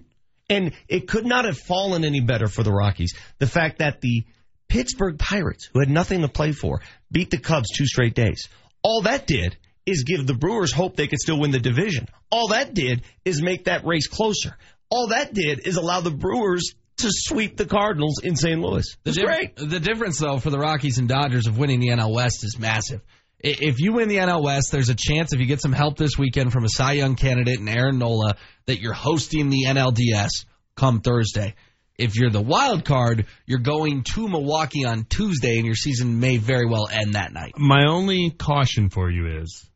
And 0.52 0.74
it 0.88 1.08
could 1.08 1.26
not 1.26 1.46
have 1.46 1.58
fallen 1.58 2.04
any 2.04 2.20
better 2.20 2.48
for 2.48 2.64
the 2.64 2.72
Rockies. 2.72 3.14
The 3.40 3.48
fact 3.48 3.80
that 3.80 4.02
the 4.02 4.26
Pittsburgh 4.68 5.18
Pirates, 5.18 5.70
who 5.74 5.80
had 5.80 5.90
nothing 5.90 6.22
to 6.22 6.28
play 6.28 6.52
for, 6.52 6.82
beat 7.12 7.30
the 7.30 7.38
Cubs 7.38 7.70
two 7.76 7.86
straight 7.86 8.16
days. 8.16 8.48
All 8.84 9.02
that 9.02 9.28
did 9.28 9.58
is 9.86 10.04
give 10.04 10.28
the 10.28 10.34
Brewers 10.34 10.72
hope 10.72 10.96
they 10.96 11.08
could 11.08 11.20
still 11.20 11.40
win 11.40 11.52
the 11.52 11.60
division. 11.60 12.08
All 12.30 12.50
that 12.50 12.74
did 12.74 13.04
is 13.26 13.42
make 13.42 13.66
that 13.66 13.86
race 13.86 14.08
closer. 14.08 14.58
All 14.90 15.08
that 15.08 15.34
did 15.34 15.66
is 15.66 15.78
allow 15.78 16.02
the 16.02 16.12
Brewers 16.12 16.74
to 16.98 17.08
sweep 17.10 17.58
the 17.58 17.66
Cardinals 17.66 18.22
in 18.24 18.36
St. 18.36 18.62
Louis. 18.62 18.86
The 19.04 19.12
dif- 19.12 19.26
great. 19.26 19.56
The 19.56 19.80
difference, 19.80 20.20
though, 20.20 20.38
for 20.38 20.50
the 20.50 20.60
Rockies 20.60 20.98
and 20.98 21.08
Dodgers 21.08 21.48
of 21.48 21.58
winning 21.58 21.80
the 21.80 21.90
NL 21.90 22.14
West 22.14 22.44
is 22.44 22.58
massive. 22.60 23.02
I- 23.44 23.56
If 23.60 23.80
you 23.80 23.94
win 23.94 24.08
the 24.08 24.18
NL 24.20 24.44
West, 24.44 24.72
there's 24.72 24.90
a 24.90 24.96
chance 24.96 25.34
if 25.34 25.40
you 25.40 25.46
get 25.46 25.62
some 25.62 25.74
help 25.74 25.98
this 25.98 26.18
weekend 26.18 26.52
from 26.52 26.64
a 26.64 26.70
Cy 26.70 26.94
Young 26.94 27.16
candidate 27.16 27.60
and 27.60 27.70
Aaron 27.70 27.98
Nola 27.98 28.36
that 28.68 28.80
you're 28.80 28.94
hosting 28.94 29.50
the 29.50 29.66
NLDS 29.68 30.46
come 30.76 31.02
Thursday. 31.02 31.56
If 31.98 32.16
you're 32.16 32.32
the 32.32 32.42
wild 32.42 32.86
card, 32.86 33.26
you're 33.46 33.60
going 33.60 34.04
to 34.16 34.28
Milwaukee 34.28 34.86
on 34.86 35.06
Tuesday, 35.06 35.58
and 35.58 35.66
your 35.66 35.76
season 35.76 36.20
may 36.20 36.38
very 36.38 36.66
well 36.68 36.88
end 36.92 37.14
that 37.14 37.32
night. 37.34 37.54
My 37.58 37.86
only 37.88 38.32
caution 38.32 38.90
for 38.90 39.10
you 39.12 39.42
is 39.42 39.70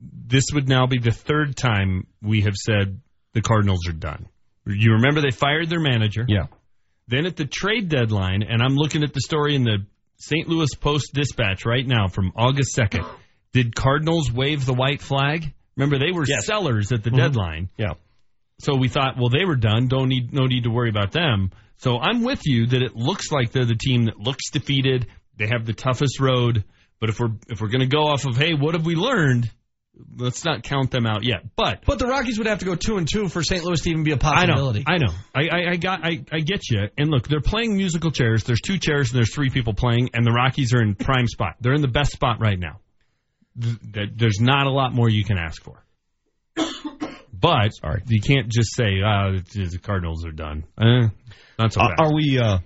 this 0.00 0.44
would 0.54 0.68
now 0.68 0.86
be 0.86 0.98
the 0.98 1.10
third 1.10 1.56
time 1.56 2.06
we 2.22 2.42
have 2.42 2.54
said 2.54 3.00
the 3.34 3.42
Cardinals 3.42 3.86
are 3.88 3.92
done. 3.92 4.26
You 4.66 4.92
remember 4.94 5.20
they 5.20 5.30
fired 5.36 5.68
their 5.68 5.80
manager. 5.80 6.24
Yeah. 6.26 6.46
Then 7.08 7.26
at 7.26 7.36
the 7.36 7.44
trade 7.44 7.88
deadline, 7.88 8.42
and 8.42 8.62
I'm 8.62 8.74
looking 8.74 9.02
at 9.04 9.12
the 9.12 9.20
story 9.20 9.54
in 9.54 9.62
the 9.64 9.84
St. 10.18 10.48
Louis 10.48 10.74
Post 10.74 11.10
Dispatch 11.14 11.64
right 11.66 11.86
now 11.86 12.08
from 12.08 12.32
August 12.36 12.76
2nd. 12.76 13.06
Did 13.52 13.74
Cardinals 13.74 14.30
wave 14.32 14.64
the 14.66 14.74
white 14.74 15.00
flag? 15.00 15.52
Remember, 15.76 15.98
they 15.98 16.12
were 16.12 16.24
Yes. 16.26 16.46
sellers 16.46 16.92
at 16.92 17.02
the 17.02 17.10
Mhm. 17.10 17.16
deadline. 17.16 17.68
Yeah. 17.78 17.94
So 18.60 18.74
we 18.76 18.88
thought, 18.88 19.16
well, 19.18 19.28
they 19.28 19.44
were 19.44 19.56
done. 19.56 19.88
Don't 19.88 20.08
need 20.08 20.32
no 20.32 20.46
need 20.46 20.64
to 20.64 20.70
worry 20.70 20.88
about 20.88 21.12
them. 21.12 21.50
So 21.78 21.98
I'm 21.98 22.22
with 22.22 22.40
you 22.46 22.66
that 22.68 22.82
it 22.82 22.96
looks 22.96 23.30
like 23.30 23.52
they're 23.52 23.66
the 23.66 23.76
team 23.76 24.04
that 24.06 24.18
looks 24.18 24.50
defeated. 24.50 25.06
They 25.36 25.46
have 25.48 25.66
the 25.66 25.74
toughest 25.74 26.20
road. 26.20 26.64
But 26.98 27.10
if 27.10 27.20
we're 27.20 27.32
if 27.48 27.60
we're 27.60 27.68
going 27.68 27.80
to 27.80 27.86
go 27.86 28.06
off 28.06 28.24
of 28.26 28.36
hey, 28.38 28.54
what 28.54 28.74
have 28.74 28.86
we 28.86 28.94
learned? 28.94 29.50
Let's 30.18 30.44
not 30.44 30.62
count 30.62 30.90
them 30.90 31.06
out 31.06 31.24
yet. 31.24 31.40
But 31.56 31.84
But 31.86 31.98
the 31.98 32.06
Rockies 32.06 32.36
would 32.38 32.46
have 32.46 32.58
to 32.58 32.64
go 32.66 32.74
two 32.74 32.96
and 32.98 33.08
two 33.10 33.28
for 33.28 33.42
St. 33.42 33.64
Louis 33.64 33.80
to 33.80 33.90
even 33.90 34.04
be 34.04 34.12
a 34.12 34.16
possibility. 34.18 34.84
I 34.86 34.98
know. 34.98 35.06
I, 35.34 35.42
know. 35.48 35.50
I, 35.52 35.70
I 35.72 35.76
got, 35.76 36.04
I, 36.04 36.24
I 36.30 36.40
get 36.40 36.68
you. 36.70 36.88
And 36.98 37.10
look, 37.10 37.28
they're 37.28 37.40
playing 37.40 37.76
musical 37.76 38.10
chairs. 38.10 38.44
There's 38.44 38.60
two 38.60 38.78
chairs 38.78 39.10
and 39.10 39.16
there's 39.18 39.32
three 39.34 39.48
people 39.50 39.72
playing, 39.74 40.10
and 40.14 40.26
the 40.26 40.32
Rockies 40.32 40.74
are 40.74 40.82
in 40.82 40.94
prime 41.08 41.26
spot. 41.26 41.56
They're 41.60 41.74
in 41.74 41.82
the 41.82 41.88
best 41.88 42.12
spot 42.12 42.40
right 42.40 42.58
now. 42.58 42.80
Th- 43.60 43.76
th- 43.94 44.10
There's 44.14 44.38
not 44.40 44.66
a 44.66 44.70
lot 44.70 44.92
more 44.92 45.08
you 45.08 45.24
can 45.24 45.38
ask 45.38 45.62
for. 45.62 45.82
But 47.38 47.74
Sorry. 47.74 48.02
you 48.06 48.20
can't 48.22 48.48
just 48.50 48.74
say, 48.74 49.02
"Ah, 49.04 49.30
the 49.30 49.78
Cardinals 49.82 50.24
are 50.24 50.32
done." 50.32 50.64
Eh, 50.80 51.08
not 51.58 51.70
so 51.72 51.82
Are, 51.82 51.88
bad. 51.94 52.04
are 52.06 52.14
we 52.14 52.38
uh, 52.42 52.58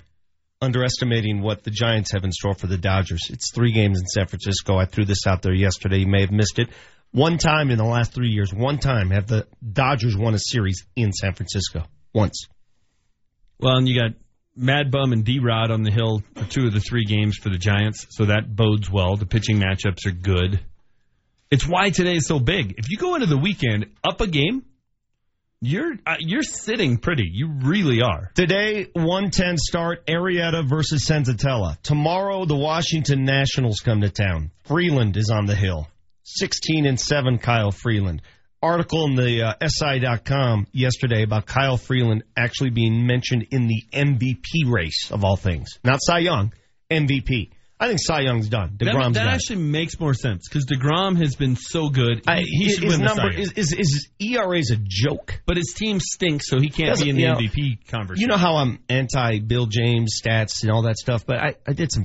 underestimating 0.62 1.42
what 1.42 1.64
the 1.64 1.70
Giants 1.72 2.12
have 2.12 2.22
in 2.24 2.30
store 2.30 2.54
for 2.54 2.68
the 2.68 2.78
Dodgers? 2.78 3.20
It's 3.30 3.52
three 3.52 3.72
games 3.72 3.98
in 3.98 4.06
San 4.06 4.26
Francisco. 4.28 4.76
I 4.78 4.84
threw 4.84 5.04
this 5.04 5.26
out 5.26 5.42
there 5.42 5.54
yesterday. 5.54 5.98
You 5.98 6.06
may 6.06 6.20
have 6.20 6.30
missed 6.30 6.58
it. 6.60 6.68
One 7.12 7.38
time 7.38 7.70
in 7.70 7.78
the 7.78 7.84
last 7.84 8.12
three 8.12 8.30
years, 8.30 8.54
one 8.54 8.78
time 8.78 9.10
have 9.10 9.26
the 9.26 9.46
Dodgers 9.72 10.16
won 10.16 10.34
a 10.34 10.38
series 10.38 10.86
in 10.94 11.12
San 11.12 11.34
Francisco. 11.34 11.84
Once. 12.14 12.46
Well, 13.58 13.76
and 13.76 13.88
you 13.88 14.00
got 14.00 14.12
Mad 14.56 14.90
Bum 14.90 15.12
and 15.12 15.24
D 15.24 15.40
Rod 15.40 15.70
on 15.70 15.82
the 15.82 15.90
hill 15.90 16.22
for 16.34 16.44
two 16.44 16.66
of 16.66 16.72
the 16.72 16.80
three 16.80 17.04
games 17.04 17.36
for 17.36 17.50
the 17.50 17.58
Giants, 17.58 18.06
so 18.10 18.26
that 18.26 18.54
bodes 18.54 18.90
well. 18.90 19.16
The 19.16 19.26
pitching 19.26 19.58
matchups 19.58 20.06
are 20.06 20.12
good. 20.12 20.60
It's 21.50 21.66
why 21.66 21.90
today 21.90 22.14
is 22.14 22.26
so 22.26 22.38
big. 22.38 22.74
If 22.78 22.90
you 22.90 22.96
go 22.96 23.14
into 23.14 23.26
the 23.26 23.36
weekend 23.36 23.86
up 24.08 24.20
a 24.20 24.26
game, 24.28 24.64
you're 25.60 25.94
uh, 26.06 26.16
you're 26.20 26.44
sitting 26.44 26.96
pretty. 26.98 27.28
You 27.30 27.50
really 27.62 28.02
are. 28.02 28.30
Today, 28.34 28.86
110 28.92 29.58
start, 29.58 30.06
Arrieta 30.06 30.66
versus 30.66 31.04
Senzatella. 31.04 31.80
Tomorrow, 31.82 32.44
the 32.44 32.56
Washington 32.56 33.24
Nationals 33.24 33.80
come 33.80 34.00
to 34.00 34.10
town. 34.10 34.52
Freeland 34.64 35.16
is 35.16 35.30
on 35.34 35.46
the 35.46 35.56
hill. 35.56 35.88
16 36.38 36.86
and 36.86 36.98
7, 37.00 37.38
Kyle 37.38 37.70
Freeland. 37.72 38.22
Article 38.62 39.06
in 39.06 39.14
the 39.14 39.42
uh, 39.42 39.54
SI.com 39.66 40.66
yesterday 40.72 41.22
about 41.22 41.46
Kyle 41.46 41.78
Freeland 41.78 42.24
actually 42.36 42.68
being 42.70 43.06
mentioned 43.06 43.46
in 43.50 43.66
the 43.66 43.82
MVP 43.92 44.70
race 44.70 45.10
of 45.10 45.24
all 45.24 45.36
things. 45.36 45.78
Not 45.82 45.98
Cy 46.02 46.18
Young, 46.18 46.52
MVP. 46.90 47.50
I 47.82 47.88
think 47.88 48.00
Cy 48.02 48.20
Young's 48.20 48.50
done. 48.50 48.76
That, 48.78 48.88
DeGrom's 48.88 49.14
that 49.14 49.24
done. 49.24 49.32
actually 49.32 49.62
makes 49.62 49.98
more 49.98 50.12
sense 50.12 50.46
because 50.46 50.66
Degrom 50.66 51.16
has 51.16 51.34
been 51.36 51.56
so 51.56 51.88
good. 51.88 52.22
I- 52.28 52.42
he 52.44 52.68
should 52.68 52.82
his 52.84 52.92
win 52.98 53.00
the 53.00 53.06
number 53.06 53.32
Cy 53.32 53.38
Young. 53.38 53.40
is, 53.40 53.52
is, 53.52 53.72
is 53.72 53.78
his 54.18 54.28
ERA's 54.36 54.70
a 54.70 54.76
joke. 54.78 55.40
but 55.46 55.56
his 55.56 55.72
team 55.74 55.98
stinks, 55.98 56.50
so 56.50 56.60
he 56.60 56.68
can't 56.68 56.90
Doesn't- 56.90 57.04
be 57.06 57.10
in 57.10 57.16
the 57.16 57.22
you 57.22 57.28
know, 57.28 57.36
MVP 57.36 57.88
conversation. 57.88 58.20
You 58.20 58.26
know 58.26 58.36
how 58.36 58.56
I'm 58.56 58.80
anti 58.90 59.38
Bill 59.38 59.64
James 59.64 60.20
stats 60.22 60.62
and 60.64 60.70
all 60.70 60.82
that 60.82 60.98
stuff, 60.98 61.24
but 61.24 61.38
I, 61.38 61.54
I 61.66 61.72
did 61.72 61.90
some 61.90 62.04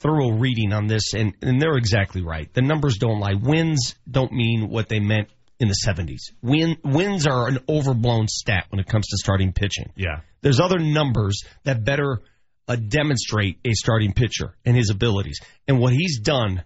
thorough 0.00 0.30
reading 0.30 0.72
on 0.72 0.86
this, 0.86 1.14
and, 1.14 1.34
and 1.42 1.60
they're 1.60 1.76
exactly 1.76 2.22
right. 2.22 2.52
The 2.52 2.62
numbers 2.62 2.96
don't 2.98 3.20
lie. 3.20 3.34
Wins 3.34 3.94
don't 4.10 4.32
mean 4.32 4.68
what 4.68 4.88
they 4.88 4.98
meant 4.98 5.28
in 5.58 5.68
the 5.68 5.76
70s. 5.86 6.32
Win, 6.42 6.76
wins 6.82 7.26
are 7.26 7.48
an 7.48 7.58
overblown 7.68 8.26
stat 8.28 8.66
when 8.70 8.80
it 8.80 8.86
comes 8.86 9.06
to 9.08 9.16
starting 9.18 9.52
pitching. 9.52 9.92
Yeah. 9.94 10.20
There's 10.40 10.58
other 10.58 10.78
numbers 10.78 11.42
that 11.64 11.84
better 11.84 12.22
uh, 12.66 12.76
demonstrate 12.76 13.58
a 13.64 13.72
starting 13.74 14.14
pitcher 14.14 14.56
and 14.64 14.74
his 14.74 14.90
abilities. 14.90 15.38
And 15.68 15.78
what 15.78 15.92
he's 15.92 16.18
done 16.20 16.64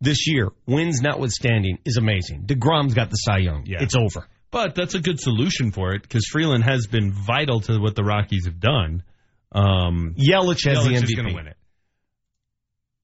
this 0.00 0.26
year, 0.26 0.48
wins 0.66 1.02
notwithstanding, 1.02 1.78
is 1.84 1.98
amazing. 1.98 2.44
DeGrom's 2.46 2.94
got 2.94 3.10
the 3.10 3.16
Cy 3.16 3.38
Young. 3.38 3.64
Yeah. 3.66 3.82
It's 3.82 3.94
over. 3.94 4.26
But 4.50 4.74
that's 4.74 4.94
a 4.94 5.00
good 5.00 5.20
solution 5.20 5.72
for 5.72 5.94
it 5.94 6.02
because 6.02 6.26
Freeland 6.30 6.64
has 6.64 6.86
been 6.86 7.12
vital 7.12 7.60
to 7.62 7.78
what 7.78 7.94
the 7.94 8.04
Rockies 8.04 8.46
have 8.46 8.60
done. 8.60 9.02
Um, 9.52 10.14
Yelich 10.16 10.64
has 10.66 10.84
the 10.84 10.90
Yelich 10.90 11.02
is 11.02 11.14
MVP. 11.14 11.28
to 11.28 11.34
win 11.34 11.46
it. 11.48 11.56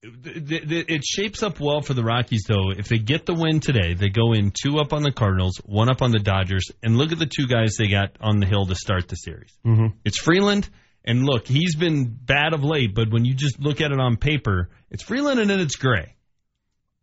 It 0.02 1.04
shapes 1.04 1.42
up 1.42 1.60
well 1.60 1.82
for 1.82 1.92
the 1.94 2.02
Rockies, 2.02 2.44
though. 2.48 2.70
If 2.70 2.88
they 2.88 2.98
get 2.98 3.26
the 3.26 3.34
win 3.34 3.60
today, 3.60 3.94
they 3.94 4.08
go 4.08 4.32
in 4.32 4.50
two 4.50 4.78
up 4.78 4.92
on 4.92 5.02
the 5.02 5.12
Cardinals, 5.12 5.56
one 5.64 5.90
up 5.90 6.00
on 6.00 6.10
the 6.10 6.18
Dodgers, 6.18 6.64
and 6.82 6.96
look 6.96 7.12
at 7.12 7.18
the 7.18 7.26
two 7.26 7.46
guys 7.46 7.76
they 7.78 7.88
got 7.88 8.16
on 8.20 8.40
the 8.40 8.46
hill 8.46 8.64
to 8.66 8.74
start 8.74 9.08
the 9.08 9.16
series. 9.16 9.52
Mm-hmm. 9.66 9.96
It's 10.04 10.18
Freeland, 10.18 10.68
and 11.04 11.24
look, 11.24 11.46
he's 11.46 11.76
been 11.76 12.06
bad 12.06 12.54
of 12.54 12.64
late, 12.64 12.94
but 12.94 13.12
when 13.12 13.24
you 13.26 13.34
just 13.34 13.60
look 13.60 13.80
at 13.82 13.92
it 13.92 14.00
on 14.00 14.16
paper, 14.16 14.70
it's 14.90 15.02
Freeland 15.02 15.38
and 15.38 15.50
then 15.50 15.60
it's 15.60 15.76
Gray. 15.76 16.14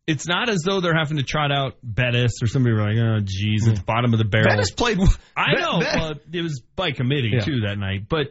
It's 0.07 0.25
not 0.25 0.47
as 0.49 0.61
though 0.65 0.79
they're 0.79 0.97
having 0.97 1.17
to 1.17 1.23
trot 1.23 1.51
out 1.51 1.75
Bettis 1.83 2.41
or 2.41 2.47
somebody 2.47 2.75
like, 2.77 2.95
oh, 2.97 3.19
geez, 3.21 3.67
it's 3.67 3.81
bottom 3.81 4.13
of 4.13 4.19
the 4.19 4.25
barrel. 4.25 4.47
Bettis 4.47 4.71
played. 4.71 4.97
I 5.35 5.53
know. 5.59 5.79
Bet- 5.81 6.21
it 6.31 6.41
was 6.41 6.61
by 6.77 6.91
committee 6.93 7.31
Yeah. 7.33 7.41
too 7.41 7.59
that 7.67 7.77
night, 7.77 8.07
but 8.07 8.27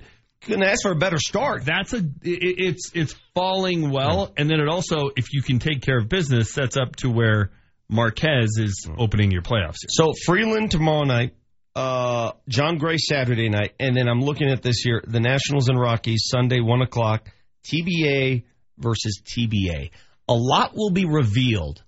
couldn't 0.47 0.63
ask 0.63 0.83
for 0.83 0.93
a 0.93 0.97
better 0.97 1.19
start. 1.19 1.65
That's 1.65 1.93
a 1.93 1.99
it, 1.99 2.05
it's 2.23 2.93
it's 2.95 3.15
falling 3.35 3.91
well, 3.91 4.33
and 4.37 4.49
then 4.49 4.61
it 4.61 4.69
also, 4.69 5.11
if 5.17 5.33
you 5.33 5.43
can 5.43 5.59
take 5.59 5.83
care 5.83 5.99
of 5.99 6.09
business, 6.09 6.53
sets 6.53 6.77
up 6.77 6.97
to 6.97 7.11
where 7.11 7.51
Marquez 7.89 8.57
is 8.59 8.89
opening 8.97 9.31
your 9.31 9.43
playoffs. 9.43 9.79
So 9.89 10.13
Freeland 10.25 10.71
tomorrow 10.71 11.05
night, 11.05 11.35
uh, 11.75 12.33
Jon 12.49 12.79
Gray 12.79 12.97
Saturday 12.97 13.49
night, 13.49 13.75
and 13.79 13.97
then 13.97 14.09
I'm 14.09 14.21
looking 14.21 14.49
at 14.51 14.63
this 14.63 14.79
here: 14.79 15.03
the 15.07 15.21
Nationals 15.21 15.69
and 15.69 15.79
Rockies 15.79 16.25
Sunday 16.27 16.61
one 16.61 16.83
o'clock, 16.83 17.29
TBA 17.65 18.45
versus 18.79 19.21
TBA. 19.25 19.91
A 20.29 20.35
lot 20.35 20.73
will 20.75 20.91
be 20.91 21.05
revealed 21.05 21.83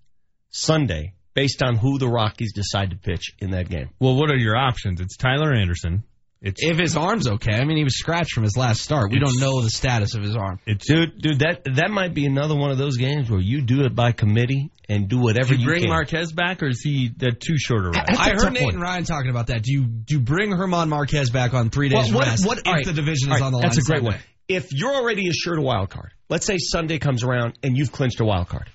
Sunday 0.50 1.14
based 1.34 1.62
on 1.62 1.76
who 1.76 1.98
the 1.98 2.08
Rockies 2.08 2.52
decide 2.52 2.90
to 2.90 2.96
pitch 2.96 3.34
in 3.38 3.52
that 3.52 3.68
game. 3.68 3.90
Well, 4.00 4.16
what 4.16 4.30
are 4.30 4.36
your 4.36 4.56
options? 4.56 5.00
It's 5.00 5.16
Tyler 5.16 5.52
Anderson. 5.52 6.02
It's 6.40 6.62
If 6.62 6.78
his 6.78 6.96
arm's 6.96 7.26
okay, 7.26 7.54
I 7.54 7.64
mean, 7.64 7.76
he 7.78 7.82
was 7.84 7.98
scratched 7.98 8.32
from 8.32 8.44
his 8.44 8.56
last 8.56 8.80
start. 8.80 9.10
We 9.10 9.18
don't 9.18 9.40
know 9.40 9.60
the 9.60 9.70
status 9.70 10.14
of 10.14 10.22
his 10.22 10.36
arm. 10.36 10.60
it's 10.66 10.86
Dude, 10.86 11.20
dude, 11.20 11.38
that 11.40 11.64
that 11.74 11.90
might 11.90 12.14
be 12.14 12.26
another 12.26 12.54
one 12.54 12.70
of 12.70 12.78
those 12.78 12.96
games 12.96 13.28
where 13.28 13.40
you 13.40 13.60
do 13.60 13.82
it 13.82 13.94
by 13.94 14.12
committee 14.12 14.70
and 14.88 15.08
do 15.08 15.18
whatever 15.18 15.48
do 15.48 15.54
you 15.56 15.60
you 15.62 15.66
bring 15.66 15.80
can. 15.82 15.90
Marquez 15.90 16.30
back, 16.32 16.62
or 16.62 16.68
is 16.68 16.80
he 16.80 17.10
that 17.16 17.40
too 17.40 17.58
short 17.58 17.86
a 17.86 17.90
rest? 17.90 18.06
That's 18.06 18.18
a 18.20 18.22
I 18.22 18.28
tough 18.34 18.42
heard 18.44 18.52
Nate 18.52 18.62
one. 18.66 18.74
and 18.74 18.82
Ryan 18.82 19.04
talking 19.04 19.30
about 19.30 19.48
that. 19.48 19.62
Do 19.64 19.72
you 19.72 19.84
do 19.84 20.14
you 20.14 20.20
bring 20.20 20.50
German 20.56 20.88
Marquez 20.88 21.30
back 21.30 21.54
on 21.54 21.70
three 21.70 21.88
days 21.88 22.06
What- 22.06 22.14
what- 22.14 22.26
rest 22.28 22.46
what- 22.46 22.58
if 22.58 22.66
all 22.66 22.72
right, 22.74 22.84
the 22.86 22.92
division 22.92 23.30
is 23.32 23.40
right, 23.40 23.42
on 23.42 23.50
the 23.52 23.58
line? 23.58 23.62
That's 23.66 23.78
a 23.78 23.82
great 23.82 23.98
Sunday? 24.02 24.10
one. 24.12 24.20
If 24.48 24.68
you're 24.72 24.94
already 24.94 25.26
assured 25.28 25.58
a 25.58 25.62
wild 25.62 25.90
card, 25.90 26.12
let's 26.28 26.46
say 26.46 26.56
Sunday 26.58 26.98
comes 27.00 27.24
around 27.24 27.58
and 27.64 27.76
you've 27.76 27.90
clinched 27.90 28.20
a 28.20 28.24
wild 28.24 28.48
card, 28.48 28.70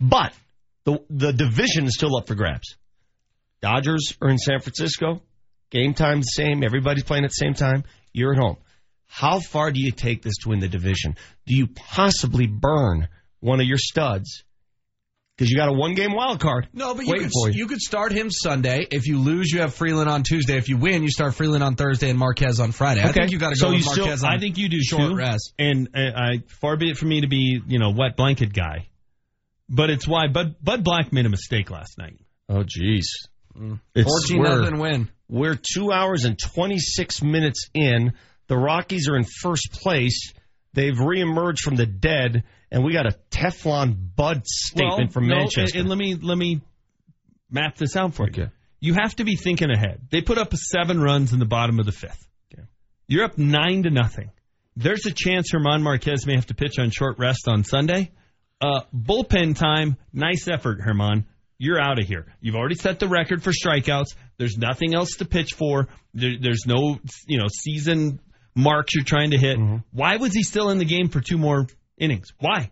but 0.00 0.32
the 0.84 0.98
the 1.08 1.32
division 1.32 1.84
is 1.86 1.94
still 1.94 2.16
up 2.16 2.26
for 2.26 2.34
grabs. 2.34 2.74
Dodgers 3.62 4.14
are 4.20 4.28
in 4.28 4.38
San 4.38 4.58
Francisco. 4.60 5.22
Game 5.70 5.94
time's 5.94 6.26
the 6.26 6.42
same. 6.42 6.64
Everybody's 6.64 7.04
playing 7.04 7.24
at 7.24 7.30
the 7.30 7.34
same 7.34 7.54
time. 7.54 7.84
You're 8.12 8.32
at 8.32 8.38
home. 8.38 8.56
How 9.06 9.40
far 9.40 9.70
do 9.70 9.80
you 9.80 9.90
take 9.92 10.22
this 10.22 10.34
to 10.42 10.50
win 10.50 10.60
the 10.60 10.68
division? 10.68 11.16
Do 11.46 11.54
you 11.56 11.66
possibly 11.66 12.46
burn 12.46 13.08
one 13.40 13.60
of 13.60 13.66
your 13.66 13.78
studs 13.78 14.44
because 15.36 15.50
you 15.50 15.56
got 15.56 15.68
a 15.68 15.72
one 15.72 15.94
game 15.94 16.12
wild 16.12 16.38
card? 16.38 16.68
No, 16.72 16.94
but 16.94 17.06
you 17.06 17.14
could, 17.14 17.30
for 17.32 17.50
you. 17.50 17.58
you 17.58 17.66
could 17.66 17.80
start 17.80 18.12
him 18.12 18.30
Sunday. 18.30 18.86
If 18.90 19.06
you 19.06 19.18
lose, 19.18 19.50
you 19.50 19.60
have 19.62 19.74
Freeland 19.74 20.08
on 20.08 20.22
Tuesday. 20.22 20.56
If 20.56 20.68
you 20.68 20.76
win, 20.76 21.02
you 21.02 21.10
start 21.10 21.34
Freeland 21.34 21.64
on 21.64 21.74
Thursday 21.74 22.10
and 22.10 22.18
Marquez 22.18 22.60
on 22.60 22.72
Friday. 22.72 23.02
I 23.02 23.10
think 23.10 23.32
you 23.32 23.38
got 23.38 23.50
to 23.50 23.56
so 23.56 23.66
go 23.66 23.72
you 23.72 23.78
with 23.78 23.86
still, 23.86 24.08
on 24.08 24.24
I 24.24 24.38
think 24.38 24.58
you 24.58 24.68
do 24.68 24.80
short 24.80 25.10
too. 25.10 25.16
rest. 25.16 25.54
And 25.58 25.88
uh, 25.94 26.00
I 26.14 26.42
far 26.60 26.76
be 26.76 26.90
it 26.90 26.96
from 26.96 27.08
me 27.08 27.22
to 27.22 27.28
be 27.28 27.60
you 27.66 27.78
know 27.78 27.90
wet 27.90 28.16
blanket 28.16 28.52
guy, 28.52 28.88
but 29.68 29.90
it's 29.90 30.06
why 30.06 30.28
Bud 30.28 30.56
Bud 30.62 30.84
Black 30.84 31.12
made 31.12 31.26
a 31.26 31.30
mistake 31.30 31.70
last 31.70 31.98
night. 31.98 32.20
Oh, 32.48 32.62
jeez. 32.64 33.06
Mm. 33.56 33.80
14 33.94 34.38
we're- 34.38 34.56
nothing 34.56 34.78
win. 34.78 35.08
We're 35.28 35.54
two 35.56 35.92
hours 35.92 36.24
and 36.24 36.36
26 36.38 37.22
minutes 37.22 37.70
in. 37.72 38.14
The 38.48 38.56
Rockies 38.56 39.08
are 39.08 39.16
in 39.16 39.24
first 39.24 39.70
place. 39.72 40.32
They've 40.72 40.96
reemerged 40.96 41.60
from 41.60 41.76
the 41.76 41.86
dead, 41.86 42.42
and 42.70 42.84
we 42.84 42.92
got 42.92 43.06
a 43.06 43.16
Teflon 43.30 43.96
Bud 44.16 44.44
statement 44.46 44.98
Well, 44.98 45.08
from 45.10 45.28
no, 45.28 45.36
Manchester. 45.36 45.78
And, 45.78 45.82
and 45.82 45.88
let 45.88 45.98
me 45.98 46.14
let 46.16 46.36
me 46.36 46.60
map 47.48 47.76
this 47.76 47.96
out 47.96 48.14
for 48.14 48.28
you. 48.28 48.50
You 48.80 48.94
have 48.94 49.14
to 49.16 49.24
be 49.24 49.36
thinking 49.36 49.70
ahead. 49.70 50.00
They 50.10 50.20
put 50.22 50.38
up 50.38 50.54
seven 50.54 51.00
runs 51.00 51.32
in 51.32 51.38
the 51.38 51.44
bottom 51.44 51.78
of 51.78 51.86
the 51.86 51.92
fifth. 51.92 52.26
You're 53.06 53.24
up 53.24 53.38
nine 53.38 53.82
to 53.82 53.90
nothing. 53.90 54.30
There's 54.76 55.04
a 55.04 55.10
chance 55.10 55.50
German 55.50 55.82
Marquez 55.82 56.26
may 56.26 56.36
have 56.36 56.46
to 56.46 56.54
pitch 56.54 56.78
on 56.78 56.90
short 56.90 57.18
rest 57.18 57.48
on 57.48 57.64
Sunday. 57.64 58.12
Uh, 58.60 58.82
bullpen 58.94 59.56
time. 59.58 59.96
Nice 60.12 60.46
effort, 60.46 60.78
German. 60.84 61.26
You're 61.62 61.78
out 61.78 61.98
of 62.00 62.06
here. 62.08 62.24
You've 62.40 62.54
already 62.56 62.74
set 62.74 63.00
the 63.00 63.06
record 63.06 63.42
for 63.42 63.52
strikeouts. 63.52 64.14
There's 64.38 64.56
nothing 64.56 64.94
else 64.94 65.16
to 65.18 65.26
pitch 65.26 65.52
for. 65.52 65.88
There, 66.14 66.32
there's 66.40 66.64
no, 66.66 66.98
you 67.28 67.38
know, 67.38 67.48
season 67.52 68.18
marks 68.54 68.94
you're 68.94 69.04
trying 69.04 69.32
to 69.32 69.36
hit. 69.38 69.58
Mm-hmm. 69.58 69.76
Why 69.92 70.16
was 70.16 70.32
he 70.32 70.42
still 70.42 70.70
in 70.70 70.78
the 70.78 70.86
game 70.86 71.10
for 71.10 71.20
two 71.20 71.36
more 71.36 71.66
innings? 71.98 72.28
Why? 72.38 72.70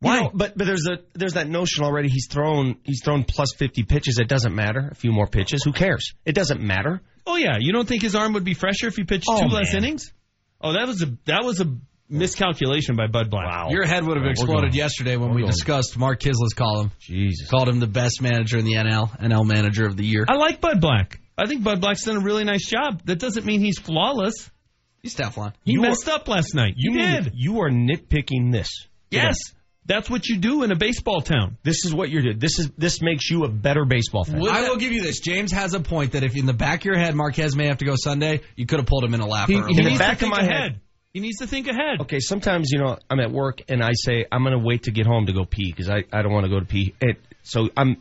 Why? 0.00 0.16
You 0.16 0.22
know, 0.24 0.30
but 0.34 0.58
but 0.58 0.66
there's 0.66 0.86
a 0.88 0.98
there's 1.14 1.34
that 1.34 1.48
notion 1.48 1.84
already. 1.84 2.08
He's 2.08 2.26
thrown 2.28 2.76
he's 2.82 3.02
thrown 3.04 3.22
plus 3.22 3.54
50 3.56 3.84
pitches. 3.84 4.18
It 4.18 4.28
doesn't 4.28 4.52
matter. 4.54 4.88
A 4.90 4.96
few 4.96 5.12
more 5.12 5.28
pitches. 5.28 5.62
Who 5.64 5.72
cares? 5.72 6.12
It 6.24 6.34
doesn't 6.34 6.60
matter. 6.60 7.02
Oh 7.26 7.36
yeah, 7.36 7.56
you 7.60 7.72
don't 7.72 7.86
think 7.86 8.02
his 8.02 8.16
arm 8.16 8.32
would 8.32 8.44
be 8.44 8.54
fresher 8.54 8.88
if 8.88 8.96
he 8.96 9.04
pitched 9.04 9.26
Oh, 9.28 9.40
two 9.40 9.46
less 9.46 9.72
man. 9.72 9.84
innings? 9.84 10.12
Oh, 10.60 10.72
that 10.72 10.88
was 10.88 11.02
a 11.02 11.06
that 11.26 11.44
was 11.44 11.60
a 11.60 11.72
miscalculation 12.08 12.96
by 12.96 13.06
Bud 13.06 13.30
Black. 13.30 13.46
Wow. 13.46 13.68
Your 13.70 13.84
head 13.86 14.04
would 14.06 14.16
have 14.16 14.24
We're 14.24 14.30
exploded 14.32 14.70
going. 14.70 14.74
yesterday 14.74 15.16
when 15.16 15.30
We're 15.30 15.36
we 15.36 15.42
going. 15.42 15.52
discussed 15.52 15.96
Mark 15.98 16.20
Kiszla's 16.20 16.54
column. 16.54 16.92
Jesus. 17.00 17.48
Called 17.50 17.68
him 17.68 17.80
the 17.80 17.86
best 17.86 18.20
manager 18.22 18.58
in 18.58 18.64
the 18.64 18.74
NL, 18.74 19.10
NL 19.20 19.46
manager 19.46 19.86
of 19.86 19.96
the 19.96 20.04
year. 20.04 20.24
I 20.28 20.34
like 20.36 20.60
Bud 20.60 20.80
Black. 20.80 21.20
I 21.36 21.46
think 21.46 21.64
Bud 21.64 21.80
Black's 21.80 22.04
done 22.04 22.16
a 22.16 22.20
really 22.20 22.44
nice 22.44 22.66
job. 22.68 23.02
That 23.06 23.18
doesn't 23.18 23.44
mean 23.44 23.60
he's 23.60 23.78
flawless. 23.78 24.50
He's 25.02 25.14
Teflon. 25.14 25.52
He 25.64 25.72
You 25.72 25.80
messed 25.82 26.08
up 26.08 26.28
last 26.28 26.54
night. 26.54 26.74
You, 26.76 26.92
mean 26.92 27.24
did. 27.24 27.32
You 27.34 27.60
are 27.60 27.70
nitpicking 27.70 28.52
this. 28.52 28.68
Yes. 29.10 29.36
That's 29.86 30.08
what 30.08 30.26
you 30.26 30.38
do 30.38 30.62
in 30.62 30.72
a 30.72 30.76
baseball 30.76 31.20
town. 31.20 31.58
This 31.62 31.84
is 31.84 31.92
what 31.92 32.08
you're 32.08 32.22
doing. 32.22 32.38
This 32.38 32.58
is 32.58 32.70
this 32.78 33.02
makes 33.02 33.28
you 33.30 33.44
a 33.44 33.48
better 33.50 33.84
baseball 33.84 34.24
fan. 34.24 34.40
I 34.48 34.62
will 34.66 34.76
give 34.78 34.92
you 34.92 35.02
this. 35.02 35.20
James 35.20 35.52
has 35.52 35.74
a 35.74 35.80
point 35.80 36.12
that 36.12 36.22
if 36.22 36.34
in 36.36 36.46
the 36.46 36.54
back 36.54 36.80
of 36.80 36.84
your 36.86 36.96
head 36.96 37.14
Marquez 37.14 37.54
may 37.54 37.66
have 37.66 37.76
to 37.78 37.84
go 37.84 37.92
Sunday, 37.94 38.40
you 38.56 38.64
could 38.64 38.78
have 38.78 38.86
pulled 38.86 39.04
him 39.04 39.12
in 39.12 39.20
a 39.20 39.26
lap. 39.26 39.50
He, 39.50 39.56
In 39.56 39.66
the 39.66 39.96
back 39.98 40.22
of 40.22 40.30
my 40.30 40.38
ahead. 40.38 40.50
head. 40.52 40.80
He 41.14 41.20
needs 41.20 41.38
to 41.38 41.46
think 41.46 41.68
ahead. 41.68 42.00
Okay, 42.02 42.18
sometimes 42.18 42.70
you 42.72 42.80
know 42.80 42.98
I'm 43.08 43.20
at 43.20 43.30
work 43.30 43.62
and 43.68 43.82
I 43.82 43.92
say 43.94 44.26
I'm 44.30 44.42
going 44.42 44.58
to 44.58 44.62
wait 44.64 44.82
to 44.82 44.90
get 44.90 45.06
home 45.06 45.26
to 45.26 45.32
go 45.32 45.44
pee 45.44 45.70
because 45.70 45.88
I, 45.88 46.02
I 46.12 46.22
don't 46.22 46.32
want 46.32 46.44
to 46.44 46.50
go 46.50 46.58
to 46.58 46.66
pee. 46.66 46.92
It, 47.00 47.18
so 47.44 47.68
I'm. 47.76 47.96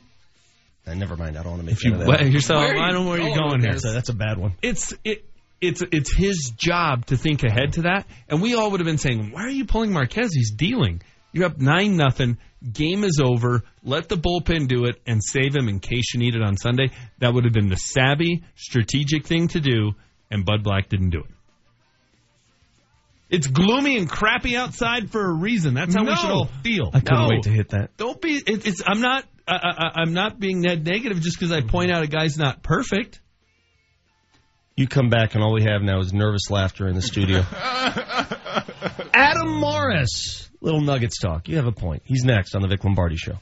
Uh, 0.88 0.96
never 0.96 1.16
mind. 1.16 1.38
I 1.38 1.44
don't 1.44 1.52
want 1.52 1.62
to 1.62 1.66
make 1.68 1.76
If 1.76 1.84
you 1.86 1.92
fun 1.92 2.02
of 2.02 2.08
wet 2.08 2.26
yourself, 2.32 2.62
Where 2.64 2.74
are 2.76 2.78
I 2.84 2.88
you 2.88 2.94
don't 2.94 3.04
know 3.06 3.10
where 3.12 3.20
you're 3.20 3.38
going 3.38 3.50
going 3.52 3.62
here. 3.62 3.74
this? 3.74 3.84
So 3.84 3.94
that's 3.94 4.10
a 4.10 4.16
bad 4.16 4.40
one. 4.40 4.56
It's 4.64 4.94
it. 5.06 5.24
It's 5.62 5.84
it's 5.92 6.14
his 6.14 6.52
job 6.58 7.06
to 7.06 7.16
think 7.16 7.44
ahead 7.44 7.74
to 7.74 7.84
that, 7.84 8.08
and 8.28 8.42
we 8.42 8.56
all 8.56 8.72
would 8.72 8.80
have 8.80 8.86
been 8.88 8.98
saying, 8.98 9.30
"Why 9.32 9.44
are 9.44 9.50
you 9.50 9.66
pulling 9.66 9.94
Marquez? 9.94 10.34
He's 10.34 10.52
dealing. 10.52 11.02
You're 11.32 11.46
up 11.46 11.60
nine 11.60 11.96
nothing. 11.96 12.38
Game 12.70 13.04
is 13.04 13.22
over. 13.24 13.62
Let 13.84 14.10
the 14.10 14.18
bullpen 14.18 14.68
do 14.68 14.86
it 14.86 15.00
and 15.06 15.24
save 15.24 15.56
him 15.56 15.70
in 15.70 15.80
case 15.80 16.14
you 16.16 16.20
need 16.20 16.36
it 16.36 16.42
on 16.42 16.58
Sunday." 16.58 16.90
That 17.20 17.34
would 17.34 17.44
have 17.46 17.54
been 17.54 17.70
the 17.70 17.76
savvy, 17.78 18.44
strategic 18.56 19.28
thing 19.28 19.50
to 19.50 19.60
do, 19.62 19.92
and 20.32 20.44
Bud 20.44 20.64
Black 20.64 20.90
didn't 20.90 21.12
do 21.12 21.20
it. 21.20 21.33
It's 23.34 23.48
gloomy 23.48 23.98
and 23.98 24.08
crappy 24.08 24.56
outside 24.56 25.10
for 25.12 25.26
a 25.26 25.34
reason. 25.34 25.74
That's 25.74 25.96
how 25.96 26.04
we 26.06 26.16
should 26.16 26.30
all 26.30 26.50
feel. 26.64 26.92
I 26.94 27.00
couldn't 27.00 27.18
No. 27.20 27.28
wait 27.30 27.44
to 27.44 27.50
hit 27.50 27.70
that. 27.70 27.98
Don't 27.98 28.22
be. 28.22 28.36
It, 28.36 28.68
it's. 28.68 28.84
I'm 28.86 29.02
not. 29.02 29.26
I, 29.48 29.90
I'm 29.96 30.14
not 30.14 30.40
being 30.40 30.62
net 30.62 30.84
negative 30.84 31.20
just 31.20 31.38
because 31.40 31.52
I 31.52 31.62
point 31.62 31.92
out 31.92 32.04
a 32.04 32.08
guy's 32.08 32.38
not 32.38 32.62
perfect. 32.62 33.20
You 34.78 34.88
come 34.88 35.10
back 35.10 35.34
and 35.36 35.44
all 35.44 35.52
we 35.54 35.64
have 35.64 35.82
now 35.82 36.00
is 36.00 36.14
nervous 36.14 36.50
laughter 36.52 36.88
in 36.88 36.94
the 36.96 37.02
studio. 37.02 37.40
Adam 39.14 39.60
Mares, 39.60 40.50
little 40.62 40.82
Nuggets 40.82 41.20
talk. 41.20 41.48
You 41.50 41.58
have 41.58 41.68
a 41.68 41.72
point. 41.72 42.04
He's 42.06 42.24
next 42.24 42.56
on 42.56 42.62
the 42.62 42.68
Vic 42.68 42.84
Lombardi 42.84 43.18
Show. 43.18 43.40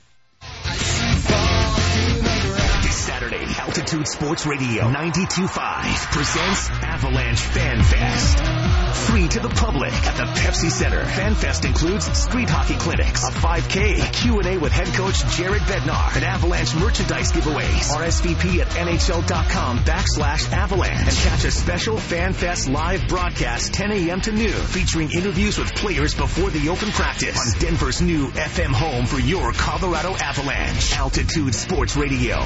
Saturday, 3.21 3.45
Altitude 3.59 4.07
Sports 4.07 4.47
Radio 4.47 4.85
92.5 4.85 6.11
presents 6.11 6.69
Avalanche 6.71 7.39
Fan 7.39 7.83
Fest. 7.83 8.71
Free 9.11 9.27
to 9.27 9.39
the 9.39 9.49
public 9.49 9.93
at 9.93 10.17
the 10.17 10.23
Pepsi 10.23 10.71
Center. 10.71 11.05
Fan 11.05 11.35
Fest 11.35 11.65
includes 11.65 12.05
street 12.17 12.49
hockey 12.49 12.75
clinics, 12.75 13.23
a 13.23 13.31
5K, 13.31 14.07
a 14.07 14.11
Q&A 14.11 14.57
with 14.57 14.71
head 14.71 14.87
coach 14.87 15.23
Jared 15.35 15.61
Bednar, 15.61 16.15
and 16.15 16.25
Avalanche 16.25 16.75
merchandise 16.75 17.31
giveaways. 17.31 17.91
RSVP 17.91 18.59
at 18.59 18.67
NHL.com 18.69 19.79
backslash 19.79 20.51
Avalanche. 20.51 21.07
And 21.07 21.17
catch 21.17 21.45
a 21.45 21.51
special 21.51 21.97
Fan 21.97 22.33
Fest 22.33 22.69
live 22.69 23.07
broadcast 23.07 23.73
10 23.73 23.91
a.m. 23.91 24.21
to 24.21 24.31
noon 24.31 24.51
featuring 24.51 25.11
interviews 25.11 25.59
with 25.59 25.75
players 25.75 26.15
before 26.15 26.49
the 26.49 26.69
open 26.69 26.89
practice 26.89 27.37
on 27.37 27.59
Denver's 27.59 28.01
new 28.01 28.29
FM 28.29 28.71
home 28.71 29.05
for 29.05 29.19
your 29.19 29.51
Colorado 29.53 30.15
Avalanche. 30.15 30.97
Altitude 30.97 31.53
Sports 31.53 31.95
Radio 31.95 32.37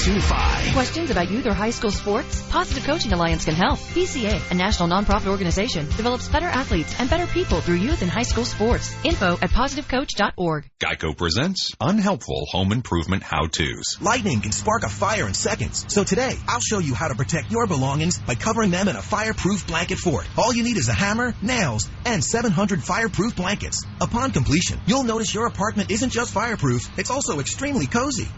92.5. 0.00 0.72
Questions 0.72 1.10
about 1.10 1.30
youth 1.30 1.46
or 1.46 1.52
high 1.52 1.68
school 1.68 1.90
sports? 1.90 2.42
Positive 2.48 2.82
Coaching 2.84 3.12
Alliance 3.12 3.44
can 3.44 3.54
help. 3.54 3.78
PCA, 3.78 4.50
a 4.50 4.54
national 4.54 4.88
nonprofit 4.88 5.26
organization, 5.26 5.84
develops 5.88 6.26
better 6.28 6.46
athletes 6.46 6.98
and 6.98 7.10
better 7.10 7.26
people 7.26 7.60
through 7.60 7.74
youth 7.74 8.00
and 8.00 8.10
high 8.10 8.22
school 8.22 8.46
sports. 8.46 8.96
Info 9.04 9.34
at 9.42 9.50
positivecoach.org. 9.50 10.70
Geico 10.80 11.14
presents 11.14 11.72
unhelpful 11.80 12.46
home 12.50 12.72
improvement 12.72 13.22
how-tos. 13.22 13.98
Lightning 14.00 14.40
can 14.40 14.52
spark 14.52 14.84
a 14.84 14.88
fire 14.88 15.26
in 15.26 15.34
seconds. 15.34 15.84
So 15.88 16.02
today, 16.02 16.34
I'll 16.48 16.60
show 16.60 16.78
you 16.78 16.94
how 16.94 17.08
to 17.08 17.14
protect 17.14 17.50
your 17.50 17.66
belongings 17.66 18.18
by 18.18 18.36
covering 18.36 18.70
them 18.70 18.88
in 18.88 18.96
a 18.96 19.02
fireproof 19.02 19.66
blanket 19.66 19.98
fort. 19.98 20.26
All 20.38 20.54
you 20.54 20.62
need 20.62 20.78
is 20.78 20.88
a 20.88 20.94
hammer, 20.94 21.34
nails, 21.42 21.90
and 22.06 22.24
700 22.24 22.82
fireproof 22.82 23.36
blankets. 23.36 23.84
Upon 24.00 24.30
completion, 24.30 24.80
you'll 24.86 25.04
notice 25.04 25.34
your 25.34 25.46
apartment 25.46 25.90
isn't 25.90 26.10
just 26.10 26.32
fireproof, 26.32 26.98
it's 26.98 27.10
also 27.10 27.40
extremely 27.40 27.86
cozy. 27.86 28.28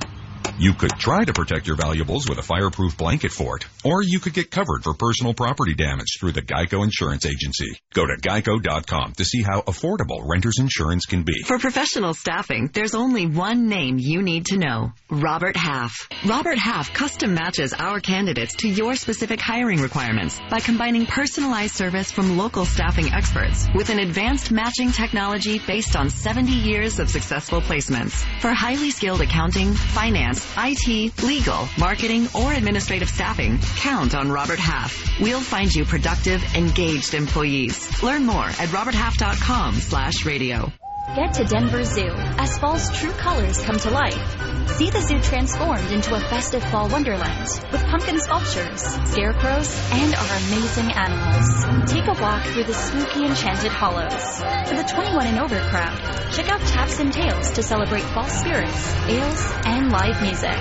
You 0.58 0.74
could 0.74 0.92
try 0.92 1.24
to 1.24 1.32
protect 1.32 1.66
your 1.66 1.76
valuables 1.76 2.28
with 2.28 2.38
a 2.38 2.42
fireproof 2.42 2.96
blanket 2.96 3.32
fort, 3.32 3.66
or 3.84 4.02
you 4.02 4.20
could 4.20 4.32
get 4.32 4.50
covered 4.50 4.84
for 4.84 4.94
personal 4.94 5.34
property 5.34 5.74
damage 5.74 6.18
through 6.20 6.32
the 6.32 6.42
Geico 6.42 6.84
Insurance 6.84 7.26
Agency. 7.26 7.76
Go 7.94 8.06
to 8.06 8.16
geico.com 8.20 9.14
to 9.14 9.24
see 9.24 9.42
how 9.42 9.62
affordable 9.62 10.20
renter's 10.24 10.58
insurance 10.60 11.06
can 11.06 11.24
be. 11.24 11.42
For 11.46 11.58
professional 11.58 12.14
staffing, 12.14 12.70
there's 12.72 12.94
only 12.94 13.26
one 13.26 13.68
name 13.68 13.98
you 13.98 14.22
need 14.22 14.46
to 14.46 14.58
know 14.58 14.92
Robert 15.10 15.56
Half. 15.56 16.08
Robert 16.26 16.58
Half 16.58 16.92
custom 16.92 17.34
matches 17.34 17.72
our 17.72 18.00
candidates 18.00 18.54
to 18.56 18.68
your 18.68 18.94
specific 18.94 19.40
hiring 19.40 19.80
requirements 19.80 20.38
by 20.50 20.60
combining 20.60 21.06
personalized 21.06 21.74
service 21.74 22.10
from 22.10 22.36
local 22.36 22.64
staffing 22.64 23.12
experts 23.12 23.66
with 23.74 23.90
an 23.90 23.98
advanced 23.98 24.50
matching 24.50 24.92
technology 24.92 25.58
based 25.66 25.96
on 25.96 26.08
70 26.08 26.52
years 26.52 26.98
of 26.98 27.10
successful 27.10 27.60
placements. 27.60 28.12
For 28.40 28.52
highly 28.52 28.90
skilled 28.90 29.20
accounting, 29.20 29.72
finance, 29.74 30.31
IT, 30.56 31.22
legal, 31.22 31.68
marketing, 31.78 32.28
or 32.34 32.52
administrative 32.52 33.08
staffing, 33.08 33.58
count 33.76 34.14
on 34.14 34.30
Robert 34.30 34.58
Half. 34.58 35.20
We'll 35.20 35.40
find 35.40 35.74
you 35.74 35.84
productive, 35.84 36.42
engaged 36.54 37.14
employees. 37.14 38.02
Learn 38.02 38.26
more 38.26 38.46
at 38.46 38.68
roberthalf.com 38.68 39.74
slash 39.74 40.24
radio. 40.24 40.72
Get 41.16 41.34
to 41.34 41.44
Denver 41.44 41.84
Zoo 41.84 42.08
as 42.38 42.56
fall's 42.58 42.90
true 42.96 43.10
colors 43.12 43.60
come 43.60 43.76
to 43.76 43.90
life. 43.90 44.68
See 44.78 44.88
the 44.88 45.02
zoo 45.02 45.20
transformed 45.20 45.90
into 45.90 46.14
a 46.14 46.20
festive 46.20 46.64
fall 46.64 46.88
wonderland 46.88 47.48
with 47.70 47.84
pumpkin 47.84 48.18
sculptures, 48.18 48.80
scarecrows, 49.10 49.76
and 49.92 50.14
our 50.14 50.36
amazing 50.46 50.92
animals. 50.92 51.92
Take 51.92 52.06
a 52.06 52.14
walk 52.18 52.44
through 52.44 52.64
the 52.64 52.72
spooky 52.72 53.26
enchanted 53.26 53.72
hollows. 53.72 54.38
For 54.68 54.74
the 54.74 54.88
21 54.90 55.26
and 55.26 55.38
over 55.40 55.60
crowd, 55.68 55.98
check 56.32 56.48
out 56.48 56.60
Taps 56.60 56.98
and 57.00 57.12
Tales 57.12 57.50
to 57.50 57.62
celebrate 57.62 58.04
fall 58.04 58.28
spirits, 58.28 58.94
ales, 59.04 59.52
and 59.66 59.92
live 59.92 60.21
music. 60.22 60.58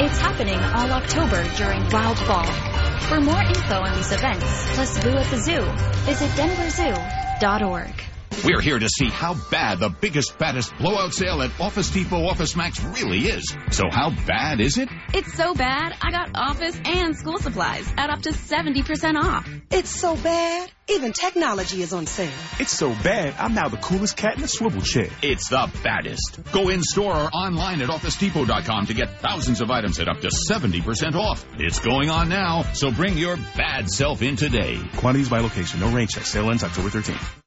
It's 0.00 0.18
happening 0.18 0.58
all 0.58 0.90
October 0.92 1.44
during 1.56 1.88
Wild 1.90 2.18
Fall. 2.18 2.46
For 3.08 3.20
more 3.20 3.42
info 3.42 3.80
on 3.80 3.96
these 3.96 4.12
events, 4.12 4.74
plus 4.74 5.02
Boo 5.02 5.10
at 5.10 5.30
the 5.30 5.38
Zoo, 5.38 5.62
visit 6.04 6.30
denverzoo.org. 6.30 8.13
We're 8.42 8.60
here 8.60 8.78
to 8.78 8.88
see 8.88 9.08
how 9.08 9.34
bad 9.50 9.78
the 9.78 9.88
biggest, 9.88 10.38
baddest 10.38 10.76
blowout 10.76 11.14
sale 11.14 11.40
at 11.42 11.58
Office 11.60 11.90
Depot 11.90 12.26
Office 12.26 12.56
Max 12.56 12.82
really 12.82 13.20
is. 13.20 13.56
So 13.70 13.84
how 13.90 14.10
bad 14.10 14.60
is 14.60 14.76
it? 14.76 14.88
It's 15.14 15.32
so 15.34 15.54
bad, 15.54 15.94
I 16.02 16.10
got 16.10 16.30
office 16.34 16.78
and 16.84 17.16
school 17.16 17.38
supplies 17.38 17.90
at 17.96 18.10
up 18.10 18.22
to 18.22 18.30
70% 18.30 19.16
off. 19.16 19.48
It's 19.70 19.88
so 19.88 20.16
bad, 20.16 20.70
even 20.88 21.12
technology 21.12 21.80
is 21.82 21.92
on 21.92 22.06
sale. 22.06 22.32
It's 22.58 22.72
so 22.72 22.90
bad, 22.90 23.34
I'm 23.38 23.54
now 23.54 23.68
the 23.68 23.76
coolest 23.78 24.16
cat 24.16 24.34
in 24.36 24.42
the 24.42 24.48
swivel 24.48 24.82
chair. 24.82 25.08
It's 25.22 25.48
the 25.48 25.70
baddest. 25.82 26.40
Go 26.52 26.68
in 26.68 26.82
store 26.82 27.14
or 27.14 27.30
online 27.32 27.80
at 27.80 27.88
OfficeDepot.com 27.88 28.86
to 28.86 28.94
get 28.94 29.20
thousands 29.20 29.60
of 29.60 29.70
items 29.70 29.98
at 30.00 30.08
up 30.08 30.20
to 30.20 30.28
70% 30.28 31.14
off. 31.14 31.44
It's 31.58 31.78
going 31.78 32.10
on 32.10 32.28
now, 32.28 32.62
so 32.74 32.90
bring 32.90 33.16
your 33.16 33.36
bad 33.56 33.88
self 33.88 34.22
in 34.22 34.36
today. 34.36 34.80
Quantities 34.96 35.28
by 35.28 35.40
location, 35.40 35.80
no 35.80 35.90
rain 35.90 36.08
check. 36.08 36.26
Sale 36.26 36.50
ends 36.50 36.64
October 36.64 36.90
13th. 36.90 37.40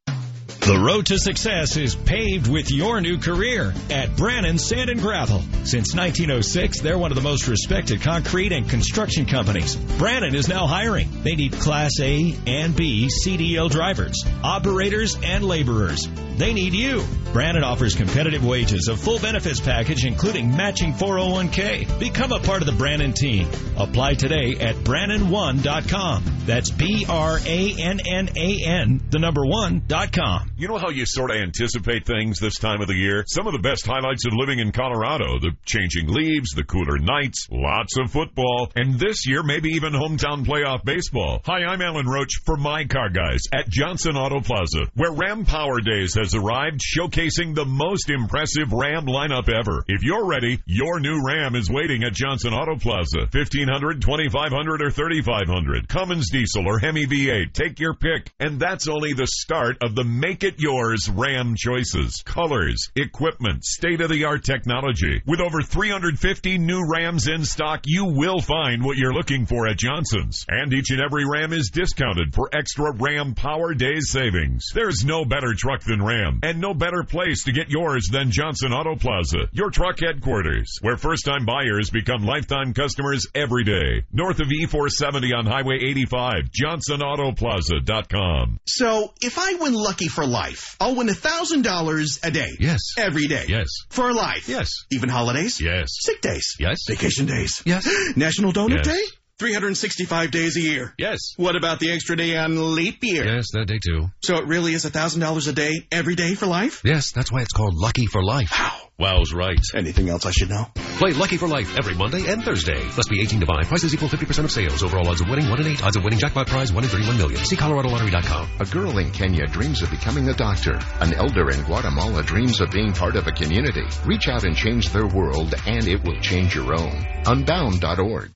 The 0.67 0.77
road 0.77 1.05
to 1.05 1.17
success 1.17 1.77
is 1.77 1.95
paved 1.95 2.51
with 2.51 2.69
your 2.69 2.99
new 2.99 3.17
career 3.19 3.73
at 3.89 4.17
Brannan 4.17 4.57
Sand 4.57 4.89
and 4.89 4.99
Gravel. 4.99 5.39
Since 5.63 5.95
1906, 5.95 6.81
they're 6.81 6.97
one 6.97 7.09
of 7.09 7.15
the 7.15 7.21
most 7.21 7.47
respected 7.47 8.01
concrete 8.01 8.51
and 8.51 8.69
construction 8.69 9.25
companies. 9.25 9.77
Brannan 9.77 10.35
is 10.35 10.49
now 10.49 10.67
hiring. 10.67 11.23
They 11.23 11.37
need 11.37 11.53
Class 11.53 11.93
A 12.01 12.35
and 12.45 12.75
B 12.75 13.07
CDL 13.07 13.69
drivers, 13.69 14.25
operators, 14.43 15.17
and 15.23 15.45
laborers. 15.45 16.05
They 16.38 16.53
need 16.53 16.74
you. 16.74 17.03
Brannan 17.33 17.64
offers 17.64 17.95
competitive 17.95 18.45
wages, 18.45 18.88
a 18.91 18.95
full 18.95 19.19
benefits 19.19 19.59
package, 19.59 20.06
including 20.06 20.56
matching 20.56 20.93
401k. 20.93 21.99
Become 21.99 22.32
a 22.32 22.40
part 22.40 22.61
of 22.61 22.67
the 22.67 22.74
Brannan 22.74 23.14
team. 23.14 23.49
Apply 23.75 24.14
today 24.14 24.56
at 24.59 24.75
Brannan1.com. 24.75 26.24
That's 26.45 26.72
B 26.72 27.06
R 27.07 27.40
A 27.45 27.75
N 27.77 27.99
N 28.07 28.30
A 28.38 28.64
N, 28.66 29.01
the 29.09 29.19
number 29.19 29.45
one.com. 29.45 30.51
You 30.57 30.67
know 30.67 30.77
how 30.77 30.90
you 30.90 31.06
sort 31.06 31.32
of 31.32 31.38
anticipate 31.38 32.06
things 32.06 32.40
this 32.40 32.56
time 32.56 32.82
of 32.82 32.88
the 32.88 32.95
year? 32.95 33.24
Some 33.27 33.48
of 33.48 33.53
the 33.53 33.59
best 33.59 33.85
highlights 33.85 34.25
of 34.25 34.33
living 34.33 34.59
in 34.59 34.72
Colorado 34.72 35.40
the 35.40 35.51
changing 35.66 36.07
leaves, 36.07 36.51
the 36.56 36.64
cooler 36.64 36.98
nights, 36.98 37.48
lots 37.51 37.98
of 37.98 38.11
football, 38.11 38.72
and 38.75 38.99
this 38.99 39.27
year, 39.27 39.43
maybe 39.43 39.69
even 39.69 39.93
hometown 39.93 40.45
playoff 40.45 40.83
baseball. 40.83 41.41
Hi, 41.45 41.64
I'm 41.66 41.82
Alan 41.82 42.07
Roach 42.07 42.41
for 42.45 42.57
My 42.57 42.85
Car 42.85 43.09
Guys 43.09 43.41
at 43.53 43.69
Johnson 43.69 44.16
Auto 44.16 44.40
Plaza, 44.40 44.85
where 44.95 45.11
Ram 45.11 45.45
Power 45.45 45.80
Days 45.82 46.16
has 46.16 46.26
has 46.27 46.35
arrived 46.35 46.81
showcasing 46.81 47.56
the 47.56 47.64
most 47.64 48.09
impressive 48.09 48.73
Ram 48.73 49.06
lineup 49.06 49.47
ever. 49.47 49.85
If 49.88 50.03
you're 50.03 50.27
ready, 50.27 50.61
your 50.65 50.99
new 50.99 51.23
Ram 51.25 51.56
is 51.56 51.69
waiting 51.69 52.03
at 52.03 52.11
Johnson 52.11 52.53
Auto 52.53 52.75
Plaza. 52.75 53.30
1500, 53.31 54.01
2500, 54.01 54.81
or 54.81 54.91
3500. 54.91 55.88
Cummins 55.88 56.30
diesel 56.30 56.67
or 56.67 56.80
Hemi 56.80 57.06
V8. 57.06 57.53
Take 57.53 57.80
your 57.80 57.93
pick. 57.93 58.30
And 58.41 58.59
that's 58.59 58.89
only 58.89 59.14
the 59.14 59.27
start 59.27 59.77
of 59.81 59.95
the 59.95 60.03
make 60.03 60.43
it 60.43 60.59
yours 60.59 61.09
Ram 61.09 61.56
choices. 61.57 62.22
Colors, 62.25 62.89
equipment, 62.97 63.64
state 63.64 64.01
of 64.01 64.09
the 64.09 64.25
art 64.25 64.43
technology. 64.43 65.22
With 65.25 65.39
over 65.39 65.61
350 65.61 66.57
new 66.57 66.83
Rams 66.91 67.30
in 67.30 67.45
stock, 67.45 67.83
you 67.85 68.03
will 68.03 68.41
find 68.41 68.83
what 68.83 68.97
you're 68.97 69.14
looking 69.14 69.45
for 69.45 69.65
at 69.67 69.77
Johnson's. 69.77 70.45
And 70.49 70.73
each 70.73 70.91
and 70.91 70.99
every 70.99 71.23
Ram 71.25 71.53
is 71.53 71.69
discounted 71.72 72.33
for 72.33 72.49
extra 72.53 72.91
Ram 72.91 73.33
Power 73.33 73.73
Days 73.73 74.11
savings. 74.11 74.65
There's 74.73 75.06
no 75.06 75.23
better 75.23 75.53
truck 75.57 75.83
than 75.83 76.03
Ram, 76.03 76.16
and 76.43 76.59
no 76.59 76.73
better 76.73 77.03
place 77.03 77.43
to 77.45 77.51
get 77.51 77.69
yours 77.69 78.07
than 78.11 78.31
Johnson 78.31 78.73
Auto 78.73 78.95
Plaza, 78.95 79.47
your 79.51 79.69
truck 79.69 79.99
headquarters, 79.99 80.77
where 80.81 80.97
first 80.97 81.25
time 81.25 81.45
buyers 81.45 81.89
become 81.89 82.25
lifetime 82.25 82.73
customers 82.73 83.27
every 83.35 83.63
day. 83.63 84.03
North 84.11 84.39
of 84.39 84.47
E470 84.47 85.35
on 85.37 85.45
Highway 85.45 85.79
85, 85.81 86.49
JohnsonAutoplaza.com. 86.51 88.59
So, 88.65 89.13
if 89.21 89.37
I 89.39 89.53
win 89.55 89.73
Lucky 89.73 90.07
for 90.07 90.25
life, 90.25 90.75
I'll 90.79 90.95
win 90.95 91.07
$1,000 91.07 92.19
a 92.23 92.31
day. 92.31 92.55
Yes. 92.59 92.79
Every 92.97 93.27
day. 93.27 93.45
Yes. 93.47 93.67
For 93.89 94.13
life. 94.13 94.47
Yes. 94.49 94.69
Even 94.91 95.09
holidays? 95.09 95.59
Yes. 95.61 95.87
Sick 95.91 96.21
days? 96.21 96.55
Yes. 96.59 96.79
Vacation 96.87 97.25
days? 97.25 97.61
Yes. 97.65 97.87
National 98.15 98.53
Donut 98.53 98.85
Yes. 98.85 98.87
Day? 98.87 99.03
365 99.40 100.32
days 100.32 100.57
a 100.57 100.61
year. 100.61 100.93
Yes. 100.98 101.33
What 101.38 101.56
about 101.56 101.80
the 101.80 101.91
extra 101.91 102.16
day 102.16 102.35
on 102.35 102.75
leap 102.75 103.03
year? 103.03 103.25
Yes, 103.25 103.45
that 103.53 103.67
day 103.67 103.80
too. 103.83 104.07
So 104.24 104.38
it 104.38 104.48
really 104.48 104.74
is 104.74 104.85
$1,000 104.85 105.48
a 105.48 105.51
day, 105.53 105.88
every 105.91 106.16
day 106.16 106.33
for 106.33 106.48
life? 106.48 106.82
Yes, 106.83 107.11
that's 107.11 107.32
why 107.32 107.41
it's 107.41 107.53
called 107.53 107.75
Lucky 107.75 108.07
for 108.07 108.24
Life. 108.24 108.49
Wow. 108.51 108.86
Wow's 109.00 109.32
right. 109.32 109.59
Anything 109.76 110.09
else 110.09 110.26
I 110.26 110.32
should 110.32 110.50
know? 110.50 110.66
Play 110.74 111.11
Lucky 111.14 111.38
for 111.38 111.48
Life 111.48 111.77
every 111.77 111.93
Monday 111.93 112.32
and 112.32 112.43
Thursday. 112.43 112.84
Must 112.84 113.08
be 113.08 113.22
18 113.22 113.42
to 113.42 113.45
buy. 113.45 113.61
Prices 113.61 113.93
equal 113.93 114.09
50% 114.09 114.43
of 114.45 114.51
sales. 114.51 114.82
Overall 114.82 115.08
odds 115.09 115.22
of 115.22 115.30
winning 115.30 115.48
1 115.51 115.61
in 115.61 115.67
8. 115.67 115.84
Odds 115.84 115.98
of 115.98 116.03
winning 116.03 116.17
jackpot 116.17 116.48
prize 116.48 116.74
1 116.74 116.84
in 116.84 116.90
31 116.90 117.17
million. 117.17 117.45
See 117.45 117.56
ColoradoLottery.com. 117.56 118.50
A 118.59 118.66
girl 118.66 118.98
in 118.98 119.11
Kenya 119.11 119.45
dreams 119.45 119.84
of 119.84 119.92
becoming 119.92 120.27
a 120.30 120.34
doctor. 120.34 120.80
An 121.00 121.14
elder 121.14 121.51
in 121.51 121.61
Guatemala 121.66 122.24
dreams 122.24 122.59
of 122.59 122.72
being 122.72 122.92
part 122.92 123.16
of 123.16 123.27
a 123.27 123.32
community. 123.32 123.85
Reach 124.03 124.27
out 124.27 124.43
and 124.45 124.56
change 124.56 124.90
their 124.90 125.06
world, 125.06 125.53
and 125.67 125.88
it 125.88 126.03
will 126.03 126.19
change 126.19 126.56
your 126.56 126.74
own. 126.74 127.06
Unbound.org. 127.27 128.32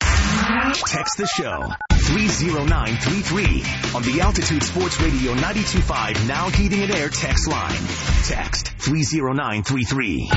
Text 0.73 1.17
the 1.17 1.27
show 1.35 1.71
30933 1.91 3.63
on 3.95 4.03
the 4.03 4.21
Altitude 4.21 4.63
Sports 4.63 4.99
Radio 5.01 5.33
925 5.33 6.27
Now 6.27 6.49
Heating 6.49 6.83
and 6.83 6.91
Air 6.95 7.09
text 7.09 7.47
line. 7.47 7.81
Text 8.25 8.67
30933. 8.79 10.29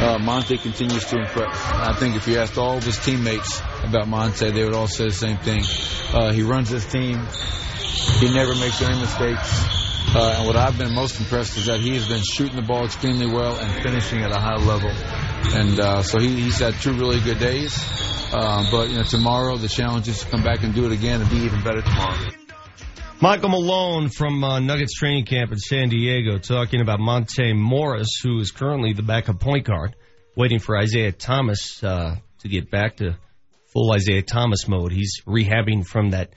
Uh, 0.00 0.18
Monte 0.18 0.56
continues 0.58 1.04
to 1.06 1.18
impress. 1.18 1.54
I 1.74 1.92
think 1.92 2.16
if 2.16 2.26
you 2.26 2.38
asked 2.38 2.56
all 2.56 2.78
of 2.78 2.84
his 2.84 2.98
teammates 2.98 3.60
about 3.84 4.08
Monte, 4.08 4.50
they 4.50 4.64
would 4.64 4.74
all 4.74 4.88
say 4.88 5.04
the 5.04 5.12
same 5.12 5.36
thing. 5.38 5.62
Uh, 6.14 6.32
he 6.32 6.42
runs 6.42 6.70
his 6.70 6.86
team. 6.86 7.20
He 8.18 8.32
never 8.32 8.54
makes 8.54 8.80
any 8.80 8.98
mistakes. 8.98 9.80
Uh, 10.12 10.36
and 10.38 10.46
what 10.46 10.56
I've 10.56 10.78
been 10.78 10.94
most 10.94 11.20
impressed 11.20 11.58
is 11.58 11.66
that 11.66 11.80
he 11.80 11.94
has 11.94 12.08
been 12.08 12.22
shooting 12.22 12.56
the 12.56 12.62
ball 12.62 12.86
extremely 12.86 13.26
well 13.26 13.58
and 13.58 13.82
finishing 13.82 14.22
at 14.22 14.32
a 14.32 14.40
high 14.40 14.56
level. 14.56 14.90
And 15.54 15.78
uh, 15.78 16.02
so 16.02 16.18
he, 16.18 16.28
he's 16.40 16.58
had 16.58 16.74
two 16.74 16.94
really 16.94 17.20
good 17.20 17.38
days. 17.38 17.76
Uh, 18.32 18.64
but 18.70 18.88
you 18.88 18.96
know, 18.96 19.02
tomorrow 19.04 19.56
the 19.56 19.68
challenge 19.68 20.08
is 20.08 20.20
to 20.20 20.26
come 20.30 20.42
back 20.42 20.62
and 20.62 20.74
do 20.74 20.86
it 20.86 20.92
again 20.92 21.20
and 21.20 21.30
be 21.30 21.36
even 21.38 21.62
better 21.62 21.82
tomorrow. 21.82 22.39
Michael 23.22 23.50
Malone 23.50 24.08
from 24.08 24.42
uh, 24.42 24.60
Nuggets 24.60 24.94
training 24.94 25.26
camp 25.26 25.52
in 25.52 25.58
San 25.58 25.90
Diego 25.90 26.38
talking 26.38 26.80
about 26.80 27.00
Monte 27.00 27.52
Morris, 27.52 28.18
who 28.22 28.38
is 28.40 28.50
currently 28.50 28.94
the 28.94 29.02
backup 29.02 29.38
point 29.38 29.66
guard, 29.66 29.94
waiting 30.36 30.58
for 30.58 30.74
Isaiah 30.78 31.12
Thomas 31.12 31.84
uh, 31.84 32.16
to 32.38 32.48
get 32.48 32.70
back 32.70 32.96
to 32.96 33.18
full 33.74 33.92
Isaiah 33.92 34.22
Thomas 34.22 34.66
mode. 34.66 34.90
He's 34.90 35.20
rehabbing 35.26 35.86
from 35.86 36.12
that 36.12 36.30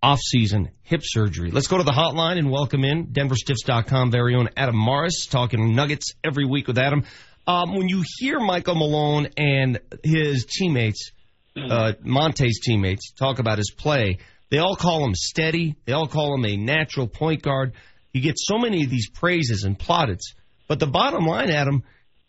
off-season 0.00 0.70
hip 0.82 1.00
surgery. 1.02 1.50
Let's 1.50 1.66
go 1.66 1.78
to 1.78 1.82
the 1.82 1.90
hotline 1.90 2.38
and 2.38 2.52
welcome 2.52 2.84
in 2.84 3.08
DenverStiffs.com 3.08 4.12
very 4.12 4.36
own 4.36 4.48
Adam 4.56 4.76
Mares 4.76 5.26
talking 5.28 5.74
Nuggets 5.74 6.12
every 6.22 6.44
week 6.44 6.68
with 6.68 6.78
Adam. 6.78 7.02
Um, 7.48 7.74
when 7.74 7.88
you 7.88 8.04
hear 8.18 8.38
Michael 8.38 8.76
Malone 8.76 9.30
and 9.36 9.80
his 10.04 10.44
teammates, 10.44 11.10
uh, 11.56 11.94
Monte's 12.00 12.60
teammates, 12.60 13.10
talk 13.10 13.40
about 13.40 13.58
his 13.58 13.72
play, 13.76 14.18
they 14.50 14.58
all 14.58 14.76
call 14.76 15.04
him 15.04 15.14
steady. 15.14 15.76
They 15.84 15.92
all 15.92 16.08
call 16.08 16.34
him 16.34 16.44
a 16.44 16.56
natural 16.56 17.06
point 17.06 17.42
guard. 17.42 17.72
He 18.12 18.20
gets 18.20 18.46
so 18.46 18.58
many 18.58 18.84
of 18.84 18.90
these 18.90 19.10
praises 19.10 19.64
and 19.64 19.78
plaudits. 19.78 20.34
But 20.68 20.80
the 20.80 20.86
bottom 20.86 21.26
line, 21.26 21.50
Adam, 21.50 21.82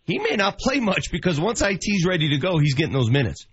he 0.04 0.20
may 0.20 0.36
not 0.36 0.58
play 0.58 0.80
much 0.80 1.12
because 1.12 1.40
once 1.40 1.62
IT's 1.62 2.06
ready 2.06 2.30
to 2.30 2.38
go, 2.38 2.58
he's 2.58 2.76
getting 2.76 2.94
those 2.94 3.10
minutes. 3.10 3.46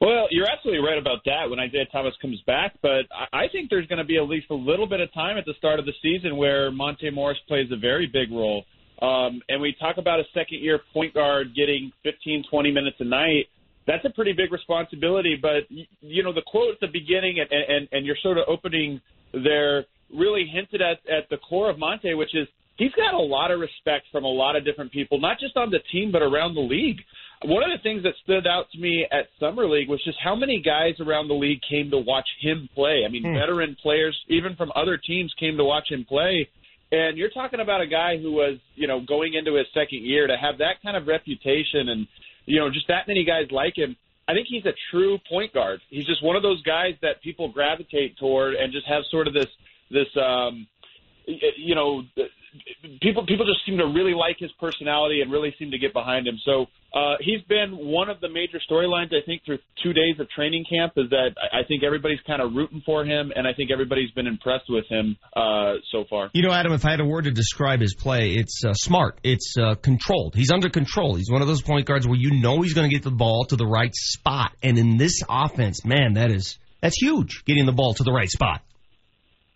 Well, 0.00 0.28
you're 0.30 0.46
absolutely 0.50 0.82
right 0.82 0.96
about 0.96 1.18
that 1.26 1.50
when 1.50 1.60
Isaiah 1.60 1.84
Thomas 1.92 2.14
comes 2.22 2.40
back, 2.46 2.74
but 2.80 3.04
I 3.12 3.44
I 3.44 3.48
think 3.52 3.68
there's 3.68 3.86
going 3.86 3.98
to 3.98 4.04
be 4.04 4.16
at 4.16 4.28
least 4.28 4.46
a 4.50 4.54
little 4.54 4.86
bit 4.86 5.00
of 5.00 5.12
time 5.12 5.36
at 5.36 5.44
the 5.44 5.52
start 5.58 5.78
of 5.78 5.84
the 5.84 5.92
season 6.02 6.36
where 6.36 6.70
Monte 6.70 7.10
Morris 7.10 7.38
plays 7.48 7.70
a 7.70 7.76
very 7.76 8.06
big 8.06 8.30
role. 8.30 8.64
Um, 9.02 9.40
and 9.48 9.60
we 9.60 9.74
talk 9.78 9.96
about 9.98 10.20
a 10.20 10.24
second 10.34 10.60
year 10.60 10.80
point 10.92 11.14
guard 11.14 11.54
getting 11.54 11.92
15, 12.02 12.44
20 12.50 12.70
minutes 12.70 12.96
a 13.00 13.04
night. 13.04 13.46
That's 13.86 14.04
a 14.04 14.10
pretty 14.10 14.32
big 14.32 14.52
responsibility. 14.52 15.36
But, 15.40 15.64
you 16.00 16.22
know, 16.22 16.32
the 16.32 16.42
quote 16.46 16.70
at 16.74 16.80
the 16.80 16.86
beginning 16.86 17.40
and, 17.40 17.50
and, 17.50 17.88
and 17.92 18.06
you're 18.06 18.18
sort 18.22 18.38
of 18.38 18.44
opening 18.48 19.00
there 19.32 19.86
really 20.14 20.44
hinted 20.52 20.82
at, 20.82 20.98
at 21.08 21.28
the 21.30 21.38
core 21.38 21.70
of 21.70 21.78
Monte, 21.78 22.14
which 22.14 22.34
is 22.34 22.46
he's 22.76 22.92
got 22.92 23.14
a 23.14 23.18
lot 23.18 23.50
of 23.50 23.60
respect 23.60 24.06
from 24.10 24.24
a 24.24 24.28
lot 24.28 24.56
of 24.56 24.64
different 24.64 24.92
people, 24.92 25.20
not 25.20 25.38
just 25.38 25.56
on 25.56 25.70
the 25.70 25.78
team, 25.92 26.10
but 26.12 26.22
around 26.22 26.54
the 26.54 26.60
league. 26.60 26.98
One 27.44 27.62
of 27.62 27.70
the 27.70 27.82
things 27.82 28.02
that 28.02 28.12
stood 28.22 28.46
out 28.46 28.66
to 28.72 28.78
me 28.78 29.06
at 29.10 29.28
Summer 29.38 29.66
League 29.66 29.88
was 29.88 30.02
just 30.04 30.18
how 30.22 30.34
many 30.36 30.60
guys 30.60 30.94
around 31.00 31.28
the 31.28 31.34
league 31.34 31.60
came 31.68 31.90
to 31.90 31.98
watch 31.98 32.28
him 32.40 32.68
play. 32.74 33.02
I 33.06 33.08
mean, 33.08 33.24
Hmm. 33.24 33.34
veteran 33.34 33.76
players, 33.82 34.18
even 34.28 34.56
from 34.56 34.70
other 34.76 34.98
teams, 34.98 35.32
came 35.40 35.56
to 35.56 35.64
watch 35.64 35.90
him 35.90 36.04
play. 36.04 36.48
And 36.92 37.16
you're 37.16 37.30
talking 37.30 37.60
about 37.60 37.80
a 37.80 37.86
guy 37.86 38.18
who 38.18 38.32
was, 38.32 38.58
you 38.74 38.88
know, 38.88 39.00
going 39.00 39.34
into 39.34 39.54
his 39.54 39.66
second 39.72 40.04
year 40.04 40.26
to 40.26 40.36
have 40.36 40.58
that 40.58 40.82
kind 40.82 40.96
of 40.96 41.06
reputation 41.06 41.88
and, 41.88 42.06
you 42.46 42.58
know, 42.58 42.70
just 42.70 42.88
that 42.88 43.06
many 43.08 43.24
guys 43.24 43.46
like 43.50 43.76
him. 43.76 43.96
I 44.28 44.32
think 44.32 44.46
he's 44.48 44.64
a 44.64 44.74
true 44.90 45.18
point 45.28 45.52
guard. 45.52 45.80
He's 45.88 46.06
just 46.06 46.22
one 46.22 46.36
of 46.36 46.42
those 46.42 46.62
guys 46.62 46.94
that 47.02 47.20
people 47.22 47.48
gravitate 47.48 48.16
toward 48.18 48.54
and 48.54 48.72
just 48.72 48.86
have 48.86 49.02
sort 49.10 49.26
of 49.26 49.34
this, 49.34 49.48
this, 49.90 50.06
um, 50.16 50.66
you 51.26 51.74
know, 51.74 52.02
people 53.00 53.24
people 53.26 53.46
just 53.46 53.64
seem 53.66 53.78
to 53.78 53.86
really 53.86 54.14
like 54.14 54.36
his 54.38 54.50
personality 54.60 55.20
and 55.20 55.30
really 55.30 55.54
seem 55.58 55.70
to 55.70 55.78
get 55.78 55.92
behind 55.92 56.26
him. 56.26 56.38
So 56.44 56.66
uh, 56.94 57.14
he's 57.20 57.42
been 57.48 57.76
one 57.76 58.08
of 58.08 58.20
the 58.20 58.28
major 58.28 58.58
storylines 58.70 59.14
I 59.14 59.24
think 59.24 59.42
through 59.44 59.58
two 59.82 59.92
days 59.92 60.18
of 60.18 60.28
training 60.30 60.64
camp. 60.68 60.92
Is 60.96 61.10
that 61.10 61.30
I 61.52 61.62
think 61.66 61.82
everybody's 61.82 62.20
kind 62.26 62.42
of 62.42 62.52
rooting 62.54 62.82
for 62.84 63.04
him, 63.04 63.32
and 63.34 63.46
I 63.46 63.52
think 63.52 63.70
everybody's 63.70 64.10
been 64.12 64.26
impressed 64.26 64.66
with 64.68 64.84
him 64.88 65.16
uh, 65.36 65.74
so 65.92 66.04
far. 66.08 66.30
You 66.32 66.42
know, 66.42 66.52
Adam, 66.52 66.72
if 66.72 66.84
I 66.84 66.90
had 66.92 67.00
a 67.00 67.04
word 67.04 67.24
to 67.24 67.30
describe 67.30 67.80
his 67.80 67.94
play, 67.94 68.34
it's 68.34 68.62
uh, 68.64 68.72
smart. 68.74 69.18
It's 69.22 69.54
uh, 69.60 69.74
controlled. 69.76 70.34
He's 70.34 70.50
under 70.50 70.68
control. 70.68 71.14
He's 71.14 71.30
one 71.30 71.42
of 71.42 71.48
those 71.48 71.62
point 71.62 71.86
guards 71.86 72.06
where 72.06 72.18
you 72.18 72.40
know 72.40 72.62
he's 72.62 72.74
going 72.74 72.88
to 72.88 72.94
get 72.94 73.04
the 73.04 73.10
ball 73.10 73.44
to 73.46 73.56
the 73.56 73.66
right 73.66 73.94
spot. 73.94 74.52
And 74.62 74.78
in 74.78 74.96
this 74.96 75.22
offense, 75.28 75.84
man, 75.84 76.14
that 76.14 76.32
is 76.32 76.58
that's 76.80 77.00
huge. 77.00 77.44
Getting 77.44 77.66
the 77.66 77.72
ball 77.72 77.94
to 77.94 78.02
the 78.02 78.12
right 78.12 78.28
spot. 78.28 78.62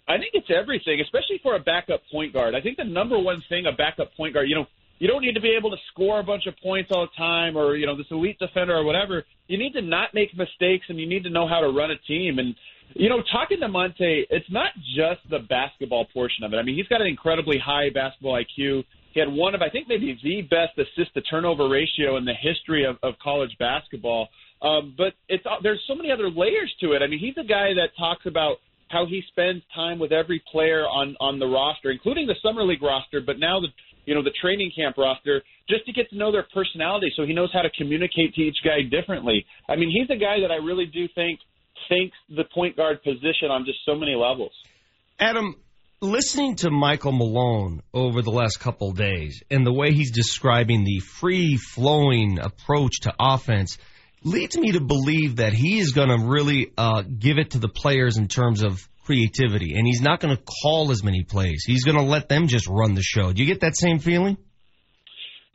I 0.07 0.19
think 0.19 0.31
it's 0.35 0.51
everything, 0.55 1.01
especially 1.01 1.41
for 1.43 1.57
a 1.57 1.59
backup 1.59 2.03
point 2.13 2.33
guard. 2.33 2.55
I 2.55 2.61
think 2.61 2.77
the 2.77 2.85
number 2.85 3.19
one 3.19 3.43
thing 3.49 3.65
a 3.67 3.73
backup 3.73 4.15
point 4.17 4.35
guard, 4.35 4.49
you 4.49 4.55
know, 4.55 4.67
you 4.99 5.09
don't 5.09 5.23
need 5.23 5.35
to 5.35 5.41
be 5.41 5.55
able 5.57 5.71
to 5.71 5.77
score 5.93 6.21
a 6.21 6.23
bunch 6.23 6.47
of 6.47 6.55
points 6.63 6.91
all 6.93 7.07
the 7.07 7.17
time 7.17 7.57
or, 7.57 7.77
you 7.77 7.87
know, 7.87 7.97
this 7.97 8.07
elite 8.11 8.39
defender 8.39 8.77
or 8.77 8.85
whatever. 8.85 9.25
You 9.49 9.59
need 9.59 9.73
to 9.73 9.83
not 9.83 10.15
make 10.15 10.37
mistakes 10.37 10.87
and 10.89 10.99
you 11.01 11.07
need 11.07 11.25
to 11.25 11.31
know 11.31 11.49
how 11.49 11.61
to 11.61 11.69
run 11.69 11.91
a 11.91 11.99
team. 12.07 12.39
And, 12.39 12.55
you 12.95 13.09
know, 13.09 13.23
talking 13.33 13.61
to 13.61 13.69
Monte, 13.69 14.27
it's 14.31 14.47
not 14.51 14.71
just 14.97 15.21
the 15.31 15.41
basketball 15.41 16.07
portion 16.13 16.45
of 16.45 16.53
it. 16.53 16.57
I 16.57 16.63
mean, 16.63 16.77
he's 16.77 16.87
got 16.87 17.01
an 17.01 17.07
incredibly 17.07 17.59
high 17.59 17.91
basketball 17.93 18.35
IQ. 18.35 18.85
He 19.13 19.21
had 19.21 19.29
one 19.29 19.55
of, 19.55 19.63
I 19.63 19.71
think, 19.71 19.89
maybe 19.89 20.19
the 20.23 20.43
best 20.43 20.79
assist 20.79 21.15
to 21.15 21.23
turnover 21.23 21.69
ratio 21.69 22.17
in 22.17 22.25
the 22.25 22.35
history 22.35 22.85
of, 22.85 22.97
of 23.03 23.15
college 23.23 23.57
basketball. 23.59 24.29
Um, 24.63 24.95
but 24.97 25.13
it's 25.29 25.45
there's 25.63 25.83
so 25.87 25.95
many 25.95 26.11
other 26.11 26.31
layers 26.31 26.73
to 26.81 26.93
it. 26.93 27.03
I 27.03 27.07
mean, 27.07 27.19
he's 27.19 27.37
a 27.37 27.47
guy 27.47 27.75
that 27.75 27.91
talks 27.99 28.27
about 28.27 28.57
how 28.89 29.07
he 29.07 29.23
spends 29.29 29.63
time 29.75 29.99
with 29.99 30.13
every 30.13 30.43
player 30.51 30.85
on 30.85 31.17
on 31.21 31.39
the 31.39 31.47
roster, 31.47 31.91
including 31.91 32.27
the 32.27 32.37
summer 32.43 32.65
league 32.65 32.83
roster, 32.83 33.21
but 33.21 33.39
now 33.39 33.61
the 33.61 33.69
you 34.07 34.15
know 34.15 34.23
the 34.23 34.33
training 34.41 34.71
camp 34.77 34.97
roster, 34.99 35.43
just 35.69 35.87
to 35.87 35.93
get 35.93 36.09
to 36.11 36.17
know 36.17 36.31
their 36.31 36.47
personality, 36.53 37.13
so 37.17 37.25
he 37.25 37.33
knows 37.33 37.51
how 37.53 37.63
to 37.63 37.71
communicate 37.77 38.35
to 38.35 38.43
each 38.43 38.59
guy 38.65 38.83
differently. 38.83 39.45
I 39.69 39.77
mean, 39.77 39.91
he's 39.91 40.15
a 40.15 40.19
guy 40.19 40.41
that 40.41 40.51
I 40.51 40.57
really 40.57 40.87
do 40.87 41.09
think 41.15 41.41
thinks 41.89 42.17
the 42.29 42.45
point 42.55 42.77
guard 42.77 43.03
position 43.03 43.51
on 43.51 43.65
just 43.65 43.79
so 43.85 43.95
many 43.95 44.15
levels. 44.15 44.53
Adam, 45.19 45.55
listening 46.01 46.57
to 46.57 46.71
Michael 46.71 47.13
Malone 47.13 47.83
over 47.93 48.23
the 48.23 48.31
last 48.31 48.61
couple 48.61 48.93
days 48.93 49.43
and 49.51 49.67
the 49.67 49.73
way 49.73 49.93
he's 49.93 50.11
describing 50.11 50.85
the 50.85 51.01
free 51.01 51.57
flowing 51.57 52.39
approach 52.39 53.01
to 53.03 53.15
offense 53.19 53.79
leads 54.25 54.57
me 54.57 54.73
to 54.73 54.81
believe 54.81 55.37
that 55.37 55.53
he 55.53 55.79
is 55.79 55.93
going 55.93 56.09
to 56.09 56.27
really 56.27 56.73
uh, 56.77 57.03
give 57.03 57.39
it 57.39 57.53
to 57.53 57.59
the 57.59 57.69
players 57.69 58.17
in 58.17 58.29
terms 58.29 58.65
of 58.65 58.89
creativity, 59.05 59.75
and 59.77 59.87
he's 59.87 60.01
not 60.01 60.21
going 60.21 60.35
to 60.35 60.43
call 60.63 60.91
as 60.91 61.05
many 61.05 61.23
plays. 61.23 61.65
He's 61.67 61.85
going 61.85 61.99
to 61.99 62.03
let 62.03 62.29
them 62.29 62.49
just 62.49 62.67
run 62.67 62.95
the 62.95 63.03
show. 63.03 63.33
Do 63.33 63.43
you 63.43 63.47
get 63.47 63.61
that 63.61 63.77
same 63.77 63.99
feeling? 63.99 64.39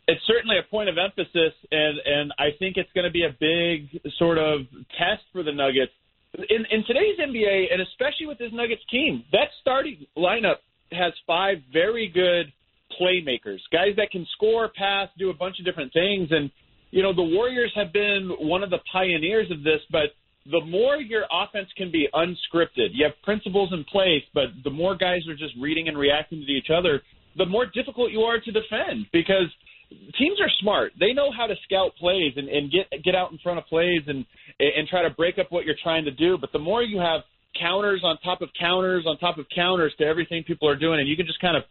It's 0.07 0.21
certainly 0.25 0.57
a 0.57 0.69
point 0.69 0.89
of 0.89 0.97
emphasis, 0.97 1.53
and 1.71 1.99
and 2.03 2.33
I 2.39 2.49
think 2.57 2.77
it's 2.77 2.89
going 2.93 3.05
to 3.05 3.11
be 3.11 3.25
a 3.25 3.35
big 3.39 4.01
sort 4.17 4.37
of 4.37 4.61
test 4.97 5.23
for 5.33 5.43
the 5.43 5.51
Nuggets 5.51 5.91
in 6.33 6.65
in 6.71 6.83
today's 6.85 7.19
NBA, 7.19 7.71
and 7.71 7.81
especially 7.81 8.27
with 8.27 8.37
this 8.37 8.51
Nuggets 8.51 8.81
team. 8.89 9.23
That 9.31 9.49
starting 9.61 10.05
lineup 10.17 10.61
has 10.91 11.13
five 11.27 11.57
very 11.71 12.09
good 12.09 12.51
playmakers, 12.99 13.59
guys 13.71 13.95
that 13.97 14.09
can 14.11 14.25
score, 14.33 14.69
pass, 14.75 15.09
do 15.17 15.29
a 15.29 15.33
bunch 15.33 15.59
of 15.59 15.65
different 15.65 15.93
things, 15.93 16.29
and 16.31 16.49
you 16.91 17.03
know 17.03 17.13
the 17.13 17.23
Warriors 17.23 17.71
have 17.75 17.93
been 17.93 18.29
one 18.39 18.63
of 18.63 18.69
the 18.69 18.79
pioneers 18.91 19.49
of 19.51 19.63
this, 19.63 19.81
but 19.91 20.11
the 20.49 20.61
more 20.65 20.95
your 20.97 21.25
offense 21.31 21.67
can 21.77 21.91
be 21.91 22.07
unscripted, 22.13 22.89
you 22.93 23.05
have 23.05 23.13
principles 23.23 23.71
in 23.73 23.83
place, 23.85 24.23
but 24.33 24.45
the 24.63 24.69
more 24.69 24.95
guys 24.95 25.21
are 25.27 25.35
just 25.35 25.53
reading 25.59 25.87
and 25.87 25.97
reacting 25.97 26.39
to 26.39 26.51
each 26.51 26.69
other, 26.75 27.01
the 27.37 27.45
more 27.45 27.65
difficult 27.65 28.11
you 28.11 28.21
are 28.21 28.39
to 28.39 28.51
defend 28.51 29.05
because 29.11 29.47
teams 30.17 30.39
are 30.41 30.49
smart. 30.59 30.93
They 30.99 31.13
know 31.13 31.31
how 31.31 31.47
to 31.47 31.55
scout 31.65 31.91
plays 31.99 32.33
and, 32.35 32.47
and 32.49 32.71
get 32.71 33.03
get 33.03 33.15
out 33.15 33.31
in 33.31 33.37
front 33.39 33.59
of 33.59 33.65
plays 33.65 34.01
and 34.07 34.25
and 34.59 34.87
try 34.87 35.03
to 35.03 35.09
break 35.11 35.37
up 35.37 35.47
what 35.51 35.65
you're 35.65 35.79
trying 35.81 36.05
to 36.05 36.11
do. 36.11 36.37
But 36.37 36.51
the 36.51 36.59
more 36.59 36.83
you 36.83 36.99
have 36.99 37.21
counters 37.59 38.01
on 38.03 38.17
top 38.19 38.41
of 38.41 38.49
counters 38.59 39.05
on 39.07 39.17
top 39.17 39.37
of 39.37 39.45
counters 39.53 39.93
to 39.99 40.05
everything 40.05 40.43
people 40.43 40.67
are 40.67 40.75
doing, 40.75 40.99
and 40.99 41.09
you 41.09 41.15
can 41.15 41.25
just 41.25 41.41
kind 41.41 41.57
of 41.57 41.63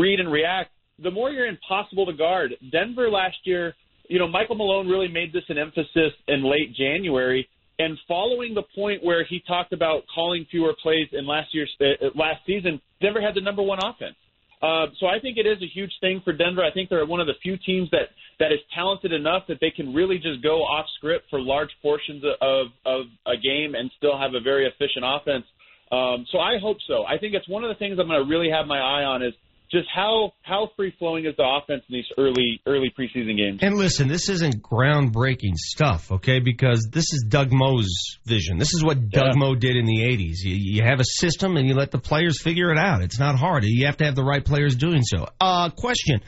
read 0.00 0.20
and 0.20 0.30
react, 0.30 0.70
the 1.02 1.10
more 1.10 1.30
you're 1.30 1.46
impossible 1.46 2.06
to 2.06 2.12
guard. 2.12 2.54
Denver 2.70 3.10
last 3.10 3.36
year, 3.44 3.74
you 4.08 4.18
know, 4.18 4.28
Michael 4.28 4.56
Malone 4.56 4.88
really 4.88 5.08
made 5.08 5.32
this 5.32 5.44
an 5.48 5.58
emphasis 5.58 6.12
in 6.28 6.44
late 6.44 6.74
January. 6.74 7.48
And 7.78 7.98
following 8.06 8.54
the 8.54 8.62
point 8.74 9.02
where 9.02 9.24
he 9.24 9.42
talked 9.48 9.72
about 9.72 10.04
calling 10.14 10.46
fewer 10.50 10.74
plays 10.80 11.08
in 11.12 11.26
last 11.26 11.52
year's 11.52 11.74
uh, 11.80 12.06
last 12.14 12.40
season, 12.46 12.80
Denver 13.00 13.20
had 13.20 13.34
the 13.34 13.40
number 13.40 13.62
one 13.62 13.78
offense. 13.82 14.14
Uh, 14.62 14.86
so 14.98 15.06
I 15.06 15.18
think 15.20 15.36
it 15.36 15.46
is 15.46 15.60
a 15.60 15.66
huge 15.66 15.92
thing 16.00 16.22
for 16.24 16.32
Denver. 16.32 16.62
I 16.62 16.70
think 16.72 16.88
they're 16.88 17.04
one 17.04 17.20
of 17.20 17.26
the 17.26 17.34
few 17.42 17.56
teams 17.58 17.90
that 17.90 18.08
that 18.38 18.52
is 18.52 18.60
talented 18.74 19.12
enough 19.12 19.42
that 19.48 19.58
they 19.60 19.70
can 19.70 19.92
really 19.92 20.18
just 20.18 20.42
go 20.42 20.62
off 20.62 20.86
script 20.96 21.26
for 21.30 21.40
large 21.40 21.70
portions 21.82 22.22
of 22.40 22.68
of 22.86 23.06
a 23.26 23.36
game 23.36 23.74
and 23.74 23.90
still 23.96 24.16
have 24.18 24.34
a 24.34 24.40
very 24.40 24.66
efficient 24.66 25.04
offense. 25.04 25.44
Um, 25.92 26.26
so 26.30 26.38
I 26.38 26.58
hope 26.58 26.78
so. 26.86 27.04
I 27.04 27.18
think 27.18 27.34
it's 27.34 27.48
one 27.48 27.62
of 27.62 27.68
the 27.68 27.74
things 27.74 27.98
I'm 27.98 28.08
going 28.08 28.22
to 28.22 28.28
really 28.28 28.50
have 28.50 28.66
my 28.66 28.78
eye 28.78 29.04
on 29.04 29.22
is 29.22 29.34
just 29.74 29.88
how 29.94 30.32
how 30.42 30.70
free 30.76 30.94
flowing 30.98 31.26
is 31.26 31.34
the 31.36 31.44
offense 31.44 31.82
in 31.88 31.94
these 31.94 32.06
early 32.16 32.60
early 32.66 32.92
preseason 32.96 33.36
games. 33.36 33.58
And 33.60 33.76
listen, 33.76 34.08
this 34.08 34.28
isn't 34.28 34.62
groundbreaking 34.62 35.56
stuff, 35.56 36.12
okay? 36.12 36.38
Because 36.38 36.88
this 36.92 37.12
is 37.12 37.26
Doug 37.28 37.48
Moe's 37.52 37.90
vision. 38.24 38.58
This 38.58 38.72
is 38.72 38.84
what 38.84 39.10
Doug 39.10 39.32
Yeah. 39.34 39.38
Moe 39.38 39.54
did 39.56 39.76
in 39.76 39.84
the 39.84 39.98
'80s. 40.02 40.36
You, 40.44 40.54
you 40.54 40.82
have 40.84 41.00
a 41.00 41.04
system 41.04 41.56
and 41.56 41.66
you 41.66 41.74
let 41.74 41.90
the 41.90 41.98
players 41.98 42.40
figure 42.40 42.70
it 42.70 42.78
out. 42.78 43.02
It's 43.02 43.18
not 43.18 43.36
hard. 43.36 43.64
You 43.64 43.86
have 43.86 43.96
to 43.98 44.04
have 44.04 44.14
the 44.14 44.24
right 44.24 44.44
players 44.44 44.76
doing 44.76 45.02
so. 45.02 45.26
Uh, 45.40 45.70
question: 45.70 46.20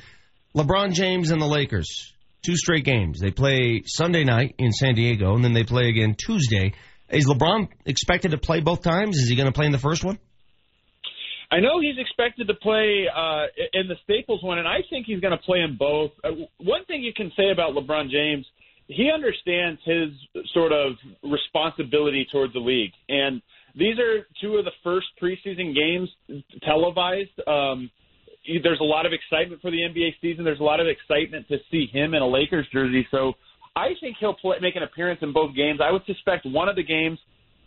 LeBron 0.55 0.93
James 0.93 1.31
and 1.31 1.41
the 1.41 1.47
Lakers, 1.47 2.13
two 2.45 2.57
straight 2.57 2.85
games. 2.85 3.21
They 3.21 3.31
play 3.31 3.83
Sunday 3.87 4.25
night 4.25 4.57
in 4.59 4.73
San 4.73 4.95
Diego, 4.95 5.35
and 5.35 5.45
then 5.45 5.53
they 5.53 5.65
play 5.65 5.89
again 5.89 6.17
Tuesday. 6.17 6.73
Is 7.09 7.27
LeBron 7.27 7.69
expected 7.85 8.33
to 8.33 8.39
play 8.39 8.61
both 8.61 8.83
times? 8.83 9.17
Is 9.19 9.29
he 9.29 9.37
going 9.37 9.47
to 9.47 9.53
play 9.53 9.67
in 9.67 9.73
the 9.73 9.79
first 9.79 10.03
one? 10.03 10.19
I 11.51 11.61
know 11.61 11.81
he's 11.81 11.99
expected 11.99 12.49
to 12.49 12.55
play 12.55 13.07
uh, 13.15 13.47
in 13.73 13.89
the 13.89 13.95
Staples 14.05 14.43
one, 14.43 14.59
and 14.59 14.67
I 14.67 14.79
think 14.91 15.07
he's 15.07 15.21
going 15.21 15.37
to 15.37 15.45
play 15.45 15.61
in 15.61 15.77
both. 15.77 16.11
Uh, 16.25 16.31
one 16.59 16.85
thing 16.87 17.03
you 17.03 17.13
can 17.15 17.31
say 17.37 17.51
about 17.51 17.75
LeBron 17.75 18.11
James, 18.11 18.45
he 18.89 19.11
understands 19.13 19.81
his 19.85 20.09
sort 20.53 20.73
of 20.73 20.93
responsibility 21.23 22.27
towards 22.31 22.53
the 22.53 22.61
league, 22.61 22.93
and 23.09 23.41
these 23.77 23.99
are 23.99 24.27
two 24.41 24.57
of 24.57 24.65
the 24.65 24.73
first 24.83 25.07
preseason 25.23 25.75
games 25.75 26.09
televised. 26.65 27.31
Um, 27.47 27.91
there's 28.63 28.81
a 28.81 28.85
lot 28.85 29.07
of 29.07 29.13
excitement 29.13 29.61
for 29.61 29.71
the 29.71 29.79
NBA 29.79 30.15
season. 30.21 30.45
There's 30.45 30.61
a 30.61 30.65
lot 30.65 30.81
of 30.81 30.87
excitement 30.87 31.47
to 31.49 31.59
see 31.71 31.87
him 31.93 32.15
in 32.15 32.23
a 32.23 32.27
Lakers 32.27 32.67
jersey. 32.73 33.07
So 33.11 33.35
I 33.75 33.89
think 34.01 34.17
he'll 34.19 34.35
play, 34.35 34.57
make 34.63 34.77
an 34.77 34.83
appearance 34.83 35.21
in 35.23 35.33
both 35.33 35.55
games. 35.55 35.81
I 35.83 35.91
would 35.91 36.05
suspect 36.07 36.47
one 36.47 36.69
of 36.69 36.77
the 36.77 36.83
games 36.83 37.19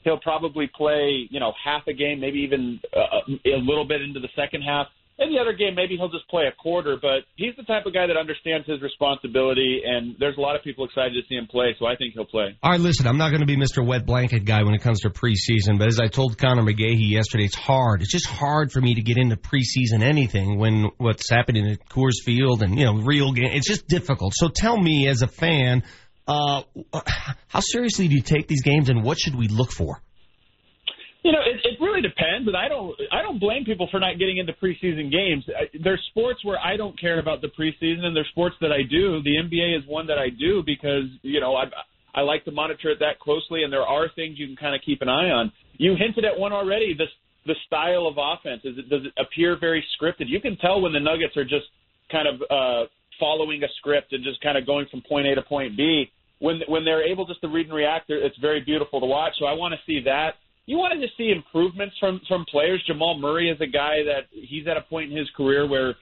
he'll 0.04 0.20
probably 0.20 0.70
play, 0.76 1.28
you 1.30 1.40
know, 1.40 1.54
half 1.64 1.84
a 1.88 1.94
game, 1.94 2.20
maybe 2.20 2.40
even 2.40 2.80
uh, 2.96 3.34
a 3.46 3.60
little 3.60 3.86
bit 3.86 4.02
into 4.02 4.20
the 4.20 4.30
second 4.36 4.62
half. 4.62 4.88
In 5.22 5.34
the 5.34 5.40
other 5.40 5.52
game, 5.52 5.76
maybe 5.76 5.98
he'll 5.98 6.10
just 6.10 6.30
play 6.30 6.46
a 6.46 6.56
quarter. 6.56 6.96
But 6.96 7.28
he's 7.36 7.54
the 7.58 7.64
type 7.64 7.86
of 7.86 7.94
guy 7.94 8.08
that 8.08 8.16
understands 8.16 8.66
his 8.66 8.82
responsibility, 8.82 9.82
and 9.86 10.16
there's 10.18 10.38
a 10.38 10.40
lot 10.40 10.56
of 10.56 10.64
people 10.64 10.86
excited 10.86 11.12
to 11.12 11.28
see 11.28 11.36
him 11.36 11.46
play. 11.46 11.76
So 11.78 11.86
I 11.86 11.98
think 11.98 12.14
he'll 12.14 12.24
play. 12.24 12.58
All 12.64 12.72
right, 12.72 12.80
listen, 12.80 13.06
I'm 13.06 13.18
not 13.18 13.32
going 13.32 13.42
to 13.42 13.46
be 13.46 13.58
Mr. 13.58 13.86
Wet 13.86 14.06
Blanket 14.06 14.46
guy 14.46 14.64
when 14.64 14.76
it 14.76 14.82
comes 14.82 15.02
to 15.02 15.10
preseason, 15.10 15.78
but 15.78 15.90
as 15.90 16.00
I 16.00 16.08
told 16.08 16.38
Connor 16.38 16.64
McGahee 16.64 17.12
yesterday, 17.12 17.44
it's 17.44 17.56
hard. 17.56 18.02
It's 18.02 18.12
just 18.12 18.28
hard 18.28 18.72
for 18.72 18.80
me 18.80 18.96
to 18.96 19.02
get 19.02 19.18
into 19.18 19.36
preseason 19.36 20.04
anything 20.04 20.58
when 20.58 20.86
what's 21.00 21.30
happening 21.30 21.70
at 21.70 21.90
Coors 21.90 22.24
Field 22.24 22.64
and, 22.64 22.80
you 22.80 22.86
know, 22.86 22.94
real 23.02 23.34
game. 23.34 23.50
It's 23.52 23.68
just 23.68 23.90
difficult. 23.90 24.34
So 24.38 24.48
tell 24.48 24.78
me 24.78 25.10
as 25.10 25.22
a 25.22 25.28
fan, 25.28 25.84
uh, 26.30 26.62
how 27.48 27.60
seriously 27.60 28.08
do 28.08 28.14
you 28.14 28.22
take 28.22 28.48
these 28.48 28.62
games 28.62 28.90
and 28.90 29.04
what 29.04 29.18
should 29.20 29.36
we 29.36 29.48
look 29.48 29.72
for? 29.72 30.00
You 31.24 31.34
know, 31.34 31.40
it, 31.40 31.60
it 31.66 31.82
really 31.82 32.02
depends, 32.02 32.48
and 32.48 32.56
I 32.56 32.70
don't 32.70 32.96
I 33.12 33.22
don't 33.22 33.40
blame 33.40 33.66
people 33.66 33.90
for 33.92 34.00
not 34.00 34.18
getting 34.20 34.38
into 34.38 34.54
preseason 34.54 35.12
games. 35.12 35.44
There's 35.84 36.02
sports 36.12 36.40
where 36.46 36.58
I 36.58 36.78
don't 36.78 36.98
care 37.00 37.20
about 37.20 37.42
the 37.42 37.50
preseason, 37.50 38.06
and 38.06 38.16
there's 38.16 38.30
sports 38.30 38.56
that 38.62 38.72
I 38.72 38.84
do. 38.84 39.22
The 39.22 39.36
NBA 39.36 39.78
is 39.78 39.84
one 39.86 40.08
that 40.08 40.18
I 40.18 40.30
do 40.30 40.64
because 40.66 41.10
you 41.22 41.42
know 41.42 41.56
I 41.56 41.66
I 42.16 42.22
like 42.22 42.46
to 42.46 42.52
monitor 42.52 42.92
it 42.92 43.00
that 43.00 43.20
closely, 43.20 43.64
and 43.64 43.74
there 43.74 43.86
are 43.86 44.08
things 44.16 44.40
you 44.40 44.48
can 44.48 44.56
kind 44.56 44.76
of 44.76 44.82
keep 44.86 45.02
an 45.02 45.10
eye 45.10 45.30
on. 45.30 45.52
You 45.78 45.96
hinted 46.00 46.24
at 46.24 46.40
one 46.40 46.54
already. 46.54 46.94
This 46.98 47.10
the 47.46 47.56
style 47.68 48.08
of 48.08 48.16
offense 48.18 48.62
is 48.64 48.78
it 48.78 48.88
does 48.88 49.02
it 49.04 49.14
appear 49.20 49.58
very 49.60 49.84
scripted? 50.00 50.30
You 50.30 50.40
can 50.40 50.56
tell 50.58 50.80
when 50.80 50.94
the 50.94 51.02
Nuggets 51.02 51.36
are 51.36 51.44
just 51.44 51.68
kind 52.10 52.28
of 52.30 52.42
uh, 52.50 52.88
following 53.20 53.62
a 53.64 53.68
script 53.78 54.14
and 54.14 54.24
just 54.24 54.40
kind 54.42 54.58
of 54.58 54.66
going 54.66 54.88
from 54.90 55.02
point 55.02 55.28
A 55.28 55.36
to 55.36 55.42
point 55.42 55.76
B. 55.76 56.10
When 56.40 56.62
when 56.68 56.86
they're 56.86 57.04
able 57.04 57.26
just 57.26 57.42
to 57.42 57.48
read 57.48 57.68
and 57.68 57.76
react, 57.76 58.10
it's 58.10 58.38
very 58.38 58.62
beautiful 58.62 59.00
to 59.00 59.06
watch. 59.06 59.34
So 59.40 59.46
I 59.46 59.54
want 59.54 59.74
to 59.74 59.80
see 59.86 60.02
that 60.06 60.36
you 60.70 60.78
want 60.78 60.94
to 60.94 61.02
just 61.04 61.18
see 61.18 61.32
improvements 61.32 61.96
from 62.00 62.22
from 62.28 62.46
players. 62.46 62.84
Jamal 62.86 63.18
Murray 63.18 63.50
is 63.50 63.60
a 63.60 63.66
guy 63.66 64.04
that 64.06 64.30
he's 64.32 64.68
at 64.68 64.78
a 64.78 64.82
point 64.82 65.12
in 65.12 65.18
his 65.18 65.28
career 65.36 65.68
where 65.68 65.96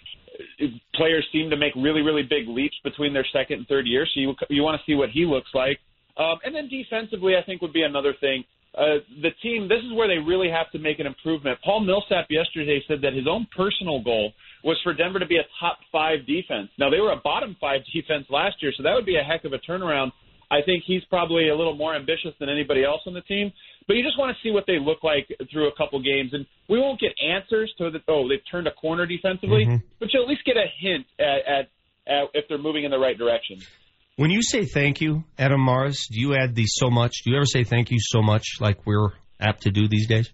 players 0.94 1.26
seem 1.32 1.50
to 1.50 1.56
make 1.56 1.74
really 1.76 2.02
really 2.02 2.24
big 2.24 2.50
leaps 2.50 2.76
between 2.84 3.14
their 3.14 3.26
second 3.32 3.60
and 3.60 3.68
third 3.68 3.88
year. 3.88 4.06
So 4.14 4.20
you 4.20 4.36
you 4.50 4.64
want 4.64 4.80
to 4.80 4.84
see 4.86 4.96
what 4.96 5.10
he 5.10 5.26
looks 5.26 5.50
like. 5.54 5.80
Um, 6.18 6.40
and 6.44 6.54
then 6.54 6.68
defensively, 6.68 7.38
I 7.38 7.44
think 7.46 7.62
would 7.62 7.72
be 7.72 7.84
another 7.84 8.14
thing. 8.20 8.44
Uh, 8.78 9.00
the 9.22 9.32
team, 9.42 9.70
this 9.70 9.80
is 9.80 9.94
where 9.94 10.08
they 10.08 10.18
really 10.18 10.50
have 10.50 10.70
to 10.72 10.80
make 10.80 11.00
an 11.00 11.08
improvement. 11.08 11.58
Paul 11.64 11.80
Millsap 11.80 12.28
yesterday 12.30 12.84
said 12.88 13.02
that 13.02 13.14
his 13.14 13.26
own 13.28 13.48
personal 13.56 14.04
goal 14.04 14.34
was 14.64 14.78
for 14.84 14.94
Denver 14.94 15.20
to 15.20 15.26
be 15.26 15.38
a 15.38 15.48
top 15.60 15.78
five 15.92 16.28
defense. 16.28 16.70
Now 16.78 16.90
they 16.90 17.00
were 17.00 17.12
a 17.12 17.22
bottom 17.24 17.56
five 17.62 17.82
defense 17.94 18.26
last 18.30 18.62
year, 18.62 18.74
so 18.76 18.84
that 18.84 18.94
would 18.94 19.06
be 19.06 19.18
a 19.18 19.24
heck 19.24 19.46
of 19.46 19.54
a 19.54 19.60
turnaround. 19.60 20.12
I 20.50 20.62
think 20.66 20.84
he's 20.88 21.04
probably 21.06 21.50
a 21.50 21.56
little 21.56 21.76
more 21.76 21.96
ambitious 21.96 22.34
than 22.40 22.50
anybody 22.50 22.84
else 22.84 23.02
on 23.06 23.14
the 23.14 23.22
team. 23.22 23.52
But 23.88 23.96
you 23.96 24.04
just 24.04 24.18
want 24.18 24.36
to 24.36 24.42
see 24.42 24.52
what 24.52 24.66
they 24.68 24.80
look 24.80 25.04
like 25.04 25.28
through 25.52 25.68
a 25.68 25.76
couple 25.78 26.02
games, 26.02 26.32
and 26.34 26.46
we 26.70 26.80
won't 26.80 27.00
get 27.00 27.12
answers 27.26 27.74
to 27.78 27.90
the 27.90 28.00
oh 28.08 28.28
they've 28.28 28.40
turned 28.50 28.68
a 28.68 28.72
corner 28.74 29.06
defensively, 29.06 29.66
Mhm. 29.66 29.82
but 30.00 30.10
you'll 30.14 30.24
at 30.24 30.30
least 30.30 30.44
get 30.46 30.58
a 30.58 30.66
hint 30.80 31.06
at, 31.20 31.26
at, 31.48 31.70
at 32.08 32.30
if 32.34 32.46
they're 32.50 32.58
moving 32.58 32.84
in 32.84 32.92
the 32.92 33.00
right 33.00 33.18
direction. 33.18 33.60
When 34.18 34.32
you 34.32 34.42
say 34.42 34.66
thank 34.66 35.00
you, 35.00 35.24
Adam 35.38 35.62
Mares, 35.64 36.08
do 36.12 36.20
you 36.20 36.34
add 36.36 36.56
the 36.56 36.66
so 36.66 36.90
much? 36.90 37.14
Do 37.24 37.32
you 37.32 37.38
ever 37.38 37.46
say 37.46 37.64
thank 37.64 37.92
you 37.92 37.98
so 38.00 38.22
much 38.22 38.44
like 38.60 38.86
we're 38.86 39.12
apt 39.40 39.62
to 39.64 39.70
do 39.72 39.88
these 39.88 40.08
days? 40.08 40.32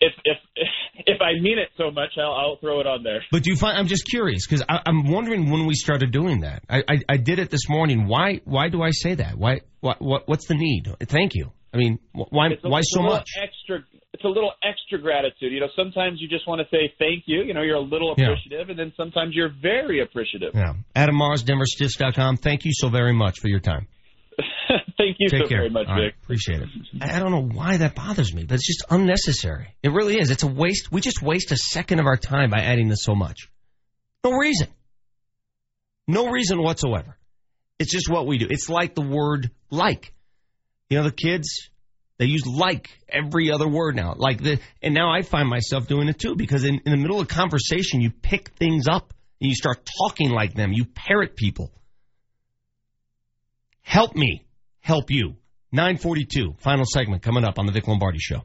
If 0.00 0.12
if 0.24 0.36
if 1.06 1.20
I 1.20 1.40
mean 1.40 1.58
it 1.58 1.68
so 1.76 1.90
much, 1.90 2.10
I'll, 2.18 2.32
I'll 2.32 2.56
throw 2.60 2.80
it 2.80 2.86
on 2.86 3.02
there. 3.02 3.22
But 3.30 3.42
do 3.42 3.50
you 3.50 3.56
find? 3.56 3.78
I'm 3.78 3.86
just 3.86 4.06
curious 4.06 4.46
because 4.46 4.64
I'm 4.68 5.10
wondering 5.10 5.50
when 5.50 5.66
we 5.66 5.74
started 5.74 6.10
doing 6.12 6.40
that. 6.40 6.62
I, 6.68 6.82
I 6.88 6.96
I 7.08 7.16
did 7.16 7.38
it 7.38 7.50
this 7.50 7.68
morning. 7.68 8.06
Why 8.06 8.40
why 8.44 8.68
do 8.68 8.82
I 8.82 8.90
say 8.90 9.14
that? 9.14 9.36
Why 9.36 9.60
what 9.80 10.00
what 10.00 10.28
what's 10.28 10.46
the 10.46 10.54
need? 10.54 10.88
Thank 11.00 11.34
you. 11.34 11.52
I 11.72 11.78
mean, 11.78 11.98
why 12.12 12.48
a, 12.48 12.68
why 12.68 12.80
so 12.82 13.02
much? 13.02 13.28
Extra. 13.42 13.84
It's 14.14 14.24
a 14.24 14.28
little 14.28 14.52
extra 14.62 14.98
gratitude. 14.98 15.52
You 15.52 15.60
know, 15.60 15.68
sometimes 15.76 16.22
you 16.22 16.28
just 16.28 16.48
want 16.48 16.60
to 16.62 16.66
say 16.74 16.90
thank 16.98 17.24
you. 17.26 17.42
You 17.42 17.52
know, 17.52 17.60
you're 17.60 17.76
a 17.76 17.80
little 17.80 18.14
Yeah. 18.16 18.30
appreciative, 18.32 18.70
and 18.70 18.78
then 18.78 18.92
sometimes 18.96 19.34
you're 19.34 19.52
very 19.60 20.00
appreciative. 20.00 20.52
Yeah. 20.54 20.72
Adam 20.94 21.18
Mares, 21.18 21.44
DenverStiffs.com. 21.44 22.38
Thank 22.38 22.64
you 22.64 22.72
so 22.74 22.88
very 22.88 23.12
much 23.12 23.40
for 23.40 23.48
your 23.48 23.60
time. 23.60 23.88
Thank 24.98 25.16
you 25.18 25.28
Take 25.28 25.42
so 25.42 25.48
care. 25.48 25.58
very 25.58 25.70
much, 25.70 25.86
All 25.88 25.94
right. 25.94 26.12
Vic. 26.12 26.14
Appreciate 26.22 26.62
it. 26.62 26.68
I 27.00 27.16
I 27.16 27.18
don't 27.20 27.30
know 27.30 27.42
why 27.42 27.76
that 27.78 27.94
bothers 27.94 28.32
me, 28.34 28.44
but 28.44 28.54
it's 28.54 28.66
just 28.66 28.84
unnecessary. 28.90 29.74
It 29.82 29.90
really 29.92 30.18
is. 30.18 30.30
It's 30.30 30.42
a 30.42 30.48
waste. 30.48 30.90
We 30.92 31.00
just 31.00 31.22
waste 31.22 31.52
a 31.52 31.56
second 31.56 32.00
of 32.00 32.06
our 32.06 32.16
time 32.16 32.50
by 32.50 32.58
adding 32.58 32.88
this 32.88 33.02
so 33.02 33.14
much. 33.14 33.48
No 34.24 34.32
reason. 34.32 34.68
No 36.08 36.28
reason 36.28 36.62
whatsoever. 36.62 37.16
It's 37.78 37.92
just 37.92 38.08
what 38.08 38.26
we 38.26 38.38
do. 38.38 38.46
It's 38.48 38.68
like 38.68 38.94
the 38.94 39.02
word 39.02 39.50
like. 39.70 40.12
You 40.88 40.98
know, 40.98 41.04
the 41.04 41.12
kids, 41.12 41.68
they 42.18 42.26
use 42.26 42.46
like 42.46 42.90
every 43.08 43.50
other 43.50 43.68
word 43.68 43.96
now. 43.96 44.14
Like 44.16 44.42
the, 44.42 44.60
and 44.82 44.94
now 44.94 45.12
I 45.12 45.22
find 45.22 45.48
myself 45.48 45.88
doing 45.88 46.08
it 46.08 46.18
too 46.18 46.36
because 46.36 46.64
in, 46.64 46.80
in 46.86 46.92
the 46.92 46.96
middle 46.96 47.20
of 47.20 47.28
conversation, 47.28 48.00
you 48.00 48.10
pick 48.10 48.50
things 48.50 48.86
up 48.88 49.12
and 49.40 49.48
you 49.48 49.54
start 49.54 49.86
talking 50.00 50.30
like 50.30 50.54
them. 50.54 50.72
You 50.72 50.84
parrot 50.84 51.36
people. 51.36 51.72
Help 53.82 54.14
me 54.14 54.45
help 54.86 55.10
you. 55.10 55.34
942, 55.72 56.54
final 56.58 56.84
segment 56.86 57.20
coming 57.20 57.44
up 57.44 57.58
on 57.58 57.66
the 57.66 57.72
Vic 57.72 57.88
Lombardi 57.88 58.20
Show. 58.20 58.44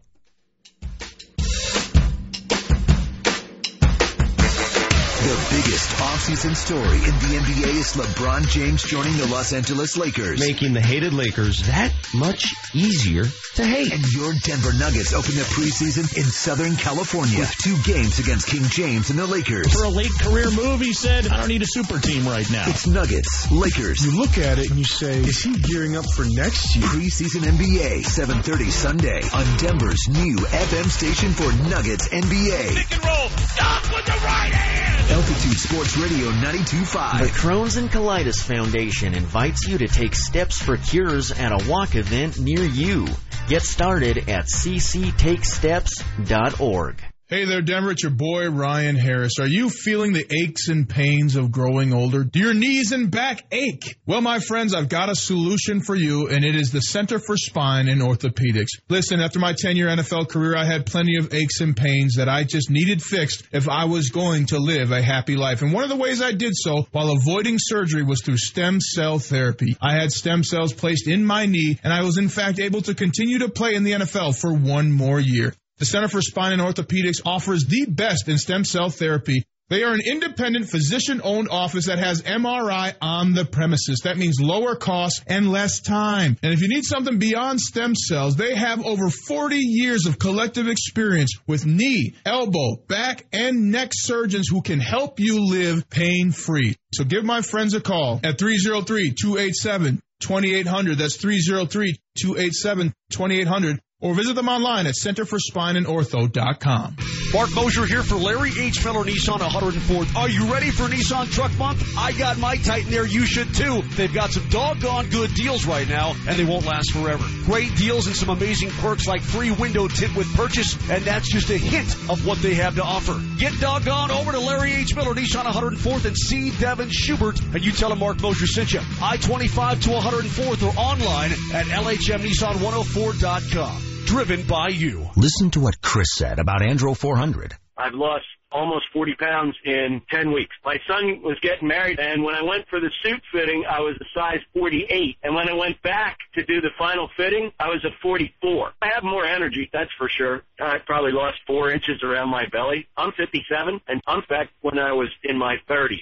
The 5.22 5.38
biggest 5.52 5.88
offseason 6.02 6.56
story 6.56 6.98
in 6.98 7.14
the 7.22 7.38
NBA 7.38 7.76
is 7.78 7.94
LeBron 7.94 8.48
James 8.50 8.82
joining 8.82 9.16
the 9.18 9.28
Los 9.28 9.54
Angeles 9.54 9.96
Lakers. 9.96 10.40
Making 10.40 10.74
the 10.74 10.82
hated 10.82 11.14
Lakers 11.14 11.62
that 11.68 11.94
much 12.16 12.52
easier 12.74 13.26
to 13.54 13.64
hate. 13.64 13.94
And 13.94 14.02
your 14.14 14.34
Denver 14.34 14.74
Nuggets 14.74 15.14
open 15.14 15.36
the 15.36 15.46
preseason 15.54 16.18
in 16.18 16.24
Southern 16.24 16.76
California 16.76 17.38
with 17.38 17.54
two 17.62 17.78
games 17.84 18.18
against 18.18 18.48
King 18.48 18.64
James 18.64 19.12
and 19.12 19.20
the 19.20 19.28
Lakers. 19.28 19.72
For 19.72 19.84
a 19.84 19.90
late 19.90 20.10
career 20.22 20.50
move, 20.50 20.82
he 20.82 20.92
said, 20.92 21.28
I 21.28 21.38
don't 21.38 21.50
need 21.50 21.62
a 21.62 21.68
super 21.68 22.00
team 22.00 22.28
right 22.28 22.50
now. 22.50 22.66
It's 22.68 22.88
Nuggets, 22.88 23.52
Lakers. 23.52 24.04
You 24.04 24.18
look 24.18 24.40
at 24.40 24.58
it 24.58 24.72
and 24.72 24.80
you 24.80 24.86
say, 24.86 25.20
is 25.20 25.44
he 25.44 25.54
gearing 25.54 25.98
up 25.98 26.06
for 26.16 26.26
next 26.26 26.76
year? 26.76 26.88
Preseason 26.88 27.46
NBA, 27.46 28.02
7.30 28.10 28.72
Sunday 28.72 29.22
on 29.36 29.46
Denver's 29.58 30.02
new 30.10 30.38
FM 30.38 30.90
station 30.90 31.30
for 31.34 31.52
Nuggets 31.70 32.08
NBA. 32.10 32.76
Pick 32.76 32.96
and 32.96 33.06
roll. 33.06 33.30
Stop 33.54 33.84
with 33.94 34.06
the 34.06 34.20
right 34.26 34.52
hand. 34.52 35.11
Altitude 35.12 35.60
Sports 35.60 35.98
Radio 35.98 36.32
92.5. 36.32 37.20
The 37.20 37.26
Crohn's 37.26 37.76
and 37.76 37.92
Colitis 37.92 38.42
Foundation 38.42 39.14
invites 39.14 39.68
you 39.68 39.78
to 39.78 39.90
take 39.90 40.16
steps 40.16 40.62
for 40.62 40.78
cures 40.78 41.34
at 41.34 41.52
a 41.52 41.70
walk 41.70 41.96
event 41.96 42.40
near 42.40 42.64
you. 42.64 43.10
Get 43.50 43.62
started 43.62 44.30
at 44.30 44.46
cctakesteps.org. 44.46 47.11
Hey 47.34 47.46
there, 47.46 47.62
Denver. 47.62 47.92
It's 47.92 48.04
your 48.04 48.12
boy, 48.12 48.50
Ryan 48.50 48.98
Harris. 48.98 49.40
Are 49.40 49.48
you 49.48 49.70
feeling 49.70 50.12
the 50.12 50.28
aches 50.44 50.68
and 50.68 50.90
pains 50.90 51.38
of 51.38 51.50
growing 51.50 51.94
older? 51.94 52.26
Do 52.26 52.40
your 52.40 52.54
knees 52.54 52.92
and 52.92 53.10
back 53.10 53.46
ache? 53.54 53.96
Well, 54.06 54.20
my 54.20 54.40
friends, 54.40 54.74
I've 54.74 54.90
got 54.90 55.08
a 55.08 55.16
solution 55.16 55.80
for 55.80 55.96
you, 55.96 56.28
and 56.28 56.44
it 56.44 56.58
is 56.58 56.74
the 56.74 56.82
Center 56.82 57.20
for 57.20 57.38
Spine 57.38 57.88
and 57.88 58.02
Orthopedics. 58.02 58.82
Listen, 58.90 59.22
after 59.22 59.40
my 59.40 59.54
10 59.58 59.78
year 59.78 59.88
NFL 59.88 60.28
career, 60.28 60.58
I 60.58 60.66
had 60.66 60.86
plenty 60.86 61.16
of 61.16 61.34
aches 61.34 61.62
and 61.62 61.74
pains 61.74 62.16
that 62.18 62.28
I 62.28 62.44
just 62.44 62.70
needed 62.70 63.02
fixed 63.02 63.48
if 63.54 63.70
I 63.70 63.86
was 63.86 64.10
going 64.10 64.48
to 64.48 64.58
live 64.58 64.92
a 64.92 65.02
happy 65.02 65.38
life. 65.38 65.62
And 65.62 65.72
one 65.72 65.86
of 65.86 65.90
the 65.90 65.96
ways 65.96 66.22
I 66.22 66.34
did 66.34 66.52
so 66.54 66.86
while 66.92 67.12
avoiding 67.12 67.56
surgery 67.60 68.04
was 68.04 68.22
through 68.22 68.40
stem 68.40 68.82
cell 68.82 69.20
therapy. 69.20 69.78
I 69.82 69.94
had 69.94 70.12
stem 70.12 70.44
cells 70.44 70.74
placed 70.74 71.08
in 71.08 71.24
my 71.24 71.46
knee, 71.46 71.80
and 71.82 71.94
I 71.94 72.04
was 72.04 72.18
in 72.18 72.28
fact 72.28 72.60
able 72.60 72.82
to 72.82 72.94
continue 72.94 73.40
to 73.40 73.48
play 73.48 73.76
in 73.76 73.86
the 73.86 73.94
NFL 73.94 74.38
for 74.38 74.54
one 74.54 74.92
more 74.92 75.22
year. 75.22 75.54
The 75.82 75.88
Center 75.88 76.10
for 76.10 76.22
Spine 76.22 76.54
and 76.54 76.62
Orthopedics 76.62 77.24
offers 77.26 77.66
the 77.66 77.88
best 77.90 78.30
in 78.30 78.38
stem 78.38 78.64
cell 78.64 78.92
therapy. 78.92 79.46
They 79.70 79.82
are 79.82 79.94
an 79.94 80.02
independent 80.06 80.70
physician 80.70 81.22
owned 81.24 81.50
office 81.50 81.88
that 81.88 81.98
has 81.98 82.22
MRI 82.22 82.94
on 83.02 83.34
the 83.34 83.46
premises. 83.46 84.02
That 84.04 84.20
means 84.20 84.40
lower 84.40 84.76
costs 84.76 85.24
and 85.26 85.52
less 85.52 85.82
time. 85.82 86.38
And 86.44 86.54
if 86.54 86.62
you 86.62 86.68
need 86.68 86.84
something 86.84 87.18
beyond 87.18 87.60
stem 87.60 87.96
cells, 87.96 88.36
they 88.36 88.54
have 88.54 88.86
over 88.86 89.10
40 89.10 89.56
years 89.58 90.06
of 90.06 90.20
collective 90.20 90.68
experience 90.68 91.32
with 91.48 91.66
knee, 91.66 92.14
elbow, 92.28 92.76
back, 92.88 93.26
and 93.34 93.72
neck 93.72 93.90
surgeons 93.92 94.50
who 94.50 94.62
can 94.62 94.80
help 94.80 95.20
you 95.20 95.50
live 95.50 95.90
pain 95.90 96.32
free. 96.32 96.76
So 96.94 97.06
give 97.06 97.24
my 97.24 97.42
friends 97.42 97.74
a 97.74 97.82
call 97.82 98.20
at 98.24 98.38
303 98.38 99.16
287 99.20 100.00
2800. 100.20 101.00
That's 101.00 101.16
303 101.16 101.96
287 102.20 102.94
2800 103.10 103.82
or 104.02 104.16
visit 104.16 104.36
them 104.36 104.50
online 104.50 104.88
at 104.88 104.96
centerforspineandortho.com. 104.96 106.98
Mark 107.34 107.56
Mosier 107.56 107.86
here 107.86 108.04
for 108.04 108.16
Larry 108.16 108.52
H. 108.58 108.84
Miller 108.84 109.06
Nissan 109.06 109.40
104th. 109.40 110.18
Are 110.18 110.28
you 110.28 110.52
ready 110.52 110.70
for 110.70 110.88
Nissan 110.88 111.32
Truck 111.32 111.58
Month? 111.58 111.98
I 111.98 112.12
got 112.12 112.38
my 112.38 112.58
Titan 112.58 112.92
there. 112.92 113.06
You 113.06 113.26
should 113.26 113.54
too. 113.54 113.82
They've 113.96 114.14
got 114.14 114.32
some 114.32 114.50
doggone 114.50 115.10
good 115.10 115.34
deals 115.34 115.66
right 115.66 115.88
now, 115.88 116.14
and 116.28 116.38
they 116.38 116.44
won't 116.44 116.66
last 116.66 116.92
forever. 116.92 117.24
Great 117.46 117.74
deals 117.78 118.08
and 118.08 118.16
some 118.16 118.28
amazing 118.30 118.72
perks 118.72 119.08
like 119.08 119.22
free 119.22 119.52
window 119.52 119.88
tint 119.88 120.14
with 120.16 120.28
purchase, 120.36 120.76
and 120.90 121.06
that's 121.06 121.32
just 121.32 121.50
a 121.52 121.58
hint 121.58 121.94
of 122.10 122.26
what 122.26 122.42
they 122.42 122.56
have 122.56 122.76
to 122.76 122.84
offer. 122.84 123.18
Get 123.38 123.58
doggone 123.62 124.12
over 124.12 124.34
to 124.34 124.40
Larry 124.40 124.74
H. 124.74 124.94
Miller 124.96 125.14
Nissan 125.14 125.46
104th 125.46 126.04
and 126.06 126.18
see 126.18 126.50
Devin 126.52 126.90
Schubert, 126.90 127.40
and 127.40 127.64
you 127.64 127.72
tell 127.72 127.94
him 127.94 128.00
Mark 128.00 128.20
Mosier 128.22 128.48
sent 128.48 128.74
you. 128.74 128.82
I-25 129.02 129.84
to 129.84 129.90
104th 129.92 130.64
or 130.64 130.74
online 130.78 131.32
at 131.54 131.68
LHMNissan104.com 131.68 133.91
driven 134.06 134.44
by 134.44 134.70
you. 134.70 135.10
Listen 135.16 135.52
to 135.52 135.60
what 135.60 135.82
Chris 135.82 136.14
said 136.16 136.40
about 136.40 136.62
Andro 136.62 136.96
400. 136.96 137.56
I've 137.78 137.94
lost 137.94 138.26
almost 138.52 138.86
40 138.94 139.16
pounds 139.16 139.56
in 139.66 140.02
10 140.12 140.32
weeks. 140.32 140.56
My 140.64 140.78
son 140.88 141.22
was 141.24 141.40
getting 141.42 141.68
married, 141.68 142.00
and 142.00 142.24
when 142.24 142.36
I 142.36 142.44
went 142.44 142.68
for 142.68 142.80
the 142.80 142.92
suit 143.02 143.22
fitting, 143.32 143.64
I 143.68 143.80
was 143.80 143.96
a 144.00 144.06
size 144.14 144.40
48. 144.54 145.18
And 145.24 145.34
when 145.34 145.50
I 145.50 145.54
went 145.54 145.82
back 145.82 146.18
to 146.36 146.44
do 146.44 146.62
the 146.62 146.70
final 146.78 147.10
fitting, 147.16 147.52
I 147.60 147.70
was 147.70 147.84
a 147.86 147.92
44. 148.02 148.74
I 148.82 148.90
have 148.94 149.04
more 149.04 149.26
energy, 149.26 149.70
that's 149.72 149.92
for 149.98 150.10
sure. 150.10 150.44
I 150.60 150.78
probably 150.80 151.12
lost 151.12 151.40
four 151.48 151.72
inches 151.72 152.04
around 152.04 152.30
my 152.30 152.46
belly. 152.52 152.88
I'm 152.98 153.14
57, 153.14 153.82
and 153.88 154.02
I'm 154.06 154.24
back 154.30 154.50
when 154.62 154.78
I 154.78 154.92
was 154.92 155.10
in 155.24 155.38
my 155.38 155.58
30s. 155.70 156.02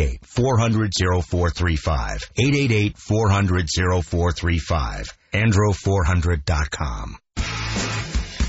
400 0.23 0.91
0435. 0.97 2.31
888 2.37 2.97
400 2.97 3.67
0435. 4.03 5.17
Andro400.com. 5.33 7.17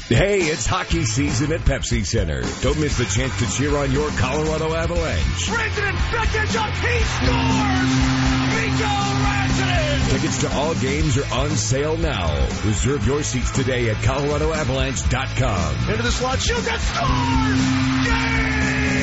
Hey, 0.09 0.41
it's 0.43 0.67
hockey 0.67 1.05
season 1.05 1.53
at 1.53 1.61
Pepsi 1.61 2.05
Center. 2.05 2.43
Don't 2.61 2.79
miss 2.79 2.99
the 2.99 3.07
chance 3.07 3.39
to 3.39 3.51
cheer 3.57 3.75
on 3.79 3.91
your 3.93 4.11
Colorado 4.11 4.75
Avalanche. 4.75 5.49
President 5.49 5.97
Beckett, 6.13 6.49
he 6.51 7.01
scores! 7.17 7.93
Mikko 8.53 8.93
Rantanen! 9.25 10.11
Tickets 10.11 10.41
to 10.43 10.53
all 10.53 10.75
games 10.75 11.17
are 11.17 11.33
on 11.33 11.51
sale 11.51 11.97
now. 11.97 12.35
Reserve 12.67 13.07
your 13.07 13.23
seats 13.23 13.53
today 13.53 13.89
at 13.89 13.97
coloradoavalanche.com. 13.97 15.89
Into 15.89 16.03
the 16.03 16.13
slot, 16.13 16.41
shoot 16.41 16.63
that 16.65 16.81
scores! 16.81 18.03
Gabe 18.13 18.23
Landeskog 18.23 19.02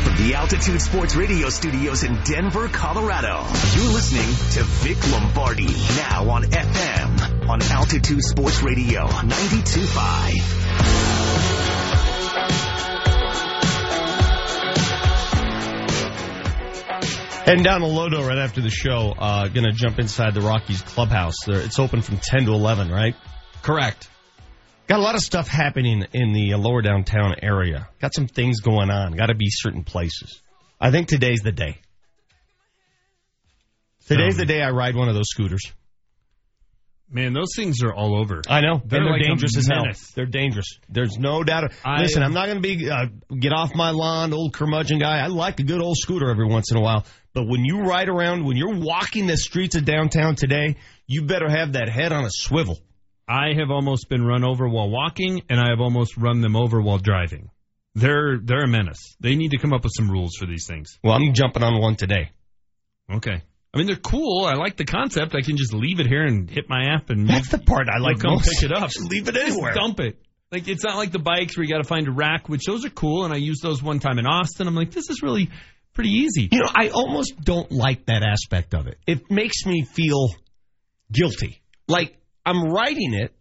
From 0.05 0.17
the 0.17 0.35
Altitude 0.35 0.83
Sports 0.83 1.17
Radio 1.17 1.49
studios 1.49 2.03
in 2.03 2.23
Denver, 2.25 2.69
Colorado, 2.69 3.47
you're 3.75 3.91
listening 3.93 4.27
to 4.53 4.63
Vic 4.83 4.99
Lombardi 5.11 5.73
now 5.97 6.29
on 6.31 6.43
FM 6.45 7.49
on 7.49 7.63
Altitude 7.63 8.23
Sports 8.23 8.63
Radio 8.63 9.07
92.5. 9.07 11.24
Heading 17.45 17.63
down 17.63 17.83
to 17.83 17.87
Lodo 17.87 18.27
right 18.27 18.39
after 18.39 18.63
the 18.63 18.71
show. 18.71 19.15
Uh, 19.19 19.49
gonna 19.49 19.73
jump 19.73 19.99
inside 19.99 20.33
the 20.33 20.41
Rockies 20.41 20.81
clubhouse. 20.81 21.47
It's 21.47 21.79
open 21.79 22.01
from 22.01 22.17
10 22.17 22.47
to 22.47 22.53
11, 22.53 22.91
right? 22.91 23.15
Correct. 23.63 24.09
Got 24.87 24.99
a 24.99 25.03
lot 25.03 25.15
of 25.15 25.21
stuff 25.21 25.47
happening 25.47 26.07
in 26.15 26.33
the 26.33 26.55
uh, 26.55 26.59
lower 26.59 26.81
downtown 26.81 27.35
area. 27.43 27.89
Got 28.01 28.15
some 28.15 28.29
things 28.29 28.61
going 28.61 28.91
on. 28.91 29.13
Got 29.13 29.27
to 29.27 29.35
be 29.35 29.49
certain 29.51 29.85
places. 29.85 30.43
I 30.81 30.91
think 30.91 31.09
today's 31.09 31.41
the 31.41 31.53
day. 31.53 31.79
Today's 34.07 34.37
the 34.39 34.47
day 34.47 34.63
I 34.63 34.71
ride 34.71 34.97
one 34.97 35.09
of 35.09 35.15
those 35.15 35.29
scooters. 35.29 35.63
Man, 37.11 37.35
those 37.35 37.55
things 37.55 37.83
are 37.83 37.93
all 37.95 38.19
over. 38.19 38.41
I 38.49 38.61
know. 38.63 38.81
They're 38.85 39.01
they're 39.01 39.11
like 39.13 39.23
dangerous 39.23 39.57
as 39.59 39.67
hell. 39.71 39.85
They're 40.15 40.27
dangerous. 40.27 40.79
There's 40.89 41.17
no 41.19 41.43
doubt. 41.45 41.73
I- 41.85 42.01
Listen, 42.01 42.23
I'm 42.23 42.33
not 42.33 42.47
going 42.47 42.61
to 42.63 42.67
be 42.67 42.91
uh, 42.91 43.07
get 43.39 43.53
off 43.53 43.75
my 43.75 43.91
lawn, 43.91 44.33
old 44.33 44.55
curmudgeon 44.55 44.99
guy. 44.99 45.19
I 45.19 45.27
like 45.27 45.61
a 45.61 45.63
good 45.63 45.81
old 45.83 45.97
scooter 45.99 46.31
every 46.31 46.47
once 46.47 46.71
in 46.71 46.79
a 46.79 46.81
while. 46.81 47.05
But 47.35 47.49
when 47.49 47.65
you 47.65 47.81
ride 47.81 48.09
around, 48.09 48.45
when 48.45 48.57
you're 48.57 48.79
walking 48.79 49.27
the 49.27 49.37
streets 49.37 49.75
of 49.77 49.85
downtown 49.85 50.37
today, 50.37 50.77
you 51.07 51.23
better 51.23 51.49
have 51.51 51.73
that 51.73 51.89
head 51.89 52.13
on 52.13 52.25
a 52.25 52.31
swivel. 52.31 52.79
I 53.29 53.55
have 53.59 53.71
almost 53.71 54.09
been 54.09 54.25
run 54.25 54.45
over 54.45 54.69
while 54.69 54.89
walking, 54.89 55.43
and 55.51 55.59
I 55.61 55.71
have 55.71 55.81
almost 55.81 56.17
run 56.17 56.41
them 56.41 56.55
over 56.57 56.81
while 56.81 56.99
driving. 56.99 57.51
They're 57.97 58.39
they're 58.43 58.65
a 58.65 58.69
menace. 58.69 59.17
They 59.21 59.35
need 59.37 59.53
to 59.53 59.59
come 59.59 59.73
up 59.73 59.83
with 59.85 59.93
some 59.97 60.11
rules 60.11 60.35
for 60.39 60.47
these 60.47 60.67
things. 60.67 60.99
Well, 61.03 61.15
I'm 61.15 61.33
jumping 61.33 61.63
on 61.63 61.81
one 61.81 61.97
today. 61.97 62.31
Okay. 63.13 63.43
I 63.73 63.79
mean, 63.79 63.87
they're 63.87 63.97
cool. 63.97 64.45
I 64.45 64.55
like 64.55 64.77
the 64.77 64.85
concept. 64.85 65.35
I 65.35 65.41
can 65.43 65.57
just 65.57 65.75
leave 65.75 65.99
it 66.01 66.07
here 66.07 66.25
and 66.25 66.49
hit 66.49 66.69
my 66.69 66.95
app, 66.95 67.11
and 67.11 67.29
That's 67.29 67.49
the 67.51 67.59
part 67.59 67.89
I 67.89 67.99
like 67.99 68.21
come 68.21 68.35
most. 68.35 68.49
pick 68.49 68.71
it 68.71 68.77
up. 68.77 68.91
Just 68.91 69.11
leave 69.11 69.29
it 69.29 69.35
Just 69.35 69.49
anywhere. 69.53 69.75
dump 69.75 69.99
it. 70.01 70.17
Like 70.53 70.69
it's 70.69 70.85
not 70.85 70.97
like 70.97 71.11
the 71.11 71.19
bikes 71.19 71.57
where 71.57 71.65
you 71.65 71.71
got 71.71 71.79
to 71.83 71.89
find 71.89 72.07
a 72.07 72.13
rack, 72.13 72.49
which 72.49 72.63
those 72.67 72.85
are 72.85 72.91
cool, 72.91 73.25
and 73.25 73.33
I 73.35 73.39
used 73.39 73.63
those 73.63 73.83
one 73.83 73.99
time 73.99 74.19
in 74.21 74.27
Austin. 74.27 74.69
I'm 74.69 74.75
like, 74.77 74.93
this 74.93 75.11
is 75.11 75.23
really 75.23 75.51
pretty 75.95 76.11
easy. 76.11 76.49
You 76.51 76.61
know, 76.61 76.69
I 76.75 76.89
almost 76.89 77.41
don't 77.41 77.71
like 77.73 78.07
that 78.07 78.23
aspect 78.23 78.75
of 78.75 78.87
it. 78.87 78.99
It 79.07 79.31
makes 79.31 79.65
me 79.67 79.85
feel 79.85 80.29
guilty. 81.13 81.63
Like 81.89 82.17
I'm 82.45 82.65
writing 82.71 83.15
it 83.15 83.33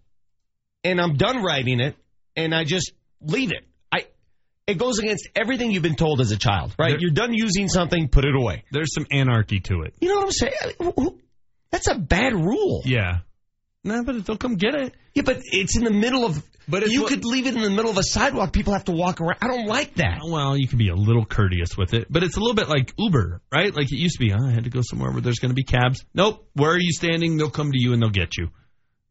and 0.84 1.00
I'm 1.02 1.16
done 1.16 1.42
writing 1.44 1.80
it 1.80 1.96
and 2.36 2.54
I 2.54 2.64
just 2.64 2.92
leave 3.22 3.52
it. 3.52 3.66
I 3.92 4.06
it 4.68 4.78
goes 4.78 5.00
against 5.00 5.28
everything 5.36 5.72
you've 5.72 5.84
been 5.84 5.96
told 5.96 6.22
as 6.22 6.32
a 6.32 6.38
child, 6.38 6.74
right? 6.78 6.92
There- 6.92 7.00
You're 7.00 7.12
done 7.12 7.34
using 7.34 7.68
something, 7.68 8.08
put 8.10 8.26
it 8.26 8.36
away. 8.36 8.64
There's 8.72 8.94
some 8.94 9.06
anarchy 9.12 9.60
to 9.62 9.82
it. 9.82 9.94
You 10.00 10.10
know 10.10 10.16
what 10.22 10.26
I'm 10.26 10.32
saying? 10.32 11.20
That's 11.72 11.88
a 11.88 11.96
bad 11.96 12.34
rule. 12.34 12.82
Yeah. 12.86 13.20
No, 13.84 14.04
but 14.04 14.26
they'll 14.26 14.38
come 14.38 14.56
get 14.56 14.76
it. 14.76 14.94
Yeah, 15.14 15.24
but 15.26 15.40
it's 15.44 15.76
in 15.78 15.84
the 15.84 15.92
middle 15.92 16.24
of. 16.26 16.42
But 16.68 16.88
you 16.88 17.02
what- 17.02 17.10
could 17.10 17.26
leave 17.26 17.46
it 17.48 17.56
in 17.56 17.62
the 17.62 17.70
middle 17.70 17.92
of 17.92 17.98
a 17.98 18.04
sidewalk. 18.04 18.54
People 18.54 18.74
have 18.74 18.86
to 18.86 18.92
walk 18.94 19.20
around. 19.20 19.38
I 19.42 19.48
don't 19.48 19.68
like 19.68 19.96
that. 19.96 20.22
Well, 20.24 20.58
you 20.58 20.68
can 20.68 20.78
be 20.78 20.90
a 20.90 20.96
little 20.96 21.26
courteous 21.26 21.78
with 21.78 21.94
it, 21.94 22.08
but 22.10 22.24
it's 22.24 22.38
a 22.38 22.40
little 22.40 22.56
bit 22.56 22.70
like 22.70 22.94
Uber, 22.98 23.42
right? 23.52 23.76
Like 23.76 23.92
it 23.92 23.98
used 23.98 24.18
to 24.18 24.26
be. 24.26 24.34
Oh, 24.34 24.48
I 24.48 24.52
had 24.52 24.64
to 24.64 24.70
go 24.70 24.82
somewhere 24.82 25.12
where 25.12 25.22
there's 25.22 25.40
going 25.40 25.52
to 25.52 25.56
be 25.56 25.64
cabs. 25.64 26.06
Nope. 26.14 26.48
Where 26.54 26.72
are 26.72 26.80
you 26.80 26.92
standing? 26.94 27.38
They'll 27.38 27.50
come 27.50 27.72
to 27.72 27.80
you 27.80 27.94
and 27.94 28.02
they'll 28.02 28.10
get 28.10 28.38
you. 28.38 28.50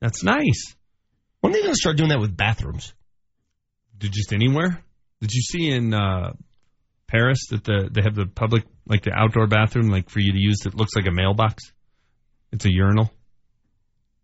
That's 0.00 0.22
nice. 0.24 0.74
When 1.40 1.52
are 1.52 1.54
they 1.54 1.62
going 1.62 1.74
to 1.74 1.78
start 1.78 1.96
doing 1.96 2.10
that 2.10 2.20
with 2.20 2.36
bathrooms? 2.36 2.94
Did 3.98 4.12
just 4.12 4.32
anywhere? 4.32 4.82
Did 5.20 5.32
you 5.32 5.42
see 5.42 5.68
in 5.70 5.92
uh, 5.94 6.32
Paris 7.06 7.46
that 7.50 7.64
the 7.64 7.88
they 7.92 8.02
have 8.02 8.14
the 8.14 8.26
public 8.26 8.64
like 8.86 9.02
the 9.02 9.12
outdoor 9.12 9.46
bathroom 9.46 9.88
like 9.90 10.08
for 10.10 10.20
you 10.20 10.32
to 10.32 10.38
use 10.38 10.58
that 10.64 10.74
looks 10.74 10.96
like 10.96 11.06
a 11.06 11.12
mailbox? 11.12 11.62
It's 12.50 12.64
a 12.64 12.72
urinal. 12.72 13.12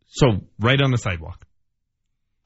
So 0.07 0.41
right 0.59 0.81
on 0.81 0.91
the 0.91 0.99
sidewalk. 0.99 1.45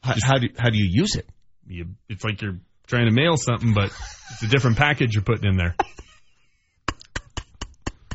How, 0.02 0.14
how 0.22 0.38
do 0.38 0.48
how 0.58 0.68
do 0.70 0.76
you 0.78 0.88
use 0.90 1.14
it? 1.16 1.26
You, 1.66 1.86
it's 2.08 2.24
like 2.24 2.42
you're 2.42 2.58
trying 2.86 3.06
to 3.06 3.12
mail 3.12 3.36
something, 3.36 3.72
but 3.72 3.92
it's 4.32 4.42
a 4.42 4.48
different 4.48 4.76
package 4.76 5.14
you're 5.14 5.22
putting 5.22 5.48
in 5.50 5.56
there. 5.56 5.76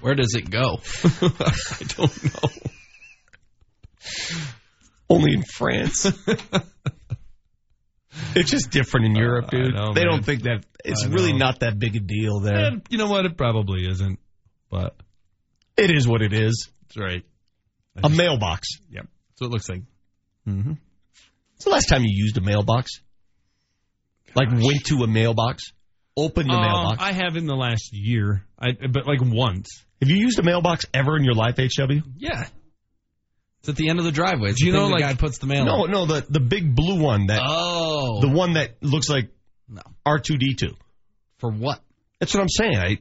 Where 0.01 0.13
does 0.15 0.35
it 0.35 0.49
go? 0.49 0.79
I 1.03 1.83
don't 1.95 2.23
know. 2.23 2.49
Only 5.09 5.33
in 5.33 5.43
France. 5.43 6.05
it's 8.35 8.51
just 8.51 8.69
different 8.71 9.05
in 9.07 9.15
Europe, 9.15 9.49
dude. 9.49 9.73
know, 9.73 9.93
they 9.93 10.01
man. 10.03 10.11
don't 10.11 10.25
think 10.25 10.43
that 10.43 10.65
it's 10.83 11.05
really 11.05 11.33
not 11.33 11.61
that 11.61 11.79
big 11.79 11.95
a 11.95 11.99
deal 11.99 12.39
there. 12.41 12.65
And 12.65 12.81
you 12.89 12.97
know 12.97 13.07
what? 13.09 13.25
It 13.25 13.37
probably 13.37 13.87
isn't, 13.87 14.19
but 14.69 14.95
It 15.77 15.89
is 15.91 16.07
what 16.07 16.21
it 16.21 16.33
is. 16.33 16.69
that's 16.83 16.97
right. 16.97 17.23
A 18.03 18.09
mailbox. 18.09 18.67
Yep. 18.91 19.07
So 19.35 19.45
it 19.45 19.51
looks 19.51 19.67
like. 19.69 19.81
Mm-hmm. 20.47 20.73
When's 21.57 21.63
the 21.65 21.69
last 21.71 21.85
time 21.89 22.03
you 22.03 22.11
used 22.13 22.37
a 22.37 22.41
mailbox? 22.41 22.91
Like 24.35 24.49
went 24.51 24.85
to 24.87 25.03
a 25.03 25.07
mailbox, 25.07 25.63
opened 26.15 26.49
the 26.49 26.53
Um, 26.53 26.61
mailbox. 26.61 27.01
I 27.01 27.11
have 27.13 27.35
in 27.35 27.47
the 27.47 27.55
last 27.55 27.89
year, 27.93 28.45
I 28.59 28.73
but 28.91 29.07
like 29.07 29.19
once. 29.21 29.67
Have 30.01 30.09
you 30.09 30.17
used 30.17 30.37
a 30.37 30.43
mailbox 30.43 30.85
ever 30.93 31.17
in 31.17 31.23
your 31.23 31.33
life, 31.33 31.55
HW? 31.57 32.03
Yeah. 32.17 32.47
It's 33.61 33.69
at 33.69 33.75
the 33.75 33.89
end 33.89 33.97
of 33.97 34.05
the 34.05 34.11
driveway. 34.11 34.51
It's 34.51 34.59
Do 34.59 34.67
you 34.67 34.73
know, 34.73 34.85
the 34.87 34.93
like- 34.93 35.01
guy 35.01 35.13
puts 35.15 35.39
the 35.39 35.47
mail 35.47 35.65
No, 35.65 35.85
in. 35.85 35.91
no, 35.91 36.05
the 36.05 36.23
the 36.29 36.39
big 36.39 36.75
blue 36.75 37.01
one 37.01 37.27
that 37.27 37.41
Oh. 37.43 38.21
the 38.21 38.29
one 38.29 38.53
that 38.53 38.81
looks 38.83 39.09
like 39.09 39.29
No. 39.67 39.81
R 40.05 40.19
two 40.19 40.37
D 40.37 40.53
two. 40.53 40.75
For 41.39 41.49
what? 41.49 41.81
That's 42.19 42.33
what 42.35 42.41
I'm 42.41 42.49
saying. 42.49 42.77
I 42.77 42.99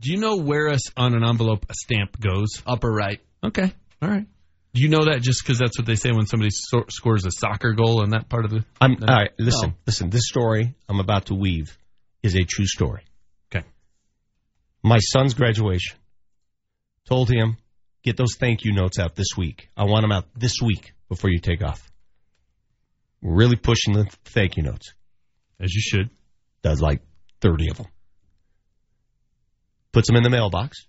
Do 0.00 0.10
you 0.12 0.18
know 0.18 0.36
where 0.36 0.68
us 0.70 0.90
on 0.96 1.14
an 1.14 1.24
envelope 1.24 1.66
a 1.68 1.74
stamp 1.74 2.18
goes? 2.18 2.62
Upper 2.66 2.90
right. 2.90 3.20
Okay. 3.44 3.72
All 4.00 4.08
right. 4.08 4.26
Do 4.74 4.82
you 4.82 4.88
know 4.88 5.06
that 5.06 5.22
just 5.22 5.42
because 5.42 5.58
that's 5.58 5.78
what 5.78 5.86
they 5.86 5.94
say 5.96 6.12
when 6.12 6.26
somebody 6.26 6.50
so- 6.52 6.84
scores 6.90 7.24
a 7.24 7.30
soccer 7.30 7.72
goal 7.72 8.02
in 8.04 8.10
that 8.10 8.28
part 8.28 8.44
of 8.44 8.50
the? 8.50 8.64
I'm 8.80 8.96
all 9.00 9.06
right. 9.08 9.30
Listen, 9.38 9.70
No. 9.70 9.76
listen. 9.86 10.10
This 10.10 10.28
story 10.28 10.74
I'm 10.88 11.00
about 11.00 11.26
to 11.26 11.34
weave 11.34 11.76
is 12.22 12.34
a 12.36 12.44
true 12.44 12.66
story. 12.66 13.04
Okay. 13.54 13.66
My 14.82 14.98
son's 14.98 15.34
graduation. 15.34 15.96
Told 17.06 17.30
him 17.30 17.56
get 18.04 18.16
those 18.16 18.36
thank 18.38 18.64
you 18.64 18.72
notes 18.72 18.98
out 18.98 19.14
this 19.16 19.28
week. 19.36 19.70
I 19.76 19.84
want 19.84 20.02
them 20.02 20.12
out 20.12 20.26
this 20.36 20.56
week 20.62 20.92
before 21.08 21.30
you 21.30 21.38
take 21.40 21.62
off. 21.62 21.90
We're 23.22 23.34
really 23.34 23.56
pushing 23.56 23.94
the 23.94 24.04
thank 24.26 24.56
you 24.56 24.62
notes. 24.62 24.92
As 25.58 25.72
you 25.74 25.80
should. 25.80 26.10
Does 26.62 26.80
like 26.80 27.00
thirty 27.40 27.70
of 27.70 27.78
them. 27.78 27.86
Puts 29.92 30.06
them 30.08 30.16
in 30.16 30.22
the 30.22 30.30
mailbox. 30.30 30.86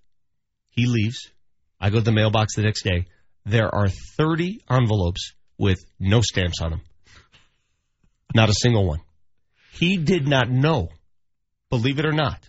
He 0.69 0.85
leaves. 0.85 1.31
I 1.79 1.89
go 1.89 1.97
to 1.97 2.03
the 2.03 2.11
mailbox 2.11 2.55
the 2.55 2.61
next 2.63 2.83
day. 2.83 3.07
There 3.45 3.73
are 3.73 3.87
30 4.17 4.61
envelopes 4.69 5.33
with 5.57 5.79
no 5.99 6.21
stamps 6.21 6.61
on 6.61 6.71
them. 6.71 6.81
Not 8.35 8.49
a 8.49 8.53
single 8.53 8.85
one. 8.87 8.99
He 9.71 9.97
did 9.97 10.27
not 10.27 10.49
know, 10.49 10.89
believe 11.69 11.99
it 11.99 12.05
or 12.05 12.11
not, 12.11 12.39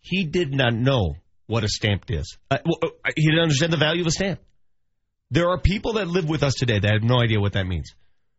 he 0.00 0.24
did 0.24 0.52
not 0.54 0.72
know 0.74 1.16
what 1.46 1.64
a 1.64 1.68
stamp 1.68 2.04
is. 2.08 2.38
Uh, 2.50 2.58
well, 2.64 2.78
uh, 3.04 3.10
he 3.16 3.26
didn't 3.26 3.42
understand 3.42 3.72
the 3.72 3.76
value 3.76 4.02
of 4.02 4.06
a 4.06 4.10
stamp. 4.10 4.40
There 5.30 5.48
are 5.50 5.60
people 5.60 5.94
that 5.94 6.08
live 6.08 6.28
with 6.28 6.42
us 6.42 6.54
today 6.54 6.78
that 6.78 6.92
have 6.92 7.02
no 7.02 7.20
idea 7.20 7.40
what 7.40 7.52
that 7.52 7.66
means. 7.66 7.92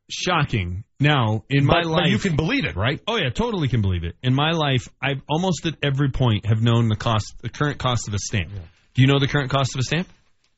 Shocking. 0.10 0.84
Now, 1.00 1.44
in 1.50 1.64
my 1.66 1.82
But- 1.84 1.90
life, 1.90 2.02
but 2.06 2.10
you 2.10 2.18
can 2.20 2.36
believe 2.36 2.66
it, 2.66 2.76
right? 2.76 3.00
Oh 3.08 3.18
yeah, 3.18 3.30
totally 3.30 3.68
can 3.68 3.82
believe 3.82 4.04
it. 4.04 4.16
In 4.24 4.34
my 4.34 4.52
life, 4.52 4.88
I've 5.02 5.22
almost 5.30 5.66
at 5.66 5.76
every 5.84 6.10
point 6.10 6.46
have 6.48 6.62
known 6.62 6.90
the 6.90 6.96
cost, 6.98 7.34
the 7.42 7.50
current 7.50 7.78
cost 7.78 8.08
of 8.08 8.14
a 8.14 8.20
stamp. 8.20 8.50
Do 8.94 9.02
you 9.02 9.08
know 9.08 9.20
the 9.20 9.28
current 9.28 9.52
cost 9.52 9.74
of 9.76 9.80
a 9.80 9.84
stamp? 9.84 10.08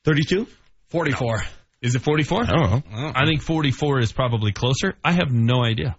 32? 0.06 0.48
44. 0.94 1.42
Is 1.82 1.96
it 1.96 2.04
44? 2.04 2.44
I 2.44 2.46
don't 2.46 2.92
know. 2.92 3.12
I 3.16 3.26
think 3.26 3.42
44 3.42 4.00
is 4.00 4.12
probably 4.12 4.52
closer. 4.52 4.94
I 5.04 5.12
have 5.14 5.32
no 5.32 5.64
idea. 5.64 5.98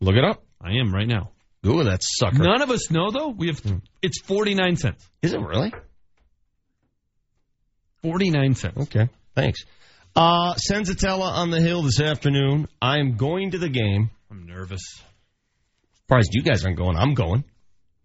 Look 0.00 0.16
it 0.16 0.24
up. 0.24 0.42
I 0.58 0.78
am 0.80 0.92
right 0.92 1.06
now. 1.06 1.32
Google 1.62 1.84
that 1.84 2.02
sucker. 2.02 2.38
None 2.38 2.62
of 2.62 2.70
us 2.70 2.90
know 2.90 3.10
though. 3.10 3.28
We 3.28 3.48
have 3.48 3.60
it's 4.00 4.22
49 4.22 4.76
cents. 4.76 5.06
Is 5.20 5.34
it 5.34 5.40
really? 5.40 5.70
49 8.02 8.54
cents. 8.54 8.80
Okay, 8.84 9.10
thanks. 9.36 9.60
Uh, 10.16 10.54
Senzatella 10.54 11.30
on 11.30 11.50
the 11.50 11.60
hill 11.60 11.82
this 11.82 12.00
afternoon. 12.00 12.68
I 12.80 12.98
am 12.98 13.16
going 13.18 13.50
to 13.50 13.58
the 13.58 13.68
game. 13.68 14.10
I'm 14.30 14.46
nervous. 14.46 14.82
Surprised 15.98 16.30
you 16.32 16.42
guys 16.42 16.64
aren't 16.64 16.78
going. 16.78 16.96
I'm 16.96 17.12
going. 17.12 17.44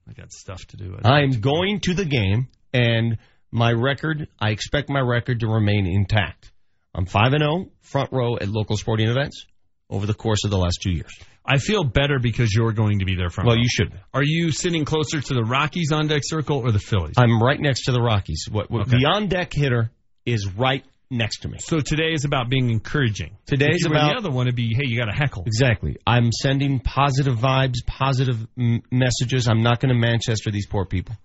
I 0.10 0.12
got 0.12 0.34
stuff 0.34 0.64
to 0.68 0.78
do. 0.78 0.98
I'm 1.04 1.40
going 1.40 1.80
to 1.86 1.94
the 1.94 2.06
game, 2.06 2.50
and 2.74 3.18
my 3.58 3.72
record, 3.72 4.28
I 4.40 4.52
expect 4.52 4.90
my 4.90 5.00
record 5.02 5.42
to 5.42 5.48
remain 5.48 5.86
intact. 5.88 6.52
I'm 6.94 7.06
5 7.06 7.34
and 7.34 7.42
0, 7.42 7.68
front 7.82 8.12
row 8.12 8.38
at 8.38 8.48
local 8.48 8.78
sporting 8.78 9.10
events 9.10 9.46
over 9.90 10.06
the 10.06 10.14
course 10.14 10.44
of 10.46 10.52
the 10.52 10.58
last 10.58 10.80
two 10.82 10.92
years. 10.92 11.12
I 11.46 11.58
feel 11.60 11.84
better 11.84 12.20
because 12.20 12.54
you're 12.54 12.74
going 12.74 13.00
to 13.00 13.06
be 13.06 13.16
there 13.16 13.30
front. 13.30 13.48
Well, 13.48 13.56
row. 13.56 13.62
you 13.62 13.70
should. 13.70 13.94
Are 14.14 14.24
you 14.24 14.52
sitting 14.52 14.84
closer 14.84 15.22
to 15.22 15.34
the 15.34 15.44
Rockies 15.44 15.92
on 15.94 16.08
deck 16.08 16.22
circle 16.26 16.58
or 16.60 16.72
the 16.72 16.80
Phillies? 16.80 17.16
I'm 17.18 17.42
right 17.42 17.60
next 17.60 17.86
to 17.86 17.92
the 17.94 18.02
Rockies. 18.02 18.46
What, 18.52 18.70
what 18.70 18.82
Okay. 18.88 18.98
The 19.00 19.06
on 19.06 19.28
deck 19.28 19.54
hitter 19.54 19.92
is 20.26 20.46
right 20.58 20.84
next 21.10 21.44
to 21.44 21.48
me. 21.48 21.58
So 21.60 21.80
today 21.80 22.12
is 22.12 22.26
about 22.26 22.50
being 22.50 22.70
encouraging. 22.70 23.38
Today's 23.46 23.78
If 23.78 23.84
you 23.86 23.90
were 23.92 23.96
about- 23.96 24.12
the 24.12 24.18
other 24.18 24.32
one. 24.32 24.48
It'd 24.48 24.58
be, 24.58 24.74
hey, 24.76 24.84
you 24.88 25.00
got 25.00 25.06
to 25.06 25.18
heckle. 25.18 25.44
Exactly. 25.46 25.96
I'm 26.06 26.32
sending 26.34 26.80
positive 26.82 27.38
vibes, 27.38 27.76
positive 27.86 28.46
m- 28.60 28.82
messages. 28.92 29.48
I'm 29.48 29.64
not 29.64 29.80
going 29.80 29.94
to 29.94 30.00
Manchester 30.00 30.52
these 30.52 30.68
poor 30.68 30.84
people. 30.86 31.16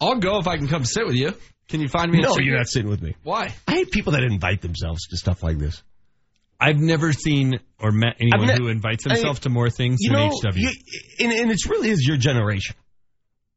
I'll 0.00 0.16
go 0.18 0.38
if 0.38 0.46
I 0.46 0.56
can 0.56 0.68
come 0.68 0.84
sit 0.84 1.06
with 1.06 1.16
you. 1.16 1.34
Can 1.68 1.80
you 1.80 1.88
find 1.88 2.10
me? 2.10 2.20
No, 2.20 2.30
ticket? 2.30 2.44
you're 2.46 2.56
not 2.56 2.68
sitting 2.68 2.88
with 2.88 3.02
me. 3.02 3.14
Why? 3.22 3.52
I 3.66 3.72
hate 3.72 3.90
people 3.90 4.12
that 4.12 4.22
invite 4.22 4.62
themselves 4.62 5.06
to 5.08 5.16
stuff 5.16 5.42
like 5.42 5.58
this. 5.58 5.82
I've 6.60 6.78
never 6.80 7.12
seen 7.12 7.60
or 7.78 7.92
met 7.92 8.16
anyone 8.20 8.48
I've 8.50 8.58
ne- 8.58 8.64
who 8.64 8.68
invites 8.68 9.06
I- 9.06 9.10
himself 9.14 9.40
to 9.40 9.48
more 9.50 9.70
things 9.70 9.98
You 10.00 10.10
than 10.12 10.28
know, 10.28 10.30
HW. 10.30 10.56
you, 10.56 10.70
and, 11.20 11.32
and 11.32 11.50
it's 11.50 11.68
really 11.68 11.90
is 11.90 12.04
your 12.06 12.16
generation. 12.16 12.74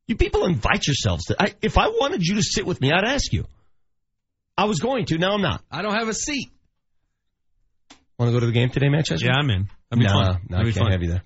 You 0.08 0.16
people 0.18 0.46
invite 0.46 0.86
yourselves 0.88 1.26
to. 1.26 1.36
I, 1.42 1.54
if 1.62 1.78
I 1.78 1.88
wanted 1.88 2.22
you 2.22 2.36
to 2.36 2.44
sit 2.44 2.66
with 2.66 2.82
me, 2.82 2.92
I'd 2.92 3.06
ask 3.06 3.32
you. 3.32 3.46
I 4.58 4.66
was 4.66 4.80
going 4.80 5.06
to. 5.06 5.18
Now 5.18 5.34
I'm 5.34 5.42
not. 5.42 5.64
I 5.72 5.82
don't 5.82 5.94
have 5.94 6.10
a 6.10 6.14
seat. 6.14 6.50
Want 8.20 8.30
to 8.30 8.34
go 8.34 8.40
to 8.42 8.46
the 8.46 8.52
game 8.52 8.70
today, 8.70 8.90
Manchester? 8.90 9.26
yeah, 9.26 9.38
I'm 9.40 9.50
in. 9.50 9.68
That'd 9.90 10.00
be 10.00 10.06
no, 10.06 10.12
fun. 10.14 10.42
no, 10.50 10.58
I 10.58 10.60
That'd 10.60 10.74
can't 10.74 10.84
fun. 10.86 10.92
have 10.92 11.02
you 11.02 11.10
there. 11.10 11.24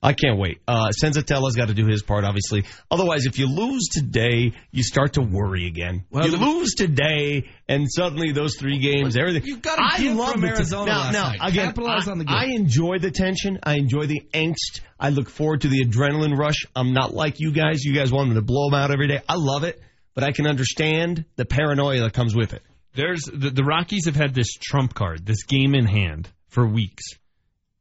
I 0.00 0.12
can't 0.12 0.38
wait. 0.38 0.60
Uh, 0.68 0.90
Senzatella's 0.90 1.56
got 1.56 1.68
to 1.68 1.74
do 1.74 1.86
his 1.86 2.04
part, 2.04 2.24
obviously. 2.24 2.64
Otherwise, 2.88 3.26
if 3.26 3.36
you 3.38 3.48
lose 3.48 3.88
today, 3.90 4.52
you 4.70 4.84
start 4.84 5.14
to 5.14 5.22
worry 5.22 5.66
again. 5.66 6.04
Well, 6.10 6.24
you 6.24 6.36
lose 6.36 6.74
today, 6.74 7.48
and 7.68 7.88
suddenly 7.90 8.30
those 8.30 8.56
three 8.56 8.78
games, 8.78 9.16
everything. 9.16 9.42
You've 9.44 9.60
got 9.60 9.76
to 9.76 10.00
gift 10.00 10.16
love 10.16 10.32
from 10.32 10.42
the 10.42 10.46
t- 10.48 10.52
Arizona 10.54 10.86
now, 10.86 10.98
last 11.00 11.12
now, 11.12 11.28
night. 11.30 11.38
Again, 11.42 11.66
Capitalize 11.66 12.06
I, 12.06 12.12
on 12.12 12.18
the 12.18 12.24
gift. 12.24 12.38
I 12.38 12.44
enjoy 12.46 12.98
the 13.00 13.10
tension. 13.10 13.58
I 13.64 13.74
enjoy 13.74 14.06
the 14.06 14.22
angst. 14.32 14.82
I 15.00 15.10
look 15.10 15.28
forward 15.28 15.62
to 15.62 15.68
the 15.68 15.84
adrenaline 15.84 16.36
rush. 16.38 16.64
I'm 16.76 16.92
not 16.92 17.12
like 17.12 17.40
you 17.40 17.50
guys. 17.50 17.82
You 17.82 17.92
guys 17.92 18.12
want 18.12 18.28
them 18.28 18.36
to 18.36 18.42
blow 18.42 18.70
them 18.70 18.78
out 18.78 18.92
every 18.92 19.08
day. 19.08 19.20
I 19.28 19.34
love 19.34 19.64
it, 19.64 19.80
but 20.14 20.22
I 20.22 20.30
can 20.30 20.46
understand 20.46 21.24
the 21.34 21.44
paranoia 21.44 22.02
that 22.02 22.12
comes 22.12 22.36
with 22.36 22.52
it. 22.52 22.62
There's 22.94 23.22
the, 23.22 23.50
the 23.50 23.64
Rockies 23.64 24.06
have 24.06 24.16
had 24.16 24.32
this 24.32 24.54
trump 24.54 24.94
card, 24.94 25.26
this 25.26 25.42
game 25.42 25.74
in 25.74 25.86
hand 25.86 26.28
for 26.50 26.66
weeks. 26.68 27.02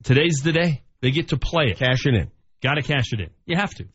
Today's 0.04 0.42
the 0.44 0.52
day 0.52 0.82
they 1.02 1.12
get 1.12 1.30
to 1.30 1.38
play 1.38 1.66
it. 1.66 1.78
Cash 1.78 2.06
it 2.06 2.16
in. 2.16 2.32
Got 2.62 2.76
to 2.76 2.82
cash 2.82 3.14
it 3.14 3.20
in. 3.20 3.30
You 3.46 3.56
have 3.56 3.74
to. 3.76 3.86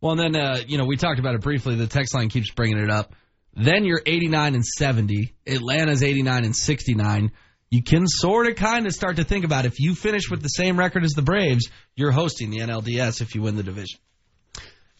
Well, 0.00 0.18
and 0.18 0.34
then 0.34 0.40
uh, 0.40 0.58
you 0.66 0.78
know 0.78 0.84
we 0.84 0.96
talked 0.96 1.18
about 1.18 1.34
it 1.34 1.40
briefly. 1.40 1.74
The 1.74 1.86
text 1.86 2.14
line 2.14 2.28
keeps 2.28 2.50
bringing 2.50 2.78
it 2.78 2.90
up. 2.90 3.14
Then 3.54 3.84
you're 3.84 4.02
89 4.04 4.54
and 4.54 4.64
70. 4.64 5.34
Atlanta's 5.46 6.02
89 6.02 6.44
and 6.44 6.54
69. 6.54 7.32
You 7.70 7.82
can 7.82 8.06
sort 8.06 8.46
of 8.46 8.56
kind 8.56 8.86
of 8.86 8.92
start 8.92 9.16
to 9.16 9.24
think 9.24 9.44
about 9.44 9.66
if 9.66 9.80
you 9.80 9.94
finish 9.94 10.30
with 10.30 10.42
the 10.42 10.48
same 10.48 10.78
record 10.78 11.04
as 11.04 11.12
the 11.12 11.22
Braves, 11.22 11.68
you're 11.96 12.12
hosting 12.12 12.50
the 12.50 12.58
NLDS 12.58 13.20
if 13.20 13.34
you 13.34 13.42
win 13.42 13.56
the 13.56 13.62
division. 13.62 13.98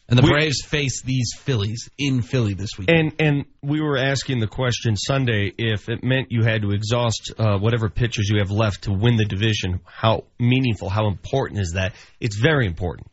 And 0.09 0.19
the 0.19 0.23
We- 0.23 0.31
Braves 0.31 0.63
face 0.65 1.03
these 1.03 1.33
Phillies 1.39 1.91
in 1.99 2.23
Philly 2.23 2.55
this 2.55 2.71
week. 2.79 2.91
And 2.91 3.13
and 3.19 3.45
we 3.63 3.81
were 3.83 3.99
asking 3.99 4.41
the 4.41 4.47
question 4.47 4.97
Sunday 4.97 5.53
if 5.59 5.89
it 5.91 6.03
meant 6.03 6.29
you 6.31 6.43
had 6.45 6.63
to 6.63 6.71
exhaust 6.71 7.33
uh, 7.39 7.59
whatever 7.59 7.91
pitchers 7.91 8.29
you 8.31 8.39
have 8.39 8.51
left 8.51 8.85
to 8.85 8.93
win 8.93 9.17
the 9.17 9.27
division. 9.27 9.81
How 9.85 10.25
meaningful? 10.39 10.89
How 10.89 11.09
important 11.09 11.61
is 11.61 11.73
that? 11.75 11.93
It's 12.21 12.39
very 12.39 12.67
important. 12.67 13.09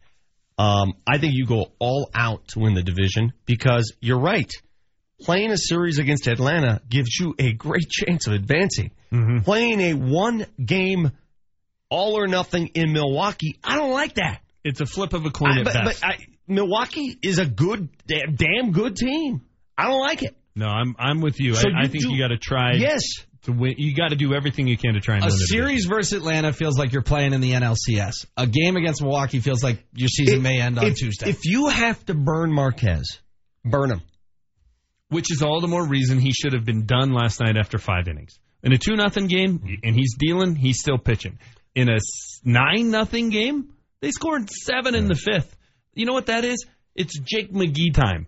Um, 0.58 0.94
I 1.06 1.18
think 1.18 1.34
you 1.36 1.46
go 1.46 1.72
all 1.80 2.10
out 2.16 2.48
to 2.50 2.60
win 2.60 2.76
the 2.76 2.84
division 2.84 3.34
because 3.46 3.92
you're 4.00 4.20
right. 4.22 4.50
Playing 5.22 5.52
a 5.52 5.58
series 5.58 6.00
against 6.00 6.28
Atlanta 6.28 6.82
gives 6.90 7.18
you 7.20 7.36
a 7.40 7.52
great 7.52 7.90
chance 7.90 8.28
of 8.28 8.34
advancing. 8.34 8.92
Playing 9.44 9.80
a 9.82 9.94
one 9.96 10.46
game 10.64 11.12
all 11.90 12.18
or 12.18 12.28
nothing 12.28 12.68
in 12.74 12.92
Milwaukee, 12.94 13.60
I 13.64 13.76
don't 13.76 13.92
like 13.92 14.16
that. 14.16 14.40
It's 14.64 14.80
a 14.82 14.86
flip 14.86 15.14
of 15.14 15.26
a 15.26 15.30
coin 15.30 15.52
I- 15.58 15.60
at 15.60 15.66
but, 15.66 15.74
best. 15.74 16.02
but 16.02 16.10
I, 16.10 16.18
Milwaukee 16.48 17.18
is 17.22 17.40
a 17.40 17.46
good, 17.46 17.90
damn, 18.08 18.36
damn 18.36 18.72
good 18.72 18.96
team. 18.96 19.42
I 19.78 19.88
don't 19.88 20.00
like 20.02 20.24
it. 20.24 20.36
no, 20.56 20.68
I'm 20.68 20.96
I'm 21.00 21.22
with 21.22 21.40
you. 21.40 21.56
So 21.56 21.68
I, 21.70 21.84
I 21.84 21.88
think 21.88 22.04
do- 22.04 22.12
you 22.14 22.20
got 22.20 22.30
to 22.30 22.38
try. 22.38 22.74
Yes. 22.74 23.02
To 23.44 23.52
win, 23.52 23.76
you 23.78 23.96
got 23.96 24.10
to 24.10 24.16
do 24.16 24.34
everything 24.34 24.68
you 24.68 24.76
can 24.78 24.96
to 24.96 25.00
try 25.02 25.16
and 25.16 25.24
a 25.24 25.28
win 25.28 25.36
the 25.36 25.46
division. 25.46 25.68
series 25.68 25.86
versus 25.86 26.14
Atlanta 26.14 26.52
feels 26.52 26.80
like 26.80 26.92
you're 26.94 27.04
playing 27.04 27.34
in 27.34 27.42
the 27.42 27.52
NLCS. 27.52 28.26
A 28.38 28.48
game 28.48 28.76
against 28.76 29.04
Milwaukee 29.04 29.40
feels 29.40 29.64
like 29.64 29.86
your 29.94 30.08
season 30.10 30.42
may 30.42 30.60
end 30.60 30.80
on 30.80 30.86
if, 30.88 30.96
Tuesday. 30.96 31.30
If 31.30 31.46
you 31.46 31.68
have 31.68 32.04
to 32.08 32.16
burn 32.16 32.52
Marquez, 32.52 33.20
burn 33.64 33.92
him. 33.92 34.02
which 35.10 35.32
is 35.32 35.44
all 35.44 35.62
the 35.62 35.68
more 35.68 35.86
reason 35.88 36.18
he 36.20 36.32
should 36.32 36.54
have 36.54 36.66
been 36.66 36.88
done 36.88 37.14
last 37.14 37.40
night 37.40 37.56
after 37.56 37.78
five 37.78 38.08
innings. 38.08 38.40
In 38.64 38.74
a 38.74 38.80
two 38.80 38.96
nothing 38.96 39.28
game, 39.28 39.80
and 39.84 39.96
he's 39.96 40.16
dealing, 40.18 40.56
he's 40.56 40.80
still 40.80 40.98
pitching. 40.98 41.38
In 41.76 41.88
a 41.88 41.98
nine 42.44 42.90
nothing 42.90 43.30
game, 43.30 43.74
they 44.02 44.10
scored 44.10 44.50
seven 44.50 44.96
in 44.96 45.08
the 45.08 45.14
fifth. 45.14 45.56
You 45.96 46.06
know 46.06 46.14
what 46.14 46.28
that 46.28 46.44
is? 46.44 46.66
It's 46.94 47.18
Jake 47.18 47.52
McGee 47.52 47.94
time. 47.94 48.28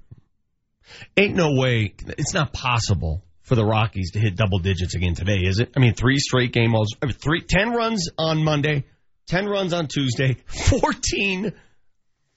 Ain't 1.17 1.35
no 1.35 1.51
way. 1.53 1.93
It's 2.17 2.33
not 2.33 2.53
possible 2.53 3.23
for 3.41 3.55
the 3.55 3.65
Rockies 3.65 4.11
to 4.11 4.19
hit 4.19 4.35
double 4.35 4.59
digits 4.59 4.95
again 4.95 5.15
today, 5.15 5.39
is 5.43 5.59
it? 5.59 5.71
I 5.75 5.79
mean, 5.79 5.93
three 5.93 6.17
straight 6.17 6.53
game 6.53 6.71
balls, 6.71 6.95
I 7.01 7.07
mean, 7.07 7.15
three, 7.15 7.41
10 7.41 7.71
runs 7.71 8.09
on 8.17 8.43
Monday, 8.43 8.85
10 9.27 9.45
runs 9.47 9.73
on 9.73 9.87
Tuesday, 9.87 10.37
14 10.47 11.53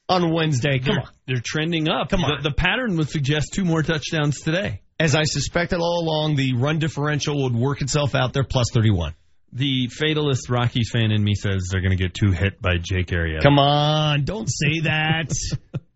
on 0.08 0.34
Wednesday. 0.34 0.78
Come 0.80 0.94
they're, 0.94 1.02
on. 1.02 1.08
they're 1.26 1.42
trending 1.44 1.88
up. 1.88 2.10
Come 2.10 2.24
on. 2.24 2.42
The, 2.42 2.50
the 2.50 2.54
pattern 2.54 2.96
would 2.96 3.08
suggest 3.08 3.52
two 3.54 3.64
more 3.64 3.82
touchdowns 3.82 4.40
today. 4.40 4.82
As 4.98 5.14
I 5.14 5.22
suspected 5.24 5.78
all 5.78 6.02
along, 6.02 6.36
the 6.36 6.54
run 6.54 6.78
differential 6.78 7.44
would 7.44 7.54
work 7.54 7.80
itself 7.82 8.14
out 8.14 8.32
there 8.32 8.44
plus 8.44 8.66
31. 8.72 9.14
The 9.52 9.88
fatalist 9.88 10.48
Rockies 10.48 10.90
fan 10.92 11.10
in 11.10 11.24
me 11.24 11.34
says 11.34 11.68
they're 11.70 11.80
going 11.80 11.96
to 11.96 12.02
get 12.02 12.14
two 12.14 12.30
hit 12.30 12.62
by 12.62 12.76
Jake 12.80 13.08
Arrieta. 13.08 13.42
Come 13.42 13.58
on, 13.58 14.24
don't 14.24 14.48
say 14.48 14.80
that. 14.80 15.32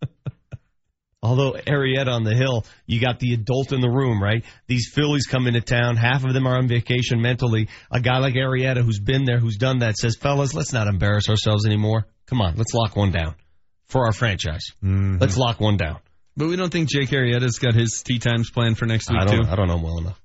Although 1.25 1.53
Arrieta 1.53 2.09
on 2.09 2.23
the 2.23 2.35
hill, 2.35 2.67
you 2.87 3.01
got 3.01 3.19
the 3.19 3.33
adult 3.33 3.73
in 3.73 3.81
the 3.81 3.89
room, 3.89 4.23
right? 4.23 4.45
These 4.67 4.91
Phillies 4.93 5.27
come 5.27 5.47
into 5.47 5.63
town. 5.63 5.97
Half 5.97 6.25
of 6.25 6.35
them 6.35 6.47
are 6.47 6.59
on 6.59 6.69
vacation 6.69 7.23
mentally. 7.23 7.69
A 7.91 7.99
guy 8.01 8.19
like 8.19 8.35
Arrieta 8.35 8.83
who's 8.83 9.01
been 9.01 9.25
there, 9.25 9.39
who's 9.39 9.57
done 9.57 9.79
that, 9.79 9.97
says, 9.97 10.17
fellas, 10.17 10.53
let's 10.53 10.75
not 10.75 10.87
embarrass 10.87 11.31
ourselves 11.31 11.65
anymore. 11.65 12.07
Come 12.27 12.43
on, 12.43 12.57
let's 12.57 12.75
lock 12.75 12.95
one 12.95 13.11
down 13.11 13.37
for 13.87 14.05
our 14.05 14.13
franchise. 14.13 14.73
Mm-hmm. 14.83 15.17
Let's 15.19 15.39
lock 15.39 15.61
one 15.61 15.79
down. 15.79 16.01
But 16.37 16.49
we 16.49 16.57
don't 16.57 16.71
think 16.71 16.91
Jake 16.91 17.09
Arrieta's 17.09 17.59
got 17.59 17.75
his 17.75 18.03
tea 18.05 18.19
times 18.19 18.51
planned 18.51 18.77
for 18.77 18.85
next 18.85 19.09
week 19.09 19.21
I 19.21 19.25
don't, 19.25 19.45
too. 19.45 19.51
I 19.51 19.57
don't 19.57 19.69
know 19.69 19.77
him 19.77 19.83
well 19.83 19.99
enough. 19.99 20.21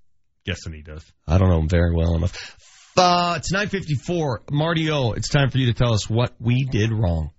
Guessing 0.45 0.73
he 0.73 0.81
does. 0.81 1.05
I 1.25 1.37
don't 1.37 1.49
know 1.49 1.59
him 1.59 1.69
very 1.69 1.93
well 1.95 2.15
enough. 2.15 2.57
Uh, 2.97 3.35
it's 3.37 3.51
954. 3.51 4.41
Marty 4.51 4.89
O, 4.91 5.11
it's 5.13 5.29
time 5.29 5.49
for 5.49 5.57
you 5.57 5.67
to 5.67 5.73
tell 5.73 5.93
us 5.93 6.09
what 6.09 6.33
we 6.39 6.65
did 6.65 6.91
wrong. 6.91 7.31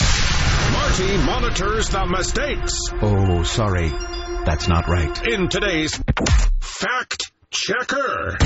Marty 0.00 1.16
monitors 1.18 1.88
the 1.90 2.06
mistakes 2.06 2.72
Oh, 3.00 3.42
sorry. 3.42 3.88
That's 4.44 4.68
not 4.68 4.86
right. 4.88 5.26
in 5.26 5.48
today's 5.48 6.00
Fact 6.60 7.32
Checker. 7.50 8.36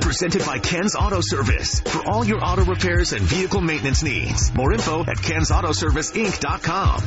Presented 0.00 0.44
by 0.44 0.58
Ken's 0.58 0.94
Auto 0.96 1.20
Service. 1.20 1.80
For 1.80 2.06
all 2.08 2.24
your 2.24 2.44
auto 2.44 2.64
repairs 2.64 3.12
and 3.12 3.22
vehicle 3.22 3.60
maintenance 3.60 4.02
needs. 4.02 4.52
More 4.54 4.72
info 4.72 5.00
at 5.02 5.16
kensautoserviceinc.com. 5.16 7.02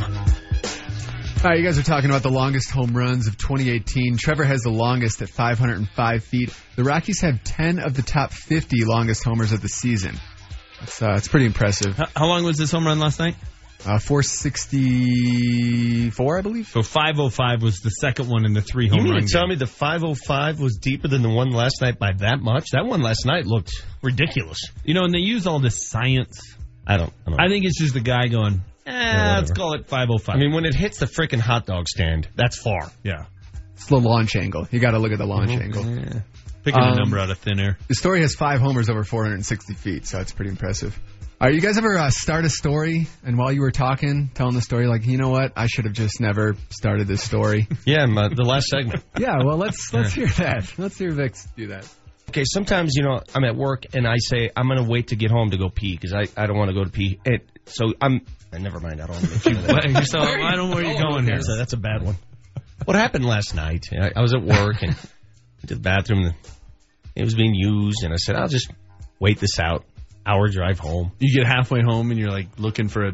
All 1.38 1.43
right, 1.51 1.59
you 1.59 1.64
guys 1.64 1.77
are 1.77 1.83
talking 1.83 2.09
about 2.09 2.24
the 2.24 2.32
longest 2.32 2.72
home 2.72 2.98
runs 2.98 3.27
of 3.27 3.38
2018. 3.38 4.17
Trevor 4.17 4.43
has 4.43 4.61
the 4.61 4.72
longest 4.72 5.22
at 5.22 5.30
505 5.30 6.24
feet. 6.24 6.51
The 6.75 6.83
Rockies 6.83 7.22
have 7.22 7.43
10 7.43 7.77
of 7.77 7.93
the 7.93 8.01
top 8.01 8.33
50 8.33 8.85
longest 8.85 9.24
homers 9.24 9.51
of 9.51 9.61
the 9.61 9.69
season. 9.69 10.16
It's, 10.82 10.99
uh, 10.99 11.14
it's 11.16 11.27
pretty 11.27 11.45
impressive. 11.45 11.95
How, 11.95 12.07
how 12.16 12.25
long 12.25 12.43
was 12.43 12.57
this 12.57 12.72
home 12.72 12.88
run 12.88 12.98
last 12.98 13.19
night? 13.19 13.35
Uh, 13.85 13.99
464, 13.99 16.40
I 16.40 16.41
believe. 16.41 16.69
So 16.69 16.82
505 16.82 17.61
was 17.61 17.82
the 17.82 17.91
second 17.91 18.30
one 18.30 18.43
in 18.43 18.53
the 18.53 18.61
three 18.61 18.88
home 18.88 18.98
runs. 18.98 19.07
You 19.07 19.14
mean 19.14 19.19
run. 19.19 19.27
to 19.27 19.32
tell 19.32 19.43
game. 19.43 19.49
me 19.49 19.56
the 19.57 19.67
505 19.67 20.59
was 20.59 20.77
deeper 20.77 21.07
than 21.07 21.22
the 21.22 21.30
one 21.30 21.51
last 21.51 21.83
night 21.83 21.99
by 21.99 22.14
that 22.14 22.40
much? 22.41 22.72
That 22.72 22.88
one 22.88 23.03
last 23.03 23.27
night 23.27 23.45
looked 23.45 23.85
ridiculous. 24.01 24.59
You 24.83 24.95
know, 24.95 25.03
and 25.03 25.14
they 25.14 25.19
use 25.19 25.45
all 25.45 25.59
this 25.59 25.88
science. 25.88 26.56
I 26.88 26.98
don't. 26.98 27.14
I, 27.27 27.30
don't 27.30 27.40
I 27.40 27.48
think 27.48 27.66
it's 27.66 27.77
just 27.80 27.93
the 27.93 27.99
guy 27.99 28.25
going, 28.27 28.64
eh, 28.88 29.35
let's 29.38 29.51
call 29.51 29.74
it 29.74 29.88
505. 29.88 30.35
I 30.35 30.40
mean, 30.40 30.53
when 30.53 30.66
it 30.66 30.74
hits 30.75 30.99
the 30.99 31.06
freaking 31.06 31.40
hot 31.40 31.66
dog 31.66 31.88
stand, 31.88 32.27
that's 32.35 32.57
far. 32.61 32.91
yeah. 33.03 33.25
It's 33.74 33.85
the 33.85 33.98
launch 33.98 34.35
angle. 34.35 34.67
You 34.72 34.80
got 34.80 34.91
to 34.91 34.99
look 34.99 35.11
at 35.11 35.19
the 35.19 35.25
launch 35.27 35.51
angle. 35.51 35.83
Picking 36.64 36.82
Um, 36.82 36.93
a 36.93 36.95
number 36.95 37.19
out 37.19 37.30
of 37.30 37.38
thin 37.38 37.59
air. 37.59 37.77
The 37.88 37.93
story 37.93 38.22
has 38.22 38.33
five 38.33 38.59
homers 38.59 38.90
over 38.90 39.03
460 39.03 39.74
feet, 39.75 40.07
so 40.07 40.19
it's 40.19 40.32
pretty 40.32 40.49
impressive. 40.49 40.99
All 41.40 41.45
right, 41.48 41.53
you 41.53 41.61
guys 41.61 41.77
ever 41.77 41.95
uh, 41.95 42.09
start 42.09 42.43
a 42.45 42.49
story 42.49 43.07
and 43.24 43.38
while 43.38 43.51
you 43.51 43.61
were 43.61 43.69
talking, 43.69 44.32
telling 44.33 44.56
the 44.56 44.61
story, 44.61 44.88
like, 44.88 45.06
you 45.06 45.17
know 45.19 45.30
what, 45.30 45.53
I 45.56 45.67
should 45.67 45.85
have 45.85 45.93
just 45.93 46.19
never 46.19 46.56
started 46.72 47.07
this 47.07 47.22
story. 47.24 47.67
Yeah, 47.85 48.07
my, 48.07 48.30
the 48.30 48.41
last 48.43 48.66
segment. 48.66 49.03
yeah, 49.19 49.35
well, 49.45 49.57
let's 49.57 49.93
let's 49.93 50.11
hear 50.14 50.25
that. 50.27 50.74
Let's 50.80 50.98
hear 50.98 51.11
Vix 51.11 51.45
do 51.56 51.67
that. 51.67 51.88
Okay, 52.30 52.43
sometimes 52.45 52.93
you 52.95 53.03
know 53.03 53.22
I'm 53.35 53.43
at 53.43 53.56
work 53.56 53.85
and 53.93 54.07
I 54.07 54.16
say 54.17 54.49
I'm 54.56 54.67
going 54.67 54.83
to 54.83 54.90
wait 54.90 55.09
to 55.09 55.16
get 55.16 55.30
home 55.30 55.51
to 55.51 55.57
go 55.57 55.69
pee 55.69 55.95
because 55.95 56.11
I, 56.14 56.24
I 56.35 56.48
don't 56.48 56.57
want 56.57 56.69
to 56.69 56.74
go 56.74 56.83
to 56.83 56.90
pee. 56.90 57.19
And 57.25 57.41
so 57.66 57.93
I'm. 58.01 58.22
Uh, 58.53 58.58
never 58.58 58.80
mind. 58.80 59.01
I 59.01 59.06
don't 59.08 59.16
want 59.16 59.24
to 59.26 59.30
mention 59.32 59.53
that. 59.93 60.08
So- 60.08 60.19
I 60.19 60.56
don't 60.56 60.69
know 60.69 60.76
where 60.76 60.84
you're 60.85 61.01
going 61.01 61.26
here. 61.26 61.35
That's 61.35 61.50
a, 61.50 61.56
that's 61.58 61.74
a 61.74 61.77
bad 61.77 62.03
one. 62.03 62.16
What 62.85 62.95
happened 62.95 63.26
last 63.26 63.56
night? 63.56 63.85
I, 63.92 64.11
I 64.16 64.22
was 64.22 64.34
at 64.34 64.42
work 64.42 64.82
and 64.82 64.93
went 64.93 65.67
to 65.67 65.76
the 65.76 65.80
bathroom. 65.82 66.26
And 66.26 66.35
it 67.16 67.24
was 67.24 67.34
being 67.35 67.56
used, 67.56 68.03
and 68.03 68.14
I 68.14 68.17
said 68.17 68.35
I'll 68.35 68.48
just 68.48 68.69
wait 69.19 69.40
this 69.40 69.59
out. 69.59 69.84
Hour 70.26 70.50
drive 70.50 70.77
home. 70.80 71.11
You 71.19 71.34
get 71.34 71.48
halfway 71.48 71.82
home 71.82 72.11
and 72.11 72.19
you're 72.19 72.30
like 72.32 72.48
looking 72.59 72.88
for 72.90 73.06
a 73.08 73.14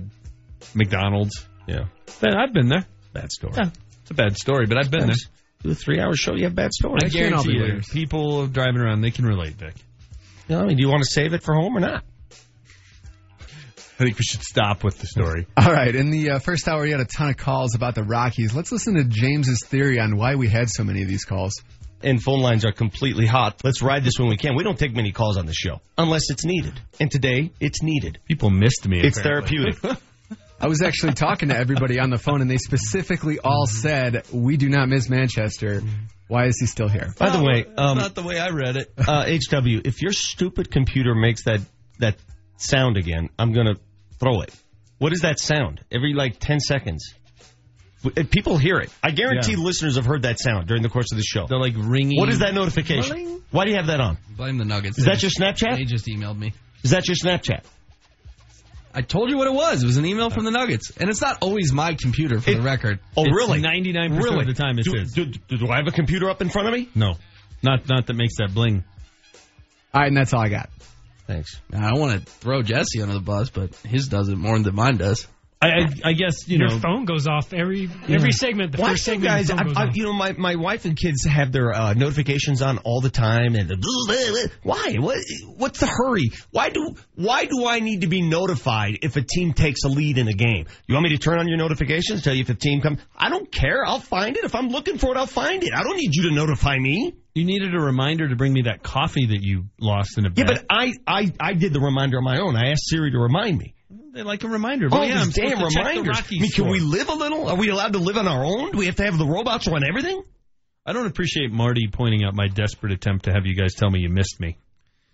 McDonald's. 0.73 1.45
Yeah, 1.67 1.85
Man, 2.21 2.35
I've 2.37 2.53
been 2.53 2.67
there. 2.67 2.85
bad 3.13 3.31
story. 3.31 3.53
Yeah, 3.55 3.69
it's 4.01 4.11
a 4.11 4.15
bad 4.15 4.35
story, 4.37 4.65
but 4.65 4.77
I've 4.77 4.91
been 4.91 5.07
there. 5.07 5.15
Do 5.61 5.71
a 5.71 5.75
three 5.75 5.99
hour 6.01 6.13
show, 6.15 6.35
you 6.35 6.43
have 6.43 6.55
bad 6.55 6.73
stories. 6.73 7.03
I 7.05 7.09
can't 7.09 7.35
all 7.35 7.43
be 7.43 7.53
guarantee 7.53 7.75
you, 7.87 7.93
people 7.93 8.47
driving 8.47 8.81
around, 8.81 9.01
they 9.01 9.11
can 9.11 9.25
relate, 9.25 9.53
Vic. 9.53 9.75
You 10.49 10.55
know, 10.55 10.61
I 10.63 10.65
mean, 10.65 10.75
do 10.77 10.81
you 10.83 10.89
want 10.89 11.03
to 11.03 11.09
save 11.09 11.33
it 11.33 11.41
for 11.43 11.53
home 11.53 11.77
or 11.77 11.79
not? 11.79 12.03
I 14.03 14.07
think 14.07 14.19
we 14.19 14.25
should 14.25 14.43
stop 14.43 14.83
with 14.83 14.97
the 14.99 15.07
story. 15.07 15.47
All 15.57 15.71
right, 15.71 15.95
in 15.95 16.09
the 16.09 16.31
uh, 16.31 16.39
first 16.39 16.67
hour, 16.67 16.81
we 16.81 16.91
had 16.91 16.99
a 16.99 17.05
ton 17.05 17.29
of 17.29 17.37
calls 17.37 17.73
about 17.73 17.95
the 17.95 18.03
Rockies. 18.03 18.53
Let's 18.53 18.69
listen 18.69 18.95
to 18.95 19.05
James's 19.05 19.63
theory 19.65 19.97
on 19.97 20.17
why 20.17 20.35
we 20.35 20.49
had 20.49 20.69
so 20.69 20.83
many 20.83 21.03
of 21.03 21.07
these 21.07 21.23
calls. 21.23 21.53
and 22.01 22.21
phone 22.21 22.41
lines 22.41 22.65
are 22.65 22.73
completely 22.73 23.25
hot. 23.25 23.61
Let's 23.63 23.81
ride 23.81 24.03
this 24.03 24.19
when 24.19 24.27
we 24.27 24.35
can. 24.35 24.57
We 24.57 24.63
don't 24.65 24.77
take 24.77 24.93
many 24.93 25.13
calls 25.13 25.37
on 25.37 25.45
the 25.45 25.53
show 25.53 25.79
unless 25.97 26.29
it's 26.29 26.43
needed. 26.43 26.73
And 26.99 27.09
today, 27.09 27.51
it's 27.61 27.81
needed. 27.81 28.19
People 28.27 28.49
missed 28.49 28.85
me. 28.85 28.99
It's 28.99 29.17
apparently. 29.17 29.71
therapeutic. 29.71 30.01
I 30.59 30.67
was 30.67 30.81
actually 30.81 31.13
talking 31.13 31.47
to 31.47 31.57
everybody 31.57 31.97
on 31.97 32.09
the 32.09 32.17
phone, 32.17 32.41
and 32.41 32.51
they 32.51 32.57
specifically 32.57 33.39
all 33.39 33.67
said, 33.67 34.25
"We 34.33 34.57
do 34.57 34.67
not 34.67 34.89
miss 34.89 35.09
Manchester. 35.09 35.81
Why 36.27 36.47
is 36.47 36.57
he 36.59 36.65
still 36.65 36.89
here?" 36.89 37.13
By 37.17 37.29
the 37.29 37.41
way, 37.41 37.65
um, 37.77 37.97
not 37.99 38.15
the 38.15 38.23
way 38.23 38.37
I 38.37 38.49
read 38.49 38.75
it. 38.75 38.91
uh, 38.97 39.23
HW, 39.25 39.81
if 39.85 40.01
your 40.01 40.11
stupid 40.11 40.71
computer 40.71 41.15
makes 41.15 41.45
that 41.45 41.61
that 41.99 42.17
sound 42.57 42.97
again, 42.97 43.29
I'm 43.37 43.51
gonna 43.53 43.75
throw 44.23 44.41
it. 44.41 44.53
What 44.99 45.13
is 45.13 45.21
that 45.21 45.39
sound? 45.39 45.81
Every 45.91 46.13
like 46.13 46.39
ten 46.39 46.59
seconds. 46.59 47.13
Uh, 48.05 48.23
People 48.29 48.57
hear 48.57 48.77
it. 48.79 48.89
I 49.01 49.11
guarantee 49.11 49.53
Yeah. 49.53 49.59
listeners 49.59 49.95
have 49.95 50.05
heard 50.05 50.23
that 50.23 50.39
sound 50.39 50.67
during 50.67 50.83
the 50.83 50.89
course 50.89 51.11
of 51.11 51.17
the 51.17 51.23
show. 51.23 51.45
They're 51.47 51.59
like 51.59 51.73
ringing. 51.77 52.19
What 52.19 52.29
is 52.29 52.39
that 52.39 52.53
notification? 52.53 53.15
Ring? 53.15 53.41
Why 53.51 53.65
do 53.65 53.71
you 53.71 53.77
have 53.77 53.87
that 53.87 53.99
on? 54.01 54.17
Blame 54.35 54.57
the 54.57 54.65
Nuggets. 54.65 54.97
Is 54.97 55.05
They 55.05 55.11
that 55.11 55.21
your 55.21 55.31
Snapchat? 55.31 55.77
They 55.77 55.85
just 55.85 56.05
emailed 56.07 56.37
me. 56.37 56.53
Is 56.83 56.91
that 56.91 57.07
your 57.07 57.15
Snapchat? 57.15 57.63
I 58.95 59.01
told 59.01 59.29
you 59.31 59.37
what 59.37 59.47
it 59.47 59.53
was. 59.53 59.81
It 59.81 59.87
was 59.87 59.97
an 59.97 60.05
email 60.05 60.29
from 60.29 60.43
the 60.45 60.51
Nuggets, 60.51 60.91
and 60.97 61.09
it's 61.09 61.21
not 61.21 61.39
always 61.41 61.71
my 61.73 61.95
computer 61.95 62.39
for 62.39 62.51
It- 62.51 62.55
the 62.57 62.61
record. 62.61 62.99
Oh, 63.17 63.23
It's 63.23 63.31
really? 63.33 63.59
99% 63.61 64.21
really? 64.23 64.39
of 64.41 64.47
the 64.47 64.53
time 64.53 64.77
it's 64.77 64.87
do, 64.91 64.99
his. 64.99 65.13
do, 65.13 65.25
do, 65.25 65.57
do 65.57 65.69
I 65.69 65.77
have 65.77 65.87
a 65.87 65.91
computer 65.91 66.29
up 66.29 66.41
in 66.41 66.49
front 66.49 66.67
of 66.67 66.73
me? 66.73 66.89
No. 66.93 67.15
Not 67.63 67.87
not 67.89 68.07
that 68.07 68.13
makes 68.15 68.37
that 68.37 68.53
bling. 68.53 68.83
All 69.93 70.01
right, 70.01 70.07
and 70.07 70.17
that's 70.17 70.33
all 70.33 70.41
I 70.41 70.49
got. 70.49 70.69
Thanks. 71.27 71.59
I 71.71 71.89
don't 71.89 71.99
want 71.99 72.25
to 72.25 72.31
throw 72.31 72.61
Jesse 72.61 73.01
under 73.01 73.13
the 73.13 73.21
bus, 73.21 73.49
but 73.49 73.75
his 73.77 74.07
does 74.07 74.29
it 74.29 74.35
more 74.35 74.59
than 74.59 74.75
mine 74.75 74.97
does. 74.97 75.27
I, 75.61 75.67
I, 75.67 76.09
I 76.09 76.13
guess 76.13 76.45
you 76.45 76.57
Your 76.57 76.67
know. 76.71 76.79
phone 76.79 77.05
goes 77.05 77.25
off 77.25 77.53
every 77.53 77.89
every 78.09 78.33
segment. 78.33 78.73
The 78.73 78.81
Why 78.81 78.89
first 78.89 79.05
do 79.05 79.11
segment, 79.11 79.29
guys? 79.29 79.47
your 79.47 79.57
phone 79.57 79.65
I, 79.67 79.69
goes 79.69 79.77
I, 79.77 79.87
off. 79.87 79.95
you 79.95 80.03
know, 80.03 80.11
my, 80.11 80.33
my 80.33 80.55
wife 80.55 80.83
and 80.83 80.97
kids 80.97 81.23
have 81.25 81.53
their 81.53 81.73
uh, 81.73 81.93
notifications 81.93 82.61
on 82.61 82.79
all 82.79 82.99
the 82.99 83.09
time, 83.09 83.55
and 83.55 83.69
the, 83.69 84.49
why? 84.63 84.95
What? 84.99 85.19
What's 85.55 85.79
the 85.79 85.85
hurry? 85.85 86.31
Why 86.51 86.69
do 86.69 86.95
Why 87.15 87.45
do 87.45 87.65
I 87.65 87.79
need 87.79 88.01
to 88.01 88.07
be 88.07 88.21
notified 88.21 88.99
if 89.03 89.15
a 89.15 89.21
team 89.21 89.53
takes 89.53 89.85
a 89.85 89.87
lead 89.87 90.17
in 90.17 90.27
a 90.27 90.33
game? 90.33 90.65
You 90.85 90.95
want 90.95 91.05
me 91.05 91.11
to 91.11 91.17
turn 91.17 91.39
on 91.39 91.47
your 91.47 91.57
notifications, 91.57 92.23
tell 92.23 92.33
you 92.35 92.41
if 92.41 92.49
a 92.49 92.55
team 92.55 92.81
comes? 92.81 92.99
I 93.15 93.29
don't 93.29 93.49
care. 93.49 93.85
I'll 93.85 94.01
find 94.01 94.35
it 94.35 94.43
if 94.43 94.55
I'm 94.55 94.67
looking 94.67 94.97
for 94.97 95.15
it. 95.15 95.17
I'll 95.17 95.27
find 95.27 95.63
it. 95.63 95.69
I 95.73 95.83
don't 95.83 95.95
need 95.95 96.13
you 96.13 96.23
to 96.23 96.35
notify 96.35 96.77
me. 96.77 97.13
You 97.35 97.45
needed 97.45 97.73
a 97.73 97.79
reminder 97.79 98.29
to 98.29 98.35
bring 98.35 98.53
me 98.53 98.63
that 98.63 98.83
coffee 98.83 99.25
that 99.27 99.41
you 99.41 99.65
lost 99.79 100.17
in 100.17 100.25
a 100.25 100.29
Yeah, 100.35 100.43
but 100.45 100.65
I 100.69 100.93
I 101.07 101.31
I 101.39 101.53
did 101.53 101.73
the 101.73 101.79
reminder 101.79 102.17
on 102.17 102.23
my 102.23 102.39
own. 102.39 102.55
I 102.55 102.69
asked 102.71 102.83
Siri 102.89 103.11
to 103.11 103.17
remind 103.19 103.57
me. 103.57 103.73
They 104.13 104.21
like 104.21 104.43
a 104.43 104.47
reminder. 104.47 104.87
Oh, 104.91 104.99
Well, 104.99 105.07
yeah, 105.07 105.19
I'm 105.19 105.25
these 105.27 105.35
damn 105.35 105.49
supposed 105.49 105.71
to 105.71 105.77
check 105.79 105.83
the 105.85 105.89
reminders. 106.01 106.19
I 106.19 106.39
mean, 106.39 106.51
can 106.51 106.67
we 106.67 106.79
live 106.79 107.09
a 107.09 107.15
little? 107.15 107.49
Are 107.49 107.55
we 107.55 107.69
allowed 107.69 107.93
to 107.93 107.99
live 107.99 108.17
on 108.17 108.27
our 108.27 108.45
own? 108.45 108.71
Do 108.71 108.77
we 108.77 108.85
have 108.85 108.97
to 108.97 109.03
have 109.03 109.17
the 109.17 109.25
robots 109.25 109.67
run 109.67 109.81
everything? 109.87 110.21
I 110.85 110.93
don't 110.93 111.07
appreciate 111.07 111.51
Marty 111.51 111.87
pointing 111.91 112.23
out 112.23 112.35
my 112.35 112.47
desperate 112.47 112.91
attempt 112.91 113.25
to 113.25 113.31
have 113.31 113.45
you 113.47 113.55
guys 113.55 113.73
tell 113.73 113.89
me 113.89 113.99
you 114.01 114.09
missed 114.09 114.39
me. 114.39 114.57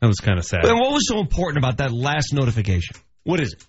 That 0.01 0.07
was 0.07 0.17
kind 0.19 0.37
of 0.37 0.43
sad. 0.45 0.65
And 0.65 0.77
what 0.77 0.91
was 0.91 1.07
so 1.07 1.19
important 1.19 1.63
about 1.63 1.77
that 1.77 1.93
last 1.93 2.33
notification? 2.33 2.97
What 3.23 3.39
is 3.39 3.53
it? 3.53 3.63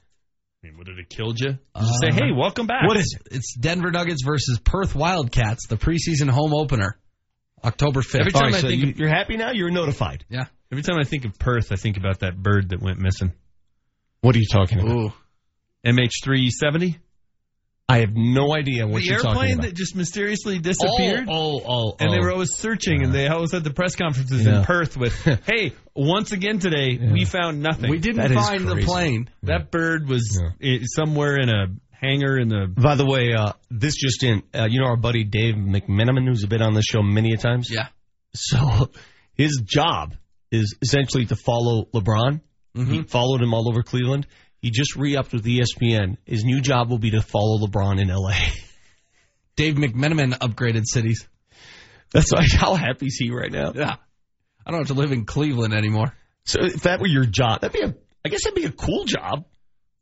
I 0.64 0.66
mean, 0.68 0.78
would 0.78 0.88
it 0.88 0.96
have 0.98 1.08
killed 1.08 1.38
you? 1.38 1.58
Uh, 1.74 1.80
Just 1.80 2.00
say, 2.00 2.08
hey, 2.12 2.32
welcome 2.34 2.66
back. 2.66 2.86
What 2.88 2.96
is 2.96 3.16
it? 3.20 3.34
It's 3.36 3.54
Denver 3.54 3.90
Nuggets 3.92 4.22
versus 4.24 4.58
Perth 4.58 4.94
Wildcats, 4.96 5.66
the 5.68 5.76
preseason 5.76 6.28
home 6.28 6.52
opener, 6.54 6.98
October 7.64 8.00
5th. 8.00 8.20
Every 8.20 8.32
time 8.32 8.42
All 8.44 8.48
right, 8.50 8.54
I 8.56 8.60
so 8.60 8.68
think 8.68 8.82
you, 8.82 8.88
of- 8.90 8.98
you're 8.98 9.08
happy 9.08 9.36
now. 9.36 9.50
You're 9.52 9.70
notified. 9.70 10.24
Yeah. 10.28 10.44
Every 10.72 10.82
time 10.82 10.98
I 11.00 11.04
think 11.04 11.24
of 11.24 11.38
Perth, 11.38 11.72
I 11.72 11.76
think 11.76 11.96
about 11.96 12.20
that 12.20 12.40
bird 12.40 12.70
that 12.70 12.80
went 12.80 12.98
missing. 12.98 13.32
What 14.20 14.36
are 14.36 14.38
you 14.38 14.46
talking 14.50 14.78
about? 14.80 14.96
Ooh. 14.96 15.12
MH370? 15.84 16.96
I 17.88 17.98
have 17.98 18.10
no 18.14 18.54
idea 18.54 18.86
what 18.86 19.00
the 19.00 19.06
you're 19.08 19.16
talking 19.18 19.30
about. 19.32 19.40
The 19.40 19.40
airplane 19.40 19.52
about. 19.54 19.66
that 19.70 19.74
just 19.74 19.96
mysteriously 19.96 20.60
disappeared? 20.60 21.26
Oh, 21.28 21.60
oh, 21.60 21.62
oh, 21.66 21.96
and 21.98 22.12
they 22.12 22.18
oh. 22.18 22.22
were 22.22 22.30
always 22.32 22.54
searching, 22.54 23.02
and 23.02 23.12
they 23.12 23.26
always 23.26 23.50
had 23.50 23.64
the 23.64 23.72
press 23.72 23.96
conferences 23.96 24.46
Yeah. 24.46 24.58
in 24.60 24.64
Perth 24.64 24.96
with, 24.96 25.12
"Hey, 25.46 25.72
once 25.96 26.30
again 26.30 26.60
today, 26.60 26.98
we 27.10 27.24
found 27.24 27.62
nothing. 27.62 27.90
We 27.90 27.98
didn't 27.98 28.18
That 28.18 28.30
is 28.30 28.36
find 28.36 28.68
the 28.68 28.74
crazy. 28.74 28.86
plane. 28.86 29.30
That 29.42 29.72
bird 29.72 30.08
was 30.08 30.40
i- 30.62 30.80
somewhere 30.84 31.36
in 31.40 31.48
a 31.48 31.66
hangar 32.00 32.38
in 32.38 32.48
the. 32.48 32.66
By 32.66 32.94
the 32.94 33.06
way, 33.06 33.32
uh, 33.34 33.52
this 33.70 33.96
just 33.96 34.22
in. 34.22 34.42
Uh, 34.54 34.66
you 34.68 34.80
know 34.80 34.86
our 34.86 34.96
buddy 34.96 35.24
Dave 35.24 35.54
McMenamin, 35.54 36.26
who's 36.26 36.44
been 36.46 36.62
on 36.62 36.74
the 36.74 36.82
show 36.82 37.02
many 37.02 37.32
a 37.32 37.36
times. 37.36 37.68
Yeah. 37.70 37.88
So 38.34 38.90
his 39.34 39.62
job 39.64 40.14
is 40.50 40.76
essentially 40.82 41.26
to 41.26 41.36
follow 41.36 41.86
LeBron. 41.94 42.40
Mm-hmm. 42.76 42.92
He 42.92 43.02
followed 43.02 43.42
him 43.42 43.54
all 43.54 43.68
over 43.68 43.82
Cleveland. 43.82 44.26
He 44.60 44.70
just 44.70 44.94
re-upped 44.94 45.32
with 45.32 45.44
ESPN. 45.44 46.18
His 46.24 46.44
new 46.44 46.60
job 46.60 46.90
will 46.90 46.98
be 46.98 47.12
to 47.12 47.22
follow 47.22 47.58
LeBron 47.58 48.00
in 48.00 48.08
LA. 48.08 48.34
Dave 49.56 49.74
McMenamin 49.74 50.32
upgraded 50.38 50.84
cities. 50.86 51.26
That's 52.12 52.32
like 52.32 52.50
how 52.50 52.74
happy 52.74 53.06
is 53.06 53.16
he 53.16 53.30
right 53.30 53.50
now? 53.50 53.72
Yeah. 53.74 53.96
I 54.66 54.70
don't 54.70 54.80
have 54.80 54.88
to 54.88 54.94
live 54.94 55.12
in 55.12 55.24
Cleveland 55.24 55.74
anymore. 55.74 56.14
So 56.44 56.60
if 56.62 56.82
that 56.82 57.00
were 57.00 57.06
your 57.06 57.24
job, 57.24 57.60
that'd 57.60 57.72
be 57.72 57.86
a. 57.86 57.94
I 58.24 58.28
guess 58.28 58.44
that'd 58.44 58.54
be 58.54 58.66
a 58.66 58.72
cool 58.72 59.04
job. 59.04 59.46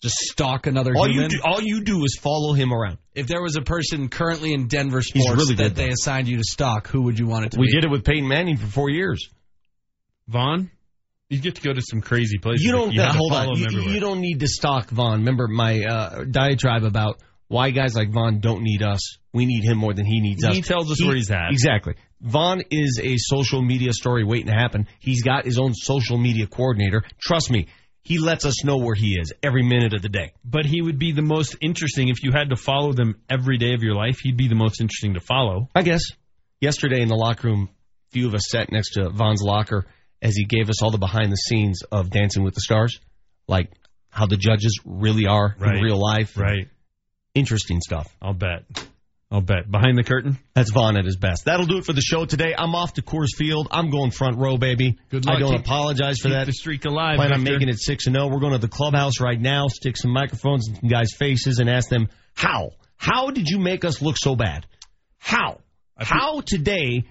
Just 0.01 0.15
stalk 0.17 0.67
another 0.69 0.93
All 0.97 1.09
you 1.09 1.15
human. 1.15 1.31
do, 1.31 1.41
all 1.45 1.61
you 1.61 1.83
do 1.83 2.05
is 2.05 2.17
follow 2.21 2.53
him 2.53 2.73
around. 2.73 2.99
If 3.15 3.27
there 3.27 3.43
was 3.43 3.57
a 3.57 3.63
person 3.63 4.09
currently 4.09 4.53
in 4.53 4.69
Denver 4.69 5.03
sports 5.03 5.29
really 5.29 5.57
that 5.57 5.75
they 5.75 5.87
though. 5.87 5.93
assigned 5.93 6.29
you 6.29 6.37
to 6.37 6.45
stalk, 6.45 6.87
who 6.87 7.03
would 7.03 7.19
you 7.19 7.27
want 7.27 7.47
it 7.47 7.53
to 7.53 7.59
We 7.59 7.67
be? 7.67 7.71
We 7.71 7.81
did 7.81 7.85
it 7.85 7.91
with 7.91 8.05
Peyton 8.05 8.29
Manning 8.29 8.57
for 8.57 8.67
four 8.69 8.91
years. 8.91 9.29
Von? 10.29 10.71
You 11.29 11.41
get 11.41 11.57
to 11.57 11.63
go 11.63 11.73
to 11.73 11.83
some 11.83 12.01
crazy 12.01 12.39
places. 12.39 12.65
You 12.65 12.73
don't 12.73 12.93
You 12.93 13.01
have 13.03 13.17
hold 13.17 13.33
on. 13.33 13.57
You, 13.57 13.81
you 13.83 14.01
don't 14.01 14.21
need 14.21 14.41
to 14.41 14.47
stalk 14.47 14.89
Von. 14.89 15.19
Remember 15.19 15.49
my 15.49 15.81
uh, 15.83 16.25
diatribe 16.25 16.85
about 16.85 17.21
why 17.49 17.71
guys 17.71 17.95
like 17.95 18.11
Von 18.13 18.41
don't 18.41 18.63
need 18.63 18.83
us. 18.83 19.19
We 19.33 19.47
need 19.47 19.65
him 19.65 19.79
more 19.79 19.93
than 19.95 20.07
he 20.07 20.21
needs 20.21 20.45
us. 20.45 20.55
He 20.55 20.63
tells 20.63 20.91
us 20.91 21.03
where 21.05 21.15
he's 21.17 21.31
at. 21.31 21.51
Exactly. 21.51 21.95
Von 22.21 22.63
is 22.71 23.01
a 23.03 23.17
social 23.19 23.63
media 23.63 23.93
story 23.93 24.25
waiting 24.25 24.47
to 24.47 24.53
happen. 24.53 24.87
He's 25.01 25.23
got 25.23 25.45
his 25.45 25.59
own 25.59 25.75
social 25.75 26.19
media 26.19 26.47
coordinator. 26.47 27.03
Trust 27.21 27.51
me, 27.51 27.67
he 28.09 28.19
lets 28.19 28.47
us 28.47 28.65
know 28.65 28.79
where 28.79 28.95
he 28.95 29.19
is 29.21 29.35
every 29.43 29.63
minute 29.63 29.93
of 29.93 30.01
the 30.01 30.09
day. 30.09 30.33
But 30.43 30.65
he 30.65 30.81
would 30.81 30.99
be 30.99 31.13
the 31.13 31.21
most 31.23 31.57
interesting 31.61 32.09
if 32.09 32.23
you 32.23 32.33
had 32.33 32.49
to 32.49 32.57
follow 32.57 32.95
them 32.95 33.21
every 33.29 33.59
day 33.59 33.75
of 33.75 33.83
your 33.83 33.95
life. 33.95 34.19
He'd 34.21 34.39
be 34.39 34.49
the 34.49 34.55
most 34.55 34.81
interesting 34.81 35.13
to 35.15 35.21
follow. 35.21 35.69
I 35.75 35.83
guess. 35.83 36.01
Yesterday 36.61 37.03
in 37.03 37.09
the 37.09 37.15
locker 37.17 37.49
room, 37.49 37.69
a 37.71 38.11
few 38.13 38.27
of 38.27 38.35
us 38.35 38.49
sat 38.49 38.73
next 38.73 38.95
to 38.95 39.11
Von's 39.11 39.43
locker 39.43 39.87
as 40.23 40.35
he 40.35 40.47
gave 40.47 40.71
us 40.71 40.83
all 40.83 40.91
the 40.91 40.97
behind 40.99 41.31
the 41.31 41.37
scenes 41.37 41.83
of 41.93 42.09
Dancing 42.09 42.43
with 42.45 42.55
the 42.55 42.63
Stars, 42.63 42.99
like 43.47 43.71
how 44.09 44.25
the 44.27 44.39
judges 44.39 44.81
really 44.87 45.27
are 45.27 45.55
Right. 45.59 45.77
in 45.77 45.83
real 45.83 46.01
life. 46.01 46.37
Right. 46.39 46.69
Interesting 47.35 47.81
stuff. 47.83 48.09
I'll 48.23 48.33
bet. 48.33 48.63
I'll 49.31 49.43
bet. 49.43 49.71
Behind 49.71 49.99
the 49.99 50.05
curtain? 50.05 50.39
That's 50.55 50.71
Von 50.71 50.97
at 50.97 51.05
his 51.05 51.17
best. 51.17 51.45
That'll 51.45 51.67
do 51.67 51.77
it 51.77 51.85
for 51.85 51.93
the 51.93 52.01
show 52.01 52.25
today. 52.25 52.55
I'm 52.57 52.75
off 52.75 52.95
to 52.95 53.03
Coors 53.03 53.37
Field. 53.37 53.69
I'm 53.71 53.91
going 53.91 54.11
front 54.11 54.39
row, 54.39 54.57
baby. 54.57 54.99
Good 55.11 55.27
luck. 55.27 55.37
I 55.37 55.39
don't 55.39 55.51
Keep- 55.53 55.61
apologize 55.67 56.19
for 56.19 56.31
that. 56.31 56.47
the 56.47 56.53
streak 56.55 56.87
alive, 56.87 57.17
Plan 57.17 57.33
on 57.35 57.43
making 57.43 57.69
it 57.69 57.79
six 57.79 58.07
and 58.07 58.17
zero. 58.17 58.29
We're 58.29 58.41
going 58.41 58.53
to 58.55 58.59
the 58.59 58.69
clubhouse 58.69 59.21
right 59.21 59.39
now. 59.39 59.69
Stick 59.69 59.99
some 59.99 60.13
microphones 60.13 60.69
in 60.69 60.77
some 60.77 60.89
guys' 60.89 61.13
faces 61.15 61.59
and 61.59 61.69
ask 61.69 61.91
them 61.91 62.09
how. 62.35 62.71
How 62.97 63.31
did 63.31 63.49
you 63.49 63.59
make 63.59 63.85
us 63.85 64.01
look 64.01 64.17
so 64.19 64.35
bad? 64.35 64.65
How? 65.19 65.59
How 65.99 66.41
today? 66.41 67.05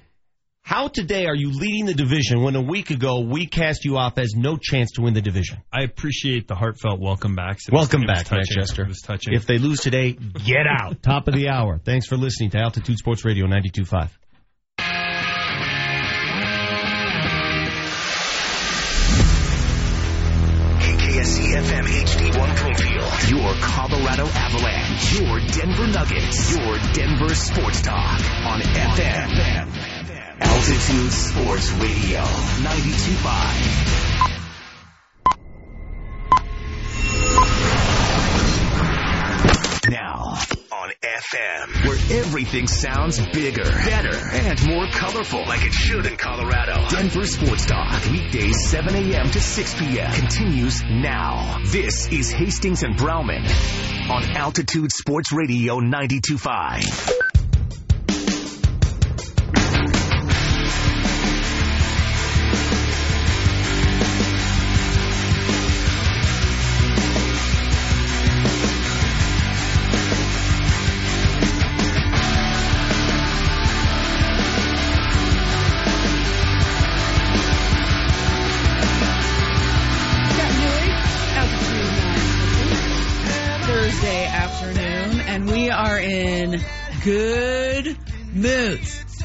How 0.67 0.89
today 0.89 1.27
are 1.27 1.33
you 1.35 1.49
leading 1.51 1.85
the 1.85 1.93
division 1.93 2.43
when 2.43 2.57
a 2.57 2.61
week 2.61 2.89
ago 2.89 3.21
we 3.21 3.45
cast 3.45 3.85
you 3.85 3.95
off 3.95 4.17
as 4.17 4.33
no 4.35 4.57
chance 4.57 4.91
to 4.95 5.01
win 5.01 5.13
the 5.13 5.21
division? 5.21 5.59
I 5.71 5.83
appreciate 5.83 6.45
the 6.49 6.55
heartfelt 6.55 6.99
welcome 6.99 7.35
backs. 7.35 7.69
It 7.69 7.71
was- 7.71 7.83
Welcome 7.83 8.03
it 8.03 8.09
was 8.09 8.23
back. 8.23 8.31
Manchester. 8.33 8.81
It 8.81 8.89
was 8.89 8.99
touching. 8.99 9.33
If 9.33 9.45
they 9.45 9.59
lose 9.59 9.79
today, 9.79 10.11
get 10.11 10.67
out. 10.67 11.01
Top 11.01 11.29
of 11.29 11.35
the 11.35 11.47
hour. 11.47 11.77
Thanks 11.77 12.05
for 12.07 12.17
listening 12.17 12.49
to 12.49 12.57
Altitude 12.59 12.97
Sports 12.97 13.23
Radio 13.23 13.45
92.5. 13.47 14.09
KKSE 20.79 21.53
FM 21.57 21.85
HD1 21.85 22.55
Broomfield. 22.57 23.29
Your 23.29 23.53
Colorado 23.61 24.25
Avalanche. 24.27 25.19
Your 25.19 25.39
Denver 25.39 25.87
Nuggets. 25.87 26.51
Your 26.57 26.77
Denver 26.93 27.35
Sports 27.35 27.81
Talk 27.81 28.19
on 28.45 28.61
FM. 28.61 29.96
Altitude 30.39 31.11
Sports 31.11 31.71
Radio 31.73 32.21
92.5. 32.21 34.17
Now 39.89 40.37
on 40.71 40.91
FM, 41.01 41.85
where 41.87 42.19
everything 42.19 42.67
sounds 42.67 43.19
bigger, 43.29 43.63
better, 43.63 44.15
and 44.15 44.67
more 44.67 44.87
colorful, 44.91 45.39
like 45.47 45.65
it 45.65 45.73
should 45.73 46.05
in 46.05 46.17
Colorado. 46.17 46.87
Denver 46.89 47.25
Sports 47.25 47.65
Talk, 47.65 48.03
weekdays 48.11 48.67
7 48.69 48.93
a.m. 48.95 49.29
to 49.31 49.39
6 49.39 49.79
p.m. 49.79 50.11
continues 50.11 50.83
now. 50.83 51.59
This 51.65 52.07
is 52.11 52.31
Hastings 52.31 52.83
and 52.83 52.95
Browman 52.97 53.45
on 54.09 54.23
Altitude 54.35 54.91
Sports 54.91 55.31
Radio 55.31 55.79
92.5. 55.79 57.46
good 87.07 87.97
moods. 88.33 89.23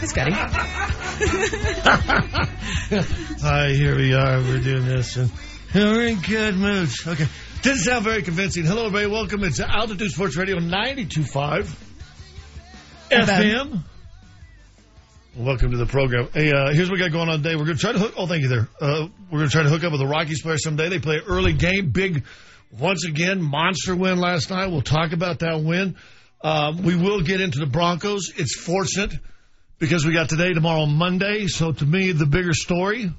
Hi, 0.00 0.06
Scotty. 0.06 0.32
Hi, 3.42 3.68
here 3.68 3.96
we 3.96 4.14
are. 4.14 4.38
We're 4.38 4.60
doing 4.60 4.86
this, 4.86 5.16
and 5.16 5.30
we're 5.74 6.06
in 6.06 6.22
good 6.22 6.56
moods. 6.56 7.06
Okay, 7.06 7.26
didn't 7.60 7.80
sound 7.80 8.04
very 8.04 8.22
convincing. 8.22 8.64
Hello, 8.64 8.86
everybody. 8.86 9.12
Welcome. 9.12 9.44
It's 9.44 9.60
Altitude 9.60 10.10
Sports 10.10 10.38
Radio 10.38 10.56
92.5 10.56 11.70
FM. 13.10 13.82
Welcome 15.36 15.72
to 15.72 15.76
the 15.76 15.84
program. 15.84 16.30
Hey, 16.32 16.50
uh, 16.50 16.72
here's 16.72 16.88
what 16.88 16.98
we 16.98 17.00
got 17.00 17.12
going 17.12 17.28
on 17.28 17.42
today. 17.42 17.56
We're 17.56 17.66
going 17.66 17.76
to 17.76 17.82
try 17.82 17.92
to 17.92 17.98
hook. 17.98 18.14
Oh, 18.16 18.26
thank 18.26 18.40
you 18.40 18.48
there. 18.48 18.68
Uh, 18.80 19.08
we're 19.30 19.40
going 19.40 19.50
to 19.50 19.54
try 19.54 19.64
to 19.64 19.68
hook 19.68 19.84
up 19.84 19.92
with 19.92 20.00
the 20.00 20.06
Rockies 20.06 20.40
player 20.40 20.56
someday. 20.56 20.88
They 20.88 20.98
play 20.98 21.16
an 21.16 21.24
early 21.26 21.52
game, 21.52 21.90
big, 21.90 22.24
once 22.70 23.04
again, 23.04 23.42
monster 23.42 23.94
win 23.94 24.18
last 24.18 24.48
night. 24.48 24.68
We'll 24.68 24.80
talk 24.80 25.12
about 25.12 25.40
that 25.40 25.62
win. 25.62 25.94
Um, 26.42 26.82
we 26.82 26.96
will 26.96 27.22
get 27.22 27.40
into 27.40 27.58
the 27.58 27.66
Broncos. 27.66 28.32
It's 28.36 28.58
fortunate 28.58 29.12
because 29.78 30.04
we 30.06 30.12
got 30.12 30.28
today, 30.28 30.52
tomorrow, 30.52 30.86
Monday. 30.86 31.46
So 31.46 31.72
to 31.72 31.84
me, 31.84 32.12
the 32.12 32.26
bigger 32.26 32.52
story. 32.52 33.10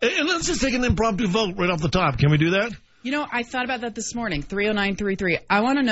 And 0.00 0.28
let's 0.28 0.46
just 0.46 0.60
take 0.60 0.74
an 0.74 0.84
impromptu 0.84 1.28
vote 1.28 1.56
right 1.56 1.70
off 1.70 1.80
the 1.80 1.88
top. 1.88 2.18
Can 2.18 2.30
we 2.30 2.38
do 2.38 2.50
that? 2.50 2.72
You 3.02 3.12
know, 3.12 3.26
I 3.30 3.42
thought 3.42 3.64
about 3.64 3.80
that 3.82 3.94
this 3.94 4.14
morning. 4.14 4.42
30933. 4.42 5.38
I 5.48 5.60
want 5.60 5.78
to 5.78 5.82
know. 5.82 5.86